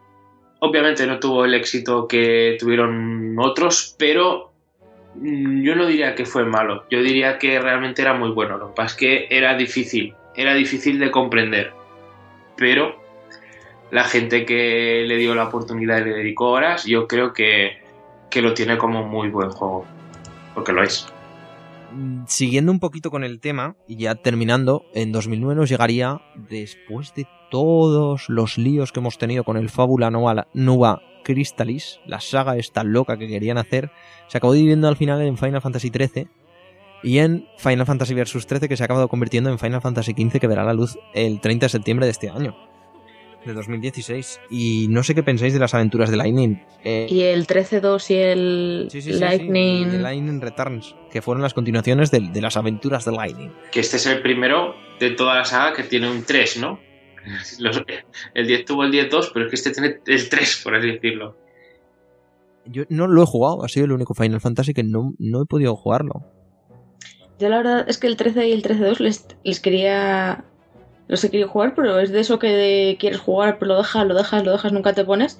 obviamente 0.59 1.05
no 1.07 1.19
tuvo 1.19 1.45
el 1.45 1.53
éxito 1.53 2.07
que 2.07 2.57
tuvieron 2.59 3.35
otros, 3.39 3.95
pero 3.97 4.51
mm, 5.15 5.61
yo 5.61 5.75
no 5.75 5.85
diría 5.85 6.15
que 6.15 6.25
fue 6.25 6.45
malo. 6.45 6.85
Yo 6.89 7.01
diría 7.01 7.37
que 7.37 7.59
realmente 7.59 8.01
era 8.01 8.13
muy 8.13 8.31
bueno. 8.31 8.57
Lo 8.57 8.69
que 8.69 8.75
pasa 8.75 8.93
es 8.93 8.95
que 8.95 9.27
era 9.29 9.55
difícil, 9.55 10.13
era 10.35 10.53
difícil 10.53 10.99
de 10.99 11.11
comprender. 11.11 11.71
Pero 12.57 13.01
la 13.91 14.03
gente 14.03 14.45
que 14.45 15.03
le 15.07 15.15
dio 15.17 15.33
la 15.33 15.45
oportunidad 15.45 15.99
y 15.99 16.09
le 16.09 16.15
dedicó 16.15 16.51
horas, 16.51 16.85
yo 16.85 17.07
creo 17.07 17.33
que, 17.33 17.81
que 18.29 18.41
lo 18.41 18.53
tiene 18.53 18.77
como 18.77 19.03
muy 19.03 19.29
buen 19.29 19.49
juego. 19.49 19.85
Porque 20.53 20.73
lo 20.73 20.83
es. 20.83 21.07
Mm, 21.91 22.23
Siguiendo 22.27 22.71
un 22.71 22.79
poquito 22.79 23.11
con 23.11 23.23
el 23.23 23.39
tema, 23.39 23.75
y 23.87 23.97
ya 23.97 24.15
terminando, 24.15 24.85
en 24.93 25.11
2009 25.11 25.55
nos 25.55 25.69
llegaría, 25.69 26.21
después 26.49 27.13
de 27.15 27.27
todos 27.49 28.29
los 28.29 28.57
líos 28.57 28.91
que 28.91 28.99
hemos 28.99 29.17
tenido 29.17 29.43
con 29.43 29.57
el 29.57 29.69
Fábula 29.69 30.09
Nova, 30.09 31.01
Crystallis, 31.23 31.99
la 32.05 32.19
saga 32.19 32.57
esta 32.57 32.83
loca 32.83 33.17
que 33.17 33.27
querían 33.27 33.57
hacer, 33.57 33.91
se 34.27 34.37
acabó 34.37 34.53
dividiendo 34.53 34.87
al 34.87 34.95
final 34.95 35.21
en 35.21 35.37
Final 35.37 35.61
Fantasy 35.61 35.89
XIII, 35.89 36.27
y 37.03 37.17
en 37.17 37.47
Final 37.57 37.85
Fantasy 37.85 38.13
Vs 38.13 38.45
13 38.45 38.69
que 38.69 38.77
se 38.77 38.83
ha 38.83 38.85
acabado 38.85 39.07
convirtiendo 39.07 39.49
en 39.49 39.59
Final 39.59 39.81
Fantasy 39.81 40.13
XV 40.13 40.39
que 40.39 40.47
verá 40.47 40.63
la 40.63 40.73
luz 40.73 40.97
el 41.13 41.41
30 41.41 41.65
de 41.65 41.69
septiembre 41.69 42.05
de 42.05 42.11
este 42.11 42.29
año, 42.29 42.55
de 43.45 43.53
2016. 43.53 44.39
Y 44.49 44.87
no 44.89 45.03
sé 45.03 45.15
qué 45.15 45.23
pensáis 45.23 45.53
de 45.53 45.59
las 45.59 45.73
aventuras 45.73 46.09
de 46.11 46.17
Lightning. 46.17 46.61
Eh, 46.83 47.07
Y 47.09 47.21
el 47.21 47.47
13-2 47.47 48.09
y 48.11 48.15
el 48.15 48.87
sí, 48.91 49.01
sí, 49.01 49.11
sí, 49.11 49.13
sí, 49.17 49.19
Lightning. 49.19 49.89
de 49.89 49.99
Lightning 49.99 50.41
Returns, 50.41 50.95
que 51.11 51.21
fueron 51.21 51.41
las 51.41 51.53
continuaciones 51.53 52.11
de, 52.11 52.19
de 52.19 52.41
las 52.41 52.57
aventuras 52.57 53.05
de 53.05 53.11
Lightning. 53.13 53.51
Que 53.71 53.79
este 53.79 53.97
es 53.97 54.05
el 54.05 54.21
primero 54.21 54.75
de 54.99 55.11
toda 55.11 55.35
la 55.35 55.45
saga 55.45 55.73
que 55.73 55.83
tiene 55.83 56.09
un 56.11 56.23
3, 56.23 56.59
¿no? 56.59 56.79
Los- 57.59 57.83
el 58.33 58.47
10 58.47 58.65
tuvo 58.65 58.83
el 58.83 58.91
10-2, 58.91 59.31
pero 59.33 59.45
es 59.45 59.49
que 59.49 59.55
este 59.55 59.71
tiene 59.71 59.99
el 60.05 60.29
3, 60.29 60.61
por 60.63 60.75
así 60.75 60.87
decirlo. 60.87 61.37
Yo 62.65 62.83
no 62.89 63.07
lo 63.07 63.23
he 63.23 63.25
jugado, 63.25 63.63
ha 63.65 63.67
sido 63.67 63.85
el 63.87 63.91
único 63.91 64.13
Final 64.13 64.39
Fantasy 64.39 64.73
que 64.73 64.83
no, 64.83 65.13
no 65.17 65.41
he 65.41 65.45
podido 65.45 65.75
jugarlo. 65.75 66.23
Yo 67.39 67.49
la 67.49 67.57
verdad 67.57 67.85
es 67.89 67.97
que 67.97 68.05
el 68.05 68.17
13 68.17 68.49
y 68.49 68.51
el 68.51 68.61
13-2 68.61 68.99
les, 68.99 69.25
les 69.43 69.59
quería. 69.59 70.45
Los 71.11 71.21
he 71.25 71.29
querido 71.29 71.49
jugar, 71.49 71.75
pero 71.75 71.99
es 71.99 72.09
de 72.13 72.21
eso 72.21 72.39
que 72.39 72.95
quieres 72.97 73.19
jugar, 73.19 73.59
pero 73.59 73.73
lo 73.73 73.77
dejas, 73.79 74.07
lo 74.07 74.15
dejas, 74.15 74.45
lo 74.45 74.53
dejas, 74.53 74.71
nunca 74.71 74.93
te 74.93 75.03
pones. 75.03 75.39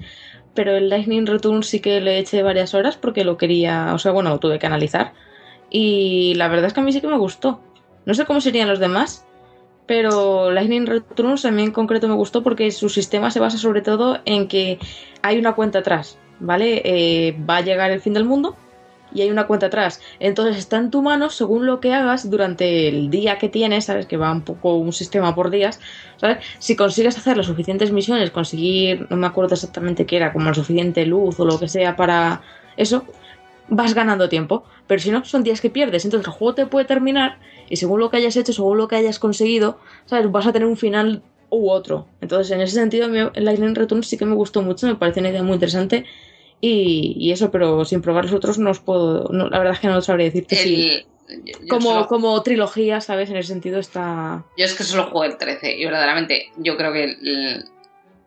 Pero 0.54 0.76
el 0.76 0.90
Lightning 0.90 1.26
Return 1.26 1.64
sí 1.64 1.80
que 1.80 2.02
le 2.02 2.20
eché 2.20 2.44
varias 2.44 2.74
horas 2.74 2.98
porque 2.98 3.24
lo 3.24 3.38
quería. 3.38 3.94
O 3.94 3.98
sea, 3.98 4.12
bueno, 4.12 4.32
lo 4.32 4.38
tuve 4.38 4.60
que 4.60 4.68
analizar. 4.68 5.14
Y 5.70 6.34
la 6.36 6.50
verdad 6.50 6.66
es 6.66 6.74
que 6.74 6.82
a 6.82 6.84
mí 6.84 6.92
sí 6.92 7.00
que 7.00 7.08
me 7.08 7.18
gustó. 7.18 7.62
No 8.06 8.14
sé 8.14 8.26
cómo 8.26 8.42
serían 8.42 8.68
los 8.68 8.80
demás, 8.80 9.26
pero 9.86 10.52
Lightning 10.52 10.88
Returns 10.88 11.46
a 11.46 11.52
mí 11.52 11.64
en 11.64 11.72
concreto 11.72 12.10
me 12.10 12.16
gustó 12.16 12.44
porque 12.44 12.70
su 12.72 12.90
sistema 12.90 13.32
se 13.32 13.40
basa 13.40 13.58
sobre 13.58 13.82
todo 13.82 14.20
en 14.26 14.50
que 14.50 14.78
hay 15.22 15.40
una 15.40 15.54
cuenta 15.54 15.80
atrás, 15.80 16.18
¿vale? 16.42 16.82
Eh, 16.84 17.38
va 17.50 17.58
a 17.58 17.62
llegar 17.62 17.92
el 17.92 18.02
fin 18.02 18.12
del 18.12 18.26
mundo 18.26 18.58
y 19.14 19.22
hay 19.22 19.30
una 19.30 19.48
cuenta 19.48 19.68
atrás. 19.68 20.02
Entonces 20.20 20.58
está 20.58 20.78
en 20.78 20.92
tu 20.92 21.02
mano 21.02 21.30
según 21.30 21.66
lo 21.66 21.80
que 21.80 21.94
hagas 21.94 22.30
durante 22.30 22.88
el 22.88 23.10
día 23.10 23.38
que 23.38 23.50
tienes, 23.50 23.86
¿sabes? 23.86 24.06
Que 24.06 24.18
va 24.18 24.32
un 24.32 24.42
poco 24.42 24.76
un 24.76 24.94
sistema 24.94 25.36
por 25.36 25.50
días, 25.50 25.80
¿sabes? 26.18 26.38
Si 26.60 26.76
consigues 26.76 27.18
hacer 27.18 27.38
las 27.38 27.46
suficientes 27.46 27.92
misiones, 27.92 28.32
conseguir, 28.32 29.08
no 29.10 29.18
me 29.18 29.28
acuerdo 29.28 29.56
exactamente 29.56 30.06
qué 30.06 30.18
era, 30.18 30.34
como 30.34 30.46
la 30.46 30.54
suficiente 30.54 31.06
luz 31.06 31.40
o 31.40 31.46
lo 31.46 31.60
que 31.60 31.68
sea 31.68 31.96
para 31.96 32.42
eso, 32.78 33.06
vas 33.68 33.94
ganando 33.94 34.30
tiempo. 34.30 34.64
Pero 34.88 35.02
si 35.02 35.12
no, 35.12 35.24
son 35.26 35.44
días 35.44 35.62
que 35.62 35.70
pierdes. 35.70 36.06
Entonces 36.06 36.28
el 36.28 36.34
juego 36.34 36.56
te 36.56 36.66
puede 36.66 36.86
terminar 36.86 37.40
y 37.70 37.78
según 37.78 38.00
lo 38.00 38.10
que 38.10 38.18
hayas 38.18 38.36
hecho, 38.36 38.54
según 38.54 38.78
lo 38.78 38.88
que 38.88 38.98
hayas 38.98 39.20
conseguido, 39.20 39.80
¿sabes? 40.06 40.30
Vas 40.32 40.46
a 40.48 40.52
tener 40.52 40.68
un 40.68 40.78
final 40.78 41.24
u 41.52 41.70
otro. 41.70 42.08
Entonces, 42.22 42.52
en 42.52 42.62
ese 42.62 42.76
sentido, 42.76 43.08
el 43.08 43.46
Lightning 43.46 43.76
Return 43.76 44.04
sí 44.04 44.18
que 44.18 44.26
me 44.26 44.36
gustó 44.36 44.62
mucho, 44.62 44.88
me 44.88 44.96
pareció 44.96 45.20
una 45.22 45.30
idea 45.30 45.44
muy 45.44 45.54
interesante. 45.54 46.06
Y, 46.62 47.16
y 47.18 47.32
eso, 47.32 47.50
pero 47.52 47.84
sin 47.86 48.02
probar 48.02 48.26
los 48.26 48.34
otros 48.34 48.58
no 48.60 48.70
os 48.70 48.80
puedo. 48.80 49.28
no, 49.32 49.50
la 49.50 49.58
verdad 49.58 49.74
es 49.74 49.80
que 49.80 49.88
no 49.88 50.02
sabría 50.02 50.26
decirte 50.28 50.56
si. 50.56 50.76
El- 50.92 51.06
yo- 51.46 51.60
yo 51.62 51.68
Como, 51.70 51.90
solo- 51.92 52.08
como 52.08 52.44
trilogía, 52.44 53.00
¿sabes? 53.02 53.30
En 53.30 53.38
ese 53.38 53.48
sentido 53.50 53.80
está. 53.80 54.44
Yo 54.58 54.66
es 54.66 54.74
que 54.76 54.84
solo 54.84 55.06
jugué 55.12 55.28
el 55.30 55.38
13 55.38 55.76
y 55.78 55.86
verdaderamente 55.86 56.52
yo 56.58 56.76
creo 56.78 56.92
que 56.94 57.04
el, 57.06 57.66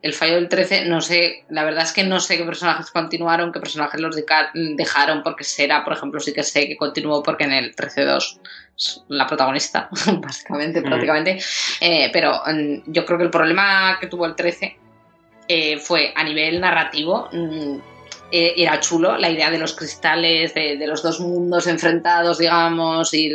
el 0.02 0.12
fallo 0.14 0.34
del 0.36 0.48
13, 0.48 0.86
no 0.86 1.00
sé, 1.02 1.44
la 1.50 1.64
verdad 1.64 1.84
es 1.84 1.92
que 1.92 2.02
no 2.04 2.18
sé 2.18 2.36
qué 2.38 2.44
personajes 2.44 2.90
continuaron, 2.90 3.52
qué 3.52 3.60
personajes 3.60 4.00
los 4.00 4.16
dejaron, 4.16 5.22
porque 5.22 5.44
será, 5.44 5.84
por 5.84 5.92
ejemplo, 5.92 6.18
sí 6.18 6.32
que 6.32 6.42
sé 6.42 6.66
que 6.66 6.76
continuó 6.78 7.22
porque 7.22 7.44
en 7.44 7.52
el 7.52 7.74
13-2 7.76 8.40
es 8.76 9.02
la 9.08 9.26
protagonista, 9.26 9.88
básicamente, 10.20 10.80
Mm. 10.80 10.84
prácticamente, 10.84 11.38
Eh, 11.80 12.10
pero 12.12 12.40
mm, 12.46 12.90
yo 12.90 13.04
creo 13.04 13.18
que 13.18 13.24
el 13.24 13.30
problema 13.30 13.98
que 14.00 14.06
tuvo 14.08 14.24
el 14.26 14.34
13 14.34 14.76
eh, 15.46 15.76
fue 15.78 16.10
a 16.16 16.24
nivel 16.24 16.58
narrativo. 16.58 17.28
Eh, 18.36 18.54
era 18.56 18.80
chulo 18.80 19.16
la 19.16 19.30
idea 19.30 19.48
de 19.50 19.58
los 19.58 19.74
cristales, 19.74 20.52
de, 20.54 20.76
de 20.76 20.86
los 20.88 21.02
dos 21.02 21.20
mundos 21.20 21.66
enfrentados, 21.68 22.38
digamos, 22.38 23.14
y 23.14 23.32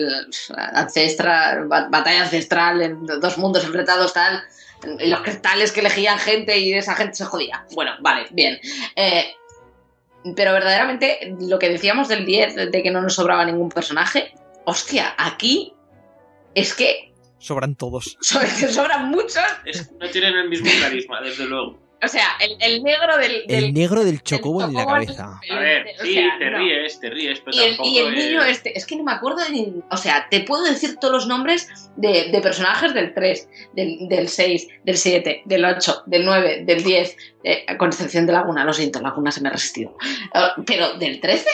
ancestral, 0.73 1.67
ba- 1.67 1.88
batalla 1.89 2.23
ancestral, 2.23 2.81
en 2.81 3.05
dos 3.05 3.38
mundos 3.38 3.63
enfrentados, 3.63 4.13
tal, 4.13 4.43
y 4.99 5.07
los 5.07 5.21
cristales 5.21 5.71
que 5.71 5.80
elegían 5.81 6.19
gente 6.19 6.57
y 6.57 6.73
esa 6.73 6.95
gente 6.95 7.15
se 7.15 7.26
jodía. 7.26 7.65
Bueno, 7.76 7.91
vale, 8.01 8.27
bien. 8.31 8.59
Eh, 8.95 9.34
pero 10.35 10.51
verdaderamente 10.53 11.34
lo 11.39 11.57
que 11.59 11.69
decíamos 11.69 12.07
del 12.07 12.26
10, 12.26 12.55
de 12.71 12.84
que 12.84 12.91
no 12.91 13.01
nos 13.01 13.15
sobraba 13.15 13.45
ningún 13.45 13.69
personaje, 13.69 14.34
hostia, 14.65 15.15
aquí 15.17 15.73
es 16.55 16.73
que, 16.73 17.13
Sobran 17.38 17.76
todos. 17.76 18.17
so- 18.19 18.41
es 18.41 18.53
que 18.53 18.67
sobran 18.67 19.09
muchos. 19.09 19.41
Es- 19.65 19.91
no 19.93 20.09
tienen 20.09 20.35
el 20.35 20.49
mismo 20.49 20.69
carisma, 20.81 21.21
desde 21.21 21.45
luego. 21.45 21.80
O 22.01 22.07
sea, 22.07 22.27
el, 22.39 22.55
el 22.61 22.81
negro 22.81 23.17
del, 23.17 23.45
del- 23.47 23.63
El 23.65 23.73
negro 23.73 23.99
del 24.05 24.11
del 24.15 24.23
chocobo 24.23 24.63
en 24.63 24.73
la 24.73 24.80
chocobo, 24.81 24.93
cabeza. 24.95 25.39
el- 25.43 25.51
A 25.57 25.59
ver, 25.59 25.85
o 25.99 26.03
sí, 26.05 26.13
sea, 26.13 26.38
te 26.39 26.49
no. 26.49 26.57
ríes, 26.59 26.99
te 27.01 27.09
ríes, 27.09 27.39
pero 27.41 27.57
Y 27.57 27.59
el, 27.59 27.67
tampoco 27.76 27.89
y 27.89 27.97
el 27.99 28.13
es- 28.17 28.26
niño 28.26 28.43
este, 28.43 28.77
es 28.77 28.85
que 28.85 28.95
no 28.95 29.03
me 29.03 29.11
acuerdo 29.11 29.39
ni. 29.51 29.73
O 29.91 29.97
sea, 29.97 30.27
te 30.30 30.39
puedo 30.41 30.63
decir 30.63 30.95
todos 30.97 31.13
los 31.13 31.27
nombres 31.27 31.67
de, 31.97 32.30
de 32.31 32.41
personajes 32.41 32.93
del 32.93 33.13
3, 33.13 33.49
del, 33.73 34.07
del 34.07 34.30
6, 34.30 34.67
del 34.85 34.97
7, 34.97 35.41
del 35.45 35.65
8, 35.65 36.03
del 36.05 36.26
9, 36.26 36.63
del 36.65 36.84
10, 36.84 37.17
eh, 37.43 37.65
con 37.77 37.89
excepción 37.89 38.26
de 38.26 38.31
Laguna, 38.34 38.63
lo 38.63 38.71
siento, 38.73 39.01
Laguna 39.01 39.31
se 39.31 39.41
me 39.41 39.49
ha 39.49 39.51
resistido. 39.51 39.97
Eh, 40.34 40.39
pero 40.65 40.93
del 40.93 41.19
13, 41.19 41.49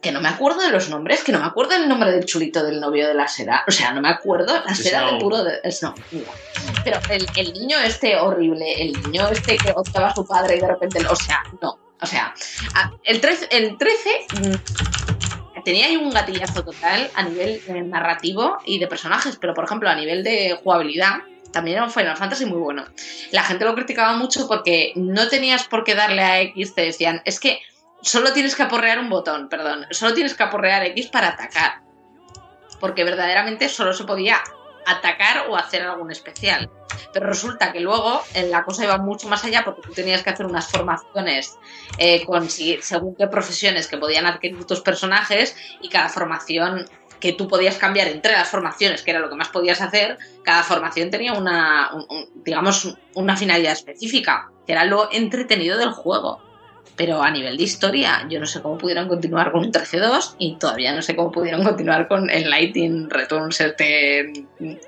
que 0.00 0.12
no 0.12 0.20
me 0.20 0.28
acuerdo 0.28 0.60
de 0.62 0.70
los 0.70 0.88
nombres, 0.88 1.22
que 1.22 1.32
no 1.32 1.40
me 1.40 1.46
acuerdo 1.46 1.72
del 1.72 1.88
nombre 1.88 2.10
del 2.10 2.24
chulito 2.24 2.64
del 2.64 2.80
novio 2.80 3.06
de 3.06 3.14
la 3.14 3.28
seda. 3.28 3.64
O 3.68 3.70
sea, 3.70 3.92
no 3.92 4.00
me 4.00 4.08
acuerdo, 4.08 4.62
la 4.64 4.74
seda 4.74 5.12
de 5.12 5.18
puro 5.18 5.44
de. 5.44 5.60
Snow, 5.70 5.94
mira. 6.10 6.30
Pero 6.84 7.00
el, 7.10 7.26
el 7.36 7.52
niño 7.52 7.78
este 7.78 8.16
horrible, 8.16 8.82
el 8.82 8.92
niño 9.02 9.28
este 9.28 9.58
que 9.58 9.72
odiaba 9.74 10.08
a 10.08 10.14
su 10.14 10.26
padre 10.26 10.56
y 10.56 10.60
de 10.60 10.68
repente. 10.68 11.06
O 11.06 11.16
sea, 11.16 11.42
no. 11.60 11.78
O 12.02 12.06
sea, 12.06 12.34
el 13.04 13.20
13, 13.20 13.48
el 13.50 13.76
13 13.76 14.26
mm, 14.40 15.62
tenía 15.64 15.86
ahí 15.86 15.96
un 15.96 16.10
gatillazo 16.10 16.64
total 16.64 17.10
a 17.14 17.22
nivel 17.24 17.60
eh, 17.68 17.82
narrativo 17.82 18.56
y 18.64 18.78
de 18.78 18.86
personajes, 18.86 19.36
pero 19.36 19.52
por 19.52 19.64
ejemplo 19.64 19.90
a 19.90 19.94
nivel 19.94 20.24
de 20.24 20.58
jugabilidad 20.62 21.18
también 21.52 21.76
era 21.76 21.84
un 21.84 21.90
Final 21.90 22.16
Fantasy 22.16 22.46
muy 22.46 22.58
bueno. 22.58 22.84
La 23.32 23.42
gente 23.42 23.64
lo 23.64 23.74
criticaba 23.74 24.16
mucho 24.16 24.48
porque 24.48 24.92
no 24.94 25.28
tenías 25.28 25.64
por 25.64 25.84
qué 25.84 25.94
darle 25.94 26.22
a 26.22 26.40
X, 26.40 26.74
te 26.74 26.82
decían, 26.82 27.20
es 27.24 27.40
que 27.40 27.60
solo 28.02 28.32
tienes 28.32 28.54
que 28.54 28.62
aporrear 28.62 28.98
un 28.98 29.08
botón, 29.10 29.48
perdón, 29.48 29.86
solo 29.90 30.14
tienes 30.14 30.34
que 30.34 30.42
aporrear 30.42 30.84
X 30.86 31.08
para 31.08 31.28
atacar. 31.28 31.80
Porque 32.78 33.04
verdaderamente 33.04 33.68
solo 33.68 33.92
se 33.92 34.04
podía 34.04 34.38
atacar 34.86 35.48
o 35.48 35.56
hacer 35.56 35.82
algún 35.82 36.10
especial. 36.10 36.70
Pero 37.12 37.26
resulta 37.26 37.72
que 37.72 37.80
luego 37.80 38.22
eh, 38.34 38.48
la 38.48 38.64
cosa 38.64 38.84
iba 38.84 38.96
mucho 38.98 39.28
más 39.28 39.44
allá 39.44 39.64
porque 39.64 39.82
tú 39.82 39.92
tenías 39.92 40.22
que 40.22 40.30
hacer 40.30 40.46
unas 40.46 40.66
formaciones 40.68 41.58
eh, 41.98 42.24
con 42.24 42.48
según 42.48 43.14
qué 43.16 43.26
profesiones 43.26 43.86
que 43.86 43.98
podían 43.98 44.26
adquirir 44.26 44.64
tus 44.64 44.80
personajes 44.80 45.54
y 45.80 45.88
cada 45.88 46.08
formación 46.08 46.88
que 47.20 47.34
tú 47.34 47.46
podías 47.48 47.76
cambiar 47.76 48.08
entre 48.08 48.32
las 48.32 48.48
formaciones, 48.48 49.02
que 49.02 49.10
era 49.10 49.20
lo 49.20 49.28
que 49.28 49.36
más 49.36 49.48
podías 49.48 49.82
hacer, 49.82 50.16
cada 50.42 50.62
formación 50.62 51.10
tenía 51.10 51.34
una, 51.34 51.90
un- 51.92 52.06
un- 52.08 52.30
digamos, 52.42 52.96
una 53.14 53.36
finalidad 53.36 53.74
específica, 53.74 54.50
que 54.66 54.72
era 54.72 54.84
lo 54.86 55.12
entretenido 55.12 55.76
del 55.76 55.90
juego. 55.90 56.42
Pero 57.00 57.22
a 57.22 57.30
nivel 57.30 57.56
de 57.56 57.62
historia, 57.62 58.26
yo 58.28 58.38
no 58.40 58.44
sé 58.44 58.60
cómo 58.60 58.76
pudieron 58.76 59.08
continuar 59.08 59.52
con 59.52 59.64
un 59.64 59.72
13-2 59.72 60.34
y 60.36 60.56
todavía 60.58 60.94
no 60.94 61.00
sé 61.00 61.16
cómo 61.16 61.32
pudieron 61.32 61.64
continuar 61.64 62.06
con 62.08 62.28
el 62.28 62.50
Lightning 62.50 63.08
Returns 63.08 63.58
este, 63.62 64.30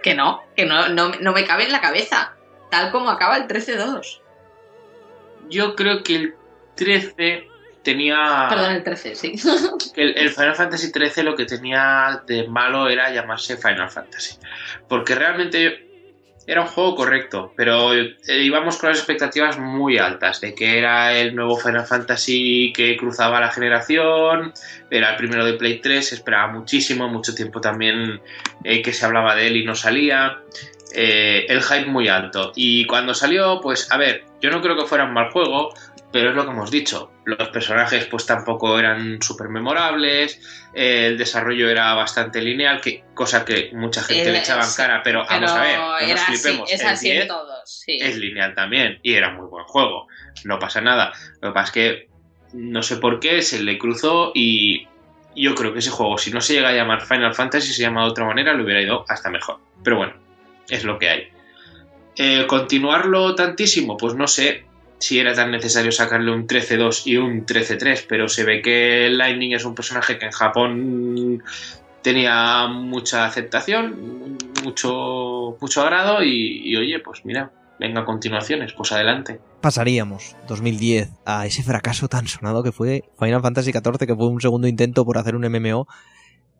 que 0.02 0.14
no, 0.14 0.42
que 0.54 0.66
no, 0.66 0.90
no, 0.90 1.08
no 1.08 1.32
me 1.32 1.46
cabe 1.46 1.64
en 1.64 1.72
la 1.72 1.80
cabeza, 1.80 2.34
tal 2.70 2.92
como 2.92 3.08
acaba 3.08 3.38
el 3.38 3.48
13-2. 3.48 4.20
Yo 5.48 5.74
creo 5.74 6.02
que 6.02 6.16
el 6.16 6.34
13 6.74 7.48
tenía... 7.82 8.44
Perdón, 8.50 8.72
el 8.72 8.84
13, 8.84 9.14
sí. 9.14 9.32
el, 9.96 10.18
el 10.18 10.28
Final 10.28 10.54
Fantasy 10.54 10.92
XIII 10.92 11.24
lo 11.24 11.34
que 11.34 11.46
tenía 11.46 12.22
de 12.26 12.46
malo 12.46 12.90
era 12.90 13.10
llamarse 13.10 13.56
Final 13.56 13.88
Fantasy. 13.88 14.36
Porque 14.86 15.14
realmente 15.14 15.91
era 16.46 16.62
un 16.62 16.66
juego 16.66 16.94
correcto, 16.96 17.52
pero 17.56 17.94
eh, 17.94 18.16
íbamos 18.28 18.76
con 18.78 18.90
las 18.90 18.98
expectativas 18.98 19.58
muy 19.58 19.98
altas 19.98 20.40
de 20.40 20.54
que 20.54 20.78
era 20.78 21.16
el 21.16 21.34
nuevo 21.34 21.56
Final 21.56 21.86
Fantasy 21.86 22.72
que 22.74 22.96
cruzaba 22.96 23.40
la 23.40 23.50
generación, 23.50 24.52
era 24.90 25.10
el 25.10 25.16
primero 25.16 25.44
de 25.44 25.54
Play 25.54 25.80
3, 25.80 26.08
se 26.08 26.14
esperaba 26.16 26.52
muchísimo, 26.52 27.08
mucho 27.08 27.34
tiempo 27.34 27.60
también 27.60 28.20
eh, 28.64 28.82
que 28.82 28.92
se 28.92 29.04
hablaba 29.04 29.34
de 29.34 29.46
él 29.46 29.56
y 29.56 29.64
no 29.64 29.74
salía. 29.74 30.38
Eh, 30.94 31.46
el 31.48 31.62
hype 31.62 31.86
muy 31.86 32.08
alto. 32.08 32.52
Y 32.54 32.84
cuando 32.86 33.14
salió, 33.14 33.60
pues 33.62 33.90
a 33.90 33.96
ver, 33.96 34.24
yo 34.42 34.50
no 34.50 34.60
creo 34.60 34.76
que 34.76 34.84
fuera 34.84 35.04
un 35.04 35.14
mal 35.14 35.30
juego, 35.30 35.72
pero 36.12 36.30
es 36.30 36.36
lo 36.36 36.44
que 36.44 36.50
hemos 36.50 36.70
dicho. 36.70 37.10
Los 37.24 37.48
personajes 37.48 38.04
pues 38.06 38.26
tampoco 38.26 38.78
eran 38.78 39.20
súper 39.22 39.48
memorables, 39.48 40.40
eh, 40.74 41.06
el 41.06 41.18
desarrollo 41.18 41.68
era 41.70 41.94
bastante 41.94 42.40
lineal, 42.42 42.80
que, 42.80 43.04
cosa 43.14 43.44
que 43.44 43.70
mucha 43.72 44.02
gente 44.02 44.26
El- 44.26 44.32
le 44.32 44.38
echaba 44.40 44.62
en 44.62 44.68
sí, 44.68 44.76
cara, 44.76 45.00
pero, 45.02 45.24
vamos 45.28 45.50
a 45.52 45.60
ver, 45.62 45.78
no 45.78 46.00
nos 46.00 46.20
así, 46.20 46.36
flipemos. 46.36 46.70
es 46.72 46.80
el 46.80 46.86
así 46.86 47.06
10 47.10 47.22
en 47.22 47.28
todos, 47.28 47.60
sí. 47.64 47.96
es 48.00 48.16
lineal 48.18 48.54
también 48.54 48.98
y 49.02 49.14
era 49.14 49.30
muy 49.30 49.46
buen 49.48 49.64
juego, 49.64 50.06
no 50.44 50.58
pasa 50.58 50.80
nada. 50.80 51.12
Lo 51.40 51.48
que 51.50 51.54
pasa 51.54 51.66
es 51.66 51.72
que 51.72 52.08
no 52.52 52.82
sé 52.82 52.96
por 52.98 53.18
qué 53.18 53.40
se 53.42 53.62
le 53.62 53.78
cruzó 53.78 54.32
y 54.34 54.86
yo 55.34 55.54
creo 55.54 55.72
que 55.72 55.78
ese 55.78 55.90
juego, 55.90 56.18
si 56.18 56.30
no 56.30 56.40
se 56.42 56.52
llega 56.52 56.68
a 56.68 56.74
llamar 56.74 57.00
Final 57.06 57.34
Fantasy, 57.34 57.72
se 57.72 57.80
llama 57.82 58.04
de 58.04 58.10
otra 58.10 58.26
manera, 58.26 58.52
le 58.52 58.62
hubiera 58.62 58.82
ido 58.82 59.04
hasta 59.08 59.30
mejor. 59.30 59.58
Pero 59.82 59.96
bueno, 59.96 60.12
es 60.68 60.84
lo 60.84 60.98
que 60.98 61.08
hay. 61.08 61.28
Eh, 62.16 62.46
continuarlo 62.46 63.34
tantísimo, 63.34 63.96
pues 63.96 64.14
no 64.14 64.26
sé 64.26 64.66
si 65.02 65.18
era 65.18 65.34
tan 65.34 65.50
necesario 65.50 65.90
sacarle 65.90 66.30
un 66.30 66.46
13-2 66.46 67.02
y 67.06 67.16
un 67.16 67.44
13-3, 67.44 68.06
pero 68.08 68.28
se 68.28 68.44
ve 68.44 68.62
que 68.62 69.08
Lightning 69.10 69.52
es 69.52 69.64
un 69.64 69.74
personaje 69.74 70.16
que 70.16 70.26
en 70.26 70.30
Japón 70.30 71.42
tenía 72.02 72.68
mucha 72.68 73.26
aceptación, 73.26 74.38
mucho, 74.62 75.56
mucho 75.60 75.82
agrado 75.82 76.22
y, 76.22 76.76
oye, 76.76 77.00
pues 77.00 77.24
mira, 77.24 77.50
venga 77.80 78.04
continuaciones, 78.04 78.74
pues 78.74 78.92
adelante. 78.92 79.40
Pasaríamos 79.60 80.36
2010 80.46 81.10
a 81.24 81.46
ese 81.46 81.64
fracaso 81.64 82.06
tan 82.06 82.28
sonado 82.28 82.62
que 82.62 82.70
fue 82.70 83.02
Final 83.18 83.42
Fantasy 83.42 83.72
XIV, 83.72 84.06
que 84.06 84.14
fue 84.14 84.28
un 84.28 84.40
segundo 84.40 84.68
intento 84.68 85.04
por 85.04 85.18
hacer 85.18 85.34
un 85.34 85.50
MMO 85.50 85.88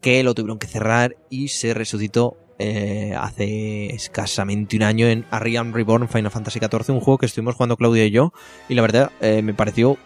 que 0.01 0.25
lo 0.25 0.35
tuvieron 0.35 0.59
que 0.59 0.67
cerrar 0.67 1.15
y 1.31 1.47
se 1.47 1.75
resucitó 1.75 2.37
eh, 2.65 3.17
hace 3.17 3.87
escasamente 3.87 4.77
un 4.77 4.85
año 4.85 5.09
en 5.09 5.25
Ariam 5.33 5.73
Reborn 5.73 6.09
Final 6.09 6.31
Fantasy 6.31 6.61
XIV, 6.61 6.95
un 6.95 7.01
juego 7.01 7.19
que 7.19 7.27
estuvimos 7.27 7.57
jugando 7.57 7.77
Claudia 7.77 8.05
y 8.07 8.13
yo, 8.13 8.33
y 8.69 8.75
la 8.75 8.83
verdad 8.83 9.11
eh, 9.21 9.43
me 9.43 9.53
pareció 9.53 9.99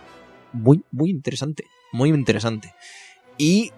muy, 0.55 0.83
muy 0.91 1.11
interesante, 1.11 1.67
muy 1.93 2.09
interesante. 2.09 2.73
Y 3.37 3.73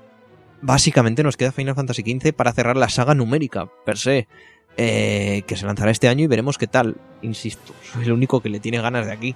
básicamente 0.62 1.24
nos 1.24 1.36
queda 1.36 1.50
Final 1.50 1.74
Fantasy 1.74 2.02
XV 2.02 2.32
para 2.32 2.52
cerrar 2.52 2.76
la 2.76 2.88
saga 2.88 3.14
numérica, 3.14 3.68
per 3.84 3.98
se, 3.98 4.28
eh, 4.76 5.42
que 5.48 5.56
se 5.56 5.66
lanzará 5.66 5.90
este 5.90 6.06
año 6.06 6.22
y 6.22 6.28
veremos 6.28 6.56
qué 6.56 6.68
tal. 6.68 6.98
Insisto, 7.20 7.74
soy 7.82 8.04
el 8.04 8.12
único 8.12 8.40
que 8.40 8.48
le 8.48 8.60
tiene 8.60 8.80
ganas 8.80 9.06
de 9.06 9.12
aquí. 9.12 9.34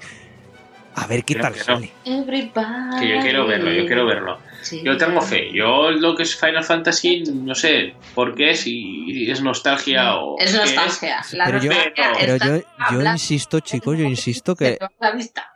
A 0.94 1.08
ver 1.08 1.24
qué 1.24 1.34
Creo 1.34 1.46
tal 1.46 1.54
que 1.54 1.60
sale. 1.64 1.90
Everybody. 2.04 3.00
Que 3.00 3.08
yo 3.08 3.20
quiero 3.20 3.46
verlo, 3.46 3.72
yo 3.72 3.86
quiero 3.86 4.06
verlo. 4.06 4.38
Sí. 4.62 4.80
Yo 4.84 4.96
tengo 4.96 5.20
fe. 5.20 5.50
Yo 5.52 5.90
lo 5.90 6.14
que 6.16 6.22
es 6.22 6.34
Final 6.38 6.64
Fantasy, 6.64 7.24
no 7.24 7.54
sé 7.54 7.94
por 8.14 8.34
qué, 8.34 8.54
si 8.54 9.30
es 9.30 9.42
nostalgia 9.42 10.16
o. 10.16 10.38
Es 10.38 10.54
nostalgia. 10.54 11.20
La 11.32 11.44
Pero 11.46 11.58
yo- 11.58 11.70
Pero 12.18 12.62
yo, 12.92 13.02
insisto, 13.12 13.60
chicos, 13.60 13.98
yo 13.98 14.04
insisto 14.04 14.54
que 14.56 14.78
la 15.00 15.10
vista. 15.12 15.48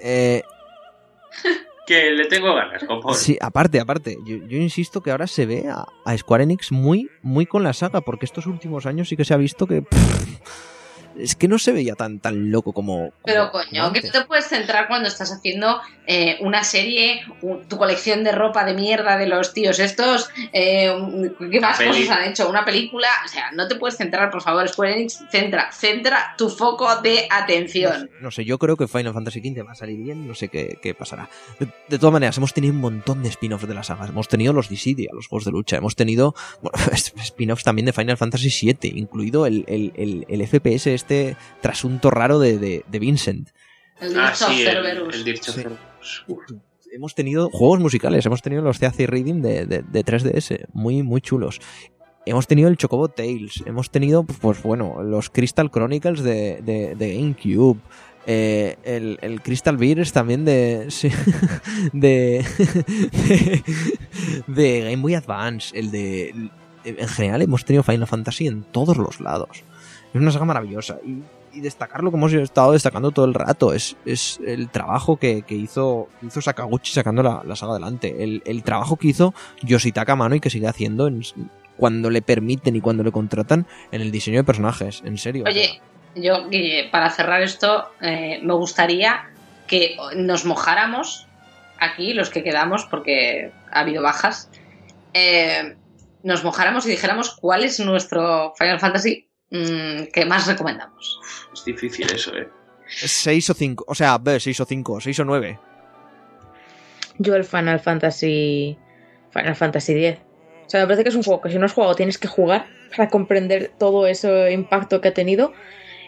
eh, 0.00 0.42
Que 1.86 2.12
le 2.12 2.24
tengo 2.26 2.54
ganas, 2.54 2.82
compadre. 2.84 3.18
Sí, 3.18 3.36
aparte, 3.40 3.78
aparte, 3.78 4.16
yo, 4.26 4.36
yo 4.48 4.56
insisto 4.56 5.02
que 5.02 5.10
ahora 5.10 5.26
se 5.26 5.44
ve 5.44 5.66
a, 5.68 5.84
a 6.06 6.16
Square 6.16 6.44
Enix 6.44 6.72
muy, 6.72 7.10
muy 7.20 7.44
con 7.44 7.62
la 7.62 7.74
saga, 7.74 8.00
porque 8.00 8.24
estos 8.24 8.46
últimos 8.46 8.86
años 8.86 9.08
sí 9.08 9.16
que 9.18 9.24
se 9.26 9.34
ha 9.34 9.36
visto 9.36 9.66
que 9.66 9.82
pff, 9.82 10.38
es 11.18 11.34
que 11.34 11.48
no 11.48 11.58
se 11.58 11.72
veía 11.72 11.94
tan, 11.94 12.18
tan 12.20 12.50
loco 12.50 12.72
como. 12.72 13.12
Pero 13.24 13.50
como- 13.50 13.64
coño, 13.64 13.82
como 13.82 13.92
que 13.92 14.02
tú 14.02 14.08
te 14.10 14.24
puedes 14.24 14.46
centrar 14.48 14.88
cuando 14.88 15.08
estás 15.08 15.32
haciendo 15.32 15.80
eh, 16.06 16.36
una 16.40 16.64
serie, 16.64 17.22
tu 17.68 17.76
colección 17.78 18.24
de 18.24 18.32
ropa 18.32 18.64
de 18.64 18.74
mierda 18.74 19.16
de 19.16 19.26
los 19.26 19.52
tíos 19.54 19.78
estos, 19.78 20.28
eh, 20.52 20.92
¿qué 21.50 21.60
más 21.60 21.78
peli. 21.78 21.90
cosas 22.02 22.10
han 22.18 22.30
hecho? 22.30 22.48
Una 22.48 22.64
película, 22.64 23.08
o 23.24 23.28
sea, 23.28 23.50
no 23.52 23.66
te 23.68 23.76
puedes 23.76 23.96
centrar, 23.96 24.30
por 24.30 24.42
favor, 24.42 24.68
Square 24.68 24.92
Enix, 24.94 25.20
centra, 25.30 25.70
centra 25.72 26.34
tu 26.36 26.48
foco 26.50 27.00
de 27.00 27.26
atención. 27.30 28.10
no 28.20 28.30
sé, 28.30 28.44
yo 28.44 28.58
creo 28.58 28.76
que 28.76 28.86
Final 28.88 29.14
Fantasy 29.14 29.40
XV 29.40 29.66
va 29.66 29.72
a 29.72 29.76
salir 29.76 29.98
bien, 30.02 30.26
no 30.26 30.34
sé 30.34 30.48
qué, 30.48 30.78
qué 30.82 30.94
pasará. 30.94 31.28
De, 31.58 31.68
de 31.88 31.98
todas 31.98 32.12
maneras, 32.12 32.36
hemos 32.38 32.52
tenido 32.52 32.74
un 32.74 32.80
montón 32.80 33.22
de 33.22 33.28
spin-offs 33.28 33.66
de 33.66 33.74
la 33.74 33.82
saga. 33.82 34.06
Hemos 34.06 34.28
tenido 34.28 34.52
los 34.52 34.68
Dissidia, 34.68 35.10
los 35.12 35.26
juegos 35.28 35.44
de 35.44 35.52
lucha. 35.52 35.76
Hemos 35.76 35.96
tenido 35.96 36.34
bueno, 36.60 36.78
spin-offs 36.92 37.64
también 37.64 37.86
de 37.86 37.92
Final 37.92 38.16
Fantasy 38.16 38.50
VII, 38.78 38.92
incluido 38.98 39.46
el, 39.46 39.64
el, 39.68 39.92
el, 39.96 40.26
el 40.28 40.46
FPS 40.46 40.86
este 41.04 41.36
trasunto 41.60 42.10
raro 42.10 42.38
de, 42.38 42.58
de, 42.58 42.84
de 42.88 42.98
Vincent. 42.98 43.50
El 44.00 44.18
Ah, 44.18 44.34
sí, 44.34 44.62
el, 44.62 44.68
Cerberus. 44.68 45.14
el 45.14 45.24
Dirge 45.24 45.50
of 45.50 45.56
Sí. 46.00 46.34
Hemos 46.92 47.14
tenido 47.14 47.50
juegos 47.50 47.80
musicales, 47.80 48.24
hemos 48.24 48.40
tenido 48.40 48.62
los 48.62 48.78
CAC 48.78 48.98
Reading 49.00 49.42
de, 49.42 49.66
de, 49.66 49.82
de 49.82 50.04
3DS, 50.04 50.66
muy, 50.72 51.02
muy 51.02 51.20
chulos. 51.20 51.60
Hemos 52.24 52.46
tenido 52.46 52.68
el 52.68 52.76
Chocobo 52.76 53.08
Tales, 53.08 53.62
hemos 53.66 53.90
tenido, 53.90 54.22
pues 54.24 54.62
bueno, 54.62 55.02
los 55.02 55.28
Crystal 55.28 55.70
Chronicles 55.70 56.22
de, 56.22 56.62
de, 56.62 56.94
de 56.94 57.14
GameCube, 57.16 57.80
eh, 58.26 58.76
el, 58.84 59.18
el 59.22 59.42
Crystal 59.42 59.76
Beers 59.76 60.12
también 60.12 60.44
de, 60.44 60.86
sí, 60.90 61.10
de, 61.92 62.44
de, 63.12 63.62
de 64.46 64.80
Game 64.82 65.02
Boy 65.02 65.14
Advance, 65.14 65.78
el 65.78 65.90
de... 65.90 66.50
En 66.84 67.08
general 67.08 67.40
hemos 67.42 67.64
tenido 67.64 67.82
Final 67.82 68.06
Fantasy 68.06 68.46
en 68.46 68.62
todos 68.62 68.98
los 68.98 69.20
lados. 69.20 69.64
Es 70.14 70.20
una 70.20 70.30
saga 70.30 70.44
maravillosa. 70.46 70.98
Y, 71.04 71.22
y 71.56 71.60
destacar 71.60 72.02
lo 72.02 72.10
que 72.10 72.16
hemos 72.16 72.32
estado 72.32 72.72
destacando 72.72 73.10
todo 73.10 73.26
el 73.26 73.34
rato 73.34 73.72
es, 73.72 73.96
es 74.06 74.40
el 74.46 74.70
trabajo 74.70 75.16
que, 75.18 75.42
que 75.42 75.54
hizo, 75.54 76.08
hizo 76.22 76.40
Sakaguchi 76.40 76.92
sacando 76.92 77.22
la, 77.22 77.42
la 77.44 77.54
saga 77.56 77.72
adelante. 77.72 78.22
El, 78.24 78.42
el 78.46 78.62
trabajo 78.62 78.96
que 78.96 79.08
hizo 79.08 79.34
Yoshitaka 79.62 80.16
Mano 80.16 80.34
y 80.34 80.40
que 80.40 80.50
sigue 80.50 80.66
haciendo 80.68 81.06
en- 81.08 81.22
cuando 81.76 82.08
le 82.08 82.22
permiten 82.22 82.76
y 82.76 82.80
cuando 82.80 83.02
le 83.02 83.10
contratan 83.12 83.66
en 83.90 84.00
el 84.00 84.10
diseño 84.12 84.38
de 84.38 84.44
personajes. 84.44 85.02
En 85.04 85.18
serio. 85.18 85.44
Oye, 85.46 85.80
yo 86.14 86.48
Guille, 86.48 86.88
para 86.90 87.10
cerrar 87.10 87.42
esto, 87.42 87.88
eh, 88.00 88.40
me 88.42 88.54
gustaría 88.54 89.24
que 89.66 89.96
nos 90.16 90.44
mojáramos 90.44 91.26
aquí, 91.80 92.14
los 92.14 92.30
que 92.30 92.44
quedamos, 92.44 92.84
porque 92.84 93.50
ha 93.72 93.80
habido 93.80 94.02
bajas, 94.02 94.50
eh, 95.14 95.76
nos 96.22 96.44
mojáramos 96.44 96.86
y 96.86 96.90
dijéramos 96.90 97.34
cuál 97.34 97.64
es 97.64 97.80
nuestro 97.80 98.54
Final 98.56 98.78
Fantasy 98.78 99.28
mm, 99.50 100.04
que 100.12 100.24
más 100.26 100.46
recomendamos. 100.46 101.20
Es 101.52 101.64
difícil 101.64 102.10
eso, 102.12 102.36
eh. 102.36 102.48
6 102.86 103.50
o 103.50 103.54
5. 103.54 103.84
O 103.88 103.94
sea, 103.94 104.20
6 104.38 104.60
o 104.60 104.64
5, 104.64 105.00
6 105.00 105.20
o 105.20 105.24
9. 105.24 105.58
Yo 107.18 107.34
el 107.34 107.44
Final 107.44 107.80
Fantasy. 107.80 108.78
Final 109.30 109.56
Fantasy 109.56 110.04
X. 110.04 110.20
O 110.66 110.70
sea, 110.70 110.80
me 110.80 110.86
parece 110.86 111.02
que 111.02 111.08
es 111.10 111.14
un 111.14 111.22
juego 111.22 111.40
que 111.40 111.50
si 111.50 111.58
no 111.58 111.66
has 111.66 111.72
jugado 111.72 111.94
tienes 111.94 112.18
que 112.18 112.28
jugar 112.28 112.66
para 112.96 113.08
comprender 113.08 113.72
todo 113.78 114.06
ese 114.06 114.52
impacto 114.52 115.00
que 115.00 115.08
ha 115.08 115.14
tenido. 115.14 115.52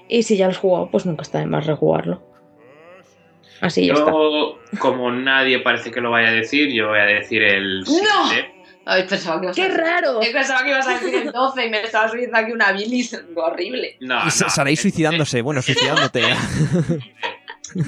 Y 0.09 0.23
si 0.23 0.37
ya 0.37 0.47
lo 0.47 0.53
has 0.53 0.59
jugado, 0.59 0.91
pues 0.91 1.05
nunca 1.05 1.23
está 1.23 1.41
de 1.41 1.47
más 1.47 1.67
rejugarlo. 1.67 2.23
Así 3.61 3.87
ya 3.87 3.95
está. 3.95 4.11
Yo, 4.11 4.59
como 4.79 5.11
nadie 5.11 5.61
parece 5.61 5.91
que 5.91 6.01
lo 6.01 6.11
vaya 6.11 6.29
a 6.29 6.33
decir, 6.33 6.73
yo 6.73 6.89
voy 6.89 7.01
a 7.01 7.05
decir 7.05 7.43
el 7.43 7.81
¡No! 7.81 8.56
7. 8.87 9.03
Ay, 9.03 9.09
pensaba 9.09 9.41
que 9.41 9.47
ibas 9.47 9.57
¡Qué 9.57 9.63
a 9.65 9.69
raro! 9.69 10.23
Yo 10.23 10.33
pensaba 10.33 10.63
que 10.63 10.71
ibas 10.71 10.87
a 10.87 10.95
decir 10.99 11.15
el 11.15 11.33
12 11.33 11.67
y 11.67 11.71
me 11.71 11.83
estabas 11.83 12.11
subiendo 12.13 12.37
aquí 12.37 12.53
una 12.53 12.73
bilis 12.73 13.21
horrible. 13.35 13.97
No, 14.01 14.21
y 14.25 14.29
no, 14.29 14.65
el- 14.67 14.77
suicidándose. 14.77 15.43
Bueno, 15.43 15.61
suicidándote. 15.63 16.23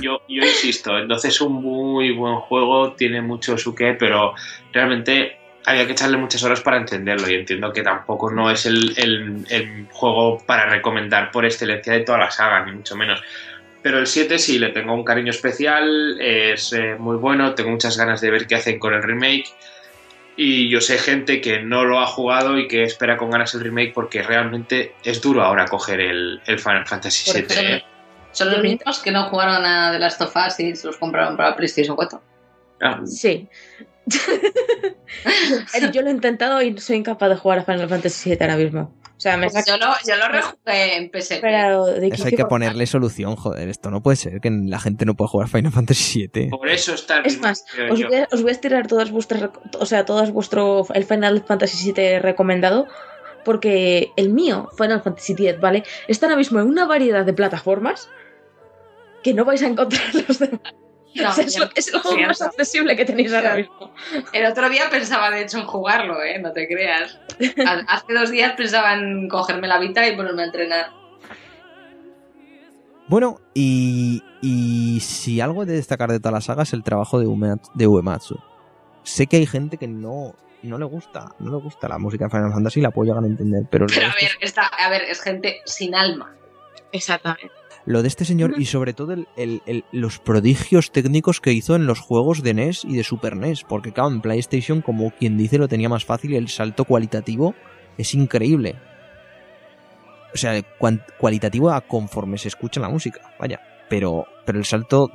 Yo, 0.03 0.21
yo 0.29 0.43
insisto, 0.43 0.99
entonces 0.99 1.33
es 1.35 1.41
un 1.41 1.63
muy 1.63 2.13
buen 2.13 2.37
juego, 2.41 2.93
tiene 2.95 3.23
mucho 3.23 3.57
su 3.57 3.75
qué, 3.75 3.95
pero 3.99 4.35
realmente 4.73 5.39
había 5.65 5.87
que 5.87 5.93
echarle 5.93 6.19
muchas 6.19 6.43
horas 6.43 6.61
para 6.61 6.77
entenderlo 6.77 7.31
y 7.31 7.37
entiendo 7.37 7.73
que 7.73 7.83
tampoco 7.83 8.29
no 8.31 8.51
es 8.51 8.67
el, 8.67 8.93
el- 8.99 9.47
el 9.49 9.87
juego 9.91 10.39
para 10.45 10.69
recomendar 10.69 11.31
por 11.31 11.45
excelencia 11.47 11.93
de 11.93 12.01
toda 12.01 12.19
la 12.19 12.31
saga, 12.31 12.67
ni 12.67 12.73
mucho 12.73 12.97
menos. 12.97 13.23
Pero 13.81 13.99
el 13.99 14.07
7 14.09 14.39
sí, 14.39 14.59
le 14.59 14.71
tengo 14.71 14.93
un 14.93 15.05
cariño 15.05 15.31
especial, 15.31 16.21
es 16.21 16.73
eh, 16.73 16.97
muy 16.99 17.17
bueno, 17.17 17.55
tengo 17.55 17.71
muchas 17.71 17.97
ganas 17.97 18.21
de 18.21 18.31
ver 18.33 18.47
qué 18.47 18.57
hacen 18.57 18.79
con 18.81 18.93
el 18.93 19.03
remake. 19.03 19.47
Y 20.41 20.71
yo 20.71 20.81
sé 20.81 20.99
gente 20.99 21.41
que 21.41 21.63
no 21.63 21.85
lo 21.85 21.99
ha 21.99 22.07
jugado 22.07 22.59
y 22.59 22.69
que 22.69 22.85
espera 22.85 23.17
con 23.17 23.29
ganas 23.31 23.55
el 23.55 23.61
remake 23.61 23.93
porque 23.93 24.23
realmente 24.23 24.95
es 25.03 25.21
duro 25.21 25.43
ahora 25.43 25.67
coger 25.67 25.99
el, 25.99 26.41
el 26.47 26.61
Final 26.61 26.87
Fantasy 26.87 27.33
VII. 27.33 27.43
ejemplo, 27.43 27.77
¿eh? 27.77 27.85
Son 28.31 28.53
los 28.53 28.63
mismos 28.63 29.01
que 29.01 29.11
no 29.11 29.25
jugaron 29.25 29.67
a 29.67 29.91
The 29.91 29.99
Last 29.99 30.21
of 30.21 30.33
Us 30.37 30.61
y 30.61 30.77
se 30.77 30.87
los 30.87 30.97
compraron 30.97 31.37
para 31.37 31.57
PlayStation 31.57 31.97
4. 31.97 32.23
Ah, 32.83 33.01
Sí. 33.05 33.49
Yo 35.93 36.03
lo 36.03 36.09
he 36.09 36.13
intentado 36.13 36.63
y 36.63 36.79
soy 36.79 36.97
incapaz 36.99 37.31
de 37.31 37.37
jugar 37.37 37.59
a 37.59 37.65
Final 37.65 37.89
Fantasy 37.89 38.31
VII 38.31 38.39
ahora 38.41 38.57
mismo. 38.57 38.95
O 39.19 39.21
sea, 39.21 39.37
me 39.37 39.51
Pues 39.51 39.65
saca. 39.65 39.77
yo, 39.77 39.85
lo, 39.85 39.93
yo 40.07 40.17
lo 40.17 40.29
rejugué 40.33 40.97
en 40.97 41.11
PSP. 41.11 41.41
Pero 41.41 41.87
de 41.87 42.07
Eso 42.07 42.27
hay 42.27 42.37
que 42.37 42.45
ponerle 42.45 42.87
solución, 42.87 43.35
joder. 43.35 43.69
Esto 43.69 43.91
no 43.91 44.01
puede 44.01 44.17
ser 44.17 44.41
que 44.41 44.49
la 44.49 44.79
gente 44.79 45.05
no 45.05 45.17
pueda 45.17 45.29
jugar 45.29 45.49
Final 45.49 45.73
Fantasy 45.73 46.29
VII. 46.33 46.51
Por 46.51 46.69
eso 46.69 46.95
está 46.95 47.19
el 47.19 47.27
Es 47.27 47.41
más, 47.41 47.65
os 47.91 48.01
voy, 48.01 48.15
a, 48.15 48.29
os 48.31 48.43
voy 48.43 48.51
a 48.51 48.53
estirar 48.53 48.87
todas 48.87 49.11
vuestras, 49.11 49.51
o 49.79 49.87
sea, 49.87 50.05
todas 50.05 50.31
vuestro 50.31 50.87
el 50.95 51.05
Final 51.05 51.43
Fantasy 51.45 51.93
VII 51.93 52.21
recomendado, 52.21 52.87
porque 53.45 54.13
el 54.17 54.31
mío, 54.31 54.69
Final 54.79 55.03
Fantasy 55.03 55.33
X, 55.33 55.61
¿vale? 55.61 55.83
Está 56.07 56.27
ahora 56.27 56.37
mismo 56.37 56.61
en 56.61 56.69
una 56.69 56.87
variedad 56.87 57.25
de 57.25 57.33
plataformas 57.33 58.09
que 59.25 59.35
no 59.35 59.45
vais 59.45 59.63
a 59.63 59.67
encontrar 59.67 60.15
los 60.29 60.39
demás. 60.39 60.61
No, 61.23 61.31
O 61.31 61.33
sea, 61.33 61.45
es, 61.45 61.59
lo- 61.59 61.69
es 61.75 61.89
el 61.93 62.01
juego 62.01 62.17
sí, 62.19 62.25
más 62.27 62.43
accesible 62.43 62.97
que 62.97 63.05
tenéis 63.05 63.33
ahora 63.33 63.57
mismo. 63.57 63.93
El 64.33 64.47
otro 64.47 64.69
día 64.71 64.89
pensaba, 64.91 65.31
de 65.31 65.43
hecho, 65.43 65.59
en 65.59 65.67
jugarlo, 65.67 66.23
¿eh? 66.23 66.39
No 66.39 66.53
te 66.53 66.67
creas. 66.69 67.19
Ha- 67.67 67.85
Hace 67.95 68.13
dos 68.15 68.31
días 68.31 68.53
pensaba 68.57 68.95
en 68.95 69.29
cogerme 69.29 69.69
la 69.69 69.79
Vita 69.79 70.07
y 70.07 70.17
ponerme 70.17 70.43
a 70.43 70.47
entrenar. 70.47 70.91
Bueno, 73.09 73.41
y, 73.55 74.23
y 74.43 75.01
si 75.01 75.41
algo 75.41 75.65
de 75.65 75.73
destacar 75.75 76.11
de 76.11 76.21
toda 76.21 76.33
la 76.33 76.41
saga 76.41 76.65
es 76.65 76.73
el 76.75 76.83
trabajo 76.83 77.19
de, 77.19 77.27
Ume- 77.27 77.61
de 77.75 77.87
Uematsu. 77.87 78.39
Sé 79.03 79.27
que 79.27 79.39
hay 79.39 79.47
gente 79.47 79.79
que 79.79 79.89
no, 79.89 80.35
no 80.63 80.77
le 80.79 80.85
gusta, 80.85 81.33
no 81.39 81.51
le 81.51 81.57
gusta 81.57 81.89
la 81.89 81.97
música 81.99 82.25
de 82.27 82.31
Final 82.31 82.53
Fantasy, 82.53 82.83
la 82.83 82.91
puedo 82.91 83.07
llegar 83.11 83.25
a 83.25 83.27
entender, 83.27 83.65
pero 83.71 83.87
Pero 83.87 84.07
a 84.09 84.15
ver, 84.15 84.33
está, 84.41 84.67
a 84.67 84.91
ver, 84.91 85.03
es 85.05 85.23
gente 85.23 85.61
sin 85.65 85.95
alma. 85.95 86.35
Exactamente. 86.93 87.51
Lo 87.89 88.03
de 88.03 88.09
este 88.09 88.25
señor 88.27 88.55
y 88.59 88.67
sobre 88.67 88.93
todo 88.93 89.13
el- 89.15 89.29
el- 89.37 89.63
el- 89.65 89.85
los 89.93 90.19
prodigios 90.19 90.93
técnicos 90.93 91.41
que 91.41 91.53
hizo 91.53 91.75
en 91.75 91.87
los 91.87 92.01
juegos 92.01 92.43
de 92.43 92.53
NES 92.53 92.85
y 92.85 92.97
de 92.97 93.03
Super 93.05 93.35
NES, 93.35 93.65
porque 93.65 93.93
claro, 93.93 94.11
en 94.11 94.21
PlayStation, 94.21 94.83
como 94.83 95.11
quien 95.13 95.39
dice, 95.39 95.57
lo 95.57 95.69
tenía 95.69 95.89
más 95.89 96.05
fácil 96.05 96.33
y 96.33 96.37
el 96.37 96.49
salto 96.49 96.85
cualitativo 96.85 97.55
es 97.97 98.13
increíble. 98.15 98.77
O 100.35 100.37
sea, 100.37 100.61
cualitativo 101.19 101.71
a 101.71 101.81
conforme 101.81 102.37
se 102.37 102.49
escucha 102.49 102.81
la 102.81 102.89
música, 102.91 103.21
vaya. 103.41 103.61
Pero, 103.89 104.27
pero 104.45 104.59
el 104.59 104.65
salto. 104.67 105.11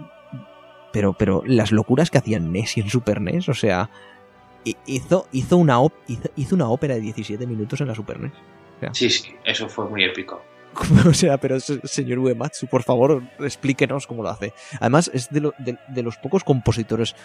Pero, 0.91 1.13
pero 1.13 1.43
las 1.45 1.71
locuras 1.71 2.09
que 2.09 2.17
hacían 2.17 2.51
NES 2.51 2.77
y 2.77 2.81
en 2.81 2.89
Super 2.89 3.21
NES, 3.21 3.49
o 3.49 3.53
sea. 3.53 3.89
hi- 4.65 4.77
hizo, 4.87 5.27
hizo, 5.31 5.57
una 5.57 5.79
op- 5.79 5.93
hizo, 6.07 6.29
hizo 6.37 6.55
una 6.55 6.69
ópera 6.69 6.95
de 6.95 7.01
17 7.01 7.45
minutos 7.45 7.81
en 7.81 7.87
la 7.87 7.93
Super 7.95 8.19
NES. 8.19 8.31
Sí, 8.93 9.09
sí, 9.09 9.35
eso 9.45 9.67
fue 9.69 9.87
muy 9.89 10.03
épico. 10.03 10.41
o 11.07 11.13
sea, 11.13 11.37
pero 11.37 11.59
se- 11.59 11.79
señor 11.87 12.19
Uematsu, 12.19 12.67
por 12.67 12.83
favor, 12.83 13.23
explíquenos 13.39 14.07
cómo 14.07 14.23
lo 14.23 14.29
hace. 14.29 14.53
Además, 14.79 15.09
es 15.13 15.29
de, 15.29 15.51
de- 15.59 16.03
los 16.03 16.17
pocos 16.17 16.43
compositores 16.43 17.15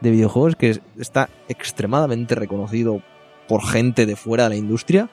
de 0.00 0.10
videojuegos 0.10 0.56
que 0.56 0.70
es- 0.70 0.80
está 0.98 1.28
extremadamente 1.48 2.34
reconocido 2.34 3.02
por 3.48 3.64
gente 3.64 4.04
de 4.06 4.16
fuera 4.16 4.44
de 4.44 4.50
la 4.50 4.56
industria 4.56 5.08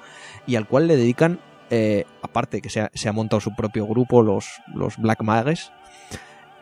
y 0.46 0.56
al 0.58 0.68
cual 0.68 0.88
le 0.88 0.98
dedican, 0.98 1.40
eh, 1.70 2.06
aparte 2.22 2.62
que 2.62 2.70
se 2.70 2.82
ha, 2.82 2.92
se 2.94 3.08
ha 3.08 3.14
montado 3.14 3.40
su 3.40 3.56
propio 3.56 3.88
grupo, 3.88 4.22
los, 4.22 4.46
los 4.74 4.98
Black 4.98 5.22
Mages, 5.24 5.72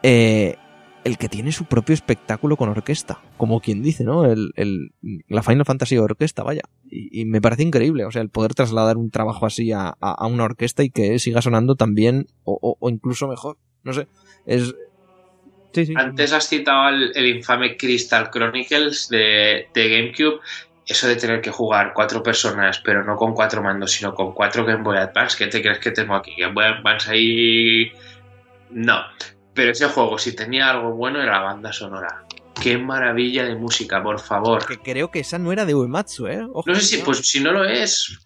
eh, 0.04 0.58
el 1.04 1.18
que 1.18 1.28
tiene 1.30 1.52
su 1.52 1.66
propio 1.66 1.94
espectáculo 1.94 2.56
con 2.58 2.70
orquesta, 2.70 3.22
como 3.38 3.60
quien 3.60 3.82
dice, 3.84 4.04
¿no? 4.04 4.26
El, 4.26 4.52
el- 4.56 4.92
la 5.28 5.44
Final 5.44 5.66
Fantasy 5.66 5.98
orquesta, 5.98 6.44
vaya. 6.44 6.62
Y, 6.90 7.26
me 7.26 7.42
parece 7.42 7.64
increíble, 7.64 8.06
o 8.06 8.12
sea, 8.12 8.22
el 8.22 8.30
poder 8.30 8.54
trasladar 8.54 8.98
un 8.98 9.10
trabajo 9.12 9.46
así 9.46 9.72
a, 9.72 9.96
a- 10.00 10.28
una 10.28 10.44
orquesta 10.46 10.84
y 10.84 10.90
que 10.90 11.20
siga 11.20 11.42
sonando 11.42 11.76
tan 11.76 11.94
bien 11.96 12.28
o, 12.44 12.78
o- 12.80 12.90
incluso 12.90 13.28
mejor. 13.28 13.58
No 13.84 13.94
sé, 13.94 14.08
es... 14.46 14.74
Antes 15.96 16.32
has 16.34 16.48
citado 16.48 16.90
el, 16.90 17.12
el 17.16 17.36
infame 17.38 17.76
Crystal 17.78 18.30
Chronicles 18.30 19.10
de, 19.10 19.68
de 19.74 19.90
GameCube. 19.90 20.40
Eso 20.86 21.08
de 21.08 21.16
tener 21.16 21.42
que 21.42 21.50
jugar 21.50 21.94
cuatro 21.96 22.22
personas, 22.22 22.80
pero 22.80 23.04
no 23.04 23.16
con 23.16 23.34
cuatro 23.34 23.64
mandos, 23.64 23.92
sino 23.94 24.14
con 24.14 24.34
cuatro 24.34 24.66
Game 24.66 24.84
Boy 24.84 24.98
Advance. 24.98 25.36
¿Qué 25.38 25.48
te 25.48 25.62
crees 25.62 25.80
que 25.80 25.92
tengo 25.92 26.14
aquí? 26.14 26.34
Game 26.38 26.54
Boy 26.54 26.66
Advance 26.66 27.10
ahí. 27.12 27.92
No. 28.70 28.98
Pero 29.54 29.72
ese 29.72 29.88
juego, 29.88 30.18
si 30.18 30.36
tenía 30.36 30.70
algo 30.70 30.92
bueno, 30.94 31.22
era 31.22 31.34
la 31.34 31.42
banda 31.42 31.72
sonora. 31.74 32.24
Qué 32.62 32.78
maravilla 32.78 33.44
de 33.46 33.56
música, 33.56 34.02
por 34.02 34.20
favor. 34.20 34.66
Que 34.66 34.78
creo 34.78 35.12
que 35.12 35.20
esa 35.20 35.38
no 35.40 35.52
era 35.52 35.66
de 35.66 35.76
Uematsu, 35.76 36.28
¿eh? 36.28 36.42
Ojo, 36.54 36.64
No 36.68 36.76
sé 36.76 36.82
si, 36.82 36.98
pues 37.00 37.20
si 37.20 37.40
no 37.40 37.52
lo 37.52 37.66
es, 37.66 38.20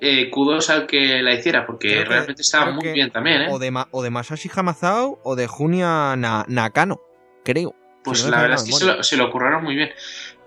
eh, 0.00 0.28
kudos 0.30 0.70
al 0.70 0.86
que 0.86 1.22
la 1.22 1.32
hiciera, 1.34 1.66
porque 1.66 1.88
que- 1.88 2.04
realmente 2.04 2.42
estaba 2.42 2.72
muy 2.72 2.82
que 2.82 2.92
bien 2.92 3.10
también, 3.10 3.42
¿eh? 3.42 3.48
O 3.50 3.58
de, 3.58 3.70
Ma- 3.70 3.88
o 3.90 4.02
de 4.02 4.10
Masashi 4.10 4.50
Hamazao 4.54 5.20
o 5.22 5.36
de 5.36 5.46
Junia 5.46 6.14
Na- 6.16 6.44
Nakano, 6.48 7.00
creo. 7.44 7.74
Pues 8.04 8.18
Si 8.18 8.24
no 8.24 8.30
me 8.30 8.36
la 8.36 8.42
verdad 8.42 8.58
es 8.58 8.64
que 8.64 8.72
se 8.72 8.84
lo, 8.86 9.02
se 9.02 9.16
lo 9.16 9.30
curraron 9.30 9.64
muy 9.64 9.74
bien. 9.76 9.90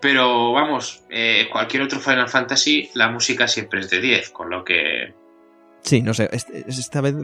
Pero 0.01 0.53
vamos, 0.53 1.03
eh, 1.09 1.47
cualquier 1.51 1.83
otro 1.83 1.99
Final 1.99 2.29
Fantasy, 2.29 2.89
la 2.93 3.09
música 3.09 3.47
siempre 3.47 3.81
es 3.81 3.89
de 3.89 3.99
10, 3.99 4.29
con 4.29 4.49
lo 4.49 4.63
que... 4.63 5.13
Sí, 5.81 6.01
no 6.01 6.13
sé, 6.13 6.29
es- 6.31 6.47
esta 6.67 7.01
vez 7.01 7.15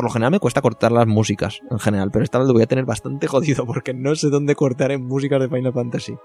por 0.00 0.06
lo 0.06 0.12
general 0.12 0.30
me 0.32 0.38
cuesta 0.40 0.62
cortar 0.62 0.92
las 0.92 1.06
músicas 1.06 1.60
en 1.70 1.78
general, 1.78 2.10
pero 2.10 2.24
esta 2.24 2.38
vez 2.38 2.46
lo 2.48 2.54
voy 2.54 2.62
a 2.62 2.66
tener 2.66 2.86
bastante 2.86 3.26
jodido 3.26 3.66
porque 3.66 3.92
no 3.92 4.14
sé 4.14 4.30
dónde 4.30 4.54
cortar 4.54 4.92
en 4.92 5.04
músicas 5.06 5.38
de 5.42 5.48
Final 5.50 5.74
Fantasy. 5.74 6.12
De 6.12 6.18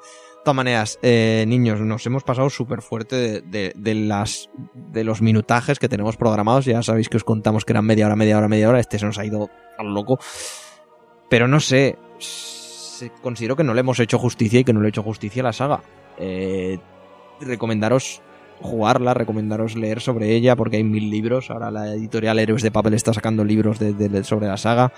todas 0.45 0.55
maneras, 0.55 0.97
eh, 1.01 1.43
niños, 1.45 1.81
nos 1.81 2.05
hemos 2.05 2.23
pasado 2.23 2.49
súper 2.49 2.81
fuerte 2.81 3.41
de, 3.41 3.73
de- 3.75 3.95
las 3.95 4.49
de 4.73 5.03
los 5.03 5.21
minutajes 5.21 5.77
que 5.77 5.89
tenemos 5.89 6.15
programados. 6.15 6.63
Ya 6.63 6.81
sabéis 6.83 7.09
que 7.09 7.17
os 7.17 7.25
contamos 7.25 7.65
que 7.65 7.73
eran 7.73 7.83
media 7.85 8.05
hora, 8.05 8.15
media 8.15 8.37
hora, 8.37 8.47
media 8.47 8.69
hora. 8.69 8.79
Este 8.79 8.97
se 8.97 9.05
nos 9.07 9.17
ha 9.19 9.25
ido 9.25 9.49
al 9.77 9.93
loco. 9.93 10.19
Pero 11.29 11.49
no 11.49 11.59
sé, 11.59 11.97
considero 13.21 13.57
que 13.57 13.65
no 13.65 13.73
le 13.73 13.81
hemos 13.81 13.99
hecho 13.99 14.17
justicia 14.17 14.61
y 14.61 14.63
que 14.63 14.71
no 14.71 14.79
le 14.79 14.85
he 14.87 14.89
hecho 14.89 15.03
justicia 15.03 15.41
a 15.41 15.45
la 15.47 15.51
saga. 15.53 15.81
Eh, 16.17 16.79
recomendaros 17.41 18.21
jugarla, 18.61 19.13
recomendaros 19.13 19.75
leer 19.75 20.01
sobre 20.01 20.31
ella 20.31 20.55
porque 20.55 20.77
hay 20.77 20.83
mil 20.83 21.09
libros. 21.09 21.49
Ahora 21.51 21.71
la 21.71 21.87
editorial 21.93 22.39
Héroes 22.39 22.61
de 22.63 22.71
Papel 22.71 22.93
está 22.93 23.13
sacando 23.13 23.43
libros 23.43 23.79
de- 23.79 23.93
de- 23.93 24.23
sobre 24.23 24.47
la 24.47 24.57
saga. 24.57 24.91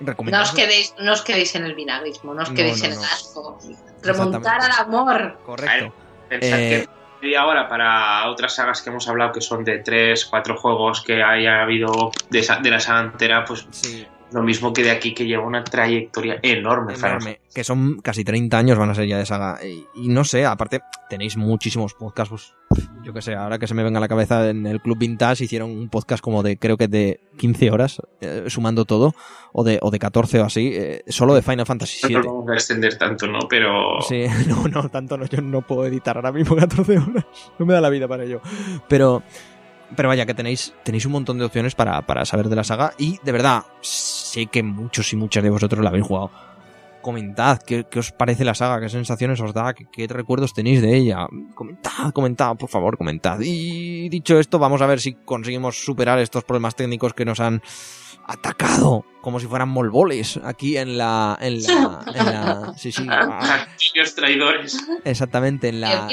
No 0.00 0.42
os, 0.42 0.52
quedéis, 0.52 0.94
no 1.00 1.12
os 1.12 1.22
quedéis 1.22 1.56
en 1.56 1.64
el 1.64 1.74
vinagrismo, 1.74 2.32
no 2.32 2.42
os 2.42 2.50
quedéis 2.50 2.78
no, 2.80 2.86
en 2.86 2.92
el 2.92 2.98
no. 2.98 3.04
asco. 3.04 3.58
Remontar 4.02 4.60
al 4.60 4.86
amor. 4.86 5.38
Correcto. 5.44 5.92
Pensar 6.28 6.60
Eh, 6.60 6.86
que 7.20 7.26
media 7.26 7.44
hora 7.46 7.68
para 7.68 8.30
otras 8.30 8.54
sagas 8.54 8.80
que 8.80 8.90
hemos 8.90 9.08
hablado, 9.08 9.32
que 9.32 9.40
son 9.40 9.64
de 9.64 9.78
3, 9.78 10.24
4 10.26 10.56
juegos 10.56 11.02
que 11.02 11.20
haya 11.22 11.62
habido 11.62 12.12
de, 12.30 12.46
de 12.62 12.70
la 12.70 12.78
saga 12.78 13.00
entera, 13.00 13.44
pues 13.44 13.66
Sí, 13.72 14.06
lo 14.32 14.42
mismo 14.42 14.72
que 14.72 14.82
de 14.82 14.90
aquí, 14.90 15.14
que 15.14 15.26
lleva 15.26 15.44
una 15.46 15.64
trayectoria 15.64 16.38
enorme. 16.42 16.94
Enorme. 16.94 17.40
Que 17.54 17.64
son 17.64 18.00
casi 18.00 18.24
30 18.24 18.56
años 18.58 18.78
van 18.78 18.90
a 18.90 18.94
ser 18.94 19.06
ya 19.06 19.18
de 19.18 19.26
saga. 19.26 19.58
Y, 19.64 19.86
y 19.94 20.08
no 20.08 20.24
sé, 20.24 20.44
aparte 20.44 20.80
tenéis 21.08 21.36
muchísimos 21.36 21.94
podcasts. 21.94 22.30
Pues, 22.68 22.88
yo 23.02 23.14
que 23.14 23.22
sé, 23.22 23.34
ahora 23.34 23.58
que 23.58 23.66
se 23.66 23.74
me 23.74 23.82
venga 23.82 23.98
a 23.98 24.00
la 24.00 24.08
cabeza 24.08 24.48
en 24.50 24.66
el 24.66 24.80
Club 24.82 24.98
Vintage 24.98 25.44
hicieron 25.44 25.70
un 25.70 25.88
podcast 25.88 26.22
como 26.22 26.42
de, 26.42 26.58
creo 26.58 26.76
que 26.76 26.86
de 26.88 27.20
15 27.38 27.70
horas, 27.70 28.02
eh, 28.20 28.44
sumando 28.48 28.84
todo, 28.84 29.14
o 29.52 29.64
de, 29.64 29.78
o 29.80 29.90
de 29.90 29.98
14 29.98 30.40
o 30.40 30.44
así, 30.44 30.72
eh, 30.74 31.02
solo 31.08 31.34
de 31.34 31.40
Final 31.42 31.64
Fantasy 31.64 32.00
No 32.02 32.08
VII. 32.08 32.16
nos 32.18 32.26
vamos 32.26 32.50
a 32.50 32.54
extender 32.54 32.98
tanto, 32.98 33.26
¿no? 33.26 33.38
Pero 33.48 34.02
Sí, 34.02 34.24
no, 34.48 34.68
no, 34.68 34.88
tanto 34.90 35.16
no, 35.16 35.24
yo 35.24 35.40
no 35.40 35.62
puedo 35.62 35.86
editar 35.86 36.16
ahora 36.16 36.32
mismo 36.32 36.54
14 36.56 36.98
horas. 36.98 37.24
No 37.58 37.64
me 37.64 37.72
da 37.72 37.80
la 37.80 37.88
vida 37.90 38.06
para 38.06 38.24
ello. 38.24 38.42
Pero, 38.88 39.22
pero 39.96 40.08
vaya, 40.08 40.26
que 40.26 40.34
tenéis, 40.34 40.74
tenéis 40.84 41.06
un 41.06 41.12
montón 41.12 41.38
de 41.38 41.44
opciones 41.44 41.74
para, 41.74 42.02
para 42.02 42.24
saber 42.24 42.48
de 42.48 42.56
la 42.56 42.64
saga. 42.64 42.92
Y 42.98 43.18
de 43.22 43.32
verdad, 43.32 43.64
sé 43.80 44.46
que 44.46 44.62
muchos 44.62 45.12
y 45.12 45.16
muchas 45.16 45.42
de 45.42 45.50
vosotros 45.50 45.82
la 45.82 45.90
habéis 45.90 46.06
jugado. 46.06 46.30
Comentad 47.00 47.60
qué, 47.62 47.86
qué 47.90 48.00
os 48.00 48.12
parece 48.12 48.44
la 48.44 48.54
saga, 48.54 48.80
qué 48.80 48.88
sensaciones 48.88 49.40
os 49.40 49.54
da, 49.54 49.72
qué, 49.72 49.86
qué 49.90 50.06
recuerdos 50.08 50.52
tenéis 50.52 50.82
de 50.82 50.96
ella. 50.96 51.26
Comentad, 51.54 52.12
comentad, 52.12 52.56
por 52.56 52.68
favor, 52.68 52.98
comentad. 52.98 53.38
Y 53.40 54.08
dicho 54.08 54.38
esto, 54.38 54.58
vamos 54.58 54.82
a 54.82 54.86
ver 54.86 55.00
si 55.00 55.14
conseguimos 55.14 55.82
superar 55.82 56.18
estos 56.18 56.44
problemas 56.44 56.74
técnicos 56.74 57.14
que 57.14 57.24
nos 57.24 57.40
han 57.40 57.62
atacado 58.28 59.06
como 59.22 59.40
si 59.40 59.46
fueran 59.46 59.70
molboles 59.70 60.38
aquí 60.44 60.76
en 60.76 60.98
la 60.98 61.36
en 61.40 61.62
la, 61.62 62.04
en 62.14 62.26
la 62.26 62.74
sí 62.76 62.92
sí 62.92 63.06
ah, 63.10 63.66
traidores. 64.14 64.78
exactamente 65.04 65.68
en 65.68 65.80
la. 65.80 66.08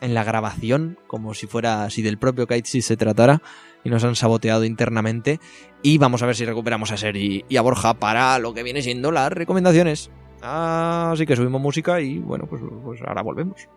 En 0.00 0.14
la 0.14 0.24
grabación 0.24 0.98
como 1.06 1.34
si 1.34 1.46
fuera 1.46 1.90
si 1.90 2.02
del 2.02 2.18
propio 2.18 2.46
Kaitsi 2.46 2.82
se 2.82 2.96
tratara 2.96 3.42
y 3.84 3.90
nos 3.90 4.04
han 4.04 4.16
saboteado 4.16 4.64
internamente. 4.64 5.40
Y 5.82 5.98
vamos 5.98 6.22
a 6.22 6.26
ver 6.26 6.36
si 6.36 6.44
recuperamos 6.44 6.90
a 6.92 6.96
Seri 6.96 7.44
y 7.48 7.56
a 7.56 7.62
Borja 7.62 7.94
para 7.94 8.38
lo 8.38 8.54
que 8.54 8.62
viene 8.62 8.82
siendo 8.82 9.12
las 9.12 9.32
recomendaciones. 9.32 10.10
Así 10.40 11.26
que 11.26 11.36
subimos 11.36 11.60
música 11.60 12.00
y 12.00 12.18
bueno 12.18 12.46
pues, 12.46 12.62
pues 12.84 13.00
ahora 13.02 13.22
volvemos 13.22 13.68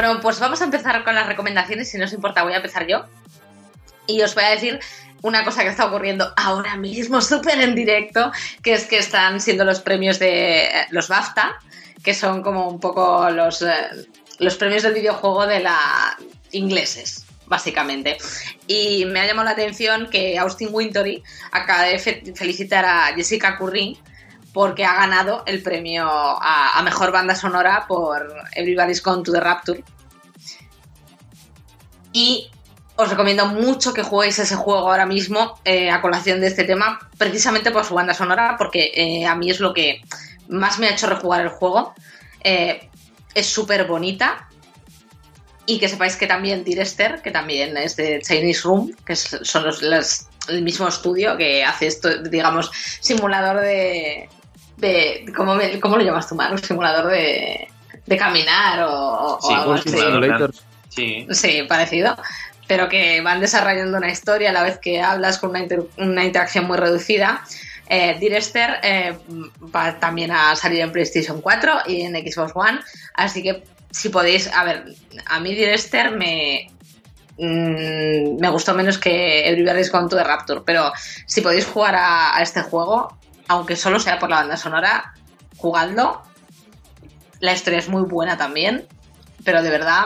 Bueno, 0.00 0.18
pues 0.22 0.40
vamos 0.40 0.62
a 0.62 0.64
empezar 0.64 1.04
con 1.04 1.14
las 1.14 1.26
recomendaciones, 1.26 1.90
si 1.90 1.98
no 1.98 2.06
os 2.06 2.12
importa, 2.14 2.42
voy 2.42 2.54
a 2.54 2.56
empezar 2.56 2.86
yo. 2.86 3.04
Y 4.06 4.22
os 4.22 4.34
voy 4.34 4.44
a 4.44 4.50
decir 4.52 4.80
una 5.20 5.44
cosa 5.44 5.62
que 5.62 5.68
está 5.68 5.84
ocurriendo 5.84 6.32
ahora 6.38 6.74
mismo, 6.78 7.20
súper 7.20 7.60
en 7.60 7.74
directo, 7.74 8.32
que 8.62 8.72
es 8.72 8.86
que 8.86 8.96
están 8.96 9.42
siendo 9.42 9.62
los 9.66 9.80
premios 9.80 10.18
de 10.18 10.64
eh, 10.64 10.70
los 10.88 11.08
BAFTA, 11.08 11.58
que 12.02 12.14
son 12.14 12.42
como 12.42 12.66
un 12.66 12.80
poco 12.80 13.28
los, 13.28 13.60
eh, 13.60 13.74
los 14.38 14.56
premios 14.56 14.84
del 14.84 14.94
videojuego 14.94 15.46
de 15.46 15.60
la 15.60 16.16
ingleses, 16.52 17.26
básicamente. 17.44 18.16
Y 18.66 19.04
me 19.04 19.20
ha 19.20 19.26
llamado 19.26 19.44
la 19.44 19.52
atención 19.52 20.08
que 20.08 20.38
Austin 20.38 20.70
Wintory 20.72 21.22
acaba 21.52 21.82
de 21.82 21.98
fe- 21.98 22.22
felicitar 22.34 22.86
a 22.86 23.12
Jessica 23.14 23.58
Curry 23.58 23.98
porque 24.52 24.84
ha 24.84 24.94
ganado 24.94 25.42
el 25.46 25.62
premio 25.62 26.06
a, 26.08 26.80
mejor 26.82 27.12
banda 27.12 27.34
sonora 27.34 27.84
por 27.86 28.34
Everybody's 28.54 29.02
Gone 29.02 29.22
to 29.22 29.32
the 29.32 29.40
Rapture. 29.40 29.84
Y 32.12 32.50
os 32.96 33.08
recomiendo 33.08 33.46
mucho 33.46 33.94
que 33.94 34.02
juguéis 34.02 34.38
ese 34.38 34.56
juego 34.56 34.90
ahora 34.90 35.06
mismo 35.06 35.58
eh, 35.64 35.90
a 35.90 36.00
colación 36.00 36.40
de 36.40 36.48
este 36.48 36.64
tema, 36.64 36.98
precisamente 37.16 37.70
por 37.70 37.84
su 37.84 37.94
banda 37.94 38.14
sonora, 38.14 38.56
porque 38.58 38.90
eh, 38.94 39.26
a 39.26 39.34
mí 39.34 39.50
es 39.50 39.60
lo 39.60 39.72
que 39.72 40.02
más 40.48 40.78
me 40.78 40.88
ha 40.88 40.92
hecho 40.92 41.06
rejugar 41.06 41.42
el 41.42 41.48
juego. 41.48 41.94
Eh, 42.42 42.88
es 43.34 43.46
súper 43.46 43.86
bonita. 43.86 44.48
Y 45.66 45.78
que 45.78 45.88
sepáis 45.88 46.16
que 46.16 46.26
también 46.26 46.64
Direster, 46.64 47.22
que 47.22 47.30
también 47.30 47.76
es 47.76 47.94
de 47.94 48.20
Chinese 48.22 48.62
Room, 48.62 48.96
que 49.06 49.14
son 49.14 49.64
los, 49.64 50.26
el 50.48 50.62
mismo 50.62 50.88
estudio 50.88 51.36
que 51.36 51.64
hace 51.64 51.86
esto, 51.86 52.18
digamos, 52.22 52.70
simulador 53.00 53.60
de. 53.60 54.28
De 54.80 55.24
¿cómo, 55.36 55.54
me- 55.54 55.78
cómo 55.80 55.96
lo 55.96 56.02
llamas 56.02 56.28
tú, 56.28 56.34
Manu? 56.34 56.58
Simulador 56.58 57.10
de, 57.10 57.68
de 58.06 58.16
caminar 58.16 58.82
o, 58.84 59.36
o 59.36 59.40
Sí, 59.40 59.54
algo 59.54 59.72
un 59.72 59.78
así. 59.78 59.90
Sí. 60.88 61.26
Sí, 61.30 61.62
parecido. 61.68 62.16
pero 62.66 62.88
que 62.88 63.20
van 63.20 63.40
desarrollando 63.40 63.98
una 63.98 64.10
historia 64.10 64.50
a 64.50 64.52
la 64.52 64.62
vez 64.62 64.78
que 64.78 65.00
hablas 65.00 65.38
con 65.38 65.50
una, 65.50 65.60
inter- 65.60 65.86
una 65.98 66.24
interacción 66.24 66.66
muy 66.66 66.76
reducida. 66.78 67.42
Eh, 67.88 68.16
Dear 68.20 68.34
Esther 68.34 68.76
eh, 68.84 69.18
va 69.74 69.98
también 69.98 70.30
a 70.30 70.54
salir 70.54 70.80
en 70.80 70.92
PlayStation 70.92 71.40
4 71.40 71.72
y 71.88 72.02
en 72.02 72.14
Xbox 72.14 72.52
One, 72.54 72.78
así 73.14 73.42
que 73.42 73.64
si 73.90 74.08
podéis, 74.10 74.46
a 74.54 74.62
ver, 74.62 74.84
a 75.26 75.40
mí 75.40 75.56
Dear 75.56 75.72
Esther 75.74 76.12
me, 76.12 76.70
mm, 77.38 78.38
me 78.40 78.48
gustó 78.50 78.74
menos 78.74 78.98
que 78.98 79.48
Everybody's 79.48 79.90
Gone 79.90 80.08
to 80.08 80.16
the 80.16 80.22
Rapture, 80.24 80.60
pero 80.64 80.92
si 81.26 81.40
podéis 81.40 81.66
jugar 81.66 81.96
a, 81.96 82.36
a 82.36 82.42
este 82.42 82.62
juego, 82.62 83.18
aunque 83.50 83.74
solo 83.74 83.98
sea 83.98 84.20
por 84.20 84.30
la 84.30 84.36
banda 84.36 84.56
sonora, 84.56 85.12
jugadlo. 85.56 86.22
La 87.40 87.52
historia 87.52 87.80
es 87.80 87.88
muy 87.88 88.02
buena 88.02 88.36
también, 88.36 88.86
pero 89.44 89.60
de 89.60 89.70
verdad 89.70 90.04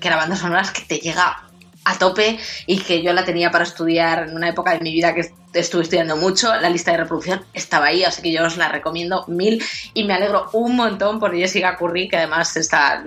que 0.00 0.10
la 0.10 0.14
banda 0.14 0.36
sonora 0.36 0.62
es 0.62 0.70
que 0.70 0.82
te 0.82 0.98
llega 0.98 1.42
a 1.84 1.98
tope 1.98 2.38
y 2.68 2.78
que 2.78 3.02
yo 3.02 3.12
la 3.12 3.24
tenía 3.24 3.50
para 3.50 3.64
estudiar 3.64 4.28
en 4.28 4.36
una 4.36 4.48
época 4.48 4.70
de 4.70 4.78
mi 4.78 4.92
vida 4.92 5.12
que 5.12 5.28
estuve 5.54 5.82
estudiando 5.82 6.16
mucho. 6.16 6.54
La 6.54 6.70
lista 6.70 6.92
de 6.92 6.98
reproducción 6.98 7.44
estaba 7.52 7.86
ahí, 7.86 8.04
así 8.04 8.22
que 8.22 8.30
yo 8.30 8.44
os 8.44 8.56
la 8.56 8.68
recomiendo 8.68 9.24
mil 9.26 9.60
y 9.92 10.04
me 10.04 10.14
alegro 10.14 10.48
un 10.52 10.76
montón 10.76 11.18
por 11.18 11.34
Jessica 11.34 11.76
Curry, 11.76 12.08
que 12.08 12.18
además 12.18 12.56
está, 12.56 13.02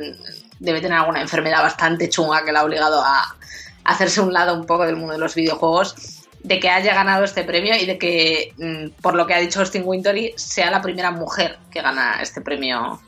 debe 0.59 0.81
tener 0.81 0.97
alguna 0.97 1.21
enfermedad 1.21 1.61
bastante 1.63 2.09
chunga 2.09 2.43
que 2.43 2.51
la 2.51 2.59
ha 2.59 2.65
obligado 2.65 3.01
a 3.01 3.37
hacerse 3.85 4.19
un 4.19 4.33
lado 4.33 4.53
un 4.53 4.65
poco 4.65 4.85
del 4.85 4.97
mundo 4.97 5.13
de 5.13 5.19
los 5.19 5.33
videojuegos 5.33 6.16
de 6.43 6.59
que 6.59 6.69
haya 6.69 6.93
ganado 6.93 7.23
este 7.23 7.43
premio 7.43 7.75
y 7.75 7.85
de 7.85 7.97
que, 7.97 8.53
mm, 8.57 9.01
por 9.01 9.15
lo 9.15 9.27
que 9.27 9.33
ha 9.33 9.39
dicho 9.39 9.59
Austin 9.59 9.83
Wintory, 9.85 10.33
sea 10.35 10.71
la 10.71 10.81
primera 10.81 11.11
mujer 11.11 11.57
que 11.71 11.81
gana 11.81 12.21
este 12.21 12.41
premio 12.41 12.99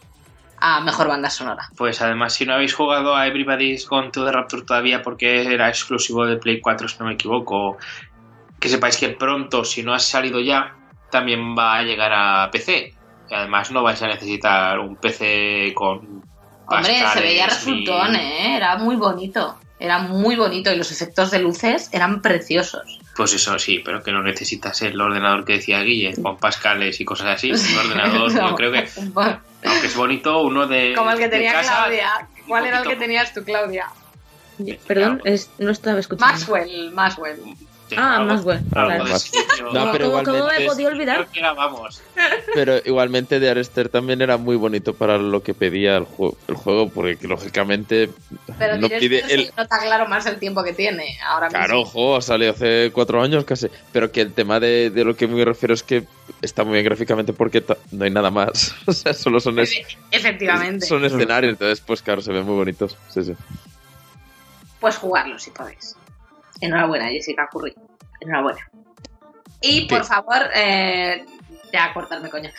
a 0.60 0.82
mejor 0.82 1.08
banda 1.08 1.30
sonora. 1.30 1.70
Pues 1.78 2.02
además, 2.02 2.34
si 2.34 2.46
no 2.46 2.54
habéis 2.54 2.74
jugado 2.74 3.16
a 3.16 3.28
Everybody's 3.28 3.88
Gone 3.88 4.12
to 4.12 4.26
the 4.26 4.32
Rapture 4.32 4.64
todavía 4.64 5.02
porque 5.02 5.54
era 5.54 5.70
exclusivo 5.70 6.26
de 6.26 6.38
Play 6.38 6.60
4, 6.60 6.88
si 6.88 6.98
no 7.00 7.06
me 7.06 7.14
equivoco, 7.14 7.78
que 8.60 8.68
sepáis 8.68 8.98
que 8.98 9.10
pronto, 9.10 9.64
si 9.64 9.84
no 9.84 9.94
ha 9.94 10.00
salido 10.00 10.40
ya, 10.42 10.76
también 11.10 11.56
va 11.58 11.78
a 11.78 11.84
llegar 11.84 12.12
a 12.14 12.50
PC. 12.52 12.94
Y 13.30 13.34
además 13.34 13.72
no 13.72 13.84
vais 13.84 14.02
a 14.02 14.08
necesitar 14.08 14.80
un 14.80 14.96
PC 14.96 15.72
con... 15.76 16.24
Hombre, 16.66 17.08
se 17.14 17.22
veía 17.22 17.48
resultón, 17.48 18.16
¿eh? 18.16 18.58
Era 18.58 18.78
muy 18.78 18.96
bonito. 18.96 19.58
Era 19.80 20.00
muy 20.00 20.36
bonito 20.36 20.72
y 20.72 20.76
los 20.76 20.92
efectos 20.92 21.32
de 21.32 21.40
luces 21.40 21.90
eran 21.94 22.22
preciosos. 22.22 23.00
Pues 23.16 23.34
eso 23.34 23.58
sí, 23.60 23.80
pero 23.84 24.04
que 24.04 24.12
no 24.12 24.22
necesitas 24.22 24.82
el 24.82 25.00
ordenador 25.00 25.46
que 25.46 25.54
decía 25.54 25.82
Guille, 25.82 26.22
con 26.22 26.38
Pascales 26.38 27.00
y 27.00 27.06
cosas 27.06 27.28
así. 27.28 27.52
Un 27.52 27.78
ordenador, 27.78 28.34
yo 28.34 28.56
creo 28.58 28.72
que, 28.72 28.88
aunque 29.66 29.88
es 29.88 29.96
bonito, 29.96 30.42
uno 30.42 30.68
de. 30.68 30.94
Como 30.96 31.12
el 31.12 31.18
que 31.18 31.30
tenía 31.30 31.54
casa, 31.54 31.76
Claudia. 31.78 32.28
¿Cuál 32.48 32.66
era 32.66 32.80
el 32.82 32.88
que 32.88 32.96
tenías 32.98 33.34
tú, 33.34 33.44
Claudia? 33.44 33.88
Perdón, 34.88 35.22
es- 35.24 35.50
no 35.60 35.72
estaba 35.72 36.00
escuchando. 36.00 36.34
Maxwell, 36.34 36.92
Maxwell. 36.92 37.40
Ah, 37.98 38.18
algo- 38.18 38.34
Maxwell. 38.34 38.62
algo 38.74 39.04
claro. 39.06 39.74
No, 39.74 39.92
pero 39.92 40.12
¿Cómo, 40.12 40.24
cómo 40.24 40.32
me 40.32 40.38
igualmente 40.40 40.64
he 40.64 40.68
podido 40.68 40.90
olvidar? 40.90 41.28
Era, 41.34 41.54
vamos. 41.54 42.02
Pero 42.54 42.78
igualmente 42.86 43.40
de 43.40 43.50
Arester 43.50 43.90
también 43.90 44.22
era 44.22 44.38
muy 44.38 44.56
bonito 44.56 44.94
para 44.94 45.18
lo 45.18 45.42
que 45.44 45.54
pedía 45.54 45.98
el, 45.98 46.04
juego, 46.06 46.38
el 46.48 46.56
juego 46.56 46.90
porque 46.90 47.18
que, 47.18 47.28
lógicamente 47.28 48.10
Pero 48.58 48.78
no 48.78 48.88
pide 48.90 49.20
el... 49.34 49.46
se 49.48 49.54
nota 49.58 49.80
claro 49.80 50.08
más 50.08 50.26
el 50.26 50.38
tiempo 50.40 50.64
que 50.64 50.74
tiene 50.74 51.18
ahora 51.26 51.48
mismo. 51.48 51.60
Claro, 51.60 51.86
juego 51.86 52.22
salió 52.22 52.52
hace 52.52 52.92
cuatro 52.94 53.22
años 53.22 53.44
casi. 53.46 53.68
Pero 53.92 54.12
que 54.12 54.22
el 54.22 54.34
tema 54.34 54.60
de, 54.60 54.90
de 54.90 55.04
lo 55.04 55.16
que 55.16 55.28
me 55.28 55.44
refiero 55.46 55.74
es 55.74 55.84
que 55.84 56.04
está 56.42 56.64
muy 56.64 56.74
bien 56.74 56.86
gráficamente 56.86 57.34
porque 57.34 57.62
ta- 57.62 57.78
no 57.92 58.04
hay 58.06 58.12
nada 58.12 58.32
más. 58.32 58.76
O 58.86 58.94
sea, 58.94 59.14
solo 59.14 59.40
son, 59.40 59.60
es- 59.60 59.74
Efectivamente. 60.12 60.86
son 60.86 61.06
escenarios, 61.06 61.52
entonces 61.54 61.82
pues 61.86 62.02
claro, 62.02 62.22
se 62.22 62.32
ven 62.32 62.44
muy 62.46 62.56
bonitos. 62.56 62.98
Sí, 63.10 63.24
sí. 63.24 63.34
Pues 64.80 64.96
jugarlo 64.98 65.38
si 65.38 65.52
podéis. 65.52 65.96
Enhorabuena, 66.62 67.10
Jessica 67.10 67.48
Curry. 67.52 67.74
Enhorabuena. 68.22 68.60
Y 69.62 69.88
¿Qué? 69.88 69.96
por 69.96 70.06
favor, 70.06 70.38
eh, 70.56 71.26
ya 71.74 71.94
cortarme, 71.94 72.30
coño. 72.30 72.50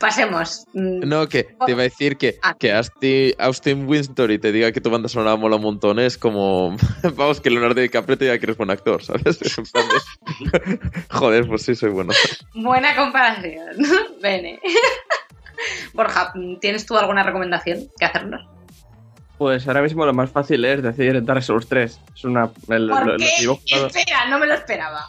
Pasemos. 0.00 0.64
Mm, 0.72 1.00
No, 1.06 1.28
que 1.28 1.44
te 1.44 1.72
iba 1.72 1.80
a 1.80 1.84
decir 1.84 2.16
que, 2.16 2.38
Ah. 2.42 2.54
que 2.58 2.72
Asti- 2.72 3.34
Austin 3.38 3.86
Wintory 3.88 4.38
te 4.38 4.52
diga 4.52 4.72
que 4.72 4.80
tu 4.80 4.90
banda 4.90 5.08
sonora 5.08 5.36
mola 5.36 5.56
un 5.56 5.62
montón 5.62 5.98
es 5.98 6.16
como, 6.18 6.74
vamos, 7.16 7.40
que 7.40 7.50
Leonardo 7.50 7.80
DiCaprio 7.80 8.16
te 8.18 8.24
diga 8.24 8.38
que 8.38 8.46
eres 8.46 8.56
buen 8.56 8.70
actor, 8.70 9.02
¿sabes? 9.04 9.38
En 9.58 9.64
plan 9.66 9.84
de- 9.88 10.78
Joder, 11.10 11.46
pues 11.46 11.62
sí, 11.62 11.74
soy 11.74 11.90
bueno. 11.90 12.12
Buena 12.54 12.96
comparación. 12.96 13.76
Bene. 14.22 14.58
Borja, 15.94 16.32
¿tienes 16.60 16.84
tú 16.86 16.96
alguna 16.98 17.22
recomendación 17.22 17.88
que 17.98 18.04
hacernos? 18.04 18.46
Pues 19.38 19.66
ahora 19.68 19.82
mismo 19.82 20.06
lo 20.06 20.14
más 20.14 20.30
fácil 20.30 20.64
es 20.64 20.82
decir 20.82 21.22
Dark 21.24 21.42
Souls 21.42 21.66
3. 21.68 22.00
Es 22.14 22.24
una. 22.24 22.50
el- 22.68 22.88
¿Por 22.88 23.06
lo- 23.06 23.16
qué? 23.16 23.26
Espera, 23.66 24.28
no 24.30 24.38
me 24.38 24.46
lo 24.46 24.54
esperaba. 24.54 25.06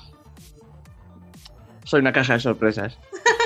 soy 1.85 2.01
una 2.01 2.11
caja 2.11 2.33
de 2.33 2.39
sorpresas. 2.41 2.97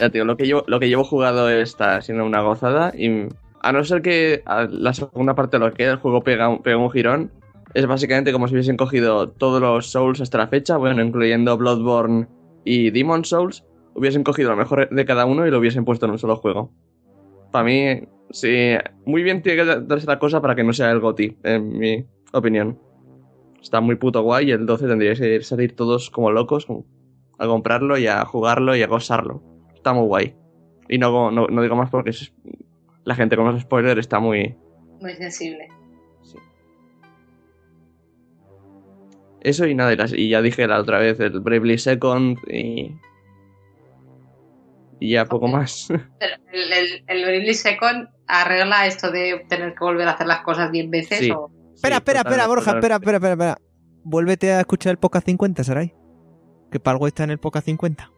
ya 0.00 0.10
tío, 0.10 0.24
lo 0.24 0.36
que 0.36 0.46
llevo, 0.46 0.64
lo 0.66 0.80
que 0.80 0.88
llevo 0.88 1.04
jugado 1.04 1.48
está 1.50 2.00
siendo 2.02 2.24
una 2.24 2.40
gozada 2.40 2.92
y 2.96 3.28
a 3.60 3.72
no 3.72 3.84
ser 3.84 4.02
que 4.02 4.42
la 4.70 4.94
segunda 4.94 5.34
parte 5.34 5.58
de 5.58 5.64
lo 5.66 5.72
que 5.72 5.84
el 5.84 5.96
juego 5.96 6.22
pega 6.22 6.48
un, 6.48 6.62
pega 6.62 6.76
un 6.78 6.90
girón, 6.90 7.30
es 7.74 7.86
básicamente 7.86 8.32
como 8.32 8.48
si 8.48 8.54
hubiesen 8.54 8.76
cogido 8.76 9.28
todos 9.28 9.60
los 9.60 9.90
Souls 9.90 10.20
hasta 10.20 10.38
la 10.38 10.48
fecha, 10.48 10.76
bueno, 10.76 11.02
incluyendo 11.02 11.56
Bloodborne 11.56 12.26
y 12.64 12.90
Demon 12.90 13.24
Souls, 13.24 13.64
hubiesen 13.94 14.24
cogido 14.24 14.50
lo 14.50 14.56
mejor 14.56 14.88
de 14.88 15.04
cada 15.04 15.26
uno 15.26 15.46
y 15.46 15.50
lo 15.50 15.58
hubiesen 15.58 15.84
puesto 15.84 16.06
en 16.06 16.12
un 16.12 16.18
solo 16.18 16.36
juego. 16.36 16.72
Para 17.52 17.64
mí, 17.64 18.02
sí, 18.30 18.74
muy 19.04 19.22
bien 19.22 19.42
tiene 19.42 19.62
que 19.64 19.80
darse 19.82 20.06
la 20.06 20.18
cosa 20.18 20.40
para 20.40 20.54
que 20.54 20.64
no 20.64 20.72
sea 20.72 20.90
el 20.90 21.00
GOTI, 21.00 21.38
en 21.42 21.78
mi 21.78 22.06
opinión. 22.32 22.78
Está 23.60 23.80
muy 23.80 23.96
puto 23.96 24.22
guay 24.22 24.48
y 24.48 24.52
el 24.52 24.66
12 24.66 24.86
tendríais 24.86 25.18
que 25.20 25.42
salir 25.42 25.74
todos 25.74 26.10
como 26.10 26.30
locos 26.30 26.66
a 27.38 27.46
comprarlo 27.46 27.98
y 27.98 28.06
a 28.06 28.24
jugarlo 28.24 28.74
y 28.76 28.82
a 28.82 28.86
gozarlo. 28.86 29.42
Está 29.74 29.92
muy 29.92 30.06
guay. 30.06 30.34
Y 30.88 30.98
no, 30.98 31.30
no, 31.30 31.46
no 31.48 31.62
digo 31.62 31.76
más 31.76 31.90
porque 31.90 32.10
es- 32.10 32.32
la 33.04 33.14
gente 33.14 33.36
con 33.36 33.46
los 33.46 33.60
spoilers 33.62 33.98
está 33.98 34.20
muy... 34.20 34.54
Muy 35.00 35.14
sensible. 35.14 35.68
Eso 39.40 39.66
y 39.66 39.74
nada, 39.74 39.94
y 40.16 40.28
ya 40.28 40.42
dije 40.42 40.66
la 40.66 40.80
otra 40.80 40.98
vez 40.98 41.20
el 41.20 41.40
Bravely 41.40 41.78
Second 41.78 42.38
y... 42.50 42.96
Y 45.00 45.12
ya 45.12 45.24
poco 45.26 45.48
más. 45.48 45.88
Pero 46.18 46.34
el, 47.06 47.24
el, 47.24 47.54
Second 47.54 48.08
arregla 48.26 48.86
esto 48.86 49.10
de 49.10 49.44
tener 49.48 49.74
que 49.74 49.84
volver 49.84 50.08
a 50.08 50.12
hacer 50.12 50.26
las 50.26 50.40
cosas 50.42 50.70
10 50.72 50.90
veces 50.90 51.18
Sí. 51.20 51.30
o... 51.30 51.50
Espera, 51.74 51.96
Sí, 51.96 51.98
espera, 52.00 52.20
espera, 52.20 52.46
Borja, 52.48 52.70
espera, 52.72 52.96
espera, 52.96 53.16
espera, 53.18 53.32
espera. 53.34 53.58
Vuélvete 54.04 54.52
a 54.52 54.60
escuchar 54.60 54.90
el 54.92 54.98
podcast 54.98 55.26
50, 55.26 55.62
Saray. 55.64 55.94
Que 56.72 56.80
para 56.80 56.94
algo 56.94 57.06
está 57.06 57.24
en 57.24 57.30
el 57.30 57.38
podcast 57.38 57.66
50. 57.66 58.10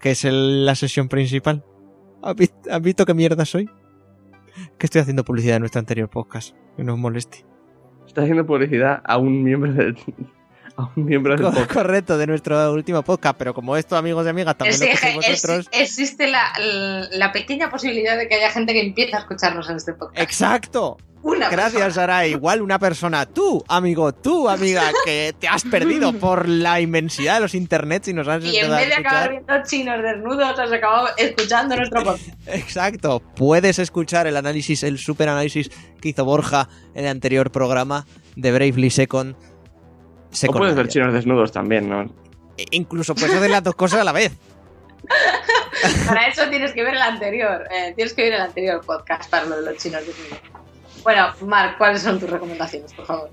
Que 0.00 0.10
es 0.10 0.24
el- 0.24 0.66
la 0.66 0.74
sesión 0.74 1.08
principal. 1.08 1.64
¿Has 2.22 2.34
vis- 2.36 2.54
has 2.70 2.82
visto 2.82 3.06
qué 3.06 3.14
mierda 3.14 3.44
soy? 3.44 3.68
Que 4.78 4.86
estoy 4.86 5.00
haciendo 5.00 5.24
publicidad 5.24 5.54
de 5.54 5.60
nuestro 5.60 5.78
anterior 5.78 6.10
podcast. 6.10 6.54
Que 6.76 6.84
no 6.84 6.94
os 6.94 6.98
moleste. 6.98 7.44
Está 8.06 8.22
haciendo 8.22 8.44
publicidad 8.46 9.02
a 9.04 9.16
un 9.18 9.42
miembro 9.42 9.72
del... 9.72 9.96
A 10.82 10.90
un 10.96 11.04
miembro 11.06 11.34
del 11.34 11.42
Co- 11.44 11.50
podcast. 11.50 11.72
Correcto, 11.72 12.16
de 12.18 12.26
nuestro 12.26 12.72
último 12.72 13.02
podcast. 13.02 13.36
Pero 13.36 13.52
como 13.54 13.76
esto, 13.76 13.96
amigos 13.96 14.24
y 14.26 14.28
amigas, 14.28 14.56
también 14.56 14.74
Es 14.74 14.80
lo 14.80 14.86
escucháis 14.86 15.26
es- 15.26 15.42
vosotros. 15.42 15.68
existe 15.72 16.28
la, 16.28 16.52
la 17.12 17.32
pequeña 17.32 17.68
posibilidad 17.70 18.16
de 18.16 18.28
que 18.28 18.36
haya 18.36 18.50
gente 18.50 18.72
que 18.72 18.80
empiece 18.82 19.14
a 19.16 19.18
escucharnos 19.20 19.68
en 19.70 19.76
este 19.76 19.92
podcast. 19.92 20.18
Exacto. 20.20 20.96
Una 21.20 21.48
Gracias. 21.50 21.94
Saray. 21.94 22.30
Igual 22.30 22.62
una 22.62 22.78
persona, 22.78 23.26
tú, 23.26 23.64
amigo, 23.66 24.12
tú, 24.14 24.48
amiga, 24.48 24.84
que 25.04 25.34
te 25.36 25.48
has 25.48 25.64
perdido 25.64 26.12
por 26.20 26.48
la 26.48 26.80
inmensidad 26.80 27.34
de 27.34 27.40
los 27.40 27.56
internets 27.56 28.06
y 28.06 28.14
nos 28.14 28.28
has 28.28 28.44
Y 28.44 28.56
en 28.58 28.70
vez 28.70 28.86
de 28.86 28.94
acabar 28.94 29.30
viendo 29.30 29.52
chinos 29.64 30.00
desnudos, 30.00 30.56
has 30.60 30.70
acabado 30.70 31.08
escuchando 31.16 31.74
nuestro 31.74 32.04
podcast. 32.04 32.28
Exacto. 32.46 33.20
Puedes 33.34 33.80
escuchar 33.80 34.28
el 34.28 34.36
análisis, 34.36 34.84
el 34.84 34.96
super 34.98 35.28
análisis 35.28 35.70
que 36.00 36.10
hizo 36.10 36.24
Borja 36.24 36.68
en 36.94 37.04
el 37.04 37.10
anterior 37.10 37.50
programa 37.50 38.06
de 38.36 38.52
Bravely 38.52 38.90
Second. 38.90 39.34
O 40.30 40.34
Second 40.36 40.58
puedes 40.58 40.74
ver 40.76 40.88
chinos 40.88 41.12
desnudos 41.12 41.52
también, 41.52 41.88
¿no? 41.88 42.02
E- 42.56 42.66
Incluso 42.72 43.14
puedes 43.14 43.34
hacer 43.34 43.50
las 43.50 43.62
dos 43.62 43.74
cosas 43.74 44.00
a 44.00 44.04
la 44.04 44.12
vez. 44.12 44.32
Para 46.06 46.26
eso 46.26 46.48
tienes 46.50 46.72
que 46.72 46.82
ver 46.82 46.94
el 46.94 47.02
anterior. 47.02 47.64
eh, 47.70 47.92
tienes 47.94 48.12
que 48.14 48.22
ver 48.24 48.32
el 48.34 48.40
anterior 48.40 48.80
podcast 48.84 49.30
para 49.30 49.44
lo 49.46 49.56
de 49.62 49.70
los 49.70 49.76
chinos 49.82 50.04
desnudos. 50.06 50.38
Bueno, 51.04 51.28
Marc, 51.46 51.78
¿cuáles 51.78 52.02
son 52.02 52.18
tus 52.18 52.28
recomendaciones, 52.28 52.92
por 52.94 53.06
favor? 53.06 53.30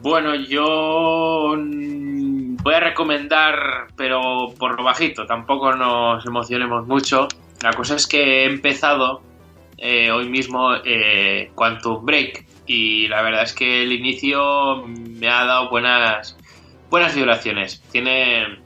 Bueno, 0.00 0.36
yo 0.36 1.56
voy 1.56 2.74
a 2.74 2.80
recomendar, 2.80 3.88
pero 3.96 4.54
por 4.58 4.76
lo 4.76 4.84
bajito, 4.84 5.26
tampoco 5.26 5.72
nos 5.74 6.24
emocionemos 6.24 6.86
mucho. 6.86 7.26
La 7.62 7.72
cosa 7.72 7.96
es 7.96 8.06
que 8.06 8.42
he 8.42 8.44
empezado 8.44 9.20
eh, 9.76 10.10
hoy 10.12 10.28
mismo 10.28 10.70
eh, 10.84 11.50
Quantum 11.56 12.04
Break 12.04 12.46
y 12.68 13.08
la 13.08 13.22
verdad 13.22 13.42
es 13.42 13.54
que 13.54 13.82
el 13.82 13.92
inicio 13.92 14.86
me 14.86 15.28
ha 15.28 15.44
dado 15.44 15.70
buenas 15.70 16.36
buenas 16.90 17.14
vibraciones. 17.14 17.82
Tiene 17.90 18.58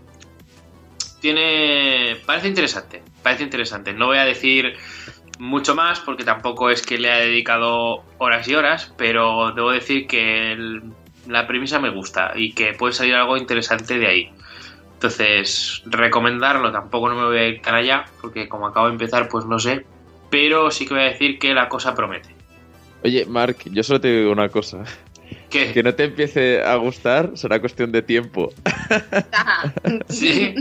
tiene 1.20 2.16
parece 2.26 2.48
interesante, 2.48 3.02
parece 3.22 3.44
interesante. 3.44 3.94
No 3.94 4.06
voy 4.06 4.18
a 4.18 4.24
decir 4.24 4.76
mucho 5.38 5.74
más 5.74 6.00
porque 6.00 6.24
tampoco 6.24 6.68
es 6.68 6.82
que 6.82 6.98
le 6.98 7.10
haya 7.10 7.24
dedicado 7.24 8.04
horas 8.18 8.46
y 8.48 8.54
horas, 8.54 8.92
pero 8.98 9.52
debo 9.52 9.70
decir 9.70 10.06
que 10.06 10.80
la 11.28 11.46
premisa 11.46 11.78
me 11.78 11.90
gusta 11.90 12.32
y 12.34 12.52
que 12.52 12.72
puede 12.72 12.92
salir 12.92 13.14
algo 13.14 13.36
interesante 13.36 13.98
de 13.98 14.06
ahí. 14.06 14.30
Entonces, 14.94 15.82
recomendarlo 15.86 16.70
tampoco 16.72 17.08
no 17.08 17.16
me 17.16 17.26
voy 17.26 17.38
a 17.38 17.48
ir 17.48 17.62
tan 17.62 17.74
allá 17.74 18.04
porque 18.20 18.48
como 18.48 18.66
acabo 18.66 18.86
de 18.86 18.92
empezar 18.92 19.28
pues 19.28 19.44
no 19.46 19.60
sé, 19.60 19.86
pero 20.28 20.70
sí 20.72 20.86
que 20.86 20.94
voy 20.94 21.04
a 21.04 21.06
decir 21.06 21.38
que 21.38 21.54
la 21.54 21.68
cosa 21.68 21.94
promete. 21.94 22.31
Oye, 23.04 23.26
Mark, 23.26 23.56
yo 23.66 23.82
solo 23.82 24.00
te 24.00 24.08
digo 24.08 24.32
una 24.32 24.48
cosa. 24.48 24.84
¿Qué? 25.50 25.72
Que 25.72 25.82
no 25.82 25.94
te 25.94 26.04
empiece 26.04 26.62
a 26.62 26.76
gustar 26.76 27.32
será 27.34 27.60
cuestión 27.60 27.90
de 27.92 28.02
tiempo. 28.02 28.52
Sí. 30.08 30.54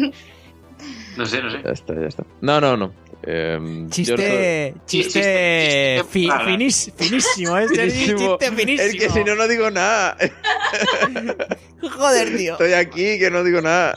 No 1.18 1.26
sé, 1.26 1.42
no 1.44 1.52
sé. 1.52 1.62
Ya 1.64 1.72
está, 1.72 1.94
ya 1.94 2.08
está. 2.08 2.24
No, 2.42 2.60
no, 2.62 2.76
no. 2.78 2.94
Em, 3.24 3.88
Chiste, 3.92 4.74
chiste, 4.88 6.00
chiste 6.00 6.04
fi- 6.10 6.28
para. 6.28 6.46
finis- 6.46 6.92
finísimo, 6.98 7.56
¿eh? 7.58 7.68
finísimo. 7.68 8.18
Chiste 8.40 8.52
finísimo. 8.56 8.90
Es 8.90 8.96
que 8.96 9.10
si 9.12 9.24
no, 9.24 9.36
no 9.36 9.48
digo 9.48 9.70
nada. 9.70 10.18
Joder, 11.82 12.36
tío. 12.38 12.54
Estoy 12.54 12.74
aquí 12.74 13.20
que 13.20 13.30
no 13.30 13.44
digo 13.44 13.62
nada. 13.62 13.94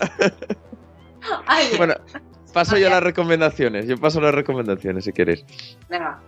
Ay. 1.47 1.69
Bueno, 1.79 1.95
paso 2.53 2.77
yo 2.77 2.89
a 2.89 2.91
las 2.91 3.03
recomendaciones. 3.03 3.87
Yo 3.87 3.97
paso 3.97 4.21
las 4.21 4.35
recomendaciones 4.35 5.05
si 5.05 5.13
queréis. 5.13 5.45
Venga. 5.89 6.21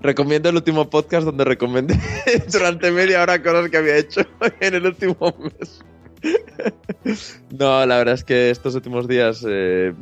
Recomiendo 0.00 0.48
el 0.48 0.56
último 0.56 0.88
podcast 0.90 1.24
donde 1.24 1.44
recomendé 1.44 1.98
durante 2.52 2.90
media 2.90 3.22
hora 3.22 3.42
cosas 3.42 3.70
que 3.70 3.76
había 3.76 3.96
hecho 3.96 4.20
en 4.60 4.74
el 4.74 4.86
último 4.86 5.16
mes. 5.38 5.84
No, 7.50 7.86
la 7.86 7.98
verdad 7.98 8.14
es 8.14 8.24
que 8.24 8.50
estos 8.50 8.74
últimos 8.74 9.06
días 9.06 9.44
eh, 9.48 9.92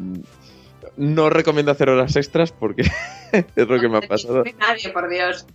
no 0.96 1.28
recomiendo 1.28 1.70
hacer 1.70 1.90
horas 1.90 2.16
extras 2.16 2.52
porque 2.52 2.82
es 3.32 3.68
lo 3.68 3.78
que 3.78 3.88
me 3.88 3.98
ha 3.98 4.00
pasado. 4.00 4.42
Nadie, 4.58 4.90
por 4.90 5.08
Dios. 5.08 5.46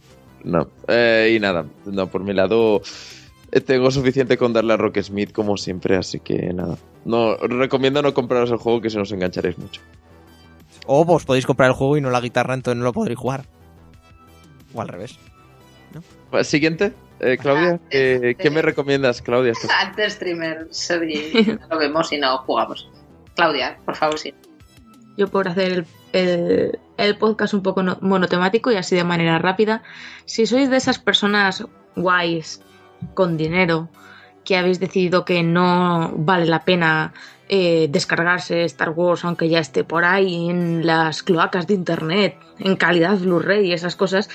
No, 0.43 0.69
eh, 0.88 1.34
y 1.35 1.40
nada, 1.40 1.66
no, 1.85 2.08
por 2.08 2.24
mi 2.24 2.34
lado 2.34 2.82
eh, 3.51 3.61
tengo 3.61 3.92
suficiente 3.92 4.38
con 4.38 4.53
darle 4.53 4.74
a 4.74 4.77
Rock 4.77 5.01
Smith 5.01 5.32
como 5.32 5.58
siempre, 5.58 5.98
así 5.98 6.19
que 6.19 6.53
nada. 6.53 6.77
No, 7.03 7.35
recomiendo 7.38 8.01
no 8.01 8.14
compraros 8.14 8.51
el 8.51 8.58
juego 8.58 8.82
que 8.82 8.90
si 8.90 8.98
no 8.98 9.03
os 9.03 9.11
engancharéis 9.11 9.58
mucho. 9.58 9.82
O 10.85 11.03
vos 11.03 11.26
podéis 11.26 11.45
comprar 11.45 11.69
el 11.69 11.76
juego 11.76 11.98
y 11.98 12.01
no 12.01 12.09
la 12.09 12.22
guitarra, 12.22 12.53
entonces 12.53 12.77
no 12.77 12.85
lo 12.85 12.93
podréis 12.93 13.19
jugar. 13.19 13.45
O 14.74 14.82
al 14.82 14.88
revés. 14.88 15.18
Va, 16.34 16.44
Siguiente, 16.44 16.94
eh, 17.20 17.38
Claudia, 17.38 17.80
Ah, 17.84 17.88
¿qué, 17.90 18.36
qué 18.38 18.50
me 18.52 18.62
recomiendas, 18.62 19.22
Claudia? 19.22 19.54
Antes 19.82 20.14
streamer, 20.14 20.68
Sergi, 20.70 21.58
lo 21.70 21.78
vemos 21.80 22.12
y 22.12 22.18
no 22.18 22.38
jugamos. 22.40 22.90
Claudia, 23.36 23.78
por 23.86 23.96
favor, 23.96 24.20
sí. 24.20 24.34
Yo 25.18 25.28
por 25.28 25.48
hacer 25.48 25.72
el, 25.72 25.86
el- 26.14 26.80
el 26.98 27.18
podcast 27.18 27.54
un 27.54 27.64
poco 27.64 27.82
no- 27.82 27.98
monotemático 28.02 28.72
y 28.72 28.76
así 28.76 28.96
de 28.96 29.04
manera 29.06 29.40
rápida, 29.40 29.82
si 30.26 30.46
sois 30.46 30.70
de 30.70 30.78
esas 30.78 31.00
personas 31.00 31.66
guays, 31.96 32.62
con 33.14 33.38
dinero, 33.38 33.90
que 34.44 34.58
habéis 34.58 34.80
decidido 34.80 35.24
que 35.26 35.42
no 35.44 36.12
vale 36.18 36.46
la 36.46 36.66
pena 36.66 37.14
eh, 37.50 37.88
descargarse 37.90 38.64
Star 38.66 38.92
Wars, 38.92 39.26
aunque 39.26 39.50
ya 39.50 39.60
esté 39.60 39.84
por 39.84 40.06
ahí 40.06 40.50
en 40.50 40.86
las 40.86 41.24
cloacas 41.24 41.68
de 41.68 41.74
internet, 41.74 42.38
en 42.60 42.76
calidad 42.76 43.18
Blu-ray 43.18 43.68
y 43.68 43.74
esas 43.74 43.95
cosas, 43.95 44.30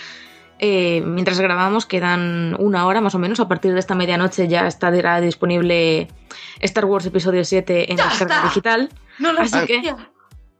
eh, 0.59 1.01
mientras 1.05 1.41
grabamos 1.41 1.86
quedan 1.86 2.55
una 2.59 2.86
hora 2.86 3.01
más 3.01 3.15
o 3.15 3.18
menos. 3.18 3.41
A 3.41 3.49
partir 3.49 3.73
de 3.73 3.78
esta 3.81 3.94
medianoche 3.94 4.49
ya 4.49 4.67
estará 4.67 5.20
disponible 5.20 6.09
Star 6.60 6.84
Wars 6.84 7.07
Episodio 7.07 7.44
7 7.44 7.91
en 7.91 7.97
¡Ya 7.99 8.09
descarga 8.09 8.34
está! 8.36 8.49
digital. 8.49 8.89
No 9.18 9.33
lo 9.33 9.41
Así 9.41 9.59
que- 9.67 9.76
sabía. 9.76 10.10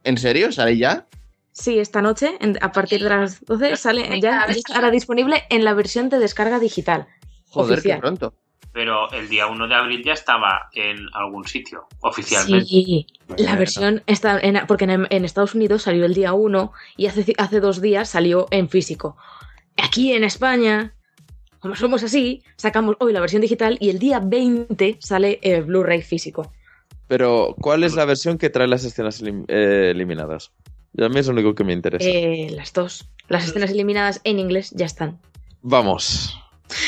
¿En 0.03 0.17
serio? 0.17 0.51
¿Sale 0.51 0.77
ya? 0.77 1.07
Sí, 1.51 1.79
esta 1.79 2.01
noche, 2.01 2.35
en- 2.41 2.57
a 2.61 2.71
partir 2.71 3.01
de 3.01 3.09
las 3.09 3.43
12, 3.45 3.75
sale, 3.77 4.19
ya 4.21 4.43
estará 4.43 4.91
disponible 4.91 5.43
en 5.49 5.63
la 5.63 5.73
versión 5.73 6.09
de 6.09 6.19
descarga 6.19 6.59
digital. 6.59 7.07
Joder, 7.49 7.79
Oficial. 7.79 7.97
qué 7.97 8.01
pronto. 8.01 8.33
Pero 8.73 9.09
el 9.13 9.29
día 9.29 9.47
1 9.47 9.67
de 9.69 9.75
abril 9.75 10.03
ya 10.03 10.11
estaba 10.13 10.69
en 10.73 10.97
algún 11.13 11.47
sitio, 11.47 11.87
oficialmente. 12.01 12.65
Sí, 12.65 13.07
la 13.37 13.55
versión 13.55 14.03
está 14.05 14.37
en, 14.39 14.59
porque 14.67 14.83
en, 14.83 15.07
en 15.09 15.23
Estados 15.23 15.55
Unidos 15.55 15.83
salió 15.83 16.05
el 16.05 16.13
día 16.13 16.33
1 16.33 16.73
y 16.97 17.05
hace, 17.07 17.33
hace 17.37 17.59
dos 17.61 17.81
días 17.81 18.09
salió 18.09 18.47
en 18.51 18.67
físico. 18.67 19.15
Aquí 19.77 20.11
en 20.11 20.25
España, 20.25 20.93
como 21.59 21.75
somos 21.77 22.03
así, 22.03 22.43
sacamos 22.57 22.97
hoy 22.99 23.13
la 23.13 23.21
versión 23.21 23.41
digital 23.41 23.77
y 23.79 23.89
el 23.91 23.99
día 23.99 24.19
20 24.19 24.97
sale 24.99 25.39
el 25.41 25.63
Blu-ray 25.63 26.01
físico. 26.01 26.51
Pero, 27.07 27.55
¿cuál 27.61 27.83
es 27.85 27.93
la 27.95 28.03
versión 28.03 28.37
que 28.37 28.49
trae 28.49 28.67
las 28.67 28.83
escenas 28.83 29.21
elim- 29.21 29.45
eh, 29.47 29.91
eliminadas? 29.91 30.51
A 30.99 31.07
mí 31.07 31.19
es 31.19 31.27
lo 31.27 31.33
único 31.33 31.55
que 31.55 31.63
me 31.63 31.71
interesa. 31.71 32.09
Eh, 32.09 32.49
las 32.51 32.73
dos. 32.73 33.07
Las 33.29 33.45
escenas 33.47 33.69
eliminadas 33.71 34.19
en 34.25 34.39
inglés 34.39 34.71
ya 34.71 34.85
están. 34.85 35.19
Vamos. 35.61 36.37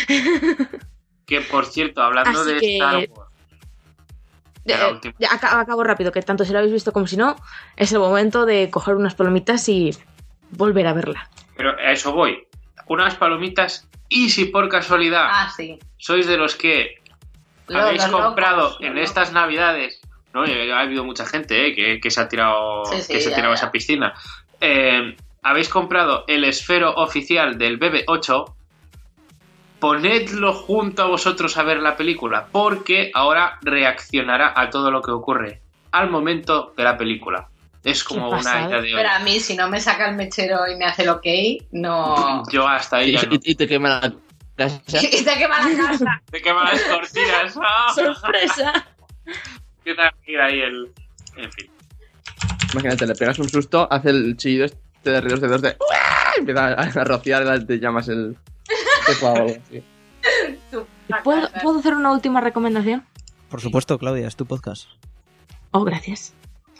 Que 1.27 1.41
por 1.41 1.65
cierto, 1.65 2.01
hablando 2.01 2.41
Así 2.41 2.53
de 2.53 2.59
que- 2.59 2.73
Star 2.77 2.95
Wars. 3.09 3.27
Eh, 4.65 5.25
acabo 5.29 5.83
rápido, 5.83 6.11
que 6.11 6.21
tanto 6.21 6.43
si 6.43 6.51
lo 6.51 6.59
habéis 6.59 6.73
visto 6.73 6.91
como 6.91 7.07
si 7.07 7.15
no, 7.15 7.35
es 7.77 7.91
el 7.93 7.99
momento 7.99 8.45
de 8.45 8.69
coger 8.69 8.95
unas 8.95 9.15
palomitas 9.15 9.67
y 9.69 9.91
volver 10.51 10.87
a 10.87 10.93
verla. 10.93 11.29
Pero 11.55 11.71
a 11.77 11.91
eso 11.91 12.11
voy. 12.11 12.47
Unas 12.87 13.15
palomitas 13.15 13.87
y 14.09 14.29
si 14.29 14.45
por 14.45 14.67
casualidad 14.69 15.25
Ah, 15.29 15.49
sí. 15.55 15.79
sois 15.97 16.27
de 16.27 16.37
los 16.37 16.55
que 16.55 16.95
habéis 17.73 18.09
los 18.09 18.21
comprado 18.21 18.69
locos, 18.71 18.77
en 18.81 18.97
estas 18.97 19.31
navidades, 19.31 20.01
¿no? 20.33 20.43
Ha 20.43 20.79
habido 20.81 21.03
mucha 21.05 21.25
gente 21.25 21.67
¿eh? 21.67 21.75
que, 21.75 21.99
que 22.01 22.11
se 22.11 22.19
ha 22.21 22.27
tirado, 22.27 22.83
Sí, 22.85 23.01
sí, 23.01 23.13
que 23.13 23.21
se 23.21 23.31
ha 23.31 23.35
tirado 23.35 23.51
a 23.53 23.55
esa 23.55 23.71
piscina. 23.71 24.13
Eh, 24.59 25.15
habéis 25.43 25.69
comprado 25.69 26.25
el 26.27 26.43
esfero 26.43 26.93
oficial 26.95 27.57
del 27.57 27.79
BB8. 27.79 28.53
Ponedlo 29.79 30.53
junto 30.53 31.03
a 31.03 31.05
vosotros 31.07 31.55
a 31.57 31.63
ver 31.63 31.79
la 31.79 31.95
película, 31.95 32.47
porque 32.51 33.11
ahora 33.13 33.59
reaccionará 33.61 34.53
a 34.55 34.69
todo 34.69 34.89
lo 34.91 35.01
que 35.01 35.11
ocurre 35.11 35.61
al 35.91 36.09
momento 36.09 36.73
de 36.75 36.83
la 36.83 36.97
película. 36.97 37.49
Es 37.83 38.03
como 38.03 38.29
una 38.29 38.67
idea 38.67 38.81
de 38.81 38.91
Pero 38.93 39.09
a 39.09 39.19
mí, 39.19 39.39
si 39.39 39.55
no 39.55 39.69
me 39.69 39.79
saca 39.79 40.09
el 40.09 40.15
mechero 40.15 40.67
y 40.67 40.75
me 40.75 40.85
hace 40.85 41.03
el 41.03 41.09
ok, 41.09 41.25
no. 41.71 42.43
Yo 42.51 42.67
hasta 42.67 42.97
ahí 42.97 43.11
Y, 43.11 43.13
ya 43.13 43.23
no. 43.23 43.35
y- 43.41 43.55
te 43.55 43.67
quema 43.67 43.89
la 44.01 44.13
casa. 44.57 44.81
y 45.11 45.23
te 45.23 45.37
quema 45.37 45.61
la 45.69 45.77
casa. 45.87 46.21
Te 46.31 46.41
queman 46.41 46.65
las 46.65 46.81
cortinas. 46.83 47.57
¡Ah! 47.61 47.91
¡Sorpresa! 47.93 48.87
Empieza 49.85 50.07
a 50.07 50.13
ir 50.25 50.39
ahí 50.41 50.59
el. 50.59 50.91
En 51.37 51.51
fin. 51.51 51.69
Imagínate, 52.73 53.05
le 53.07 53.15
pegas 53.15 53.39
un 53.39 53.47
susto, 53.47 53.87
hace 53.89 54.09
el 54.09 54.35
chillido 54.35 54.65
este 54.65 55.09
de 55.11 55.21
ruidos 55.21 55.39
de 55.41 55.47
dos 55.47 55.61
de... 55.61 55.69
¡Uah! 55.79 56.33
Y 56.35 56.39
empieza 56.39 56.67
a, 56.67 56.71
a 56.73 57.03
rociar 57.05 57.43
las 57.45 57.65
de 57.65 57.79
llamas 57.79 58.09
el... 58.09 58.35
algo 59.23 59.49
así. 59.49 59.83
¿Puedo, 61.23 61.49
¿Puedo 61.61 61.79
hacer 61.79 61.93
una 61.93 62.11
última 62.11 62.41
recomendación? 62.41 63.05
Por 63.49 63.61
supuesto, 63.61 63.97
Claudia, 63.97 64.27
es 64.27 64.35
tu 64.35 64.45
podcast. 64.45 64.87
Oh, 65.71 65.83
gracias. 65.83 66.33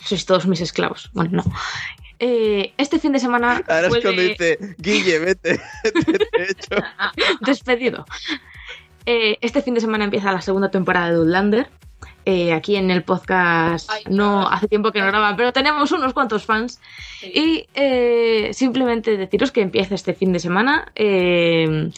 Sois 0.03 0.25
todos 0.25 0.45
mis 0.47 0.61
esclavos. 0.61 1.09
Bueno, 1.14 1.43
no. 1.43 1.43
Eh, 2.19 2.73
este 2.77 2.99
fin 2.99 3.11
de 3.11 3.19
semana 3.19 3.64
Ahora 3.67 3.88
es 3.88 3.89
cuando 3.89 4.22
dice, 4.22 4.57
Guille, 4.80 5.19
vete. 5.19 5.59
te 5.83 6.41
he 6.41 6.51
hecho. 6.51 6.75
despedido. 7.41 8.06
Eh, 9.06 9.38
este 9.41 9.61
fin 9.61 9.73
de 9.75 9.81
semana 9.81 10.03
empieza 10.03 10.31
la 10.31 10.41
segunda 10.41 10.72
temporada 10.72 11.11
de 11.11 11.17
Outlander. 11.17 11.69
Eh, 12.30 12.51
aquí 12.51 12.75
en 12.75 12.91
el 12.91 13.03
podcast 13.03 13.89
Ay, 13.89 14.03
no 14.09 14.41
no. 14.41 14.47
hace 14.49 14.67
tiempo 14.67 14.91
que 14.91 14.99
no 14.99 15.07
graban, 15.07 15.38
pero 15.38 15.53
tenemos 15.53 15.93
unos 15.93 16.11
cuantos 16.11 16.43
fans. 16.45 16.81
Y 17.23 17.67
eh, 17.73 18.49
simplemente 18.53 19.15
deciros 19.15 19.51
que 19.53 19.61
empieza 19.61 19.95
este 19.95 20.14
fin 20.14 20.33
de 20.33 20.39
semana. 20.39 20.91
eh, 20.95 21.89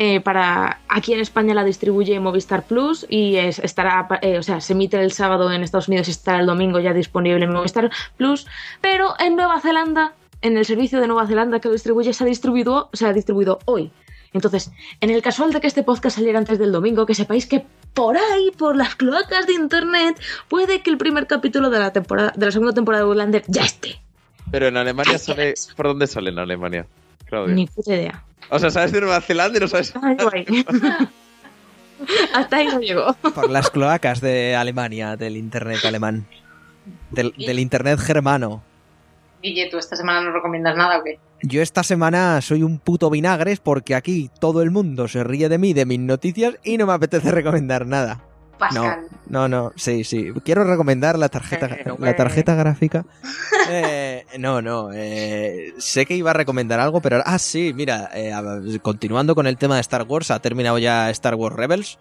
eh, 0.00 0.20
para 0.20 0.78
aquí 0.88 1.12
en 1.12 1.18
España 1.20 1.54
la 1.54 1.64
distribuye 1.64 2.20
Movistar 2.20 2.62
Plus 2.62 3.04
y 3.10 3.34
es- 3.36 3.58
estará, 3.58 4.06
eh, 4.22 4.38
o 4.38 4.42
sea, 4.44 4.60
se 4.60 4.72
emite 4.72 4.96
el 5.02 5.10
sábado 5.12 5.52
en 5.52 5.62
Estados 5.64 5.88
Unidos 5.88 6.06
y 6.08 6.12
estará 6.12 6.38
el 6.38 6.46
domingo 6.46 6.78
ya 6.78 6.92
disponible 6.94 7.44
en 7.44 7.52
Movistar 7.52 7.90
Plus. 8.16 8.46
Pero 8.80 9.14
en 9.18 9.34
Nueva 9.36 9.60
Zelanda, 9.60 10.12
en 10.40 10.56
el 10.56 10.64
servicio 10.64 11.00
de 11.00 11.08
Nueva 11.08 11.26
Zelanda 11.26 11.58
que 11.60 11.66
lo 11.68 11.74
distribuye, 11.74 12.12
se 12.14 12.22
ha 12.24 12.26
distribuido, 12.28 12.88
se 12.92 13.06
ha 13.06 13.12
distribuido 13.12 13.58
hoy. 13.66 13.90
Entonces, 14.32 14.70
en 15.00 15.10
el 15.10 15.22
casual 15.22 15.52
de 15.52 15.60
que 15.60 15.66
este 15.66 15.82
podcast 15.82 16.16
saliera 16.16 16.38
antes 16.38 16.58
del 16.58 16.72
domingo, 16.72 17.06
que 17.06 17.14
sepáis 17.14 17.46
que 17.46 17.64
por 17.94 18.16
ahí, 18.16 18.50
por 18.56 18.76
las 18.76 18.94
cloacas 18.94 19.46
de 19.46 19.54
internet, 19.54 20.20
puede 20.48 20.82
que 20.82 20.90
el 20.90 20.98
primer 20.98 21.26
capítulo 21.26 21.70
de 21.70 21.78
la 21.78 21.92
temporada, 21.92 22.32
de 22.36 22.46
la 22.46 22.52
segunda 22.52 22.74
temporada 22.74 23.04
de 23.04 23.08
Outlander 23.08 23.44
ya 23.48 23.64
esté. 23.64 24.00
Pero 24.50 24.68
en 24.68 24.76
Alemania 24.76 25.14
Ay, 25.14 25.18
sale... 25.18 25.54
¿Por 25.76 25.86
dónde 25.86 26.06
sale 26.06 26.30
en 26.30 26.38
Alemania? 26.38 26.86
Claudia. 27.26 27.54
Ni 27.54 27.66
puta 27.66 27.94
idea. 27.94 28.24
O 28.50 28.58
sea, 28.58 28.70
sabes 28.70 28.92
de 28.92 29.00
Nueva 29.00 29.20
Zelanda 29.20 29.58
y 29.58 29.60
no 29.60 29.68
sabes... 29.68 29.92
Ay, 30.02 30.16
guay. 30.16 30.46
Hasta 32.34 32.56
ahí 32.56 32.66
no 32.66 32.80
llegó. 32.80 33.12
Por 33.14 33.50
las 33.50 33.70
cloacas 33.70 34.20
de 34.20 34.54
Alemania, 34.54 35.16
del 35.16 35.36
internet 35.36 35.84
alemán. 35.84 36.26
Del, 37.10 37.34
del 37.36 37.58
internet 37.58 37.98
germano. 37.98 38.62
Guille, 39.42 39.68
¿tú 39.70 39.78
esta 39.78 39.96
semana 39.96 40.20
no 40.22 40.32
recomiendas 40.32 40.76
nada 40.76 40.98
o 40.98 41.04
qué? 41.04 41.18
Yo 41.42 41.62
esta 41.62 41.82
semana 41.82 42.40
soy 42.40 42.62
un 42.62 42.78
puto 42.78 43.10
vinagres 43.10 43.60
porque 43.60 43.94
aquí 43.94 44.30
todo 44.40 44.62
el 44.62 44.70
mundo 44.70 45.06
se 45.08 45.22
ríe 45.22 45.48
de 45.48 45.58
mí, 45.58 45.72
de 45.72 45.86
mis 45.86 46.00
noticias 46.00 46.56
y 46.64 46.76
no 46.78 46.86
me 46.86 46.92
apetece 46.94 47.30
recomendar 47.30 47.86
nada. 47.86 48.24
Pascal. 48.58 49.06
No, 49.28 49.46
no, 49.46 49.70
sí, 49.76 50.02
sí. 50.02 50.32
Quiero 50.44 50.64
recomendar 50.64 51.16
la 51.16 51.28
tarjeta, 51.28 51.68
la 51.98 52.16
tarjeta 52.16 52.54
gráfica. 52.54 53.04
Eh, 53.70 54.24
no, 54.38 54.62
no. 54.62 54.88
eh, 54.94 55.74
sé 55.76 56.06
que 56.06 56.16
iba 56.16 56.30
a 56.30 56.32
recomendar 56.32 56.80
algo, 56.80 57.02
pero 57.02 57.20
ah, 57.26 57.38
sí, 57.38 57.74
mira, 57.74 58.08
eh, 58.14 58.32
continuando 58.80 59.34
con 59.34 59.46
el 59.46 59.58
tema 59.58 59.74
de 59.74 59.82
Star 59.82 60.04
Wars, 60.08 60.30
ha 60.30 60.40
terminado 60.40 60.78
ya 60.78 61.10
Star 61.10 61.34
Wars 61.34 61.54
Rebels 61.54 61.98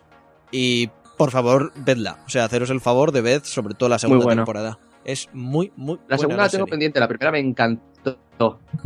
y 0.49 0.89
por 1.17 1.31
favor 1.31 1.73
vedla. 1.75 2.19
O 2.25 2.29
sea, 2.29 2.45
haceros 2.45 2.69
el 2.69 2.79
favor 2.79 3.11
de 3.11 3.19
ver 3.19 3.41
sobre 3.43 3.73
todo 3.73 3.89
la 3.89 3.99
segunda 3.99 4.23
bueno. 4.23 4.43
temporada. 4.43 4.79
Es 5.03 5.27
muy, 5.33 5.73
muy 5.75 5.95
La 6.07 6.15
buena 6.15 6.17
segunda 6.17 6.43
la 6.43 6.49
tengo 6.49 6.63
serie. 6.63 6.71
pendiente, 6.71 6.99
la 7.01 7.07
primera 7.09 7.31
me 7.33 7.39
encantó. 7.39 8.17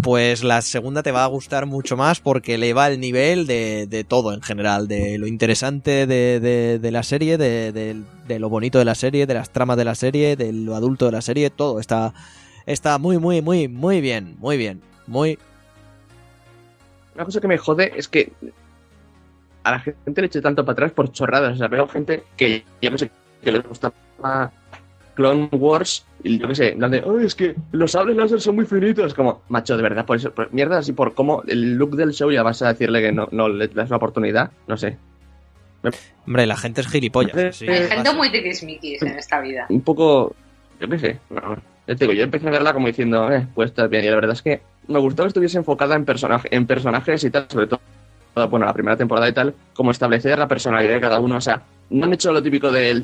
Pues 0.02 0.44
la 0.44 0.62
segunda 0.62 1.04
te 1.04 1.12
va 1.12 1.24
a 1.24 1.28
gustar 1.28 1.66
mucho 1.66 1.98
más 1.98 2.20
porque 2.22 2.56
eleva 2.56 2.88
el 2.88 3.00
nivel 3.00 3.46
de, 3.46 3.86
de 3.88 4.04
todo 4.04 4.34
en 4.34 4.42
general, 4.42 4.88
de 4.88 5.18
lo 5.18 5.28
interesante 5.28 6.08
de, 6.08 6.40
de- 6.40 6.80
de 6.80 6.92
la 6.92 7.04
serie, 7.04 7.38
de, 7.38 8.04
lo 8.40 8.50
bonito 8.50 8.80
de 8.80 8.86
la 8.86 8.96
serie, 8.96 9.28
de 9.28 9.34
las 9.34 9.50
tramas 9.52 9.78
de 9.78 9.86
la 9.86 9.96
serie, 9.96 10.36
de 10.36 10.54
lo 10.54 10.76
adulto 10.76 11.06
de 11.06 11.12
la 11.12 11.22
serie, 11.22 11.50
todo 11.50 11.80
está, 11.80 12.14
está 12.66 12.98
muy, 12.98 13.18
muy, 13.18 13.42
muy, 13.42 13.68
muy 13.68 14.02
bien, 14.02 14.36
muy 14.40 14.58
bien, 14.58 14.82
muy... 15.06 15.38
Una 17.14 17.26
cosa 17.26 17.42
que 17.42 17.48
me 17.50 17.58
jode 17.58 17.92
es 17.98 18.08
que 18.08 18.32
a 19.64 19.72
la 19.72 19.80
gente 19.80 20.22
le 20.22 20.28
eche 20.28 20.42
tanto 20.42 20.64
para 20.66 20.74
atrás 20.74 20.92
por 20.94 21.12
chorradas. 21.12 21.54
O 21.54 21.58
sea, 21.58 21.68
veo 21.68 21.88
gente 21.88 22.24
que 22.38 22.64
yo 22.82 22.90
no 22.90 22.98
sé 22.98 23.12
que 23.44 23.52
les 23.52 23.64
gusta 23.68 23.92
más 24.22 24.50
Clone 25.16 25.50
Wars 25.52 26.06
y 26.24 26.38
yo 26.38 26.48
qué 26.48 26.56
sé, 26.56 26.70
en 26.70 26.78
plan 26.80 26.92
de, 26.92 27.04
"Ay, 27.06 27.26
es 27.26 27.36
que 27.36 27.56
los 27.72 27.92
sables 27.92 28.16
láser 28.16 28.40
son 28.42 28.56
muy 28.56 28.66
finitos. 28.66 29.14
Como, 29.14 29.42
macho, 29.50 29.76
de 29.76 29.84
verdad, 29.84 30.06
por 30.06 30.18
eso, 30.18 30.32
por 30.34 30.54
mierda, 30.54 30.78
así 30.78 30.94
por 30.94 31.14
cómo 31.14 31.44
el 31.48 31.74
look 31.76 31.96
del 31.96 32.12
show 32.14 32.32
ya 32.32 32.44
vas 32.44 32.62
a 32.62 32.70
decirle 32.70 33.02
que 33.02 33.12
no, 33.12 33.28
no 33.32 33.50
le 33.50 33.68
das 33.68 33.88
una 33.90 33.98
oportunidad. 33.98 34.52
No 34.68 34.78
sé. 34.78 34.98
Hombre, 36.28 36.46
la 36.46 36.56
gente 36.58 36.82
es 36.82 36.88
gilipollas. 36.88 37.56
sí, 37.56 37.68
Hay 37.68 37.82
pasa. 37.88 37.96
gente 37.96 38.14
muy 38.14 38.32
tiquismiquis 38.32 39.02
en 39.02 39.18
esta 39.18 39.42
vida. 39.42 39.66
un 39.70 39.82
poco, 39.82 40.36
yo 40.80 40.88
qué 40.88 41.00
sé, 41.00 41.20
no, 41.32 41.56
ya 41.88 41.96
te 41.96 42.06
digo, 42.06 42.14
yo 42.14 42.24
empecé 42.24 42.48
a 42.48 42.52
verla 42.52 42.72
como 42.74 42.86
diciendo, 42.88 43.32
eh, 43.32 43.48
puede 43.56 43.70
estar 43.70 43.90
bien, 43.90 44.04
y 44.06 44.10
la 44.10 44.16
verdad 44.16 44.34
es 44.34 44.44
que 44.44 44.62
me 44.88 45.00
gustó 45.00 45.24
que 45.24 45.30
estuviese 45.30 45.58
enfocada 45.58 45.96
en, 45.96 46.06
personaje, 46.06 46.48
en 46.56 46.68
personajes 46.68 47.24
y 47.24 47.32
tal, 47.32 47.48
sobre 47.50 47.66
todo, 47.66 47.80
bueno, 48.50 48.68
la 48.68 48.74
primera 48.74 48.96
temporada 48.96 49.28
y 49.28 49.34
tal, 49.34 49.56
como 49.74 49.90
establecer 49.90 50.38
la 50.38 50.48
personalidad 50.48 50.94
de 50.94 51.02
cada 51.02 51.20
uno, 51.20 51.38
o 51.38 51.42
sea, 51.42 51.64
no 51.90 52.06
han 52.06 52.14
hecho 52.14 52.32
lo 52.32 52.44
típico 52.44 52.72
del 52.72 53.04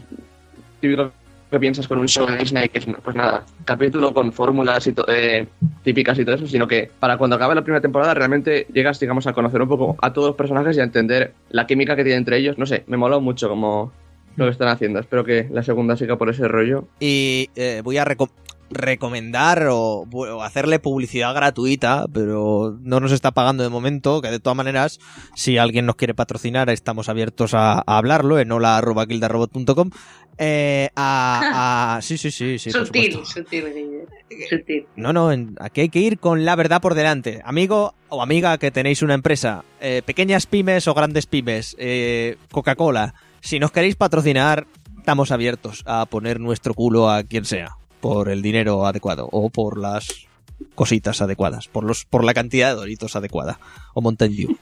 típico 0.80 1.12
que 1.50 1.60
piensas 1.60 1.88
con 1.88 2.00
un 2.00 2.08
show 2.08 2.26
de 2.28 2.38
Disney, 2.38 2.70
que 2.70 2.80
es, 2.80 2.86
pues 3.04 3.16
nada, 3.16 3.46
capítulo 3.66 4.14
con 4.14 4.34
fórmulas 4.34 4.86
y 4.88 4.94
eh, 5.08 5.48
típicas 5.84 6.20
y 6.20 6.26
todo 6.26 6.36
eso, 6.36 6.48
sino 6.48 6.68
que 6.68 6.90
para 7.00 7.18
cuando 7.18 7.36
acabe 7.38 7.56
la 7.56 7.64
primera 7.64 7.82
temporada 7.82 8.14
realmente 8.14 8.68
llegas, 8.74 9.00
digamos, 9.00 9.28
a 9.28 9.34
conocer 9.34 9.62
un 9.62 9.68
poco 9.70 9.96
a 10.02 10.12
todos 10.12 10.28
los 10.30 10.36
personajes 10.36 10.76
y 10.78 10.82
a 10.82 10.84
entender 10.84 11.34
la 11.50 11.66
química 11.66 11.96
que 11.96 12.04
tiene 12.04 12.18
entre 12.18 12.38
ellos, 12.38 12.58
no 12.58 12.66
sé, 12.66 12.84
me 12.88 12.98
moló 12.98 13.22
mucho 13.22 13.48
como 13.50 13.92
lo 14.36 14.46
que 14.46 14.52
están 14.52 14.68
haciendo, 14.68 15.00
espero 15.00 15.24
que 15.24 15.48
la 15.52 15.64
segunda 15.64 15.96
siga 15.98 16.18
por 16.18 16.30
ese 16.30 16.48
rollo. 16.48 16.88
Y 17.00 17.50
eh, 17.56 17.82
voy 17.84 17.98
a 17.98 18.06
reco- 18.06 18.30
recomendar 18.70 19.68
o, 19.72 20.06
o 20.12 20.44
hacerle 20.44 20.78
publicidad 20.80 21.34
gratuita, 21.34 22.06
pero 22.14 22.78
no 22.82 23.00
nos 23.00 23.12
está 23.14 23.32
pagando 23.32 23.64
de 23.64 23.70
momento, 23.70 24.22
que 24.22 24.30
de 24.30 24.40
todas 24.40 24.58
maneras, 24.58 25.00
si 25.36 25.58
alguien 25.58 25.86
nos 25.86 25.96
quiere 25.96 26.14
patrocinar, 26.14 26.70
estamos 26.70 27.10
abiertos 27.10 27.54
a, 27.54 27.80
a 27.80 27.98
hablarlo 27.98 28.38
en 28.40 28.52
hola.kildarrobot.com. 28.52 29.90
Eh, 30.38 30.90
a, 30.96 31.96
a- 31.98 32.02
sí, 32.02 32.18
sí, 32.18 32.32
sí, 32.32 32.60
sí, 32.60 32.72
sutil, 32.72 33.14
sutil. 33.26 33.68
Sutil. 34.50 34.86
No, 34.96 35.14
no, 35.14 35.32
en- 35.32 35.56
aquí 35.60 35.82
hay 35.82 35.90
que 35.90 36.00
ir 36.00 36.20
con 36.20 36.46
la 36.46 36.56
verdad 36.56 36.82
por 36.82 36.94
delante. 36.96 37.42
Amigo 37.44 37.94
o 38.10 38.22
amiga 38.22 38.58
que 38.58 38.72
tenéis 38.72 39.02
una 39.02 39.14
empresa, 39.14 39.64
eh, 39.82 40.02
pequeñas 40.06 40.46
pymes 40.46 40.88
o 40.88 40.94
grandes 40.94 41.26
pymes, 41.26 41.76
eh, 41.80 42.38
Coca-Cola, 42.52 43.14
si 43.42 43.60
nos 43.60 43.72
queréis 43.72 43.96
patrocinar, 43.96 44.68
estamos 44.98 45.32
abiertos 45.32 45.84
a 45.86 46.06
poner 46.06 46.40
nuestro 46.40 46.74
culo 46.74 47.10
a 47.10 47.24
quien 47.24 47.46
sea, 47.46 47.78
por 48.02 48.30
el 48.30 48.42
dinero 48.42 48.86
adecuado 48.86 49.28
o 49.32 49.50
por 49.50 49.78
las 49.80 50.28
cositas 50.76 51.22
adecuadas, 51.22 51.68
por 51.68 51.84
los 51.84 52.06
por 52.06 52.24
la 52.24 52.34
cantidad 52.34 52.70
de 52.70 52.76
doritos 52.76 53.16
adecuada 53.16 53.60
o 53.94 54.02
Mountain 54.02 54.36
Dew. 54.36 54.58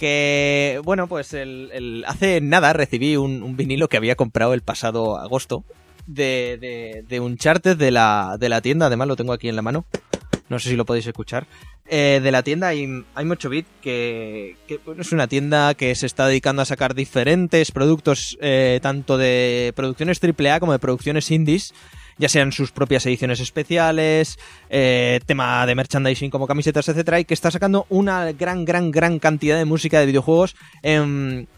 Que, 0.00 0.80
bueno, 0.82 1.08
pues 1.08 1.34
el, 1.34 2.04
hace 2.06 2.40
nada 2.40 2.72
recibí 2.72 3.16
un, 3.16 3.42
un 3.42 3.54
vinilo 3.58 3.90
que 3.90 3.98
había 3.98 4.16
comprado 4.16 4.54
el 4.54 4.62
pasado 4.62 5.18
agosto 5.18 5.62
de, 6.06 6.56
de, 6.58 7.04
de 7.06 7.20
Uncharted 7.20 7.76
de 7.76 7.90
la, 7.90 8.38
de 8.40 8.48
la 8.48 8.62
tienda, 8.62 8.86
además 8.86 9.08
lo 9.08 9.16
tengo 9.16 9.34
aquí 9.34 9.50
en 9.50 9.56
la 9.56 9.62
mano. 9.62 9.84
No 10.48 10.58
sé 10.58 10.70
si 10.70 10.76
lo 10.76 10.86
podéis 10.86 11.06
escuchar. 11.06 11.46
Eh, 11.86 12.20
de 12.22 12.32
la 12.32 12.42
tienda 12.42 12.68
hay, 12.68 12.88
hay 13.14 13.24
mucho 13.26 13.50
bit 13.50 13.66
que, 13.82 14.56
que, 14.66 14.78
bueno, 14.78 15.02
es 15.02 15.12
una 15.12 15.28
tienda 15.28 15.74
que 15.74 15.94
se 15.94 16.06
está 16.06 16.26
dedicando 16.26 16.62
a 16.62 16.64
sacar 16.64 16.94
diferentes 16.94 17.70
productos, 17.70 18.38
eh, 18.40 18.80
tanto 18.80 19.18
de 19.18 19.74
producciones 19.76 20.18
AAA 20.22 20.60
como 20.60 20.72
de 20.72 20.78
producciones 20.78 21.30
indies, 21.30 21.74
ya 22.20 22.28
sean 22.28 22.52
sus 22.52 22.70
propias 22.70 23.04
ediciones 23.06 23.40
especiales, 23.40 24.38
eh, 24.68 25.18
tema 25.26 25.66
de 25.66 25.74
merchandising 25.74 26.30
como 26.30 26.46
camisetas, 26.46 26.88
etcétera, 26.88 27.18
y 27.18 27.24
que 27.24 27.34
está 27.34 27.50
sacando 27.50 27.86
una 27.88 28.30
gran, 28.32 28.64
gran, 28.64 28.90
gran 28.92 29.18
cantidad 29.18 29.56
de 29.56 29.64
música 29.64 29.98
de 29.98 30.06
videojuegos 30.06 30.54
en, 30.82 31.48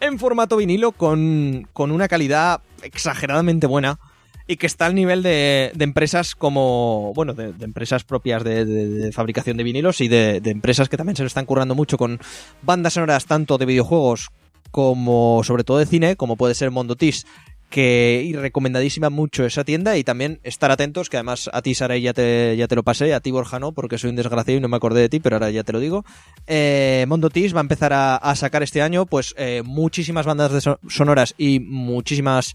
en 0.00 0.18
formato 0.18 0.56
vinilo 0.56 0.92
con, 0.92 1.68
con 1.72 1.92
una 1.92 2.08
calidad 2.08 2.60
exageradamente 2.82 3.66
buena 3.66 3.98
y 4.46 4.56
que 4.56 4.66
está 4.66 4.86
al 4.86 4.94
nivel 4.94 5.22
de, 5.22 5.72
de 5.74 5.84
empresas 5.84 6.34
como, 6.34 7.12
bueno, 7.14 7.34
de, 7.34 7.52
empresas 7.62 8.04
propias 8.04 8.42
de, 8.44 8.64
de- 8.64 9.12
fabricación 9.12 9.58
de 9.58 9.62
vinilos 9.62 10.00
y 10.00 10.08
de 10.08 10.40
empresas 10.46 10.88
que 10.88 10.96
también 10.96 11.16
se 11.16 11.22
lo 11.22 11.26
están 11.26 11.44
currando 11.44 11.74
mucho 11.74 11.98
con 11.98 12.18
bandas 12.62 12.94
sonoras 12.94 13.26
tanto 13.26 13.58
de 13.58 13.66
videojuegos 13.66 14.30
como 14.70 15.42
sobre 15.44 15.64
todo 15.64 15.78
de 15.78 15.86
cine, 15.86 16.16
como 16.16 16.36
puede 16.36 16.54
ser 16.54 16.70
Mondotis, 16.70 17.26
que 17.70 18.22
y 18.24 18.34
recomendadísima 18.34 19.10
mucho 19.10 19.44
esa 19.44 19.64
tienda 19.64 19.96
y 19.96 20.04
también 20.04 20.40
estar 20.42 20.70
atentos, 20.70 21.10
que 21.10 21.16
además 21.18 21.50
a 21.52 21.62
ti 21.62 21.74
Sara 21.74 21.96
ya 21.98 22.12
te, 22.14 22.56
ya 22.56 22.66
te 22.66 22.74
lo 22.74 22.82
pasé, 22.82 23.12
a 23.14 23.20
ti 23.20 23.30
Borja 23.30 23.58
no, 23.58 23.72
porque 23.72 23.98
soy 23.98 24.10
un 24.10 24.16
desgraciado 24.16 24.58
y 24.58 24.60
no 24.60 24.68
me 24.68 24.76
acordé 24.76 25.02
de 25.02 25.08
ti, 25.08 25.20
pero 25.20 25.36
ahora 25.36 25.50
ya 25.50 25.64
te 25.64 25.72
lo 25.72 25.80
digo. 25.80 26.04
Eh, 26.46 27.04
Mondotis 27.08 27.54
va 27.54 27.60
a 27.60 27.62
empezar 27.62 27.92
a, 27.92 28.34
sacar 28.36 28.62
este 28.62 28.82
año 28.82 29.04
pues 29.04 29.34
eh, 29.36 29.62
muchísimas 29.64 30.26
bandas 30.26 30.52
de 30.52 30.60
so- 30.60 30.78
sonoras 30.88 31.34
y 31.36 31.60
muchísimas 31.60 32.54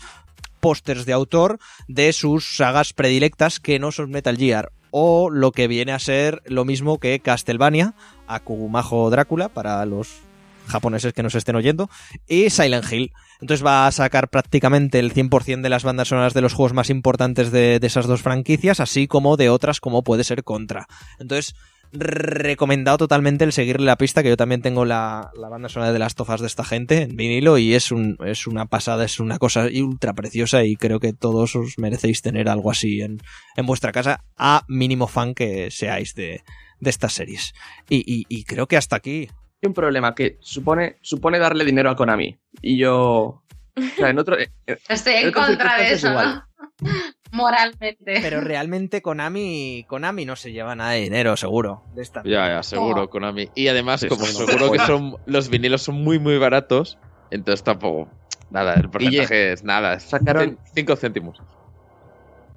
pósters 0.59 1.06
de 1.06 1.14
autor 1.14 1.59
de 1.88 2.14
sus 2.14 2.56
sagas 2.56 2.93
predilectas 2.93 3.59
que 3.59 3.80
no 3.80 3.92
son 3.92 4.11
Metal 4.11 4.38
Gear 4.38 4.72
o 4.92 5.30
lo 5.30 5.51
que 5.51 5.67
viene 5.67 5.92
a 5.92 6.00
ser 6.00 6.42
lo 6.45 6.66
mismo 6.66 7.00
que 7.00 7.19
Castlevania, 7.19 7.95
Akumajo 8.27 9.09
Drácula 9.09 9.50
para 9.50 9.85
los 9.85 10.22
japoneses 10.67 11.14
que 11.14 11.24
nos 11.24 11.35
estén 11.35 11.56
oyendo 11.56 11.90
y 12.27 12.50
Silent 12.50 12.92
Hill. 12.92 13.11
Entonces 13.42 13.66
va 13.66 13.88
a 13.88 13.92
sacar 13.92 14.30
prácticamente 14.30 15.00
el 15.00 15.14
100% 15.14 15.61
de 15.61 15.69
las 15.69 15.83
bandas 15.83 16.08
sonoras 16.08 16.33
de 16.33 16.42
los 16.42 16.53
juegos 16.53 16.74
más 16.74 16.90
importantes 16.90 17.51
de, 17.51 17.80
esas 17.82 18.08
dos 18.08 18.22
franquicias, 18.22 18.80
así 18.80 19.08
como 19.08 19.35
de 19.38 19.50
otras 19.50 19.80
como 19.80 20.03
puede 20.03 20.24
ser 20.24 20.43
Contra. 20.43 20.88
Entonces, 21.19 21.56
recomendado 21.92 22.98
totalmente 22.98 23.43
el 23.43 23.51
seguirle 23.53 23.85
la 23.85 23.98
pista, 23.98 24.24
que 24.24 24.30
yo 24.30 24.38
también 24.38 24.61
tengo 24.61 24.85
la, 24.85 25.30
la 25.40 25.50
banda 25.50 25.69
sonora 25.69 25.92
de 25.93 26.00
las 26.00 26.16
tofas 26.16 26.42
de 26.42 26.48
esta 26.48 26.64
gente 26.64 27.03
en 27.03 27.16
vinilo 27.16 27.58
y 27.58 27.75
es, 27.75 27.92
un, 27.92 28.17
es 28.25 28.48
una 28.48 28.66
pasada, 28.66 29.06
es 29.06 29.19
una 29.19 29.38
cosa 29.38 29.67
ultra 29.74 30.14
preciosa 30.14 30.64
y 30.64 30.75
creo 30.75 31.00
que 31.00 31.14
todos 31.14 31.56
os 31.56 31.77
merecéis 31.77 32.22
tener 32.22 32.50
algo 32.50 32.72
así 32.72 33.01
en, 33.01 33.19
en 33.56 33.66
vuestra 33.66 33.92
casa, 33.92 34.24
a 34.38 34.64
mínimo 34.67 35.08
fan 35.08 35.33
que 35.35 35.69
seáis 35.69 36.16
de, 36.16 36.42
de 36.80 36.90
estas 36.90 37.14
series. 37.14 37.53
Y- 37.90 38.25
y 38.27 38.43
creo 38.45 38.67
que 38.67 38.77
hasta 38.77 38.95
aquí. 38.95 39.30
Hay 39.64 39.67
un 39.69 39.74
problema 39.74 40.14
que 40.14 40.35
supone, 40.42 40.98
supone 41.01 41.40
darle 41.40 41.64
dinero 41.64 41.90
a 41.90 41.95
Konami. 41.95 42.38
Y 42.61 42.77
yo. 42.77 43.42
O 43.77 43.82
sea, 43.95 44.09
en 44.09 44.19
otro. 44.19 44.38
eh, 44.38 44.51
eh, 44.67 44.77
Estoy 44.90 45.14
en 45.14 45.32
contra 45.32 45.77
de 45.77 45.93
eso. 45.93 46.09
Moralmente. 47.32 48.19
Pero 48.22 48.42
realmente 48.42 49.01
Konami, 49.01 49.85
Konami 49.88 50.25
no 50.25 50.35
se 50.35 50.51
lleva 50.51 50.75
nada 50.75 50.92
de 50.92 51.00
dinero, 51.00 51.38
seguro. 51.38 51.82
De 51.95 52.01
esta 52.03 52.22
Ya, 52.25 52.48
ya, 52.50 52.61
seguro, 52.64 53.03
Oh. 53.03 53.09
Konami. 53.09 53.50
Y 53.56 53.69
además, 53.69 54.01
Sí, 54.01 54.09
como 54.09 54.22
no, 54.25 54.32
seguro 54.33 54.69
que 54.72 54.80
son 54.80 55.16
los 55.25 55.48
vinilos 55.50 55.82
son 55.82 55.95
muy, 56.03 56.19
muy 56.19 56.38
baratos, 56.38 57.00
entonces 57.32 57.64
tampoco. 57.64 58.09
Nada, 58.51 58.74
el 58.75 58.90
porcentaje 58.90 59.53
es 59.53 59.64
nada, 59.64 59.98
Sacaron- 60.00 60.59
5 60.75 60.95
céntimos. 60.98 61.42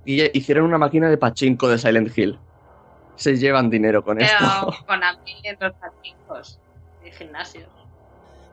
y 0.04 0.36
hicieron 0.36 0.64
una 0.66 0.76
máquina 0.78 1.08
de 1.08 1.16
pachinko 1.18 1.68
de 1.68 1.78
Silent 1.78 2.16
Hill. 2.18 2.38
Se 3.14 3.36
llevan 3.36 3.70
dinero 3.70 4.04
con 4.04 4.18
Pero 4.18 4.28
esto. 4.30 4.74
con 4.86 5.02
a 5.02 5.14
mí 5.24 5.36
en 5.44 5.56
los 5.58 5.72
patincos 5.74 6.60
y 7.06 7.12
gimnasios. 7.12 7.68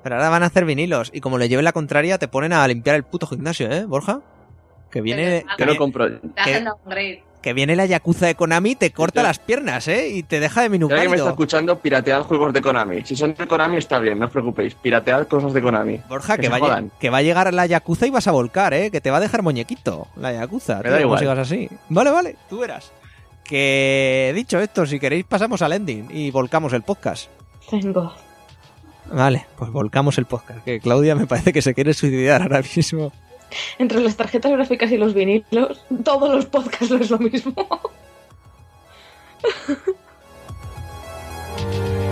Pero 0.03 0.15
ahora 0.15 0.29
van 0.29 0.43
a 0.43 0.47
hacer 0.47 0.65
vinilos 0.65 1.09
y 1.13 1.21
como 1.21 1.37
le 1.37 1.47
lleven 1.47 1.63
la 1.63 1.71
contraria 1.71 2.17
te 2.17 2.27
ponen 2.27 2.53
a 2.53 2.67
limpiar 2.67 2.97
el 2.97 3.03
puto 3.03 3.25
gimnasio, 3.25 3.71
¿eh, 3.71 3.85
Borja? 3.85 4.21
Que 4.91 5.01
viene, 5.01 5.45
que, 5.57 5.65
no 5.65 5.75
compro. 5.75 6.05
Upgrade. 6.05 7.23
que 7.41 7.53
viene 7.53 7.75
la 7.75 7.87
yakuza 7.87 8.27
de 8.27 8.35
Konami 8.35 8.71
y 8.71 8.75
te 8.75 8.91
corta 8.91 9.23
las 9.23 9.39
piernas, 9.39 9.87
¿eh? 9.87 10.09
Y 10.09 10.21
te 10.21 10.39
deja 10.39 10.61
de 10.61 10.77
Si 10.77 10.83
alguien 10.83 11.09
me 11.09 11.17
está 11.17 11.29
escuchando, 11.29 11.79
piratead 11.79 12.21
juegos 12.23 12.53
de 12.53 12.61
Konami. 12.61 13.03
Si 13.03 13.15
son 13.15 13.33
de 13.33 13.47
Konami, 13.47 13.77
está 13.77 13.97
bien, 13.97 14.19
no 14.19 14.27
os 14.27 14.31
preocupéis. 14.31 14.75
Piratead 14.75 15.27
cosas 15.27 15.51
de 15.53 15.63
Konami. 15.63 15.99
Borja, 16.07 16.35
que 16.35 16.43
que, 16.43 16.49
va, 16.49 16.83
que 16.99 17.09
va 17.09 17.17
a 17.17 17.21
llegar 17.23 17.51
la 17.53 17.65
yakuza 17.65 18.05
y 18.05 18.11
vas 18.11 18.27
a 18.27 18.31
volcar, 18.31 18.75
¿eh? 18.75 18.91
Que 18.91 19.01
te 19.01 19.09
va 19.09 19.17
a 19.17 19.21
dejar 19.21 19.41
muñequito, 19.41 20.09
la 20.15 20.31
yakuza. 20.31 20.77
Me 20.77 20.83
tío, 20.83 20.91
da 20.91 21.01
igual. 21.01 21.19
sigas 21.19 21.39
así. 21.39 21.69
Vale, 21.89 22.11
vale, 22.11 22.35
tú 22.47 22.59
verás. 22.59 22.91
Que 23.43 24.31
dicho 24.35 24.59
esto, 24.59 24.85
si 24.85 24.99
queréis 24.99 25.25
pasamos 25.25 25.63
al 25.63 25.73
ending 25.73 26.09
y 26.11 26.29
volcamos 26.29 26.71
el 26.73 26.83
podcast. 26.83 27.31
Tengo. 27.67 28.13
Vale, 29.11 29.45
pues 29.57 29.71
volcamos 29.71 30.17
el 30.17 30.25
podcast. 30.25 30.63
Que 30.63 30.79
Claudia 30.79 31.15
me 31.15 31.27
parece 31.27 31.53
que 31.53 31.61
se 31.61 31.73
quiere 31.73 31.93
suicidar 31.93 32.41
ahora 32.41 32.61
mismo. 32.61 33.11
Entre 33.77 34.01
las 34.01 34.15
tarjetas 34.15 34.51
gráficas 34.51 34.91
y 34.91 34.97
los 34.97 35.13
vinilos, 35.13 35.85
todos 36.03 36.33
los 36.33 36.45
podcasts 36.45 36.89
no 36.89 36.97
es 36.97 37.09
lo 37.09 37.19
mismo. 37.19 37.53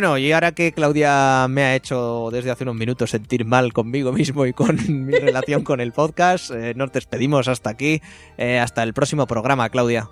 Bueno, 0.00 0.16
y 0.16 0.32
ahora 0.32 0.52
que 0.52 0.72
Claudia 0.72 1.46
me 1.50 1.62
ha 1.62 1.74
hecho 1.74 2.30
desde 2.32 2.50
hace 2.50 2.64
unos 2.64 2.76
minutos 2.76 3.10
sentir 3.10 3.44
mal 3.44 3.74
conmigo 3.74 4.12
mismo 4.12 4.46
y 4.46 4.54
con 4.54 4.78
mi 5.06 5.12
relación 5.12 5.62
con 5.62 5.78
el 5.78 5.92
podcast, 5.92 6.50
eh, 6.52 6.72
nos 6.74 6.90
despedimos 6.90 7.48
hasta 7.48 7.68
aquí. 7.68 8.00
Eh, 8.38 8.58
hasta 8.58 8.82
el 8.82 8.94
próximo 8.94 9.26
programa, 9.26 9.68
Claudia. 9.68 10.08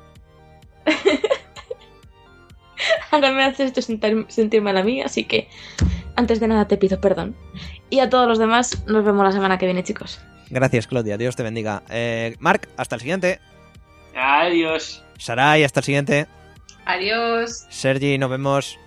Ahora 3.11 3.33
me 3.33 3.45
haces 3.45 3.69
esto 3.69 3.81
sentir, 3.81 4.27
sentir 4.29 4.61
mal 4.61 4.77
a 4.77 4.83
mí, 4.83 5.01
así 5.01 5.25
que 5.25 5.49
antes 6.17 6.39
de 6.39 6.49
nada 6.49 6.69
te 6.69 6.77
pido 6.77 7.01
perdón. 7.01 7.35
Y 7.89 8.01
a 8.01 8.11
todos 8.11 8.29
los 8.29 8.39
demás, 8.39 8.85
nos 8.87 9.07
vemos 9.07 9.25
la 9.25 9.33
semana 9.33 9.57
que 9.57 9.65
viene, 9.65 9.85
chicos. 9.85 10.21
Gracias, 10.51 10.87
Claudia. 10.87 11.17
Dios 11.17 11.35
te 11.35 11.43
bendiga. 11.43 11.83
Eh, 11.89 12.37
Marc, 12.41 12.69
hasta 12.77 12.97
el 12.97 13.01
siguiente. 13.01 13.41
Adiós. 14.15 15.03
Sarai, 15.17 15.65
hasta 15.65 15.81
el 15.81 15.85
siguiente. 15.85 16.27
Adiós. 16.85 17.65
Sergi, 17.71 18.19
nos 18.19 18.29
vemos. 18.29 18.79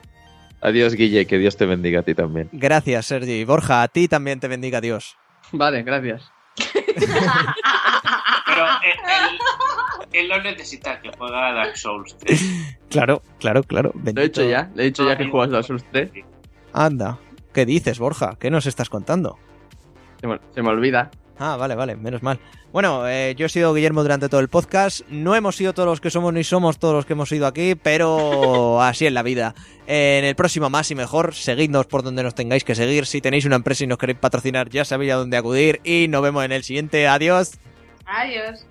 Adiós, 0.62 0.94
Guille, 0.96 1.26
que 1.26 1.38
Dios 1.38 1.58
te 1.58 1.66
bendiga 1.66 2.02
a 2.02 2.04
ti 2.04 2.14
también. 2.16 2.50
Gracias, 2.52 3.08
Sergi. 3.08 3.44
Borja, 3.46 3.82
a 3.82 3.88
ti 3.88 4.08
también 4.08 4.40
te 4.40 4.48
bendiga 4.48 4.80
Dios. 4.82 5.18
Vale, 5.52 5.84
gracias. 5.84 6.32
Pero 6.96 8.66
él, 8.84 9.00
él- 9.08 9.40
él 10.14 10.28
no 10.28 10.42
necesita 10.42 11.00
que 11.02 11.10
juega 11.18 11.50
a 11.50 11.54
Dark 11.54 11.78
Souls 11.78 12.16
3. 12.20 12.78
Claro, 12.90 13.22
claro, 13.40 13.64
claro. 13.64 13.92
Lo 13.96 14.22
he 14.22 14.26
dicho 14.26 14.44
ya, 14.44 14.70
le 14.76 14.84
he 14.84 14.86
dicho 14.88 15.08
ya 15.08 15.18
que 15.18 15.28
juegas 15.30 15.52
Dark 15.52 15.64
Souls 15.66 15.86
3. 15.92 16.12
Anda. 16.74 17.18
¿Qué 17.54 17.66
dices, 17.66 17.98
Borja? 18.00 18.36
¿Qué 18.40 18.50
nos 18.52 18.66
estás 18.66 18.90
contando? 18.90 19.38
Se 20.20 20.28
me, 20.28 20.40
se 20.54 20.62
me 20.62 20.70
olvida. 20.70 21.12
Ah, 21.38 21.58
vale, 21.58 21.76
vale, 21.76 21.96
menos 21.96 22.22
mal. 22.22 22.40
Bueno, 22.72 23.08
eh, 23.08 23.34
yo 23.36 23.48
he 23.48 23.50
sido 23.50 23.74
Guillermo 23.74 24.04
durante 24.04 24.30
todo 24.30 24.42
el 24.42 24.48
podcast. 24.48 25.02
No 25.10 25.36
hemos 25.36 25.56
sido 25.56 25.74
todos 25.74 25.88
los 25.88 26.00
que 26.00 26.10
somos 26.10 26.34
ni 26.34 26.44
somos 26.44 26.78
todos 26.78 26.94
los 26.94 27.06
que 27.06 27.14
hemos 27.14 27.32
ido 27.32 27.48
aquí, 27.48 27.76
pero 27.76 28.82
así 28.82 29.06
es 29.08 29.12
la 29.14 29.24
vida. 29.24 29.56
Eh, 29.88 30.20
en 30.20 30.26
el 30.26 30.36
próximo 30.36 30.70
más 30.70 30.92
y 30.92 30.96
mejor, 30.96 31.34
seguidnos 31.34 31.88
por 31.88 32.04
donde 32.04 32.24
nos 32.24 32.36
tengáis 32.36 32.64
que 32.64 32.76
seguir. 32.76 33.06
Si 33.06 33.22
tenéis 33.22 33.46
una 33.46 33.56
empresa 33.56 33.84
y 33.84 33.88
nos 33.88 33.98
queréis 33.98 34.20
patrocinar, 34.20 34.70
ya 34.70 34.86
sabéis 34.86 35.14
a 35.14 35.16
dónde 35.16 35.38
acudir. 35.38 35.82
Y 35.84 36.08
nos 36.08 36.22
vemos 36.22 36.46
en 36.46 36.52
el 36.52 36.64
siguiente. 36.64 37.08
Adiós. 37.08 37.54
Adiós. 38.06 38.66